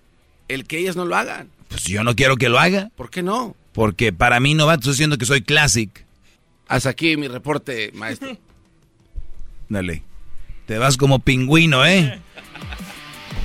el 0.49 0.67
que 0.67 0.79
ellas 0.79 0.95
no 0.97 1.05
lo 1.05 1.17
hagan. 1.17 1.51
Pues 1.69 1.83
yo 1.85 2.05
no 2.05 2.15
quiero 2.15 2.37
que 2.37 2.49
lo 2.49 2.59
haga. 2.61 2.91
¿Por 2.97 3.11
qué 3.11 3.23
no? 3.23 3.57
Porque 3.73 4.13
para 4.13 4.39
mí 4.39 4.55
no 4.55 4.67
va, 4.67 4.75
estoy 4.75 4.93
diciendo 4.93 5.19
que 5.19 5.27
soy 5.27 5.43
classic. 5.43 6.07
Hasta 6.69 6.91
aquí 6.91 7.17
mi 7.17 7.27
reporte, 7.29 7.91
maestro. 7.95 8.39
Dale. 9.69 10.05
Te 10.67 10.79
vas 10.79 10.97
como 10.97 11.19
pingüino, 11.19 11.85
¿eh? 11.85 12.21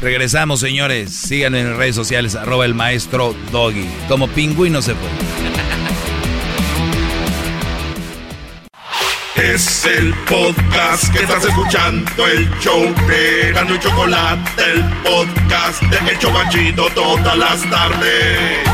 Regresamos, 0.01 0.59
señores. 0.59 1.13
Síganme 1.15 1.61
en 1.61 1.75
redes 1.77 1.95
sociales, 1.95 2.35
arroba 2.35 2.65
el 2.65 2.75
maestro 2.75 3.35
Doggy. 3.51 3.85
Como 4.07 4.27
pingüino 4.29 4.81
se 4.81 4.93
fue. 4.93 5.09
Es 9.41 9.85
el 9.85 10.13
podcast 10.25 11.13
que 11.13 11.19
estás 11.19 11.45
escuchando, 11.45 12.27
el 12.27 12.49
show 12.59 12.93
de 13.07 13.53
Gano 13.53 13.73
y 13.73 13.79
Chocolate, 13.79 14.63
el 14.69 14.83
podcast 15.01 15.81
de 15.83 16.11
El 16.11 16.19
Chobachito 16.19 16.89
todas 16.89 17.37
las 17.37 17.61
tardes. 17.69 18.67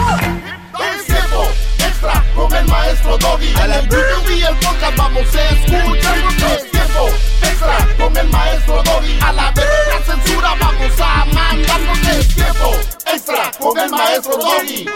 Es 0.80 1.06
tiempo 1.06 1.48
extra 1.78 2.24
con 2.36 2.52
el 2.52 2.66
maestro 2.66 3.16
Doggy. 3.20 3.54
El 3.64 4.32
y 4.32 4.42
el 4.42 4.56
podcast 4.56 4.98
vamos 4.98 5.36
a 5.36 5.50
escuchar. 5.50 6.18
Es 6.56 6.72
tiempo 6.72 7.10
extra 7.44 7.88
con 8.00 8.18
el 8.18 8.30
maestro 8.30 8.82
Doggy. 8.84 9.20
A 9.22 9.32
la 9.34 9.52
vez 9.52 9.66
la 9.88 10.14
censura 10.14 10.56
vamos 10.60 11.00
a 11.00 11.26
mandar. 11.26 11.80
Porque 11.88 12.20
es 12.20 12.36
tiempo 12.36 12.76
extra 13.06 13.52
con 13.60 13.80
el 13.80 13.90
maestro 13.92 14.38
Doggy. 14.38 14.90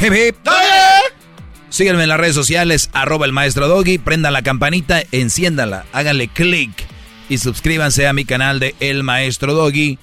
Hip, 0.00 0.12
hip. 0.12 0.36
Síganme 1.74 2.04
en 2.04 2.08
las 2.08 2.20
redes 2.20 2.36
sociales, 2.36 2.88
arroba 2.92 3.26
el 3.26 3.32
maestro 3.32 3.66
Doggy, 3.66 3.98
prendan 3.98 4.32
la 4.32 4.42
campanita, 4.42 5.02
enciéndanla, 5.10 5.86
háganle 5.90 6.28
clic 6.28 6.70
y 7.28 7.38
suscríbanse 7.38 8.06
a 8.06 8.12
mi 8.12 8.24
canal 8.24 8.60
de 8.60 8.76
El 8.78 9.02
Maestro 9.02 9.54
Doggy. 9.54 9.98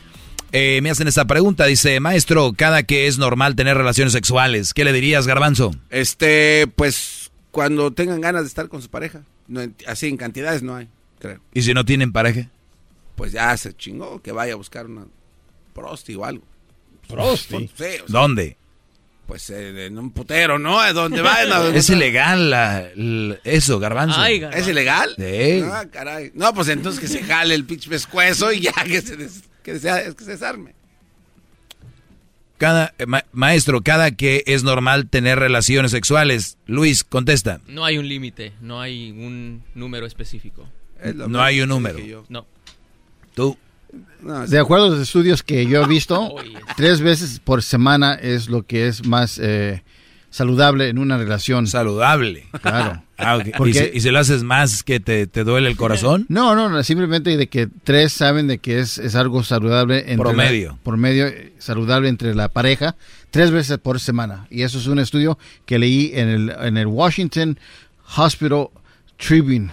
Eh, 0.52 0.82
me 0.84 0.90
hacen 0.90 1.08
esta 1.08 1.24
pregunta, 1.24 1.64
dice, 1.68 2.02
maestro, 2.02 2.52
cada 2.58 2.84
que 2.84 3.08
es 3.08 3.18
normal 3.20 3.56
tener 3.56 3.78
relaciones 3.78 4.12
sexuales, 4.12 4.74
¿qué 4.74 4.84
le 4.84 4.92
dirías, 4.92 5.28
garbanzo? 5.28 5.74
Este, 5.90 6.68
pues, 6.76 7.32
cuando 7.52 7.92
tengan 7.92 8.20
ganas 8.20 8.42
de 8.42 8.50
estar 8.50 8.68
con 8.68 8.82
su 8.82 8.90
pareja. 8.90 9.24
No, 9.48 9.62
así 9.88 10.10
en 10.10 10.18
cantidades 10.18 10.64
no 10.64 10.76
hay, 10.76 10.90
creo. 11.20 11.40
¿Y 11.54 11.62
si 11.62 11.74
no 11.74 11.86
tienen 11.86 12.12
pareja? 12.12 12.50
Pues 13.16 13.32
ya 13.32 13.56
se 13.56 13.74
chingó, 13.74 14.22
que 14.22 14.34
vaya 14.34 14.52
a 14.52 14.58
buscar 14.58 14.88
una 14.88 15.06
prosti 15.74 16.16
o 16.16 16.26
algo. 16.26 16.44
¿Prosti? 17.08 17.70
Sí, 17.74 17.74
o 17.78 17.78
sea, 17.78 18.04
¿Dónde? 18.10 18.58
Pues 19.28 19.50
eh, 19.50 19.86
en 19.86 19.98
un 19.98 20.12
putero, 20.12 20.60
¿no? 20.60 20.80
A 20.80 20.92
donde 20.94 21.22
vayan. 21.22 21.54
a 21.54 21.60
donde- 21.60 21.80
Es 21.80 21.90
ilegal 21.90 22.50
la- 22.50 22.90
eso, 23.46 23.80
garbanzo. 23.80 24.20
¿Es 24.26 24.68
ilegal? 24.68 25.14
Sí. 25.18 25.62
Ah, 25.64 25.86
caray. 25.90 26.32
No, 26.34 26.54
pues 26.54 26.68
entonces 26.68 27.00
que 27.00 27.08
se 27.08 27.24
jale 27.24 27.56
el 27.56 27.66
pinche 27.66 27.90
pescuezo 27.90 28.52
y 28.52 28.60
ya 28.62 28.74
que 28.86 29.02
se, 29.02 29.16
des- 29.16 29.44
que 29.64 29.80
se, 29.80 30.16
que 30.16 30.24
se 30.24 30.32
desarme. 30.32 30.74
Cada, 32.58 32.94
eh, 33.00 33.06
ma- 33.08 33.26
maestro, 33.32 33.82
cada 33.82 34.12
que 34.12 34.44
es 34.46 34.64
normal 34.64 35.08
tener 35.10 35.40
relaciones 35.40 35.92
sexuales. 35.92 36.58
Luis, 36.68 37.04
contesta. 37.04 37.60
No 37.68 37.86
hay 37.86 37.98
un 37.98 38.08
límite, 38.08 38.54
no 38.62 38.80
hay 38.82 39.12
un 39.12 39.64
número 39.74 40.06
específico. 40.06 40.68
No 41.14 41.42
hay 41.42 41.62
un 41.62 41.70
número. 41.70 41.98
No. 42.30 42.46
Tú. 43.34 43.58
De 44.48 44.60
acuerdo 44.60 44.86
a 44.86 44.90
los 44.90 45.00
estudios 45.00 45.44
que 45.44 45.66
yo 45.66 45.84
he 45.84 45.88
visto, 45.88 46.36
tres 46.78 47.02
veces 47.02 47.40
por 47.44 47.64
semana 47.64 48.14
es 48.14 48.50
lo 48.50 48.64
que 48.64 48.88
es 48.88 49.06
más 49.08 49.40
eh, 49.42 49.84
saludable 50.30 50.90
en 50.90 50.98
una 51.00 51.18
relación. 51.18 51.68
Saludable. 51.68 52.46
Claro. 52.62 53.04
Ah. 53.24 53.38
¿Y, 53.68 53.74
si, 53.76 53.84
y 53.94 54.02
si 54.02 54.10
lo 54.10 54.18
haces 54.18 54.42
más 54.42 54.82
que 54.82 55.00
te, 55.00 55.28
te 55.28 55.44
duele 55.44 55.70
el 55.70 55.76
corazón? 55.78 56.26
No, 56.28 56.56
no, 56.56 56.70
no, 56.70 56.82
simplemente 56.82 57.38
de 57.38 57.46
que 57.50 57.68
tres 57.84 58.14
saben 58.14 58.48
de 58.48 58.58
que 58.58 58.80
es, 58.80 58.98
es 58.98 59.14
algo 59.14 59.44
saludable. 59.44 60.00
Entre 60.00 60.16
Promedio. 60.18 60.70
la- 60.72 60.78
promedio 60.78 61.28
eh, 61.28 61.54
saludable 61.60 62.10
entre 62.10 62.34
la 62.34 62.50
pareja, 62.50 62.96
tres 63.30 63.52
veces 63.52 63.78
por 63.78 64.00
semana. 64.00 64.48
Y 64.50 64.64
eso 64.64 64.80
es 64.80 64.88
un 64.88 64.98
estudio 64.98 65.38
que 65.68 65.78
leí 65.78 66.10
en 66.16 66.30
el, 66.30 66.50
en 66.62 66.78
el 66.78 66.88
Washington 66.88 67.60
Hospital 68.18 68.70
Tribune. 69.18 69.72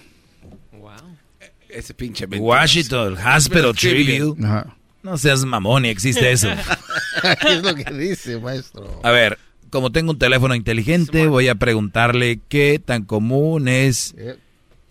Ese 1.68 1.92
pinche 1.94 2.26
Washington 2.26 3.16
Hospital 3.16 3.74
Tribune. 3.74 4.44
Ajá. 4.46 4.74
No 5.02 5.16
seas 5.18 5.44
mamón, 5.44 5.82
ni 5.82 5.88
existe 5.90 6.30
eso. 6.32 6.48
es 7.48 7.62
lo 7.62 7.74
que 7.74 7.84
dice, 7.92 8.38
maestro. 8.38 9.00
A 9.04 9.10
ver, 9.10 9.38
como 9.70 9.92
tengo 9.92 10.10
un 10.12 10.18
teléfono 10.18 10.54
inteligente, 10.54 11.26
voy 11.28 11.48
a 11.48 11.54
preguntarle 11.54 12.40
qué 12.48 12.80
tan 12.84 13.04
común 13.04 13.68
es, 13.68 14.14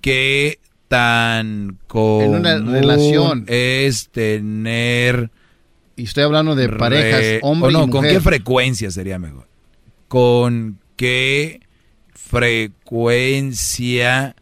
qué 0.02 0.60
tan 0.88 1.78
común 1.88 2.36
una 2.38 2.58
relación. 2.60 3.44
es 3.48 4.10
tener... 4.10 5.30
Y 5.96 6.04
estoy 6.04 6.24
hablando 6.24 6.56
de 6.56 6.70
parejas, 6.70 7.20
re- 7.20 7.40
hombre 7.42 7.70
o 7.70 7.72
no, 7.72 7.80
y 7.86 7.90
¿con 7.90 8.02
mujer. 8.02 8.14
qué 8.14 8.22
frecuencia 8.22 8.92
sería 8.92 9.18
mejor? 9.20 9.48
¿Con 10.08 10.80
qué 10.96 11.60
frecuencia 12.14 14.36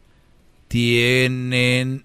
tienen 0.68 2.04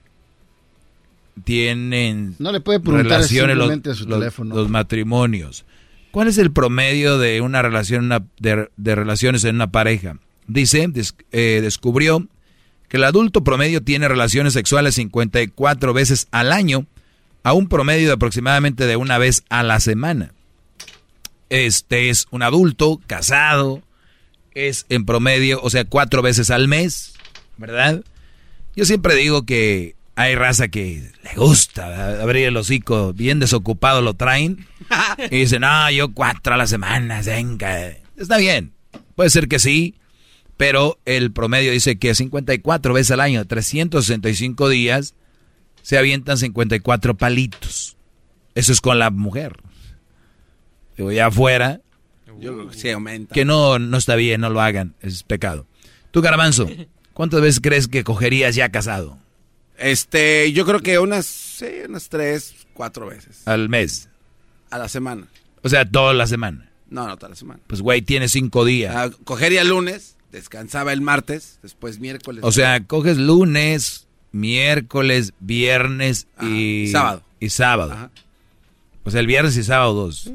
tienen 1.44 2.34
No 2.38 2.52
le 2.52 2.60
puede 2.60 2.80
preguntar 2.80 3.06
relaciones 3.20 3.56
los, 3.56 3.96
su 3.98 4.08
los- 4.08 4.68
matrimonios? 4.70 5.64
¿Cuál 6.10 6.28
es 6.28 6.38
el 6.38 6.50
promedio 6.52 7.18
de 7.18 7.40
una 7.40 7.62
relación 7.62 8.04
una- 8.06 8.24
de, 8.38 8.68
de 8.76 8.94
relaciones 8.94 9.44
en 9.44 9.54
una 9.56 9.70
pareja? 9.70 10.16
Dice, 10.48 10.86
des- 10.88 11.14
eh, 11.32 11.60
descubrió 11.62 12.26
que 12.88 12.96
el 12.96 13.04
adulto 13.04 13.44
promedio 13.44 13.82
tiene 13.82 14.08
relaciones 14.08 14.52
sexuales 14.52 14.96
54 14.96 15.92
veces 15.94 16.26
al 16.32 16.50
año, 16.52 16.86
a 17.44 17.52
un 17.52 17.68
promedio 17.68 18.08
de 18.08 18.14
aproximadamente 18.14 18.86
de 18.86 18.96
una 18.96 19.16
vez 19.18 19.44
a 19.48 19.62
la 19.62 19.78
semana. 19.78 20.32
Este 21.48 22.10
es 22.10 22.26
un 22.30 22.42
adulto 22.42 23.00
casado, 23.06 23.82
es 24.54 24.86
en 24.88 25.04
promedio, 25.04 25.60
o 25.62 25.70
sea, 25.70 25.84
cuatro 25.84 26.22
veces 26.22 26.50
al 26.50 26.68
mes, 26.68 27.14
¿verdad? 27.56 28.02
Yo 28.76 28.84
siempre 28.84 29.14
digo 29.14 29.44
que 29.44 29.94
hay 30.16 30.34
raza 30.34 30.68
que 30.68 31.10
le 31.22 31.34
gusta 31.36 32.20
abrir 32.22 32.46
el 32.46 32.56
hocico, 32.56 33.12
bien 33.12 33.38
desocupado 33.40 34.02
lo 34.02 34.14
traen, 34.14 34.66
y 35.30 35.38
dicen, 35.38 35.62
no, 35.62 35.90
yo 35.90 36.12
cuatro 36.12 36.54
a 36.54 36.56
la 36.56 36.66
semana, 36.66 37.22
venga. 37.22 37.92
Está 38.16 38.36
bien, 38.36 38.72
puede 39.14 39.30
ser 39.30 39.48
que 39.48 39.58
sí, 39.58 39.94
pero 40.56 40.98
el 41.06 41.32
promedio 41.32 41.72
dice 41.72 41.98
que 41.98 42.14
54 42.14 42.92
veces 42.92 43.12
al 43.12 43.20
año, 43.20 43.44
365 43.46 44.68
días, 44.68 45.14
se 45.82 45.96
avientan 45.96 46.36
54 46.36 47.16
palitos. 47.16 47.96
Eso 48.54 48.72
es 48.72 48.80
con 48.80 48.98
la 48.98 49.10
mujer. 49.10 49.56
Digo, 50.96 51.12
ya 51.12 51.26
afuera, 51.26 51.80
Yo 52.38 52.68
aumenta. 52.94 53.32
que 53.34 53.46
no, 53.46 53.78
no 53.78 53.96
está 53.96 54.16
bien, 54.16 54.42
no 54.42 54.50
lo 54.50 54.60
hagan, 54.60 54.94
es 55.00 55.22
pecado. 55.22 55.66
Tú, 56.10 56.20
Garbanzo, 56.20 56.68
¿cuántas 57.14 57.40
veces 57.40 57.60
crees 57.62 57.88
que 57.88 58.04
cogerías 58.04 58.54
ya 58.54 58.70
casado? 58.70 59.18
Este, 59.80 60.52
yo 60.52 60.66
creo 60.66 60.80
que 60.80 60.98
unas, 60.98 61.24
sí, 61.24 61.66
unas 61.88 62.10
tres, 62.10 62.54
cuatro 62.74 63.06
veces. 63.06 63.48
Al 63.48 63.70
mes. 63.70 64.10
A 64.70 64.78
la 64.78 64.88
semana. 64.88 65.26
O 65.62 65.68
sea, 65.70 65.90
toda 65.90 66.12
la 66.12 66.26
semana. 66.26 66.70
No, 66.90 67.08
no, 67.08 67.16
toda 67.16 67.30
la 67.30 67.36
semana. 67.36 67.60
Pues, 67.66 67.80
güey, 67.80 68.02
tiene 68.02 68.28
cinco 68.28 68.66
días. 68.66 68.94
Ah, 68.94 69.10
cogería 69.24 69.62
el 69.62 69.68
lunes, 69.68 70.16
descansaba 70.32 70.92
el 70.92 71.00
martes, 71.00 71.58
después 71.62 71.98
miércoles. 71.98 72.44
O 72.44 72.52
sea, 72.52 72.84
coges 72.84 73.16
lunes, 73.16 74.06
miércoles, 74.32 75.32
viernes 75.40 76.26
y 76.42 76.88
sábado. 76.88 77.22
Y 77.40 77.48
sábado. 77.48 78.10
O 79.04 79.10
sea, 79.10 79.20
el 79.20 79.26
viernes 79.26 79.56
y 79.56 79.64
sábado 79.64 79.94
dos. 79.94 80.26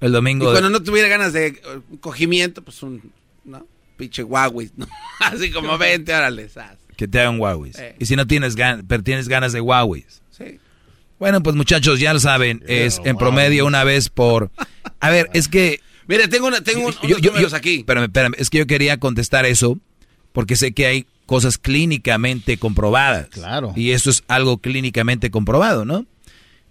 El 0.00 0.10
y 0.10 0.12
domingo. 0.12 0.50
cuando 0.50 0.70
no 0.70 0.82
tuviera 0.82 1.06
ganas 1.08 1.32
de 1.32 1.46
eh, 1.46 1.60
cogimiento, 2.00 2.62
pues 2.62 2.82
un, 2.82 3.12
¿no? 3.44 3.64
Pinche 3.96 4.24
Huawei, 4.24 4.72
¿no? 4.76 4.88
Así 5.20 5.52
como 5.52 5.78
20, 5.78 6.12
órale, 6.12 6.48
sas. 6.48 6.79
Que 7.00 7.08
te 7.08 7.18
hagan 7.18 7.40
Huawei. 7.40 7.72
Eh. 7.78 7.96
Y 7.98 8.04
si 8.04 8.14
no 8.14 8.26
tienes 8.26 8.56
ganas, 8.56 8.84
pero 8.86 9.02
tienes 9.02 9.26
ganas 9.26 9.54
de 9.54 9.62
Huawei. 9.62 10.04
Sí. 10.36 10.58
Bueno, 11.18 11.42
pues 11.42 11.56
muchachos, 11.56 11.98
ya 11.98 12.12
lo 12.12 12.20
saben, 12.20 12.62
es 12.66 13.00
en 13.06 13.16
promedio 13.16 13.64
una 13.64 13.84
vez 13.84 14.10
por... 14.10 14.50
A 15.00 15.08
ver, 15.08 15.30
es 15.32 15.48
que... 15.48 15.80
Mire, 16.06 16.28
tengo, 16.28 16.48
una, 16.48 16.60
tengo 16.62 16.88
un- 16.88 16.92
Yo- 16.92 16.98
unos 17.04 17.20
yo- 17.22 17.30
números 17.30 17.52
yo- 17.52 17.56
aquí. 17.56 17.76
Espérame, 17.78 18.04
espérame, 18.04 18.34
es 18.36 18.50
que 18.50 18.58
yo 18.58 18.66
quería 18.66 18.98
contestar 18.98 19.46
eso 19.46 19.78
porque 20.32 20.56
sé 20.56 20.72
que 20.72 20.84
hay 20.84 21.06
cosas 21.24 21.56
clínicamente 21.56 22.58
comprobadas. 22.58 23.28
Claro. 23.30 23.72
Y 23.74 23.92
eso 23.92 24.10
es 24.10 24.22
algo 24.28 24.58
clínicamente 24.58 25.30
comprobado, 25.30 25.86
¿no? 25.86 26.04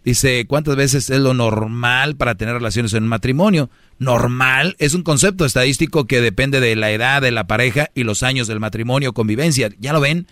Dice, 0.09 0.47
¿cuántas 0.47 0.75
veces 0.75 1.11
es 1.11 1.19
lo 1.19 1.35
normal 1.35 2.15
para 2.15 2.33
tener 2.33 2.55
relaciones 2.55 2.95
en 2.95 3.03
un 3.03 3.09
matrimonio? 3.09 3.69
Normal 3.99 4.75
es 4.79 4.95
un 4.95 5.03
concepto 5.03 5.45
estadístico 5.45 6.07
que 6.07 6.19
depende 6.19 6.59
de 6.59 6.75
la 6.75 6.89
edad 6.89 7.21
de 7.21 7.29
la 7.29 7.45
pareja 7.45 7.91
y 7.93 8.05
los 8.05 8.23
años 8.23 8.47
del 8.47 8.59
matrimonio 8.59 9.13
convivencia. 9.13 9.69
¿Ya 9.77 9.93
lo 9.93 9.99
ven? 9.99 10.25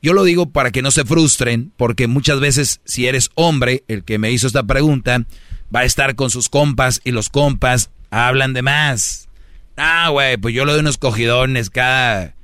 Yo 0.00 0.14
lo 0.14 0.24
digo 0.24 0.52
para 0.52 0.70
que 0.70 0.80
no 0.80 0.90
se 0.90 1.04
frustren, 1.04 1.70
porque 1.76 2.06
muchas 2.06 2.40
veces 2.40 2.80
si 2.86 3.08
eres 3.08 3.28
hombre, 3.34 3.84
el 3.88 4.04
que 4.04 4.16
me 4.18 4.32
hizo 4.32 4.46
esta 4.46 4.62
pregunta, 4.62 5.26
va 5.74 5.80
a 5.80 5.84
estar 5.84 6.14
con 6.14 6.30
sus 6.30 6.48
compas 6.48 7.02
y 7.04 7.10
los 7.10 7.28
compas 7.28 7.90
hablan 8.08 8.54
de 8.54 8.62
más. 8.62 9.28
Ah, 9.76 10.08
güey, 10.08 10.38
pues 10.38 10.54
yo 10.54 10.64
le 10.64 10.72
doy 10.72 10.80
unos 10.80 10.96
cogidones 10.96 11.68
cada, 11.68 12.36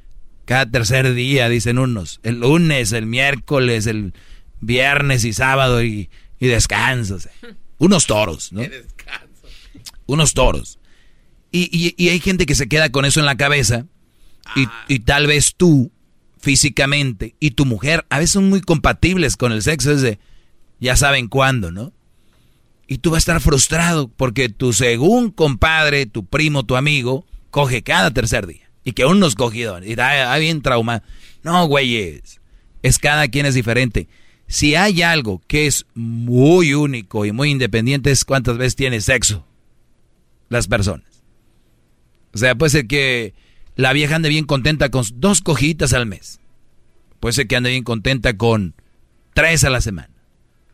cada 0.45 0.71
tercer 0.71 1.15
día, 1.15 1.49
dicen 1.49 1.79
unos. 1.79 2.21
El 2.23 2.41
lunes, 2.41 2.93
el 2.93 3.07
miércoles, 3.07 3.87
el 3.87 4.13
viernes 4.61 5.25
y 5.25 5.33
sábado 5.33 5.83
y, 5.83 6.11
y 6.41 6.47
descanso. 6.47 7.17
o 7.17 7.19
sea, 7.21 7.33
Unos 7.79 8.07
toros, 8.07 8.53
¿no? 8.53 8.63
Unos 10.07 10.35
toros. 10.35 10.79
Y, 11.51 11.69
y- 11.73 11.95
y 11.97 12.09
hay 12.11 12.21
gente 12.21 12.47
que 12.47 12.55
se 12.55 12.69
queda 12.69 12.91
con 12.91 13.05
eso 13.05 13.21
en 13.21 13.27
la 13.27 13.37
cabeza 13.37 13.87
y, 14.55 14.67
y 14.89 15.01
tal 15.01 15.27
vez 15.27 15.55
tú 15.57 15.91
físicamente 16.39 17.35
y 17.41 17.53
tu 17.53 17.65
mujer 17.67 18.07
a 18.11 18.19
veces 18.19 18.33
son 18.33 18.49
muy 18.49 18.61
compatibles 18.61 19.37
con 19.37 19.53
el 19.53 19.63
sexo. 19.63 19.91
Es 19.93 20.03
de, 20.03 20.19
Ya 20.81 20.97
saben 20.97 21.29
cuándo, 21.29 21.73
¿no? 21.73 21.93
Y 22.87 22.99
tú 22.99 23.11
vas 23.11 23.17
a 23.17 23.19
estar 23.19 23.41
frustrado 23.41 24.09
porque 24.09 24.49
tu 24.49 24.73
según 24.73 25.31
compadre, 25.31 26.07
tu 26.07 26.25
primo, 26.25 26.65
tu 26.65 26.77
amigo, 26.77 27.27
coge 27.51 27.83
cada 27.83 28.13
tercer 28.13 28.47
día. 28.47 28.71
Y 28.85 28.93
que 28.93 29.05
uno 29.05 29.27
escogido. 29.27 29.83
Y 29.83 29.97
da, 29.97 30.15
da 30.15 30.37
bien 30.39 30.63
trauma. 30.63 31.03
No, 31.43 31.67
güeyes. 31.67 32.41
Es 32.83 32.99
cada 33.01 33.27
quien 33.27 33.47
es 33.47 33.55
diferente. 33.55 34.07
Si 34.49 34.75
hay 34.75 35.03
algo 35.03 35.43
que 35.47 35.67
es 35.67 35.87
muy 35.95 36.75
único 36.75 37.25
y 37.25 37.33
muy 37.33 37.51
independiente 37.51 38.11
es 38.11 38.25
cuántas 38.25 38.59
veces 38.59 38.77
tiene 38.77 39.01
sexo 39.01 39.45
las 40.49 40.69
personas. 40.69 41.23
O 42.33 42.39
sea, 42.39 42.55
puede 42.55 42.71
ser 42.71 42.87
que 42.87 43.35
la 43.75 43.93
vieja 43.93 44.17
ande 44.17 44.29
bien 44.29 44.45
contenta 44.45 44.91
con 44.91 45.05
dos 45.15 45.41
cojitas 45.41 45.93
al 45.93 46.07
mes. 46.07 46.41
Puede 47.19 47.33
ser 47.33 47.47
que 47.47 47.57
ande 47.57 47.71
bien 47.71 47.83
contenta 47.83 48.37
con 48.37 48.75
tres 49.35 49.65
a 49.65 49.71
la 49.71 49.81
semana. 49.81 50.15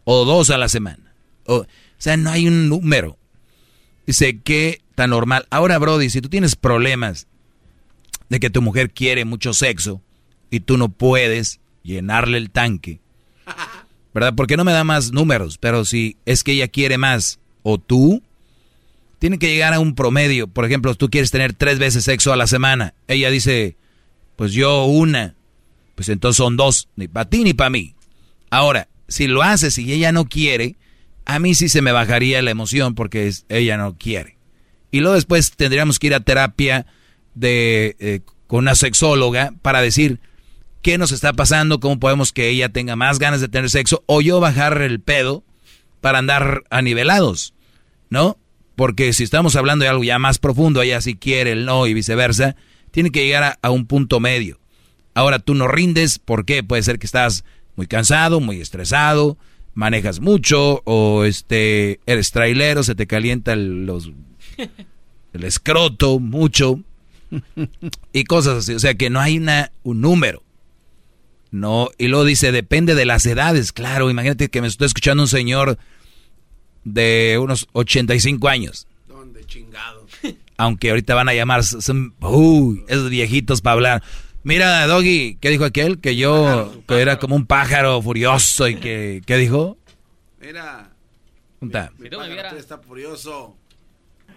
O 0.04 0.24
dos 0.24 0.50
a 0.50 0.58
la 0.58 0.68
semana. 0.68 1.14
O, 1.46 1.66
sea, 1.98 2.16
no 2.16 2.30
hay 2.30 2.48
un 2.48 2.68
número. 2.68 3.18
Dice 4.06 4.40
que 4.40 4.82
tan 4.94 5.10
normal. 5.10 5.46
Ahora, 5.50 5.78
Brody, 5.78 6.10
si 6.10 6.20
tú 6.20 6.28
tienes 6.28 6.56
problemas 6.56 7.26
de 8.28 8.40
que 8.40 8.50
tu 8.50 8.60
mujer 8.60 8.90
quiere 8.90 9.24
mucho 9.24 9.54
sexo 9.54 10.02
y 10.50 10.60
tú 10.60 10.76
no 10.76 10.90
puedes 10.90 11.60
llenarle 11.82 12.38
el 12.38 12.50
tanque, 12.50 13.00
¿verdad? 14.14 14.34
Porque 14.36 14.56
no 14.56 14.64
me 14.64 14.72
da 14.72 14.84
más 14.84 15.12
números, 15.12 15.58
pero 15.58 15.84
si 15.84 16.16
es 16.26 16.44
que 16.44 16.52
ella 16.52 16.68
quiere 16.68 16.98
más 16.98 17.38
o 17.62 17.78
tú, 17.78 18.22
tiene 19.18 19.38
que 19.38 19.48
llegar 19.48 19.72
a 19.72 19.80
un 19.80 19.94
promedio. 19.94 20.48
Por 20.48 20.64
ejemplo, 20.64 20.94
tú 20.94 21.08
quieres 21.08 21.30
tener 21.30 21.52
tres 21.52 21.78
veces 21.78 22.04
sexo 22.04 22.32
a 22.32 22.36
la 22.36 22.46
semana. 22.46 22.94
Ella 23.06 23.30
dice, 23.30 23.76
pues 24.36 24.52
yo 24.52 24.84
una. 24.84 25.36
Pues 25.94 26.08
entonces 26.08 26.38
son 26.38 26.56
dos, 26.56 26.88
ni 26.96 27.06
para 27.06 27.28
ti 27.28 27.44
ni 27.44 27.54
para 27.54 27.70
mí. 27.70 27.94
Ahora, 28.50 28.88
si 29.08 29.28
lo 29.28 29.42
haces 29.42 29.78
y 29.78 29.92
ella 29.92 30.10
no 30.10 30.24
quiere, 30.24 30.76
a 31.24 31.38
mí 31.38 31.54
sí 31.54 31.68
se 31.68 31.82
me 31.82 31.92
bajaría 31.92 32.42
la 32.42 32.50
emoción 32.50 32.94
porque 32.94 33.32
ella 33.48 33.76
no 33.76 33.96
quiere. 33.96 34.36
Y 34.90 35.00
luego 35.00 35.14
después 35.14 35.52
tendríamos 35.52 35.98
que 35.98 36.08
ir 36.08 36.14
a 36.14 36.20
terapia 36.20 36.86
de, 37.34 37.96
eh, 37.98 38.20
con 38.46 38.60
una 38.60 38.74
sexóloga 38.74 39.54
para 39.62 39.80
decir 39.80 40.20
qué 40.82 40.98
nos 40.98 41.12
está 41.12 41.32
pasando, 41.32 41.80
cómo 41.80 41.98
podemos 41.98 42.32
que 42.32 42.48
ella 42.48 42.68
tenga 42.68 42.96
más 42.96 43.18
ganas 43.18 43.40
de 43.40 43.48
tener 43.48 43.70
sexo 43.70 44.02
o 44.06 44.20
yo 44.20 44.40
bajar 44.40 44.82
el 44.82 45.00
pedo 45.00 45.44
para 46.00 46.18
andar 46.18 46.64
anivelados, 46.70 47.54
¿no? 48.10 48.38
Porque 48.74 49.12
si 49.12 49.22
estamos 49.22 49.54
hablando 49.56 49.84
de 49.84 49.88
algo 49.88 50.02
ya 50.02 50.18
más 50.18 50.38
profundo, 50.38 50.82
ella 50.82 51.00
sí 51.00 51.14
quiere 51.14 51.52
el 51.52 51.64
no 51.64 51.86
y 51.86 51.94
viceversa, 51.94 52.56
tiene 52.90 53.10
que 53.10 53.24
llegar 53.24 53.58
a, 53.62 53.70
un 53.70 53.86
punto 53.86 54.18
medio. 54.18 54.58
Ahora 55.14 55.38
tú 55.38 55.54
no 55.54 55.68
rindes, 55.68 56.18
¿por 56.18 56.44
qué? 56.44 56.62
Puede 56.62 56.82
ser 56.82 56.98
que 56.98 57.06
estás 57.06 57.44
muy 57.76 57.86
cansado, 57.86 58.40
muy 58.40 58.60
estresado, 58.60 59.38
manejas 59.74 60.20
mucho 60.20 60.82
o 60.84 61.24
este 61.24 62.00
eres 62.06 62.32
trailero, 62.32 62.82
se 62.82 62.94
te 62.94 63.06
calienta 63.06 63.52
el, 63.52 63.86
los, 63.86 64.10
el 65.32 65.44
escroto 65.44 66.18
mucho 66.18 66.80
y 68.12 68.24
cosas 68.24 68.58
así. 68.58 68.74
O 68.74 68.80
sea 68.80 68.94
que 68.94 69.10
no 69.10 69.20
hay 69.20 69.38
una, 69.38 69.70
un 69.82 70.00
número. 70.00 70.42
No, 71.52 71.90
y 71.98 72.08
luego 72.08 72.24
dice, 72.24 72.50
depende 72.50 72.94
de 72.94 73.04
las 73.04 73.26
edades, 73.26 73.72
claro. 73.72 74.10
Imagínate 74.10 74.48
que 74.48 74.62
me 74.62 74.66
estoy 74.66 74.86
escuchando 74.86 75.22
un 75.22 75.28
señor 75.28 75.76
de 76.82 77.38
unos 77.38 77.68
85 77.72 78.48
años. 78.48 78.88
¿Dónde 79.06 79.44
chingado? 79.44 80.06
Aunque 80.56 80.88
ahorita 80.88 81.14
van 81.14 81.28
a 81.28 81.34
llamar, 81.34 81.62
son, 81.62 82.14
uy, 82.20 82.82
esos 82.88 83.10
viejitos 83.10 83.60
para 83.60 83.74
hablar. 83.74 84.02
Mira, 84.44 84.86
Doggy, 84.86 85.36
¿qué 85.42 85.50
dijo 85.50 85.66
aquel? 85.66 86.00
Que 86.00 86.16
yo, 86.16 86.72
que 86.88 87.00
era 87.00 87.18
como 87.18 87.36
un 87.36 87.46
pájaro 87.46 88.00
furioso 88.00 88.66
y 88.66 88.76
que, 88.76 89.20
¿qué 89.26 89.36
dijo? 89.36 89.76
Mira. 90.40 90.88
está 92.56 92.78
furioso. 92.78 93.58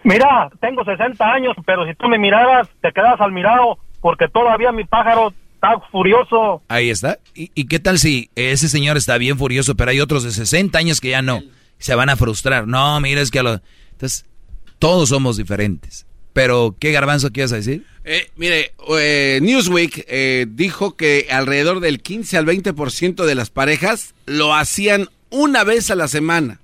Mira, 0.04 0.50
tengo 0.60 0.84
60 0.84 1.24
años, 1.24 1.56
pero 1.64 1.86
si 1.86 1.94
tú 1.94 2.08
me 2.08 2.18
miraras, 2.18 2.68
te 2.82 2.92
quedas 2.92 3.18
al 3.20 3.32
mirado, 3.32 3.78
porque 4.02 4.28
todavía 4.28 4.70
mi 4.70 4.84
pájaro 4.84 5.32
está 5.56 5.80
furioso. 5.90 6.62
Ahí 6.68 6.90
está. 6.90 7.18
¿Y, 7.34 7.64
qué 7.66 7.78
tal 7.78 7.98
si 7.98 8.30
ese 8.36 8.68
señor 8.68 8.96
está 8.96 9.18
bien 9.18 9.38
furioso, 9.38 9.74
pero 9.74 9.90
hay 9.90 10.00
otros 10.00 10.22
de 10.22 10.30
60 10.30 10.78
años 10.78 11.00
que 11.00 11.10
ya 11.10 11.22
no? 11.22 11.42
Se 11.78 11.94
van 11.94 12.08
a 12.08 12.16
frustrar. 12.16 12.66
No, 12.66 13.00
mira, 13.00 13.20
es 13.20 13.30
que 13.30 13.40
a 13.40 13.42
lo... 13.42 13.60
Entonces, 13.92 14.26
todos 14.78 15.08
somos 15.08 15.36
diferentes. 15.36 16.06
Pero, 16.32 16.76
¿qué 16.78 16.92
garbanzo 16.92 17.32
quieres 17.32 17.50
decir? 17.50 17.84
Eh, 18.04 18.30
mire, 18.36 18.72
eh, 18.98 19.40
Newsweek 19.42 20.04
eh, 20.06 20.46
dijo 20.48 20.96
que 20.96 21.28
alrededor 21.30 21.80
del 21.80 22.00
15 22.00 22.36
al 22.36 22.46
20% 22.46 23.24
de 23.24 23.34
las 23.34 23.50
parejas 23.50 24.14
lo 24.26 24.54
hacían 24.54 25.08
una 25.30 25.64
vez 25.64 25.90
a 25.90 25.96
la 25.96 26.08
semana. 26.08 26.60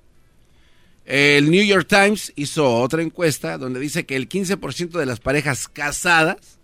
El 1.05 1.51
New 1.51 1.63
York 1.63 1.87
Times 1.89 2.31
hizo 2.35 2.77
otra 2.79 3.01
encuesta 3.01 3.57
donde 3.57 3.79
dice 3.79 4.05
que 4.05 4.15
el 4.15 4.29
15% 4.29 4.91
de 4.91 5.05
las 5.05 5.19
parejas 5.19 5.67
casadas 5.67 6.59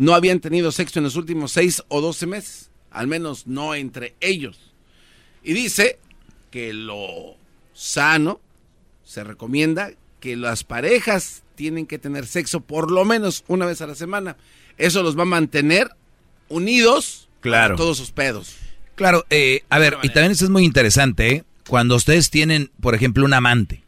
no 0.00 0.14
habían 0.14 0.40
tenido 0.40 0.72
sexo 0.72 0.98
en 0.98 1.04
los 1.04 1.16
últimos 1.16 1.52
6 1.52 1.82
o 1.88 2.00
12 2.00 2.26
meses, 2.26 2.70
al 2.90 3.06
menos 3.06 3.46
no 3.46 3.74
entre 3.74 4.14
ellos. 4.20 4.72
Y 5.44 5.52
dice 5.52 5.98
que 6.50 6.72
lo 6.72 7.36
sano 7.74 8.40
se 9.04 9.24
recomienda 9.24 9.90
que 10.18 10.36
las 10.36 10.64
parejas 10.64 11.42
tienen 11.54 11.86
que 11.86 11.98
tener 11.98 12.26
sexo 12.26 12.60
por 12.60 12.90
lo 12.90 13.04
menos 13.04 13.44
una 13.46 13.66
vez 13.66 13.82
a 13.82 13.86
la 13.86 13.94
semana. 13.94 14.38
Eso 14.78 15.02
los 15.02 15.18
va 15.18 15.24
a 15.24 15.26
mantener 15.26 15.90
unidos 16.48 17.28
claro. 17.40 17.76
todos 17.76 17.98
sus 17.98 18.10
pedos. 18.10 18.56
Claro, 18.94 19.26
eh, 19.28 19.64
a 19.68 19.78
ver, 19.78 19.98
y 20.02 20.08
también 20.08 20.32
eso 20.32 20.46
es 20.46 20.50
muy 20.50 20.64
interesante, 20.64 21.30
¿eh? 21.30 21.44
Cuando 21.68 21.94
ustedes 21.96 22.30
tienen, 22.30 22.70
por 22.80 22.94
ejemplo, 22.94 23.22
un 23.26 23.34
amante, 23.34 23.84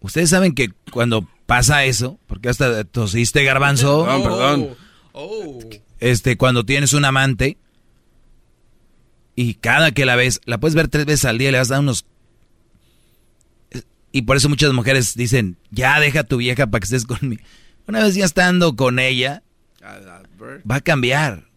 ustedes 0.00 0.30
saben 0.30 0.56
que 0.56 0.72
cuando 0.90 1.28
pasa 1.46 1.84
eso, 1.84 2.18
porque 2.26 2.48
hasta 2.48 2.82
tosiste 2.82 3.44
garbanzo. 3.44 4.06
Perdón, 4.06 4.22
perdón. 4.24 4.83
Oh. 5.14 5.60
Este, 6.00 6.36
cuando 6.36 6.66
tienes 6.66 6.92
un 6.92 7.04
amante 7.04 7.56
y 9.36 9.54
cada 9.54 9.92
que 9.92 10.04
la 10.04 10.16
ves, 10.16 10.40
la 10.44 10.58
puedes 10.58 10.74
ver 10.74 10.88
tres 10.88 11.06
veces 11.06 11.24
al 11.24 11.38
día, 11.38 11.50
le 11.52 11.58
vas 11.58 11.70
a 11.70 11.74
dar 11.74 11.82
unos... 11.82 12.04
Y 14.10 14.22
por 14.22 14.36
eso 14.36 14.48
muchas 14.48 14.72
mujeres 14.72 15.14
dicen, 15.14 15.56
ya 15.70 15.98
deja 15.98 16.20
a 16.20 16.24
tu 16.24 16.36
vieja 16.36 16.66
para 16.66 16.80
que 16.80 16.84
estés 16.84 17.04
conmigo. 17.06 17.42
Una 17.86 18.02
vez 18.02 18.14
ya 18.14 18.24
estando 18.24 18.76
con 18.76 18.98
ella, 18.98 19.42
va 20.70 20.76
a 20.76 20.80
cambiar. 20.80 21.48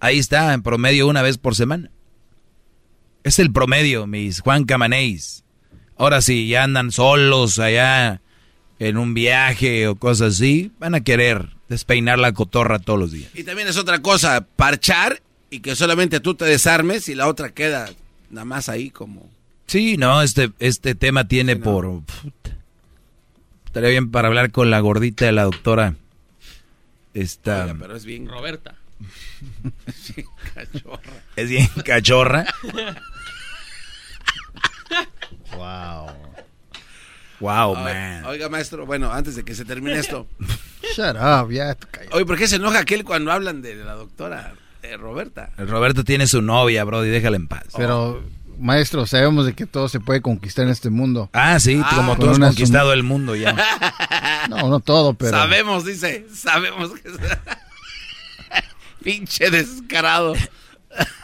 Ahí 0.00 0.18
está, 0.18 0.52
en 0.52 0.62
promedio 0.62 1.08
una 1.08 1.22
vez 1.22 1.38
por 1.38 1.54
semana. 1.54 1.90
Es 3.24 3.38
el 3.38 3.52
promedio, 3.52 4.06
mis 4.06 4.40
Juan 4.40 4.64
Camanéis. 4.64 5.44
Ahora 5.96 6.20
sí, 6.20 6.48
ya 6.48 6.64
andan 6.64 6.92
solos 6.92 7.58
allá 7.58 8.20
en 8.78 8.96
un 8.96 9.14
viaje 9.14 9.88
o 9.88 9.96
cosas 9.96 10.34
así, 10.34 10.70
van 10.78 10.94
a 10.94 11.00
querer 11.00 11.57
despeinar 11.68 12.18
la 12.18 12.32
cotorra 12.32 12.78
todos 12.78 12.98
los 12.98 13.12
días. 13.12 13.30
Y 13.34 13.44
también 13.44 13.68
es 13.68 13.76
otra 13.76 14.00
cosa, 14.00 14.46
parchar 14.56 15.22
y 15.50 15.60
que 15.60 15.76
solamente 15.76 16.20
tú 16.20 16.34
te 16.34 16.44
desarmes 16.44 17.08
y 17.08 17.14
la 17.14 17.28
otra 17.28 17.50
queda 17.50 17.90
nada 18.30 18.44
más 18.44 18.68
ahí 18.68 18.90
como... 18.90 19.28
Sí, 19.66 19.96
no, 19.96 20.22
este, 20.22 20.50
este 20.58 20.94
tema 20.94 21.28
tiene 21.28 21.56
por... 21.56 22.02
Estaría 23.66 23.90
bien 23.90 24.10
para 24.10 24.28
hablar 24.28 24.50
con 24.50 24.70
la 24.70 24.80
gordita 24.80 25.26
de 25.26 25.32
la 25.32 25.44
doctora. 25.44 25.94
Esta... 27.12 27.74
pero 27.78 27.96
es 27.96 28.04
bien... 28.04 28.28
Roberta. 28.28 28.76
es 29.86 30.14
bien 30.14 30.28
cachorra. 30.54 31.22
Es 31.36 31.50
bien 31.50 31.68
cachorra. 31.84 32.46
wow. 35.56 36.27
Wow, 37.40 37.76
man. 37.76 38.24
Oiga, 38.26 38.48
maestro, 38.48 38.84
bueno, 38.84 39.12
antes 39.12 39.36
de 39.36 39.44
que 39.44 39.54
se 39.54 39.64
termine 39.64 39.98
esto. 39.98 40.26
Shut 40.96 41.16
up, 41.16 41.50
ya. 41.50 41.76
Oye, 42.12 42.24
¿por 42.24 42.36
qué 42.36 42.48
se 42.48 42.56
enoja 42.56 42.80
aquel 42.80 43.04
cuando 43.04 43.30
hablan 43.30 43.62
de 43.62 43.76
la 43.76 43.94
doctora 43.94 44.54
eh, 44.82 44.96
Roberta? 44.96 45.50
Roberto 45.56 46.04
tiene 46.04 46.26
su 46.26 46.42
novia, 46.42 46.84
bro, 46.84 47.04
y 47.04 47.08
déjala 47.08 47.36
en 47.36 47.46
paz. 47.46 47.64
Pero, 47.76 48.22
maestro, 48.58 49.06
sabemos 49.06 49.46
de 49.46 49.54
que 49.54 49.66
todo 49.66 49.88
se 49.88 50.00
puede 50.00 50.20
conquistar 50.20 50.64
en 50.64 50.72
este 50.72 50.90
mundo. 50.90 51.30
Ah, 51.32 51.60
sí, 51.60 51.80
como 51.94 52.16
tú 52.16 52.30
has 52.30 52.38
conquistado 52.38 52.92
el 52.92 53.02
mundo 53.02 53.34
ya. 53.36 53.56
No, 54.48 54.68
no 54.68 54.80
todo, 54.80 55.12
pero. 55.12 55.32
Sabemos, 55.32 55.84
dice, 55.84 56.26
sabemos 56.32 56.92
que. 56.92 57.10
Pinche 59.02 59.50
descarado. 59.50 60.34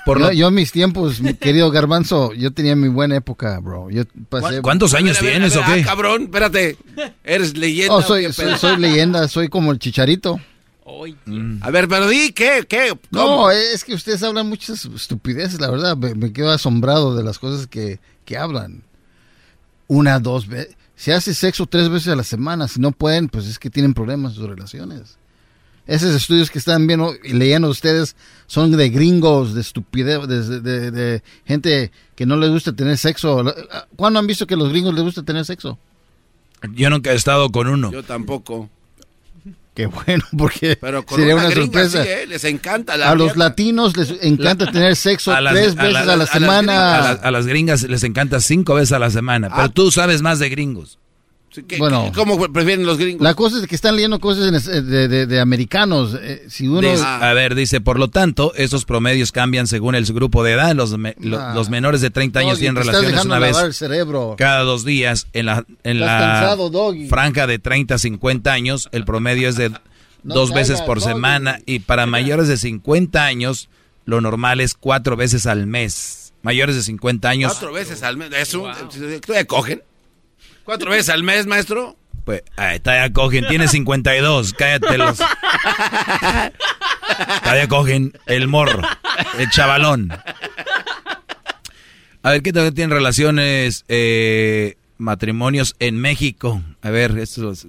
Por 0.04 0.32
yo, 0.34 0.48
en 0.48 0.54
mis 0.54 0.70
tiempos, 0.70 1.20
mi 1.20 1.34
querido 1.34 1.70
Garbanzo, 1.70 2.34
yo 2.34 2.52
tenía 2.52 2.76
mi 2.76 2.88
buena 2.88 3.16
época, 3.16 3.58
bro. 3.60 3.88
Yo 3.90 4.02
pasé... 4.28 4.60
¿Cuántos 4.60 4.92
años 4.94 5.18
tienes 5.18 5.56
o 5.56 5.62
qué? 5.64 5.80
Ah, 5.80 5.84
cabrón, 5.84 6.24
espérate. 6.24 6.76
Eres 7.24 7.56
leyenda. 7.56 7.94
Oh, 7.94 8.02
soy, 8.02 8.30
soy, 8.32 8.76
leyenda, 8.76 9.26
soy 9.28 9.48
como 9.48 9.72
el 9.72 9.78
chicharito. 9.78 10.38
Mm. 11.24 11.62
A 11.62 11.70
ver, 11.70 11.88
pero 11.88 12.06
di, 12.06 12.32
¿qué? 12.32 12.66
¿Qué? 12.68 12.96
No, 13.10 13.50
es 13.50 13.84
que 13.84 13.94
ustedes 13.94 14.22
hablan 14.22 14.48
muchas 14.48 14.84
estupideces, 14.84 15.58
la 15.58 15.70
verdad. 15.70 15.96
Me, 15.96 16.32
quedo 16.32 16.50
asombrado 16.50 17.16
de 17.16 17.24
las 17.24 17.38
cosas 17.38 17.66
que, 17.66 17.98
que 18.26 18.36
hablan. 18.36 18.82
Una, 19.88 20.20
dos 20.20 20.46
veces. 20.46 20.76
Se 20.96 21.12
hace 21.12 21.34
sexo 21.34 21.66
tres 21.66 21.88
veces 21.88 22.08
a 22.08 22.16
la 22.16 22.24
semana. 22.24 22.68
Si 22.68 22.80
no 22.80 22.92
pueden, 22.92 23.28
pues 23.28 23.46
es 23.46 23.58
que 23.58 23.70
tienen 23.70 23.94
problemas 23.94 24.32
en 24.32 24.36
sus 24.36 24.48
relaciones. 24.48 25.16
Esos 25.86 26.14
estudios 26.14 26.50
que 26.50 26.58
están 26.58 26.86
viendo 26.86 27.12
y 27.22 27.34
leyendo 27.34 27.68
ustedes 27.68 28.16
son 28.46 28.70
de 28.74 28.88
gringos, 28.88 29.54
de 29.54 29.60
estupidez, 29.60 30.26
de, 30.26 30.60
de- 30.60 30.90
de 30.90 31.22
gente 31.44 31.92
que 32.14 32.24
no 32.24 32.36
les 32.36 32.50
gusta 32.50 32.72
tener 32.72 32.96
sexo. 32.96 33.44
¿Cuándo 33.96 34.18
han 34.18 34.26
visto 34.26 34.46
que 34.46 34.54
a 34.54 34.56
los 34.56 34.70
gringos 34.70 34.94
les 34.94 35.02
gusta 35.04 35.22
tener 35.22 35.44
sexo? 35.44 35.78
Yo 36.74 36.88
nunca 36.88 37.12
he 37.12 37.14
estado 37.14 37.50
con 37.50 37.66
uno. 37.68 37.92
Yo 37.92 38.02
tampoco. 38.02 38.70
Qué 39.74 39.86
bueno, 39.86 40.22
porque 40.38 40.76
Pero 40.80 41.04
con 41.04 41.18
sería 41.18 41.34
una, 41.34 41.46
una, 41.46 41.54
sorpresa. 41.54 42.02
sí, 42.04 42.08
¿eh? 42.08 42.26
Les 42.28 42.44
encanta 42.44 42.96
la 42.96 43.10
A 43.10 43.14
los 43.16 43.36
latinos 43.36 43.96
les 43.96 44.14
encanta 44.22 44.70
tener 44.70 44.94
sexo 44.94 45.32
las- 45.40 45.52
tres 45.52 45.76
a 45.76 45.82
veces 45.82 45.92
la- 45.92 46.00
a 46.00 46.04
la, 46.04 46.12
a 46.12 46.16
las 46.16 46.30
semana. 46.30 46.94
A, 46.96 47.00
la- 47.14 47.20
a 47.20 47.30
las 47.32 47.46
gringas 47.46 47.82
les 47.82 48.04
encanta 48.04 48.38
cinco 48.40 48.74
veces 48.74 48.92
a 48.92 48.98
la 49.00 49.10
semana. 49.10 49.48
Ah. 49.50 49.54
Pero 49.56 49.68
tú 49.70 49.90
sabes 49.90 50.22
más 50.22 50.38
de 50.38 50.48
gringos. 50.48 50.98
¿Qué- 51.68 51.78
Bueno. 51.78 52.06
qué- 52.06 52.18
¿Cómo 52.18 52.38
prefieren 52.52 52.84
los 52.84 52.98
gringos? 52.98 53.22
La 53.22 53.34
cosa 53.34 53.58
es 53.60 53.66
que 53.66 53.74
están 53.74 53.94
leyendo 53.94 54.18
cosas 54.20 54.52
es- 54.52 54.64
de, 54.86 55.08
de- 55.08 55.26
de 55.26 55.40
americanos. 55.40 56.16
Eh, 56.20 56.44
si 56.48 56.66
uno... 56.68 56.80
Dice- 56.90 57.04
a 57.04 57.32
ver, 57.32 57.54
dice, 57.54 57.80
por 57.80 57.98
lo 57.98 58.08
tanto, 58.08 58.52
esos 58.56 58.84
promedios 58.84 59.30
cambian 59.32 59.66
según 59.66 59.94
el 59.94 60.04
grupo 60.06 60.42
de 60.42 60.52
edad. 60.52 60.74
Los, 60.74 60.96
me- 60.98 61.14
lo- 61.20 61.38
Ah. 61.40 61.52
los 61.54 61.70
menores 61.70 62.00
de 62.00 62.10
30 62.10 62.40
años 62.40 62.52
Doggy, 62.52 62.60
tienen 62.60 62.76
relaciones 62.84 63.24
una 63.24 63.38
vez 63.38 63.56
cada 64.36 64.60
dos 64.62 64.84
días. 64.84 65.28
En 65.32 65.46
la, 65.46 65.64
en 65.84 66.00
la 66.00 66.06
cansado, 66.18 66.70
franja 67.08 67.46
de 67.46 67.58
30 67.58 67.94
a 67.94 67.98
50 67.98 68.52
años, 68.52 68.88
el 68.92 69.04
promedio 69.04 69.48
es 69.48 69.56
de 69.56 69.70
No 70.24 70.34
dos 70.34 70.52
veces 70.54 70.80
por 70.82 71.00
Doggy. 71.00 71.12
semana. 71.12 71.58
Y 71.66 71.80
para 71.80 72.06
mayores 72.06 72.48
de 72.48 72.56
50 72.56 73.24
años, 73.24 73.68
lo 74.06 74.20
normal 74.20 74.60
es 74.60 74.74
cuatro 74.74 75.16
veces 75.16 75.46
al 75.46 75.66
mes. 75.66 76.32
Mayores 76.42 76.76
de 76.76 76.82
50 76.82 77.28
años, 77.28 77.52
Cuatro 77.52 77.72
veces 77.72 78.02
al 78.02 78.16
mes. 78.16 78.30
¿Es 78.36 78.54
un, 78.54 78.70
¿Todavía 79.20 79.46
cogen? 79.46 79.82
¿Cuatro 80.64 80.90
veces 80.90 81.10
al 81.10 81.22
mes, 81.22 81.46
maestro? 81.46 81.96
pues, 82.24 82.42
ahí 82.56 82.76
está, 82.76 83.06
ya 83.06 83.12
cogen. 83.12 83.46
Tiene 83.48 83.68
52, 83.68 84.54
cállate 84.54 84.96
los... 84.98 85.18
Todavía 87.42 87.68
cogen 87.68 88.12
el 88.26 88.48
morro, 88.48 88.80
el 89.38 89.50
chavalón. 89.50 90.10
A 92.22 92.30
ver, 92.30 92.42
¿qué 92.42 92.52
tal 92.52 92.72
tienen 92.72 92.96
relaciones, 92.96 93.84
eh, 93.88 94.76
matrimonios 94.96 95.76
en 95.78 95.98
México? 95.98 96.62
A 96.80 96.90
ver, 96.90 97.18
esto 97.18 97.52
es 97.52 97.66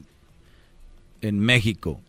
en 1.22 1.40
México. 1.40 2.02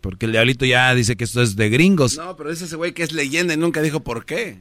Porque 0.00 0.26
el 0.26 0.32
diablito 0.32 0.64
ya 0.64 0.92
dice 0.94 1.16
que 1.16 1.24
esto 1.24 1.40
es 1.40 1.54
de 1.54 1.70
gringos. 1.70 2.16
No, 2.16 2.36
pero 2.36 2.50
es 2.50 2.60
ese 2.62 2.74
güey 2.76 2.92
que 2.92 3.04
es 3.04 3.12
leyenda 3.12 3.54
y 3.54 3.56
nunca 3.56 3.80
dijo 3.80 4.00
por 4.00 4.24
qué. 4.24 4.58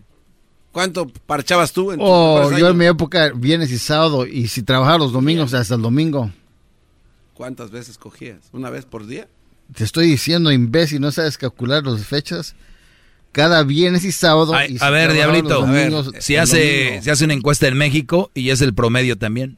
¿Cuánto 0.71 1.07
parchabas 1.07 1.71
tú 1.73 1.91
en 1.91 1.99
tus 1.99 2.07
Oh, 2.07 2.51
yo 2.57 2.69
en 2.69 2.77
mi 2.77 2.85
época, 2.85 3.31
viernes 3.35 3.71
y 3.71 3.79
sábado, 3.79 4.27
y 4.27 4.47
si 4.47 4.61
trabajaba 4.63 4.99
los 4.99 5.11
domingos, 5.11 5.53
hasta 5.53 5.75
el 5.75 5.81
domingo. 5.81 6.31
¿Cuántas 7.33 7.71
veces 7.71 7.97
cogías? 7.97 8.37
¿Una 8.51 8.69
vez 8.69 8.85
por 8.85 9.05
día? 9.07 9.27
Te 9.75 9.83
estoy 9.83 10.07
diciendo, 10.07 10.51
imbécil, 10.51 11.01
no 11.01 11.11
sabes 11.11 11.37
calcular 11.37 11.83
las 11.85 12.05
fechas. 12.05 12.55
Cada 13.31 13.63
viernes 13.63 14.03
y 14.05 14.11
sábado. 14.11 14.53
Ay, 14.55 14.73
y 14.73 14.79
si 14.79 14.83
a 14.85 14.89
ver, 14.89 15.13
diablito, 15.13 15.61
domingos, 15.61 16.11
si 16.19 16.35
el 16.35 16.41
hace, 16.41 17.01
se 17.01 17.11
hace 17.11 17.25
una 17.25 17.33
encuesta 17.33 17.67
en 17.67 17.77
México 17.77 18.31
y 18.33 18.49
es 18.49 18.61
el 18.61 18.73
promedio 18.73 19.17
también. 19.17 19.57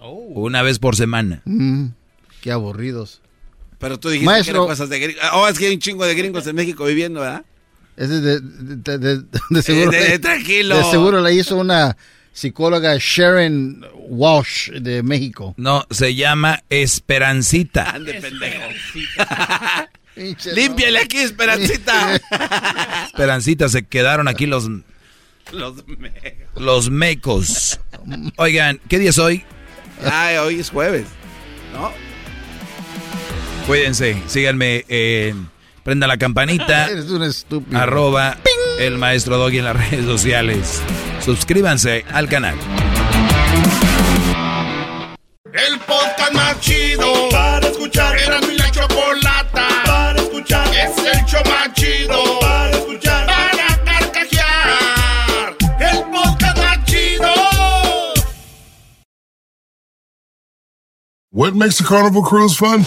Una 0.00 0.62
vez 0.62 0.78
por 0.78 0.96
semana. 0.96 1.42
Mm, 1.44 1.88
qué 2.40 2.50
aburridos. 2.50 3.20
Pero 3.78 3.98
tú 3.98 4.08
dijiste 4.08 4.26
Maestro. 4.26 4.52
que 4.52 4.58
eran 4.58 4.68
cosas 4.68 4.88
de 4.88 4.98
gringos. 4.98 5.24
Oh, 5.34 5.46
es 5.46 5.58
que 5.58 5.66
hay 5.66 5.74
un 5.74 5.80
chingo 5.80 6.04
de 6.04 6.14
gringos 6.14 6.46
en 6.46 6.56
México 6.56 6.84
viviendo, 6.84 7.20
¿verdad? 7.20 7.44
Ese 8.00 8.20
de, 8.20 8.40
de, 8.40 8.98
de- 8.98 9.24
de 9.50 9.62
seguro. 9.62 9.92
Eh, 9.92 10.10
de- 10.12 10.18
tranquilo. 10.18 10.76
De 10.78 10.84
seguro 10.84 11.20
la 11.20 11.30
hizo 11.30 11.56
una 11.56 11.96
psicóloga 12.32 12.96
Sharon 12.98 13.84
Walsh 14.08 14.70
de 14.70 15.02
México. 15.02 15.52
No, 15.58 15.84
se 15.90 16.14
llama 16.14 16.62
Esperancita. 16.70 17.90
Ande, 17.90 18.14
pendejo. 18.14 18.62
Límpiale 20.54 20.98
aquí, 21.00 21.18
Esperancita. 21.18 22.16
Esperancita, 23.06 23.68
se 23.68 23.82
quedaron 23.84 24.28
aquí 24.28 24.46
los, 24.46 24.68
Los 25.52 25.86
me- 25.86 26.12
los 26.56 26.90
mecos. 26.90 27.80
Oigan, 28.36 28.80
¿qué 28.88 28.98
día 28.98 29.10
es 29.10 29.18
hoy? 29.18 29.44
Ay, 30.04 30.36
hoy 30.38 30.60
es 30.60 30.70
jueves. 30.70 31.06
¿No? 31.74 31.92
Cuídense, 33.66 34.16
síganme 34.26 34.84
en 34.88 35.48
Prenda 35.82 36.06
la 36.06 36.18
campanita. 36.18 36.86
Eres 36.90 37.10
un 37.10 37.22
estúpido. 37.22 37.78
Arroba 37.78 38.36
el 38.78 38.98
maestro 38.98 39.36
Doggy 39.38 39.58
en 39.58 39.64
las 39.64 39.76
redes 39.76 40.04
sociales. 40.06 40.82
Suscríbanse 41.24 42.04
al 42.12 42.28
canal. 42.28 42.54
El 45.52 45.78
podcast 45.80 46.32
más 46.32 46.60
chido 46.60 47.28
para 47.30 47.66
escuchar. 47.66 48.16
Era 48.18 48.40
mi 48.42 48.56
la 48.56 48.70
chocolata 48.70 49.68
para 49.84 50.20
escuchar. 50.20 50.66
Es 50.68 50.96
el 50.98 51.24
show 51.26 51.42
más 51.46 51.72
chido 51.74 52.40
para 52.40 52.70
escuchar. 52.70 53.26
Para 53.26 53.84
carcajear. 53.84 55.56
El 55.80 56.04
podcast 56.10 56.56
más 56.58 56.84
chido. 56.84 57.28
What 61.32 61.54
makes 61.54 61.80
a 61.80 61.84
carnival 61.84 62.22
cruise 62.22 62.56
fun? 62.56 62.86